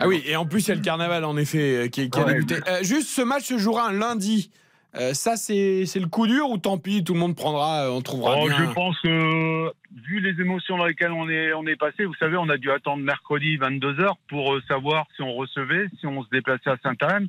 Ah 0.00 0.08
oui, 0.08 0.22
et 0.26 0.34
en 0.36 0.46
plus, 0.46 0.66
il 0.66 0.68
y 0.70 0.72
a 0.72 0.74
le 0.76 0.80
carnaval, 0.80 1.24
en 1.24 1.36
effet, 1.36 1.84
euh, 1.84 1.88
qui, 1.88 2.08
a 2.12 2.24
débuté. 2.24 2.56
Euh, 2.66 2.78
juste, 2.82 3.08
ce 3.08 3.22
match 3.22 3.44
se 3.44 3.58
jouera 3.58 3.88
un 3.88 3.92
lundi. 3.92 4.50
Euh, 4.96 5.12
ça, 5.12 5.36
c'est 5.36 5.84
le 5.96 6.06
coup 6.06 6.26
dur 6.26 6.48
ou 6.50 6.58
tant 6.58 6.78
pis, 6.78 7.02
tout 7.02 7.14
le 7.14 7.20
monde 7.20 7.34
prendra, 7.34 7.86
euh, 7.86 7.90
on 7.90 8.00
trouvera 8.00 8.36
Oh, 8.38 8.46
bien. 8.46 8.56
je 8.56 8.72
pense 8.72 8.98
que, 9.00 9.72
vu 10.06 10.20
les 10.20 10.40
émotions 10.40 10.76
dans 10.78 10.86
lesquelles 10.86 11.10
on 11.10 11.28
est, 11.28 11.52
on 11.52 11.66
est 11.66 11.74
passé, 11.76 12.04
vous 12.04 12.14
savez, 12.14 12.36
on 12.36 12.48
a 12.48 12.56
dû 12.58 12.70
attendre 12.70 13.02
mercredi 13.02 13.56
22h 13.58 14.12
pour 14.28 14.54
euh, 14.54 14.62
savoir 14.68 15.06
si 15.16 15.22
on 15.22 15.32
recevait, 15.34 15.88
si 15.98 16.06
on 16.06 16.22
se 16.22 16.28
déplaçait 16.30 16.70
à 16.70 16.76
Saint-Arène. 16.82 17.26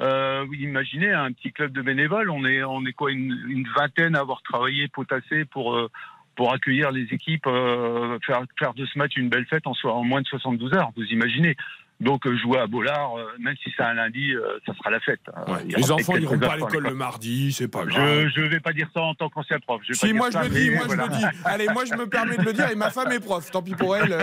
Euh, 0.00 0.46
imaginez 0.60 1.10
un 1.10 1.32
petit 1.32 1.50
club 1.52 1.72
de 1.72 1.82
bénévoles, 1.82 2.30
on 2.30 2.44
est, 2.44 2.62
on 2.62 2.86
est 2.86 2.92
quoi, 2.92 3.10
une, 3.10 3.36
une 3.48 3.66
vingtaine 3.76 4.14
à 4.14 4.20
avoir 4.20 4.42
travaillé, 4.42 4.86
potassé 4.86 5.44
pour, 5.44 5.74
euh, 5.74 5.90
pour 6.36 6.52
accueillir 6.52 6.92
les 6.92 7.02
équipes, 7.12 7.48
faire, 8.24 8.44
faire 8.60 8.74
de 8.74 8.86
ce 8.86 8.96
match 8.96 9.16
une 9.16 9.28
belle 9.28 9.46
fête 9.46 9.66
en, 9.66 9.72
en 9.88 10.04
moins 10.04 10.20
de 10.20 10.26
72 10.28 10.72
heures, 10.74 10.92
vous 10.96 11.02
imaginez. 11.06 11.56
Donc 12.00 12.26
euh, 12.26 12.36
jouer 12.38 12.58
à 12.58 12.68
Bollard, 12.68 13.18
euh, 13.18 13.24
même 13.40 13.56
si 13.62 13.72
c'est 13.76 13.82
un 13.82 13.94
lundi, 13.94 14.32
euh, 14.32 14.58
ça 14.64 14.72
sera 14.74 14.90
la 14.90 15.00
fête. 15.00 15.20
Y 15.66 15.74
Les 15.74 15.90
enfants 15.90 16.16
n'iront 16.16 16.38
pas 16.38 16.52
à 16.52 16.56
l'école 16.56 16.84
le 16.84 16.94
mardi, 16.94 17.52
c'est 17.52 17.66
pas 17.66 17.84
grave. 17.84 18.28
Je 18.34 18.40
ne 18.40 18.46
vais 18.46 18.60
pas 18.60 18.72
dire 18.72 18.88
ça 18.94 19.00
en 19.00 19.14
tant 19.14 19.28
qu'ancien 19.28 19.58
prof. 19.58 19.80
Je 19.82 19.92
vais 19.92 19.98
pas 19.98 20.06
Si, 20.06 20.12
dire 20.12 20.16
moi 20.16 20.28
je 20.28 20.32
ça, 20.34 20.44
le 20.44 20.50
dis, 20.50 20.70
moi 20.70 20.84
voilà. 20.86 21.04
je 21.06 21.10
le 21.10 21.16
dis. 21.16 21.24
Allez, 21.44 21.66
moi 21.72 21.84
je 21.84 21.94
me 21.94 22.06
permets 22.06 22.36
de 22.36 22.42
le 22.44 22.52
dire 22.52 22.70
et 22.70 22.76
ma 22.76 22.90
femme 22.90 23.10
est 23.10 23.18
prof. 23.18 23.50
Tant 23.50 23.62
pis 23.62 23.74
pour 23.74 23.96
elle. 23.96 24.16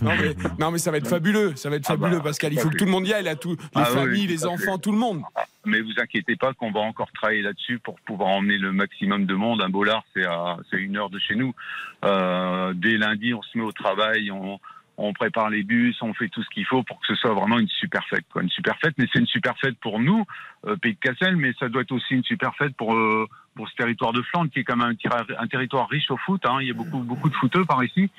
Non 0.00 0.12
mais, 0.18 0.34
non 0.58 0.70
mais 0.70 0.78
ça 0.78 0.90
va 0.90 0.96
être 0.96 1.08
fabuleux, 1.08 1.54
ça 1.56 1.68
va 1.68 1.76
être 1.76 1.84
Ah 1.88 1.96
bah, 1.96 2.06
fabuleux 2.06 2.22
Pascal. 2.22 2.52
Il 2.54 2.58
à 2.58 2.62
faut 2.62 2.70
que 2.70 2.76
tout 2.76 2.86
le 2.86 2.90
monde 2.90 3.06
y 3.06 3.12
aille, 3.12 3.24
là, 3.24 3.36
tout, 3.36 3.50
les 3.50 3.56
Ah 3.74 3.84
familles, 3.84 4.22
oui, 4.22 4.26
les 4.26 4.44
à 4.44 4.48
enfants, 4.48 4.78
tout 4.78 4.92
le 4.92 4.98
monde. 4.98 5.22
Mais 5.66 5.80
vous 5.82 5.92
inquiétez 5.98 6.36
pas 6.36 6.54
qu'on 6.54 6.70
va 6.72 6.80
encore 6.80 7.12
travailler 7.12 7.42
là-dessus 7.42 7.78
pour 7.80 8.00
pouvoir 8.00 8.30
emmener 8.30 8.56
le 8.56 8.72
maximum 8.72 9.26
de 9.26 9.34
monde. 9.34 9.60
Un 9.60 9.68
bollard, 9.68 10.04
c'est 10.14 10.24
à 10.24 10.56
c'est 10.70 10.76
à 10.76 10.80
une 10.80 10.96
heure 10.96 11.10
de 11.10 11.18
chez 11.18 11.34
nous. 11.34 11.54
Euh, 12.02 12.72
dès 12.74 12.96
lundi, 12.96 13.34
on 13.34 13.42
se 13.42 13.58
met 13.58 13.64
au 13.64 13.72
travail, 13.72 14.30
on, 14.30 14.58
on 15.02 15.12
prépare 15.12 15.50
les 15.50 15.62
bus, 15.62 15.96
on 16.02 16.12
fait 16.12 16.28
tout 16.28 16.42
ce 16.42 16.48
qu'il 16.50 16.66
faut 16.66 16.82
pour 16.82 17.00
que 17.00 17.06
ce 17.06 17.14
soit 17.14 17.32
vraiment 17.32 17.58
une 17.58 17.68
super 17.68 18.04
fête. 18.08 18.24
Quoi. 18.30 18.42
Une 18.42 18.50
super 18.50 18.76
fête, 18.78 18.94
mais 18.98 19.06
c'est 19.12 19.18
une 19.18 19.26
super 19.26 19.56
fête 19.58 19.76
pour 19.78 19.98
nous, 19.98 20.24
euh, 20.66 20.76
Pays 20.76 20.94
de 20.94 20.98
Cassel, 21.00 21.36
mais 21.36 21.52
ça 21.58 21.68
doit 21.68 21.82
être 21.82 21.92
aussi 21.92 22.14
une 22.14 22.24
super 22.24 22.54
fête 22.54 22.76
pour, 22.76 22.94
euh, 22.94 23.26
pour 23.54 23.68
ce 23.68 23.74
territoire 23.76 24.12
de 24.12 24.22
Flandre, 24.22 24.50
qui 24.50 24.60
est 24.60 24.64
quand 24.64 24.76
même 24.76 24.94
un, 25.38 25.46
territoire 25.46 25.88
riche 25.88 26.10
au 26.10 26.16
foot. 26.18 26.42
Hein. 26.44 26.58
Il 26.60 26.68
y 26.68 26.70
a 26.70 26.74
beaucoup, 26.74 26.98
beaucoup 26.98 27.30
de 27.30 27.34
footeux 27.34 27.64
par 27.64 27.82
ici. 27.82 28.10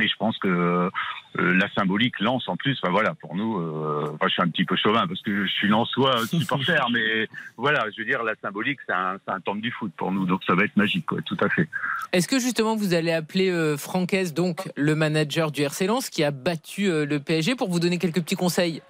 Et 0.00 0.08
je 0.08 0.16
pense 0.18 0.38
que 0.38 0.48
euh, 0.48 0.90
la 1.36 1.68
symbolique 1.72 2.20
lance 2.20 2.48
en 2.48 2.56
plus, 2.56 2.78
enfin 2.82 2.92
voilà, 2.92 3.14
pour 3.14 3.34
nous, 3.34 3.58
euh, 3.60 4.10
enfin, 4.14 4.26
je 4.28 4.32
suis 4.32 4.42
un 4.42 4.48
petit 4.48 4.64
peu 4.64 4.76
chauvin 4.76 5.06
parce 5.06 5.20
que 5.22 5.44
je 5.46 5.50
suis 5.50 5.68
lensois 5.68 6.26
supporter, 6.26 6.86
mais 6.92 7.28
voilà, 7.56 7.86
je 7.94 8.00
veux 8.02 8.06
dire, 8.06 8.22
la 8.22 8.34
symbolique, 8.42 8.78
c'est 8.86 8.92
un, 8.94 9.18
un 9.26 9.40
temple 9.40 9.60
du 9.60 9.70
foot 9.70 9.92
pour 9.96 10.12
nous, 10.12 10.26
donc 10.26 10.42
ça 10.44 10.54
va 10.54 10.64
être 10.64 10.76
magique, 10.76 11.06
quoi, 11.06 11.20
tout 11.22 11.36
à 11.40 11.48
fait. 11.48 11.68
Est-ce 12.12 12.28
que 12.28 12.38
justement 12.38 12.76
vous 12.76 12.94
allez 12.94 13.12
appeler 13.12 13.50
euh, 13.50 13.76
Francaise, 13.76 14.34
donc 14.34 14.70
le 14.76 14.94
manager 14.94 15.50
du 15.52 15.62
RC 15.62 15.86
Lens, 15.86 16.10
qui 16.10 16.22
a 16.24 16.30
battu 16.30 16.86
euh, 16.90 17.04
le 17.06 17.20
PSG, 17.20 17.54
pour 17.56 17.68
vous 17.70 17.80
donner 17.80 17.98
quelques 17.98 18.22
petits 18.22 18.36
conseils? 18.36 18.82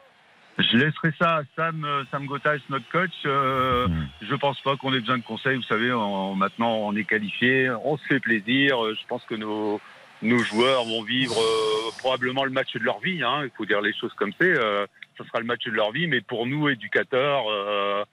Je 0.59 0.77
laisserai 0.77 1.13
ça 1.21 1.37
à 1.37 1.43
Sam, 1.55 1.85
euh, 1.85 2.03
Sam 2.11 2.27
Gotage, 2.27 2.61
notre 2.69 2.89
coach. 2.91 3.13
Euh, 3.27 3.87
Je 4.21 4.35
pense 4.35 4.61
pas 4.63 4.77
qu'on 4.77 4.93
ait 4.93 4.99
besoin 4.99 5.19
de 5.19 5.23
conseils. 5.23 5.55
Vous 5.57 5.63
savez, 5.63 5.93
on- 5.93 6.35
maintenant 6.35 6.79
on 6.79 6.97
est 6.97 7.05
qualifié, 7.05 7.71
on 7.85 7.97
se 7.97 8.03
fait 8.09 8.19
plaisir. 8.19 8.85
Euh, 8.85 8.97
Je 9.01 9.07
pense 9.07 9.23
que 9.25 9.37
nos, 9.37 9.81
nos 10.23 10.39
joueurs 10.39 10.85
vont 10.85 11.03
vivre 11.03 11.39
euh, 11.39 11.91
probablement 11.99 12.45
le 12.45 12.51
match 12.51 12.73
de 12.75 12.81
leur 12.81 12.99
vie. 13.01 13.23
Hein. 13.23 13.43
Il 13.45 13.51
faut 13.57 13.67
dire 13.67 13.81
les 13.81 13.93
choses 13.95 14.13
comme 14.15 14.33
c'est. 14.41 14.57
Euh, 14.57 14.87
ça 15.17 15.25
sera 15.25 15.41
le 15.41 15.47
match 15.47 15.65
de 15.65 15.73
leur 15.73 15.93
vie. 15.93 16.07
Mais 16.07 16.21
pour 16.21 16.47
nous, 16.47 16.69
éducateurs, 16.69 17.45
euh, 17.51 18.05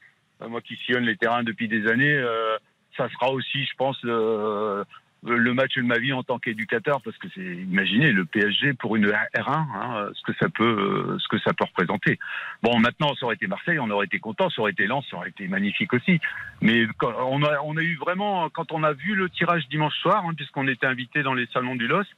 moi 0.41 0.61
qui 0.61 0.76
sillonne 0.77 1.06
les 1.06 1.18
terrains 1.18 1.44
depuis 1.44 1.68
des 1.68 1.88
années, 1.88 2.14
euh, 2.14 2.57
ça 2.98 3.10
sera 3.10 3.32
aussi, 3.32 3.65
je 3.65 3.76
pense, 3.77 3.98
euh, 4.06 4.84
le 5.26 5.53
match 5.53 5.76
de 5.76 5.81
ma 5.81 5.97
vie 5.97 6.14
en 6.14 6.23
tant 6.23 6.39
qu'éducateur 6.39 7.02
parce 7.02 7.18
que 7.18 7.27
c'est 7.34 7.41
imaginez 7.41 8.11
le 8.11 8.26
PSG 8.26 8.73
pour 8.73 8.95
une 8.95 9.07
R1 9.07 9.26
hein, 9.47 10.10
ce 10.14 10.22
que 10.23 10.38
ça 10.39 10.49
peut 10.49 10.64
euh, 10.64 11.18
ce 11.19 11.27
que 11.27 11.39
ça 11.39 11.53
peut 11.53 11.65
représenter. 11.65 12.19
Bon 12.61 12.77
maintenant 12.80 13.14
ça 13.15 13.26
aurait 13.26 13.35
été 13.35 13.47
Marseille 13.47 13.80
on 13.80 13.89
aurait 13.89 14.06
été 14.06 14.19
content 14.19 14.49
ça 14.49 14.61
aurait 14.61 14.72
été 14.72 14.85
Lens 14.88 15.06
ça 15.10 15.18
aurait 15.18 15.30
été 15.30 15.47
magnifique 15.47 15.93
aussi. 15.93 16.19
Mais 16.61 16.85
quand- 16.97 17.14
on 17.27 17.43
a 17.43 17.60
on 17.64 17.76
a 17.77 17.81
eu 17.81 17.95
vraiment 17.95 18.49
quand 18.49 18.72
on 18.72 18.84
a 18.84 18.93
vu 18.93 19.15
le 19.15 19.30
tirage 19.30 19.68
dimanche 19.69 19.95
soir 19.97 20.23
hein, 20.26 20.34
puisqu'on 20.35 20.68
était 20.68 20.85
invité 20.88 21.23
dans 21.23 21.34
les 21.34 21.47
salons 21.47 21.76
du 21.76 21.88
LOSC 21.88 22.10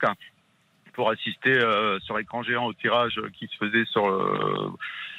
pour 0.98 1.12
assister 1.12 1.54
euh, 1.54 2.00
sur 2.00 2.18
écran 2.18 2.42
géant 2.42 2.66
au 2.66 2.74
tirage 2.74 3.22
qui 3.38 3.48
se 3.48 3.56
faisait 3.56 3.86
sur 3.86 4.08
euh, 4.08 4.74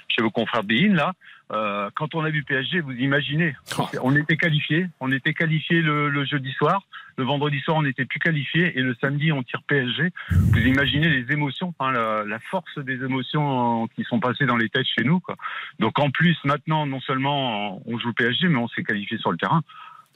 chez 0.09 0.23
vos 0.23 0.31
confrères 0.31 0.65
de 0.65 0.69
Bein, 0.69 0.95
là. 0.95 1.13
Euh, 1.51 1.89
quand 1.95 2.15
on 2.15 2.25
a 2.25 2.31
vu 2.31 2.43
PSG, 2.43 2.81
vous 2.81 2.93
imaginez, 2.93 3.55
on 4.03 4.15
était 4.17 4.37
qualifié, 4.37 4.89
on 5.01 5.11
était 5.13 5.33
qualifié 5.33 5.81
le, 5.81 6.11
le 6.11 6.25
jeudi 6.27 6.53
soir, 6.53 6.83
le 7.17 7.25
vendredi 7.25 7.59
soir 7.61 7.79
on 7.79 7.83
n'était 7.83 8.05
plus 8.05 8.19
qualifié 8.19 8.79
et 8.79 8.83
le 8.83 8.95
samedi 9.01 9.33
on 9.33 9.43
tire 9.43 9.63
PSG. 9.63 10.11
Vous 10.31 10.59
imaginez 10.59 11.09
les 11.09 11.33
émotions, 11.33 11.73
enfin, 11.79 11.93
la, 11.93 12.25
la 12.25 12.39
force 12.39 12.79
des 12.79 13.03
émotions 13.03 13.85
euh, 13.85 13.87
qui 13.97 14.05
sont 14.05 14.21
passées 14.21 14.45
dans 14.45 14.59
les 14.59 14.69
têtes 14.69 14.87
chez 14.99 15.05
nous. 15.05 15.21
Quoi. 15.21 15.37
Donc 15.79 15.99
en 16.01 16.11
plus 16.11 16.37
maintenant, 16.45 16.87
non 16.87 17.01
seulement 17.01 17.81
on 17.87 17.99
joue 17.99 18.13
PSG, 18.13 18.49
mais 18.49 18.59
on 18.59 18.69
s'est 18.69 18.85
qualifié 18.85 19.17
sur 19.17 19.31
le 19.31 19.39
terrain. 19.39 19.63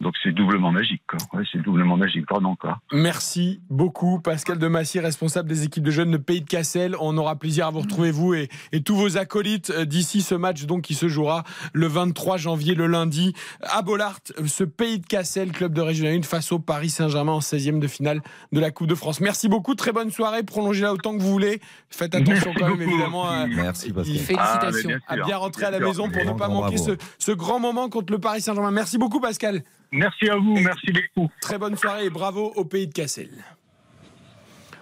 Donc 0.03 0.15
c'est 0.23 0.33
doublement 0.33 0.73
magique. 0.73 1.03
Quoi. 1.09 1.19
Ouais, 1.39 1.45
c'est 1.53 1.63
doublement 1.63 1.97
magique, 1.97 2.27
pardon. 2.27 2.57
Quoi. 2.57 2.81
Merci 2.93 3.61
beaucoup, 3.71 4.19
Pascal 4.21 4.59
Demassier, 4.59 5.01
responsable 5.01 5.49
des 5.49 5.63
équipes 5.65 5.85
de 5.85 5.93
jeunes 5.93 6.11
de 6.11 6.17
Pays 6.17 6.41
de 6.41 6.49
Cassel. 6.49 6.97
On 7.01 7.17
aura 7.17 7.37
plaisir 7.37 7.69
à 7.69 7.71
vous 7.71 7.81
retrouver, 7.81 8.11
vous 8.11 8.35
et, 8.35 8.49
et 8.73 8.83
tous 8.83 8.97
vos 8.97 9.17
acolytes, 9.17 9.71
euh, 9.71 9.85
d'ici 9.85 10.21
ce 10.21 10.35
match 10.35 10.65
donc 10.67 10.83
qui 10.83 10.95
se 10.95 11.07
jouera 11.07 11.45
le 11.73 11.87
23 11.87 12.37
janvier, 12.37 12.75
le 12.75 12.89
lundi, 12.89 13.33
à 13.63 13.83
Bollard, 13.83 14.19
ce 14.45 14.65
Pays 14.65 14.99
de 14.99 15.07
Cassel, 15.07 15.53
club 15.53 15.73
de 15.73 15.81
Régional 15.81 16.17
1, 16.19 16.23
face 16.23 16.51
au 16.51 16.59
Paris 16.59 16.91
Saint-Germain 16.91 17.33
en 17.33 17.39
16e 17.39 17.79
de 17.79 17.87
finale 17.87 18.23
de 18.51 18.59
la 18.59 18.73
Coupe 18.73 18.89
de 18.89 18.97
France. 18.97 19.21
Merci 19.21 19.49
beaucoup, 19.49 19.77
très 19.77 19.93
bonne 19.93 20.11
soirée, 20.11 20.43
prolongez-la 20.43 20.93
autant 20.95 21.17
que 21.17 21.23
vous 21.23 21.31
voulez. 21.31 21.61
Faites 21.91 22.15
attention 22.17 22.33
Merci 22.35 22.59
quand 22.59 22.69
même, 22.69 22.79
beaucoup. 22.79 22.91
évidemment. 22.91 23.31
à- 23.31 23.47
Merci, 23.47 23.93
Pascal. 23.93 24.17
Félicitations. 24.17 24.91
Ah, 25.07 25.15
bien 25.15 25.23
à 25.25 25.27
bien 25.27 25.37
rentrer 25.37 25.65
à 25.67 25.71
la 25.71 25.79
maison 25.79 26.11
pour 26.11 26.25
ne 26.25 26.33
pas 26.37 26.49
manquer 26.49 26.77
ce 27.19 27.33
grand 27.33 27.61
moment 27.61 27.89
contre 27.89 28.13
le 28.13 28.19
Paris 28.19 28.41
Saint-Germain. 28.41 28.73
Merci 28.73 28.99
beaucoup, 28.99 29.21
Pascal. 29.21 29.63
Merci 29.93 30.29
à 30.31 30.37
vous, 30.37 30.55
merci 30.59 30.91
beaucoup. 30.91 31.31
Très 31.41 31.59
bonne 31.59 31.77
soirée 31.77 32.07
et 32.07 32.11
bravo 32.11 32.53
au 32.57 32.65
Pays 32.65 32.87
de 32.87 32.93
Cassel. 32.95 33.29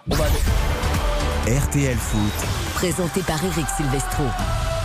On 0.09 0.15
va 0.15 0.23
RTL 0.25 1.97
Foot. 1.97 2.47
Présenté 2.75 3.21
par 3.21 3.43
Eric 3.43 3.67
Silvestro. 3.75 4.23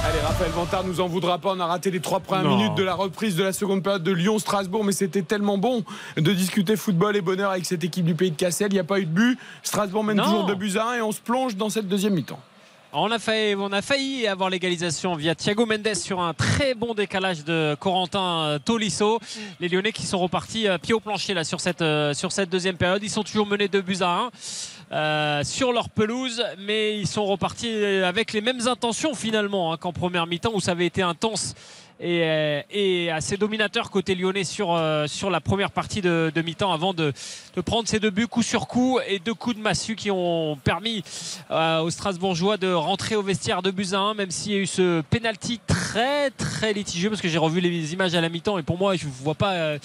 Allez, 0.05 0.21
Raphaël 0.21 0.51
Vantard 0.53 0.85
nous 0.85 1.01
en 1.01 1.07
voudra 1.07 1.39
pas. 1.39 1.53
On 1.55 1.61
a 1.61 1.67
raté 1.67 1.91
les 1.91 2.01
trois 2.01 2.21
premières 2.21 2.45
Non. 2.45 2.57
minutes 2.57 2.75
de 2.77 2.83
la 2.83 2.95
reprise 2.95 3.37
de 3.37 3.45
la 3.45 3.53
seconde 3.53 3.83
période 3.83 4.03
de 4.03 4.13
Lyon-Strasbourg, 4.13 4.85
mais 4.85 4.93
c'était 4.93 5.23
tellement 5.23 5.59
bon 5.59 5.85
de 6.17 6.33
discuter 6.33 6.77
football 6.77 7.15
et 7.17 7.21
bonheur 7.21 7.51
avec 7.53 7.65
cette 7.65 7.85
équipe 7.85 8.05
du 8.05 8.15
pays 8.15 8.31
de 8.33 8.37
Cassel. 8.37 8.69
Il 8.71 8.75
n'y 8.75 8.81
a 8.81 8.85
pas 8.85 8.99
eu 9.01 9.07
de 9.07 9.11
but. 9.11 9.39
Strasbourg 9.63 10.03
mène 10.05 10.17
Non. 10.17 10.25
toujours 10.25 10.47
2 10.47 10.55
buts 10.57 10.73
à 10.77 10.91
1 10.91 10.95
et 10.95 11.03
on 11.03 11.13
se 11.13 11.21
plonge 11.21 11.57
dans 11.57 11.71
cette 11.71 11.87
deuxième 11.89 12.15
mi-temps. 12.15 12.41
On 12.93 13.11
a, 13.11 13.19
failli, 13.19 14.27
avoir 14.27 14.49
l'égalisation 14.49 15.17
via 15.17 15.35
Thiago 15.35 15.67
Mendes 15.67 15.95
sur 15.95 16.21
un 16.21 16.33
très 16.33 16.75
bon 16.75 16.95
décalage 16.95 17.45
de 17.45 17.77
Corentin 17.79 18.45
euh, 18.45 18.59
Tolisso. 18.59 19.19
Les 19.61 19.69
Lyonnais 19.69 19.93
qui 19.93 20.07
sont 20.07 20.19
repartis 20.19 20.67
euh, 20.67 20.79
pied 20.79 20.95
au 20.95 21.01
plancher 21.01 21.35
là, 21.35 21.45
sur, 21.45 21.61
cette, 21.61 21.83
euh, 21.83 22.15
sur 22.15 22.33
cette 22.33 22.49
deuxième 22.49 22.77
période. 22.77 23.03
Ils 23.03 23.11
sont 23.11 23.25
toujours 23.25 23.47
menés 23.47 23.69
2 23.69 23.81
buts 23.83 23.99
à 24.01 24.31
1 24.31 24.31
euh, 24.93 25.45
sur 25.45 25.73
leur 25.73 25.91
pelouse, 25.91 26.43
mais 26.59 26.99
ils 26.99 27.09
sont 27.09 27.27
repartis 27.27 27.69
avec 28.05 28.33
les 28.33 28.41
mêmes 28.41 28.67
intentions 28.67 29.15
finalement 29.15 29.73
hein, 29.73 29.77
qu'en 29.77 29.93
première 29.93 30.27
mi-temps 30.27 30.53
où 30.55 30.61
ça 30.61 30.71
avait 30.71 30.87
été 30.87 31.03
intense. 31.03 31.55
Et, 31.99 32.21
euh, 32.25 32.61
et 32.71 33.11
assez 33.11 33.39
dominateur 33.39 33.91
côté 33.91 34.15
lyonnais 34.15 34.45
sur, 34.45 34.75
euh, 34.75 35.07
sur 35.07 35.31
la 35.31 35.41
première 35.41 35.71
partie 35.71 36.03
de, 36.03 36.31
de 36.35 36.43
mi-temps 36.43 36.71
avant 36.71 36.93
de, 36.93 37.15
de 37.55 37.61
prendre 37.63 37.89
ces 37.89 38.01
deux 38.01 38.11
buts 38.11 38.27
coup 38.27 38.43
sur 38.43 38.67
coup 38.67 38.99
et 39.09 39.19
deux 39.19 39.33
coups 39.33 39.57
de 39.57 39.63
massue 39.63 39.97
qui 39.97 40.11
ont 40.11 40.59
permis 40.63 41.03
euh, 41.51 41.81
aux 41.81 41.89
Strasbourgeois 41.89 42.59
de 42.59 42.71
rentrer 42.71 43.17
au 43.17 43.23
vestiaire 43.23 43.63
de 43.63 43.71
buts 43.71 43.89
à 43.93 43.99
1 43.99 44.13
même 44.13 44.31
s'il 44.31 44.53
y 44.53 44.57
a 44.57 44.59
eu 44.59 44.67
ce 44.67 45.01
penalty 45.09 45.59
très 45.67 46.29
très 46.33 46.75
litigieux 46.75 47.09
parce 47.09 47.23
que 47.23 47.29
j'ai 47.29 47.39
revu 47.39 47.61
les 47.61 47.95
images 47.95 48.15
à 48.15 48.21
la 48.21 48.29
mi-temps 48.29 48.59
et 48.59 48.63
pour 48.63 48.77
moi 48.77 48.95
je 48.97 49.07
vois 49.07 49.35
pas 49.35 49.53
euh, 49.53 49.79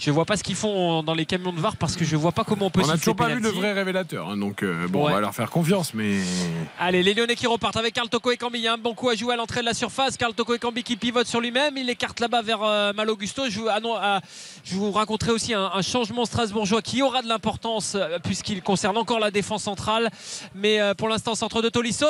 Je 0.00 0.10
vois 0.10 0.24
pas 0.24 0.36
ce 0.38 0.42
qu'ils 0.42 0.56
font 0.56 1.02
dans 1.02 1.12
les 1.12 1.26
camions 1.26 1.52
de 1.52 1.60
VAR 1.60 1.76
parce 1.76 1.94
que 1.94 2.06
je 2.06 2.16
vois 2.16 2.32
pas 2.32 2.42
comment 2.42 2.66
on 2.66 2.70
peut 2.70 2.80
On 2.82 2.86
n'a 2.86 2.96
toujours 2.96 3.14
pas 3.16 3.26
vu 3.28 3.34
de 3.34 3.40
penalty. 3.40 3.58
vrai 3.58 3.72
révélateur. 3.74 4.30
hein, 4.30 4.36
donc 4.38 4.62
euh, 4.62 4.88
bon, 4.88 5.04
Ouais. 5.04 5.10
on 5.12 5.14
va 5.14 5.20
leur 5.20 5.34
faire 5.34 5.50
confiance. 5.50 5.92
Mais 5.92 6.16
Allez, 6.78 7.02
les 7.02 7.12
Lyonnais 7.12 7.36
qui 7.36 7.46
repartent 7.46 7.76
avec 7.76 7.92
Carl 7.94 8.08
Toko 8.08 8.30
et 8.30 8.38
Cambi. 8.38 8.58
Il 8.60 8.64
y 8.64 8.68
a 8.68 8.72
un 8.72 8.78
bon 8.78 8.94
coup 8.94 9.10
à 9.10 9.14
jouer 9.14 9.34
à 9.34 9.36
l'entrée 9.36 9.60
de 9.60 9.66
la 9.66 9.74
surface. 9.74 10.16
Carl 10.16 10.32
Toko 10.32 10.54
et 10.54 10.58
Cambi 10.58 10.82
qui 10.82 10.96
pivote 10.96 11.26
sur 11.26 11.40
lui-même. 11.40 11.76
Il 11.76 11.90
écarte 11.90 12.18
là-bas 12.20 12.40
vers 12.40 12.62
euh, 12.62 12.92
non, 13.82 13.94
ah, 14.00 14.20
je 14.64 14.74
vous 14.74 14.90
raconterai 14.92 15.32
aussi 15.32 15.54
un, 15.54 15.70
un 15.74 15.82
changement 15.82 16.24
strasbourgeois 16.24 16.82
qui 16.82 17.02
aura 17.02 17.22
de 17.22 17.28
l'importance 17.28 17.94
euh, 17.94 18.18
puisqu'il 18.22 18.62
concerne 18.62 18.96
encore 18.96 19.18
la 19.20 19.30
défense 19.30 19.62
centrale. 19.64 20.10
Mais 20.54 20.80
euh, 20.80 20.94
pour 20.94 21.08
l'instant, 21.08 21.34
centre 21.34 21.62
de 21.62 21.68
Tolisso. 21.68 22.06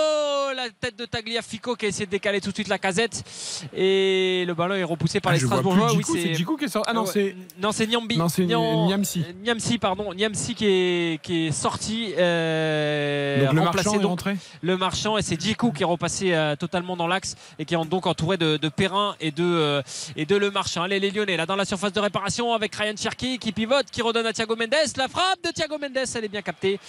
La 0.56 0.68
tête 0.81 0.98
de 0.98 1.05
Tagliafico 1.05 1.77
qui 1.77 1.86
a 1.86 1.89
essayé 1.90 2.06
de 2.06 2.10
décaler 2.10 2.40
tout 2.40 2.51
de 2.51 2.55
suite 2.55 2.66
la 2.68 2.78
casette. 2.78 3.22
Et 3.74 4.44
le 4.47 4.55
ballon 4.55 4.74
est 4.74 4.82
repoussé 4.85 5.20
par 5.20 5.31
Ah, 5.32 5.36
les 5.36 5.40
Strasbourgeois. 5.40 5.90
C'est 6.12 6.35
Djikou 6.35 6.56
qui 6.56 6.64
est 6.64 6.68
sorti. 6.68 6.90
Ah 6.90 6.94
non, 6.94 7.02
Ouais. 7.05 7.10
c'est- 7.12 7.36
non, 7.60 7.70
c'est. 7.72 7.86
Non, 7.86 8.86
Niamsi. 8.89 9.24
Niamsi, 9.44 9.78
pardon. 9.78 10.12
Niamsi 10.12 10.55
qui 10.56 10.66
est, 10.66 11.22
qui 11.22 11.47
est 11.47 11.52
sorti. 11.52 12.12
euh, 12.18 13.44
Donc 13.47 13.55
le 13.55 13.60
marchand 13.62 14.01
est 14.01 14.05
rentré 14.05 14.36
le 14.62 14.77
marchand 14.77 15.18
et 15.18 15.22
c'est 15.22 15.40
Djikou 15.40 15.72
qui 15.72 15.82
est 15.82 15.86
repassé 15.86 16.32
euh, 16.35 16.56
totalement 16.56 16.97
dans 16.97 17.06
l'axe 17.06 17.36
et 17.59 17.64
qui 17.64 17.74
est 17.74 17.85
donc 17.86 18.06
entouré 18.06 18.36
de, 18.36 18.56
de 18.56 18.68
Perrin 18.68 19.14
et 19.20 19.31
de, 19.31 19.82
et 20.16 20.27
de 20.27 20.36
le 20.36 20.51
marchand. 20.51 20.82
Allez 20.82 21.01
les 21.01 21.10
Lyonnais 21.10 21.36
là 21.36 21.47
dans 21.47 21.56
la 21.56 21.64
surface 21.64 21.93
de 21.93 22.01
réparation 22.01 22.39
avec 22.48 22.74
Ryan 22.74 22.94
Cherki 22.96 23.38
qui 23.38 23.52
pivote, 23.52 23.86
qui 23.92 24.00
redonne 24.00 24.26
à 24.26 24.32
Thiago 24.32 24.56
Mendes. 24.56 24.74
La 24.96 25.08
frappe 25.08 25.42
de 25.44 25.50
Thiago 25.50 25.76
Mendes, 25.78 25.98
elle 26.14 26.24
est 26.24 26.28
bien 26.28 26.40
captée 26.40 26.80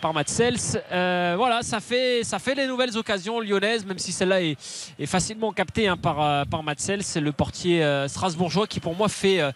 par 0.00 0.14
Matt 0.14 0.28
Sels. 0.28 0.56
Euh, 0.92 1.34
voilà, 1.36 1.62
ça 1.62 1.80
fait, 1.80 2.22
ça 2.22 2.38
fait 2.38 2.54
les 2.54 2.66
nouvelles 2.68 2.96
occasions 2.96 3.40
lyonnaises, 3.40 3.84
même 3.84 3.98
si 3.98 4.12
celle-là 4.12 4.40
est, 4.42 4.56
est 4.98 5.06
facilement 5.06 5.52
captée 5.52 5.88
hein, 5.88 5.96
par, 5.96 6.22
euh, 6.22 6.44
par 6.44 6.62
Matt 6.62 6.78
Sels, 6.80 7.02
c'est 7.02 7.20
le 7.20 7.32
portier 7.32 7.82
euh, 7.82 8.06
strasbourgeois 8.06 8.66
qui 8.68 8.78
pour 8.78 8.94
moi 8.94 9.08
fait 9.08 9.40
euh, 9.40 9.50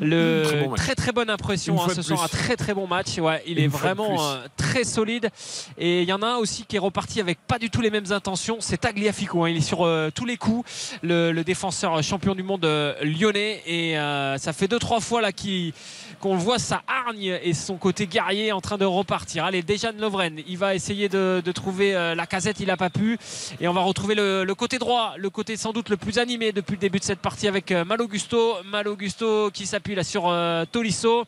le 0.00 0.42
Très 0.44 0.60
bon 0.62 0.70
match. 0.70 0.80
très 0.80 0.94
très 0.96 1.12
bonne 1.12 1.30
impression 1.30 1.80
hein, 1.82 1.88
ce 1.94 2.02
soir. 2.02 2.24
Un 2.24 2.28
très 2.28 2.56
très 2.56 2.74
bon 2.74 2.86
match. 2.88 3.18
Ouais, 3.18 3.42
il 3.46 3.58
Une 3.58 3.64
est 3.64 3.68
vraiment 3.68 4.18
très 4.56 4.82
solide. 4.84 5.30
Et 5.78 6.02
il 6.02 6.08
y 6.08 6.12
en 6.12 6.22
a 6.22 6.26
un 6.26 6.36
aussi 6.36 6.64
qui 6.64 6.76
est 6.76 6.80
reparti 6.80 7.20
avec 7.20 7.38
pas 7.46 7.58
du 7.58 7.70
tout 7.70 7.80
les 7.80 7.90
mêmes 7.90 8.10
intentions. 8.10 8.56
C'est 8.60 8.78
Tagliafico. 8.78 9.44
hein. 9.44 9.48
Il 9.50 9.58
est 9.58 9.60
sur 9.60 9.88
tous 10.14 10.24
les 10.24 10.36
coups. 10.36 10.68
Le, 11.02 11.30
le 11.30 11.44
défenseur 11.44 12.02
champion 12.02 12.34
du 12.34 12.42
monde 12.42 12.64
lyonnais. 13.02 13.62
Et 13.66 13.94
ça 14.38 14.52
fait 14.52 14.68
deux 14.72 14.78
trois 14.78 15.00
fois 15.00 15.20
là 15.20 15.32
qu'il- 15.32 15.74
qu'on 16.18 16.34
voit 16.36 16.58
sa 16.58 16.82
hargne 16.86 17.38
et 17.42 17.52
son 17.52 17.76
côté 17.76 18.06
guerrier 18.06 18.52
en 18.52 18.62
train 18.62 18.78
de 18.78 18.86
repartir. 18.86 19.44
Allez, 19.44 19.62
Dejan 19.62 19.92
Lovren, 19.98 20.40
il 20.46 20.56
va 20.56 20.74
essayer 20.74 21.10
de, 21.10 21.42
trouver 21.54 21.94
euh, 21.94 22.14
la 22.14 22.26
casette. 22.26 22.58
Il 22.60 22.68
n'a 22.68 22.78
pas 22.78 22.88
pu. 22.88 23.18
Et 23.60 23.68
on 23.68 23.74
va 23.74 23.82
retrouver 23.82 24.14
le, 24.14 24.54
côté 24.54 24.78
droit, 24.78 25.12
le 25.18 25.28
côté 25.28 25.58
sans 25.58 25.74
doute 25.74 25.90
le 25.90 25.98
plus 25.98 26.16
animé 26.18 26.52
depuis 26.52 26.72
le 26.72 26.78
début 26.78 27.00
de 27.00 27.04
cette 27.04 27.18
partie 27.18 27.48
avec 27.48 27.70
euh, 27.70 27.84
Malo 27.84 28.08
Gusto. 28.08 28.62
Malo 28.64 28.96
Gusto 28.96 29.50
qui 29.50 29.66
s'appuie 29.66 29.94
là 29.94 30.04
sur 30.04 30.28
euh, 30.28 30.64
Tolisso. 30.64 31.26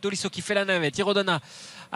Tolisso 0.00 0.28
qui 0.28 0.42
fait 0.42 0.54
la 0.54 0.64
navette, 0.64 0.98
il 0.98 1.04
redonne 1.04 1.38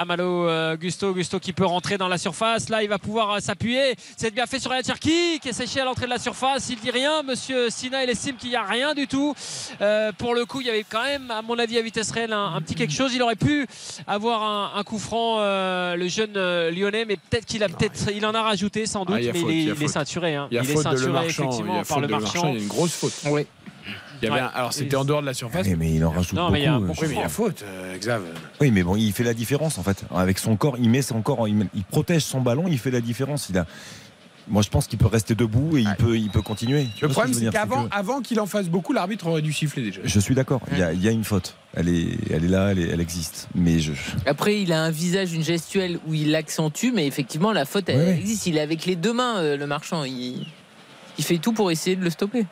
à 0.01 0.07
Malo 0.07 0.49
euh, 0.49 0.77
Gusto, 0.79 1.13
Gusto 1.13 1.39
qui 1.39 1.53
peut 1.53 1.67
rentrer 1.67 1.99
dans 1.99 2.09
la 2.09 2.17
surface. 2.17 2.71
Là, 2.71 2.83
il 2.83 2.89
va 2.89 2.99
pouvoir 2.99 3.33
euh, 3.33 3.39
s'appuyer. 3.41 3.95
C'est 4.17 4.31
bien 4.35 4.47
fait 4.47 4.59
sur 4.59 4.71
Ryan 4.71 4.81
Cherki 4.87 5.39
qui 5.43 5.51
est 5.51 5.53
séché 5.53 5.79
à 5.81 5.85
l'entrée 5.85 6.07
de 6.07 6.11
la 6.11 6.19
surface. 6.19 6.71
Il 6.71 6.81
dit 6.81 6.91
rien. 6.91 7.23
Monsieur 7.23 7.69
Sina, 7.69 8.03
il 8.03 8.09
estime 8.09 8.37
qu'il 8.37 8.49
n'y 8.49 8.57
a 8.57 8.63
rien 8.65 8.95
du 8.95 9.07
tout. 9.07 9.35
Euh, 9.83 10.11
pour 10.17 10.35
le 10.35 10.47
coup, 10.47 10.63
il 10.63 10.69
y 10.69 10.71
avait 10.71 10.87
quand 10.89 11.03
même, 11.03 11.31
à 11.31 11.43
mon 11.43 11.59
avis, 11.59 11.77
à 11.77 11.83
vitesse 11.83 12.11
réelle, 12.13 12.33
un, 12.33 12.55
un 12.55 12.63
petit 12.63 12.75
quelque 12.75 12.95
chose. 12.95 13.13
Il 13.15 13.21
aurait 13.23 13.37
pu 13.37 13.67
avoir 14.07 14.43
un, 14.43 14.79
un 14.81 14.83
coup 14.85 14.99
franc, 14.99 15.37
euh, 15.41 15.95
le 15.97 16.09
jeune 16.09 16.33
lyonnais, 16.71 17.05
mais 17.05 17.17
peut-être 17.19 17.45
qu'il 17.45 17.63
a 17.63 17.69
peut-être, 17.69 18.11
il 18.11 18.25
en 18.25 18.33
a 18.35 18.41
rajouté 18.41 18.87
sans 18.87 19.05
doute, 19.05 19.17
Ah, 19.19 19.29
a 19.29 19.33
mais 19.35 19.39
faute, 19.39 19.51
il, 19.53 19.69
est, 19.69 19.75
il 19.83 19.89
ceinturé. 19.91 20.35
hein. 20.35 20.49
il 20.51 20.57
est 20.57 20.77
ceinturé 20.77 21.25
y 21.25 21.27
effectivement 21.27 21.83
par 21.83 22.01
le 22.01 22.09
marchand. 22.09 22.33
marchand. 22.33 22.49
Il 22.49 22.55
y 22.55 22.59
a 22.59 22.63
une 22.63 22.69
grosse 22.69 22.95
faute. 22.95 23.13
Oui. 23.27 23.47
Il 24.23 24.27
y 24.27 24.29
avait 24.31 24.41
Ouais. 24.41 24.47
un- 24.47 24.51
alors 24.55 24.73
c'était 24.73 24.97
en 24.97 25.05
dehors 25.05 25.21
de 25.23 25.27
la 25.27 25.35
surface. 25.35 25.67
Oui, 25.67 25.75
mais 25.79 25.95
il 25.95 26.05
en 26.05 26.11
rajoute 26.11 26.33
Non, 26.35 26.43
beaucoup. 26.43 26.53
mais 26.53 26.61
il 26.61 26.65
y 26.65 26.67
a 26.67 26.75
un 26.75 26.77
euh, 26.83 26.87
bon 26.87 26.93
Oui, 27.01 27.09
mais 27.09 27.15
il 27.15 27.19
y 27.21 27.23
a 27.23 27.29
faute, 27.29 27.63
euh, 27.63 27.97
Xav. 27.99 28.23
Oui, 28.61 28.71
mais 28.71 28.83
bon, 28.83 28.97
il 28.97 29.13
fait 29.13 29.25
la 29.25 29.35
différence 29.35 29.79
en 29.79 29.83
fait. 29.83 30.05
Avec 30.15 30.39
son 30.39 30.57
corps, 30.57 30.77
il 30.79 30.91
met 30.91 31.03
son 31.03 31.23
corps, 31.23 31.49
il, 31.49 31.67
protège 31.91 32.23
son 32.23 32.41
ballon, 32.41 32.65
il 32.69 32.79
fait 32.79 32.91
la 32.91 33.01
différence. 33.01 33.49
Il 33.51 33.59
a. 33.59 33.67
Moi, 34.49 34.63
je 34.63 34.69
pense 34.69 34.89
qu'il 34.89 34.99
peut 34.99 35.07
rester 35.07 35.37
debout 35.37 35.77
et 35.77 35.83
il 35.83 35.95
peut, 35.97 36.19
il 36.19 36.29
peut 36.29 36.43
continuer. 36.43 36.87
Tu 36.97 37.03
Le 37.03 37.07
vois 37.07 37.09
ce 37.09 37.13
problème, 37.13 37.31
que 37.35 37.39
je 37.41 37.45
veux 37.45 37.47
c'est 37.47 37.51
dire, 37.53 37.53
qu'avant 37.53 37.85
que- 37.89 37.95
avant 37.95 38.21
qu'il 38.21 38.41
en 38.41 38.47
fasse 38.47 38.69
beaucoup, 38.69 38.93
l'arbitre 38.93 39.29
aurait 39.29 39.43
dû 39.43 39.53
siffler 39.53 39.83
déjà. 39.85 40.01
Je 40.03 40.19
suis 40.21 40.35
d'accord. 40.35 40.61
Il 40.73 40.79
y, 40.79 40.83
a, 40.83 40.93
il 40.93 41.01
y 41.01 41.07
a 41.07 41.13
une 41.13 41.23
faute. 41.23 41.55
Elle 41.75 41.89
est, 41.89 42.09
elle 42.33 42.45
est 42.45 42.49
là, 42.49 42.73
elle, 42.73 42.81
est- 42.81 42.89
elle 42.89 43.01
existe. 43.01 43.49
Mais 43.55 43.79
je. 43.79 43.93
Après, 44.27 44.61
il 44.61 44.73
a 44.73 44.83
un 44.83 44.91
visage, 44.91 45.33
une 45.35 45.45
gestuelle 45.45 46.01
où 46.09 46.15
il 46.15 46.33
l'accentue, 46.33 46.89
mais 46.93 47.07
effectivement, 47.07 47.53
la 47.53 47.65
faute, 47.65 47.89
elle 47.89 47.99
Ouais. 47.99 48.19
existe. 48.19 48.47
Il 48.47 48.57
est 48.57 48.61
avec 48.61 48.87
les 48.87 48.97
deux 48.97 49.13
mains, 49.13 49.39
euh, 49.39 49.57
le 49.57 49.67
marchand. 49.69 50.03
Il, 50.03 50.45
il 51.17 51.25
fait 51.25 51.39
tout 51.39 51.53
pour 51.53 51.71
essayer 51.71 51.95
de 51.95 52.03
le 52.03 52.11
stopper. 52.11 52.45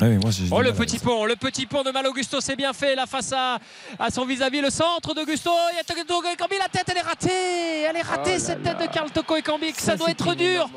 Moi, 0.00 0.30
j'ai 0.30 0.44
Oh 0.50 0.60
le 0.60 0.72
petit 0.72 0.98
pont, 0.98 1.24
le 1.24 1.36
petit 1.36 1.64
pont 1.66 1.82
de 1.82 1.90
Malo 1.90 2.12
Gusto, 2.12 2.40
c'est 2.40 2.56
bien 2.56 2.72
fait 2.74 2.94
là 2.94 3.06
face 3.06 3.32
à, 3.32 3.58
à 3.98 4.10
son 4.10 4.26
vis-à-vis, 4.26 4.60
le 4.60 4.68
centre 4.70 5.14
de 5.14 5.24
Gusto. 5.24 5.50
Il 5.72 5.76
y 5.76 5.80
a 5.80 5.84
Toko 5.84 6.22
Ekambi, 6.28 6.56
la 6.58 6.68
tête 6.68 6.86
elle 6.90 6.98
est 6.98 7.00
ratée, 7.00 7.82
elle 7.88 7.96
est 7.96 8.02
ratée 8.02 8.30
Oh 8.30 8.32
là 8.34 8.38
cette 8.38 8.64
là. 8.64 8.74
tête 8.74 8.88
de 8.88 8.92
Karl 8.92 9.10
Toko 9.10 9.36
Ekambi. 9.36 9.72
Ça, 9.72 9.92
Ça, 9.92 9.96
doit 9.96 10.10
être 10.10 10.34
dur. 10.34 10.68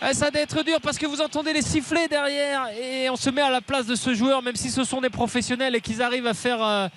Ah, 0.00 0.14
Ça 0.14 0.30
doit 0.30 0.40
être 0.40 0.62
dur 0.62 0.80
parce 0.80 0.96
que 0.98 1.06
vous 1.06 1.20
entendez 1.20 1.52
les 1.52 1.62
sifflets 1.62 2.08
derrière 2.08 2.68
et 2.78 3.10
on 3.10 3.16
se 3.16 3.28
met 3.28 3.42
à 3.42 3.50
la 3.50 3.60
place 3.60 3.84
de 3.86 3.94
ce 3.94 4.14
joueur, 4.14 4.42
même 4.42 4.56
si 4.56 4.70
ce 4.70 4.84
sont 4.84 5.00
des 5.02 5.10
professionnels 5.10 5.74
et 5.74 5.80
qu'ils 5.82 6.00
arrivent 6.02 6.26
à 6.26 6.34
faire. 6.34 6.62
euh, 6.62 6.88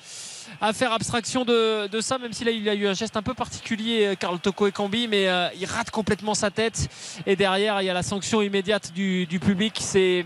à 0.61 0.73
faire 0.73 0.91
abstraction 0.91 1.45
de, 1.45 1.85
de 1.87 2.01
ça, 2.01 2.17
même 2.17 2.33
s'il 2.33 2.47
a, 2.47 2.51
il 2.51 2.67
a 2.67 2.73
eu 2.73 2.87
un 2.87 2.93
geste 2.93 3.15
un 3.15 3.21
peu 3.21 3.35
particulier, 3.35 4.07
euh, 4.07 4.15
Karl 4.15 4.39
Toko 4.39 4.65
Ekambi, 4.67 5.07
mais 5.07 5.29
euh, 5.29 5.47
il 5.55 5.65
rate 5.67 5.91
complètement 5.91 6.33
sa 6.33 6.49
tête. 6.49 6.89
Et 7.27 7.35
derrière, 7.35 7.79
il 7.81 7.85
y 7.85 7.89
a 7.89 7.93
la 7.93 8.01
sanction 8.01 8.41
immédiate 8.41 8.91
du, 8.91 9.27
du 9.27 9.39
public. 9.39 9.77
C'est. 9.79 10.25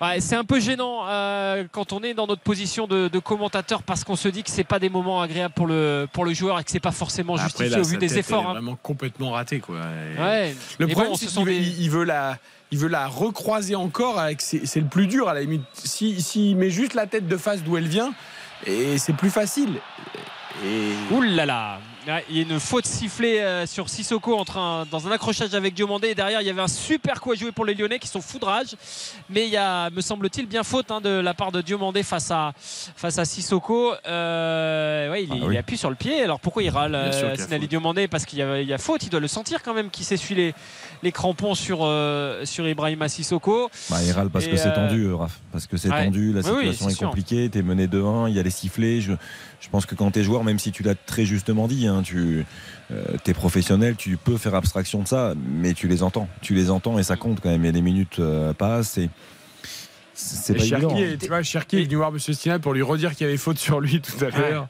Ouais, 0.00 0.20
c'est 0.20 0.36
un 0.36 0.44
peu 0.44 0.60
gênant 0.60 1.08
euh, 1.08 1.64
quand 1.72 1.92
on 1.92 2.00
est 2.04 2.14
dans 2.14 2.28
notre 2.28 2.42
position 2.42 2.86
de, 2.86 3.08
de 3.08 3.18
commentateur 3.18 3.82
parce 3.82 4.04
qu'on 4.04 4.14
se 4.14 4.28
dit 4.28 4.44
que 4.44 4.50
c'est 4.50 4.62
pas 4.62 4.78
des 4.78 4.88
moments 4.88 5.20
agréables 5.20 5.54
pour 5.54 5.66
le, 5.66 6.06
pour 6.12 6.24
le 6.24 6.32
joueur 6.32 6.60
et 6.60 6.62
que 6.64 6.70
c'est 6.70 6.78
pas 6.78 6.92
forcément 6.92 7.34
Après, 7.34 7.46
justifié 7.46 7.70
là, 7.70 7.80
au 7.80 7.84
vu 7.84 7.96
des 7.96 8.16
efforts. 8.16 8.44
est 8.44 8.46
hein. 8.46 8.52
vraiment 8.52 8.78
complètement 8.80 9.32
raté 9.32 9.58
quoi. 9.58 9.76
Et- 10.16 10.20
Ouais. 10.20 10.56
Le 10.78 10.86
problème, 10.86 11.10
bon, 11.12 11.16
c'est 11.16 11.26
qu'il 11.26 11.44
veut, 11.44 11.50
des- 11.50 11.56
il- 11.58 11.82
il 11.82 11.90
veut 11.90 12.04
la, 12.04 12.38
il 12.70 12.78
veut 12.78 12.86
la 12.88 13.08
recroiser 13.08 13.74
encore. 13.74 14.20
Avec 14.20 14.40
ses- 14.40 14.66
c'est 14.66 14.80
le 14.80 14.86
plus 14.86 15.08
dur 15.08 15.28
à 15.28 15.34
la 15.34 15.40
limite. 15.40 15.62
S'il 15.72 16.22
si, 16.22 16.54
met 16.54 16.70
juste 16.70 16.94
la 16.94 17.06
tête 17.06 17.26
de 17.26 17.36
face 17.36 17.64
d'où 17.64 17.76
elle 17.76 17.88
vient, 17.88 18.12
et 18.66 18.98
c'est 18.98 19.14
plus 19.14 19.30
facile. 19.30 19.80
Et 20.64 20.92
Ouh 21.12 21.22
là 21.22 21.44
là 21.44 21.80
Ouais, 22.06 22.24
Il 22.30 22.36
y 22.36 22.38
a 22.38 22.42
une 22.42 22.58
faute 22.60 22.86
sifflée 22.86 23.40
euh, 23.40 23.66
sur 23.66 23.88
Sissoko 23.90 24.42
dans 24.90 25.06
un 25.08 25.10
accrochage 25.10 25.54
avec 25.54 25.74
Diomandé. 25.74 26.08
Et 26.08 26.14
derrière, 26.14 26.40
il 26.40 26.46
y 26.46 26.50
avait 26.50 26.62
un 26.62 26.68
super 26.68 27.20
coup 27.20 27.32
à 27.32 27.34
jouer 27.34 27.52
pour 27.52 27.64
les 27.66 27.74
Lyonnais 27.74 27.98
qui 27.98 28.08
sont 28.08 28.20
foudrage. 28.22 28.76
Mais 29.28 29.44
il 29.46 29.50
y 29.50 29.56
a, 29.56 29.90
me 29.90 30.00
semble-t-il, 30.00 30.46
bien 30.46 30.62
faute 30.62 30.90
hein, 30.90 31.00
de 31.00 31.10
la 31.10 31.34
part 31.34 31.52
de 31.52 31.60
Diomandé 31.60 32.02
face 32.02 32.30
à, 32.30 32.52
face 32.56 33.18
à 33.18 33.24
Sissoko. 33.24 33.92
Euh, 34.06 35.10
ouais, 35.10 35.24
il, 35.24 35.28
Ah 35.32 35.36
il 35.36 35.44
oui. 35.44 35.56
appuie 35.58 35.76
sur 35.76 35.90
le 35.90 35.96
pied. 35.96 36.22
Alors 36.22 36.40
pourquoi 36.40 36.62
il 36.62 36.70
râle 36.70 36.94
euh, 36.94 37.34
qu'il 37.34 37.44
Sinali. 37.44 37.68
Diomandé? 37.68 38.08
Parce 38.08 38.24
qu'il 38.24 38.38
y, 38.38 38.42
a- 38.42 38.60
il 38.60 38.68
y 38.68 38.72
a 38.72 38.78
faute. 38.78 39.02
Il 39.02 39.10
doit 39.10 39.20
le 39.20 39.28
sentir 39.28 39.62
quand 39.62 39.74
même 39.74 39.90
qui 39.90 40.04
s'essuie 40.04 40.34
les, 40.34 40.54
les 41.02 41.12
crampons 41.12 41.54
sur, 41.54 41.80
euh, 41.82 42.44
sur 42.46 42.66
Ibrahima 42.66 43.08
Sissoko. 43.08 43.70
Bah, 43.90 43.96
il 44.04 44.12
râle 44.12 44.30
parce 44.30 44.46
Et, 44.46 44.50
que 44.50 44.56
c'est 44.56 44.72
tendu, 44.72 45.12
Raph. 45.12 45.38
Parce 45.52 45.66
que 45.66 45.76
c'est 45.76 45.90
ouais. 45.90 46.04
tendu, 46.06 46.32
la 46.32 46.40
Oui, 46.42 46.46
oui, 46.58 46.60
situation 46.72 46.86
c'est 46.88 46.92
est 46.92 46.96
sûr. 46.96 47.08
compliquée, 47.08 47.48
t'es 47.50 47.62
mené 47.62 47.86
2-1, 47.86 48.28
il 48.30 48.36
y 48.36 48.40
a 48.40 48.42
les 48.42 48.50
sifflets. 48.50 49.00
Je, 49.00 49.12
je 49.60 49.68
pense 49.68 49.86
que 49.86 49.94
quand 49.94 50.10
t'es 50.10 50.22
joueur, 50.22 50.44
même 50.44 50.58
si 50.58 50.70
tu 50.72 50.82
l'as 50.82 50.94
très 50.94 51.24
justement 51.24 51.66
dit, 51.68 51.86
hein, 51.86 52.02
tu 52.04 52.44
es 53.26 53.34
professionnel, 53.34 53.96
tu 53.96 54.16
peux 54.16 54.36
faire 54.38 54.54
abstraction 54.54 55.02
de 55.02 55.08
ça, 55.08 55.34
mais 55.36 55.74
tu 55.74 55.88
les 55.88 56.02
entends. 56.02 56.28
Tu 56.40 56.54
les 56.54 56.70
entends 56.70 56.98
et 56.98 57.02
ça 57.02 57.16
compte 57.16 57.40
quand 57.40 57.48
même. 57.50 57.64
Et 57.64 57.72
les 57.72 57.82
minutes 57.82 58.18
euh, 58.20 58.52
passent 58.52 58.98
et 58.98 59.10
c'est 60.14 60.54
pas 60.54 60.64
Cherki, 60.64 60.84
évident. 60.84 60.96
hein. 60.96 61.16
tu 61.20 61.28
vois, 61.28 61.42
Cherki 61.42 61.78
est 61.78 61.84
venu 61.84 61.96
voir 61.96 62.08
M. 62.10 62.18
Stinal 62.18 62.60
pour 62.60 62.72
lui 62.74 62.82
redire 62.82 63.14
qu'il 63.14 63.24
y 63.26 63.28
avait 63.28 63.36
faute 63.38 63.58
sur 63.58 63.80
lui 63.80 64.00
tout 64.02 64.24
à 64.24 64.30
l'heure. 64.36 64.68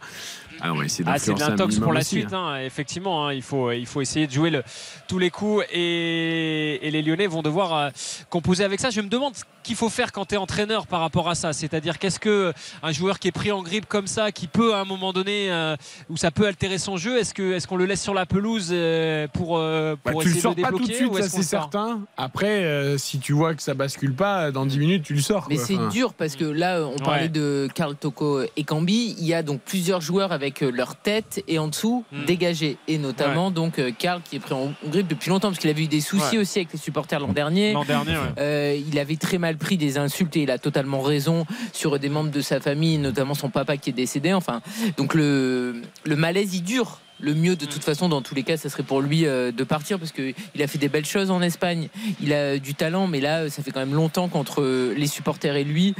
Ah, 0.60 0.72
on 0.72 0.76
va 0.76 0.85
essayer 0.85 1.05
Ah, 1.06 1.18
c'est 1.18 1.32
de 1.32 1.39
d'influencer 1.39 1.44
un 1.44 1.51
l'intox 1.56 1.78
pour 1.78 1.93
la 1.93 2.01
aussi, 2.01 2.09
suite, 2.20 2.32
hein. 2.32 2.55
hein. 2.55 2.60
effectivement. 2.64 3.26
hein, 3.26 3.32
il, 3.32 3.43
faut, 3.43 3.70
il 3.72 3.86
faut 3.86 4.01
essayer 4.01 4.26
de 4.26 4.32
jouer 4.32 4.51
le- 4.51 4.62
tous 5.06 5.18
les 5.18 5.30
coups 5.30 5.64
et, 5.72 6.86
et 6.86 6.90
les 6.90 7.02
Lyonnais 7.02 7.26
vont 7.26 7.43
devoir 7.43 7.74
euh, 7.74 7.90
composer 8.30 8.64
avec 8.64 8.80
ça. 8.80 8.90
Je 8.90 9.01
me 9.01 9.09
demande 9.09 9.35
ce 9.36 9.44
qu'il 9.62 9.76
faut 9.76 9.89
faire 9.89 10.12
quand 10.12 10.26
tu 10.26 10.35
es 10.35 10.39
entraîneur 10.39 10.86
par 10.86 11.01
rapport 11.01 11.28
à 11.28 11.35
ça. 11.35 11.52
C'est-à-dire, 11.52 11.98
qu'est-ce 11.98 12.18
que 12.20 12.52
un 12.82 12.93
joueur 12.93 13.18
qui 13.18 13.28
est 13.28 13.32
pris 13.32 13.52
en 13.52 13.62
grippe 13.62 13.86
comme 13.86 14.06
ça, 14.06 14.32
qui 14.32 14.47
peut 14.47 14.74
à 14.74 14.80
un 14.80 14.85
moment 14.85 15.12
donné, 15.12 15.51
euh, 15.51 15.76
où 16.09 16.16
ça 16.16 16.30
peut 16.30 16.47
altérer 16.47 16.78
son 16.78 16.97
jeu, 16.97 17.18
est-ce 17.18 17.35
qu'on 17.35 17.52
est 17.52 17.66
qu'on 17.66 17.76
le 17.76 17.85
laisse 17.85 18.02
sur 18.02 18.14
la 18.14 18.24
pelouse 18.26 18.68
euh, 18.72 19.26
pour, 19.32 19.59
Bah, 19.59 19.97
pour 20.12 20.22
tu 20.22 20.28
le 20.28 20.30
essayer 20.30 20.40
sors 20.43 20.55
de 20.55 20.60
le 20.60 20.62
pas 20.62 20.70
tout 20.70 20.78
de 20.78 20.82
débloquer 20.85 20.98
suite, 20.98 21.12
ou 21.12 21.16
ça 21.22 21.28
c'est 21.28 21.43
certain. 21.43 22.01
Après, 22.16 22.64
euh, 22.64 22.97
si 22.98 23.18
tu 23.18 23.32
vois 23.35 23.55
que 23.55 23.62
ça 23.62 23.74
bascule 23.74 24.14
pas, 24.14 24.51
dans 24.51 24.64
10 24.64 24.78
minutes, 24.78 25.02
tu 25.05 25.14
le 25.14 25.20
sors. 25.20 25.47
Mais 25.51 25.56
c'est 25.56 25.76
Enfin, 25.76 25.89
dur 25.89 26.14
parce 26.14 26.35
que 26.36 26.44
là, 26.44 26.82
on 26.86 26.97
parlait 26.98 27.22
Ouais. 27.24 27.28
de 27.28 27.68
Karl 27.74 27.94
Toko 27.94 28.43
et 28.56 28.64
Cambi. 28.64 29.16
Il 29.18 29.26
y 29.26 29.35
a 29.35 29.43
donc 29.43 29.60
plusieurs 29.60 30.01
joueurs 30.01 30.32
avec 30.32 30.48
euh, 30.62 30.70
leur 30.70 30.97
tête 30.97 31.43
et 31.49 31.59
en 31.59 31.69
dessous 31.69 32.05
Mm. 32.12 32.25
dégagés. 32.25 32.77
Et 32.89 32.99
notamment 32.99 33.51
donc 33.51 33.79
euh, 33.79 33.91
Karl 33.97 34.20
qui 34.23 34.37
est 34.37 34.41
pris 34.41 34.55
en 34.55 34.73
grippe 34.87 35.09
depuis 35.09 35.31
longtemps 35.31 35.49
parce 35.49 35.59
qu'il 35.59 35.70
avait 35.70 35.83
eu 35.83 35.87
des 35.89 36.01
soucis 36.01 36.37
Ouais. 36.37 36.39
aussi 36.39 36.59
avec 36.61 36.73
les 36.73 36.79
supporters 36.79 37.20
l'an 37.20 37.33
dernier. 37.33 37.73
L'an 37.73 37.85
dernier, 37.85 38.12
ouais. 38.12 38.23
Euh, 38.39 38.81
il 38.91 38.99
avait 38.99 39.16
très 39.16 39.39
mal 39.39 39.57
pris 39.57 39.77
des 39.77 39.99
insultes 39.99 40.37
et 40.37 40.43
il 40.43 40.51
a 40.51 40.59
totalement 40.59 41.01
raison 41.03 41.45
sur 41.73 41.99
des 41.99 42.09
membres 42.09 42.31
de 42.31 42.41
sa 42.41 42.61
famille, 42.61 42.99
notamment 42.99 43.35
son 43.35 43.51
papa 43.51 43.77
qui 43.77 43.91
est 43.91 43.93
décédé. 43.93 44.33
Enfin, 44.33 44.61
donc 44.97 45.15
le, 45.15 45.83
le 46.05 46.16
malaise 46.16 46.55
il 46.55 46.62
dure 46.62 46.99
le 47.20 47.35
mieux 47.35 47.57
de 47.57 47.65
toute 47.66 47.83
façon 47.83 48.09
dans 48.09 48.23
tous 48.23 48.37
les 48.37 48.45
cas 48.45 48.57
ça 48.57 48.69
serait 48.69 48.85
pour 48.85 49.01
lui 49.01 49.27
euh, 49.27 49.51
de 49.51 49.65
partir 49.65 49.99
parce 49.99 50.12
que 50.12 50.33
il 50.55 50.62
a 50.62 50.69
fait 50.69 50.79
des 50.79 50.89
belles 50.89 51.05
choses 51.05 51.33
en 51.33 51.43
Espagne 51.43 51.89
il 52.23 52.33
a 52.33 52.59
du 52.61 52.75
talent 52.77 53.09
mais 53.09 53.20
là 53.20 53.51
ça 53.51 53.61
fait 53.61 53.73
quand 53.73 53.81
même 53.81 53.93
longtemps 53.95 54.29
qu'entre 54.29 54.62
les 54.97 55.07
supporters 55.09 55.57
et 55.57 55.65
lui 55.65 55.97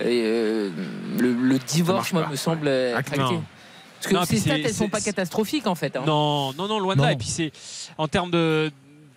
euh, 0.00 0.70
le, 1.18 1.32
le 1.34 1.58
divorce 1.58 2.12
moi 2.14 2.26
me 2.30 2.36
semble 2.36 2.70
non. 3.18 3.42
Parce 4.02 4.12
que 4.12 4.18
Non, 4.18 4.24
ces 4.24 4.38
stats 4.38 4.58
elles 4.58 4.74
sont 4.74 4.88
pas 4.88 5.00
catastrophiques 5.00 5.66
en 5.66 5.74
fait 5.74 5.96
hein. 5.96 6.02
Non, 6.06 6.52
non, 6.54 6.68
non, 6.68 6.78
loin 6.78 6.96
de 6.96 7.02
là. 7.02 7.12
Et 7.12 7.16
puis 7.16 7.28
c'est 7.28 7.52
en 7.96 8.08
termes 8.08 8.30
de, 8.30 8.70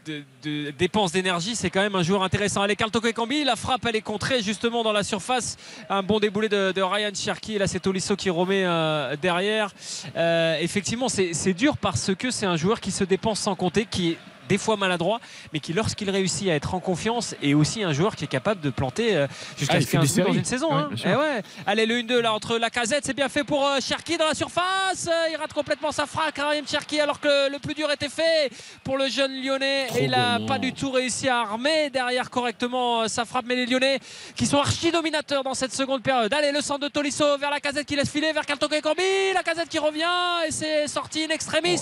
de, 0.06 0.24
de 0.44 0.72
dépenses 0.72 1.12
d'énergie, 1.12 1.56
c'est 1.56 1.70
quand 1.70 1.82
même 1.82 1.96
un 1.96 2.04
joueur 2.04 2.24
intéressant. 2.24 2.62
Allez, 2.62 2.76
Carl 2.76 2.92
Toko 2.92 3.08
Ekambi, 3.08 3.44
la 3.44 3.56
frappe, 3.56 3.86
elle 3.88 3.96
est 3.96 4.02
contrée 4.02 4.42
justement 4.42 4.84
dans 4.84 4.92
la 4.92 5.04
surface. 5.04 5.58
Un 5.90 6.04
bon 6.04 6.20
déboulé 6.20 6.50
de, 6.50 6.72
de 6.72 6.82
Ryan 6.82 7.10
Cherky. 7.14 7.58
Là, 7.58 7.68
c'est 7.68 7.80
Tolisso 7.80 8.16
qui 8.16 8.30
remet 8.30 8.64
euh, 8.66 9.16
derrière. 9.22 9.72
Euh, 10.16 10.58
effectivement, 10.60 11.10
c'est 11.10 11.34
c'est 11.34 11.54
dur 11.54 11.78
parce 11.78 12.14
que 12.16 12.30
c'est 12.32 12.46
un 12.46 12.58
joueur 12.58 12.80
qui 12.80 12.92
se 12.92 13.04
dépense 13.04 13.40
sans 13.40 13.56
compter, 13.56 13.86
qui 13.90 14.12
est 14.12 14.18
des 14.48 14.58
fois 14.58 14.78
maladroit, 14.78 15.20
mais 15.54 15.60
qui 15.60 15.74
lorsqu'il 15.74 16.10
réussit 16.10 16.50
à 16.50 16.56
être 16.56 16.74
en 16.74 16.80
confiance 16.80 17.36
est 17.42 17.54
aussi 17.54 17.84
un 17.84 17.94
joueur 17.94 18.16
qui 18.16 18.26
est 18.26 18.28
capable 18.28 18.62
de 18.62 18.70
planter 18.70 19.16
euh, 19.16 19.28
jusqu'à 19.58 19.76
Ah, 19.76 19.80
il 19.80 19.86
fait 19.86 19.98
15 19.98 20.14
des 20.14 20.22
buts 20.22 20.28
dans 20.28 20.34
une 20.34 20.46
saison. 20.46 20.76
Hein. 20.76 20.90
Eh 21.04 21.16
ouais. 21.16 21.42
Allez, 21.66 21.86
le 21.86 21.96
1-2 22.02 22.20
là 22.20 22.34
entre 22.34 22.58
la 22.58 22.70
casette, 22.70 23.06
c'est 23.06 23.14
bien 23.14 23.30
fait 23.30 23.44
pour 23.44 23.66
euh, 23.66 23.80
Cherki 23.82 24.18
dans 24.18 24.28
la 24.28 24.34
surface. 24.34 25.08
Euh, 25.08 25.30
Il 25.32 25.38
rate 25.38 25.54
complètement 25.54 25.92
sa 25.92 26.06
frappe, 26.06 26.34
Karim 26.34 26.68
Cherki, 26.68 27.00
alors 27.00 27.20
que 27.20 27.52
le 27.52 27.60
plus 27.60 27.74
dur 27.74 27.92
était 27.92 28.10
fait 28.10 28.52
pour 28.84 28.98
le 28.98 29.08
jeune 29.08 29.32
Lyonnais. 29.42 29.88
Trop 29.88 29.98
et 29.98 30.04
il 30.06 30.12
n'a 30.12 30.40
pas 30.48 30.58
du 30.60 30.74
tout 30.74 30.92
réussi 30.92 31.28
à 31.30 31.40
armer 31.40 31.90
derrière 31.90 32.30
correctement 32.30 33.08
sa 33.08 33.26
frappe. 33.26 33.46
Mais 33.48 33.56
les 33.56 33.66
Lyonnais 33.66 34.00
qui 34.36 34.46
sont 34.46 34.58
archi 34.58 34.92
dominateurs 34.92 35.44
dans 35.44 35.54
cette 35.54 35.74
seconde 35.74 36.02
période. 36.02 36.34
Allez, 36.34 36.52
le 36.52 36.62
centre 36.62 36.82
de 36.82 36.88
Tolisso 36.88 37.38
vers 37.38 37.52
la 37.52 37.60
casette 37.60 37.86
qui 37.86 37.96
laisse 37.96 38.10
filer 38.10 38.32
vers 38.34 38.46
Kaltoko 38.46 38.76
Ekambi. 38.76 39.34
La 39.34 39.44
casette 39.44 39.70
qui 39.70 39.80
revient 39.80 40.04
et 40.48 40.52
c'est 40.52 40.88
sorti 40.88 41.24
in 41.24 41.30
extremis 41.30 41.80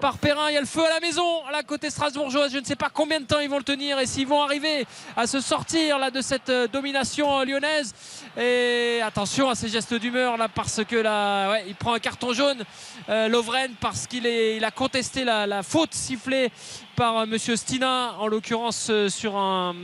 par 0.00 0.18
Perrin. 0.18 0.48
Il 0.50 0.54
y 0.54 0.56
a 0.56 0.60
le 0.60 0.66
feu 0.66 0.84
à 0.84 0.88
la 0.88 1.00
maison, 1.00 1.44
à 1.46 1.52
la 1.52 1.62
côté 1.62 1.90
strasbourgeoise. 2.04 2.52
Je 2.52 2.58
ne 2.58 2.64
sais 2.64 2.76
pas 2.76 2.88
combien 2.92 3.20
de 3.20 3.26
temps 3.26 3.40
ils 3.40 3.50
vont 3.50 3.58
le 3.58 3.62
tenir 3.64 3.98
et 3.98 4.06
s'ils 4.06 4.26
vont 4.26 4.42
arriver 4.42 4.86
à 5.16 5.26
se 5.26 5.40
sortir 5.40 5.98
là 5.98 6.10
de 6.10 6.22
cette 6.22 6.48
euh, 6.48 6.66
domination 6.66 7.40
euh, 7.40 7.44
lyonnaise. 7.44 7.92
Et 8.40 9.00
attention 9.04 9.50
à 9.50 9.54
ces 9.54 9.68
gestes 9.68 9.92
d'humeur 9.94 10.38
là 10.38 10.48
parce 10.48 10.80
que 10.84 10.96
là, 10.96 11.50
ouais, 11.50 11.64
il 11.68 11.74
prend 11.74 11.92
un 11.92 11.98
carton 11.98 12.32
jaune, 12.32 12.62
euh, 13.10 13.28
Lovren, 13.28 13.72
parce 13.80 14.06
qu'il 14.06 14.24
il 14.24 14.64
a 14.64 14.70
contesté 14.70 15.24
la, 15.24 15.46
la 15.46 15.62
faute 15.62 15.92
sifflée 15.92 16.50
par 16.96 17.18
euh, 17.18 17.26
Monsieur 17.26 17.56
Stina, 17.56 18.14
en 18.18 18.28
l'occurrence 18.28 18.88
euh, 18.90 19.08
sur 19.10 19.36
un, 19.36 19.74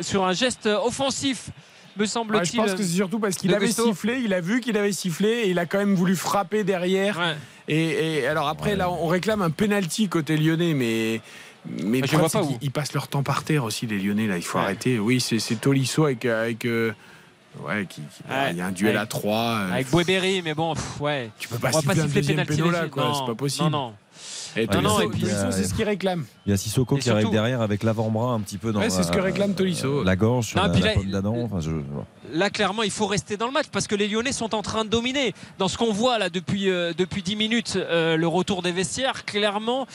sur 0.00 0.24
un 0.24 0.32
geste 0.32 0.66
offensif. 0.66 1.50
Me 1.96 2.02
Ouais, 2.02 2.06
je 2.06 2.10
semble-t-il. 2.12 2.56
pense 2.56 2.72
que 2.72 2.82
c'est 2.82 2.94
surtout 2.96 3.18
parce 3.18 3.36
qu'il 3.36 3.52
avait 3.54 3.66
Gusto. 3.66 3.84
sifflé, 3.86 4.20
il 4.24 4.32
a 4.32 4.40
vu 4.40 4.60
qu'il 4.60 4.76
avait 4.78 4.92
sifflé 4.92 5.28
et 5.28 5.50
il 5.50 5.58
a 5.58 5.66
quand 5.66 5.78
même 5.78 5.94
voulu 5.96 6.16
frapper 6.16 6.64
derrière. 6.64 7.36
Et, 7.68 8.20
et 8.20 8.26
alors 8.26 8.48
après, 8.48 8.74
là, 8.74 8.90
on 8.90 9.06
réclame 9.06 9.42
un 9.42 9.50
penalty 9.50 10.08
côté 10.08 10.36
lyonnais, 10.36 10.74
mais. 10.74 11.20
Mais 11.68 12.00
je 12.04 12.16
vois 12.16 12.28
pas 12.28 12.42
où. 12.42 12.46
qu'ils- 12.46 12.58
Ils 12.62 12.70
passent 12.70 12.92
leur 12.94 13.08
temps 13.08 13.22
par 13.22 13.44
terre 13.44 13.64
aussi, 13.64 13.86
les 13.86 13.98
Lyonnais, 13.98 14.26
là. 14.26 14.36
Il 14.36 14.42
faut 14.42 14.58
Ouais. 14.58 14.64
arrêter. 14.64 14.98
Oui, 14.98 15.20
c'est 15.20 15.38
c'est 15.38 15.56
Tolisso 15.56 16.04
avec. 16.04 16.24
avec 16.24 16.64
euh, 16.64 16.92
ouais, 17.66 17.86
qui, 17.88 18.00
qui- 18.02 18.22
Ouais. 18.30 18.50
il 18.52 18.56
y 18.56 18.60
a 18.60 18.66
un 18.66 18.72
duel 18.72 18.96
Avec- 18.96 19.02
à 19.02 19.06
3. 19.06 19.56
Avec 19.72 19.90
Bouéberry, 19.90 20.40
mais 20.42 20.54
bon, 20.54 20.74
pff, 20.74 21.00
ouais. 21.00 21.30
Tu 21.38 21.48
peux 21.48 21.58
pas 21.58 21.72
siffler 21.72 22.22
penalty 22.22 22.56
péno 22.56 22.70
là, 22.70 22.88
quoi. 22.88 23.04
Non, 23.04 23.14
C'est 23.14 23.26
pas 23.26 23.34
possible. 23.34 23.64
Non, 23.64 23.70
non. 23.70 23.92
Et 24.56 24.66
Non, 24.66 24.82
non, 24.82 24.96
Tolisso, 24.96 25.00
et 25.02 25.08
puis, 25.12 25.20
Tolisso, 25.20 25.38
euh, 25.44 25.50
c'est 25.52 25.64
ce 25.64 25.74
qu'il 25.74 25.84
réclame. 25.84 26.24
Il 26.44 26.50
y 26.50 26.52
a 26.52 26.56
Sissoko 26.56 26.96
qui 26.96 27.08
arrive 27.08 27.30
derrière 27.30 27.60
avec 27.62 27.84
l'avant-bras 27.84 28.32
un 28.32 28.40
petit 28.40 28.58
peu 28.58 28.72
dans 28.72 28.80
Ouais, 28.80 28.90
c'est 28.90 29.04
ce 29.04 29.12
que 29.12 29.18
la- 29.18 29.22
réclame 29.24 29.54
Tolisso. 29.54 30.02
la 30.02 30.16
gorge, 30.16 30.46
sur 30.48 30.60
Non, 30.60 30.66
la, 30.66 30.78
la 30.78 30.86
là, 30.86 30.92
pomme 30.94 31.10
d'Adam. 31.10 31.36
Enfin, 31.44 31.60
je- 31.60 31.70
Là, 32.36 32.50
clairement, 32.50 32.82
il 32.82 32.90
faut 32.90 33.06
rester 33.06 33.36
dans 33.36 33.46
le 33.46 33.52
match 33.52 33.66
parce 33.70 33.86
que 33.86 33.94
les 33.94 34.08
Lyonnais 34.08 34.32
sont 34.32 34.54
en 34.54 34.62
train 34.62 34.84
de 34.84 34.90
dominer. 34.90 35.34
Dans 35.58 35.68
ce 35.68 35.78
qu'on 35.78 35.92
voit 35.92 36.18
là 36.18 36.30
depuis, 36.30 36.68
euh, 36.68 36.92
depuis 36.96 37.22
10 37.22 37.36
minutes, 37.36 37.76
euh, 37.76 38.16
le 38.16 38.26
retour 38.26 38.62
des 38.62 38.72
vestiaires, 38.72 39.24
clairement. 39.24 39.86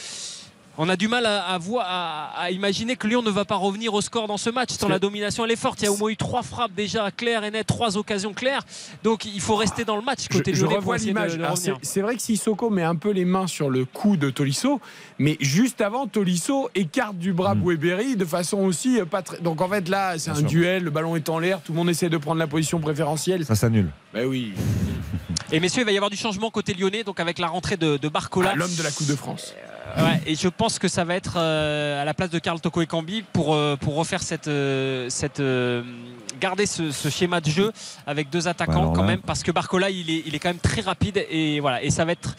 On 0.77 0.89
a 0.89 0.95
du 0.97 1.07
mal 1.07 1.25
à, 1.25 1.43
à 1.45 1.57
voir- 1.57 1.85
à- 1.87 2.37
à 2.41 2.51
imaginer 2.51 2.95
que 2.97 3.07
Lyon 3.07 3.21
ne 3.21 3.29
va 3.29 3.45
pas 3.45 3.55
revenir 3.55 3.93
au 3.93 4.01
score 4.01 4.27
dans 4.27 4.37
ce 4.37 4.49
match. 4.49 4.77
Tant 4.77 4.87
que- 4.87 4.91
la 4.91 4.99
domination 4.99 5.45
elle 5.45 5.51
est 5.51 5.55
forte. 5.55 5.81
Il 5.81 5.85
y 5.85 5.87
a 5.87 5.91
au 5.91 5.97
moins 5.97 6.09
eu 6.09 6.17
trois 6.17 6.43
frappes 6.43 6.73
déjà 6.75 7.11
claires 7.11 7.43
et 7.43 7.51
nettes, 7.51 7.67
trois 7.67 7.97
occasions 7.97 8.33
claires. 8.33 8.63
Donc 9.03 9.25
il 9.25 9.39
faut 9.39 9.55
rester 9.55 9.85
dans 9.85 9.95
le 9.95 10.01
match 10.01 10.25
Je, 10.29 10.37
côté 10.37 10.53
je 10.53 10.61
lyonnais 10.61 10.75
pour 10.75 10.81
revois 10.83 10.97
l'image. 10.97 11.31
C'est 11.31 11.45
revenir. 11.47 11.77
c'est 11.81 12.01
vrai 12.01 12.15
que 12.15 12.21
Sissoko 12.21 12.69
met 12.69 12.83
un 12.83 12.95
peu 12.95 13.11
les 13.11 13.25
mains 13.25 13.47
sur 13.47 13.69
le 13.69 13.85
cou 13.85 14.17
de 14.17 14.29
Tolisso, 14.29 14.81
mais 15.17 15.37
juste 15.39 15.79
avant, 15.81 16.07
Tolisso 16.07 16.69
écarte 16.75 17.17
du 17.17 17.31
bras 17.31 17.55
Bouéberry 17.55 18.15
de 18.17 18.25
façon 18.25 18.57
aussi 18.59 18.99
euh, 18.99 19.05
pas 19.05 19.21
très. 19.21 19.39
Donc 19.39 19.61
en 19.61 19.69
fait, 19.69 19.87
là, 19.87 20.17
c'est 20.19 20.31
un 20.31 20.35
sûr. 20.35 20.45
duel, 20.47 20.83
le 20.83 20.89
ballon 20.91 21.15
est 21.15 21.29
en 21.29 21.39
l'air, 21.39 21.61
tout 21.61 21.71
le 21.71 21.77
monde 21.77 21.89
essaie 21.89 22.09
de 22.09 22.17
prendre 22.17 22.39
la 22.39 22.47
position 22.47 22.79
préférentielle. 22.79 23.45
Ça 23.45 23.55
s'annule. 23.55 23.89
Ben 24.13 24.25
oui. 24.25 24.53
Et 25.51 25.59
messieurs, 25.59 25.83
il 25.83 25.85
va 25.85 25.91
y 25.91 25.97
avoir 25.97 26.09
du 26.09 26.17
changement 26.17 26.49
côté 26.49 26.73
lyonnais, 26.73 27.03
donc 27.03 27.19
avec 27.19 27.39
la 27.39 27.47
rentrée 27.47 27.77
de, 27.77 27.97
de 27.97 28.09
Barcola. 28.09 28.51
Ah, 28.53 28.55
L'homme 28.57 28.73
de 28.75 28.83
la 28.83 28.91
Coupe 28.91 29.07
de 29.07 29.15
France. 29.15 29.53
Ouais, 29.97 30.21
et 30.25 30.35
je 30.35 30.47
pense 30.49 30.77
que 30.79 30.87
ça 30.87 31.03
va 31.05 31.15
être 31.15 31.35
euh, 31.37 32.01
à 32.01 32.05
la 32.05 32.13
place 32.13 32.29
de 32.29 32.39
Karl 32.39 32.59
Toko 32.59 32.81
Ekambi 32.81 33.23
pour, 33.33 33.53
euh, 33.53 33.75
pour 33.77 33.95
refaire 33.95 34.21
cette, 34.21 34.47
euh, 34.47 35.07
cette 35.09 35.39
euh, 35.39 35.83
garder 36.41 36.65
ce, 36.65 36.91
ce 36.91 37.09
schéma 37.09 37.39
de 37.39 37.49
jeu 37.49 37.71
avec 38.05 38.29
deux 38.29 38.47
attaquants 38.47 38.91
quand 38.91 39.01
là- 39.01 39.07
même 39.07 39.21
parce 39.21 39.41
que 39.41 39.51
Barcola 39.51 39.89
il 39.89 40.09
est, 40.09 40.23
il 40.25 40.35
est 40.35 40.39
quand 40.39 40.49
même 40.49 40.59
très 40.59 40.81
rapide 40.81 41.25
et 41.29 41.59
voilà 41.61 41.81
et 41.81 41.89
ça 41.91 42.03
va 42.03 42.11
être 42.11 42.35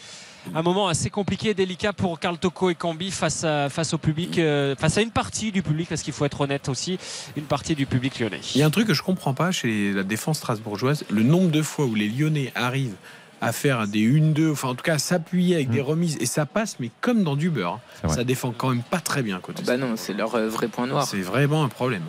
un 0.55 0.61
moment 0.61 0.87
assez 0.87 1.09
compliqué 1.09 1.49
et 1.49 1.53
délicat 1.53 1.93
pour 1.93 2.19
Karl 2.19 2.37
Toko 2.37 2.69
Ekambi 2.69 3.09
face, 3.11 3.43
à, 3.43 3.69
face 3.69 3.93
au 3.93 3.97
public 3.97 4.37
euh, 4.37 4.75
face 4.77 4.97
à 4.97 5.01
une 5.01 5.11
partie 5.11 5.51
du 5.51 5.63
public 5.63 5.89
parce 5.89 6.03
qu'il 6.03 6.13
faut 6.13 6.25
être 6.25 6.39
honnête 6.41 6.69
aussi 6.69 6.99
une 7.35 7.43
partie 7.45 7.73
du 7.75 7.85
public 7.87 8.19
lyonnais. 8.19 8.39
Il 8.55 8.59
y 8.59 8.63
a 8.63 8.67
un 8.67 8.69
truc 8.69 8.87
que 8.87 8.93
je 8.93 9.01
comprends 9.03 9.33
pas 9.33 9.51
chez 9.51 9.91
la 9.93 10.03
défense 10.03 10.37
strasbourgeoise, 10.37 11.03
le 11.09 11.23
nombre 11.23 11.49
de 11.49 11.61
fois 11.63 11.85
où 11.85 11.95
les 11.95 12.07
Lyonnais 12.07 12.51
arrivent 12.55 12.95
à 13.41 13.51
faire 13.51 13.87
des 13.87 13.99
1-2, 14.07 14.51
enfin 14.51 14.69
en 14.69 14.75
tout 14.75 14.83
cas 14.83 14.95
à 14.95 14.99
s'appuyer 14.99 15.55
avec 15.55 15.69
des 15.69 15.81
remises 15.81 16.17
et 16.19 16.25
ça 16.25 16.45
passe, 16.45 16.79
mais 16.79 16.89
comme 17.01 17.23
dans 17.23 17.35
du 17.35 17.49
beurre. 17.49 17.79
hein. 18.03 18.07
Mm. 18.07 18.11
Ça 18.11 18.23
défend 18.23 18.51
quand 18.55 18.69
même 18.69 18.83
pas 18.83 18.99
très 18.99 19.21
bien 19.23 19.39
côté. 19.39 19.63
bah 19.63 19.77
non 19.77 19.95
c'est 19.95 20.13
leur 20.13 20.35
euh, 20.35 20.47
vrai 20.49 20.67
point 20.67 20.87
noir 20.87 21.05
C'est 21.07 21.21
vraiment 21.21 21.63
un 21.63 21.69
problème. 21.69 22.03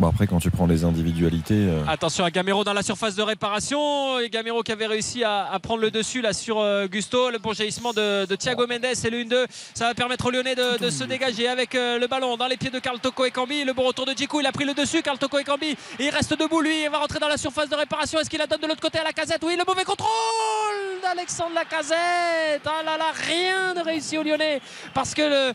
Bon, 0.00 0.08
après, 0.08 0.26
quand 0.26 0.38
tu 0.38 0.50
prends 0.50 0.64
les 0.66 0.84
individualités. 0.84 1.52
euh, 1.68 1.82
Attention 1.86 2.24
à 2.24 2.30
Gamero 2.30 2.64
dans 2.64 2.72
la 2.72 2.82
surface 2.82 3.14
de 3.16 3.22
réparation. 3.22 4.18
Et 4.18 4.30
Gamero 4.30 4.62
qui 4.62 4.72
avait 4.72 4.86
réussi 4.86 5.22
à, 5.24 5.44
à 5.52 5.58
prendre 5.58 5.82
le 5.82 5.90
dessus 5.90 6.22
là 6.22 6.32
sur 6.32 6.58
euh, 6.58 6.86
Gusto. 6.86 7.28
Le 7.28 7.36
bon 7.36 7.52
jaillissement 7.52 7.92
de, 7.92 8.24
de 8.24 8.34
Thiago 8.34 8.66
Mendes 8.66 8.82
et 8.86 9.10
le 9.10 9.24
1-2. 9.24 9.44
Ça 9.74 9.88
va 9.88 9.94
permettre 9.94 10.24
aux 10.24 10.30
Lyonnais 10.30 10.54
de, 10.54 10.78
de 10.78 10.88
se 10.88 11.04
dégager 11.04 11.48
avec 11.48 11.74
euh, 11.74 11.98
le 11.98 12.06
ballon 12.06 12.38
dans 12.38 12.46
les 12.46 12.56
pieds 12.56 12.70
de 12.70 12.78
Karl 12.78 12.98
Toko 12.98 13.26
Ekambi. 13.26 13.62
Le 13.64 13.74
bon 13.74 13.82
retour 13.82 14.06
de 14.06 14.12
Djikou. 14.12 14.40
Il 14.40 14.46
a 14.46 14.52
pris 14.52 14.64
le 14.64 14.72
dessus. 14.72 15.02
Karl 15.02 15.18
Toko 15.18 15.38
Ekambi. 15.38 15.76
Et 15.98 16.04
il 16.06 16.08
reste 16.08 16.32
debout 16.34 16.62
lui. 16.62 16.84
Il 16.84 16.88
va 16.88 16.96
rentrer 16.96 17.18
dans 17.18 17.28
la 17.28 17.36
surface 17.36 17.68
de 17.68 17.74
réparation. 17.76 18.18
Est-ce 18.20 18.30
qu'il 18.30 18.38
la 18.38 18.46
donne 18.46 18.60
de 18.62 18.66
l'autre 18.68 18.80
côté 18.80 18.98
à 19.00 19.04
la 19.04 19.12
casette? 19.12 19.42
Oui, 19.44 19.54
le 19.58 19.64
mauvais 19.68 19.84
contrôle 19.84 20.08
d'Alexandre 21.02 21.54
Lacazette. 21.54 22.62
Ah 22.64 22.82
là 22.86 22.96
là, 22.96 23.12
rien 23.26 23.74
de 23.74 23.80
réussi 23.84 24.16
aux 24.16 24.22
Lyonnais. 24.22 24.62
Parce 24.94 25.12
que 25.14 25.52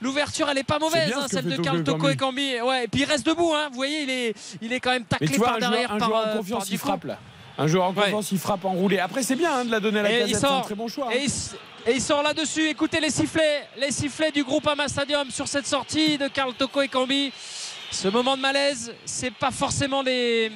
l'ouverture, 0.00 0.48
elle 0.48 0.58
est 0.58 0.62
pas 0.62 0.78
mauvaise, 0.78 1.12
hein, 1.16 1.26
celle 1.28 1.46
de 1.46 1.56
Karl 1.56 1.82
Toko 1.82 2.08
Ekambi. 2.10 2.52
Ekambi. 2.52 2.60
Ouais, 2.68 2.84
et 2.84 2.88
puis 2.88 3.00
il 3.00 3.04
reste 3.06 3.26
debout. 3.26 3.52
Hein. 3.56 3.66
Vous 3.70 3.74
voyez, 3.76 3.87
il 3.88 4.10
est, 4.10 4.34
il 4.62 4.72
est 4.72 4.80
quand 4.80 4.90
même 4.90 5.04
taclé 5.04 5.36
vois, 5.36 5.46
par 5.46 5.56
un 5.56 5.58
joueur, 5.60 5.70
derrière. 5.70 5.92
un 5.92 5.98
par, 5.98 6.08
joueur 6.08 6.26
euh, 6.26 6.32
en 6.32 6.36
confiance, 6.38 6.64
par 6.64 6.72
il 6.72 6.78
frappe 6.78 7.04
là. 7.04 7.18
Un 7.60 7.66
joueur 7.66 7.84
en 7.86 7.88
Ouais. 7.92 8.04
confiance, 8.04 8.32
il 8.32 8.38
frappe 8.38 8.64
enroulé. 8.64 8.98
Après, 9.00 9.22
c'est 9.22 9.34
bien 9.36 9.52
hein, 9.52 9.64
de 9.64 9.70
la 9.70 9.80
donner 9.80 10.00
à 10.00 10.02
la 10.04 10.10
casette, 10.10 10.36
c'est 10.38 10.46
un 10.46 10.60
très 10.60 10.74
bon 10.74 10.86
choix. 10.88 11.12
Et 11.12 11.24
hein. 11.24 11.26
il, 11.86 11.90
et 11.90 11.94
il 11.96 12.00
sort 12.00 12.22
là-dessus. 12.22 12.68
Écoutez 12.68 13.00
les 13.00 13.10
sifflets, 13.10 13.66
les 13.78 13.90
sifflets 13.90 14.30
du 14.30 14.44
groupe 14.44 14.66
Ama 14.68 14.86
Stadium 14.88 15.30
sur 15.30 15.48
cette 15.48 15.66
sortie 15.66 16.18
de 16.18 16.28
Karl 16.28 16.54
Toko 16.54 16.82
et 16.82 16.88
Cambi. 16.88 17.32
Ce 17.90 18.06
moment 18.08 18.36
de 18.36 18.42
malaise, 18.42 18.92
c'est 19.04 19.32
pas 19.32 19.50
forcément 19.50 20.02
des, 20.04 20.52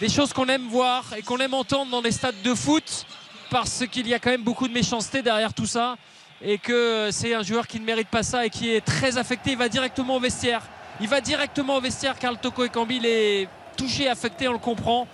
des 0.00 0.08
choses 0.08 0.32
qu'on 0.32 0.46
aime 0.46 0.66
voir 0.68 1.04
et 1.16 1.22
qu'on 1.22 1.38
aime 1.38 1.54
entendre 1.54 1.90
dans 1.90 2.02
des 2.02 2.10
stades 2.12 2.40
de 2.42 2.54
foot 2.54 3.04
parce 3.50 3.84
qu'il 3.90 4.08
y 4.08 4.14
a 4.14 4.18
quand 4.18 4.30
même 4.30 4.42
beaucoup 4.42 4.66
de 4.66 4.72
méchanceté 4.72 5.22
derrière 5.22 5.52
tout 5.54 5.66
ça 5.66 5.96
et 6.42 6.58
que 6.58 7.10
c'est 7.12 7.34
un 7.34 7.42
joueur 7.42 7.66
qui 7.66 7.78
ne 7.80 7.84
mérite 7.84 8.08
pas 8.08 8.22
ça 8.22 8.46
et 8.46 8.50
qui 8.50 8.70
est 8.70 8.80
très 8.80 9.18
affecté. 9.18 9.52
Il 9.52 9.58
va 9.58 9.68
directement 9.68 10.16
au 10.16 10.20
vestiaire. 10.20 10.62
Il 11.00 11.08
va 11.08 11.20
directement 11.20 11.76
au 11.76 11.80
vestiaire. 11.80 12.18
Karl 12.18 12.36
Toko 12.38 12.64
et 12.64 12.68
Cambi, 12.68 12.96
il 12.96 13.06
est 13.06 13.48
touché, 13.76 14.08
affecté, 14.08 14.48
on 14.48 14.52
le 14.52 14.58
comprend 14.58 15.06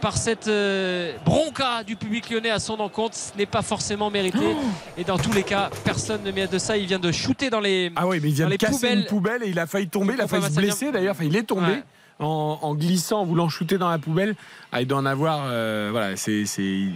par 0.00 0.16
cette 0.18 0.48
euh, 0.48 1.16
bronca 1.24 1.82
du 1.82 1.96
public 1.96 2.28
lyonnais 2.30 2.50
à 2.50 2.58
son 2.58 2.74
encontre. 2.78 3.16
Ce 3.16 3.36
n'est 3.38 3.46
pas 3.46 3.62
forcément 3.62 4.10
mérité. 4.10 4.54
Et 4.98 5.04
dans 5.04 5.16
tous 5.18 5.32
les 5.32 5.42
cas, 5.42 5.70
personne 5.82 6.22
ne 6.22 6.30
mérite 6.30 6.52
de 6.52 6.58
ça. 6.58 6.76
Il 6.76 6.86
vient 6.86 6.98
de 6.98 7.10
shooter 7.10 7.48
dans 7.50 7.60
les, 7.60 7.90
Ah 7.96 8.06
oui, 8.06 8.20
mais 8.22 8.28
il 8.28 8.34
vient 8.34 8.48
de 8.48 8.56
casser 8.56 8.74
poubelles. 8.74 8.98
une 8.98 9.06
poubelle 9.06 9.42
et 9.44 9.48
il 9.48 9.58
a 9.58 9.66
failli 9.66 9.88
tomber, 9.88 10.14
il 10.14 10.20
a 10.20 10.28
failli 10.28 10.44
se 10.44 10.50
blesser 10.50 10.92
d'ailleurs. 10.92 11.14
Enfin, 11.14 11.24
il 11.24 11.34
est 11.36 11.42
tombé 11.44 11.66
Ouais. 11.66 11.82
En, 12.20 12.58
en 12.62 12.74
glissant, 12.74 13.20
en 13.20 13.24
voulant 13.24 13.48
shooter 13.48 13.78
dans 13.78 13.90
la 13.90 13.98
poubelle. 13.98 14.36
Ah, 14.72 14.80
il 14.80 14.86
doit 14.86 14.98
en 14.98 15.06
avoir. 15.06 15.46
euh, 15.46 15.88
voilà, 15.90 16.16
c'est. 16.16 16.44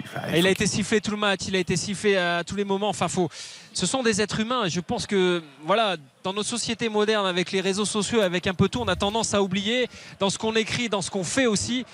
enfin, 0.05 0.21
il 0.37 0.47
a 0.47 0.51
été 0.51 0.67
sifflé 0.67 1.01
tout 1.01 1.11
le 1.11 1.17
match, 1.17 1.41
il 1.49 1.57
a 1.57 1.59
été 1.59 1.77
sifflé 1.77 2.17
à 2.17 2.45
tous 2.45 2.57
les 2.57 2.65
moments. 2.65 2.89
Enfin, 2.89 3.09
faut. 3.09 3.29
Ce 3.73 3.87
sont 3.87 4.03
des 4.03 4.21
êtres 4.21 4.41
humains. 4.41 4.65
et 4.65 4.71
Je 4.71 4.81
pense 4.81 5.07
que, 5.07 5.43
voilà, 5.65 5.97
dans 6.25 6.33
nos 6.33 6.43
sociétés 6.43 6.89
modernes, 6.89 7.27
avec 7.27 7.53
les 7.53 7.61
réseaux 7.61 7.85
sociaux, 7.85 8.21
avec 8.21 8.47
un 8.47 8.55
peu 8.55 8.69
tout, 8.69 8.81
on 8.81 8.89
a 8.89 8.97
tendance 8.97 9.35
à 9.35 9.43
oublier, 9.43 9.89
dans 10.19 10.31
ce 10.31 10.39
qu'on 10.39 10.55
écrit, 10.55 10.89
dans 10.89 11.03
ce 11.03 11.11
qu'on 11.11 11.25
fait 11.25 11.47
aussi, 11.47 11.85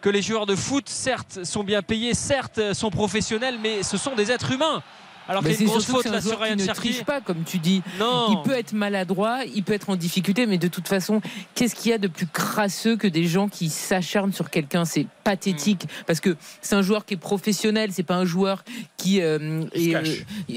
que 0.00 0.08
les 0.08 0.22
joueurs 0.22 0.46
de 0.46 0.54
foot, 0.54 0.88
certes, 0.88 1.44
sont 1.44 1.64
bien 1.64 1.82
payés, 1.82 2.14
certes, 2.14 2.72
sont 2.74 2.90
professionnels, 2.90 3.58
mais 3.62 3.82
ce 3.82 3.96
sont 3.96 4.14
des 4.14 4.30
êtres 4.30 4.52
humains. 4.52 4.82
Alors 5.28 5.42
qu'il 5.42 5.52
y 5.52 5.56
a 5.56 5.60
une 5.60 5.66
grosse 5.66 5.86
faute 5.86 6.04
là 6.06 6.20
sur 6.20 6.38
Ryan 6.40 6.56
ne 6.56 6.66
triche 6.66 7.04
pas, 7.04 7.20
comme 7.20 7.44
tu 7.44 7.58
dis. 7.58 7.82
Non. 7.98 8.28
Il 8.30 8.42
peut 8.48 8.56
être 8.56 8.72
maladroit, 8.72 9.40
il 9.54 9.62
peut 9.62 9.72
être 9.72 9.90
en 9.90 9.96
difficulté, 9.96 10.46
mais 10.46 10.58
de 10.58 10.68
toute 10.68 10.88
façon, 10.88 11.20
qu'est-ce 11.54 11.74
qu'il 11.74 11.90
y 11.90 11.94
a 11.94 11.98
de 11.98 12.08
plus 12.08 12.26
crasseux 12.26 12.96
que 12.96 13.06
des 13.06 13.24
gens 13.24 13.48
qui 13.48 13.68
s'acharnent 13.70 14.32
sur 14.32 14.50
quelqu'un? 14.50 14.84
C'est 14.84 15.06
pathétique 15.24 15.86
parce 16.06 16.20
que 16.20 16.36
c'est 16.60 16.74
un 16.74 16.82
joueur 16.82 17.06
qui 17.06 17.14
est 17.14 17.18
professionnel, 17.18 17.90
c'est 17.92 18.02
pas 18.02 18.16
un 18.16 18.26
joueur 18.26 18.62
qui 18.96 19.22
euh, 19.22 19.64
euh, 19.76 20.02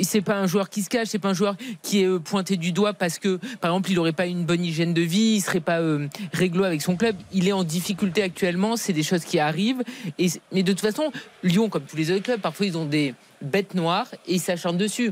c'est 0.04 0.22
pas 0.22 0.38
un 0.38 0.48
joueur 0.48 0.70
qui 0.70 0.84
se 0.84 0.90
cache, 0.90 1.08
c'est 1.08 1.20
pas 1.20 1.30
un 1.30 1.34
joueur 1.34 1.56
qui 1.82 2.02
est 2.02 2.06
euh, 2.08 2.20
pointé 2.20 2.58
du 2.58 2.74
doigt 2.74 2.94
parce 2.94 3.20
que 3.20 3.38
par 3.62 3.72
exemple 3.72 3.92
il 3.92 4.00
aurait 4.00 4.12
pas 4.12 4.26
une 4.26 4.46
bonne 4.46 4.64
hygiène 4.64 4.94
de 4.94 5.02
vie, 5.02 5.36
il 5.36 5.42
serait 5.42 5.62
pas 5.62 5.80
euh, 5.80 6.08
réglo 6.34 6.64
avec 6.64 6.82
son 6.82 6.96
club. 6.96 7.16
Il 7.32 7.48
est 7.48 7.54
en 7.54 7.64
difficulté 7.64 8.22
actuellement, 8.22 8.76
c'est 8.76 8.94
des 8.94 9.04
choses 9.04 9.24
qui 9.24 9.40
arrivent. 9.40 9.84
Et 10.20 10.28
mais 10.52 10.64
de 10.64 10.72
toute 10.72 10.82
façon, 10.82 11.12
Lyon 11.44 11.70
comme 11.70 11.84
tous 11.84 11.96
les 11.96 12.12
autres 12.12 12.24
clubs, 12.24 12.42
parfois 12.42 12.66
ils 12.66 12.78
ont 12.78 12.86
des 12.86 13.14
bêtes 13.42 13.74
noires 13.76 14.08
et 14.28 14.36
ils 14.36 14.40
s'acharnent 14.40 14.78
dessus. 14.78 15.12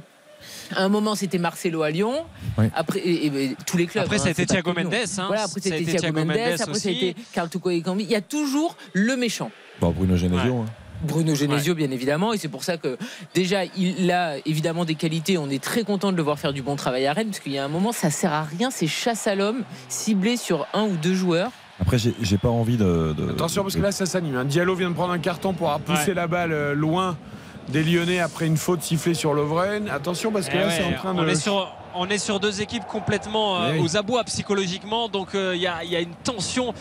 À 0.76 0.84
un 0.84 0.89
moment, 0.89 1.15
c'était 1.15 1.38
Marcelo 1.39 1.81
à 1.81 1.89
Lyon. 1.89 2.26
Oui. 2.57 2.65
Après, 2.76 2.99
et- 2.99 3.26
et- 3.26 3.43
et 3.45 3.56
tous 3.65 3.77
les 3.77 3.88
clubs. 3.88 4.03
Après, 4.03 4.18
ça 4.19 4.26
a 4.26 4.27
hein, 4.27 4.31
été 4.31 4.45
pas 4.45 4.53
Thiago. 4.53 4.73
Mendes, 4.73 4.93
hein. 4.93 5.23
Voilà, 5.27 5.43
après, 5.43 5.61
Ça 5.61 5.69
a 5.69 5.72
c'était 5.72 5.76
été 5.81 5.85
Thiago 5.85 5.99
Thiago 6.02 6.18
Mendes. 6.19 6.27
Mendes 6.27 6.61
Après, 6.61 6.80
ça 6.80 6.89
été 6.91 7.15
Carl 7.34 7.49
Tuco 7.49 7.69
Ekambi. 7.72 8.03
Il 8.03 8.11
y 8.11 8.15
a 8.15 8.22
toujours 8.22 8.76
le 8.93 9.15
méchant. 9.15 9.49
Bon, 9.81 9.91
Bruno 9.91 10.15
Genesio. 10.15 10.57
hein. 10.57 10.65
Bruno 11.03 11.35
Genesio, 11.35 11.76
bien 11.76 11.91
évidemment, 11.91 12.31
et 12.34 12.38
c'est 12.38 12.47
pour 12.47 12.64
ça 12.64 12.77
que 12.77 12.97
déjà 13.34 13.65
il 13.77 14.10
a 14.11 14.38
évidemment 14.45 14.85
des 14.85 14.95
qualités. 14.95 15.38
On 15.38 15.49
est 15.49 15.61
très 15.61 15.84
content 15.84 16.11
de 16.11 16.18
le 16.18 16.23
voir 16.23 16.39
faire 16.39 16.53
du 16.53 16.61
bon 16.61 16.76
travail 16.77 17.06
à 17.06 17.14
Rennes, 17.14 17.27
parce 17.27 17.39
qu'il 17.39 17.52
y 17.52 17.57
a 17.57 17.65
un 17.65 17.68
moment, 17.68 17.91
ça 17.91 18.10
sert 18.10 18.31
à 18.31 18.43
rien, 18.43 18.72
c'est 18.72 18.88
chasse 18.88 19.27
à 19.27 19.35
l'homme 19.35 19.64
ciblé 19.89 20.38
sur 20.38 20.65
un 20.73 20.84
ou 20.84 20.95
deux 20.95 21.14
joueurs. 21.14 21.52
Après, 21.81 21.97
j'ai 21.97 22.38
pas 22.38 22.49
envie 22.49 22.77
de. 22.77 23.14
de- 23.15 23.31
Attention 23.31 23.64
parce 23.64 23.73
de- 23.76 23.80
que 23.80 23.84
là 23.85 23.91
ça 23.91 24.06
s'anime. 24.06 24.35
Un 24.38 24.45
Diallo 24.45 24.73
vient 24.76 24.89
de 24.89 24.95
prendre 24.95 25.11
un 25.11 25.19
carton 25.19 25.53
pour 25.53 25.68
avoir 25.68 25.81
poussé 25.81 26.10
Ouais. 26.10 26.14
la 26.14 26.27
balle 26.27 26.53
euh, 26.53 26.73
loin 26.73 27.18
des 27.69 27.83
Lyonnais 27.83 28.19
après 28.19 28.47
une 28.47 28.57
faute 28.57 28.81
sifflée 28.81 29.13
sur 29.13 29.33
Lovren. 29.33 29.89
Attention 29.89 30.31
parce 30.31 30.47
que 30.47 30.55
Eh 30.55 30.59
là 30.59 30.67
ouais, 30.67 30.73
c'est 30.77 30.83
en 30.83 30.93
train 30.93 31.13
de. 31.13 31.19
on, 31.21 31.27
est 31.27 31.35
sur, 31.35 31.71
on 31.95 32.07
est 32.09 32.17
sur 32.17 32.39
deux 32.39 32.61
équipes 32.61 32.85
complètement 32.85 33.57
euh, 33.61 33.72
Eh 33.73 33.80
oui. 33.80 33.85
aux 33.85 33.97
abois 33.97 34.23
psychologiquement, 34.26 35.09
donc 35.09 35.35
euh, 35.35 35.53
il 35.55 35.61
y, 35.61 35.67
a, 35.67 35.84
y 35.84 35.95
une 36.01 36.13
tension 36.23 36.73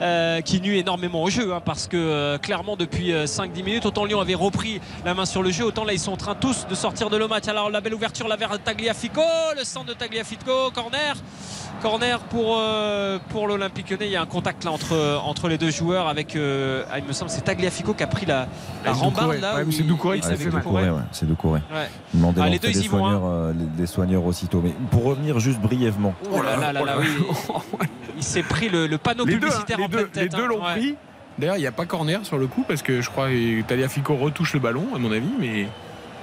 euh, 0.00 0.40
qui 0.40 0.60
nuit 0.60 0.78
énormément 0.78 1.22
au 1.22 1.30
jeu, 1.30 1.52
hein, 1.54 1.60
parce 1.64 1.86
que 1.88 1.96
euh, 1.96 2.38
clairement 2.38 2.76
depuis 2.76 3.12
euh, 3.12 3.26
5-10 3.26 3.62
minutes, 3.64 3.86
autant 3.86 4.04
Lyon 4.04 4.20
avait 4.20 4.34
repris 4.34 4.80
la 5.04 5.14
main 5.14 5.24
sur 5.26 5.42
le 5.42 5.50
jeu, 5.50 5.64
autant 5.64 5.84
là 5.84 5.92
ils 5.92 5.98
sont 5.98 6.12
en 6.12 6.16
train 6.16 6.34
tous 6.34 6.66
de 6.68 6.74
sortir 6.74 7.10
de 7.10 7.16
le 7.16 7.28
match. 7.28 7.48
Alors 7.48 7.70
la 7.70 7.80
belle 7.80 7.94
ouverture 7.94 8.28
là 8.28 8.36
vers 8.36 8.58
Tagliafico, 8.62 9.20
le 9.56 9.64
centre 9.64 9.86
de 9.86 9.94
Tagliafico, 9.94 10.70
corner. 10.74 11.14
Corner 11.80 12.20
pour, 12.20 12.58
euh, 12.58 13.18
pour 13.30 13.48
l'Olympique 13.48 13.90
Lyonnais. 13.90 14.06
Il 14.06 14.12
y 14.12 14.16
a 14.16 14.22
un 14.22 14.26
contact 14.26 14.62
là 14.62 14.70
entre, 14.70 15.18
entre 15.24 15.48
les 15.48 15.58
deux 15.58 15.70
joueurs 15.70 16.06
avec, 16.06 16.36
ah, 16.36 16.98
il 16.98 17.04
me 17.04 17.12
semble, 17.12 17.28
c'est 17.28 17.40
Tagliafico 17.40 17.92
qui 17.94 18.04
a 18.04 18.06
pris 18.06 18.24
la, 18.24 18.46
la 18.84 18.92
rambarde 18.92 19.40
là. 19.40 19.56
Ouais, 19.56 19.64
c'est 19.72 19.82
Doucouré 19.82 20.18
Ouais, 20.20 20.22
c'est. 20.22 20.48
Doucouré, 20.48 20.90
ouais, 20.90 21.00
c'est 21.10 21.26
Doucouré. 21.26 21.60
Ouais. 21.74 21.88
Demander 22.14 22.40
Ah, 22.44 22.48
les 22.48 22.60
deux, 22.60 22.68
ils 22.70 22.88
vont, 22.88 22.98
soigneurs, 23.00 23.22
euh, 23.26 23.52
les, 23.52 23.80
les 23.82 23.86
soigneurs 23.88 24.24
aussitôt. 24.24 24.61
Mais 24.62 24.72
pour 24.90 25.04
revenir 25.04 25.38
juste 25.40 25.60
brièvement, 25.60 26.14
Oh 26.32 26.42
là 26.42 26.56
là 26.56 26.72
là 26.72 26.84
là, 26.84 26.96
oui. 26.98 27.06
Il 28.16 28.22
s'est 28.22 28.42
pris 28.42 28.68
le, 28.68 28.86
le 28.86 28.98
panneau 28.98 29.24
Les 29.24 29.36
deux, 29.36 29.46
hein, 29.46 29.50
publicitaire 29.50 29.78
les 29.78 29.84
en 29.84 29.88
deux, 29.88 29.96
pleine 30.06 30.08
tête. 30.08 30.22
les 30.24 30.28
deux 30.28 30.44
hein. 30.44 30.48
l'ont 30.48 30.64
Ouais. 30.64 30.72
pris. 30.72 30.94
D'ailleurs, 31.38 31.56
il 31.56 31.60
n'y 31.60 31.66
a 31.66 31.72
pas 31.72 31.86
corner 31.86 32.24
sur 32.26 32.36
le 32.38 32.46
coup 32.46 32.64
parce 32.68 32.82
que 32.82 33.00
je 33.00 33.08
crois 33.10 33.28
que 33.28 33.62
Taliafico 33.62 34.14
retouche 34.14 34.52
le 34.54 34.60
ballon, 34.60 34.86
à 34.94 34.98
mon 34.98 35.10
avis. 35.12 35.30
Mais 35.40 35.66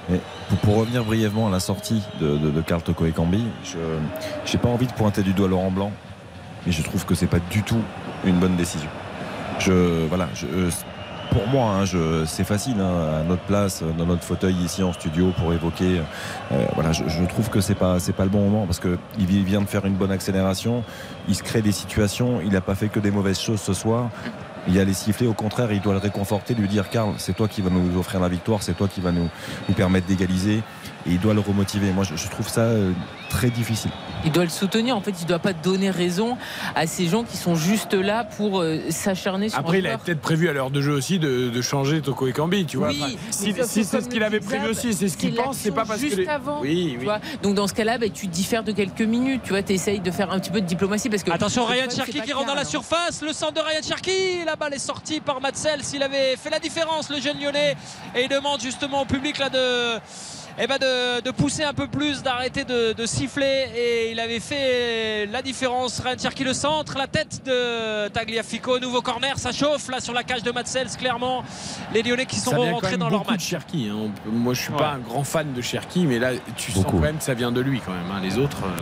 Mais 0.08 0.20
pour, 0.48 0.58
pour 0.58 0.76
revenir 0.76 1.04
brièvement 1.04 1.48
à 1.48 1.50
la 1.50 1.60
sortie 1.60 2.02
de, 2.20 2.38
de, 2.38 2.50
de 2.50 2.60
Carl 2.62 2.80
Toko 2.82 3.06
Ekambi, 3.06 3.44
je 3.64 3.76
n'ai 3.78 4.58
pas 4.62 4.68
envie 4.68 4.86
de 4.86 4.92
pointer 4.92 5.22
du 5.22 5.32
doigt 5.32 5.48
Laurent 5.48 5.70
Blanc, 5.72 5.92
mais 6.64 6.72
je 6.72 6.82
trouve 6.82 7.04
que 7.04 7.14
c'est 7.16 7.26
pas 7.26 7.40
du 7.50 7.62
tout 7.64 7.80
une 8.24 8.36
bonne 8.38 8.56
décision. 8.56 8.88
Je, 9.58 10.06
voilà, 10.06 10.28
je, 10.34 10.46
euh, 10.46 10.70
pour 11.30 11.46
moi, 11.46 11.76
hein, 11.76 12.24
c'est 12.26 12.44
facile 12.44 12.76
hein, 12.80 13.20
à 13.20 13.22
notre 13.22 13.42
place, 13.42 13.82
dans 13.96 14.06
notre 14.06 14.22
fauteuil 14.24 14.54
ici 14.64 14.82
en 14.82 14.92
studio, 14.92 15.32
pour 15.38 15.52
évoquer. 15.52 16.00
euh, 16.52 16.64
voilà, 16.74 16.92
je, 16.92 17.24
trouve 17.26 17.48
que 17.50 17.60
c'est 17.60 17.74
pas 17.74 17.98
c'est 18.00 18.12
pas 18.12 18.24
le 18.24 18.30
bon 18.30 18.40
moment 18.48 18.66
parce 18.66 18.80
que 18.80 18.98
il 19.18 19.26
vi- 19.26 19.44
vient 19.44 19.60
de 19.60 19.66
faire 19.68 19.84
une 19.86 19.94
bonne 19.94 20.10
accélération, 20.12 20.82
il 21.28 21.34
se 21.34 21.42
crée 21.42 21.62
des 21.62 21.72
situations, 21.72 22.40
il 22.42 22.50
n'a 22.52 22.60
pas 22.60 22.74
fait 22.74 22.88
que 22.88 23.00
des 23.00 23.10
mauvaises 23.10 23.40
choses 23.40 23.60
ce 23.60 23.72
soir. 23.72 24.10
Il 24.68 24.76
y 24.76 24.78
a 24.80 24.84
les 24.84 24.92
sifflets, 24.92 25.26
au 25.26 25.32
contraire, 25.32 25.72
il 25.72 25.80
doit 25.80 25.94
le 25.94 25.98
réconforter, 26.00 26.52
lui 26.54 26.68
dire 26.68 26.90
Karl, 26.90 27.14
c'est 27.16 27.34
toi 27.34 27.48
qui 27.48 27.62
va 27.62 27.70
nous 27.70 27.98
offrir 27.98 28.20
la 28.20 28.28
victoire, 28.28 28.62
c'est 28.62 28.74
toi 28.74 28.88
qui 28.88 29.00
va 29.00 29.10
nous, 29.10 29.28
nous 29.68 29.74
permettre 29.74 30.06
d'égaliser. 30.06 30.60
Et 31.06 31.12
il 31.12 31.20
doit 31.20 31.34
le 31.34 31.40
remotiver. 31.40 31.92
Moi, 31.92 32.04
je, 32.04 32.14
je 32.16 32.28
trouve 32.28 32.48
ça 32.48 32.60
euh, 32.62 32.92
très 33.30 33.48
difficile. 33.50 33.90
Il 34.24 34.32
doit 34.32 34.44
le 34.44 34.50
soutenir. 34.50 34.96
En 34.96 35.00
fait, 35.00 35.14
il 35.20 35.26
doit 35.26 35.38
pas 35.38 35.54
donner 35.54 35.88
raison 35.90 36.36
à 36.74 36.86
ces 36.86 37.06
gens 37.08 37.24
qui 37.24 37.38
sont 37.38 37.54
juste 37.54 37.94
là 37.94 38.24
pour 38.24 38.60
euh, 38.60 38.78
s'acharner 38.90 39.48
sur 39.48 39.58
après, 39.60 39.78
un 39.78 39.80
il 39.80 39.86
a 39.86 39.90
joueur. 39.90 40.00
peut-être 40.00 40.20
prévu 40.20 40.48
à 40.50 40.52
l'heure 40.52 40.70
de 40.70 40.82
jeu 40.82 40.92
aussi 40.92 41.18
de, 41.18 41.48
de 41.48 41.62
changer 41.62 42.02
Toko 42.02 42.26
Ekambi, 42.26 42.66
tu 42.66 42.76
vois. 42.76 42.88
Oui, 42.88 43.02
Enfin, 43.18 43.62
si 43.64 43.84
c'est 43.84 44.00
ce 44.02 44.08
qu'il 44.08 44.22
avait 44.22 44.40
prévu 44.40 44.68
aussi, 44.68 44.92
c'est 44.92 45.08
ce 45.08 45.16
qu'il 45.16 45.34
pense, 45.34 45.56
c'est 45.56 45.70
pas 45.70 45.86
parce 45.86 46.00
juste 46.00 46.16
que. 46.16 46.20
les- 46.20 46.28
avant. 46.28 46.60
Oui, 46.60 46.90
tu 46.92 46.98
oui. 46.98 47.04
vois. 47.04 47.20
Donc 47.42 47.54
dans 47.54 47.66
ce 47.66 47.72
cas-là, 47.74 47.96
bah, 47.96 48.08
tu 48.12 48.26
diffères 48.26 48.62
de 48.62 48.72
quelques 48.72 49.00
minutes. 49.00 49.40
Tu 49.44 49.50
vois, 49.50 49.60
essayes 49.66 50.00
de 50.00 50.10
faire 50.10 50.30
un 50.30 50.38
petit 50.38 50.50
peu 50.50 50.60
de 50.60 50.66
diplomatie 50.66 51.08
parce 51.08 51.22
que 51.22 51.30
Attention, 51.30 51.64
Ryan 51.64 51.88
Cherki 51.88 52.20
qui 52.20 52.32
rentre 52.34 52.46
dans 52.48 52.54
la 52.54 52.60
hein. 52.62 52.64
surface. 52.64 53.22
Le 53.22 53.32
centre 53.32 53.54
de 53.54 53.60
Ryan 53.60 53.80
Cherki. 53.82 54.44
La 54.44 54.56
balle 54.56 54.74
est 54.74 54.78
sortie 54.78 55.20
par 55.20 55.40
Matsel. 55.40 55.82
S'il 55.82 56.02
avait 56.02 56.36
fait 56.36 56.50
la 56.50 56.58
différence, 56.58 57.08
le 57.08 57.20
jeune 57.20 57.40
lyonnais. 57.40 57.74
Et 58.14 58.24
il 58.24 58.28
demande 58.28 58.60
justement 58.60 59.02
au 59.02 59.06
public 59.06 59.38
là 59.38 59.48
de. 59.48 59.98
Eh 60.58 60.66
ben 60.66 60.78
de, 60.78 61.20
de 61.22 61.30
pousser 61.30 61.64
un 61.64 61.72
peu 61.74 61.86
plus, 61.86 62.22
d'arrêter 62.22 62.64
de, 62.64 62.92
de 62.92 63.06
siffler 63.06 63.66
et 63.76 64.10
il 64.12 64.20
avait 64.20 64.40
fait 64.40 65.26
la 65.26 65.42
différence. 65.42 66.00
Ryan 66.00 66.16
Cherki 66.20 66.44
le 66.44 66.52
centre, 66.52 66.96
la 66.98 67.06
tête 67.06 67.42
de 67.44 68.08
Tagliafico, 68.08 68.78
nouveau 68.78 69.00
corner, 69.02 69.38
ça 69.38 69.52
chauffe 69.52 69.88
là 69.88 70.00
sur 70.00 70.12
la 70.12 70.22
cage 70.22 70.42
de 70.42 70.50
Matsels 70.50 70.88
clairement. 70.98 71.42
Les 71.94 72.02
Lyonnais 72.02 72.26
qui 72.26 72.36
sont 72.36 72.50
Ça 72.50 72.56
vient 72.56 72.66
quand 72.66 72.72
rentrés 72.74 72.90
même 72.92 73.00
dans 73.00 73.08
leur 73.08 73.18
beaucoup 73.20 73.30
de 73.32 73.34
match. 73.36 73.46
Cherki. 73.46 73.88
hein. 73.90 74.10
Moi, 74.26 74.54
je 74.54 74.60
suis 74.62 74.72
Ouais. 74.72 74.78
pas 74.78 74.90
un 74.92 74.98
grand 74.98 75.24
fan 75.24 75.52
de 75.52 75.60
Cherki, 75.62 76.06
mais 76.06 76.18
là, 76.18 76.30
tu 76.56 76.72
sens 76.72 76.84
quand 76.88 76.98
même 76.98 77.16
que 77.18 77.24
ça 77.24 77.34
vient 77.34 77.52
de 77.52 77.60
lui 77.60 77.80
quand 77.80 77.92
même. 77.92 78.10
hein. 78.12 78.20
Les 78.22 78.38
autres. 78.38 78.58
euh, 78.64 78.80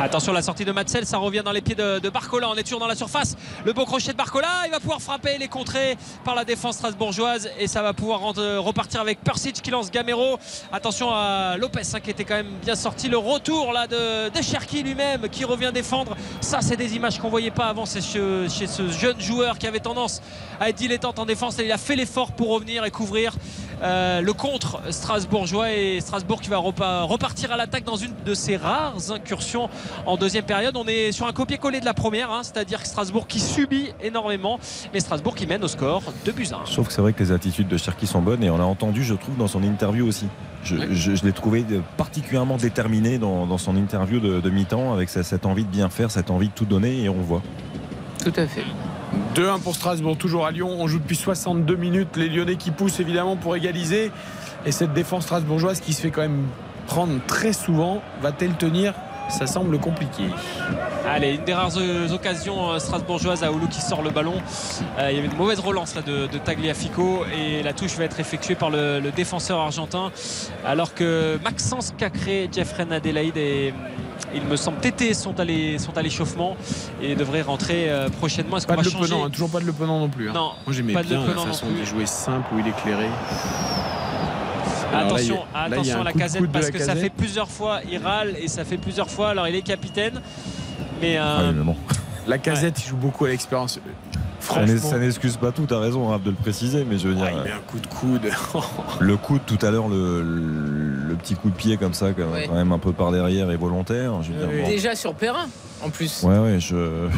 Attention 0.00 0.32
la 0.32 0.42
sortie 0.42 0.64
de 0.64 0.70
Matsel, 0.70 1.06
ça 1.06 1.18
revient 1.18 1.42
dans 1.44 1.50
les 1.50 1.60
pieds 1.60 1.74
de, 1.74 2.08
Barcola. 2.08 2.48
On 2.48 2.54
est 2.54 2.62
toujours 2.62 2.78
dans 2.78 2.86
la 2.86 2.94
surface. 2.94 3.36
Le 3.64 3.72
beau 3.72 3.84
crochet 3.84 4.12
de 4.12 4.16
Barcola, 4.16 4.46
il 4.66 4.70
va 4.70 4.78
pouvoir 4.78 5.02
frapper 5.02 5.38
les 5.38 5.48
contrées 5.48 5.98
par 6.24 6.36
la 6.36 6.44
défense 6.44 6.76
strasbourgeoise 6.76 7.50
et 7.58 7.66
ça 7.66 7.82
va 7.82 7.92
pouvoir 7.92 8.20
repartir 8.20 9.00
avec 9.00 9.20
Persic 9.24 9.60
qui 9.60 9.72
lance 9.72 9.90
Gamero. 9.90 10.38
Attention 10.72 11.10
à 11.10 11.56
Lopez 11.58 11.80
hein, 11.94 12.00
qui 12.00 12.10
était 12.10 12.24
quand 12.24 12.36
même 12.36 12.52
bien 12.62 12.76
sorti. 12.76 13.08
Le 13.08 13.18
retour 13.18 13.72
là 13.72 13.88
de, 13.88 14.28
de 14.28 14.42
Cherki 14.42 14.84
lui-même 14.84 15.28
qui 15.28 15.44
revient 15.44 15.72
défendre. 15.74 16.16
Ça, 16.40 16.60
c'est 16.60 16.76
des 16.76 16.94
images 16.94 17.18
qu'on 17.18 17.28
voyait 17.28 17.50
pas 17.50 17.66
avant. 17.66 17.84
Chez, 17.84 18.00
chez 18.48 18.66
ce 18.68 18.88
jeune 18.90 19.20
joueur 19.20 19.58
qui 19.58 19.66
avait 19.66 19.80
tendance 19.80 20.22
à 20.60 20.68
être 20.68 20.76
dilettante 20.76 21.18
en 21.18 21.26
défense. 21.26 21.58
Et 21.58 21.64
il 21.64 21.72
a 21.72 21.78
fait 21.78 21.96
l'effort 21.96 22.30
pour 22.32 22.50
revenir 22.50 22.84
et 22.84 22.92
couvrir 22.92 23.34
euh, 23.82 24.20
le 24.20 24.32
contre 24.32 24.80
strasbourgeois 24.90 25.72
et 25.72 26.00
Strasbourg 26.00 26.40
qui 26.40 26.48
va 26.50 26.56
repa- 26.58 27.02
repartir 27.02 27.52
à 27.52 27.56
l'attaque 27.56 27.84
dans 27.84 27.96
une 27.96 28.12
de 28.26 28.34
ses 28.34 28.56
rares 28.56 29.10
incursions 29.10 29.68
en 30.06 30.16
deuxième 30.16 30.44
période. 30.44 30.76
On 30.76 30.86
est 30.86 31.12
sur 31.12 31.26
un 31.26 31.32
copier-coller 31.32 31.80
de 31.80 31.84
la 31.84 31.94
première, 31.94 32.30
hein, 32.32 32.40
c'est-à-dire 32.42 32.84
Strasbourg 32.84 33.26
qui 33.26 33.40
subit 33.40 33.90
énormément, 34.02 34.58
mais 34.92 35.00
Strasbourg 35.00 35.34
qui 35.34 35.46
mène 35.46 35.62
au 35.64 35.68
score 35.68 36.02
2 36.24 36.32
buts 36.32 36.48
à 36.52 36.56
1. 36.56 36.66
Je 36.66 36.72
trouve 36.72 36.86
que 36.88 36.92
c'est 36.92 37.02
vrai 37.02 37.12
que 37.12 37.22
les 37.22 37.32
attitudes 37.32 37.68
de 37.68 37.76
Cherki 37.76 38.06
sont 38.06 38.20
bonnes 38.22 38.42
et 38.44 38.50
on 38.50 38.58
l'a 38.58 38.66
entendu, 38.66 39.04
je 39.04 39.14
trouve, 39.14 39.36
dans 39.36 39.48
son 39.48 39.62
interview 39.62 40.06
aussi. 40.06 40.26
Je, 40.64 40.76
je- 40.92 41.14
je 41.14 41.24
l'ai 41.24 41.32
trouvé 41.32 41.64
particulièrement 41.96 42.56
déterminé 42.56 43.18
dans, 43.18 43.46
dans 43.46 43.58
son 43.58 43.76
interview 43.76 44.18
de, 44.20 44.40
de 44.40 44.50
mi-temps 44.50 44.92
avec 44.92 45.08
sa- 45.08 45.22
cette 45.22 45.46
envie 45.46 45.64
de 45.64 45.70
bien 45.70 45.88
faire, 45.88 46.10
cette 46.10 46.30
envie 46.30 46.48
de 46.48 46.52
tout 46.54 46.64
donner 46.66 47.02
et 47.02 47.08
on 47.08 47.16
le 47.16 47.22
voit. 47.22 47.42
Tout 48.24 48.32
à 48.36 48.46
fait. 48.46 48.64
2-1 49.34 49.60
pour 49.60 49.74
Strasbourg, 49.74 50.16
toujours 50.16 50.46
à 50.46 50.50
Lyon. 50.50 50.68
On 50.78 50.88
joue 50.88 50.98
depuis 50.98 51.16
62 51.16 51.76
minutes. 51.76 52.16
Les 52.16 52.28
Lyonnais 52.28 52.56
qui 52.56 52.70
poussent 52.70 53.00
évidemment 53.00 53.36
pour 53.36 53.56
égaliser. 53.56 54.10
Et 54.66 54.72
cette 54.72 54.92
défense 54.92 55.24
strasbourgeoise 55.24 55.80
qui 55.80 55.92
se 55.92 56.02
fait 56.02 56.10
quand 56.10 56.22
même 56.22 56.46
prendre 56.86 57.20
très 57.26 57.52
souvent, 57.52 58.02
va-t-elle 58.22 58.54
tenir? 58.54 58.94
Ça 59.28 59.46
semble 59.46 59.78
compliqué. 59.78 60.24
Allez, 61.06 61.34
une 61.34 61.44
des 61.44 61.52
rares 61.52 61.76
occasions 62.12 62.70
euh, 62.70 62.78
strasbourgeoises 62.78 63.44
à 63.44 63.52
Oulu 63.52 63.68
qui 63.68 63.80
sort 63.80 64.02
le 64.02 64.08
ballon. 64.08 64.34
Euh, 64.98 65.10
il 65.10 65.16
y 65.16 65.18
avait 65.18 65.28
une 65.28 65.36
mauvaise 65.36 65.60
relance 65.60 65.94
de, 65.94 66.26
Tagliafico 66.38 67.24
et 67.26 67.62
la 67.62 67.74
touche 67.74 67.96
va 67.96 68.04
être 68.04 68.20
effectuée 68.20 68.54
par 68.54 68.70
le, 68.70 69.00
le 69.00 69.10
défenseur 69.10 69.58
argentin. 69.58 70.10
Alors 70.64 70.94
que 70.94 71.38
Maxence 71.44 71.92
Cacré, 71.98 72.48
Jeffrey 72.50 72.86
Adelaide 72.90 73.36
et 73.36 73.74
il 74.34 74.42
me 74.44 74.56
semble 74.56 74.78
Tété 74.78 75.14
sont 75.14 75.38
à 75.40 75.44
les- 75.44 75.78
sont 75.78 75.96
à 75.96 76.02
l'échauffement 76.02 76.56
et 77.02 77.14
devraient 77.14 77.42
rentrer 77.42 77.90
euh, 77.90 78.08
prochainement. 78.08 78.56
Est-ce 78.56 78.66
qu'on 78.66 78.74
Pas 78.74 78.76
va 78.76 78.82
de 78.82 78.86
Le 78.88 78.92
changer 78.92 79.08
Penant, 79.14 79.24
hein, 79.26 79.30
toujours 79.30 79.50
pas 79.50 79.60
de 79.60 79.64
Le 79.66 79.72
Penant 79.72 79.98
non 80.00 80.08
plus. 80.08 80.28
hein. 80.28 80.32
Non, 80.34 80.52
Moi 80.66 80.74
j'aimais 80.74 80.94
de 80.94 81.02
bien 81.02 81.26
la 81.26 81.34
non 81.34 81.46
façon 81.46 81.66
de 81.70 81.84
jouer 81.84 82.06
simple 82.06 82.46
où 82.54 82.58
il 82.58 82.66
éclairait. 82.68 83.08
Alors 84.92 85.06
Attention, 85.14 85.34
là, 85.36 85.60
a 85.60 85.62
attention 85.64 86.00
à 86.00 86.04
la 86.04 86.12
de 86.12 86.18
casette 86.18 86.42
de 86.42 86.46
parce 86.46 86.66
la 86.66 86.72
que 86.72 86.78
ça 86.78 86.96
fait 86.96 87.10
plusieurs 87.10 87.50
fois, 87.50 87.80
il 87.90 87.98
râle 87.98 88.34
et 88.40 88.48
ça 88.48 88.64
fait 88.64 88.78
plusieurs 88.78 89.10
fois. 89.10 89.28
Alors 89.30 89.46
il 89.46 89.54
est 89.54 89.62
capitaine, 89.62 90.20
mais 91.00 91.16
euh, 91.18 91.52
mais 91.54 91.62
bon. 91.64 91.76
La 92.26 92.38
casette, 92.38 92.82
il 92.84 92.88
joue 92.88 92.96
beaucoup 92.96 93.24
à 93.26 93.28
l'expérience. 93.28 93.78
Ça 94.40 94.54
Franchement, 94.54 94.78
ça 94.90 94.98
n'excuse 94.98 95.36
pas 95.36 95.50
tout, 95.52 95.66
t'as 95.66 95.78
raison 95.80 96.06
Raph, 96.08 96.22
de 96.22 96.30
le 96.30 96.36
préciser, 96.36 96.84
mais 96.88 96.96
je 96.98 97.08
veux 97.08 97.14
dire, 97.14 97.24
ouais, 97.24 97.32
il 97.36 97.42
met 97.42 97.50
un 97.52 97.58
coup 97.66 97.78
de 97.80 97.86
coude. 97.86 98.30
le 99.00 99.16
coup 99.16 99.38
de 99.38 99.42
tout 99.44 99.58
à 99.66 99.70
l'heure, 99.70 99.88
le, 99.88 100.22
le 100.22 101.14
petit 101.16 101.34
coup 101.34 101.50
de 101.50 101.54
pied 101.56 101.76
comme 101.76 101.92
ça, 101.94 102.12
quand 102.12 102.30
Ouais. 102.32 102.46
quand 102.48 102.54
même 102.54 102.72
un 102.72 102.78
peu 102.78 102.92
par 102.92 103.10
derrière 103.10 103.50
et 103.50 103.56
volontaire. 103.56 104.22
Je 104.22 104.32
veux 104.32 104.38
dire, 104.46 104.62
bon. 104.62 104.68
Déjà 104.68 104.94
sur 104.94 105.14
Perrin, 105.14 105.46
en 105.82 105.90
plus. 105.90 106.22
Ouais, 106.22 106.38
ouais, 106.38 106.60
je. 106.60 107.08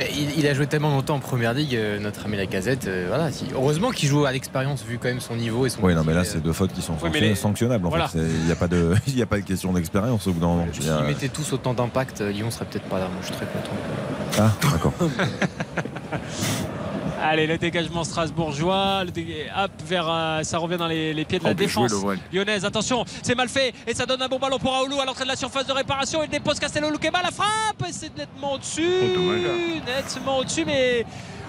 Il, 0.00 0.38
il 0.38 0.46
a 0.46 0.54
joué 0.54 0.66
tellement 0.68 0.90
longtemps 0.90 1.16
en 1.16 1.20
première 1.20 1.54
ligue, 1.54 1.74
euh, 1.74 1.98
notre 1.98 2.24
ami 2.26 2.36
Lacazette. 2.36 2.86
euh, 2.86 3.06
voilà, 3.08 3.32
si- 3.32 3.46
heureusement 3.52 3.90
qu'il 3.90 4.08
joue 4.08 4.24
à 4.26 4.32
l'expérience 4.32 4.84
vu 4.84 4.96
quand 4.98 5.08
même 5.08 5.20
son 5.20 5.34
niveau 5.34 5.66
et 5.66 5.70
son. 5.70 5.80
Oui, 5.82 5.94
non, 5.94 6.04
mais 6.06 6.14
là, 6.14 6.24
c'est 6.24 6.40
deux 6.40 6.52
fautes 6.52 6.72
qui 6.72 6.82
sont 6.82 6.94
Oui, 7.02 7.10
les- 7.20 7.34
sanctionnables. 7.34 7.84
En 7.84 7.88
Voilà. 7.90 8.06
fait, 8.08 8.18
il 8.20 8.44
n'y 8.46 8.52
a, 8.52 8.56
pas 8.56 8.68
de- 8.68 8.94
y 9.08 9.22
a 9.22 9.26
pas 9.26 9.36
de 9.38 9.42
question 9.44 9.72
d'expérience 9.72 10.26
au 10.28 10.32
bout 10.32 10.40
d'un 10.40 10.46
moment. 10.46 10.66
S'ils 10.72 10.92
mettaient 11.06 11.28
tous 11.28 11.52
autant 11.52 11.74
d'impact, 11.74 12.20
euh, 12.20 12.30
Lyon 12.30 12.50
serait 12.50 12.66
peut-être 12.66 12.84
pas 12.88 12.98
là. 13.00 13.06
Moi, 13.06 13.18
je 13.22 13.26
suis 13.26 13.34
très 13.36 13.46
content. 13.46 13.72
Ah, 14.38 14.52
d'accord. 14.72 14.92
Allez, 17.22 17.46
le 17.46 17.58
dégagement 17.58 18.04
strasbourgeois. 18.04 19.04
Le 19.04 19.10
dég... 19.10 19.28
Hop, 19.56 19.70
vers, 19.86 20.06
euh, 20.08 20.42
ça 20.42 20.58
revient 20.58 20.76
dans 20.76 20.86
les, 20.86 21.12
les 21.14 21.24
pieds 21.24 21.38
de 21.38 21.44
la 21.44 21.50
Oh, 21.50 21.54
joué, 21.56 21.66
défense 21.66 21.92
lyonnaise. 22.32 22.64
Attention, 22.64 23.04
c'est 23.22 23.34
mal 23.34 23.48
fait. 23.48 23.72
Et 23.86 23.94
ça 23.94 24.06
donne 24.06 24.22
un 24.22 24.28
bon 24.28 24.38
ballon 24.38 24.58
pour 24.58 24.74
Aoulou 24.74 25.00
à 25.00 25.04
l'entrée 25.04 25.24
de 25.24 25.28
la 25.28 25.36
surface 25.36 25.66
de 25.66 25.72
réparation. 25.72 26.22
Il 26.22 26.28
dépose 26.30 26.58
Castello 26.58 26.90
Luqueba. 26.90 27.20
La 27.22 27.30
frappe, 27.30 27.88
et 27.88 27.92
c'est 27.92 28.16
nettement 28.16 28.54
au-dessus. 28.54 28.82
nettement 29.86 30.38
au-dessus, 30.38 30.64
mais. 30.64 31.04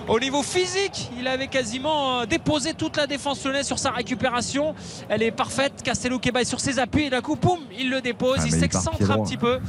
Au 0.08 0.20
niveau 0.20 0.42
physique, 0.42 1.12
il 1.20 1.28
avait 1.28 1.46
quasiment 1.50 2.22
euh, 2.22 2.26
déposé 2.26 2.74
toute 2.74 2.98
la 2.98 3.06
défense 3.06 3.46
lyonnaise 3.46 3.68
sur 3.68 3.78
sa 3.78 3.92
récupération. 3.92 4.74
Elle 5.08 5.22
est 5.22 5.30
parfaite. 5.30 5.84
Castello 5.84 6.18
Keba 6.18 6.42
est 6.42 6.46
sur 6.46 6.60
ses 6.60 6.80
appuis 6.80 7.04
et 7.04 7.10
d'un 7.12 7.22
coup, 7.22 7.36
boum, 7.36 7.60
il 7.78 7.92
le 7.92 8.02
dépose. 8.02 8.38
Ah, 8.40 8.44
il 8.48 8.52
s'excentre 8.52 9.12
un 9.12 9.22
petit 9.24 9.38
peu. 9.38 9.60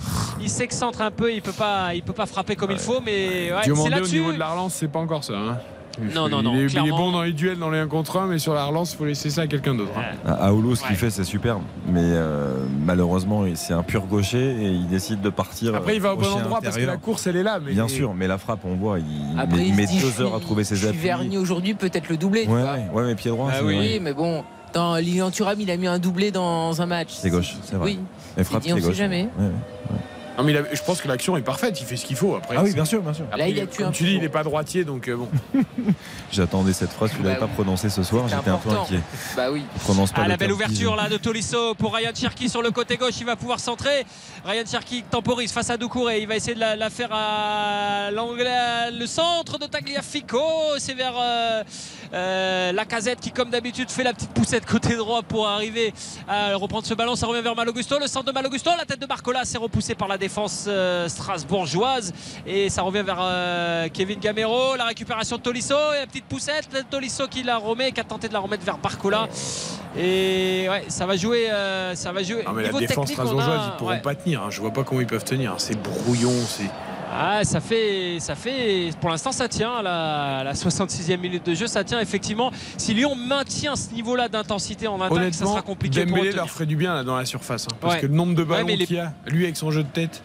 Il 0.40 0.48
s'excentre 0.48 1.02
un 1.02 1.10
peu. 1.10 1.31
Il 1.31 1.43
peut 1.43 1.52
pas, 1.52 1.94
il 1.94 2.02
peut 2.02 2.14
pas 2.14 2.24
frapper 2.24 2.56
comme 2.56 2.70
il 2.70 2.78
faut, 2.78 3.02
mais 3.05 3.51
ouais, 3.52 3.59
c'est 3.59 3.64
Diomandé 3.64 3.89
au 3.90 3.94
là-dessus. 3.97 4.14
niveau 4.20 4.32
de 4.32 4.39
la 4.39 4.48
relance, 4.48 4.74
c'est 4.74 4.89
pas 4.89 5.01
encore 5.01 5.24
ça. 5.24 5.35
hein. 5.35 5.59
Non, 6.14 6.28
non, 6.28 6.40
il 6.40 6.44
non, 6.44 6.55
Est, 6.55 6.72
il 6.72 6.86
est 6.86 6.90
bon 6.90 7.10
dans 7.12 7.22
les 7.22 7.32
duels, 7.32 7.59
dans 7.59 7.70
les 7.70 7.78
1 7.78 7.86
contre 7.89 8.18
1, 8.18 8.27
mais 8.27 8.39
sur 8.39 8.55
la 8.55 8.64
relance, 8.64 8.93
il 8.93 8.97
faut 8.97 9.05
laisser 9.05 9.31
ça 9.31 9.43
à 9.43 9.47
quelqu'un 9.47 9.74
d'autre. 9.74 9.93
hein. 9.97 10.16
À 10.27 10.48
Aoulou, 10.48 10.74
ce 10.77 10.85
qu'il 10.86 10.97
fait, 10.97 11.10
c'est 11.10 11.24
superbe. 11.24 11.62
Mais 11.86 12.01
euh, 12.02 12.64
malheureusement, 12.85 13.44
c'est 13.55 13.72
un 13.74 13.82
pur 13.82 14.06
gaucher 14.06 14.39
et 14.62 14.68
il 14.68 14.86
décide 14.89 15.20
de 15.20 15.31
partir. 15.31 15.74
Après, 15.74 15.94
il 15.97 16.01
va 16.01 16.12
au 16.14 16.16
bon 16.16 16.22
gaucher 16.22 16.35
endroit 16.36 16.60
parce 16.62 16.77
que 16.77 16.82
la 16.86 16.97
course, 16.97 17.27
elle 17.27 17.36
est 17.36 17.43
là. 17.43 17.59
Mais 17.64 17.72
Bien 17.72 17.89
sûr, 17.89 18.14
mais 18.14 18.27
la 18.27 18.39
frappe, 18.39 18.60
on 18.64 18.74
voit, 18.77 18.98
il, 18.98 19.39
Après, 19.39 19.56
met, 19.59 19.62
il 19.64 19.68
il 19.68 19.74
met 19.74 19.86
se 19.86 19.93
dit, 19.93 20.01
deux 20.01 20.22
heures 20.22 20.35
à 20.35 20.40
trouver 20.40 20.64
ses 20.64 20.86
appuis. 20.86 20.98
Vernier 20.98 21.39
aujourd'hui, 21.39 21.74
peut-être 21.74 22.09
le 22.09 22.16
doublé. 22.16 22.40
Ouais, 22.43 22.47
vois. 22.47 22.72
ouais, 22.74 22.89
ouais, 22.93 23.05
mais 23.06 23.14
pied 23.14 23.31
droit, 23.31 23.51
Ah 23.52 23.60
oui, 23.64 23.77
Oui, 23.78 23.98
mais 24.01 24.12
bon, 24.14 24.44
dans 24.72 24.97
Lilian 24.97 25.31
Thuram, 25.31 25.60
il 25.60 25.70
a 25.70 25.77
mis 25.77 25.86
un 25.86 25.98
doublé 25.98 26.31
dans 26.31 26.81
un 26.81 26.86
match. 26.86 27.09
C'est 27.12 27.31
gauche, 27.31 27.56
c'est 27.64 27.77
vrai. 27.77 27.90
Oui. 27.90 27.98
Mais 28.37 28.45
frappe, 28.45 28.62
dit, 28.62 28.72
on 28.72 28.77
sait 28.77 28.82
gauche. 28.82 28.95
jamais. 28.95 29.29
Ouais, 29.38 29.45
ouais. 29.46 29.96
Non, 30.39 30.45
mais 30.45 30.53
il 30.53 30.59
a- 30.59 30.63
je 30.75 30.83
pense 30.83 31.01
que 31.03 31.09
l'action 31.09 31.37
est 31.37 31.43
parfaite. 31.43 31.79
Il 31.81 31.87
fait 31.87 31.97
ce 31.97 32.07
qu'il 32.07 32.17
faut. 32.17 32.35
Après, 32.37 32.55
Ah 32.57 32.63
oui, 32.63 32.69
c'est- 32.71 32.75
bien 32.75 32.85
sûr, 32.85 33.03
bien 33.03 33.13
sûr. 33.13 33.25
Après, 33.27 33.39
Là, 33.39 33.49
il 33.49 33.61
a 33.61 33.67
tué 33.67 33.79
comme 33.79 33.89
un 33.89 33.91
tu 33.93 34.05
dis, 34.05 34.15
il 34.15 34.21
n'est 34.21 34.29
pas 34.31 34.43
droitier, 34.43 34.85
donc 34.85 35.09
euh, 35.09 35.17
bon. 35.17 35.29
J'attendais 36.33 36.73
cette 36.73 36.91
phrase, 36.93 37.11
tu 37.11 37.19
ne 37.19 37.23
Bah 37.23 37.29
l'avais 37.31 37.41
pas 37.41 37.47
oui. 37.47 37.53
prononcée 37.55 37.91
ce 37.91 38.03
soir, 38.03 38.25
C'est 38.29 38.37
j'étais 38.37 38.51
un 38.51 38.57
peu 38.57 38.71
inquiet. 38.71 39.01
Bah 39.37 39.51
oui. 39.51 39.65
Prononce 39.83 40.13
pas 40.13 40.23
Ah, 40.25 40.29
la 40.29 40.37
belle 40.37 40.53
ouverture 40.53 40.97
là 40.97 41.09
de 41.09 41.17
Tolisso 41.17 41.75
pour 41.75 41.95
Ryan 41.95 42.11
Cherki 42.15 42.49
sur 42.49 42.63
le 42.63 42.71
côté 42.71 42.97
gauche. 42.97 43.15
Il 43.21 43.27
va 43.27 43.37
pouvoir 43.37 43.61
centrer. 43.61 44.07
Ryan 44.45 44.65
Cherki 44.71 45.03
temporise 45.03 45.53
face 45.53 45.71
à 45.71 45.77
Doucouré. 45.77 46.21
Il 46.21 46.29
va 46.29 46.37
essayer 46.37 46.55
de 46.55 46.61
la, 46.61 46.77
la 46.77 46.91
faire 46.91 47.11
à 47.13 48.11
l'angle, 48.13 48.49
le 48.93 49.07
centre 49.07 49.59
de 49.59 49.67
Tagliafico. 49.67 50.41
C'est 50.79 50.95
vers 50.95 51.15
euh, 51.21 51.63
euh, 52.15 52.73
la 52.73 52.85
casette 52.85 53.21
qui, 53.21 53.31
comme 53.33 53.51
d'habitude, 53.51 53.91
fait 53.91 54.05
la 54.05 54.13
petite 54.15 54.31
poussette 54.31 54.65
côté 54.65 54.97
droit 54.97 55.23
pour 55.23 55.49
arriver 55.49 55.93
à 56.29 56.55
reprendre 56.57 56.87
ce 56.87 56.95
ballon. 56.95 57.17
Ça 57.17 57.27
revient 57.27 57.43
vers 57.43 57.57
Malogusto. 57.57 57.99
Le 57.99 58.07
centre 58.07 58.27
de 58.27 58.33
Malogusto. 58.33 58.71
La 58.79 58.85
tête 58.87 59.01
de 59.01 59.07
Barcola 59.07 59.45
s'est 59.45 59.59
repoussée 59.59 59.95
par 59.95 60.09
la 60.09 60.17
défense 60.21 60.66
euh, 60.69 61.09
strasbourgeoise. 61.09 62.13
Et 62.47 62.69
ça 62.71 62.82
revient 62.82 63.03
vers 63.05 63.19
euh, 63.21 63.89
Kevin 63.93 64.21
Gamero. 64.21 64.77
La 64.77 64.85
récupération 64.85 65.37
de 65.37 65.43
Tolisso. 65.43 65.74
Et 65.97 66.01
la 66.01 66.07
petite 66.07 66.27
poussette. 66.27 66.69
Tolisso 66.89 67.27
qui 67.29 67.43
la 67.43 67.57
remet, 67.57 67.90
qui 67.90 68.01
a 68.01 68.05
tenté 68.05 68.29
de 68.29 68.32
la 68.32 68.39
remettre 68.39 68.65
vers 68.65 68.79
Barcola. 68.79 69.27
Et 69.99 70.69
ouais, 70.71 70.85
ça 70.89 71.07
va 71.07 71.16
jouer. 71.16 71.51
euh, 71.51 71.97
ça 71.97 72.13
va 72.13 72.23
jouer. 72.23 72.45
Non, 72.47 72.53
mais 72.53 72.63
la 72.63 72.73
défense 72.73 72.97
on 72.99 73.03
a- 73.03 73.07
strasbourgeoise, 73.07 73.61
ils 73.73 73.77
pourront 73.79 73.90
ouais. 73.90 74.01
pas 74.01 74.15
tenir. 74.15 74.43
hein. 74.43 74.51
Je 74.51 74.61
vois 74.61 74.71
pas 74.71 74.85
comment 74.85 75.01
ils 75.01 75.07
peuvent 75.07 75.24
tenir. 75.24 75.55
C'est 75.59 75.81
brouillon. 75.82 76.31
C'est. 76.47 76.71
Ah, 77.23 77.45
ça 77.45 77.61
fait, 77.61 78.16
ça 78.19 78.35
fait, 78.35 78.90
pour 79.01 79.11
l'instant, 79.11 79.31
ça 79.32 79.47
tient. 79.49 79.74
à 79.74 79.82
La, 79.82 80.39
à 80.39 80.45
la 80.45 80.55
66e 80.55 81.19
minute 81.19 81.45
de 81.47 81.55
jeu, 81.55 81.66
ça 81.66 81.85
tient 81.85 82.01
effectivement. 82.01 82.51
Si 82.79 82.95
Lyon 82.95 83.15
maintient 83.15 83.77
ce 83.77 83.93
niveau-là 83.93 84.29
d'intensité 84.29 84.89
en 84.89 85.01
attaque, 85.01 85.35
ça 85.35 85.45
sera 85.45 85.63
compliqué 85.63 86.05
pour 86.07 86.16
Dembélé 86.16 86.32
de 86.32 86.37
leur 86.37 86.49
ferait 86.49 86.66
du 86.66 86.77
bien 86.77 86.95
là, 86.95 87.05
dans 87.05 87.16
la 87.16 87.24
surface. 87.27 87.66
hein, 87.71 87.77
parce 87.81 87.95
Ouais. 87.95 88.01
que 88.01 88.07
le 88.07 88.15
nombre 88.15 88.35
de 88.35 88.43
Ouais, 88.43 88.49
ballons 88.49 88.66
mais 88.66 88.77
les- 88.77 88.87
qu'il 88.87 88.97
y 88.97 89.01
a, 89.01 89.13
lui 89.27 89.45
avec 89.45 89.57
son 89.57 89.71
jeu 89.71 89.82
de 89.82 89.89
tête. 89.89 90.23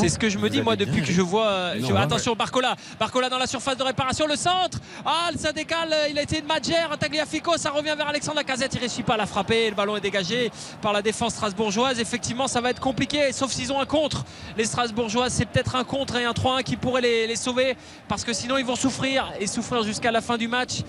C'est 0.00 0.08
ce 0.08 0.18
que 0.18 0.28
je 0.28 0.38
me 0.38 0.48
dis 0.48 0.62
moi 0.62 0.76
depuis 0.76 1.02
que 1.02 1.12
je 1.12 1.20
vois. 1.22 1.74
Non, 1.76 1.88
je- 1.88 1.92
ouais, 1.92 2.00
attention, 2.00 2.34
Barcola. 2.34 2.74
Barcola 2.98 3.28
dans 3.28 3.38
la 3.38 3.46
surface 3.46 3.76
de 3.76 3.82
réparation, 3.82 4.26
le 4.26 4.36
centre. 4.36 4.78
Ah, 5.04 5.30
ça 5.36 5.52
décale. 5.52 5.92
euh, 5.92 6.08
Il 6.10 6.18
a 6.18 6.22
été 6.22 6.38
une 6.38 6.46
Madjer. 6.46 6.74
Tagliafico, 6.98 7.56
ça 7.56 7.70
revient 7.70 7.94
vers 7.96 8.08
Alexandre 8.08 8.38
Lacazette. 8.38 8.72
Il 8.74 8.80
réussit 8.80 9.04
pas 9.04 9.14
à 9.14 9.16
la 9.18 9.26
frapper. 9.26 9.68
Le 9.70 9.76
ballon 9.76 9.96
est 9.96 10.00
dégagé 10.00 10.50
par 10.80 10.92
la 10.92 11.02
défense 11.02 11.34
strasbourgeoise. 11.34 12.00
Effectivement, 12.00 12.48
ça 12.48 12.60
va 12.60 12.70
être 12.70 12.80
compliqué, 12.80 13.32
sauf 13.32 13.50
s'ils 13.52 13.72
ont 13.72 13.80
un 13.80 13.86
contre. 13.86 14.24
Les 14.56 14.64
Strasbourgeois, 14.64 15.28
c'est 15.30 15.44
peut-être 15.46 15.76
un 15.76 15.84
contre 15.84 16.16
et 16.16 16.24
un 16.24 16.32
3-1 16.32 16.62
qui 16.62 16.76
pourrait 16.76 17.00
les, 17.02 17.26
les 17.26 17.36
sauver 17.36 17.76
parce 18.08 18.24
que 18.24 18.32
sinon 18.32 18.56
ils 18.56 18.64
vont 18.64 18.76
souffrir 18.76 19.30
et 19.40 19.46
souffrir 19.46 19.82
jusqu'à 19.82 20.10
la 20.10 20.20
fin 20.20 20.36
du 20.38 20.48
match. 20.48 20.80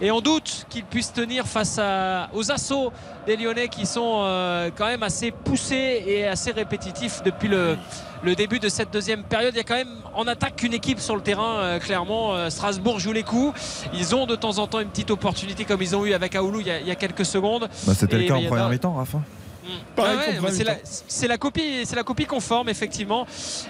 Et 0.00 0.10
on 0.10 0.20
doute 0.20 0.66
qu'ils 0.68 0.84
puissent 0.84 1.12
tenir 1.12 1.46
face 1.46 1.78
à- 1.78 2.28
aux 2.34 2.50
assauts 2.52 2.92
des 3.26 3.36
Lyonnais 3.36 3.68
qui 3.68 3.86
sont 3.86 4.22
euh, 4.24 4.70
quand 4.76 4.86
même 4.86 5.02
assez 5.02 5.30
poussés 5.30 6.02
et 6.06 6.26
assez 6.26 6.50
répétitifs 6.52 7.22
depuis 7.24 7.48
le, 7.48 7.76
le 8.24 8.34
début 8.34 8.58
de 8.58 8.68
cette 8.68 8.92
deuxième 8.92 9.22
période. 9.22 9.52
Il 9.54 9.58
y 9.58 9.60
a 9.60 9.64
quand 9.64 9.74
même 9.74 9.96
en 10.14 10.26
attaque 10.26 10.56
qu'une 10.56 10.72
équipe 10.74 10.98
sur 10.98 11.14
le 11.14 11.22
terrain, 11.22 11.58
euh, 11.58 11.78
clairement. 11.78 12.34
Euh, 12.34 12.50
Strasbourg 12.50 12.98
joue 12.98 13.12
les 13.12 13.22
coups. 13.22 13.58
Ils 13.92 14.14
ont 14.14 14.26
de 14.26 14.34
temps 14.34 14.58
en 14.58 14.66
temps 14.66 14.80
une 14.80 14.88
petite 14.88 15.10
opportunité 15.10 15.64
comme 15.64 15.82
ils 15.82 15.94
ont 15.94 16.04
eu 16.04 16.14
avec 16.14 16.34
Aoulou 16.34 16.60
il 16.60 16.66
y 16.66 16.70
a, 16.70 16.80
il 16.80 16.86
y 16.86 16.90
a 16.90 16.94
quelques 16.94 17.24
secondes. 17.26 17.68
Bah, 17.86 17.92
C'était 17.94 18.18
le 18.18 18.24
cas 18.26 18.34
en 18.34 18.42
première 18.42 18.68
mi-temps, 18.70 18.94
Rafa. 18.94 19.20
Ouais, 19.64 19.80
qu'en 19.96 20.02
ouais, 20.04 20.34
première 20.36 20.76
c'est 21.08 21.28
la, 21.28 21.38
copie, 21.38 21.86
c'est 21.86 21.96
la 21.96 22.02
copie 22.02 22.26
conforme 22.26 22.68
effectivement. 22.68 23.26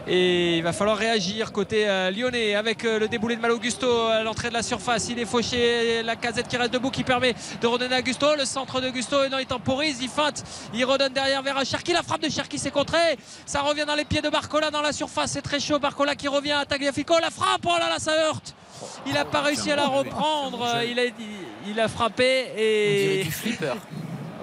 Et 0.07 0.59
il 0.59 0.63
va 0.63 0.73
falloir 0.73 0.97
réagir 0.97 1.53
côté 1.53 1.89
euh, 1.89 2.11
lyonnais 2.11 2.55
avec 2.55 2.85
euh, 2.85 2.99
le 2.99 3.09
déboulé 3.09 3.37
de 3.37 3.41
Malo 3.41 3.59
Gusto 3.59 4.07
à 4.07 4.23
l'entrée 4.23 4.49
de 4.49 4.55
la 4.55 4.63
surface. 4.63 5.09
Il 5.09 5.19
est 5.19 5.25
fauché, 5.25 6.03
la 6.03 6.17
casette 6.17 6.49
qui 6.49 6.57
reste 6.57 6.73
debout 6.73 6.91
qui 6.91 7.05
permet 7.05 7.35
de 7.61 7.67
redonner 7.67 7.95
à 7.95 8.03
Gusto. 8.03 8.35
Le 8.37 8.45
centre 8.45 8.81
de 8.81 8.91
Gusto, 8.91 9.25
et 9.25 9.29
non, 9.29 9.39
il 9.39 9.47
temporise, 9.47 9.99
il 10.01 10.09
feinte, 10.09 10.43
il 10.75 10.85
redonne 10.85 11.13
derrière 11.13 11.43
vers 11.43 11.65
Cherki. 11.65 11.93
La 11.93 12.03
frappe 12.03 12.23
de 12.23 12.31
Cherki 12.31 12.59
s'est 12.59 12.71
contrée. 12.71 13.17
Ça 13.47 13.61
revient 13.61 13.85
dans 13.87 13.95
les 13.95 14.05
pieds 14.05 14.23
de 14.23 14.29
Barcola 14.29 14.71
dans 14.71 14.83
la 14.83 14.93
surface. 14.93 15.33
C'est 15.33 15.43
très 15.43 15.61
chaud. 15.61 15.79
Barcola 15.79 16.15
qui 16.17 16.29
revient 16.29 16.53
à 16.53 16.65
Tagliafico. 16.65 17.19
La 17.21 17.31
frappe, 17.31 17.65
oh 17.65 17.79
là 17.79 17.89
là, 17.89 17.99
ça 17.99 18.13
heurte. 18.13 18.55
Il 19.07 19.15
n'a 19.15 19.25
pas 19.25 19.43
réussi 19.43 19.71
à 19.71 19.77
la 19.77 19.87
reprendre. 19.87 20.67
Il 20.89 20.99
a, 20.99 21.03
il 21.67 21.81
a 21.81 21.89
frappé 21.89 22.47
On 22.51 22.55
dirait 22.55 23.21
et 23.21 23.25
du 23.25 23.31
flipper. 23.31 23.75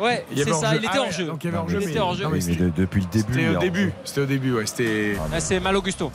Ouais, 0.02 0.26
c'est 0.36 0.54
ça. 0.54 0.76
Il 0.76 0.80
était 0.86 0.88
Ah 0.94 1.02
hors 1.02 1.12
jeu. 1.12 1.26
donc 1.26 1.44
il 1.44 1.48
y 1.48 1.50
avait 1.50 1.58
hors-jeu, 1.58 1.78
Il 1.82 1.86
mais- 1.86 1.92
était 1.92 2.00
hors 2.00 2.16
jeu. 2.16 2.24
non, 2.24 2.30
mais 2.30 2.44
Oui, 2.44 2.58
mais 2.60 2.66
de- 2.66 2.70
depuis 2.76 3.02
le 3.02 3.08
début. 3.08 3.34
C'était 3.34 3.56
au 3.56 3.60
début. 3.60 3.94
C'était 4.04 4.22
au 4.22 4.26
début, 4.26 4.54
ouais. 4.54 4.66
C'était. 4.66 5.16
Ah, 5.34 5.40
c'est 5.40 5.60
Malo 5.60 5.82
Gusto. 5.82 6.12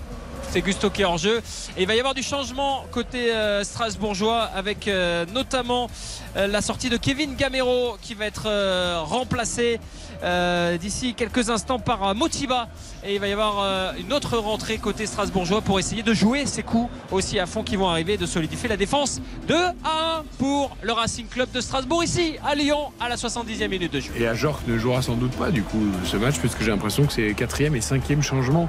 C'est 0.48 0.60
Gusto 0.62 0.90
qui 0.90 1.02
est 1.02 1.04
hors 1.04 1.18
jeu. 1.18 1.42
Et 1.76 1.82
il 1.82 1.86
va 1.88 1.94
y 1.96 1.98
avoir 1.98 2.14
du 2.14 2.22
changement 2.22 2.84
côté 2.92 3.32
euh, 3.32 3.64
strasbourgeois 3.64 4.42
avec 4.42 4.86
euh, 4.86 5.26
notamment 5.34 5.90
euh, 6.36 6.46
la 6.46 6.62
sortie 6.62 6.88
de 6.88 6.96
Kevin 6.96 7.34
Gamero 7.34 7.96
qui 8.00 8.14
va 8.14 8.26
être 8.26 8.44
euh, 8.46 9.00
remplacé 9.02 9.80
euh, 10.22 10.76
d'ici 10.78 11.14
quelques 11.14 11.50
instants 11.50 11.78
par 11.78 12.08
euh, 12.08 12.14
Motiba. 12.14 12.68
Et 13.04 13.14
il 13.14 13.20
va 13.20 13.28
y 13.28 13.32
avoir 13.32 13.60
euh, 13.60 13.92
une 13.98 14.12
autre 14.12 14.38
rentrée 14.38 14.78
côté 14.78 15.06
strasbourgeois 15.06 15.60
pour 15.60 15.78
essayer 15.78 16.02
de 16.02 16.14
jouer 16.14 16.46
ces 16.46 16.62
coups 16.62 16.90
aussi 17.10 17.38
à 17.38 17.46
fond 17.46 17.62
qui 17.62 17.76
vont 17.76 17.88
arriver, 17.88 18.16
de 18.16 18.26
solidifier 18.26 18.68
la 18.68 18.76
défense 18.76 19.20
2 19.48 19.54
à 19.54 20.20
1 20.20 20.24
pour 20.38 20.76
le 20.82 20.92
Racing 20.92 21.26
Club 21.26 21.50
de 21.52 21.60
Strasbourg 21.60 22.02
ici 22.02 22.36
à 22.44 22.54
Lyon 22.54 22.90
à 23.00 23.08
la 23.08 23.16
70e 23.16 23.68
minute 23.68 23.92
de 23.92 24.00
jeu. 24.00 24.12
Et 24.16 24.26
Ajorc 24.26 24.60
ne 24.66 24.78
jouera 24.78 25.02
sans 25.02 25.14
doute 25.14 25.32
pas 25.32 25.50
du 25.50 25.62
coup 25.62 25.82
ce 26.04 26.16
match 26.16 26.36
puisque 26.38 26.62
j'ai 26.62 26.70
l'impression 26.70 27.06
que 27.06 27.12
c'est 27.12 27.34
quatrième 27.34 27.76
et 27.76 27.80
cinquième 27.80 28.22
changement 28.22 28.68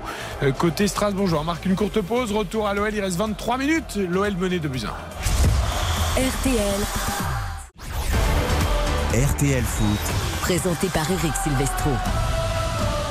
côté 0.58 0.88
Strasbourg. 0.88 1.30
On 1.40 1.44
marque 1.44 1.66
une 1.66 1.76
courte 1.76 2.02
pause, 2.02 2.32
retour 2.32 2.68
à 2.68 2.74
l'OL, 2.74 2.94
il 2.94 3.02
reste 3.02 3.18
23 3.18 3.58
minutes. 3.58 3.96
L'OL 3.96 4.36
mené 4.36 4.60
de 4.60 4.68
buts. 4.68 4.82
RTL, 6.18 6.82
RTL 9.14 9.64
Foot. 9.64 10.42
présenté 10.42 10.88
par 10.90 11.10
Eric 11.10 11.32
Silvestro. 11.42 11.92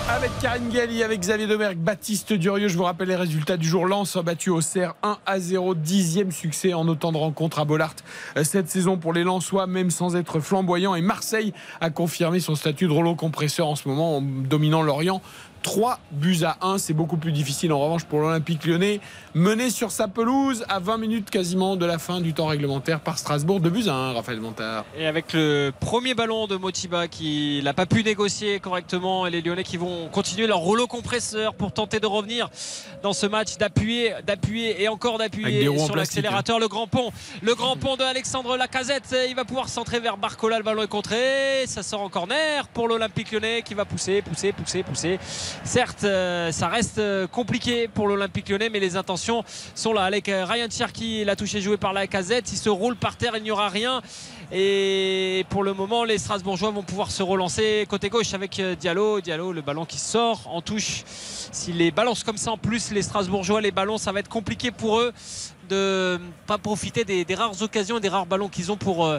Avec 0.08 0.30
Karine 0.40 0.68
Galli, 0.68 1.02
avec 1.02 1.20
Xavier 1.20 1.46
Domergue, 1.46 1.78
Baptiste 1.78 2.34
Durieux, 2.34 2.68
je 2.68 2.76
vous 2.76 2.84
rappelle 2.84 3.08
les 3.08 3.16
résultats 3.16 3.56
du 3.56 3.66
jour. 3.66 3.86
Lens 3.86 4.14
a 4.14 4.22
battu 4.22 4.50
au 4.50 4.60
Serre 4.60 4.94
1 5.02 5.18
à 5.24 5.40
0, 5.40 5.74
dixième 5.74 6.32
succès 6.32 6.74
en 6.74 6.86
autant 6.86 7.12
de 7.12 7.16
rencontres 7.16 7.58
à 7.58 7.64
Bollard 7.64 7.94
euh, 8.36 8.44
cette 8.44 8.68
saison 8.68 8.98
pour 8.98 9.12
les 9.12 9.24
Lensois, 9.24 9.66
même 9.66 9.90
sans 9.90 10.14
être 10.16 10.38
flamboyant. 10.40 10.94
Et 10.94 11.00
Marseille 11.00 11.52
a 11.80 11.90
confirmé 11.90 12.40
son 12.40 12.54
statut 12.54 12.86
de 12.86 12.92
rouleau 12.92 13.14
compresseur 13.14 13.66
en 13.66 13.74
ce 13.74 13.88
moment 13.88 14.18
en 14.18 14.20
dominant 14.20 14.82
Lorient. 14.82 15.22
3 15.66 15.98
buts 16.12 16.44
à 16.44 16.58
1, 16.60 16.78
c'est 16.78 16.92
beaucoup 16.92 17.16
plus 17.16 17.32
difficile 17.32 17.72
en 17.72 17.80
revanche 17.80 18.04
pour 18.04 18.20
l'Olympique 18.20 18.64
lyonnais, 18.64 19.00
mené 19.34 19.68
sur 19.68 19.90
sa 19.90 20.06
pelouse 20.06 20.64
à 20.68 20.78
20 20.78 20.96
minutes 20.96 21.28
quasiment 21.28 21.74
de 21.74 21.84
la 21.84 21.98
fin 21.98 22.20
du 22.20 22.32
temps 22.34 22.46
réglementaire 22.46 23.00
par 23.00 23.18
Strasbourg. 23.18 23.58
2 23.58 23.70
buts 23.70 23.88
à 23.88 23.92
1, 23.92 24.12
Raphaël 24.12 24.40
Montard. 24.40 24.84
Et 24.96 25.08
avec 25.08 25.32
le 25.32 25.72
premier 25.80 26.14
ballon 26.14 26.46
de 26.46 26.54
Motiba 26.54 27.08
qui 27.08 27.60
n'a 27.64 27.74
pas 27.74 27.84
pu 27.84 28.04
négocier 28.04 28.60
correctement 28.60 29.26
et 29.26 29.30
les 29.30 29.42
Lyonnais 29.42 29.64
qui 29.64 29.76
vont 29.76 30.08
continuer 30.12 30.46
leur 30.46 30.58
rouleau 30.58 30.86
compresseur 30.86 31.52
pour 31.52 31.72
tenter 31.72 31.98
de 31.98 32.06
revenir 32.06 32.48
dans 33.02 33.12
ce 33.12 33.26
match, 33.26 33.56
d'appuyer, 33.58 34.14
d'appuyer 34.24 34.84
et 34.84 34.86
encore 34.86 35.18
d'appuyer 35.18 35.64
sur 35.64 35.74
plastique, 35.74 35.96
l'accélérateur. 35.96 36.60
Le 36.60 36.68
grand 36.68 36.86
pont, 36.86 37.10
le 37.42 37.56
grand 37.56 37.76
pont 37.76 37.96
de 37.96 38.04
Alexandre 38.04 38.56
Lacazette. 38.56 39.16
Il 39.28 39.34
va 39.34 39.44
pouvoir 39.44 39.68
centrer 39.68 39.98
vers 39.98 40.16
Barcola. 40.16 40.58
Le 40.58 40.64
ballon 40.64 40.84
est 40.84 40.86
contré. 40.86 41.66
Ça 41.66 41.82
sort 41.82 42.02
en 42.02 42.08
corner 42.08 42.68
pour 42.68 42.86
l'Olympique 42.86 43.32
lyonnais 43.32 43.62
qui 43.62 43.74
va 43.74 43.84
pousser, 43.84 44.22
pousser, 44.22 44.52
pousser, 44.52 44.84
pousser. 44.84 45.18
Certes, 45.64 46.04
euh, 46.04 46.52
ça 46.52 46.68
reste 46.68 46.98
euh, 46.98 47.26
compliqué 47.26 47.88
pour 47.88 48.06
l'Olympique 48.08 48.48
lyonnais, 48.48 48.68
mais 48.68 48.80
les 48.80 48.96
intentions 48.96 49.44
sont 49.74 49.92
là. 49.92 50.04
Avec 50.04 50.28
euh, 50.28 50.44
Ryan 50.44 50.68
Cherki, 50.70 51.24
la 51.24 51.36
touche 51.36 51.54
est 51.54 51.60
jouée 51.60 51.76
par 51.76 51.92
Lacazette. 51.92 52.52
Il 52.52 52.58
se 52.58 52.68
roule 52.68 52.96
par 52.96 53.16
terre, 53.16 53.36
il 53.36 53.42
n'y 53.42 53.50
aura 53.50 53.68
rien. 53.68 54.00
Et 54.52 55.44
pour 55.50 55.64
le 55.64 55.74
moment, 55.74 56.04
les 56.04 56.18
Strasbourgeois 56.18 56.70
vont 56.70 56.82
pouvoir 56.82 57.10
se 57.10 57.22
relancer 57.22 57.84
côté 57.88 58.08
gauche 58.08 58.32
avec 58.34 58.60
Diallo. 58.78 59.20
Diallo, 59.20 59.52
le 59.52 59.60
ballon 59.60 59.84
qui 59.84 59.98
sort 59.98 60.42
en 60.46 60.62
touche. 60.62 61.02
S'ils 61.06 61.78
les 61.78 61.90
balancent 61.90 62.22
comme 62.22 62.36
ça 62.36 62.52
en 62.52 62.58
plus, 62.58 62.92
les 62.92 63.02
Strasbourgeois, 63.02 63.60
les 63.60 63.72
ballons, 63.72 63.98
ça 63.98 64.12
va 64.12 64.20
être 64.20 64.28
compliqué 64.28 64.70
pour 64.70 65.00
eux. 65.00 65.12
De 65.66 66.18
pas 66.46 66.58
profiter 66.58 67.04
des, 67.04 67.34
rares 67.34 67.60
occasions 67.62 67.98
et 67.98 68.00
des 68.00 68.08
rares 68.08 68.26
ballons 68.26 68.48
qu'ils 68.48 68.72
ont 68.72 68.76
pour, 68.76 69.06
euh, 69.06 69.18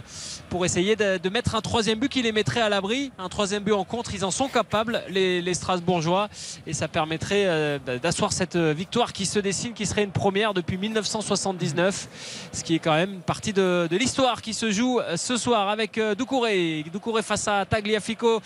pour 0.49 0.65
essayer 0.65 0.95
de, 0.95 1.29
mettre 1.29 1.55
un 1.55 1.61
troisième 1.61 1.99
but 1.99 2.09
qui 2.09 2.21
les 2.21 2.31
mettrait 2.31 2.61
à 2.61 2.69
l'abri. 2.69 3.11
Un 3.17 3.29
troisième 3.29 3.63
but 3.63 3.73
en 3.73 3.83
contre, 3.83 4.13
ils 4.13 4.23
en 4.23 4.31
sont 4.31 4.47
capables, 4.47 5.03
les, 5.09 5.53
Strasbourgeois, 5.53 6.29
et 6.65 6.73
ça 6.73 6.87
permettrait 6.87 7.45
euh, 7.47 7.79
d'asseoir 8.01 8.31
cette 8.31 8.55
euh, 8.55 8.73
victoire 8.73 9.13
qui 9.13 9.25
se 9.25 9.39
dessine, 9.39 9.73
qui 9.73 9.85
serait 9.85 10.03
une 10.03 10.11
première 10.11 10.53
depuis 10.53 10.77
1979, 10.77 12.49
ce 12.51 12.63
qui 12.63 12.75
est 12.75 12.79
quand 12.79 12.93
même 12.93 13.21
partie 13.21 13.53
de, 13.53 13.87
l'histoire 13.91 14.41
qui 14.41 14.53
se 14.53 14.71
joue 14.71 14.99
ce 15.15 15.37
soir 15.37 15.69
avec 15.69 15.99
Doucouré. 16.17 16.85
Doucouré 16.91 17.21
face 17.21 17.47
à 17.47 17.65
Tagliafico 17.65 18.41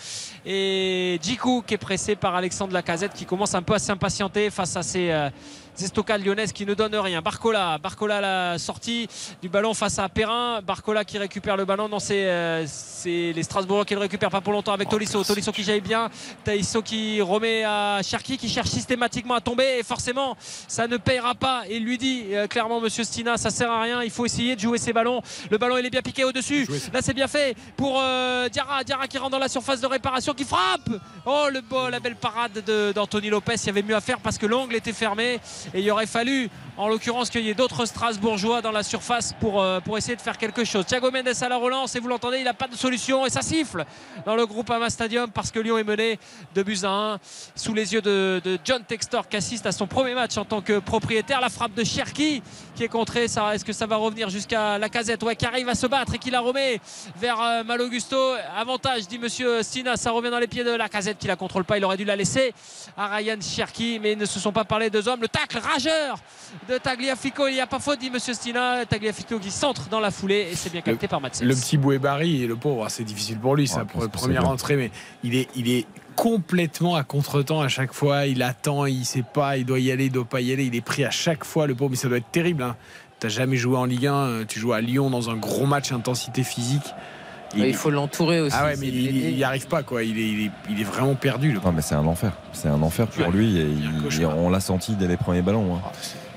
et 0.46 1.18
Djikou 1.22 1.62
qui 1.66 1.74
est 1.74 1.78
pressé 1.78 2.16
par 2.16 2.34
Alexandre 2.34 2.72
Lacazette 2.72 3.12
qui 3.12 3.26
commence 3.26 3.54
un 3.54 3.62
peu 3.62 3.74
à 3.74 3.78
s'impatienter 3.78 4.50
face 4.50 4.76
à 4.76 4.82
ces 4.82 5.30
ces 5.74 5.86
stockades 5.86 6.24
lyonnaises 6.24 6.52
qui 6.52 6.66
ne 6.66 6.74
donnent 6.74 6.94
rien. 6.96 7.22
Barcola, 7.22 7.78
Barcola 7.78 8.20
la 8.20 8.58
sortie 8.58 9.08
du 9.40 9.48
ballon 9.48 9.74
face 9.74 9.98
à 9.98 10.08
Perrin. 10.08 10.60
Barcola 10.62 11.04
qui 11.04 11.18
récupère 11.18 11.56
le 11.56 11.64
ballon. 11.64 11.88
Non, 11.88 11.98
c'est 11.98 12.26
euh, 12.26 12.64
c'est 12.66 13.32
les 13.34 13.42
Strasbourgeois 13.42 13.84
qui 13.84 13.94
le 13.94 14.00
récupèrent 14.00 14.30
pas 14.30 14.40
pour 14.40 14.52
longtemps 14.52 14.72
avec 14.72 14.88
Tolisso. 14.88 15.24
Tolisso 15.24 15.50
qui 15.52 15.62
jaillit 15.62 15.80
bien. 15.80 16.10
Tolisso 16.44 16.82
qui 16.82 17.20
remet 17.20 17.64
à 17.64 18.00
Cherki 18.02 18.36
qui 18.38 18.48
cherche 18.48 18.68
systématiquement 18.68 19.34
à 19.34 19.40
tomber. 19.40 19.78
Et 19.78 19.82
forcément, 19.82 20.36
ça 20.68 20.86
ne 20.86 20.96
payera 20.98 21.34
pas. 21.34 21.62
Et 21.68 21.76
il 21.76 21.84
lui 21.84 21.98
dit 21.98 22.24
euh, 22.32 22.46
clairement, 22.46 22.80
monsieur 22.80 23.04
Stina, 23.04 23.36
ça 23.36 23.50
sert 23.50 23.70
à 23.70 23.82
rien. 23.82 24.02
Il 24.02 24.10
faut 24.10 24.26
essayer 24.26 24.54
de 24.54 24.60
jouer 24.60 24.78
ces 24.78 24.92
ballons. 24.92 25.22
Le 25.50 25.58
ballon, 25.58 25.76
il 25.78 25.86
est 25.86 25.90
bien 25.90 26.02
piqué 26.02 26.24
au-dessus. 26.24 26.68
Là, 26.92 27.00
c'est 27.02 27.14
bien 27.14 27.28
fait 27.28 27.56
pour 27.76 27.98
euh, 28.00 28.48
Diarra. 28.48 28.84
Diarra 28.84 29.08
qui 29.08 29.18
rentre 29.18 29.30
dans 29.32 29.38
la 29.38 29.48
surface 29.48 29.80
de 29.80 29.86
réparation, 29.86 30.34
qui 30.34 30.44
frappe. 30.44 30.90
Oh, 31.26 31.46
le 31.50 31.60
la 31.90 32.00
belle 32.00 32.16
parade 32.16 32.62
de- 32.66 32.92
d'Anthony 32.92 33.30
Lopez. 33.30 33.54
Il 33.62 33.66
y 33.66 33.70
avait 33.70 33.82
mieux 33.82 33.96
à 33.96 34.00
faire 34.00 34.18
parce 34.20 34.36
que 34.38 34.46
l'angle 34.46 34.74
était 34.76 34.92
fermé. 34.92 35.40
Et 35.74 35.80
il 35.80 35.90
aurait 35.90 36.06
fallu, 36.06 36.48
en 36.76 36.88
l'occurrence, 36.88 37.30
qu'il 37.30 37.42
y 37.42 37.50
ait 37.50 37.54
d'autres 37.54 37.86
Strasbourgeois 37.86 38.62
dans 38.62 38.72
la 38.72 38.82
surface 38.82 39.34
pour, 39.40 39.62
euh, 39.62 39.80
essayer 39.96 40.16
de 40.16 40.20
faire 40.20 40.38
quelque 40.38 40.64
chose. 40.64 40.86
Thiago 40.86 41.10
Mendes 41.10 41.28
à 41.40 41.48
la 41.48 41.56
relance, 41.56 41.94
et 41.96 42.00
vous 42.00 42.08
l'entendez, 42.08 42.38
il 42.38 42.44
n'a 42.44 42.54
pas 42.54 42.68
de 42.68 42.76
solution. 42.76 43.26
Et 43.26 43.30
ça 43.30 43.42
siffle 43.42 43.84
dans 44.24 44.36
le 44.36 44.46
groupe 44.46 44.70
Ama 44.70 44.90
Stadium 44.90 45.30
parce 45.30 45.50
que 45.50 45.60
Lyon 45.60 45.78
est 45.78 45.84
mené 45.84 46.18
de 46.54 46.62
buts 46.62 46.78
à 46.84 46.88
1 47.14 47.18
sous 47.54 47.74
les 47.74 47.92
yeux 47.92 48.02
de, 48.02 48.40
de 48.44 48.58
John 48.64 48.82
Textor 48.84 49.28
qui 49.28 49.36
assiste 49.36 49.66
à 49.66 49.72
son 49.72 49.86
premier 49.86 50.14
match 50.14 50.36
en 50.36 50.44
tant 50.44 50.60
que 50.60 50.78
propriétaire. 50.78 51.40
La 51.40 51.50
frappe 51.50 51.74
de 51.74 51.84
Cherki 51.84 52.42
qui 52.74 52.84
est 52.84 52.88
contrée. 52.88 53.28
Ça, 53.28 53.54
Est-ce 53.54 53.64
que 53.64 53.72
ça 53.72 53.86
va 53.86 53.96
revenir 53.96 54.30
jusqu'à 54.30 54.78
la 54.78 54.88
casette 54.88 55.22
ouais, 55.22 55.36
qui 55.36 55.46
arrive 55.46 55.68
à 55.68 55.74
se 55.74 55.86
battre 55.86 56.14
et 56.14 56.18
qui 56.18 56.30
la 56.30 56.40
remet 56.40 56.80
vers 57.16 57.40
euh, 57.40 57.64
Malo 57.64 57.88
Gusto. 57.88 58.16
Avantage, 58.56 59.06
dit 59.08 59.18
monsieur 59.18 59.62
Stina. 59.62 59.96
Ça 59.96 60.10
revient 60.10 60.30
dans 60.30 60.38
les 60.38 60.46
pieds 60.46 60.64
de 60.64 60.70
la 60.70 60.88
casette 60.88 61.18
qui 61.18 61.26
la 61.26 61.36
contrôle 61.36 61.64
pas. 61.64 61.78
Il 61.78 61.84
aurait 61.84 61.96
dû 61.96 62.04
la 62.04 62.16
laisser 62.16 62.54
à 62.96 63.08
Ryan 63.16 63.36
Cherki, 63.40 63.98
mais 64.00 64.12
ils 64.12 64.18
ne 64.18 64.26
se 64.26 64.38
sont 64.38 64.52
pas 64.52 64.64
parlé 64.64 64.90
deux 64.90 65.08
hommes. 65.08 65.20
Le 65.20 65.28
tacle 65.28 65.58
rageur 65.58 66.18
de 66.68 66.78
Tagliafico. 66.78 67.46
Il 67.48 67.54
n'y 67.54 67.60
a 67.60 67.66
pas 67.66 67.78
faute, 67.78 67.98
dit 67.98 68.10
monsieur 68.10 68.34
Stina. 68.34 68.84
Tagliafico 68.86 69.38
qui 69.38 69.50
centre 69.50 69.88
dans 69.88 70.00
la 70.00 70.10
foulée 70.10 70.48
et 70.52 70.56
c'est 70.56 70.70
bien 70.70 70.80
capté 70.80 71.08
par 71.08 71.20
Matsels. 71.20 71.48
Le 71.48 71.54
petit 71.54 71.76
Bouébari, 71.76 72.46
le 72.46 72.56
pauvre, 72.56 72.86
c'est 72.88 73.04
difficile 73.04 73.38
pour 73.38 73.56
lui, 73.56 73.68
sa 73.68 73.84
première 73.84 74.48
entrée, 74.48 74.76
mais 74.76 74.90
il 75.22 75.34
est, 75.34 75.48
il 75.56 75.70
est 75.70 75.86
complètement 76.14 76.94
à 76.96 77.02
contre-temps 77.04 77.60
à 77.60 77.68
chaque 77.68 77.92
fois. 77.92 78.26
Il 78.26 78.42
attend, 78.42 78.86
il 78.86 79.04
sait 79.04 79.24
pas, 79.24 79.56
il 79.56 79.64
doit 79.64 79.78
y 79.80 79.90
aller, 79.90 80.06
il 80.06 80.12
doit 80.12 80.24
pas 80.24 80.40
y 80.40 80.52
aller. 80.52 80.64
Il 80.66 80.74
est 80.74 80.80
pris 80.80 81.04
à 81.04 81.10
chaque 81.10 81.44
fois, 81.44 81.66
le 81.66 81.74
pauvre, 81.74 81.90
mais 81.90 81.96
ça 81.96 82.08
doit 82.08 82.18
être 82.18 82.30
terrible. 82.30 82.62
Hein. 82.62 82.76
T'as 83.18 83.28
jamais 83.28 83.56
joué 83.56 83.76
en 83.76 83.84
Ligue 83.84 84.06
1, 84.08 84.14
euh, 84.14 84.44
tu 84.46 84.58
joues 84.58 84.72
à 84.72 84.80
Lyon 84.80 85.08
dans 85.10 85.30
un 85.30 85.36
gros 85.36 85.66
match 85.66 85.92
intensité 85.92 86.42
physique. 86.42 86.94
Il 87.54 87.74
faut 87.74 87.90
l'entourer 87.90 88.40
aussi. 88.40 88.56
Ah 88.58 88.64
ouais, 88.64 88.76
mais 88.80 88.88
il, 88.88 89.04
l'aider. 89.12 89.28
il 89.30 89.36
y 89.38 89.44
arrive 89.44 89.66
pas, 89.68 89.82
quoi. 89.82 90.02
Il 90.02 90.18
est, 90.18 90.26
il 90.28 90.46
est, 90.46 90.50
il 90.70 90.80
est 90.80 90.84
vraiment 90.84 91.14
perdu. 91.14 91.52
Le 91.52 91.60
Non, 91.60 91.70
mais 91.72 91.82
c'est 91.82 91.94
un 91.94 92.06
enfer. 92.06 92.32
C'est 92.54 92.68
un 92.68 92.80
enfer 92.80 93.06
pour 93.08 93.26
Ouais. 93.26 93.32
lui. 93.32 93.58
Et 93.58 94.24
on 94.24 94.48
l'a 94.48 94.60
senti 94.60 94.94
dès 94.96 95.06
les 95.06 95.18
premiers 95.18 95.42
ballons. 95.42 95.76
hein. 95.76 95.80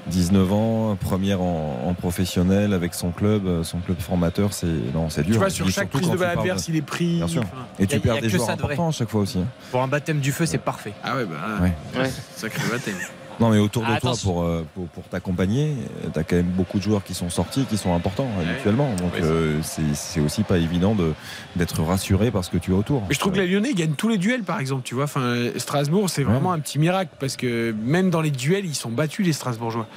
19 0.08 0.54
ans, 0.54 0.96
première 1.00 1.42
en, 1.42 1.84
en 1.88 1.94
professionnel 1.94 2.74
avec 2.74 2.94
son 2.94 3.12
club, 3.12 3.48
euh, 3.48 3.64
son 3.64 3.80
club 3.80 4.00
formateur, 4.00 4.54
c'est 4.54 4.68
non, 4.94 5.10
c'est 5.10 5.24
dur. 5.24 5.34
Tu 5.34 5.40
vois, 5.40 5.50
sur 5.50 5.70
chaque 5.70 5.90
prise 5.90 6.08
de 6.08 6.12
tu 6.14 6.18
balle 6.20 6.38
adverse, 6.38 6.68
il 6.68 6.76
est 6.76 6.82
pris. 6.82 7.18
Bien 7.18 7.28
sûr. 7.28 7.42
Enfin, 7.44 7.66
Et 7.80 7.88
tu 7.88 7.96
a 7.96 8.00
perds 8.00 8.22
des 8.22 8.30
joueurs 8.30 8.46
ça 8.48 8.56
de 8.56 8.62
vrai. 8.62 8.74
importants 8.74 8.90
à 8.90 8.92
chaque 8.92 9.10
fois 9.10 9.22
aussi. 9.22 9.40
hein. 9.40 9.48
Pour 9.72 9.82
un 9.82 9.88
baptême 9.88 10.20
du 10.20 10.32
feu, 10.32 10.46
c'est 10.46 10.58
parfait. 10.60 10.94
Ah 11.04 11.16
ouais, 11.16 11.26
bah, 11.26 11.36
Ouais. 11.62 11.74
Ouais. 12.02 12.12
sacré 12.36 12.62
baptême. 12.70 12.96
Non, 13.40 13.50
mais 13.50 13.58
autour 13.60 13.84
de 13.84 13.88
Ah, 13.92 14.00
toi, 14.00 14.14
pour, 14.24 14.44
euh, 14.44 14.66
pour, 14.74 14.88
pour 14.88 15.04
t'accompagner, 15.06 15.76
tu 16.14 16.18
as 16.20 16.24
quand 16.24 16.36
même 16.38 16.46
beaucoup 16.46 16.78
de 16.78 16.84
joueurs 16.84 17.04
qui 17.04 17.14
sont 17.14 17.30
sortis, 17.30 17.66
qui 17.66 17.78
sont 17.78 17.94
importants 17.94 18.28
Ouais. 18.40 18.50
habituellement. 18.50 18.90
Donc, 18.96 19.14
Ouais, 19.14 19.20
c'est 19.22 19.26
euh, 19.26 19.62
c'est 19.62 19.94
c'est 19.96 20.20
aussi 20.22 20.44
pas 20.44 20.58
évident 20.58 20.96
de- 20.96 21.14
d'être 21.56 21.82
rassuré 21.84 22.32
parce 22.32 22.50
que 22.50 22.58
tu 22.58 22.72
es 22.72 22.74
autour. 22.74 23.04
Mais 23.10 23.14
je 23.14 23.20
trouve 23.20 23.34
que 23.34 23.40
les 23.40 23.48
Lyonnais 23.48 23.74
gagnent 23.74 23.96
tous 23.96 24.08
les 24.10 24.18
duels, 24.18 24.44
par 24.44 24.60
exemple. 24.60 24.84
Tu 24.84 24.96
vois, 24.96 25.04
enfin, 25.06 25.36
Strasbourg, 25.58 26.10
c'est 26.10 26.24
Ouais. 26.24 26.32
vraiment 26.32 26.54
un 26.54 26.60
petit 26.60 26.80
miracle 26.80 27.12
parce 27.20 27.36
que 27.36 27.76
même 27.84 28.10
dans 28.10 28.22
les 28.22 28.32
duels, 28.32 28.66
ils 28.66 28.76
sont 28.76 28.90
battus 28.92 29.26
les 29.26 29.34
Strasbourgeois. 29.34 29.88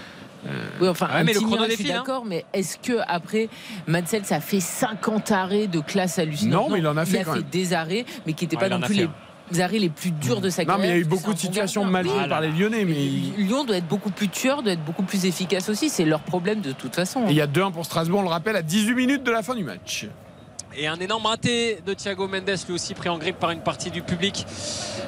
Oui, 0.80 0.88
enfin, 0.88 1.06
Ouais, 1.08 1.12
un 1.14 1.24
mais 1.24 1.32
le 1.32 1.40
chrono 1.40 1.64
je 1.68 1.74
suis 1.74 1.90
hein. 1.92 1.96
d'accord, 1.96 2.24
mais 2.24 2.44
est-ce 2.54 2.78
que 2.78 2.98
après 3.08 3.48
Mansell, 3.88 4.24
ça 4.24 4.40
fait 4.40 4.60
50 4.60 5.30
arrêts 5.32 5.66
de 5.66 5.80
classe 5.80 6.18
hallucinante? 6.18 6.68
Non, 6.68 6.72
mais 6.74 6.78
il 6.78 6.86
en 6.86 6.96
a 6.96 7.04
fait 7.04 7.24
quand 7.24 7.34
même. 7.34 7.42
des 7.50 7.72
arrêts, 7.74 8.04
mais 8.24 8.32
qui 8.34 8.44
n'étaient 8.44 8.56
Ouais, 8.56 8.60
pas 8.62 8.66
il 8.68 8.78
non 8.78 8.82
a 8.82 8.86
plus 8.86 8.94
fait, 8.94 9.00
les, 9.02 9.08
les 9.08 9.12
arrêts 9.60 9.78
les 9.78 9.88
plus 9.88 10.10
durs 10.10 10.40
de 10.40 10.50
sa 10.50 10.62
Non, 10.62 10.74
carrière. 10.74 10.86
mais 10.86 10.88
il 10.88 10.96
y 10.96 10.98
a 10.98 11.00
eu 11.00 11.04
beaucoup 11.04 11.32
de 11.32 11.38
situations 11.38 11.84
mal 11.84 12.06
jouées 12.06 12.28
par 12.28 12.40
les 12.40 12.48
Lyonnais, 12.50 12.84
mais 12.84 12.94
Lyon 13.42 13.64
doit 13.64 13.76
être 13.76 13.88
beaucoup 13.88 14.10
plus 14.10 14.28
tueur, 14.28 14.62
doit 14.62 14.72
être 14.72 14.84
beaucoup 14.84 15.02
plus 15.02 15.24
efficace 15.26 15.68
aussi. 15.68 15.88
C'est 15.88 16.04
leur 16.04 16.20
problème 16.20 16.60
de 16.60 16.72
toute 16.72 16.94
façon. 16.94 17.26
et 17.26 17.30
il 17.30 17.36
y 17.36 17.40
a 17.40 17.46
2-1 17.46 17.72
pour 17.72 17.84
Strasbourg, 17.84 18.20
on 18.20 18.22
le 18.22 18.28
rappelle, 18.28 18.56
à 18.56 18.62
18 18.62 18.94
minutes 18.94 19.22
de 19.24 19.30
la 19.30 19.42
fin 19.42 19.54
du 19.54 19.64
match. 19.64 20.06
Et 20.80 20.86
un 20.86 21.00
énorme 21.00 21.26
raté 21.26 21.80
de 21.84 21.92
Thiago 21.92 22.28
Mendes, 22.28 22.54
lui 22.68 22.74
aussi 22.74 22.94
pris 22.94 23.08
en 23.08 23.18
grippe 23.18 23.40
par 23.40 23.50
une 23.50 23.62
partie 23.62 23.90
du 23.90 24.00
public. 24.00 24.46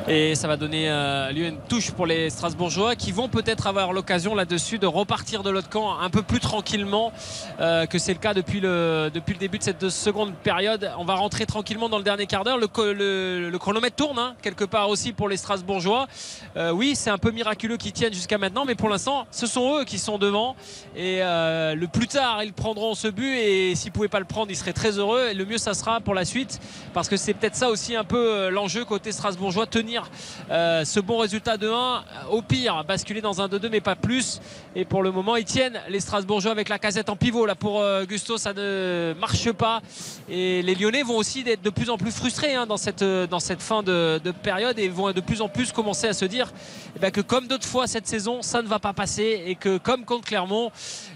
Et 0.09 0.35
ça 0.35 0.49
va 0.49 0.57
donner 0.57 0.91
euh, 0.91 1.31
lieu 1.31 1.45
à 1.45 1.49
une 1.49 1.61
touche 1.61 1.93
pour 1.93 2.07
les 2.07 2.29
Strasbourgeois 2.29 2.97
qui 2.97 3.13
vont 3.13 3.29
peut-être 3.29 3.69
avoir 3.69 3.93
l'occasion 3.93 4.35
là-dessus 4.35 4.81
de 4.81 4.89
repartir 4.89 5.45
de 5.45 5.51
l'autre 5.51 5.69
camp 5.69 5.97
un 6.01 6.11
peu 6.11 6.23
plus 6.23 6.41
tranquillement 6.41 7.13
euh, 7.61 7.87
que 7.87 8.01
c'est 8.01 8.13
le 8.13 8.19
cas 8.19 8.35
depuis 8.35 8.59
le, 8.59 9.13
depuis 9.15 9.35
le 9.35 9.39
début 9.39 9.59
de 9.59 9.63
cette 9.63 9.91
seconde 9.91 10.35
période. 10.35 10.91
On 10.99 11.05
va 11.05 11.15
rentrer 11.15 11.47
tranquillement 11.47 11.89
dans 11.89 11.99
le 11.99 12.03
dernier 12.03 12.27
quart 12.27 12.43
d'heure. 12.43 12.59
Le, 12.59 13.57
chronomètre 13.59 13.95
tourne 13.95 14.19
hein, 14.19 14.35
quelque 14.43 14.65
part 14.65 14.89
aussi 14.89 15.13
pour 15.13 15.29
les 15.29 15.37
Strasbourgeois. 15.37 16.09
Euh, 16.57 16.73
oui, 16.73 16.97
c'est 16.97 17.11
un 17.11 17.19
peu 17.19 17.31
miraculeux 17.31 17.77
qu'ils 17.77 17.93
tiennent 17.93 18.15
jusqu'à 18.15 18.39
maintenant, 18.39 18.65
mais 18.65 18.75
pour 18.75 18.89
l'instant, 18.89 19.25
ce 19.31 19.47
sont 19.47 19.79
eux 19.79 19.85
qui 19.85 20.01
sont 20.01 20.19
devant. 20.19 20.57
Et 20.97 21.21
le 21.21 21.87
plus 21.87 22.09
tard, 22.09 22.43
ils 22.43 22.55
prendront 22.55 22.95
ce 22.95 23.07
but 23.07 23.37
et 23.37 23.77
s'ils 23.77 23.91
ne 23.91 23.95
pouvaient 23.95 24.09
pas 24.09 24.19
le 24.19 24.25
prendre, 24.25 24.51
ils 24.51 24.57
seraient 24.57 24.73
très 24.73 24.99
heureux. 24.99 25.29
Et 25.31 25.35
le 25.35 25.45
mieux, 25.45 25.60
ça 25.61 25.75
sera 25.75 26.01
pour 26.01 26.15
la 26.15 26.25
suite 26.25 26.61
parce 26.93 27.09
que 27.09 27.17
c'est 27.17 27.35
peut-être 27.35 27.57
ça 27.57 27.69
aussi 27.69 27.95
un 27.95 28.05
peu 28.05 28.33
euh, 28.33 28.51
l'enjeu 28.51 28.85
côté 28.85 29.13
strasbourgeois, 29.13 29.67
tenir 29.67 30.11
euh, 30.51 30.85
ce 30.85 31.01
bon 31.01 31.19
résultat 31.19 31.57
de 31.57 31.69
1. 31.69 32.05
Au 32.31 32.43
pire, 32.43 32.85
basculer 32.85 33.21
dans 33.21 33.41
un 33.41 33.49
2-2, 33.49 33.69
mais 33.71 33.81
pas 33.81 33.97
plus. 33.97 34.41
Et 34.75 34.85
pour 34.85 35.03
le 35.03 35.11
moment, 35.11 35.37
ils 35.37 35.45
tiennent 35.45 35.81
les 35.89 36.01
Strasbourgeois 36.01 36.53
avec 36.53 36.69
la 36.69 36.79
casette 36.79 37.09
en 37.11 37.17
pivot. 37.17 37.45
Là, 37.45 37.55
pour 37.55 37.81
euh, 37.81 38.05
Gusto, 38.05 38.39
ça 38.39 38.53
ne 38.53 39.15
marche 39.19 39.51
pas. 39.53 39.81
Et 40.29 40.63
les 40.63 40.75
Lyonnais 40.75 41.03
vont 41.03 41.17
aussi 41.17 41.43
être 41.47 41.63
de 41.63 41.71
plus 41.71 41.91
en 41.91 41.99
plus 41.99 42.13
frustrés 42.13 42.55
hein, 42.55 42.67
dans, 42.67 42.77
cette, 42.77 43.03
euh, 43.03 43.27
fin 43.59 43.83
de, 43.83 44.21
de 44.23 44.31
période 44.31 44.79
et 44.79 44.89
vont 44.89 45.11
de 45.13 45.21
plus 45.21 45.41
en 45.41 45.49
plus 45.49 45.73
commencer 45.73 46.07
à 46.07 46.13
se 46.13 46.25
dire 46.25 46.53
eh 46.95 46.99
ben, 46.99 47.11
que 47.11 47.21
comme 47.21 47.49
d'autres 47.49 47.67
fois 47.67 47.87
cette 47.87 48.07
saison, 48.07 48.43
ça 48.43 48.63
ne 48.63 48.69
va 48.69 48.79
pas 48.79 48.93
passer 48.93 49.43
et 49.47 49.57
que 49.57 49.79
comme 49.79 50.05
contre 50.05 50.27
Clermont, 50.27 50.71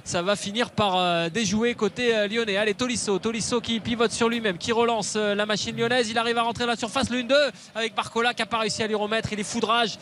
ça 0.05 0.20
va 0.20 0.36
finir 0.36 0.70
par 0.70 0.97
euh, 0.97 1.31
déjouer 1.31 1.74
côté 1.74 2.15
euh, 2.15 2.28
lyonnais. 2.28 2.58
Allez, 2.58 2.74
Tolisso, 2.74 3.18
Tolisso 3.18 3.62
qui 3.62 3.81
pivote 3.81 4.12
sur 4.12 4.28
lui-même, 4.28 4.58
qui 4.58 4.70
relance 4.70 5.15
euh, 5.16 5.34
la 5.34 5.47
machine 5.47 5.74
lyonnaise. 5.74 6.10
Il 6.10 6.18
arrive 6.18 6.36
à 6.36 6.42
rentrer 6.42 6.65
dans 6.65 6.73
la 6.73 6.76
surface, 6.76 7.08
le 7.08 7.23
1-2 7.23 7.34
avec 7.74 7.94
Barcola 7.94 8.34
qui 8.34 8.42
n'a 8.42 8.47
pas 8.47 8.58
réussi 8.58 8.83
à 8.83 8.86
lui 8.86 8.94
remettre. 8.94 9.33
Il 9.33 9.41
est 9.41 9.44
foudrage, 9.44 9.97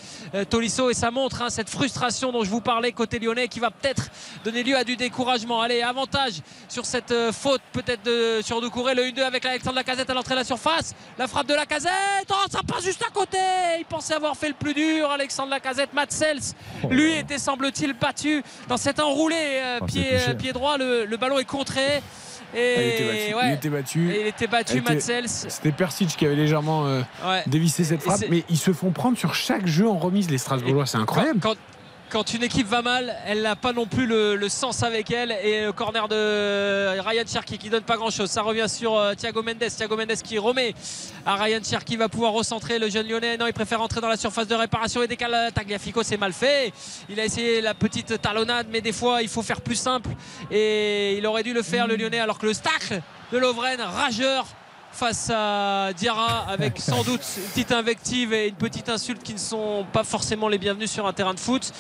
Tolisso, 0.51 0.91
et 0.91 0.95
ça 0.95 1.11
montre 1.11 1.43
hein, 1.43 1.51
cette 1.51 1.71
frustration 1.71 2.33
dont 2.33 2.43
je 2.43 2.51
vous 2.51 2.61
parlais 2.61 2.91
côté 2.93 3.21
lyonnais 3.21 3.47
qui 3.47 3.61
va 3.61 3.71
peut-être 3.71 4.09
donner 4.45 4.65
lieu 4.65 4.77
à 4.77 4.83
du 4.83 4.97
découragement. 4.97 5.61
Allez, 5.61 5.83
avantage 5.83 6.41
sur 6.69 6.85
cette 6.85 7.15
faute 7.31 7.63
peut-être 7.73 8.03
de, 8.03 8.41
sur 8.43 8.61
Doucouré, 8.61 8.95
le 8.95 9.05
1-2 9.05 9.23
avec 9.23 9.45
Alexandre 9.45 9.77
Lacazette 9.77 10.11
à 10.11 10.15
l'entrée 10.15 10.35
de 10.35 10.41
la 10.41 10.45
surface. 10.45 10.95
La 11.19 11.29
frappe 11.29 11.47
de 11.47 11.55
Lacazette, 11.55 11.93
oh, 12.31 12.47
ça 12.51 12.61
passe 12.67 12.85
juste 12.85 13.05
à 13.07 13.11
côté. 13.11 13.39
Il 13.79 13.85
pensait 13.85 14.15
avoir 14.15 14.37
fait 14.37 14.49
le 14.49 14.55
plus 14.55 14.75
dur. 14.75 15.11
Alexandre 15.11 15.51
Lacazette, 15.51 15.93
Matsels, 15.93 16.55
lui 16.91 17.13
était 17.13 17.39
semble-t-il 17.39 17.93
battu 17.93 18.43
dans 18.69 18.77
cet 18.77 18.99
enroulé 18.99 19.61
Oh, 19.81 19.87
pied, 19.93 20.05
c'est 20.11 20.19
touché. 20.19 20.31
euh, 20.31 20.35
pied 20.35 20.53
droit. 20.53 20.79
Le, 20.79 21.05
le 21.05 21.17
ballon 21.17 21.39
est 21.39 21.45
contré. 21.45 22.03
Et 22.55 22.75
Ah, 22.77 22.83
il 22.83 22.89
était 22.89 23.05
battu. 23.07 23.35
ouais. 23.35 23.49
Il 23.49 23.55
était 23.55 23.69
battu. 23.71 24.11
Et 24.13 24.21
il 24.21 24.27
était 24.27 24.47
battu, 24.47 24.73
Elle 24.75 24.79
était- 24.83 24.95
Matsels. 24.95 25.29
C'était 25.29 25.73
Persic 25.73 26.09
qui 26.17 26.27
avait 26.27 26.35
légèrement 26.37 26.87
euh, 26.87 27.01
Ouais. 27.27 27.43
dévissé 27.47 27.83
cette 27.85 28.01
Et 28.03 28.05
frappe, 28.05 28.21
mais 28.29 28.45
ils 28.51 28.59
se 28.59 28.73
font 28.73 28.91
prendre 28.91 29.17
sur 29.17 29.35
chaque 29.35 29.67
jeu 29.67 29.89
en 29.89 29.97
remise, 29.97 30.31
les 30.31 30.37
Strasbourgeois. 30.39 30.85
C'est 30.87 30.99
incroyable. 30.99 31.41
Quand, 31.41 31.51
quand 31.51 31.57
une 32.35 32.43
équipe 32.43 32.67
va 32.67 32.83
mal, 32.83 33.17
elle 33.27 33.41
n'a 33.43 33.57
pas 33.57 33.73
non 33.73 33.87
plus 33.87 34.07
le, 34.07 34.49
sens 34.49 34.83
avec 34.83 35.11
elle. 35.11 35.33
Et 35.43 35.65
le 35.65 35.73
corner 35.73 36.09
de 36.09 36.99
Ryan 37.01 37.25
Cherki 37.27 37.57
qui 37.57 37.71
donne 37.71 37.85
pas 37.85 37.97
grand 37.97 38.11
chose. 38.11 38.31
Ça 38.31 38.43
revient 38.43 38.69
sur 38.69 38.97
euh, 38.97 39.15
Thiago 39.15 39.43
Mendes. 39.43 39.67
Thiago 39.75 39.97
Mendes 39.97 40.21
qui 40.23 40.39
remet 40.39 40.75
à 41.25 41.37
Ryan 41.37 41.61
Cherki 41.65 41.97
va 41.97 42.09
pouvoir 42.09 42.33
recentrer 42.33 42.79
le 42.79 42.91
jeune 42.91 43.09
lyonnais. 43.09 43.39
Non, 43.39 43.47
il 43.47 43.55
préfère 43.55 43.81
entrer 43.81 44.01
dans 44.01 44.09
la 44.09 44.19
surface 44.19 44.47
de 44.47 44.55
réparation 44.55 45.03
et 45.03 45.09
décale 45.09 45.53
Tagliafico. 45.53 46.03
C'est 46.03 46.19
mal 46.19 46.35
fait. 46.35 46.73
Il 47.09 47.19
a 47.19 47.25
essayé 47.25 47.63
la 47.63 47.73
petite 47.73 48.21
talonnade, 48.21 48.67
mais 48.71 48.83
des 48.83 48.93
fois 48.93 49.23
il 49.23 49.29
faut 49.29 49.43
faire 49.43 49.63
plus 49.63 49.77
simple. 49.77 50.11
Et 50.51 51.17
il 51.17 51.27
aurait 51.27 51.43
dû 51.43 51.55
le 51.55 51.63
faire 51.63 51.87
le 51.87 51.97
lyonnais 51.97 52.21
alors 52.21 52.39
que 52.39 52.47
le 52.47 52.53
stacle 52.53 53.01
de 53.33 53.39
Lovren, 53.39 53.81
rageur 53.81 54.47
face 54.93 55.31
à 55.35 55.93
Diarra 55.97 56.47
avec 56.49 56.79
sans 56.79 57.03
doute 57.05 57.21
une 57.37 57.43
petite 57.45 57.73
invective 57.73 58.33
et 58.33 58.49
une 58.49 58.55
petite 58.55 58.89
insulte 58.89 59.23
qui 59.23 59.33
ne 59.35 59.39
sont 59.39 59.85
pas 59.93 60.05
forcément 60.05 60.49
les 60.49 60.59
bienvenus 60.59 60.91
sur 60.91 61.07
un 61.07 61.13
terrain 61.13 61.35
de 61.35 61.41
foot. 61.41 61.73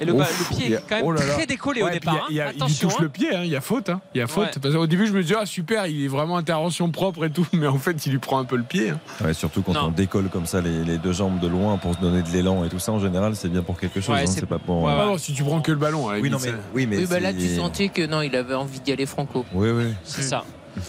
Et 0.00 0.04
le, 0.04 0.12
Ouf, 0.12 0.18
ba- 0.20 0.26
le 0.50 0.56
pied 0.56 0.74
a- 0.74 0.78
est 0.78 0.82
quand 0.88 0.96
même 0.96 1.04
oh 1.04 1.12
là 1.12 1.24
là. 1.24 1.34
très 1.34 1.46
décollé 1.46 1.82
Ouais, 1.82 1.90
au 1.90 1.92
départ. 1.92 2.26
il 2.30 2.36
y 2.36 2.40
a- 2.40 2.48
hein. 2.48 2.52
il 2.52 2.58
y 2.58 2.62
a- 2.62 2.62
il 2.62 2.62
Attention. 2.62 2.88
touche 2.88 2.96
hein. 2.98 3.02
le 3.02 3.08
pied, 3.10 3.34
hein, 3.34 3.42
il 3.44 3.50
y 3.50 3.56
a 3.56 3.60
faute. 3.60 3.88
hein. 3.90 4.00
Il 4.14 4.18
y 4.18 4.22
a 4.22 4.26
faute. 4.26 4.44
Ouais. 4.56 4.60
Parce 4.62 4.74
qu'au 4.74 4.86
début, 4.86 5.06
je 5.06 5.12
me 5.12 5.22
disais, 5.22 5.36
ah 5.38 5.46
super, 5.46 5.86
il 5.86 6.04
est 6.04 6.08
vraiment 6.08 6.36
intervention 6.36 6.90
propre 6.90 7.24
et 7.26 7.30
tout, 7.30 7.46
mais 7.52 7.66
en 7.66 7.78
fait, 7.78 8.04
il 8.06 8.12
lui 8.12 8.18
prend 8.18 8.38
un 8.38 8.44
peu 8.44 8.56
le 8.56 8.62
pied. 8.64 8.90
hein. 8.90 8.98
Ouais, 9.24 9.34
surtout 9.34 9.62
quand 9.62 9.74
Non. 9.74 9.86
on 9.86 9.90
décolle 9.90 10.28
comme 10.30 10.46
ça 10.46 10.60
les, 10.60 10.84
les 10.84 10.98
deux 10.98 11.12
jambes 11.12 11.38
de 11.40 11.46
loin 11.48 11.76
pour 11.76 11.94
se 11.94 12.00
donner 12.00 12.22
de 12.22 12.28
l'élan 12.30 12.64
et 12.64 12.68
tout 12.68 12.78
ça, 12.78 12.92
en 12.92 12.98
général, 12.98 13.36
c'est 13.36 13.48
bien 13.48 13.62
pour 13.62 13.78
quelque 13.78 14.00
chose. 14.00 14.14
Ouais, 14.14 14.22
hein, 14.22 14.26
c'est- 14.26 14.46
pas 14.46 14.58
pour. 14.58 14.82
Ouais, 14.82 14.92
euh, 14.92 14.98
Ah 15.02 15.06
non, 15.06 15.18
si 15.18 15.32
tu 15.32 15.42
prends 15.44 15.60
que 15.60 15.70
le 15.72 15.78
ballon. 15.78 16.08
Oui, 16.08 16.28
non, 16.30 16.38
mais, 16.42 16.52
oui, 16.74 16.86
mais 16.86 16.98
Oui, 16.98 17.06
bah 17.08 17.20
là, 17.20 17.32
tu 17.32 17.54
sentais 17.54 17.88
que 17.88 18.04
non, 18.06 18.20
il 18.22 18.34
avait 18.36 18.54
envie 18.54 18.80
d'y 18.80 18.92
aller 18.92 19.06
franco. 19.06 19.44
Oui, 19.54 19.70
oui. 19.70 19.94
C'est 20.04 20.22
ça. 20.22 20.44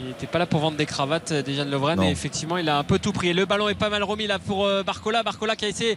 Il 0.00 0.06
n'était 0.08 0.26
pas 0.26 0.38
là 0.38 0.46
pour 0.46 0.60
vendre 0.60 0.76
des 0.76 0.86
cravates, 0.86 1.32
euh, 1.32 1.42
Dejan 1.42 1.64
Lovren, 1.66 2.02
et 2.02 2.10
effectivement, 2.10 2.56
il 2.56 2.68
a 2.68 2.78
un 2.78 2.84
peu 2.84 2.98
tout 2.98 3.12
pris. 3.12 3.28
Et 3.28 3.32
le 3.34 3.44
ballon 3.44 3.68
est 3.68 3.74
pas 3.74 3.90
mal 3.90 4.02
remis 4.02 4.26
là 4.26 4.38
pour 4.38 4.64
euh, 4.64 4.82
Barcola. 4.82 5.22
Barcola 5.22 5.56
qui 5.56 5.66
a 5.66 5.68
essayé 5.68 5.96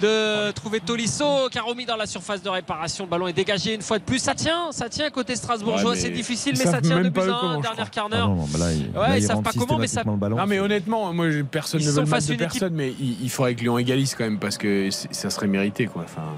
de 0.00 0.50
trouver 0.52 0.80
Tolisso, 0.80 1.48
qui 1.50 1.58
a 1.58 1.62
remis 1.62 1.84
dans 1.86 1.96
la 1.96 2.06
surface 2.06 2.42
de 2.42 2.48
réparation. 2.48 3.04
Le 3.04 3.10
ballon 3.10 3.26
est 3.26 3.32
dégagé 3.32 3.74
une 3.74 3.82
fois 3.82 3.98
de 3.98 4.04
plus. 4.04 4.18
Ça 4.18 4.34
tient, 4.34 4.70
ça 4.72 4.88
tient 4.88 5.10
côté 5.10 5.36
Strasbourgeois. 5.36 5.90
Ouais, 5.92 5.96
c'est 5.96 6.10
difficile, 6.10 6.54
mais 6.58 6.64
ça 6.64 6.80
tient 6.80 7.00
de 7.00 7.08
à 7.30 7.34
un, 7.34 7.60
dernière 7.60 7.90
quart 7.90 8.08
Ah 8.10 8.16
d'heure. 8.16 8.30
Ouais, 8.30 8.58
là, 8.58 9.16
ils 9.18 9.22
il 9.22 9.26
savent 9.26 9.42
pas 9.42 9.50
comment, 9.58 9.78
mais 9.78 9.86
ça-. 9.86 10.04
Non 10.04 10.16
honnêtement, 10.58 11.12
moi 11.12 11.30
je- 11.30 11.42
personne 11.42 11.80
Ils 11.80 11.86
ne 11.86 11.92
veut 11.92 12.02
le 12.02 12.06
à 12.06 12.20
de 12.36 12.42
équipe- 12.42 12.60
personne, 12.60 12.74
mais 12.74 12.92
il, 13.00 13.22
il 13.22 13.30
faudrait 13.30 13.54
que 13.54 13.60
Lyon 13.60 13.78
égalise 13.78 14.14
quand 14.14 14.24
même 14.24 14.38
parce 14.38 14.58
que 14.58 14.88
ça 14.90 15.30
serait 15.30 15.46
mérité 15.46 15.86
quoi. 15.86 16.02
Enfin, 16.04 16.34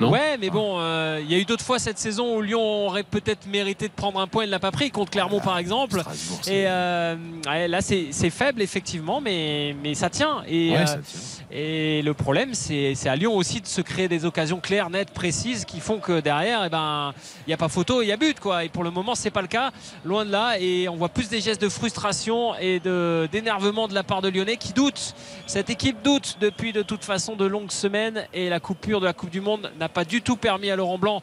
Ouais, 0.00 0.36
mais 0.38 0.50
bon, 0.50 0.76
euh, 0.78 1.20
il 1.22 1.30
y 1.30 1.34
a 1.34 1.38
eu 1.38 1.44
d'autres 1.44 1.64
fois 1.64 1.78
cette 1.78 1.98
saison 1.98 2.36
où 2.36 2.42
Lyon 2.42 2.86
aurait 2.86 3.02
peut-être 3.02 3.46
mérité 3.46 3.88
de 3.88 3.92
prendre 3.92 4.18
un 4.20 4.26
point, 4.26 4.44
il 4.44 4.46
ne 4.48 4.52
l'a 4.52 4.58
pas 4.58 4.70
pris, 4.72 4.90
contre 4.90 5.10
Clermont 5.10 5.40
par 5.40 5.58
exemple. 5.58 6.00
Et 6.48 6.64
euh, 6.66 7.16
ouais, 7.46 7.68
là, 7.68 7.80
c'est 7.80 8.08
c'est 8.10 8.30
faible 8.30 8.62
effectivement, 8.62 9.20
mais, 9.20 9.74
mais 9.82 9.94
ça 9.94 10.10
tient. 10.10 10.42
Et, 10.48 10.70
Ouais, 10.72 10.78
euh, 10.78 10.86
ça 10.86 10.98
tient. 10.98 11.41
Et 11.54 12.00
le 12.00 12.14
problème, 12.14 12.54
c'est 12.54 12.96
à 13.06 13.14
Lyon 13.14 13.36
aussi 13.36 13.60
de 13.60 13.66
se 13.66 13.82
créer 13.82 14.08
des 14.08 14.24
occasions 14.24 14.58
claires, 14.58 14.88
nettes, 14.88 15.10
précises, 15.10 15.66
qui 15.66 15.80
font 15.80 15.98
que 15.98 16.20
derrière, 16.20 16.64
eh 16.64 16.70
ben, 16.70 17.12
il 17.46 17.50
n'y 17.50 17.52
a 17.52 17.58
pas 17.58 17.68
photo, 17.68 18.00
il 18.00 18.06
y 18.06 18.12
a 18.12 18.16
but. 18.16 18.40
Quoi. 18.40 18.64
Et 18.64 18.70
pour 18.70 18.84
le 18.84 18.90
moment, 18.90 19.14
c'est 19.14 19.30
pas 19.30 19.42
le 19.42 19.48
cas, 19.48 19.70
loin 20.04 20.24
de 20.24 20.30
là. 20.30 20.58
Et 20.58 20.88
on 20.88 20.96
voit 20.96 21.10
plus 21.10 21.28
des 21.28 21.42
gestes 21.42 21.60
de 21.60 21.68
frustration 21.68 22.54
et 22.54 22.80
de- 22.80 23.28
d'énervement 23.30 23.86
de, 23.86 23.92
la 23.92 24.02
part 24.02 24.22
de 24.22 24.30
Lyonnais 24.30 24.56
qui 24.56 24.72
doutent. 24.72 25.14
Cette 25.46 25.68
équipe 25.68 26.00
doute 26.02 26.38
depuis 26.40 26.72
de 26.72 26.80
toute 26.80 27.04
façon 27.04 27.36
de 27.36 27.44
longues 27.44 27.70
semaines. 27.70 28.26
Et 28.32 28.48
la 28.48 28.58
coupure 28.58 29.00
de 29.00 29.04
la 29.04 29.12
Coupe 29.12 29.30
du 29.30 29.42
Monde 29.42 29.70
n'a 29.78 29.90
pas 29.90 30.06
du 30.06 30.22
tout 30.22 30.36
permis 30.36 30.70
à 30.70 30.76
Laurent 30.76 30.96
Blanc 30.96 31.22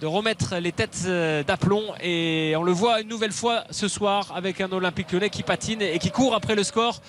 de 0.00 0.06
remettre 0.06 0.56
les 0.56 0.72
têtes 0.72 1.04
euh, 1.06 1.42
d'aplomb. 1.42 1.82
Et 2.02 2.54
on 2.56 2.62
le 2.62 2.72
voit 2.72 3.00
une 3.00 3.08
nouvelle 3.08 3.32
fois 3.32 3.64
ce 3.70 3.88
soir 3.88 4.32
avec 4.34 4.60
un 4.60 4.70
Olympique 4.70 5.12
lyonnais 5.12 5.30
qui 5.30 5.42
patine 5.42 5.82
et 5.82 5.98
qui 5.98 6.10
court 6.10 6.34
après 6.34 6.54
le 6.54 6.62
score. 6.62 7.00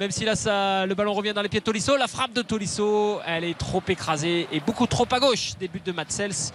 Même 0.00 0.10
si 0.10 0.24
là, 0.24 0.34
ça, 0.34 0.86
le 0.86 0.94
ballon 0.94 1.12
revient 1.12 1.34
dans 1.34 1.42
les 1.42 1.48
pieds 1.48 1.60
de 1.60 1.64
Tolisso. 1.64 1.96
La 1.96 2.08
frappe 2.08 2.32
de 2.32 2.42
Tolisso, 2.42 3.20
elle 3.26 3.44
est 3.44 3.58
trop 3.58 3.82
écrasée 3.88 4.48
et 4.50 4.60
beaucoup 4.60 4.86
trop 4.86 5.06
à 5.10 5.20
gauche 5.20 5.52
des 5.58 5.68
buts 5.68 5.82
de 5.84 5.92
Matsels 5.92 6.52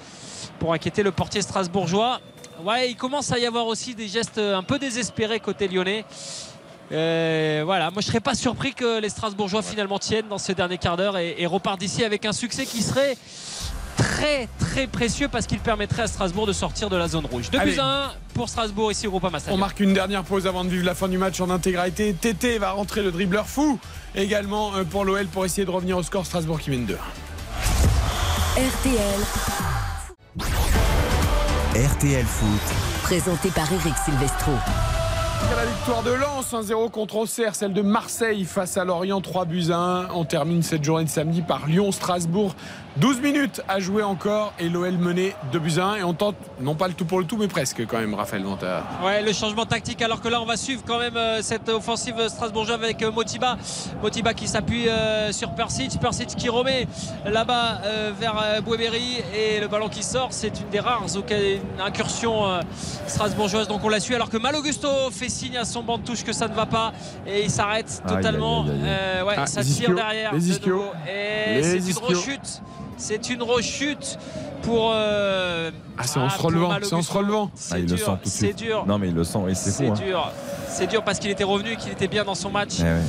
pour 0.59 0.73
inquiéter 0.73 1.03
le 1.03 1.11
portier 1.11 1.41
strasbourgeois. 1.41 2.19
Ouais, 2.63 2.89
il 2.89 2.95
commence 2.95 3.31
à 3.31 3.39
y 3.39 3.45
avoir 3.45 3.67
aussi 3.67 3.93
des 3.93 4.07
gestes 4.07 4.37
un 4.37 4.63
peu 4.63 4.79
désespérés 4.79 5.39
côté 5.39 5.67
lyonnais. 5.67 6.05
Euh, 6.91 7.63
voilà, 7.65 7.89
moi 7.91 8.01
je 8.01 8.07
serais 8.07 8.19
pas 8.19 8.35
surpris 8.35 8.73
que 8.73 8.99
les 8.99 9.09
Strasbourgeois 9.09 9.63
finalement 9.63 9.97
tiennent 9.97 10.27
dans 10.27 10.37
ce 10.37 10.51
dernier 10.51 10.77
quart 10.77 10.97
d'heure 10.97 11.17
et, 11.17 11.35
et 11.37 11.47
repartent 11.47 11.79
d'ici 11.79 12.03
avec 12.03 12.25
un 12.25 12.33
succès 12.33 12.65
qui 12.65 12.83
serait 12.83 13.17
très 13.97 14.47
très 14.59 14.87
précieux 14.87 15.27
parce 15.27 15.45
qu'il 15.47 15.59
permettrait 15.59 16.03
à 16.03 16.07
Strasbourg 16.07 16.47
de 16.47 16.53
sortir 16.53 16.89
de 16.89 16.95
la 16.95 17.07
zone 17.07 17.25
rouge. 17.25 17.49
2 17.51 17.59
Allez. 17.59 17.71
buts 17.73 17.79
à 17.79 18.05
1 18.05 18.11
pour 18.33 18.49
Strasbourg 18.49 18.91
ici 18.91 19.07
au 19.07 19.11
Groupama 19.11 19.39
On 19.49 19.57
marque 19.57 19.79
une 19.79 19.93
dernière 19.93 20.23
pause 20.23 20.47
avant 20.47 20.63
de 20.63 20.69
vivre 20.69 20.85
la 20.85 20.95
fin 20.95 21.07
du 21.07 21.17
match 21.17 21.39
en 21.41 21.49
intégralité. 21.49 22.13
Tété 22.13 22.57
va 22.57 22.71
rentrer 22.71 23.01
le 23.01 23.11
dribbleur 23.11 23.47
fou 23.47 23.79
également 24.15 24.75
euh, 24.75 24.83
pour 24.83 25.05
l'OL 25.05 25.25
pour 25.27 25.45
essayer 25.45 25.65
de 25.65 25.71
revenir 25.71 25.97
au 25.97 26.03
score 26.03 26.25
Strasbourg 26.25 26.59
qui 26.59 26.69
mène 26.71 26.85
2. 26.85 26.97
RTL, 28.55 29.19
RTL 31.75 32.25
Foot. 32.25 32.61
présenté 33.03 33.49
par 33.49 33.71
Eric 33.71 33.93
Silvestro. 34.05 34.51
La 35.55 35.65
victoire 35.65 36.03
de 36.03 36.11
Lens 36.11 36.51
1-0 36.51 36.89
contre 36.89 37.15
Auxerre, 37.17 37.55
celle 37.55 37.73
de 37.73 37.81
Marseille 37.81 38.43
face 38.43 38.75
à 38.77 38.83
Lorient 38.83 39.21
3 39.21 39.45
buts 39.45 39.65
à 39.71 39.77
1. 39.77 40.09
On 40.13 40.25
termine 40.25 40.63
cette 40.63 40.83
journée 40.83 41.05
de 41.05 41.09
samedi 41.09 41.41
par 41.41 41.67
Lyon-Strasbourg. 41.67 42.55
12 42.97 43.21
minutes 43.21 43.61
à 43.67 43.79
jouer 43.79 44.03
encore 44.03 44.53
et 44.59 44.69
l'OL 44.69 44.91
mené 44.99 45.33
2 45.51 45.57
buts 45.59 45.79
à 45.79 45.85
1 45.85 45.95
et 45.95 46.03
on 46.03 46.13
tente 46.13 46.35
non 46.61 46.75
pas 46.75 46.87
le 46.87 46.93
tout 46.93 47.05
pour 47.05 47.17
le 47.19 47.25
tout 47.25 47.37
mais 47.37 47.47
presque 47.47 47.83
quand 47.87 47.97
même 47.97 48.13
Raphaël 48.13 48.43
ta- 48.59 48.83
Ouais, 49.03 49.23
le 49.23 49.33
changement 49.33 49.65
tactique 49.65 49.99
alors 50.03 50.21
que 50.21 50.27
là 50.27 50.39
on 50.39 50.45
va 50.45 50.57
suivre 50.57 50.83
quand 50.85 50.99
même 50.99 51.17
euh, 51.17 51.41
cette 51.41 51.69
offensive 51.69 52.13
strasbourgeoise 52.27 52.77
avec 52.83 53.01
euh, 53.01 53.11
Motiba. 53.11 53.57
Motiba 54.03 54.35
qui 54.35 54.47
s'appuie 54.47 54.87
euh, 54.89 55.31
sur 55.31 55.55
Persic, 55.55 55.99
Persic 55.99 56.35
qui 56.35 56.49
remet 56.49 56.87
là-bas 57.25 57.81
vers 58.19 58.61
Bouéberi 58.63 59.23
et 59.35 59.59
le 59.59 59.67
ballon 59.67 59.89
qui 59.89 60.03
sort, 60.03 60.27
c'est 60.31 60.59
une 60.59 60.69
des 60.69 60.79
rares 60.79 61.03
incursions 61.83 62.59
strasbourgeoises 63.07 63.67
donc 63.67 63.83
on 63.83 63.89
la 63.89 63.99
suit 63.99 64.13
alors 64.13 64.29
que 64.29 64.37
Mal 64.37 64.55
Augusto 64.55 64.87
fait 65.11 65.29
signe 65.43 65.57
à 65.57 65.65
son 65.65 65.83
banc 65.83 65.97
de 65.97 66.03
touche 66.03 66.23
que 66.23 66.31
ça 66.33 66.47
ne 66.47 66.53
va 66.53 66.65
pas 66.65 66.93
et 67.27 67.43
il 67.43 67.49
s'arrête 67.51 68.01
totalement. 68.07 68.63
aïe, 68.63 68.69
aïe, 68.71 68.75
aïe. 68.77 68.83
Euh, 68.85 69.23
ouais, 69.25 69.33
Ah, 69.37 69.45
ça 69.47 69.63
tire 69.63 69.93
derrière 69.93 70.33
les 70.33 70.39
de 70.39 70.45
ischios. 70.45 70.75
nouveau. 70.77 70.91
et 71.07 71.55
Les 71.55 71.63
c'est 71.81 71.91
une 71.91 71.97
rechute. 72.05 72.61
C'est 72.97 73.29
une 73.29 73.43
rechute 73.43 74.17
pour. 74.61 74.91
euh, 74.93 75.71
Ah 75.97 76.03
c'est 76.05 76.19
en 76.19 76.29
se 76.29 76.35
pour 76.37 76.45
relevant, 76.45 76.71
c'est 76.81 76.93
en 76.93 77.01
se 77.01 77.11
relevant. 77.11 77.51
C'est 77.55 77.73
Ah, 77.75 77.79
il 77.79 77.89
le 77.89 77.95
dur, 77.95 78.05
sent 78.05 78.11
tout 78.23 78.29
de 78.29 78.29
c'est 78.29 78.53
dur. 78.53 78.85
Non, 78.87 78.97
mais 78.97 79.07
il 79.09 79.13
le 79.15 79.23
sent 79.23 79.39
et 79.49 79.55
c'est 79.55 79.71
C'est 79.71 79.85
fou. 79.87 79.91
hein. 79.91 79.95
dur. 80.05 80.31
C'est 80.69 80.87
dur 80.87 81.03
parce 81.03 81.19
qu'il 81.19 81.29
était 81.31 81.43
revenu 81.43 81.71
et 81.71 81.75
qu'il 81.75 81.91
était 81.91 82.07
bien 82.07 82.23
dans 82.23 82.35
son 82.35 82.49
match. 82.49 82.75
Eh 82.79 82.83
ouais. 82.83 83.01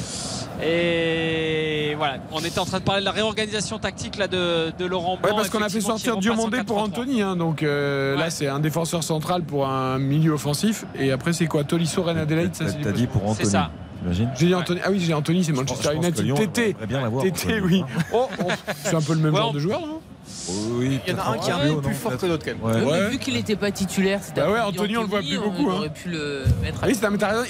Et 0.62 1.94
voilà, 1.96 2.18
on 2.32 2.40
était 2.40 2.58
en 2.58 2.64
train 2.64 2.78
de 2.78 2.84
parler 2.84 3.00
de 3.00 3.04
la 3.04 3.10
réorganisation 3.12 3.78
tactique 3.78 4.16
là, 4.16 4.28
de, 4.28 4.72
de 4.78 4.84
Laurent 4.84 5.16
Blanc. 5.16 5.30
Ouais, 5.30 5.36
parce 5.36 5.50
qu'on 5.50 5.62
a 5.62 5.68
fait 5.68 5.80
sortir 5.80 6.16
Diomandé 6.16 6.62
pour 6.64 6.78
4-3-3. 6.78 6.82
Anthony, 6.84 7.22
hein, 7.22 7.36
donc 7.36 7.62
euh, 7.62 8.16
là 8.16 8.30
c'est 8.30 8.46
un 8.48 8.60
défenseur 8.60 9.02
central 9.02 9.42
pour 9.42 9.66
un 9.68 9.98
milieu 9.98 10.32
offensif. 10.32 10.84
Et 10.98 11.10
après 11.12 11.32
c'est 11.32 11.46
quoi? 11.46 11.64
Tolisso, 11.64 12.02
Ren 12.02 12.16
Adelaide 12.16 12.54
ça, 12.54 12.64
T'as 12.66 12.70
c'est 12.72 12.80
t'as 12.80 12.92
dit 12.92 13.06
pour 13.06 13.22
C'est 13.22 13.28
Anthony. 13.30 13.50
ça. 13.50 13.70
T'imagines? 14.00 14.30
J'ai 14.38 14.46
dit 14.46 14.54
Anthony. 14.54 14.80
Ah 14.84 14.90
oui, 14.90 15.00
j'ai 15.00 15.14
Anthony, 15.14 15.44
c'est 15.44 15.52
Manchester 15.52 15.94
United. 15.94 16.34
Tété. 16.34 16.76
Tété, 17.22 17.60
oui. 17.60 17.84
Oh, 18.12 18.28
oh, 18.40 18.48
c'est 18.82 18.94
un 18.94 19.00
peu 19.02 19.14
le 19.14 19.20
même 19.20 19.32
Ouais, 19.34 19.40
genre 19.40 19.50
on- 19.50 19.54
de 19.54 19.58
joueur, 19.58 19.80
non? 19.80 20.00
Oui, 20.48 21.00
Il 21.06 21.12
y 21.12 21.16
en 21.16 21.18
a 21.20 21.28
un 21.30 21.38
qui 21.38 21.50
est 21.50 21.52
un 21.52 21.58
peu 21.58 21.68
non, 21.68 21.80
plus 21.80 21.94
fort 21.94 22.16
que 22.16 22.26
l'autre 22.26 22.44
quand 22.44 22.52
même. 22.68 22.84
Ouais. 22.86 22.90
Mais 23.02 23.10
vu 23.10 23.18
qu'il 23.18 23.34
n'était 23.34 23.56
pas 23.56 23.70
titulaire, 23.70 24.20
c'était 24.22 24.40
Bah 24.40 24.50
ouais, 24.50 24.60
Anthony, 24.60 24.96
on 24.96 25.02
le 25.02 25.08
voit 25.08 25.20
plus 25.20 25.38
beaucoup, 25.38 25.66
On 25.66 25.70
hein. 25.70 25.74
aurait 25.76 25.90
pu 25.90 26.08
le 26.08 26.44
mettre 26.62 26.80
Ah 26.82 26.86
oui, 26.86 26.94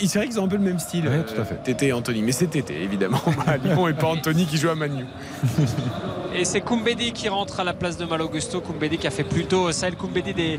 c'est 0.08 0.18
vrai 0.18 0.26
qu'ils 0.28 0.40
ont 0.40 0.44
un 0.44 0.48
peu 0.48 0.56
le 0.56 0.62
même 0.62 0.78
style. 0.78 1.06
Ouais, 1.08 1.14
euh, 1.16 1.22
tout 1.22 1.40
à 1.40 1.44
fait. 1.44 1.56
Tété 1.62 1.88
et 1.88 1.92
Anthony. 1.92 2.22
Mais 2.22 2.32
c'est 2.32 2.46
Tété, 2.48 2.82
évidemment. 2.82 3.20
À 3.46 3.56
Lyon 3.56 3.88
et 3.88 3.94
pas 3.94 4.08
Anthony 4.08 4.46
qui 4.46 4.56
joue 4.56 4.68
à 4.70 4.74
Manu. 4.74 5.04
Et 6.34 6.44
c'est 6.44 6.60
Koumbedi 6.60 7.12
qui 7.12 7.28
rentre 7.28 7.60
à 7.60 7.64
la 7.64 7.74
place 7.74 7.96
de 7.96 8.04
Malogusto. 8.04 8.60
Koumbedi 8.60 8.98
qui 8.98 9.06
a 9.06 9.10
fait 9.10 9.24
plutôt 9.24 9.70
Sahel 9.70 9.94
Koumbedi 9.96 10.34
des, 10.34 10.58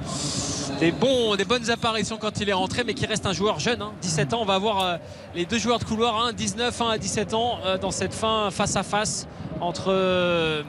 des, 0.80 0.92
bons, 0.92 1.36
des 1.36 1.44
bonnes 1.46 1.70
apparitions 1.70 2.18
quand 2.18 2.40
il 2.40 2.48
est 2.50 2.54
rentré, 2.54 2.84
mais 2.86 2.94
qui 2.94 3.06
reste 3.06 3.26
un 3.26 3.34
joueur 3.34 3.60
jeune. 3.60 3.82
hein. 3.82 3.92
17 4.02 4.34
ans, 4.34 4.40
on 4.42 4.46
va 4.46 4.54
avoir 4.56 4.82
euh, 4.84 4.96
les 5.36 5.46
deux 5.46 5.58
joueurs 5.58 5.80
de 5.80 5.84
couloir, 5.84 6.16
hein, 6.26 6.32
19 6.34 6.82
1 6.82 6.90
à 6.92 6.98
17 6.98 7.34
ans, 7.34 7.60
euh, 7.66 7.78
dans 7.78 7.92
cette 7.92 8.14
fin 8.14 8.50
face 8.52 8.76
à 8.78 8.84
face 8.84 9.28
entre. 9.60 9.86
euh, 9.90 10.64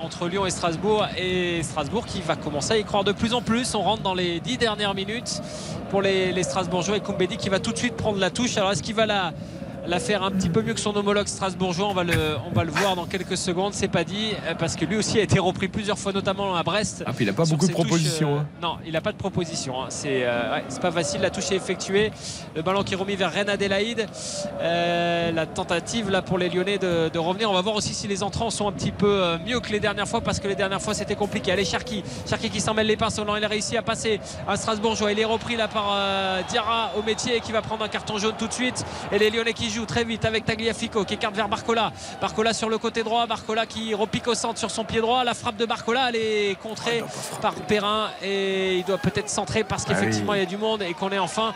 entre 0.00 0.28
Lyon 0.28 0.46
et 0.46 0.50
Strasbourg 0.50 1.06
et 1.16 1.62
Strasbourg 1.62 2.06
qui 2.06 2.20
va 2.20 2.36
commencer 2.36 2.72
à 2.72 2.78
y 2.78 2.84
croire 2.84 3.04
de 3.04 3.12
plus 3.12 3.34
en 3.34 3.42
plus. 3.42 3.74
On 3.74 3.82
rentre 3.82 4.02
dans 4.02 4.14
les 4.14 4.40
10 4.40 4.58
dernières 4.58 4.94
minutes 4.94 5.40
pour 5.90 6.02
les, 6.02 6.32
les 6.32 6.42
Strasbourgeois 6.42 6.96
et 6.96 7.00
Koumbedi 7.00 7.36
qui 7.36 7.48
va 7.48 7.60
tout 7.60 7.72
de 7.72 7.78
suite 7.78 7.96
prendre 7.96 8.18
la 8.18 8.30
touche. 8.30 8.56
Alors 8.56 8.72
est-ce 8.72 8.82
qu'il 8.82 8.94
va 8.94 9.06
la, 9.06 9.32
la 9.86 9.98
faire 9.98 10.22
un 10.22 10.30
petit 10.30 10.48
peu 10.48 10.62
mieux 10.62 10.74
que 10.74 10.80
son 10.80 10.96
homologue 10.96 11.26
strasbourgeois. 11.26 11.88
On 11.88 11.94
va 11.94 12.04
le, 12.04 12.36
on 12.46 12.50
va 12.54 12.64
le 12.64 12.70
voir 12.70 12.96
dans 12.96 13.06
quelques 13.06 13.36
secondes. 13.36 13.74
C'est 13.74 13.88
pas 13.88 14.04
dit 14.04 14.30
euh, 14.46 14.54
parce 14.54 14.76
que 14.76 14.84
lui 14.84 14.96
aussi 14.96 15.18
a 15.18 15.22
été 15.22 15.38
repris 15.38 15.68
plusieurs 15.68 15.98
fois, 15.98 16.12
notamment 16.12 16.54
à 16.56 16.62
Brest. 16.62 17.04
Ah, 17.06 17.12
puis 17.12 17.24
il 17.24 17.28
a 17.28 17.32
pas 17.32 17.44
beaucoup 17.44 17.66
de 17.66 17.72
propositions. 17.72 18.36
euh, 18.36 18.38
hein. 18.40 18.46
non, 18.62 18.76
il 18.86 18.92
n'a 18.92 19.00
pas 19.00 19.12
de 19.12 19.16
proposition. 19.16 19.82
hein. 19.82 19.86
C'est 19.90 20.24
euh, 20.24 20.54
ouais, 20.54 20.64
c'est 20.68 20.80
pas 20.80 20.90
facile. 20.92 21.20
La 21.20 21.30
touche 21.30 21.50
est 21.52 21.56
effectuée. 21.56 22.12
Le 22.56 22.62
ballon 22.62 22.82
qui 22.82 22.94
est 22.94 22.96
remis 22.96 23.16
vers 23.16 23.30
Rennes 23.32 23.48
Adélaïde. 23.48 24.06
Euh, 24.60 25.32
la 25.32 25.46
tentative 25.46 26.10
là 26.10 26.22
pour 26.22 26.38
les 26.38 26.48
Lyonnais 26.48 26.78
de, 26.78 27.08
de 27.08 27.18
revenir. 27.18 27.50
On 27.50 27.54
va 27.54 27.60
voir 27.60 27.74
aussi 27.76 27.92
si 27.94 28.08
les 28.08 28.22
entrants 28.22 28.50
sont 28.50 28.68
un 28.68 28.72
petit 28.72 28.92
peu 28.92 29.36
mieux 29.46 29.60
que 29.60 29.70
les 29.70 29.80
dernières 29.80 30.08
fois 30.08 30.20
parce 30.20 30.40
que 30.40 30.48
les 30.48 30.54
dernières 30.54 30.80
fois 30.80 30.94
c'était 30.94 31.16
compliqué. 31.16 31.52
Allez, 31.52 31.64
Cherki. 31.64 32.02
Cherki 32.28 32.48
qui 32.50 32.60
s'en 32.60 32.74
mêle 32.74 32.86
les 32.86 32.96
pinces. 32.96 33.20
Il 33.36 33.44
a 33.44 33.48
réussi 33.48 33.76
à 33.76 33.82
passer 33.82 34.20
à 34.48 34.56
Strasbourgeois. 34.56 35.12
Il 35.12 35.18
est 35.20 35.24
repris 35.24 35.56
là 35.56 35.68
par 35.68 35.96
Diarra 36.48 36.92
au 36.98 37.02
métier 37.02 37.40
qui 37.40 37.52
va 37.52 37.60
prendre 37.62 37.84
un 37.84 37.88
carton 37.88 38.16
jaune 38.18 38.34
tout 38.38 38.46
de 38.48 38.52
suite. 38.52 38.84
Et 39.12 39.18
les 39.18 39.30
Lyonnais 39.30 39.52
qui 39.52 39.70
jouent 39.70 39.73
joue 39.74 39.86
très 39.86 40.04
vite 40.04 40.24
avec 40.24 40.44
Tagliafico 40.44 41.04
qui 41.04 41.14
écarte 41.14 41.34
vers 41.34 41.48
Barcola. 41.48 41.92
Barcola 42.20 42.52
sur 42.52 42.68
le 42.68 42.78
côté 42.78 43.02
droit. 43.02 43.26
Barcola 43.26 43.66
qui 43.66 43.92
repique 43.94 44.26
au 44.28 44.34
centre 44.34 44.58
sur 44.58 44.70
son 44.70 44.84
pied 44.84 45.00
droit. 45.00 45.24
La 45.24 45.34
frappe 45.34 45.56
de 45.56 45.66
Barcola, 45.66 46.10
elle 46.10 46.16
est 46.16 46.56
contrée 46.62 47.02
par 47.42 47.54
Perrin 47.54 48.08
et 48.22 48.78
il 48.78 48.84
doit 48.84 48.98
peut-être 48.98 49.28
centrer 49.28 49.64
parce 49.64 49.84
qu'effectivement 49.84 50.32
Ah 50.32 50.36
oui. 50.36 50.38
il 50.38 50.44
y 50.44 50.46
a 50.46 50.48
du 50.48 50.56
monde 50.56 50.82
et 50.82 50.94
qu'on 50.94 51.10
est 51.10 51.18
enfin 51.18 51.52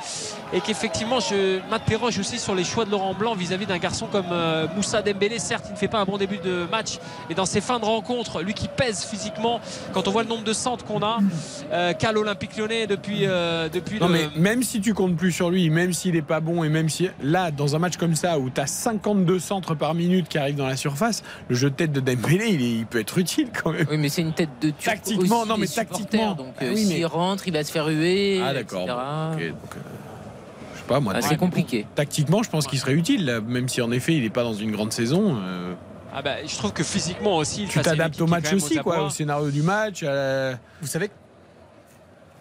et 0.53 0.61
qu'effectivement 0.61 1.21
je 1.21 1.61
m'interroge 1.71 2.19
aussi 2.19 2.39
sur 2.39 2.55
les 2.55 2.65
choix 2.65 2.85
de 2.85 2.91
Laurent 2.91 3.15
Blanc 3.15 3.35
vis-à-vis 3.35 3.67
d'un 3.67 3.79
garçon 3.79 4.07
comme 4.11 4.27
euh, 4.33 4.67
Moussa 4.75 5.03
Dembélé. 5.03 5.39
Certes, 5.39 5.67
il 5.69 5.73
ne 5.73 5.79
fait 5.79 5.89
pas 5.89 5.99
un 5.99 6.05
bon 6.05 6.17
début 6.19 6.39
de 6.39 6.67
match, 6.71 6.99
mais 7.29 7.35
dans 7.35 7.47
ses 7.47 7.61
fins 7.61 7.79
de 7.79 7.85
rencontre, 7.85 8.43
lui 8.43 8.55
qui 8.55 8.69
pèse 8.69 9.05
physiquement, 9.05 9.61
quand 9.93 10.09
on 10.09 10.11
voit 10.11 10.23
le 10.23 10.29
nombre 10.29 10.45
de 10.45 10.53
centres 10.53 10.85
qu'on 10.85 11.03
a, 11.03 11.19
euh, 11.73 11.93
qu'a 11.93 12.13
l'Olympique 12.13 12.57
Lyonnais 12.57 12.87
depuis 12.87 13.27
euh, 13.27 13.69
depuis 13.69 14.01
Non 14.01 14.09
le- 14.09 14.15
mais 14.15 14.29
même 14.37 14.63
si 14.63 14.81
tu 14.81 14.95
comptes 14.95 15.17
plus 15.17 15.33
sur 15.33 15.51
lui, 15.51 15.71
même 15.71 15.93
s'il 15.93 16.17
est 16.17 16.23
pas 16.23 16.41
bon 16.41 16.65
et 16.65 16.69
même 16.69 16.89
si 16.89 17.09
là 17.23 17.51
dans 17.51 17.77
un 17.77 17.79
match 17.79 17.97
comme 17.97 18.08
ça 18.15 18.39
où 18.39 18.51
tu 18.51 18.61
as 18.61 18.67
52 18.67 19.39
centres 19.39 19.75
par 19.75 19.95
minute 19.95 20.29
qui 20.29 20.39
arrivent 20.39 20.57
dans 20.57 20.67
la 20.67 20.77
surface, 20.77 21.23
le 21.49 21.57
jeu 21.57 21.71
de 21.71 21.75
tête 21.75 21.93
de 21.93 22.01
Dembélé 22.01 22.47
il, 22.49 22.63
est- 22.63 22.71
il 22.81 22.87
peut 22.87 23.01
être 23.01 23.19
utile 23.19 23.49
quand 23.53 23.73
même. 23.73 23.87
Oui, 23.91 23.97
mais 23.99 24.09
c'est 24.09 24.23
une 24.23 24.33
tête 24.33 24.51
de 24.61 24.71
turc 24.71 24.97
Tactiquement, 24.97 25.41
aussi, 25.41 25.49
non, 25.49 25.57
mais 25.57 25.67
tactiquement. 25.67 26.35
Donc 26.35 26.55
Ah 26.59 26.65
euh, 26.65 26.73
oui, 26.75 26.85
s'il 26.85 26.99
mais- 26.99 27.05
rentre, 27.05 27.47
il 27.49 27.53
va 27.53 27.65
se 27.65 27.71
faire 27.73 27.87
huer. 27.89 28.41
Ah 28.45 28.53
d'accord. 28.55 28.87
bon, 28.87 28.93
donc, 29.33 29.41
euh, 29.43 29.51
je 30.75 30.79
sais 30.79 30.85
pas 30.87 31.01
moi. 31.01 31.13
Ah, 31.17 31.21
c'est 31.23 31.37
compliqué. 31.37 31.87
Tactiquement, 31.95 32.43
je 32.43 32.51
pense 32.51 32.67
qu'il 32.67 32.79
serait 32.79 32.95
utile, 32.95 33.25
là, 33.27 33.41
même 33.41 33.69
si 33.69 33.81
en 33.83 33.91
effet 33.93 34.15
il 34.15 34.23
n'est 34.23 34.31
pas 34.31 34.43
dans 34.45 34.55
une 34.55 34.71
grande 34.73 34.93
saison. 34.93 35.37
euh, 35.41 35.75
Ah 36.15 36.23
bah, 36.23 36.37
je 36.47 36.57
trouve 36.57 36.73
que 36.73 36.83
physiquement 36.83 37.37
aussi, 37.37 37.67
tu 37.69 37.79
t'adaptes 37.81 38.21
au 38.21 38.27
match 38.27 38.53
aussi, 38.53 38.77
quoi, 38.79 39.05
au 39.07 39.11
scénario 39.11 39.51
du 39.51 39.63
match. 39.63 40.03
à 40.03 40.13
la- 40.15 40.59
Vous 40.81 40.87
savez 40.89 41.11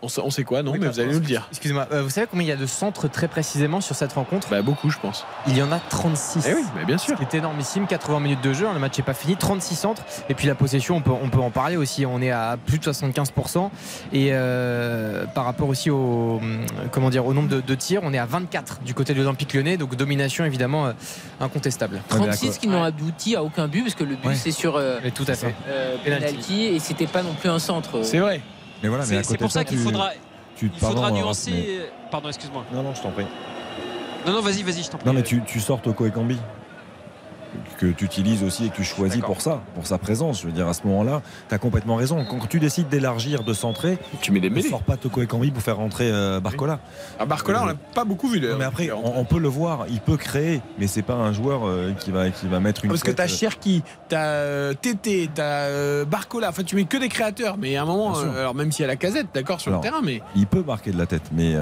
On 0.04 0.08
sait, 0.10 0.22
on 0.24 0.30
sait 0.30 0.44
quoi, 0.44 0.62
non 0.62 0.74
Oui, 0.74 0.78
Mais 0.80 0.88
vous 0.88 1.00
allez 1.00 1.12
nous 1.12 1.20
le 1.20 1.26
dire. 1.26 1.48
Excusez-moi, 1.50 1.88
euh, 1.92 2.04
vous 2.04 2.10
savez 2.12 2.28
combien 2.30 2.46
il 2.46 2.50
y 2.50 2.52
a 2.52 2.56
de 2.56 2.68
centres 2.68 3.08
très 3.08 3.28
précisément 3.28 3.82
sur 3.82 3.96
cette 3.96 4.14
rencontre? 4.14 4.48
Bah 4.50 4.62
beaucoup, 4.62 4.92
je 4.92 5.00
pense. 5.00 5.26
Il 5.48 5.58
y 5.58 5.62
en 5.64 5.72
a 5.72 5.80
36. 5.80 6.46
Eh 6.48 6.54
oui, 6.54 6.62
bah 6.76 6.82
bien 6.86 7.00
sûr. 7.00 7.18
Ce 7.18 7.24
qui 7.26 7.36
est 7.36 7.40
énormissime, 7.40 7.88
80 7.88 8.20
minutes 8.20 8.44
de 8.44 8.54
jeu, 8.54 8.68
hein, 8.68 8.74
le 8.76 8.80
match 8.80 8.96
n'est 8.98 9.04
pas 9.04 9.16
fini, 9.16 9.36
36 9.36 9.76
centres. 9.76 10.04
Et 10.30 10.36
puis 10.36 10.46
la 10.48 10.54
possession, 10.54 10.98
on 10.98 11.02
peut, 11.02 11.10
on 11.12 11.30
peut 11.30 11.40
en 11.40 11.50
parler 11.50 11.78
aussi, 11.78 12.06
on 12.06 12.22
est 12.22 12.30
à 12.30 12.58
plus 12.64 12.78
de 12.78 12.84
75%. 12.84 13.72
Et 14.14 14.30
euh, 14.34 15.26
par 15.26 15.46
rapport 15.46 15.68
aussi 15.68 15.90
au, 15.90 16.38
hum, 16.42 16.66
comment 16.92 17.10
dire, 17.10 17.26
au 17.26 17.34
nombre 17.34 17.50
de, 17.50 17.60
de 17.62 17.76
tirs, 17.76 18.02
on 18.04 18.14
est 18.14 18.20
à 18.20 18.26
24 18.28 18.82
du 18.84 18.94
côté 18.94 19.14
de 19.16 19.20
l'Olympique 19.20 19.54
lyonnais, 19.56 19.78
donc 19.78 19.96
domination 19.96 20.46
évidemment 20.46 20.86
euh, 20.86 20.92
incontestable. 21.40 22.02
36 22.10 22.60
qui 22.60 22.68
n'ont 22.68 22.84
abouti 22.84 23.36
à 23.36 23.44
aucun 23.44 23.68
but 23.68 23.82
parce 23.82 23.96
que 23.96 24.04
le 24.04 24.16
but 24.16 24.28
Ouais. 24.28 24.36
c'est 24.36 24.52
sur 24.52 24.76
euh, 24.76 25.00
tout 25.16 25.26
à 25.28 25.34
fait. 25.36 25.56
euh, 25.68 25.96
Penalty. 26.04 26.28
penalty 26.34 26.64
et 26.66 26.80
c'était 26.80 27.08
pas 27.08 27.24
non 27.24 27.34
plus 27.34 27.50
un 27.50 27.60
centre. 27.60 28.04
C'est 28.04 28.20
vrai. 28.20 28.42
Mais 28.84 28.90
voilà, 28.90 29.06
mais 29.08 29.24
C'est 29.24 29.38
pour 29.38 29.52
ça 29.52 29.64
qu'il 29.64 29.78
faudra, 29.80 30.12
tu- 30.56 30.66
il 30.66 30.72
pardon, 30.72 30.96
faudra 30.98 31.10
Raph, 31.10 31.18
nuancer. 31.20 31.52
mais- 31.52 31.92
Pardon, 32.12 32.28
excuse-moi. 32.30 32.64
Non, 32.74 32.84
non, 32.84 32.94
je 32.96 33.02
t'en 33.02 33.12
prie. 33.12 33.26
Non, 34.26 34.34
non, 34.34 34.42
vas-y, 34.42 34.64
vas-y, 34.64 34.84
je 34.84 34.90
t'en 34.90 34.98
prie. 34.98 35.08
Non, 35.08 35.14
mais 35.14 35.24
tu, 35.24 35.42
tu 35.46 35.60
sors 35.60 35.82
Toko 35.82 36.06
Ekambi 36.06 36.38
que 37.78 37.86
tu 37.88 38.06
utilises 38.06 38.44
aussi 38.44 38.66
et 38.66 38.70
que 38.70 38.76
tu 38.76 38.84
choisis 38.84 39.22
pour 39.22 39.42
ça, 39.42 39.62
pour 39.76 39.88
sa 39.88 39.98
présence. 39.98 40.42
Je 40.42 40.48
veux 40.48 40.52
dire, 40.52 40.68
à 40.68 40.74
ce 40.74 40.86
moment-là, 40.88 41.22
tu 41.48 41.56
as 41.56 41.58
complètement 41.58 41.96
raison. 41.96 42.26
Quand 42.26 42.46
tu 42.48 42.60
décides 42.60 42.90
d'élargir, 42.90 43.44
de 43.44 43.54
centrer, 43.54 43.98
tu 44.22 44.32
mets 44.32 44.40
des 44.40 44.50
ne 44.50 44.62
sors 44.62 44.82
pas 44.82 44.98
Toko 44.98 45.22
Ekambi 45.22 45.52
pour 45.52 45.62
faire 45.62 45.78
rentrer 45.78 46.10
euh, 46.12 46.40
Barcola. 46.40 46.80
À 47.20 47.26
Barcola, 47.26 47.64
on 47.64 47.66
l'a 47.68 47.76
pas 47.76 48.06
beaucoup 48.06 48.28
vu. 48.28 48.42
Mais 48.58 48.66
après, 48.66 48.92
on, 48.92 49.20
on 49.20 49.26
peut 49.26 49.40
le 49.40 49.48
voir, 49.48 49.86
il 49.90 50.00
peut 50.00 50.18
créer, 50.18 50.62
mais 50.80 50.88
c'est 50.88 51.02
pas 51.02 51.14
un 51.14 51.32
joueur 51.32 51.66
euh, 51.66 51.94
qui, 51.94 52.12
va, 52.12 52.30
qui 52.32 52.48
va 52.48 52.60
mettre 52.60 52.84
une. 52.86 52.90
Parce 52.90 53.02
que 53.02 53.08
tête, 53.08 53.18
t'as 53.18 53.24
euh, 53.26 53.28
Cherki, 53.28 53.84
t'as 54.10 54.74
Tété, 54.74 55.30
t'as 55.34 56.06
Barcola. 56.06 56.50
Enfin, 56.50 56.64
tu 56.64 56.76
mets 56.76 56.86
que 56.86 56.98
des 56.98 57.10
créateurs. 57.10 57.58
Mais 57.58 57.78
à 57.78 57.84
un 57.84 57.86
moment, 57.86 58.18
alors 58.18 58.56
même 58.56 58.72
s'il 58.72 58.82
y 58.82 58.86
a 58.86 58.88
la 58.88 58.96
casette, 58.96 59.28
d'accord, 59.34 59.60
sur 59.62 59.72
Alors, 59.72 59.84
le 59.84 59.90
terrain, 59.90 60.02
mais 60.04 60.22
Il 60.36 60.48
peut 60.48 60.64
marquer 60.64 60.92
de 60.92 60.98
la 60.98 61.06
tête, 61.06 61.24
mais 61.32 61.56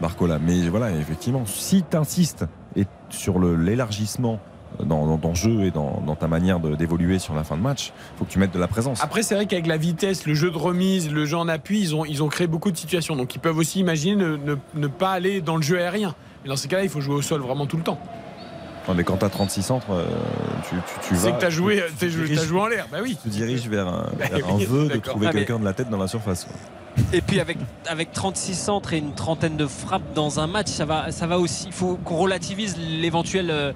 Barcola. 0.00 0.38
Mais 0.38 0.68
voilà, 0.68 0.90
effectivement, 0.92 1.44
si 1.46 1.84
tu 1.88 1.96
insistes 1.96 2.44
et 2.76 2.86
sur 3.10 3.38
l'élargissement 3.40 4.38
dans, 4.84 5.06
dans 5.06 5.18
ton 5.18 5.34
jeu 5.34 5.64
et 5.64 5.70
dans, 5.70 6.02
dans 6.06 6.14
ta 6.16 6.28
manière 6.28 6.60
d'évoluer 6.60 7.18
sur 7.18 7.34
la 7.34 7.44
fin 7.44 7.56
de 7.56 7.62
match, 7.62 7.92
faut 8.18 8.24
que 8.24 8.30
tu 8.30 8.38
mettes 8.38 8.52
de 8.52 8.58
la 8.58 8.68
présence. 8.68 9.02
Après, 9.02 9.22
c'est 9.22 9.34
vrai 9.34 9.46
qu'avec 9.46 9.66
la 9.66 9.76
vitesse, 9.76 10.26
le 10.26 10.34
jeu 10.34 10.50
de 10.50 10.56
remise, 10.58 11.10
le 11.10 11.24
jeu 11.24 11.36
en 11.36 11.48
appui, 11.48 11.80
ils 11.80 11.94
ont, 11.94 12.04
ils 12.04 12.22
ont 12.22 12.28
créé 12.28 12.46
beaucoup 12.46 12.70
de 12.70 12.76
situations. 12.76 13.16
Donc, 13.16 13.34
ils 13.34 13.38
peuvent 13.40 13.58
aussi 13.58 13.80
imaginer 13.80 14.16
ne, 14.16 14.36
ne- 14.36 14.56
ne 14.74 14.86
pas 14.86 15.10
aller 15.12 15.40
dans 15.40 15.56
le 15.56 15.62
jeu 15.62 15.78
aérien. 15.78 16.14
Mais 16.44 16.48
dans 16.50 16.56
ces 16.56 16.68
cas-là, 16.68 16.82
il 16.84 16.88
faut 16.88 17.00
jouer 17.00 17.14
au 17.16 17.22
sol 17.22 17.40
vraiment 17.40 17.66
tout 17.66 17.76
le 17.76 17.82
temps. 17.82 17.98
Mais 18.96 19.04
quand 19.04 19.18
tu 19.18 19.24
as 19.26 19.28
36 19.28 19.62
centres, 19.62 19.90
euh, 19.90 20.06
tu, 20.66 20.74
tu, 20.76 21.08
tu 21.10 21.16
C'est 21.16 21.32
que 21.32 21.38
t'as 21.40 21.50
joué, 21.50 21.76
tu- 21.88 21.92
t'as 21.94 22.06
tu 22.06 22.10
joué, 22.10 22.34
t'as 22.34 22.54
en 22.54 22.66
l'air. 22.68 22.86
Bah 22.90 22.98
oui. 23.02 23.18
Tu 23.22 23.28
te 23.28 23.34
diriges 23.34 23.68
vers 23.68 23.86
un, 23.86 24.06
Bah 24.18 24.24
vers 24.32 24.48
un 24.48 24.56
vœu 24.56 24.88
de 24.88 24.96
trouver 24.96 25.26
Ah, 25.28 25.32
quelqu'un 25.32 25.58
de 25.58 25.64
la 25.66 25.74
tête 25.74 25.90
dans 25.90 25.98
la 25.98 26.08
surface. 26.08 26.46
Et 27.12 27.20
puis 27.20 27.40
avec, 27.40 27.56
avec 27.86 28.12
36 28.12 28.54
centres 28.54 28.92
et 28.92 28.98
une 28.98 29.14
trentaine 29.14 29.56
de 29.56 29.66
frappes 29.66 30.12
dans 30.14 30.40
un 30.40 30.46
match, 30.46 30.68
ça 30.68 30.84
va, 30.84 31.10
ça 31.12 31.26
va 31.26 31.38
aussi. 31.38 31.64
Il 31.66 31.72
faut 31.72 31.96
qu'on 32.04 32.16
relativise 32.16 32.76
l'éventuelle 32.78 33.50
euh, 33.50 33.72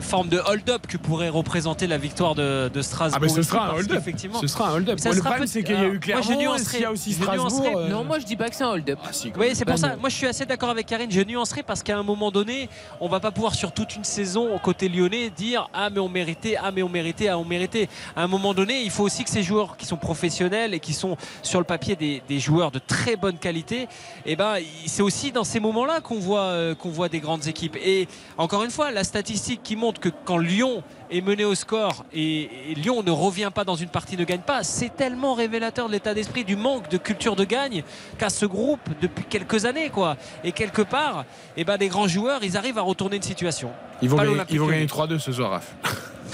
forme 0.00 0.28
de 0.28 0.38
hold-up 0.46 0.86
que 0.86 0.96
pourrait 0.96 1.28
représenter 1.30 1.86
la 1.86 1.96
victoire 1.98 2.34
de, 2.34 2.68
de 2.72 2.82
Strasbourg. 2.82 3.18
Ah, 3.22 3.24
mais 3.24 3.28
ce 3.32 3.42
sera 3.42 3.68
un 3.70 3.74
hold-up. 3.74 3.96
qu'effectivement- 3.98 4.40
Ce 4.40 4.46
sera 4.46 4.68
un 4.70 4.74
hold-up. 4.74 4.98
Ça 5.00 5.10
le 5.10 5.16
sera 5.16 5.30
problème, 5.30 5.46
c'est 5.48 5.62
qu'il 5.62 5.74
y 5.74 5.78
a 5.78 5.82
eu 5.82 5.84
alors, 5.84 5.92
moi, 5.92 6.20
je 6.20 6.26
Clermont, 6.26 6.40
nuancerai- 6.42 6.80
y 6.80 6.84
a 6.84 6.92
aussi 6.92 7.12
je 7.12 7.22
Strasbourg. 7.22 7.50
nuancerai- 7.50 7.76
euh, 7.76 7.88
Non, 7.88 8.04
moi 8.04 8.18
je 8.18 8.24
dis 8.26 8.36
pas 8.36 8.48
que 8.50 8.56
c'est 8.56 8.64
un 8.64 8.70
hold-up. 8.70 8.98
ah, 9.04 9.08
si, 9.12 9.32
Oui, 9.38 9.50
c'est 9.54 9.64
pour 9.64 9.78
ça. 9.78 9.96
Moi, 9.96 10.08
je 10.10 10.14
suis 10.16 10.26
assez 10.26 10.44
d'accord 10.46 10.70
avec 10.70 10.86
Karine. 10.86 11.10
Je 11.10 11.20
nuancerai 11.22 11.62
parce 11.62 11.82
qu'à 11.82 11.96
un 11.98 12.02
moment 12.02 12.30
donné, 12.30 12.68
on 13.00 13.08
va 13.08 13.20
pas 13.20 13.30
pouvoir 13.30 13.54
sur 13.54 13.72
toute 13.72 13.96
une 13.96 14.04
saison 14.04 14.48
côté 14.62 14.88
lyonnais 14.88 15.30
dire 15.30 15.68
ah 15.74 15.90
mais 15.90 16.00
on 16.00 16.08
méritait, 16.08 16.56
ah 16.62 16.70
mais 16.70 16.82
on 16.82 16.88
méritait, 16.88 17.28
ah 17.28 17.38
on 17.38 17.44
méritait. 17.44 17.88
À 18.16 18.22
un 18.22 18.26
moment 18.28 18.54
donné, 18.54 18.82
il 18.82 18.90
faut 18.90 19.04
aussi 19.04 19.24
que 19.24 19.30
ces 19.30 19.42
joueurs 19.42 19.76
qui 19.76 19.86
sont 19.86 19.96
professionnels 19.96 20.74
et 20.74 20.80
qui 20.80 20.92
sont 20.92 21.16
sur 21.42 21.58
le 21.60 21.64
papier 21.64 21.96
des, 21.96 22.22
des 22.28 22.38
joueurs 22.40 22.63
de 22.70 22.78
très 22.78 23.16
bonne 23.16 23.38
qualité, 23.38 23.88
et 24.26 24.36
ben 24.36 24.56
il- 24.58 24.88
c'est 24.88 25.02
aussi 25.02 25.32
dans 25.32 25.44
ces 25.44 25.60
moments-là 25.60 26.00
qu'on 26.00 26.18
voit 26.18 26.40
euh, 26.42 26.74
qu'on 26.74 26.90
voit 26.90 27.08
des 27.08 27.20
grandes 27.20 27.46
équipes. 27.46 27.76
Et 27.84 28.08
encore 28.38 28.64
une 28.64 28.70
fois, 28.70 28.90
la 28.90 29.04
statistique 29.04 29.62
qui 29.62 29.76
montre 29.76 30.00
que 30.00 30.08
quand 30.24 30.38
Lyon 30.38 30.82
est 31.10 31.20
mené 31.20 31.44
au 31.44 31.54
score 31.54 32.04
et, 32.12 32.42
et 32.70 32.74
Lyon 32.74 33.02
ne 33.02 33.10
revient 33.10 33.50
pas 33.54 33.64
dans 33.64 33.76
une 33.76 33.88
partie, 33.88 34.16
ne 34.16 34.24
gagne 34.24 34.40
pas, 34.40 34.62
c'est 34.64 34.94
tellement 34.96 35.34
révélateur 35.34 35.86
de 35.88 35.92
l'état 35.92 36.14
d'esprit, 36.14 36.44
du 36.44 36.56
manque 36.56 36.88
de 36.90 36.96
culture 36.98 37.36
de 37.36 37.44
gagne 37.44 37.82
qu'a 38.18 38.30
ce 38.30 38.46
groupe 38.46 38.80
depuis 39.00 39.24
quelques 39.24 39.64
années. 39.64 39.90
quoi. 39.90 40.16
Et 40.44 40.52
quelque 40.52 40.82
part, 40.82 41.24
eh 41.56 41.64
ben, 41.64 41.76
des 41.76 41.88
grands 41.88 42.08
joueurs, 42.08 42.42
ils 42.42 42.56
arrivent 42.56 42.78
à 42.78 42.82
retourner 42.82 43.16
une 43.16 43.22
situation. 43.22 43.70
Ils 44.02 44.08
vont 44.08 44.16
gagner, 44.24 44.42
ils 44.50 44.60
vont 44.60 44.66
gagner 44.66 44.86
3-2 44.86 45.18
ce 45.18 45.32
soir, 45.32 45.50
Raph. 45.50 45.74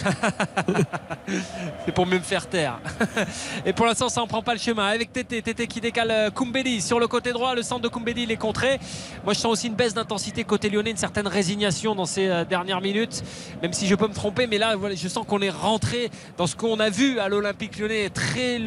C'est 1.85 1.93
pour 1.93 2.07
mieux 2.07 2.19
me 2.19 2.25
faire 2.25 2.47
taire. 2.49 2.81
Et 3.67 3.73
pour 3.73 3.87
l'instant, 3.87 4.09
ça 4.09 4.23
en 4.23 4.27
prend 4.27 4.43
pas 4.43 4.55
le 4.55 4.61
chemin. 4.61 4.87
Avec 4.87 5.13
Tété, 5.13 5.43
Tété 5.43 5.67
qui 5.67 5.81
décale 5.81 6.11
euh, 6.11 6.31
Koumbedi 6.31 6.81
sur 6.81 7.01
le 7.01 7.07
côté 7.07 7.33
droit. 7.33 7.55
Le 7.55 7.63
centre 7.63 7.83
de 7.83 7.89
Koumbedi, 7.89 8.23
il 8.23 8.31
est 8.31 8.37
contré. 8.37 8.79
Moi, 9.25 9.35
je 9.35 9.39
sens 9.39 9.53
aussi 9.53 9.67
une 9.69 9.75
baisse 9.75 9.95
d'intensité 9.95 10.45
côté 10.45 10.71
lyonnais, 10.71 10.91
une 10.91 10.97
certaine 10.97 11.27
résignation 11.27 11.95
dans 11.95 12.07
ces 12.07 12.29
euh, 12.29 12.45
dernières 12.45 12.81
minutes. 12.81 13.23
Même 13.63 13.73
si 13.73 13.87
je 13.87 13.95
peux 13.95 14.09
me 14.09 14.15
tromper, 14.15 14.47
mais 14.47 14.59
là, 14.59 14.75
je 14.95 15.09
sens 15.09 15.27
qu'on 15.27 15.41
est 15.41 15.51
rentré 15.51 16.11
dans 16.37 16.47
ce 16.47 16.57
qu'on 16.57 16.81
a 16.81 16.91
vu 16.91 17.19
à 17.19 17.29
l'Olympique 17.29 17.79
lyonnais 17.79 18.11
très 18.11 18.59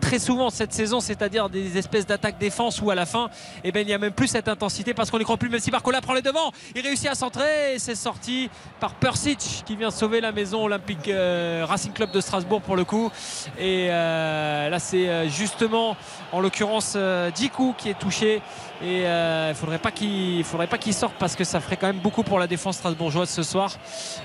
très 0.00 0.18
souvent 0.18 0.50
cette 0.50 0.72
saison, 0.72 1.00
c'est-à-dire 1.00 1.48
des 1.48 1.78
espèces 1.78 2.06
d'attaque-défense 2.06 2.80
où 2.82 2.90
à 2.90 2.94
la 2.94 3.06
fin, 3.06 3.30
eh 3.62 3.72
ben, 3.72 3.80
il 3.80 3.86
n'y 3.86 3.92
a 3.92 3.98
même 3.98 4.12
plus 4.12 4.26
cette 4.26 4.48
intensité 4.48 4.94
parce 4.94 5.10
qu'on 5.10 5.18
n'y 5.18 5.24
croit 5.24 5.36
plus. 5.36 5.48
Même 5.48 5.60
si 5.60 5.70
Barcola 5.70 6.00
prend 6.00 6.14
les 6.14 6.22
devants, 6.22 6.50
il 6.74 6.82
réussit 6.82 7.08
à 7.08 7.14
centrer 7.14 7.74
et 7.74 7.78
c'est 7.78 7.94
sorti 7.94 8.50
par 8.80 8.94
Persic 8.94 9.62
qui 9.66 9.76
vient 9.76 9.90
sauver 9.90 10.20
la 10.20 10.32
maison 10.32 10.64
olympique 10.64 11.08
euh, 11.08 11.64
Racing 11.68 11.92
Club 11.92 12.10
de 12.10 12.20
Strasbourg 12.20 12.62
pour 12.62 12.76
le 12.76 12.84
coup. 12.84 13.10
Et 13.58 13.88
euh, 13.90 14.68
là, 14.68 14.78
c'est 14.78 15.08
euh, 15.08 15.28
justement 15.28 15.96
en 16.32 16.40
l'occurrence 16.40 16.94
euh, 16.96 17.30
Djikou 17.34 17.74
qui 17.76 17.90
est 17.90 17.98
touché. 17.98 18.42
Et 18.82 19.04
euh, 19.04 19.50
il 19.50 19.54
faudrait 19.54 19.78
pas 19.78 19.90
qu'il 19.90 20.42
faudrait 20.42 20.66
pas 20.66 20.78
qu'il 20.78 20.94
sorte 20.94 21.14
parce 21.18 21.36
que 21.36 21.44
ça 21.44 21.60
ferait 21.60 21.76
quand 21.76 21.86
même 21.86 21.98
beaucoup 21.98 22.22
pour 22.22 22.38
la 22.38 22.46
défense 22.46 22.76
strasbourgeoise 22.78 23.28
ce 23.28 23.42
soir. 23.42 23.76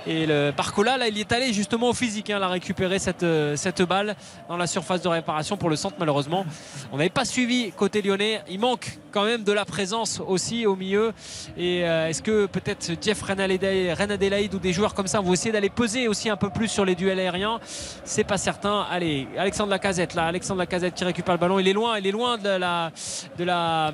Et 0.08 0.26
le 0.26 0.54
Barcola, 0.56 0.98
là, 0.98 1.10
il 1.10 1.20
est 1.20 1.32
allé 1.34 1.52
justement 1.52 1.90
au 1.90 1.94
physique. 1.94 2.30
Hein, 2.30 2.38
il 2.40 2.44
a 2.44 2.48
récupéré 2.48 2.98
cette, 3.00 3.24
euh, 3.24 3.58
cette 3.58 3.82
balle 3.82 4.16
dans 4.48 4.56
la 4.56 4.68
surface 4.68 5.02
de 5.02 5.10
réparation 5.10 5.58
pour 5.58 5.70
le 5.70 5.76
centre, 5.76 5.98
malheureusement. 6.00 6.46
On 6.94 6.98
n'avait 6.98 7.10
pas 7.10 7.26
suivi 7.26 7.72
côté 7.74 8.02
lyonnais. 8.02 8.42
Il 8.50 8.60
manque 8.60 8.98
quand 9.12 9.26
même 9.26 9.44
de 9.44 9.52
la 9.52 9.66
présence 9.66 10.22
aussi 10.26 10.66
au 10.66 10.78
milieu. 10.78 11.14
Et 11.58 11.84
euh, 11.84 12.08
est-ce 12.08 12.22
que 12.22 12.46
peut-être 12.46 12.92
Jeff 13.02 13.22
Renadelaide 13.22 14.54
ou 14.54 14.60
des 14.60 14.72
joueurs 14.72 14.94
comme 14.94 15.08
ça 15.08 15.20
vont 15.20 15.34
essayer 15.34 15.52
d'aller 15.52 15.70
peser 15.70 16.08
aussi 16.08 16.30
un 16.30 16.38
peu 16.38 16.50
plus 16.50 16.70
sur 16.70 16.86
les 16.86 16.96
duels 16.96 17.20
aériens? 17.20 17.60
C'est 18.06 18.24
pas 18.24 18.38
certain. 18.38 18.86
Allez, 18.90 19.28
Alexandre 19.38 19.72
Lacazette 19.72 20.14
là, 20.14 20.28
Alexandre 20.28 20.60
Lacazette 20.60 20.94
qui 20.94 21.04
récupère 21.04 21.34
le 21.34 21.40
ballon. 21.40 21.60
Il 21.60 21.68
est 21.68 21.74
loin, 21.74 21.98
il 21.98 22.08
est 22.08 22.12
loin 22.12 22.38
de 22.38 22.50
la 22.50 22.92
de 23.38 23.44
la, 23.44 23.92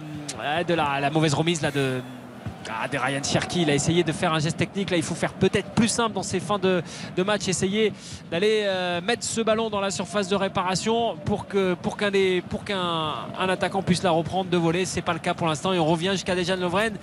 la 1.02 1.10
mauvaise 1.10 1.34
remise 1.34 1.62
là 1.62 1.72
de 1.72 2.02
ah, 2.70 2.88
de 2.88 2.98
Ryan 2.98 3.24
Cherky, 3.24 3.64
il 3.64 3.70
a 3.70 3.74
essayé 3.76 4.04
de 4.04 4.12
faire 4.12 4.34
un 4.34 4.40
geste 4.40 4.58
technique. 4.58 4.90
Là, 4.92 4.98
il 4.98 5.04
faut 5.04 5.16
faire 5.16 5.34
peut-être 5.34 5.70
plus 5.72 5.88
simple 5.88 6.14
dans 6.14 6.24
ces 6.24 6.40
fins 6.40 6.60
de, 6.60 6.82
de 7.16 7.24
match. 7.24 7.48
Essayer 7.48 7.94
d'aller 8.30 8.64
euh, 8.66 9.02
mettre 9.02 9.24
ce 9.24 9.42
ballon 9.42 9.70
dans 9.70 9.80
la 9.82 9.92
surface 9.92 10.28
de 10.28 10.36
réparation 10.36 11.16
pour 11.26 11.48
que 11.48 11.74
pour 11.76 11.98
qu'un 11.98 12.12
des 12.12 12.42
pour 12.50 12.64
qu'un 12.64 12.78
un 13.40 13.50
attaquant 13.50 13.82
puisse 13.82 14.04
la 14.04 14.12
reprendre 14.12 14.50
de 14.50 14.58
voler. 14.58 14.86
C'est 14.86 15.02
pas 15.02 15.14
le 15.14 15.20
cas 15.20 15.34
pour 15.34 15.48
l'instant. 15.48 15.74
Et 15.74 15.80
on 15.80 15.86
revient 15.86 16.12
jusqu'à 16.12 16.36
Dejan 16.36 16.58
Lovren. 16.58 16.94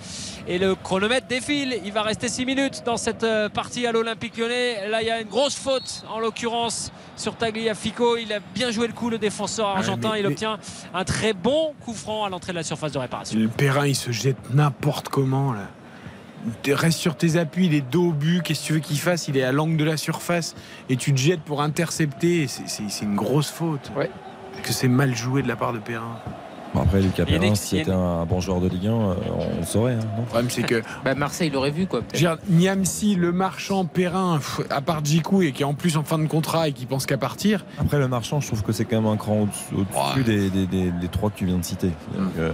Et 0.47 0.57
le 0.57 0.75
chronomètre 0.75 1.27
défile. 1.27 1.79
Il 1.83 1.91
va 1.91 2.03
rester 2.03 2.29
6 2.29 2.45
minutes 2.45 2.83
dans 2.85 2.97
cette 2.97 3.23
euh, 3.23 3.49
partie 3.49 3.85
à 3.87 3.91
l'Olympique 3.91 4.37
Lyonnais. 4.37 4.87
Là, 4.89 5.01
il 5.01 5.07
y 5.07 5.11
a 5.11 5.21
une 5.21 5.27
grosse 5.27 5.55
faute 5.55 6.03
en 6.09 6.19
l'occurrence 6.19 6.91
sur 7.15 7.35
Tagliafico. 7.35 8.17
Il 8.17 8.31
a 8.33 8.39
bien 8.39 8.71
joué 8.71 8.87
le 8.87 8.93
coup, 8.93 9.09
le 9.09 9.17
défenseur 9.17 9.67
argentin. 9.67 10.11
mais- 10.13 10.19
il 10.19 10.23
mais- 10.23 10.29
obtient 10.31 10.57
un 10.93 11.03
très 11.03 11.33
bon 11.33 11.73
coup 11.83 11.93
franc 11.93 12.23
à 12.25 12.29
l'entrée 12.29 12.53
de 12.53 12.57
la 12.57 12.63
surface 12.63 12.91
de 12.91 12.99
réparation. 12.99 13.37
Le 13.37 13.47
Perrin, 13.47 13.85
il 13.87 13.95
se 13.95 14.11
jette 14.11 14.37
n'importe 14.53 15.09
comment, 15.09 15.53
là. 15.53 15.58
Reste 16.67 16.99
sur 16.99 17.15
tes 17.15 17.37
appuis, 17.37 17.65
il 17.67 17.73
est 17.73 17.81
dos 17.89 18.09
au 18.09 18.11
but, 18.13 18.41
qu'est-ce 18.43 18.61
que 18.61 18.65
tu 18.67 18.73
veux 18.73 18.79
qu'il 18.79 18.99
fasse? 18.99 19.27
Il 19.27 19.37
est 19.37 19.43
à 19.43 19.51
l'angle 19.51 19.77
de 19.77 19.83
la 19.83 19.97
surface 19.97 20.55
et 20.89 20.95
tu 20.95 21.11
te 21.13 21.17
jettes 21.19 21.41
pour 21.41 21.61
intercepter. 21.61 22.47
C'est- 22.47 23.01
une 23.03 23.15
grosse 23.15 23.49
faute. 23.49 23.91
Ouais. 23.97 24.09
Que 24.63 24.73
c'est 24.73 24.87
mal 24.89 25.15
joué 25.15 25.41
de 25.41 25.47
la 25.47 25.55
part 25.55 25.73
de 25.73 25.79
Perrin. 25.79 26.17
Bon, 26.73 26.81
après, 26.83 27.01
Lucas 27.01 27.25
Perrin, 27.25 27.55
si 27.55 27.77
c'était 27.77 27.91
un 27.91 28.25
bon 28.25 28.41
joueur 28.41 28.59
de 28.61 28.67
Ligue 28.67 28.85
1, 28.87 28.91
euh, 28.91 29.15
on 29.55 29.59
le 29.61 29.65
saurait. 29.65 29.93
hein, 29.93 29.99
non? 30.15 30.21
Le 30.21 30.25
problème, 30.27 30.49
c'est 30.51 30.61
que 30.61 30.83
Bah, 31.03 31.15
Marseille 31.15 31.49
l'aurait 31.49 31.71
vu, 31.71 31.87
quoi. 31.87 32.01
Niamsi, 32.47 33.15
le 33.15 33.31
marchand, 33.31 33.85
Perrin, 33.85 34.37
pff, 34.37 34.61
à 34.69 34.81
part 34.81 35.03
Djikou 35.03 35.41
et 35.41 35.51
qui 35.51 35.63
est 35.63 35.65
en 35.65 35.73
plus 35.73 35.97
en 35.97 36.03
fin 36.03 36.19
de 36.19 36.27
contrat 36.27 36.67
et 36.67 36.73
qui 36.73 36.85
pense 36.85 37.05
qu'à 37.07 37.17
partir, 37.17 37.65
Après, 37.79 37.97
le 37.97 38.07
marchand, 38.07 38.39
je 38.39 38.47
trouve 38.47 38.61
que 38.61 38.71
c'est 38.71 38.85
quand 38.85 39.01
même 39.01 39.11
un 39.11 39.17
cran 39.17 39.41
au-dessus 39.41 39.75
Ouais. 39.75 40.23
des, 40.23 40.49
des- 40.51 40.67
des- 40.67 40.91
des 40.91 41.07
trois 41.07 41.31
que 41.31 41.37
tu 41.37 41.45
viens 41.45 41.57
de 41.57 41.65
citer. 41.65 41.91
Donc, 42.15 42.33
euh, 42.37 42.51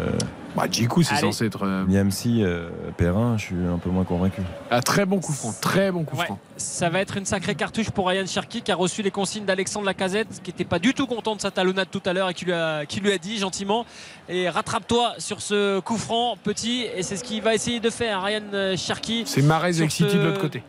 bah, 0.55 0.65
Djikou, 0.71 1.03
c'est 1.03 1.15
censé 1.17 1.45
être 1.45 1.63
euh, 1.65 1.85
Niamsi, 1.85 2.43
euh, 2.43 2.69
Perrin, 2.97 3.37
je 3.37 3.43
suis 3.45 3.55
un 3.55 3.77
peu 3.77 3.89
moins 3.89 4.03
convaincu. 4.05 4.41
un 4.71 4.81
très 4.81 5.05
bon 5.05 5.19
coup 5.19 5.33
franc. 5.33 5.53
Très 5.61 5.91
bon 5.91 6.03
coup 6.03 6.15
Ouais. 6.17 6.25
franc. 6.25 6.39
Ça 6.57 6.89
va 6.89 7.01
être 7.01 7.17
une 7.17 7.25
sacrée 7.25 7.55
cartouche 7.55 7.89
pour 7.91 8.07
Ryan 8.07 8.25
Cherki 8.25 8.61
qui 8.61 8.71
a 8.71 8.75
reçu 8.75 9.01
les 9.01 9.11
consignes 9.11 9.45
d'Alexandre 9.45 9.85
Lacazette 9.85 10.41
qui 10.43 10.51
n'était 10.51 10.63
pas 10.65 10.79
du 10.79 10.93
tout 10.93 11.05
content 11.07 11.35
de 11.35 11.41
sa 11.41 11.51
talonnade 11.51 11.87
tout 11.91 12.01
à 12.05 12.13
l'heure 12.13 12.29
et 12.29 12.33
qui 12.33 12.45
lui, 12.45 12.53
a, 12.53 12.85
qui 12.85 12.99
lui 13.01 13.11
a 13.11 13.17
dit 13.17 13.37
gentiment 13.37 13.85
et 14.29 14.49
rattrape-toi 14.49 15.15
sur 15.17 15.41
ce 15.41 15.79
coup 15.81 15.97
franc 15.97 16.37
petit 16.41 16.85
et 16.95 17.03
c'est 17.03 17.17
ce 17.17 17.23
qu'il 17.23 17.41
va 17.41 17.53
essayer 17.53 17.79
de 17.81 17.89
faire 17.89 18.23
Ryan 18.23 18.75
Cherki. 18.77 19.23
C'est 19.25 19.41
Marez 19.41 19.77
avec 19.79 19.91
City 19.91 20.09
ce- 20.11 20.17
de 20.17 20.23
l'autre 20.23 20.41
côté. 20.41 20.63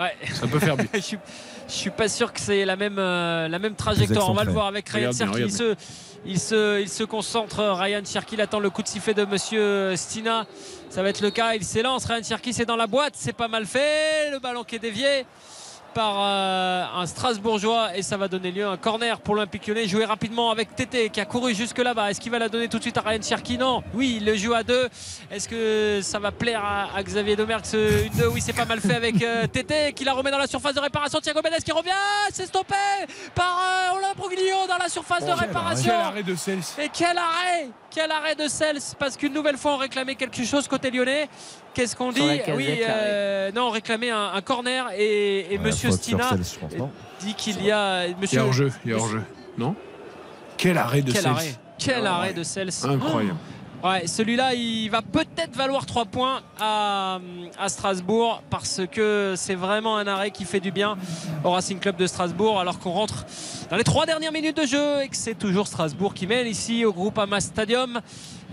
Ouais. 0.00 0.12
Ça 0.32 0.46
peut 0.46 0.58
faire 0.58 0.76
but. 0.76 0.88
je, 0.94 0.98
suis, 1.00 1.18
je 1.68 1.72
suis 1.72 1.90
pas 1.90 2.08
sûr 2.08 2.32
que 2.32 2.40
c'est 2.40 2.64
la 2.64 2.76
même, 2.76 2.96
euh, 2.98 3.46
la 3.46 3.58
même 3.58 3.74
trajectoire. 3.74 4.28
On 4.30 4.34
va 4.34 4.44
le 4.44 4.50
voir 4.50 4.66
avec 4.66 4.88
Ryan 4.88 5.12
Cherki. 5.12 5.50
Il 6.24 6.38
se, 6.38 6.80
il, 6.80 6.88
se, 6.88 7.02
concentre. 7.02 7.60
Ryan 7.62 8.02
Cherki 8.04 8.40
attend 8.40 8.60
le 8.60 8.70
coup 8.70 8.82
de 8.82 8.88
sifflet 8.88 9.12
de 9.12 9.24
monsieur 9.24 9.96
Stina. 9.96 10.46
Ça 10.88 11.02
va 11.02 11.08
être 11.08 11.20
le 11.20 11.30
cas. 11.30 11.54
Il 11.54 11.64
s'élance. 11.64 12.04
Ryan 12.04 12.22
Cherki 12.22 12.52
c'est 12.52 12.64
dans 12.64 12.76
la 12.76 12.86
boîte. 12.86 13.14
C'est 13.16 13.32
pas 13.32 13.48
mal 13.48 13.66
fait. 13.66 14.30
Le 14.30 14.38
ballon 14.38 14.62
qui 14.62 14.76
est 14.76 14.80
dévié 14.80 15.26
par 15.94 16.14
euh, 16.18 16.84
un 16.94 17.06
Strasbourgeois 17.06 17.96
et 17.96 18.02
ça 18.02 18.16
va 18.16 18.28
donner 18.28 18.50
lieu 18.50 18.66
à 18.66 18.70
un 18.70 18.76
corner 18.76 19.20
pour 19.20 19.34
l'Olympique 19.34 19.66
Lyonnais. 19.66 19.86
Joué 19.86 20.04
rapidement 20.04 20.50
avec 20.50 20.74
Tété 20.74 21.10
qui 21.10 21.20
a 21.20 21.24
couru 21.24 21.54
jusque 21.54 21.78
là-bas 21.78 22.10
est-ce 22.10 22.20
qu'il 22.20 22.32
va 22.32 22.38
la 22.38 22.48
donner 22.48 22.68
tout 22.68 22.78
de 22.78 22.82
suite 22.82 22.96
à 22.96 23.02
Ryan 23.02 23.22
Cherki? 23.22 23.58
Non. 23.58 23.82
Oui 23.94 24.18
il 24.18 24.24
le 24.24 24.36
joue 24.36 24.54
à 24.54 24.62
deux. 24.62 24.88
Est-ce 25.30 25.48
que 25.48 26.00
ça 26.02 26.18
va 26.18 26.32
plaire 26.32 26.64
à, 26.64 26.96
à 26.96 27.02
Xavier 27.02 27.36
Domergue 27.36 27.64
ce 27.64 28.06
une 28.06 28.12
deux? 28.12 28.28
Oui 28.28 28.40
c'est 28.40 28.52
pas 28.52 28.64
mal 28.64 28.80
fait 28.80 28.94
avec 28.94 29.22
euh, 29.22 29.46
Tété 29.52 29.92
qui 29.92 30.04
la 30.04 30.14
remet 30.14 30.30
dans 30.30 30.38
la 30.38 30.46
surface 30.46 30.74
de 30.74 30.80
réparation. 30.80 31.20
Thiago 31.20 31.40
Mendes 31.42 31.62
qui 31.62 31.72
revient. 31.72 31.90
C'est 32.32 32.46
stoppé 32.46 32.74
par 33.34 33.60
euh, 33.92 33.96
Olympe 33.98 34.68
dans 34.68 34.78
la 34.78 34.88
surface 34.88 35.24
de 35.24 35.32
réparation. 35.32 35.92
Quel 35.92 36.00
arrêt 36.00 36.22
de 36.22 36.34
Cels. 36.34 36.60
et 36.78 36.88
quel 36.92 37.18
arrêt 37.18 37.68
Quel 37.94 38.10
arrêt 38.10 38.34
de 38.34 38.48
Cels 38.48 38.78
Parce 38.98 39.16
qu'une 39.16 39.32
nouvelle 39.34 39.56
fois 39.56 39.74
on 39.74 39.76
réclamait 39.76 40.14
quelque 40.14 40.42
chose 40.44 40.66
côté 40.68 40.90
lyonnais. 40.90 41.28
Qu'est-ce 41.74 41.94
qu'on 41.96 42.12
dit 42.12 42.20
Oui, 42.54 42.80
euh, 42.88 43.50
non, 43.52 43.66
on 43.68 43.70
réclamait 43.70 44.10
un, 44.10 44.32
un 44.34 44.40
corner 44.40 44.86
et, 44.96 45.52
et 45.52 45.58
Ouais, 45.58 45.64
Monsieur 45.64 45.90
Stina 45.90 46.30
Cels, 46.30 46.58
pense, 46.78 46.88
dit 47.20 47.34
qu'il 47.34 47.62
y 47.62 47.70
a. 47.70 48.06
Il 48.06 48.12
y 48.12 48.16
Monsieur, 48.20 48.40
a 48.40 48.44
hors-jeu. 48.44 48.72
Il 48.84 48.90
y 48.90 48.94
a 48.94 48.96
hors-jeu. 48.96 49.22
Non 49.58 49.74
Quel 50.56 50.78
arrêt 50.78 51.02
de 51.02 51.12
quel 51.12 51.22
Cels. 51.22 51.30
arrêt 51.30 51.54
Quel 51.78 52.06
arrêt 52.06 52.32
de 52.32 52.42
Cels 52.42 52.70
Incroyable. 52.84 53.36
Ouais, 53.82 54.06
celui-là, 54.06 54.54
il 54.54 54.88
va 54.90 55.02
peut-être 55.02 55.56
valoir 55.56 55.86
3 55.86 56.04
points 56.04 56.40
à, 56.60 57.18
à 57.58 57.68
Strasbourg 57.68 58.42
parce 58.48 58.80
que 58.90 59.34
c'est 59.36 59.56
vraiment 59.56 59.96
un 59.96 60.06
arrêt 60.06 60.30
qui 60.30 60.44
fait 60.44 60.60
du 60.60 60.70
bien 60.70 60.96
au 61.42 61.50
Racing 61.50 61.80
Club 61.80 61.96
de 61.96 62.06
Strasbourg 62.06 62.60
alors 62.60 62.78
qu'on 62.78 62.92
rentre 62.92 63.26
dans 63.70 63.76
les 63.76 63.82
trois 63.84 64.06
dernières 64.06 64.30
minutes 64.30 64.56
de 64.56 64.66
jeu 64.66 65.02
et 65.02 65.08
que 65.08 65.16
c'est 65.16 65.34
toujours 65.34 65.66
Strasbourg 65.66 66.14
qui 66.14 66.28
mène 66.28 66.46
ici 66.46 66.84
au 66.84 66.92
groupe 66.92 67.18
Ama 67.18 67.40
Stadium. 67.40 68.00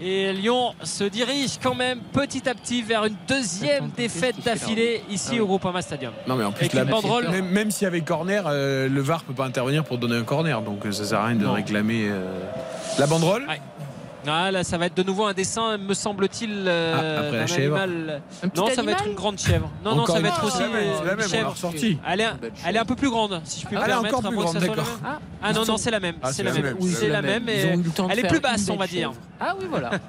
Et 0.02 0.32
Lyon 0.34 0.74
se 0.82 1.04
dirige 1.04 1.60
quand 1.62 1.76
même 1.76 2.00
petit 2.14 2.48
à 2.50 2.56
petit 2.56 2.82
vers 2.82 3.06
une 3.06 3.16
deuxième 3.28 3.90
défaite 3.90 4.38
d'affilée 4.44 5.04
ici 5.12 5.38
Ah 5.40 5.44
oui. 5.44 5.60
au 5.62 5.82
Stadium. 5.82 6.14
Non 6.26 6.38
mais 6.38 6.44
en 6.46 6.52
plus 6.52 6.62
Avec 6.62 6.74
la 6.74 6.86
banderole. 6.86 7.30
même, 7.30 7.50
même 7.50 7.70
s'il 7.70 7.84
y 7.84 7.88
avait 7.88 8.02
corner, 8.02 8.46
euh, 8.48 8.88
le 8.90 9.02
VAR 9.02 9.24
peut 9.24 9.34
pas 9.34 9.46
intervenir 9.46 9.84
pour 9.84 9.98
donner 10.00 10.16
un 10.16 10.24
corner, 10.24 10.62
donc 10.62 10.86
euh, 10.86 10.92
ça 10.92 11.04
sert 11.06 11.20
à 11.20 11.26
rien 11.28 11.36
de 11.36 11.44
Non. 11.46 11.54
réclamer 11.54 12.08
euh, 12.10 12.32
la 12.98 13.06
banderole. 13.08 13.46
Ouais. 13.48 13.62
Ah, 14.32 14.52
là, 14.52 14.64
ça 14.64 14.78
va 14.78 14.86
être 14.86 14.96
de 14.96 15.04
nouveau 15.04 15.26
un 15.26 15.34
dessin, 15.34 15.78
me 15.78 15.94
semble-t 15.94 16.46
il, 16.46 16.66
euh, 16.68 16.96
Ah, 16.96 17.20
après 17.26 17.38
la 17.38 17.48
chèvre. 17.48 17.78
animal. 17.78 18.22
Non, 18.56 18.68
ça 18.70 18.82
va 18.84 18.92
être 18.92 19.08
une 19.08 19.16
grande 19.16 19.40
chèvre. 19.40 19.70
Non, 19.84 19.96
non, 19.96 20.06
ça 20.06 20.20
va 20.20 20.28
être 20.28 20.44
aussi 20.46 20.62
euh, 20.62 21.14
une 21.16 21.28
chèvre. 21.28 21.54
Elle 22.08 22.22
est, 22.22 22.28
elle 22.66 22.76
est 22.76 22.80
un 22.80 22.86
peu 22.86 22.96
plus 22.96 23.10
grande, 23.10 23.42
si 23.44 23.62
je 23.62 23.66
puis 23.66 23.76
me 23.76 23.82
Ah, 23.82 23.86
elle 23.86 23.92
est 23.92 23.94
permettre. 23.94 24.16
encore 24.18 24.26
à 24.26 24.30
plus 24.30 24.38
grande, 24.38 24.58
d'accord. 24.58 24.86
Ah 25.42 25.54
non, 25.54 25.66
non, 25.66 25.78
c'est 25.78 25.92
la 25.92 26.00
même. 26.00 26.16
Ah, 26.22 26.32
c'est 26.32 26.44
la 26.44 26.54
même. 26.54 26.76
C'est 26.82 27.10
la 27.10 27.22
même. 27.22 27.50
Elle 27.50 28.20
est 28.20 28.28
plus 28.28 28.40
basse, 28.40 28.70
on 28.70 28.76
va 28.78 28.88
dire. 28.88 29.12
Ah 29.40 29.56
oui, 29.60 29.66
voilà. 29.70 29.92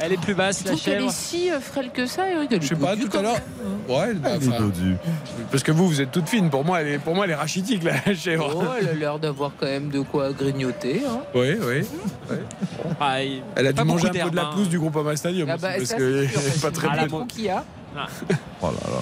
Elle 0.00 0.12
est 0.12 0.20
plus 0.20 0.34
basse, 0.34 0.64
la 0.64 0.76
chèvre. 0.76 1.06
est 1.06 1.10
si 1.12 1.50
euh, 1.50 1.60
frêle 1.60 1.90
que 1.90 2.04
ça, 2.06 2.28
Eric. 2.28 2.50
Elle 2.52 2.60
Je 2.62 2.68
sais 2.68 2.74
pas, 2.74 2.96
dodue 2.96 3.08
tout 3.08 3.16
à 3.16 3.22
l'heure. 3.22 3.36
Ouais, 3.88 4.14
bah, 4.14 4.30
Il 4.40 4.44
est 4.44 4.48
enfin, 4.48 4.58
dodu. 4.60 4.96
parce 5.50 5.62
que 5.62 5.70
vous, 5.72 5.86
vous 5.88 6.00
êtes 6.00 6.10
toute 6.10 6.28
fine. 6.28 6.50
Pour 6.50 6.64
moi, 6.64 6.80
elle 6.80 6.88
est, 6.88 6.98
pour 6.98 7.14
moi, 7.14 7.24
elle 7.26 7.30
est 7.30 7.36
rachitique, 7.36 7.84
la 7.84 8.14
chèvre. 8.14 8.52
Oh, 8.56 8.64
elle 8.80 8.88
a 8.88 8.92
l'air 8.94 9.18
d'avoir 9.18 9.52
quand 9.58 9.66
même 9.66 9.90
de 9.90 10.00
quoi 10.00 10.32
grignoter. 10.32 11.02
Hein. 11.08 11.20
Oui, 11.34 11.54
oui. 11.60 11.86
Ah, 13.00 13.22
il- 13.22 13.42
Elle 13.56 13.68
a 13.68 13.72
dû 13.72 13.84
manger 13.84 14.08
un 14.08 14.24
peu 14.24 14.30
de 14.30 14.36
la 14.36 14.46
hein. 14.46 14.66
du 14.68 14.78
groupe 14.78 14.96
Ama 14.96 15.14
Stadium. 15.16 15.48
Ah 15.50 15.56
bah, 15.56 15.68
parce 15.78 15.92
que 15.94 16.26
c'est 16.26 16.54
elle 16.54 16.60
pas 16.60 16.70
très 16.70 16.88
Ah, 16.90 16.96
la 16.96 17.06
bonne. 17.06 17.20
le 17.22 17.26
qu'il 17.26 17.44
y 17.44 17.48
a. 17.50 17.64
Oh 17.96 18.66
là 18.66 18.70
là. 18.70 18.98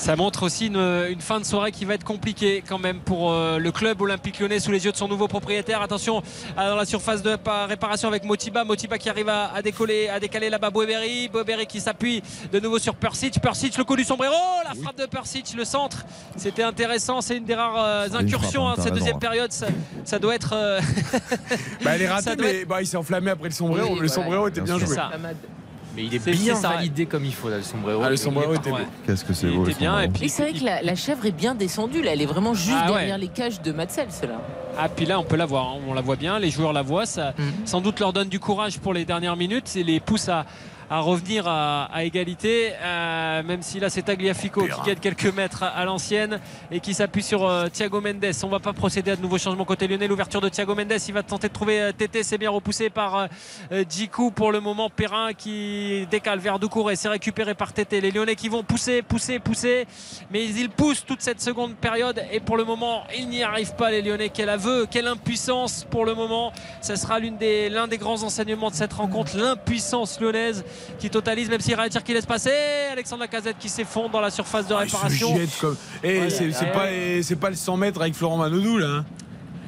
Ça 0.00 0.16
montre 0.16 0.44
aussi 0.44 0.68
une, 0.68 0.78
une 1.10 1.20
fin 1.20 1.38
de 1.40 1.44
soirée 1.44 1.72
qui 1.72 1.84
va 1.84 1.92
être 1.92 2.04
compliquée 2.04 2.64
quand 2.66 2.78
même 2.78 3.00
pour 3.00 3.32
euh, 3.32 3.58
le 3.58 3.70
club 3.70 4.00
olympique 4.00 4.40
lyonnais 4.40 4.58
sous 4.58 4.70
les 4.72 4.86
yeux 4.86 4.92
de 4.92 4.96
son 4.96 5.08
nouveau 5.08 5.28
propriétaire. 5.28 5.82
Attention 5.82 6.22
à- 6.56 6.70
dans 6.70 6.76
la 6.76 6.86
surface 6.86 7.20
de 7.22 7.36
pa- 7.36 7.66
réparation 7.66 8.08
avec 8.08 8.24
Motiba. 8.24 8.64
Motiba 8.64 8.96
qui 8.96 9.10
arrive 9.10 9.28
à, 9.28 9.52
à 9.54 9.60
décoller, 9.60 10.08
à 10.08 10.18
décaler 10.18 10.48
là-bas 10.48 10.70
Boeberry. 10.70 11.28
Boeberry 11.28 11.66
qui 11.66 11.80
s'appuie 11.80 12.22
de 12.50 12.58
nouveau 12.60 12.78
sur 12.78 12.94
Persic. 12.94 13.38
Persic, 13.42 13.76
le 13.76 13.84
coup 13.84 13.94
du 13.94 14.04
sombrero. 14.04 14.34
La 14.66 14.74
frappe 14.82 14.96
de 14.96 15.04
Persic, 15.04 15.52
le 15.54 15.66
centre. 15.66 16.06
C'était 16.34 16.62
intéressant. 16.62 17.20
C'est 17.20 17.36
une 17.36 17.44
des 17.44 17.54
rares 17.54 17.76
euh, 17.84 18.08
incursions 18.14 18.64
frappe, 18.64 18.78
hein, 18.78 18.80
hein, 18.80 18.82
de 18.82 18.88
cette 18.88 18.94
deuxième 18.94 19.16
hein. 19.16 19.20
période. 19.20 19.52
Ça, 19.52 19.66
ça 20.06 20.18
doit 20.18 20.34
être. 20.34 20.54
euh, 20.54 20.80
Bah, 21.84 21.90
elle 21.94 22.02
est 22.02 22.08
ratée, 22.08 22.22
Ça 22.30 22.36
doit 22.36 22.46
mais 22.46 22.64
bah, 22.64 22.80
il 22.80 22.86
s'est 22.86 22.96
enflammé 22.96 23.32
après 23.32 23.48
le 23.50 23.54
sombrero. 23.54 23.88
Oui, 23.92 24.00
le 24.00 24.06
voilà. 24.06 24.12
sombrero 24.14 24.48
était 24.48 24.62
bien 24.62 24.78
Bien 24.78 24.86
joué. 24.86 24.94
ça. 24.96 25.10
Mais 26.02 26.06
il 26.06 26.14
est 26.14 26.18
bien 26.30 26.54
ouais. 26.54 26.60
validé 26.60 27.06
comme 27.06 27.24
il 27.24 27.34
faut 27.34 27.48
là, 27.48 27.56
le 27.58 27.62
sombrero. 27.62 28.02
Ah, 28.04 28.08
le 28.08 28.14
est 28.14 28.16
sombrero 28.16 28.54
était 28.54 28.70
beau. 28.70 28.76
Qu'est-ce 29.06 29.24
que 29.24 29.32
c'est 29.32 29.48
beau. 29.48 29.62
était 29.64 29.72
le 29.72 29.78
bien, 29.78 30.00
et 30.00 30.08
puis- 30.08 30.28
c'est 30.28 30.42
vrai 30.50 30.52
que 30.58 30.64
la, 30.64 30.82
la 30.82 30.94
chèvre 30.94 31.26
est 31.26 31.30
bien 31.32 31.54
descendue. 31.54 32.02
Là, 32.02 32.12
elle 32.12 32.22
est 32.22 32.26
vraiment 32.26 32.54
juste 32.54 32.76
Ah 32.80 32.90
ouais. 32.92 32.98
derrière 32.98 33.18
les 33.18 33.28
cages 33.28 33.60
de 33.62 33.72
Matsels, 33.72 34.08
là. 34.22 34.40
Ah 34.78 34.88
puis 34.88 35.04
là 35.04 35.18
on 35.18 35.24
peut 35.24 35.36
la 35.36 35.46
voir, 35.46 35.66
hein. 35.74 35.80
on 35.88 35.94
la 35.94 36.00
voit 36.00 36.16
bien, 36.16 36.38
les 36.38 36.50
joueurs 36.50 36.72
la 36.72 36.82
voient, 36.82 37.04
ça 37.04 37.34
Mhm. 37.36 37.66
sans 37.66 37.80
doute 37.80 37.98
leur 38.00 38.12
donne 38.12 38.28
du 38.28 38.38
courage 38.38 38.78
pour 38.78 38.94
les 38.94 39.04
dernières 39.04 39.36
minutes 39.36 39.74
et 39.76 39.82
les 39.82 39.98
pousse 40.00 40.28
à, 40.28 40.46
à 40.90 40.98
revenir 40.98 41.46
à, 41.46 41.84
à 41.84 42.02
égalité, 42.02 42.72
euh, 42.82 43.44
même 43.44 43.62
si 43.62 43.78
là 43.78 43.88
c'est 43.88 44.02
Tagliafico 44.02 44.62
qui 44.62 44.88
gagne 44.88 44.98
quelques 44.98 45.32
mètres 45.32 45.62
à, 45.62 45.68
à 45.68 45.84
l'ancienne 45.84 46.40
et 46.72 46.80
qui 46.80 46.94
s'appuie 46.94 47.22
sur 47.22 47.46
euh, 47.48 47.68
Thiago 47.68 48.00
Mendes. 48.00 48.26
On 48.42 48.48
va 48.48 48.58
pas 48.58 48.72
procéder 48.72 49.12
à 49.12 49.16
de 49.16 49.22
nouveaux 49.22 49.38
changements 49.38 49.64
côté 49.64 49.86
lyonnais. 49.86 50.08
L'ouverture 50.08 50.40
de 50.40 50.48
Thiago 50.48 50.74
Mendes, 50.74 50.94
il 51.06 51.14
va 51.14 51.22
tenter 51.22 51.46
de 51.48 51.52
trouver 51.52 51.80
euh, 51.80 51.92
Tété, 51.92 52.24
c'est 52.24 52.38
bien 52.38 52.50
repoussé 52.50 52.90
par 52.90 53.16
euh, 53.16 53.26
euh, 53.70 53.84
Djikou 53.88 54.32
pour 54.32 54.50
le 54.50 54.58
moment. 54.58 54.90
Perrin 54.90 55.32
qui 55.32 56.08
décale 56.10 56.40
vers 56.40 56.58
Doucouré, 56.58 56.96
c'est 56.96 57.08
récupéré 57.08 57.54
par 57.54 57.72
Tété. 57.72 58.00
Les 58.00 58.10
Lyonnais 58.10 58.34
qui 58.34 58.48
vont 58.48 58.64
pousser, 58.64 59.02
pousser, 59.02 59.38
pousser, 59.38 59.86
mais 60.32 60.44
ils 60.44 60.70
poussent 60.70 61.06
toute 61.06 61.22
cette 61.22 61.40
seconde 61.40 61.76
période 61.76 62.20
et 62.32 62.40
pour 62.40 62.56
le 62.56 62.64
moment 62.64 63.04
ils 63.16 63.28
n'y 63.28 63.44
arrivent 63.44 63.76
pas 63.76 63.92
les 63.92 64.02
Lyonnais. 64.02 64.30
Quel 64.30 64.48
aveu, 64.48 64.86
quelle 64.90 65.06
impuissance 65.06 65.86
pour 65.88 66.04
le 66.04 66.14
moment. 66.14 66.52
Ça 66.80 66.96
sera 66.96 67.20
l'une 67.20 67.36
des, 67.36 67.68
l'un 67.68 67.86
des 67.86 67.98
grands 67.98 68.24
enseignements 68.24 68.70
de 68.70 68.74
cette 68.74 68.92
rencontre, 68.92 69.36
l'impuissance 69.36 70.20
lyonnaise 70.20 70.64
qui 70.98 71.10
totalise, 71.10 71.48
même 71.48 71.60
si 71.60 71.74
Ryan 71.74 71.88
qui 72.04 72.12
laisse 72.14 72.26
passer. 72.26 72.50
Alexandre 72.92 73.22
Lacazette 73.22 73.56
qui 73.58 73.68
s'effondre 73.68 74.10
dans 74.10 74.20
la 74.20 74.30
surface 74.30 74.66
de 74.66 74.74
Ah, 74.74 74.78
réparation. 74.78 75.38
comme. 75.60 75.76
Eh, 76.02 76.20
Ouais, 76.20 76.30
c'est 76.30 76.44
ouais, 76.46 76.52
c'est 76.52 76.64
ouais. 76.66 76.72
pas, 76.72 77.22
c'est 77.22 77.36
pas 77.36 77.50
le 77.50 77.56
100 77.56 77.76
mètres 77.76 78.00
avec 78.00 78.14
Florent 78.14 78.36
Manodou 78.38 78.78
là. 78.78 78.86
hein. 78.98 79.04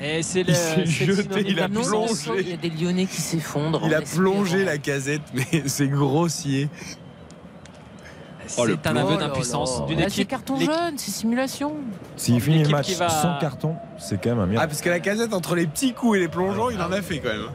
Et 0.04 0.22
c'est 0.24 0.42
le, 0.42 0.52
jeté, 0.84 1.44
il 1.46 1.60
a 1.60 1.68
plongé. 1.68 1.96
Il 2.40 2.48
y 2.48 2.52
a 2.54 2.56
des 2.56 2.70
Lyonnais 2.70 3.06
qui 3.06 3.20
s'effondrent. 3.20 3.82
Il 3.86 3.94
a 3.94 4.00
plongé 4.02 4.64
la 4.64 4.76
casette, 4.78 5.22
mais 5.34 5.62
c'est 5.66 5.86
grossier. 5.86 6.68
Oh, 8.58 8.64
C'est 8.66 8.72
un 8.72 8.76
plomb. 8.76 8.96
aveu 9.00 9.14
Oh 9.14 9.20
d'impuissance 9.20 9.86
d'une 9.86 10.00
Là, 10.00 10.06
c'est 10.08 10.14
équipe. 10.22 10.28
carton 10.28 10.58
jaune, 10.58 10.94
c'est 10.96 11.10
simulation. 11.12 11.74
S'il 12.16 12.40
finit 12.40 12.64
le 12.64 12.68
match 12.70 12.90
va- 12.96 13.08
sans 13.08 13.38
carton, 13.38 13.76
c'est 13.98 14.20
quand 14.20 14.30
même 14.30 14.40
un 14.40 14.42
Ah, 14.42 14.46
miracle. 14.46 14.68
parce 14.68 14.80
que 14.82 14.90
la 14.90 15.00
casette, 15.00 15.32
entre 15.32 15.54
les 15.54 15.66
petits 15.66 15.94
coups 15.94 16.16
et 16.16 16.20
les 16.20 16.28
plongeants, 16.28 16.68
il 16.70 16.80
en 16.82 16.90
a 16.92 17.00
fait 17.00 17.20
quand 17.20 17.28
même. 17.30 17.46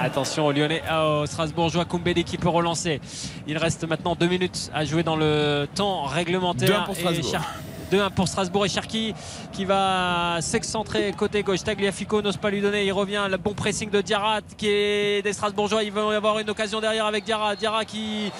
Attention 0.00 0.46
aux 0.46 0.52
Lyonnais, 0.52 0.82
ah, 0.88 1.06
au 1.08 1.26
Strasbourgeois 1.26 1.84
Koumbéli 1.84 2.24
qui 2.24 2.36
peut 2.38 2.48
relancer. 2.48 3.00
Il 3.46 3.56
reste 3.58 3.84
maintenant 3.88 4.14
deux 4.14 4.28
minutes 4.28 4.70
à 4.74 4.84
jouer 4.84 5.02
dans 5.02 5.16
le 5.16 5.66
temps 5.74 6.02
réglementaire. 6.04 6.82
2-1 6.82 6.84
pour 6.84 6.96
Et 6.96 7.00
Strasbourg. 7.00 7.30
Cher- 7.30 7.54
2-1 7.90 8.10
pour 8.10 8.28
Strasbourg 8.28 8.64
et 8.64 8.68
Cherki 8.68 9.14
qui 9.52 9.64
va 9.64 10.36
s'excentrer 10.40 11.12
côté 11.12 11.42
gauche. 11.42 11.64
Tagliafico 11.64 12.22
n'ose 12.22 12.36
pas 12.36 12.50
lui 12.50 12.60
donner. 12.60 12.84
Il 12.86 12.92
revient. 12.92 13.26
Le 13.28 13.36
bon 13.36 13.52
pressing 13.52 13.90
de 13.90 14.00
Diarra 14.00 14.38
qui 14.56 14.68
est 14.68 15.22
des 15.22 15.32
Strasbourgeois. 15.32 15.82
Il 15.82 15.90
va 15.90 16.02
y 16.12 16.14
avoir 16.14 16.38
une 16.38 16.48
occasion 16.50 16.80
derrière 16.80 17.06
avec 17.06 17.24
Diarra. 17.24 17.56
Diarra 17.56 17.84
qui, 17.84 18.30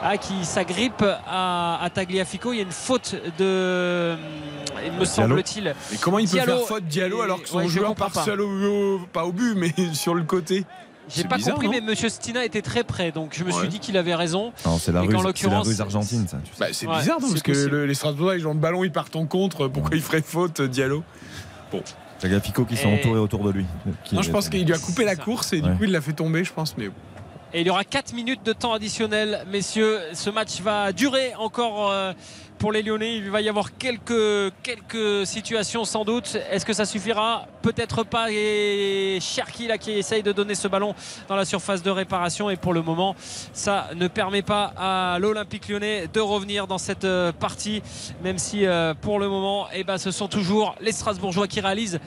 ah, 0.00 0.16
qui 0.16 0.44
s'agrippe 0.44 1.04
à, 1.26 1.82
à 1.82 1.90
Tagliafico. 1.90 2.52
Il 2.52 2.56
y 2.56 2.60
a 2.60 2.62
une 2.62 2.70
faute 2.70 3.16
de. 3.36 4.14
Il 4.86 4.92
me 4.92 5.04
semble-t-il. 5.04 5.74
Mais 5.90 5.96
comment 6.00 6.20
il 6.20 6.26
peut 6.28 6.36
Diallo 6.36 6.58
faire 6.58 6.66
faute 6.68 6.84
Diallo 6.84 7.20
alors 7.22 7.42
que 7.42 7.48
son 7.48 7.58
Ouais, 7.58 7.68
joueur 7.68 7.96
part 7.96 8.12
pas. 8.12 8.22
seul 8.24 8.40
au, 8.40 8.46
au- 8.96 9.00
pas 9.12 9.24
au 9.24 9.32
but, 9.32 9.54
mais 9.56 9.74
sur 9.92 10.14
le 10.14 10.22
côté? 10.22 10.64
J'ai 11.10 11.22
C'est 11.22 11.28
pas 11.28 11.36
bizarre, 11.36 11.54
compris, 11.56 11.68
mais 11.68 11.80
Monsieur 11.80 12.08
Stina 12.08 12.44
était 12.44 12.62
très 12.62 12.84
près, 12.84 13.10
donc 13.12 13.34
je 13.36 13.42
me 13.44 13.50
suis 13.50 13.62
Ouais. 13.62 13.68
dit 13.68 13.80
qu'il 13.80 13.96
avait 13.96 14.14
raison. 14.14 14.52
Non, 14.64 14.78
c'est 14.78 14.92
la, 14.92 15.00
la 15.02 15.60
ruse 15.60 15.80
argentine, 15.80 16.26
ça. 16.28 16.38
tu 16.44 16.52
sais. 16.52 16.56
Bah, 16.60 16.66
c'est 16.72 16.86
Ouais, 16.86 16.98
bizarre, 16.98 17.18
parce 17.20 17.42
que 17.42 17.52
le- 17.52 17.86
les 17.86 17.94
Strasbourgeois, 17.94 18.36
ils 18.36 18.46
ont 18.46 18.54
le 18.54 18.60
ballon, 18.60 18.84
ils 18.84 18.92
partent 18.92 19.16
en 19.16 19.26
contre. 19.26 19.68
Pourquoi 19.68 19.96
il 19.96 20.02
ferait 20.02 20.22
faute, 20.22 20.60
Diallo? 20.62 21.02
Bon. 21.72 21.82
Tagliafico 22.20 22.64
qui 22.64 22.76
s'est 22.76 22.88
Et- 22.88 22.94
entouré 22.94 23.18
autour 23.18 23.42
de 23.44 23.50
lui. 23.50 23.64
Qui 24.04 24.14
Non, 24.14 24.22
je 24.22 24.30
pense 24.30 24.48
qu'il 24.48 24.64
lui 24.64 24.72
a 24.74 24.78
coupé 24.78 25.04
la 25.04 25.16
course 25.16 25.52
et 25.52 25.60
Ouais. 25.60 25.70
du 25.70 25.76
coup, 25.76 25.84
il 25.84 25.90
l'a 25.92 26.00
fait 26.00 26.12
tomber, 26.12 26.44
je 26.44 26.52
pense. 26.52 26.76
Mais 26.76 26.90
Et 27.52 27.62
il 27.62 27.66
y 27.66 27.70
aura 27.70 27.82
4 27.82 28.12
minutes 28.12 28.44
de 28.44 28.52
temps 28.52 28.72
additionnel, 28.74 29.44
messieurs. 29.50 29.98
Ce 30.12 30.30
match 30.30 30.60
va 30.60 30.92
durer 30.92 31.34
encore 31.34 31.90
euh, 31.90 32.12
pour 32.60 32.70
les 32.70 32.80
Lyonnais. 32.80 33.16
Il 33.16 33.28
va 33.28 33.40
y 33.40 33.48
avoir 33.48 33.76
quelques, 33.76 34.52
quelques 34.62 35.26
situations 35.26 35.84
sans 35.84 36.04
doute. 36.04 36.36
Est-ce 36.52 36.64
que 36.64 36.72
ça 36.72 36.84
suffira? 36.84 37.48
Peut-être 37.62 38.04
pas. 38.04 38.30
Et 38.30 39.18
Cherki 39.20 39.66
là 39.66 39.78
qui 39.78 39.90
essaye 39.90 40.22
de 40.22 40.30
donner 40.30 40.54
ce 40.54 40.68
ballon 40.68 40.94
dans 41.26 41.34
la 41.34 41.44
surface 41.44 41.82
de 41.82 41.90
réparation. 41.90 42.50
Et 42.50 42.56
pour 42.56 42.72
le 42.72 42.82
moment, 42.82 43.16
ça 43.52 43.88
ne 43.96 44.06
permet 44.06 44.42
pas 44.42 44.72
à 44.76 45.18
l'Olympique 45.18 45.68
lyonnais 45.68 46.06
de 46.06 46.20
revenir 46.20 46.68
dans 46.68 46.78
cette 46.78 47.04
euh, 47.04 47.32
partie. 47.32 47.82
Même 48.22 48.38
si 48.38 48.64
euh, 48.64 48.94
pour 48.94 49.18
le 49.18 49.28
moment, 49.28 49.66
eh 49.74 49.82
ben, 49.82 49.98
ce 49.98 50.12
sont 50.12 50.28
toujours 50.28 50.76
les 50.80 50.92
Strasbourgeois 50.92 51.48
qui 51.48 51.60
réalisent 51.60 51.98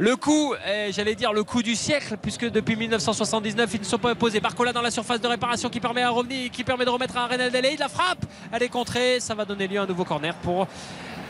le 0.00 0.16
coup, 0.16 0.54
eh, 0.66 0.90
j'allais 0.92 1.14
dire 1.14 1.34
le 1.34 1.44
coup 1.44 1.62
du 1.62 1.76
siècle, 1.76 2.16
puisque 2.20 2.50
depuis 2.50 2.74
1979, 2.74 3.70
ils 3.74 3.80
ne 3.80 3.84
sont 3.84 3.98
pas 3.98 4.12
imposés. 4.12 4.40
Barcola 4.40 4.72
dans 4.72 4.80
la 4.80 4.90
surface 4.90 5.20
de 5.20 5.28
réparation 5.28 5.68
qui 5.68 5.78
permet 5.78 6.00
à 6.00 6.08
revenir, 6.08 6.50
qui 6.50 6.64
permet 6.64 6.86
de 6.86 6.90
remettre 6.90 7.18
à 7.18 7.26
Renel 7.26 7.52
Delay. 7.52 7.76
La 7.78 7.90
frappe, 7.90 8.24
elle 8.50 8.62
est 8.62 8.70
contrée. 8.70 9.20
Ça 9.20 9.34
va 9.34 9.44
donner 9.44 9.68
lieu 9.68 9.78
à 9.78 9.82
un 9.82 9.86
nouveau 9.86 10.06
corner 10.06 10.34
pour 10.36 10.66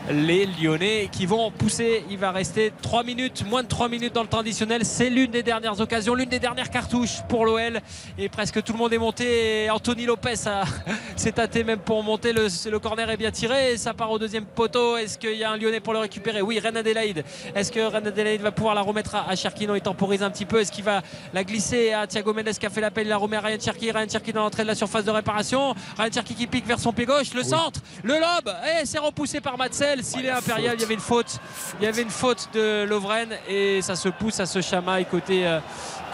les 0.09 0.45
Lyonnais 0.45 1.09
qui 1.11 1.25
vont 1.25 1.51
pousser. 1.51 2.03
Il 2.09 2.17
va 2.17 2.31
rester 2.31 2.73
3 2.81 3.03
minutes, 3.03 3.45
moins 3.47 3.63
de 3.63 3.67
3 3.67 3.89
minutes 3.89 4.13
dans 4.13 4.23
le 4.23 4.27
temps 4.27 4.39
additionnel. 4.39 4.83
C'est 4.85 5.09
l'une 5.09 5.31
des 5.31 5.43
dernières 5.43 5.79
occasions, 5.79 6.15
l'une 6.15 6.29
des 6.29 6.39
dernières 6.39 6.69
cartouches 6.69 7.21
pour 7.29 7.45
l'OL. 7.45 7.79
Et 8.17 8.29
presque 8.29 8.61
tout 8.63 8.73
le 8.73 8.79
monde 8.79 8.93
est 8.93 8.97
monté. 8.97 9.63
Et 9.65 9.69
Anthony 9.69 10.05
Lopez 10.05 10.35
s'est 11.15 11.31
tâté 11.31 11.63
même 11.63 11.79
pour 11.79 12.03
monter. 12.03 12.33
Le, 12.33 12.47
le 12.69 12.79
corner 12.79 13.09
est 13.09 13.17
bien 13.17 13.31
tiré. 13.31 13.73
Et 13.73 13.77
ça 13.77 13.93
part 13.93 14.11
au 14.11 14.19
deuxième 14.19 14.45
poteau. 14.45 14.97
Est-ce 14.97 15.17
qu'il 15.17 15.35
y 15.35 15.43
a 15.43 15.51
un 15.51 15.57
Lyonnais 15.57 15.79
pour 15.79 15.93
le 15.93 15.99
récupérer? 15.99 16.41
Oui, 16.41 16.59
Ren 16.59 16.75
Adelaide. 16.75 17.23
Est-ce 17.55 17.71
que 17.71 17.79
Ren 17.79 18.05
Adelaide 18.05 18.41
va 18.41 18.51
pouvoir 18.51 18.75
la 18.75 18.81
remettre 18.81 19.15
à, 19.15 19.29
à 19.29 19.35
Cherki? 19.35 19.67
Non, 19.67 19.75
il 19.75 19.81
temporise 19.81 20.23
un 20.23 20.31
petit 20.31 20.45
peu. 20.45 20.59
Est-ce 20.59 20.71
qu'il 20.71 20.83
va 20.83 21.01
la 21.33 21.43
glisser 21.43 21.93
à 21.93 22.07
Thiago 22.07 22.33
Mendes 22.33 22.57
qui 22.59 22.65
a 22.65 22.69
fait 22.69 22.81
l'appel? 22.81 23.05
Il 23.05 23.09
la 23.09 23.17
remet 23.17 23.37
à 23.37 23.41
Ryan 23.41 23.59
Cherki. 23.59 23.91
Ryan 23.91 24.07
Cherki 24.09 24.33
dans 24.33 24.41
l'entrée 24.43 24.63
de 24.63 24.67
la 24.67 24.75
surface 24.75 25.05
de 25.05 25.11
réparation. 25.11 25.75
Ryan 25.97 26.11
Cherki 26.11 26.35
qui 26.35 26.47
pique 26.47 26.65
vers 26.65 26.79
son 26.79 26.91
pied 26.91 27.05
gauche. 27.05 27.33
Le 27.33 27.43
centre, 27.43 27.79
le 28.03 28.15
lob. 28.15 28.55
Et 28.79 28.85
c'est 28.85 28.99
repoussé 28.99 29.41
par 29.41 29.57
S'il 30.01 30.25
est 30.25 30.31
impérial, 30.31 30.75
il 30.75 30.81
y 30.81 30.83
avait 30.83 30.93
une 30.93 30.99
faute. 30.99 31.39
Il 31.79 31.85
y 31.85 31.87
avait 31.87 32.01
une 32.01 32.09
faute 32.09 32.49
de 32.53 32.85
Lovren. 32.85 33.29
Et 33.47 33.81
ça 33.81 33.95
se 33.95 34.09
pousse, 34.09 34.35
ça 34.35 34.45
se 34.45 34.61
chamaille 34.61 35.05
côté. 35.05 35.59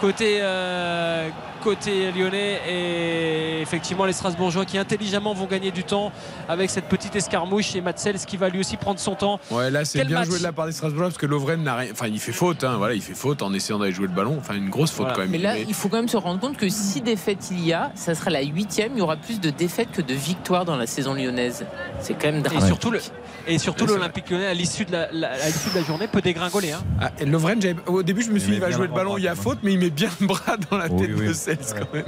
Côté, 0.00 0.38
euh, 0.40 1.28
côté 1.64 2.12
lyonnais 2.12 2.60
et 2.70 3.60
effectivement 3.62 4.04
les 4.04 4.12
Strasbourgeois 4.12 4.64
qui 4.64 4.78
intelligemment 4.78 5.34
vont 5.34 5.46
gagner 5.46 5.72
du 5.72 5.82
temps 5.82 6.12
avec 6.48 6.70
cette 6.70 6.84
petite 6.84 7.16
escarmouche 7.16 7.74
et 7.74 7.80
Matsels 7.80 8.18
qui 8.20 8.36
va 8.36 8.48
lui 8.48 8.60
aussi 8.60 8.76
prendre 8.76 9.00
son 9.00 9.16
temps 9.16 9.40
ouais, 9.50 9.68
là, 9.72 9.84
c'est 9.84 10.04
bien 10.04 10.22
joué 10.22 10.38
de 10.38 10.44
la 10.44 10.52
part 10.52 10.66
des 10.66 10.72
Strasbourgeois 10.72 11.08
parce 11.08 11.18
que 11.18 11.26
Lovren 11.26 11.64
n'a 11.64 11.74
rien. 11.74 11.90
Enfin, 11.90 12.06
il 12.06 12.20
fait 12.20 12.30
faute. 12.32 12.62
Hein, 12.62 12.76
voilà, 12.78 12.94
il 12.94 13.02
fait 13.02 13.14
faute 13.14 13.42
en 13.42 13.52
essayant 13.52 13.80
d'aller 13.80 13.90
jouer 13.92 14.06
le 14.06 14.12
ballon. 14.14 14.36
Enfin, 14.38 14.54
une 14.54 14.70
grosse 14.70 14.90
faute 14.92 15.00
Voilà. 15.08 15.14
quand 15.14 15.20
même. 15.22 15.30
Mais 15.30 15.38
là, 15.38 15.54
Mais- 15.54 15.64
il 15.68 15.74
faut 15.74 15.88
quand 15.88 15.96
même 15.96 16.08
se 16.08 16.16
rendre 16.16 16.38
compte 16.38 16.56
que 16.56 16.68
si 16.68 17.00
défaites 17.00 17.48
il 17.50 17.66
y 17.66 17.72
a, 17.72 17.90
ça 17.96 18.14
sera 18.14 18.30
la 18.30 18.42
huitième. 18.42 18.92
Il 18.94 18.98
y 18.98 19.02
aura 19.02 19.16
plus 19.16 19.40
de 19.40 19.50
défaites 19.50 19.90
que 19.90 20.00
de 20.02 20.14
victoires 20.14 20.64
dans 20.64 20.76
la 20.76 20.86
saison 20.86 21.12
lyonnaise. 21.14 21.66
C'est 22.00 22.14
quand 22.14 22.28
même 22.28 22.36
et 22.36 22.42
dramatique. 22.42 22.68
surtout 22.68 22.90
le 22.92 23.00
et 23.48 23.56
surtout 23.58 23.84
Ouais, 23.84 23.90
c'est 23.90 23.96
l'Olympique 23.96 24.30
lyonnais 24.30 24.46
à 24.46 24.54
l'issue 24.54 24.84
de 24.84 24.92
la, 24.92 25.08
la- 25.10 25.30
à 25.32 25.46
l'issue 25.46 25.70
de 25.70 25.74
la 25.76 25.82
journée 25.82 26.06
peut 26.06 26.20
dégringoler 26.20 26.72
hein. 26.72 26.82
Ah, 27.00 27.10
et 27.18 27.24
Lovren, 27.24 27.58
au 27.86 28.02
début, 28.02 28.22
je 28.22 28.30
me 28.30 28.38
suis 28.38 28.50
dit, 28.50 28.54
il 28.56 28.60
va 28.60 28.70
jouer 28.70 28.86
le 28.86 28.92
ballon, 28.92 29.16
il 29.16 29.24
y 29.24 29.28
a 29.28 29.34
faute, 29.34 29.58
mais 29.62 29.72
il 29.72 29.78
met 29.78 29.87
bien 29.90 30.08
le 30.20 30.26
bras 30.26 30.56
dans 30.70 30.76
la 30.78 30.86
Oui, 30.88 31.06
tête 31.06 31.16
oui. 31.18 31.26
de 31.28 31.32
Sels 31.32 31.58
quand 31.78 31.92
même. 31.94 32.04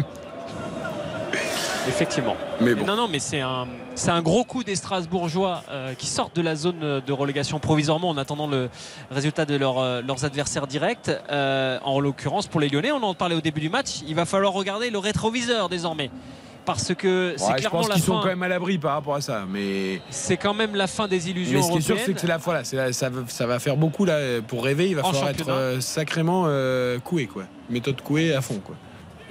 effectivement 1.88 2.36
Mais 2.60 2.74
bon. 2.74 2.84
non 2.86 2.96
non 2.96 3.08
mais 3.08 3.18
c'est 3.18 3.40
un 3.40 3.66
c'est 3.94 4.10
un 4.10 4.22
gros 4.22 4.44
coup 4.44 4.62
des 4.64 4.76
Strasbourgeois 4.76 5.62
euh, 5.70 5.94
qui 5.94 6.06
sortent 6.06 6.36
de 6.36 6.42
la 6.42 6.54
zone 6.56 7.00
de 7.04 7.12
relégation 7.12 7.58
provisoirement 7.58 8.10
en 8.10 8.16
attendant 8.16 8.46
le 8.46 8.68
résultat 9.10 9.44
de 9.44 9.56
leur, 9.56 9.78
euh, 9.78 10.02
leurs 10.06 10.24
adversaires 10.24 10.66
directs 10.66 11.10
Euh, 11.30 11.78
en 11.84 12.00
l'occurrence 12.00 12.46
pour 12.46 12.60
les 12.60 12.68
Lyonnais 12.68 12.92
on 12.92 13.02
en 13.02 13.14
parlait 13.14 13.34
au 13.34 13.40
début 13.40 13.60
du 13.60 13.70
match 13.70 14.00
il 14.06 14.14
va 14.14 14.24
falloir 14.26 14.52
regarder 14.52 14.90
le 14.90 14.98
rétroviseur 14.98 15.68
désormais 15.68 16.10
parce 16.74 16.94
que 16.94 17.34
c'est 17.36 17.44
Ouais, 17.44 17.50
je 17.52 17.56
clairement 17.58 17.78
pense 17.80 17.88
la 17.88 17.94
qu'ils 17.94 18.04
sont 18.04 18.20
quand 18.20 18.26
même 18.26 18.42
à 18.42 18.48
l'abri 18.48 18.78
par 18.78 18.92
rapport 18.94 19.14
à 19.14 19.20
ça. 19.20 19.44
Mais, 19.48 20.00
c'est 20.10 20.36
quand 20.36 20.54
même 20.54 20.74
la 20.74 20.86
fin 20.86 21.06
des 21.08 21.28
illusions 21.30 21.58
mais 21.58 21.62
ce 21.64 21.70
qui 21.72 21.78
est 21.78 21.80
sûr, 21.80 21.96
c'est 22.04 22.12
que 22.14 22.20
c'est 22.20 22.26
la 22.26 22.38
fois 22.38 22.54
là. 22.54 22.62
la- 22.72 22.92
ça, 22.92 23.08
va- 23.08 23.22
ça 23.28 23.46
va 23.46 23.58
faire 23.58 23.76
beaucoup 23.76 24.04
là. 24.04 24.18
Pour 24.46 24.64
rêver, 24.64 24.88
il 24.88 24.96
va 24.96 25.04
En 25.04 25.12
falloir 25.12 25.28
être 25.30 25.48
euh, 25.48 25.80
sacrément 25.80 26.44
euh, 26.46 26.98
coué, 26.98 27.26
quoi. 27.26 27.44
Méthode 27.68 28.00
coué 28.02 28.34
à 28.34 28.40
fond, 28.40 28.60
quoi. 28.64 28.74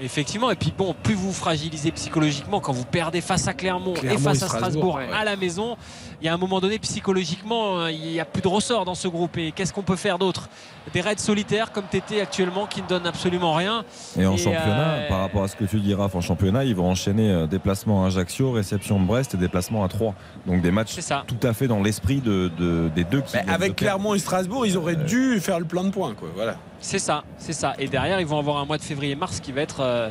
Effectivement, 0.02 0.50
et 0.50 0.56
puis 0.56 0.74
bon, 0.78 0.96
plus 1.04 1.14
vous 1.14 1.34
fragilisez 1.34 1.92
psychologiquement 1.92 2.62
quand 2.62 2.72
vous 2.72 2.86
perdez 2.86 3.20
face 3.20 3.50
à 3.50 3.54
Clermont, 3.54 3.94
Clermont 3.96 4.18
et 4.18 4.22
face 4.22 4.44
à 4.44 4.48
Strasbourg, 4.48 4.94
Strasbourg 4.94 4.96
ouais. 4.96 5.10
à 5.14 5.26
la 5.26 5.36
maison, 5.36 5.76
il 6.22 6.26
y 6.26 6.28
a 6.30 6.34
un 6.34 6.38
moment 6.38 6.60
donné 6.60 6.80
psychologiquement, 6.80 7.80
euh, 7.80 7.92
il 7.92 8.02
n'y 8.12 8.20
a 8.20 8.26
plus 8.26 8.42
de 8.42 8.48
ressort 8.48 8.86
dans 8.86 8.96
ce 8.96 9.08
groupe. 9.08 9.38
Et 9.38 9.52
qu'est-ce 9.52 9.72
qu'on 9.74 9.84
peut 9.84 9.96
faire 9.96 10.18
d'autre? 10.20 10.50
Des 10.94 11.02
raids 11.02 11.18
solitaires 11.18 11.72
comme 11.72 11.86
TT 11.86 12.20
actuellement 12.22 12.66
qui 12.66 12.82
ne 12.82 12.88
donnent 12.88 13.06
absolument 13.08 13.54
rien. 13.54 13.84
Et 14.18 14.26
en 14.26 14.34
Et, 14.34 14.38
championnat, 14.38 14.90
euh, 14.94 15.08
par 15.08 15.20
rapport 15.20 15.44
à 15.44 15.48
ce 15.48 15.56
que 15.56 15.66
tu 15.66 15.80
dis, 15.80 15.94
Raph, 15.94 16.16
en 16.16 16.22
championnat, 16.22 16.66
ils 16.66 16.76
vont 16.76 16.90
enchaîner 16.90 17.30
euh, 17.32 17.48
déplacement 17.48 18.04
à 18.04 18.08
Ajaccio, 18.08 18.52
réception 18.52 19.00
de 19.00 19.06
Brest 19.06 19.34
et 19.36 19.38
déplacement 19.38 19.84
à 19.84 19.88
Troyes. 19.88 20.14
Donc 20.48 20.62
des 20.62 20.72
matchs 20.72 20.98
ça. 21.00 21.24
tout 21.28 21.38
à 21.48 21.54
fait 21.54 21.68
dans 21.68 21.82
l'esprit 21.82 22.22
de, 22.22 22.52
de- 22.58 22.90
des 22.96 23.04
deux 23.04 23.22
qui. 23.22 23.34
Bah, 23.34 23.44
de 23.44 23.52
avec. 23.52 23.76
Clermont 23.76 24.14
et 24.16 24.20
Strasbourg, 24.20 24.66
ils 24.66 24.78
auraient 24.78 24.96
dû 24.96 25.40
faire 25.40 25.60
le 25.60 25.66
plein 25.66 25.84
de 25.84 25.90
points, 25.92 26.14
quoi. 26.16 26.30
Voilà. 26.36 26.56
C'est 26.82 27.00
ça, 27.00 27.24
c'est 27.38 27.54
ça. 27.54 27.74
Et 27.78 27.88
derrière, 27.88 28.20
ils 28.20 28.26
vont 28.28 28.40
avoir 28.40 28.58
un 28.58 28.66
mois 28.66 28.78
de 28.78 28.84
février-mars 28.84 29.40
qui 29.42 29.52
va 29.52 29.62
être 29.62 29.82
euh, 29.82 30.10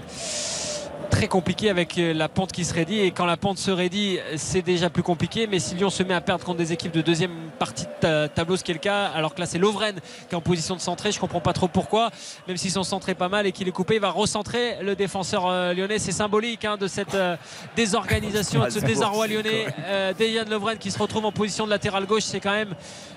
très 1.11 1.29
compliqué 1.29 1.71
avec 1.71 1.99
euh, 1.99 2.13
la 2.13 2.29
pente 2.29 2.53
qui 2.53 2.65
se 2.65 2.75
raidit. 2.75 3.01
Et 3.01 3.11
quand 3.11 3.27
la 3.27 3.37
pente 3.37 3.59
se 3.59 3.71
raidit, 3.71 4.19
c'est 4.37 4.63
déjà 4.63 4.91
plus 4.91 5.03
compliqué. 5.03 5.47
Mais 5.47 5.59
si 5.59 5.75
Lyon 5.75 5.91
se 5.91 6.03
met 6.03 6.15
à 6.15 6.21
perdre 6.21 6.45
contre 6.45 6.59
des 6.59 6.73
équipes 6.73 6.93
de 6.93 7.01
deuxième 7.03 7.33
partie 7.59 7.85
de 7.85 7.91
ta- 8.01 8.29
tableau, 8.29 8.57
ce 8.57 8.65
qui 8.65 8.71
est 8.71 8.75
le 8.75 8.81
cas, 8.81 9.07
alors 9.07 9.35
que 9.35 9.41
là, 9.41 9.47
c'est 9.47 9.59
Lovren 9.59 9.95
qui 10.29 10.35
est 10.35 10.37
en 10.37 10.41
position 10.41 10.77
de 10.77 10.81
centrer, 10.81 11.13
je 11.13 11.19
comprends 11.19 11.41
pas 11.41 11.53
trop 11.53 11.69
pourquoi. 11.69 12.11
Même 12.47 12.57
s'ils 12.57 12.71
sont 12.71 12.83
centrés 12.83 13.15
pas 13.15 13.29
mal 13.29 13.47
et 13.47 13.53
qu'il 13.53 13.67
est 13.69 13.73
coupé, 13.73 13.97
il 13.97 14.01
va 14.01 14.11
recentrer 14.11 14.77
le 14.83 14.95
défenseur 14.95 15.47
euh, 15.47 15.73
lyonnais. 15.75 15.99
C'est 15.99 16.13
symbolique 16.13 16.65
hein, 16.65 16.77
de 16.77 16.87
cette 16.87 17.15
euh, 17.15 17.37
désorganisation, 17.77 18.65
de 18.65 18.71
ce 18.71 18.81
désarroi 18.81 19.27
lyonnais. 19.27 19.67
Euh, 19.87 20.13
Dejan 20.13 20.49
Lovren 20.51 20.79
qui 20.79 20.91
se 20.91 20.99
retrouve 20.99 21.25
en 21.25 21.33
position 21.33 21.65
de 21.65 21.71
latéral 21.71 22.07
gauche, 22.07 22.25
c'est 22.25 22.41
quand 22.41 22.53
même. 22.53 22.75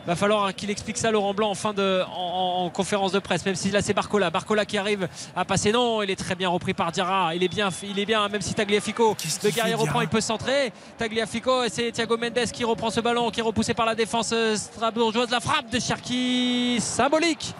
Va 0.07 0.15
falloir 0.15 0.55
qu'il 0.55 0.71
explique 0.71 0.97
ça 0.97 1.11
Laurent 1.11 1.33
Blanc 1.35 1.51
en 1.51 1.55
fin 1.55 1.73
de 1.73 2.01
en, 2.15 2.65
en 2.65 2.69
conférence 2.71 3.11
de 3.11 3.19
presse. 3.19 3.45
Même 3.45 3.55
si 3.55 3.69
là 3.69 3.81
c'est 3.83 3.93
Barcola, 3.93 4.31
Barcola 4.31 4.65
qui 4.65 4.77
arrive 4.79 5.07
à 5.35 5.45
passer. 5.45 5.71
Non, 5.71 6.01
il 6.01 6.09
est 6.09 6.15
très 6.15 6.33
bien 6.35 6.49
repris 6.49 6.73
par 6.73 6.91
Diarra. 6.91 7.35
Il 7.35 7.43
est 7.43 7.47
bien, 7.47 7.69
il 7.83 7.99
est 7.99 8.05
bien. 8.05 8.27
Même 8.29 8.41
si 8.41 8.53
Tagliafico, 8.53 9.15
le 9.43 9.49
guerrier 9.51 9.75
reprend, 9.75 10.01
il 10.01 10.07
peut 10.07 10.21
centrer. 10.21 10.71
Tagliafico, 10.97 11.63
et 11.63 11.69
c'est 11.69 11.91
Thiago 11.91 12.17
Mendes 12.17 12.51
qui 12.51 12.63
reprend 12.63 12.89
ce 12.89 12.99
ballon, 12.99 13.29
qui 13.31 13.39
est 13.39 13.43
repoussé 13.43 13.73
par 13.73 13.85
la 13.85 13.95
défense 13.95 14.31
euh, 14.33 14.55
strasbourgeoise. 14.55 15.29
La 15.31 15.39
frappe 15.39 15.69
de 15.69 15.79
Cherki, 15.79 16.77
symbolique 16.79 17.53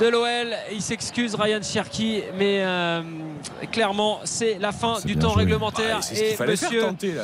de 0.00 0.06
l'OL. 0.06 0.54
Il 0.72 0.82
s'excuse 0.82 1.34
Ryan 1.34 1.60
Cherki, 1.62 2.22
mais 2.36 2.62
euh, 2.64 3.02
clairement 3.72 4.20
c'est 4.24 4.58
la 4.58 4.72
fin 4.72 4.98
du 5.04 5.16
temps 5.16 5.30
joué. 5.30 5.42
réglementaire. 5.44 5.96
Ah, 5.98 6.02
c'est 6.02 6.14
ce 6.14 6.20
qu'il 6.20 6.32
et 6.32 6.36
fallait 6.36 6.50
monsieur 6.52 6.80
faire 6.80 6.88
tenter 6.90 7.12
là. 7.12 7.22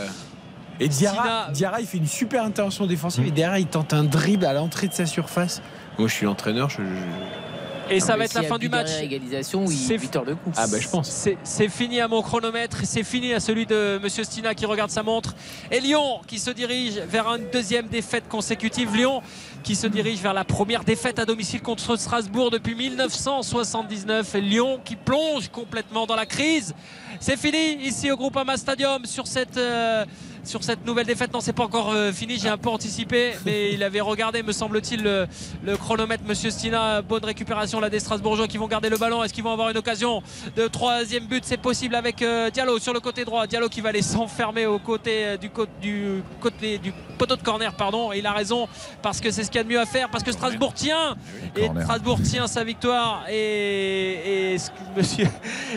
Et 0.81 0.89
Diarra, 0.89 1.23
Sina- 1.23 1.52
Diarra, 1.52 1.81
il 1.81 1.86
fait 1.86 1.99
une 1.99 2.07
super 2.09 2.43
intervention 2.43 2.86
défensive 2.86 3.25
et 3.25 3.31
derrière 3.31 3.59
il 3.59 3.67
tente 3.68 3.93
un 3.93 4.02
dribble 4.02 4.44
à 4.44 4.52
l'entrée 4.52 4.89
de 4.89 4.93
sa 4.93 5.07
surface. 5.07 5.62
Moi 5.99 6.09
je 6.09 6.15
suis 6.15 6.26
l'entraîneur, 6.26 6.68
je, 6.68 6.78
je- 6.78 7.44
et 7.91 8.01
ça 8.01 8.17
va 8.17 8.25
être 8.25 8.35
la 8.35 8.43
fin 8.43 8.59
du 8.59 8.69
match. 8.69 8.91
égalisation, 9.01 9.67
C'est- 9.67 9.99
8 9.99 10.17
heures 10.17 10.25
de 10.25 10.35
coup. 10.35 10.51
Ah 10.57 10.67
bah 10.67 10.79
je 10.81 10.89
pense. 10.89 11.09
C'est 11.11 11.37
c'est 11.45 11.69
fini 11.69 12.01
à 12.01 12.09
mon 12.09 12.23
chronomètre, 12.23 12.79
c'est 12.85 13.05
fini 13.05 13.33
à 13.35 13.41
celui 13.41 13.67
de 13.67 13.99
Monsieur 14.03 14.25
Stina 14.25 14.55
qui 14.55 14.67
regarde 14.67 14.91
sa 14.91 15.03
montre. 15.03 15.35
Et 15.71 15.81
Lyon 15.81 16.21
qui 16.27 16.39
se 16.39 16.51
dirige 16.51 16.99
vers 17.09 17.27
une 17.29 17.49
deuxième 17.53 17.87
défaite 17.89 18.25
consécutive. 18.29 18.95
Lyon 18.95 19.23
qui 19.63 19.75
se 19.77 19.87
dirige 19.87 20.21
vers 20.21 20.35
la 20.35 20.45
première 20.45 20.85
défaite 20.85 21.19
à 21.19 21.25
domicile 21.25 21.63
contre 21.63 21.97
Strasbourg 21.97 22.51
depuis 22.51 22.75
1979. 22.75 24.35
Et 24.35 24.41
Lyon 24.41 24.81
qui 24.85 24.97
plonge 24.97 25.49
complètement 25.49 26.07
dans 26.07 26.17
la 26.17 26.27
crise. 26.27 26.75
C'est 27.21 27.39
fini 27.39 27.75
ici 27.85 28.11
au 28.11 28.17
Groupama 28.17 28.57
Stadium 28.57 29.05
sur 29.07 29.27
cette. 29.27 29.57
euh, 29.57 30.05
sur 30.45 30.63
cette 30.65 30.85
nouvelle 30.87 31.07
défaite, 31.07 31.33
non, 31.33 31.41
c'est 31.41 31.53
pas 31.53 31.65
encore 31.65 31.91
euh, 31.93 32.13
fini. 32.13 32.39
J'ai 32.39 32.49
un 32.49 32.57
peu 32.59 32.69
anticipé, 32.69 33.33
mais 33.45 33.73
il 33.73 33.83
avait 33.83 34.01
regardé, 34.01 34.43
me 34.43 34.53
semble-t-il, 34.53 35.03
le, 35.03 35.27
le 35.65 35.77
chronomètre. 35.77 36.23
Monsieur 36.27 36.51
Stina, 36.51 37.03
bonne 37.03 37.25
récupération 37.25 37.81
là 37.81 37.91
des 37.91 38.01
Strasbourgeois 38.01 38.47
qui 38.49 38.59
vont 38.59 38.69
garder 38.69 38.89
le 38.89 38.97
ballon. 38.97 39.23
Est-ce 39.25 39.33
qu'ils 39.35 39.45
vont 39.45 39.53
avoir 39.53 39.71
une 39.71 39.77
occasion 39.79 40.23
de 40.57 40.67
troisième 40.69 41.27
but? 41.27 41.45
C'est 41.47 41.57
possible 41.61 41.95
avec 41.95 42.23
euh, 42.23 42.51
Diallo 42.51 42.79
sur 42.79 42.93
le 42.93 43.01
côté 43.01 43.25
droit. 43.25 43.47
Diallo 43.47 43.69
qui 43.69 43.81
va 43.81 43.89
aller 43.91 44.03
s'enfermer 44.03 44.67
au 44.67 44.79
côté 44.79 45.25
euh, 45.25 45.37
du, 45.37 45.51
côté 45.51 45.71
du 45.81 46.23
côté 46.41 46.79
du 46.79 46.93
poteau 47.19 47.37
de 47.37 47.43
corner, 47.43 47.75
pardon. 47.75 48.13
Et 48.13 48.19
il 48.19 48.27
a 48.27 48.33
raison 48.33 48.69
parce 49.03 49.21
que 49.21 49.31
c'est 49.31 49.45
ce 49.45 49.51
qu'il 49.51 49.59
y 49.59 49.61
a 49.61 49.65
de 49.65 49.69
mieux 49.69 49.81
à 49.81 49.87
faire, 49.87 50.09
parce 50.11 50.25
que 50.25 50.33
Strasbourg 50.33 50.75
tient 50.75 51.17
et 51.57 51.67
corner. 51.67 51.83
Strasbourg 51.85 52.21
tient 52.23 52.47
sa 52.47 52.65
victoire. 52.65 53.25
Et, 53.31 54.55
et 54.55 54.57
monsieur, 54.97 55.29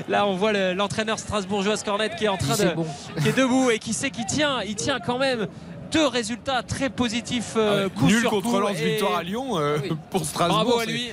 là 0.08 0.26
on 0.28 0.36
voit 0.36 0.52
le- 0.54 0.74
l'entraîneur 0.74 1.20
strasbourgeois 1.20 1.78
Scornet 1.78 2.12
qui 2.18 2.26
est 2.26 2.28
en 2.30 2.38
train 2.38 2.56
de 2.58 2.74
bon. 2.76 2.86
qui 3.22 3.30
est 3.30 3.38
debout 3.38 3.70
et 3.72 3.80
qui 3.80 3.94
sait 3.94 4.10
qu'il 4.10 4.26
tient. 4.26 4.57
Il 4.66 4.76
tient 4.76 5.00
quand 5.00 5.18
même 5.18 5.48
deux 5.92 6.08
résultats 6.08 6.64
très 6.64 6.90
positifs 6.90 7.54
euh, 7.56 7.90
coup 7.90 8.08
Nul 8.08 8.24
contre 8.24 8.60
Lens, 8.60 8.78
et- 8.80 8.92
victoire 8.92 9.18
à 9.18 9.24
Lyon 9.24 9.58
euh, 9.58 9.78
Oui. 9.82 9.92
pour 10.10 10.26
Strasbourg. 10.26 10.64
Bravo 10.64 10.80
à 10.80 10.86
lui. 10.86 11.10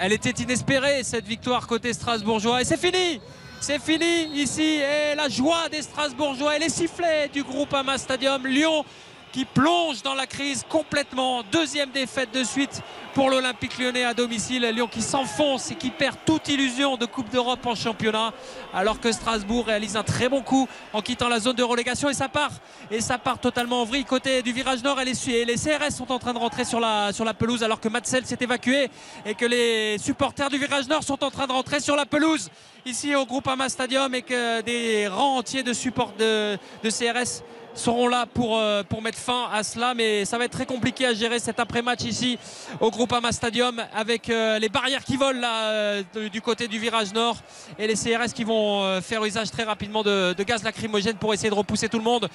Elle 0.00 0.12
était 0.12 0.30
inespérée 0.42 1.02
cette 1.02 1.26
victoire 1.26 1.66
côté 1.66 1.92
strasbourgeois 1.92 2.62
et 2.62 2.64
c'est 2.64 2.78
fini 2.78 3.20
c'est 3.60 3.78
fini 3.78 4.24
ici 4.34 4.62
et 4.80 5.14
la 5.14 5.28
joie 5.28 5.68
des 5.70 5.82
Strasbourgeois 5.82 6.56
et 6.56 6.58
les 6.60 6.70
sifflets 6.70 7.28
du 7.28 7.42
groupe 7.42 7.74
Ama 7.74 7.98
Stadium 7.98 8.46
Lyon 8.46 8.84
qui 9.32 9.44
plonge 9.44 10.02
dans 10.02 10.14
la 10.14 10.26
crise 10.26 10.64
complètement. 10.68 11.42
Deuxième 11.52 11.90
défaite 11.90 12.32
de 12.32 12.42
suite 12.44 12.82
pour 13.14 13.30
l'Olympique 13.30 13.78
lyonnais 13.78 14.04
à 14.04 14.14
domicile. 14.14 14.62
Lyon 14.62 14.88
qui 14.90 15.02
s'enfonce 15.02 15.70
et 15.70 15.74
qui 15.74 15.90
perd 15.90 16.16
toute 16.24 16.48
illusion 16.48 16.96
de 16.96 17.06
Coupe 17.06 17.30
d'Europe 17.30 17.64
en 17.66 17.74
championnat. 17.74 18.32
Alors 18.74 19.00
que 19.00 19.12
Strasbourg 19.12 19.66
réalise 19.66 19.96
un 19.96 20.02
très 20.02 20.28
bon 20.28 20.42
coup 20.42 20.68
en 20.92 21.02
quittant 21.02 21.28
la 21.28 21.40
zone 21.40 21.56
de 21.56 21.62
relégation 21.62 22.08
et 22.08 22.14
ça 22.14 22.28
part. 22.28 22.52
Et 22.90 23.00
ça 23.00 23.18
part 23.18 23.38
totalement 23.38 23.82
en 23.82 23.84
vrille 23.84 24.04
côté 24.04 24.42
du 24.42 24.52
virage 24.52 24.82
nord. 24.82 25.00
Et 25.00 25.04
les, 25.04 25.54
CRS 25.54 25.92
sont 25.92 26.10
en 26.10 26.18
train 26.18 26.32
de 26.32 26.38
rentrer 26.38 26.64
sur 26.64 26.80
la, 26.80 27.12
pelouse 27.38 27.62
alors 27.62 27.80
que 27.80 27.88
Matzel 27.88 28.26
s'est 28.26 28.38
évacué 28.40 28.90
et 29.24 29.34
que 29.34 29.46
les 29.46 29.98
supporters 29.98 30.50
du 30.50 30.58
virage 30.58 30.88
nord 30.88 31.04
sont 31.04 31.22
en 31.22 31.30
train 31.30 31.46
de 31.46 31.52
rentrer 31.52 31.80
sur 31.80 31.96
la 31.96 32.06
pelouse 32.06 32.50
ici 32.86 33.14
au 33.14 33.26
groupe 33.26 33.46
Ama 33.46 33.68
Stadium 33.68 34.14
et 34.14 34.22
que 34.22 34.62
des 34.62 35.06
rangs 35.06 35.38
entiers 35.38 35.62
de 35.62 35.72
supports 35.72 36.12
de, 36.18 36.56
de 36.82 36.90
CRS 36.90 37.42
seront 37.74 38.08
là 38.08 38.26
pour, 38.26 38.58
euh, 38.58 38.82
pour 38.82 39.02
mettre 39.02 39.18
fin 39.18 39.48
à 39.52 39.62
cela. 39.62 39.94
Mais 39.94 40.24
ça 40.24 40.38
va 40.38 40.44
être 40.44 40.52
très 40.52 40.66
compliqué 40.66 41.06
à 41.06 41.14
gérer 41.14 41.38
cet 41.38 41.60
après-match 41.60 42.02
ici 42.02 42.38
au 42.80 42.90
Groupama 42.90 43.32
Stadium 43.32 43.82
avec 43.94 44.28
euh, 44.28 44.58
les 44.58 44.68
barrières 44.68 45.04
qui 45.04 45.16
volent 45.16 45.40
là 45.40 45.70
euh, 45.70 46.02
du 46.32 46.40
côté 46.40 46.68
du 46.68 46.78
virage 46.78 47.12
nord 47.12 47.36
et 47.78 47.86
les 47.86 47.94
CRS 47.94 48.32
qui 48.34 48.44
vont 48.44 49.00
faire 49.00 49.24
usage 49.24 49.50
très 49.50 49.64
rapidement 49.64 50.02
de, 50.02 50.34
gaz 50.42 50.62
lacrymogène 50.62 51.16
pour 51.16 51.32
essayer 51.34 51.50
de 51.50 51.54
repousser 51.54 51.88
tout 51.88 51.98
le 51.98 52.04
monde. 52.04 52.28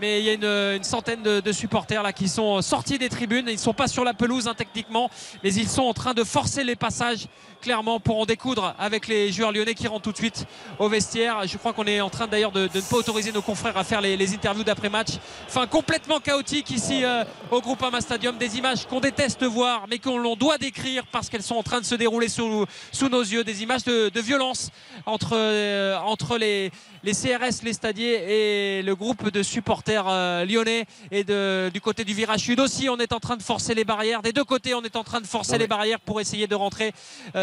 Mais 0.00 0.20
il 0.20 0.26
y 0.26 0.30
a 0.30 0.74
une, 0.74 0.84
centaine 0.84 1.22
de, 1.22 1.52
supporters 1.52 2.02
là 2.02 2.12
qui 2.12 2.28
sont 2.28 2.62
sortis 2.62 2.98
des 2.98 3.08
tribunes. 3.08 3.46
Ils 3.48 3.54
ne 3.54 3.58
sont 3.58 3.74
pas 3.74 3.88
sur 3.88 4.04
la 4.04 4.14
pelouse 4.14 4.48
hein, 4.48 4.54
techniquement, 4.56 5.10
mais 5.42 5.52
ils 5.52 5.68
sont 5.68 5.82
en 5.82 5.94
train 5.94 6.14
de 6.14 6.24
forcer 6.24 6.64
les 6.64 6.76
passages 6.76 7.26
clairement 7.60 8.00
pour 8.00 8.18
en 8.18 8.26
découdre 8.26 8.74
avec 8.78 9.06
les 9.06 9.30
joueurs 9.30 9.52
lyonnais 9.52 9.74
qui 9.74 9.86
rentrent 9.86 10.02
tout 10.02 10.12
de 10.12 10.16
suite 10.16 10.46
au 10.78 10.88
vestiaire. 10.88 11.46
Je 11.46 11.56
crois 11.58 11.72
qu'on 11.72 11.84
est 11.84 12.00
en 12.00 12.10
train 12.10 12.26
d'ailleurs 12.26 12.52
de, 12.52 12.62
ne 12.62 12.80
pas 12.80 12.96
autoriser 12.96 13.32
nos 13.32 13.42
confrères 13.42 13.76
à 13.76 13.84
faire 13.84 14.00
les, 14.00 14.34
interviews 14.34 14.64
d'après 14.64 14.88
match. 14.88 15.10
Fin 15.48 15.66
complètement 15.66 16.20
chaotique 16.20 16.70
ici 16.70 17.04
euh, 17.04 17.24
au 17.50 17.60
Groupama 17.60 18.00
Stadium. 18.00 18.36
Des 18.38 18.58
images 18.58 18.86
qu'on 18.86 19.00
déteste 19.00 19.44
voir, 19.44 19.86
mais 19.88 19.98
qu'on 19.98 20.36
doit 20.36 20.58
décrire 20.58 21.04
parce 21.12 21.28
qu'elles 21.28 21.42
sont 21.42 21.56
en 21.56 21.62
train 21.62 21.80
de 21.80 21.84
se 21.84 21.94
dérouler 21.94 22.28
sous, 22.28 22.64
sous 22.92 23.08
nos 23.08 23.22
yeux. 23.22 23.44
Des 23.44 23.62
images 23.62 23.84
de, 23.84 24.20
violence 24.20 24.70
entre, 25.06 25.32
euh, 25.34 25.96
entre 25.98 26.36
les, 26.36 26.70
les 27.04 27.12
CRS, 27.12 27.62
les 27.62 27.72
stadiers 27.72 28.78
et 28.78 28.82
le 28.82 28.94
groupe 28.94 29.30
de 29.30 29.42
supporters 29.42 30.06
euh, 30.08 30.44
lyonnais. 30.44 30.86
Et 31.10 31.24
de, 31.24 31.70
du 31.72 31.80
côté 31.80 32.04
du 32.04 32.14
virage 32.14 32.40
sud 32.40 32.60
aussi, 32.60 32.88
on 32.88 32.96
est 32.98 33.12
en 33.12 33.20
train 33.20 33.36
de 33.36 33.42
forcer 33.42 33.74
les 33.74 33.84
barrières. 33.84 34.22
Des 34.22 34.32
deux 34.32 34.44
côtés, 34.44 34.74
on 34.74 34.82
est 34.82 34.96
en 34.96 35.04
train 35.04 35.20
de 35.20 35.26
forcer 35.26 35.58
les 35.58 35.66
barrières 35.66 36.00
pour 36.00 36.20
essayer 36.20 36.46
de 36.46 36.54
rentrer 36.54 36.92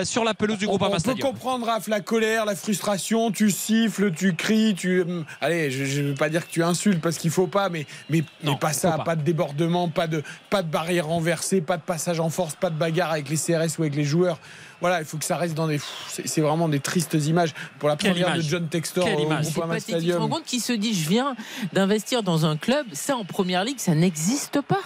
sur 0.04 0.24
la 0.24 0.34
pelouse 0.34 0.58
du 0.58 0.66
Groupama 0.66 1.00
Stadium. 1.00 1.28
On 1.28 1.32
peut 1.32 1.34
comprendre, 1.34 1.68
Raph, 1.68 1.88
la 1.88 2.02
colère, 2.02 2.46
la 2.46 2.56
frustration. 2.56 3.32
Tu 3.32 3.52
siffles, 3.52 4.12
tu 4.12 4.36
cries, 4.36 4.76
tu. 4.76 5.04
Allez, 5.42 5.70
je 5.72 6.02
ne 6.02 6.10
veux 6.10 6.16
pas 6.16 6.30
dire 6.30 6.46
que 6.48 6.52
tu 6.52 6.64
insultes 6.64 7.02
parce 7.02 7.18
qu'il 7.18 7.28
il 7.28 7.32
faut 7.32 7.48
pas, 7.48 7.68
mais, 7.68 7.86
mais, 8.10 8.24
pas 8.60 8.72
ça, 8.72 9.00
pas. 9.00 9.18
de 9.18 9.22
débordement, 9.22 9.90
pas 9.90 10.08
de, 10.08 10.24
pas 10.50 10.64
de 10.64 10.70
barrière 10.70 11.08
renversée, 11.08 11.60
pas 11.60 11.76
de 11.76 11.82
passage 11.82 12.22
en 12.22 12.30
force, 12.30 12.56
pas 12.56 12.70
de 12.70 12.78
bagarre 12.78 13.12
avec 13.12 13.28
les 13.28 13.36
CRS 13.36 13.78
ou 13.78 13.82
avec 13.82 13.96
les 13.96 14.06
joueurs. 14.06 14.40
Voilà, 14.82 15.00
il 15.00 15.06
faut 15.06 15.18
que 15.18 15.26
ça 15.26 15.38
reste 15.38 15.56
dans 15.56 15.68
des. 15.68 15.80
C'est 16.08 16.42
vraiment 16.42 16.70
des 16.70 16.80
tristes 16.80 17.14
images. 17.14 17.54
Pour 17.80 17.90
la 17.90 17.96
première 17.96 18.36
de 18.36 18.42
John 18.42 18.68
Textor 18.68 19.06
Quelle 19.06 19.20
au 19.20 19.26
Groupama 19.26 19.80
Stadium. 19.80 20.02
Tu 20.04 20.12
te 20.12 20.18
rends 20.18 20.30
compte 20.30 20.46
qu'il 20.46 20.62
se 20.62 20.74
dit 20.74 20.94
je 20.94 21.10
viens 21.10 21.36
d'investir 21.74 22.24
dans 22.24 22.46
un 22.46 22.58
club, 22.58 22.86
ça 22.94 23.16
en 23.16 23.26
première 23.26 23.64
ligue, 23.64 23.80
ça 23.80 23.96
n'existe 23.96 24.62
pas. 24.62 24.82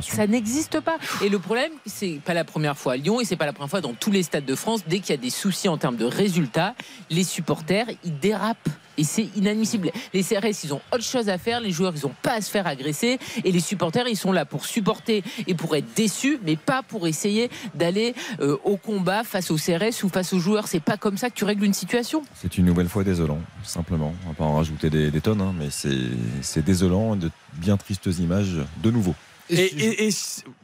Ça 0.00 0.26
n'existe 0.26 0.80
pas. 0.80 0.96
Et 1.22 1.28
le 1.28 1.38
problème, 1.38 1.72
c'est 1.86 2.20
pas 2.24 2.34
la 2.34 2.44
première 2.44 2.78
fois 2.78 2.92
à 2.92 2.96
Lyon 2.96 3.20
et 3.20 3.24
c'est 3.24 3.36
pas 3.36 3.46
la 3.46 3.52
première 3.52 3.70
fois 3.70 3.80
dans 3.80 3.94
tous 3.94 4.10
les 4.10 4.22
stades 4.22 4.44
de 4.44 4.54
France. 4.54 4.82
Dès 4.86 5.00
qu'il 5.00 5.10
y 5.10 5.18
a 5.18 5.20
des 5.20 5.30
soucis 5.30 5.68
en 5.68 5.76
termes 5.76 5.96
de 5.96 6.04
résultats, 6.04 6.74
les 7.10 7.24
supporters, 7.24 7.86
ils 8.04 8.18
dérapent. 8.18 8.68
Et 8.98 9.04
c'est 9.04 9.28
inadmissible. 9.36 9.90
Les 10.12 10.22
CRS, 10.22 10.64
ils 10.64 10.74
ont 10.74 10.80
autre 10.92 11.04
chose 11.04 11.28
à 11.28 11.38
faire. 11.38 11.60
Les 11.60 11.70
joueurs, 11.70 11.92
ils 11.96 12.06
n'ont 12.06 12.14
pas 12.22 12.34
à 12.34 12.40
se 12.40 12.50
faire 12.50 12.66
agresser. 12.66 13.18
Et 13.44 13.52
les 13.52 13.60
supporters, 13.60 14.06
ils 14.08 14.16
sont 14.16 14.32
là 14.32 14.44
pour 14.44 14.66
supporter 14.66 15.22
et 15.46 15.54
pour 15.54 15.74
être 15.76 15.94
déçus, 15.94 16.38
mais 16.44 16.56
pas 16.56 16.82
pour 16.82 17.06
essayer 17.06 17.50
d'aller 17.74 18.14
euh, 18.40 18.56
au 18.64 18.76
combat 18.76 19.24
face 19.24 19.50
aux 19.50 19.56
CRS 19.56 20.04
ou 20.04 20.08
face 20.08 20.32
aux 20.32 20.38
joueurs. 20.38 20.68
C'est 20.68 20.80
pas 20.80 20.96
comme 20.96 21.16
ça 21.16 21.30
que 21.30 21.34
tu 21.34 21.44
règles 21.44 21.64
une 21.64 21.74
situation. 21.74 22.22
C'est 22.34 22.58
une 22.58 22.66
nouvelle 22.66 22.88
fois 22.88 23.04
désolant, 23.04 23.38
simplement. 23.64 24.14
On 24.24 24.28
va 24.28 24.34
pas 24.34 24.44
en 24.44 24.56
rajouter 24.56 24.90
des, 24.90 25.20
tonnes, 25.20 25.40
hein, 25.40 25.54
mais 25.58 25.68
c'est 25.70 26.64
désolant, 26.64 27.16
de 27.16 27.30
bien 27.54 27.76
tristes 27.76 28.06
images 28.18 28.56
de 28.82 28.90
nouveau. 28.90 29.14
Et, 29.50 30.08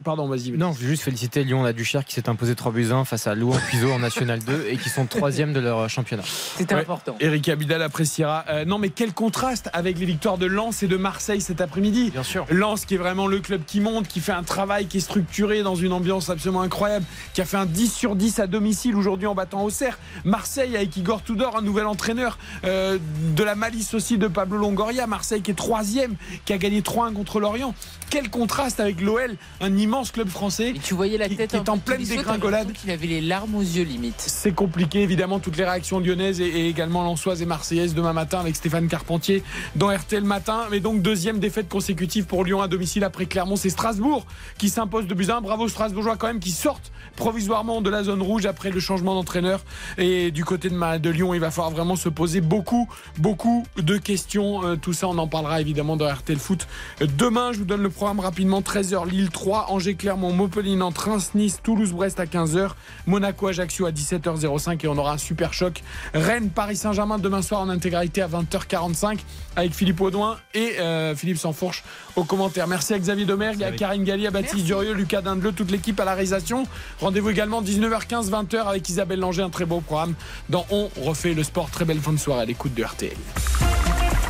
pardon, 0.03 0.27
vas-y. 0.27 0.51
Non, 0.51 0.73
je 0.73 0.79
veux 0.79 0.87
juste 0.87 1.03
féliciter 1.03 1.43
Lyon 1.43 1.63
la 1.63 1.73
Duchère 1.73 2.05
qui 2.05 2.13
s'est 2.13 2.29
imposé 2.29 2.55
3 2.55 2.71
buts 2.71 2.91
1 2.91 3.05
face 3.05 3.27
à 3.27 3.35
Louan 3.35 3.57
Puiseau 3.67 3.91
en 3.91 3.99
National 3.99 4.39
2 4.39 4.67
et 4.69 4.77
qui 4.77 4.89
sont 4.89 5.05
troisième 5.05 5.53
de 5.53 5.59
leur 5.59 5.89
championnat. 5.89 6.23
C'est 6.25 6.71
important. 6.73 7.15
Eric 7.19 7.49
Abidal 7.49 7.81
appréciera. 7.81 8.45
Euh, 8.49 8.65
non, 8.65 8.79
mais 8.79 8.89
quel 8.89 9.13
contraste 9.13 9.69
avec 9.73 9.99
les 9.99 10.05
victoires 10.05 10.37
de 10.37 10.45
Lens 10.45 10.83
et 10.83 10.87
de 10.87 10.97
Marseille 10.97 11.41
cet 11.41 11.61
après-midi. 11.61 12.11
Bien 12.11 12.23
sûr. 12.23 12.45
Lens 12.49 12.85
qui 12.85 12.95
est 12.95 12.97
vraiment 12.97 13.27
le 13.27 13.39
club 13.39 13.61
qui 13.65 13.79
monte, 13.79 14.07
qui 14.07 14.19
fait 14.19 14.31
un 14.31 14.43
travail 14.43 14.87
qui 14.87 14.97
est 14.97 15.01
structuré 15.01 15.63
dans 15.63 15.75
une 15.75 15.93
ambiance 15.93 16.29
absolument 16.29 16.61
incroyable, 16.61 17.05
qui 17.33 17.41
a 17.41 17.45
fait 17.45 17.57
un 17.57 17.65
10 17.65 17.93
sur 17.93 18.15
10 18.15 18.39
à 18.39 18.47
domicile 18.47 18.95
aujourd'hui 18.95 19.27
en 19.27 19.35
battant 19.35 19.63
Auxerre. 19.63 19.99
Marseille 20.23 20.75
avec 20.75 20.95
Igor 20.97 21.23
Tudor, 21.23 21.57
un 21.57 21.61
nouvel 21.61 21.85
entraîneur 21.85 22.37
euh, 22.63 22.97
de 23.35 23.43
la 23.43 23.55
malice 23.55 23.93
aussi 23.93 24.17
de 24.17 24.27
Pablo 24.27 24.57
Longoria. 24.57 25.07
Marseille 25.07 25.41
qui 25.41 25.51
est 25.51 25.55
troisième, 25.55 26.15
qui 26.45 26.53
a 26.53 26.57
gagné 26.57 26.81
3-1 26.81 27.13
contre 27.13 27.39
Lorient. 27.39 27.73
Quel 28.09 28.29
contraste 28.29 28.79
avec 28.79 29.01
l'OL, 29.01 29.35
un 29.61 29.77
immense 29.77 30.11
club 30.11 30.29
français. 30.29 30.73
tu 30.83 30.95
voyais 30.95 31.17
la 31.17 31.29
tête 31.29 31.51
qui, 31.51 31.55
est 31.55 31.69
en 31.69 31.77
pleine 31.77 32.03
dégringolade. 32.03 32.71
Il 32.83 32.91
avait 32.91 33.05
les 33.05 33.21
larmes 33.21 33.53
aux 33.55 33.61
yeux 33.61 33.83
limite. 33.83 34.15
C'est 34.17 34.53
compliqué 34.53 35.01
évidemment 35.01 35.39
toutes 35.39 35.57
les 35.57 35.63
réactions 35.63 35.99
lyonnaises 35.99 36.41
et, 36.41 36.67
également 36.67 37.03
lançoises 37.03 37.41
et 37.41 37.45
marseillaises 37.45 37.93
demain 37.93 38.13
matin 38.13 38.39
avec 38.39 38.55
Stéphane 38.55 38.87
Carpentier 38.87 39.43
dans 39.75 39.95
RTL 39.95 40.23
matin. 40.23 40.61
Mais 40.71 40.79
donc 40.79 41.01
deuxième 41.03 41.39
défaite 41.39 41.69
consécutive 41.69 42.25
pour 42.25 42.43
Lyon 42.43 42.61
à 42.61 42.67
domicile 42.67 43.03
après 43.03 43.27
Clermont, 43.27 43.55
c'est 43.55 43.69
Strasbourg 43.69 44.25
qui 44.57 44.69
s'impose 44.69 45.05
de 45.05 45.31
1. 45.31 45.41
Bravo 45.41 45.67
Strasbourgeois 45.67 46.17
quand 46.17 46.27
même 46.27 46.39
qui 46.39 46.51
sortent 46.51 46.91
provisoirement 47.15 47.81
de 47.81 47.89
la 47.89 48.03
zone 48.03 48.21
rouge 48.21 48.45
après 48.45 48.71
le 48.71 48.79
changement 48.79 49.13
d'entraîneur. 49.13 49.61
Et 49.97 50.31
du 50.31 50.45
côté 50.45 50.69
de, 50.69 50.97
de, 50.97 51.09
Lyon, 51.09 51.33
il 51.33 51.39
va 51.39 51.51
falloir 51.51 51.71
vraiment 51.71 51.95
se 51.95 52.09
poser 52.09 52.41
beaucoup, 52.41 52.89
beaucoup 53.17 53.65
de 53.77 53.97
questions. 53.97 54.63
Euh, 54.63 54.75
tout 54.77 54.93
ça, 54.93 55.07
on 55.07 55.17
en 55.17 55.27
parlera 55.27 55.61
évidemment 55.61 55.97
dans 55.97 56.11
RTL 56.11 56.39
Foot. 56.39 56.67
Demain, 57.01 57.51
je 57.51 57.59
vous 57.59 57.65
donne 57.65 57.83
le 57.83 57.89
programme 57.99 58.21
rapidement 58.21 58.61
13h 58.61 59.09
Lille 59.09 59.29
3, 59.29 59.71
Angers 59.71 59.95
Clermont, 59.95 60.31
Montpellier 60.31 60.77
Nantes, 60.77 60.97
Reims 60.99 61.31
Nice, 61.35 61.59
Toulouse 61.61 61.91
Brest 61.91 62.17
à 62.21 62.25
15h, 62.25 62.69
Monaco 63.07 63.47
Ajaccio 63.47 63.87
à 63.87 63.91
17h05 63.91 64.85
et 64.85 64.87
on 64.87 64.97
aura 64.97 65.11
un 65.11 65.17
super 65.17 65.51
choc 65.51 65.83
Rennes 66.13 66.49
Paris 66.49 66.77
Saint-Germain 66.77 67.17
demain 67.17 67.41
soir 67.41 67.59
en 67.59 67.67
intégralité 67.67 68.21
à 68.21 68.29
20h45 68.29 69.17
avec 69.57 69.73
Philippe 69.73 69.99
Audouin 69.99 70.37
et 70.53 70.79
euh, 70.79 71.13
Philippe 71.13 71.39
Sansfourche 71.39 71.83
au 72.15 72.23
commentaire. 72.23 72.67
Merci 72.67 72.93
à 72.93 72.99
Xavier 72.99 73.25
Domergue, 73.25 73.61
à 73.63 73.73
Karine 73.73 74.05
Galli, 74.05 74.27
à 74.27 74.31
Baptiste 74.31 74.63
Durieux, 74.63 74.93
Lucas 74.93 75.19
Dindeleu, 75.19 75.51
toute 75.51 75.69
l'équipe 75.69 75.99
à 75.99 76.05
la 76.05 76.13
réalisation. 76.13 76.63
Rendez-vous 77.01 77.31
également 77.31 77.61
19h15 77.61 78.29
20h 78.29 78.63
avec 78.63 78.87
Isabelle 78.87 79.19
Langer, 79.19 79.41
un 79.41 79.49
très 79.49 79.65
beau 79.65 79.81
programme 79.81 80.13
dans 80.47 80.65
On 80.69 80.89
refait 81.01 81.33
le 81.33 81.43
sport. 81.43 81.69
Très 81.69 81.83
belle 81.83 81.99
fin 81.99 82.13
de 82.13 82.17
soirée 82.17 82.43
à 82.43 82.45
l'écoute 82.45 82.73
de 82.73 82.81
RTL. 82.81 83.11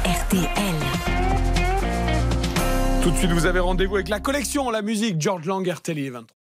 RTL. 0.06 1.09
Tout 3.10 3.14
de 3.16 3.20
suite, 3.22 3.32
vous 3.32 3.48
avez 3.48 3.60
rendez-vous 3.60 3.96
avec 3.96 4.08
la 4.08 4.20
collection, 4.20 4.70
la 4.70 4.84
musique 4.84 5.20
George 5.20 5.48
Lang, 5.48 5.68
RTL 5.68 6.12
23. 6.12 6.39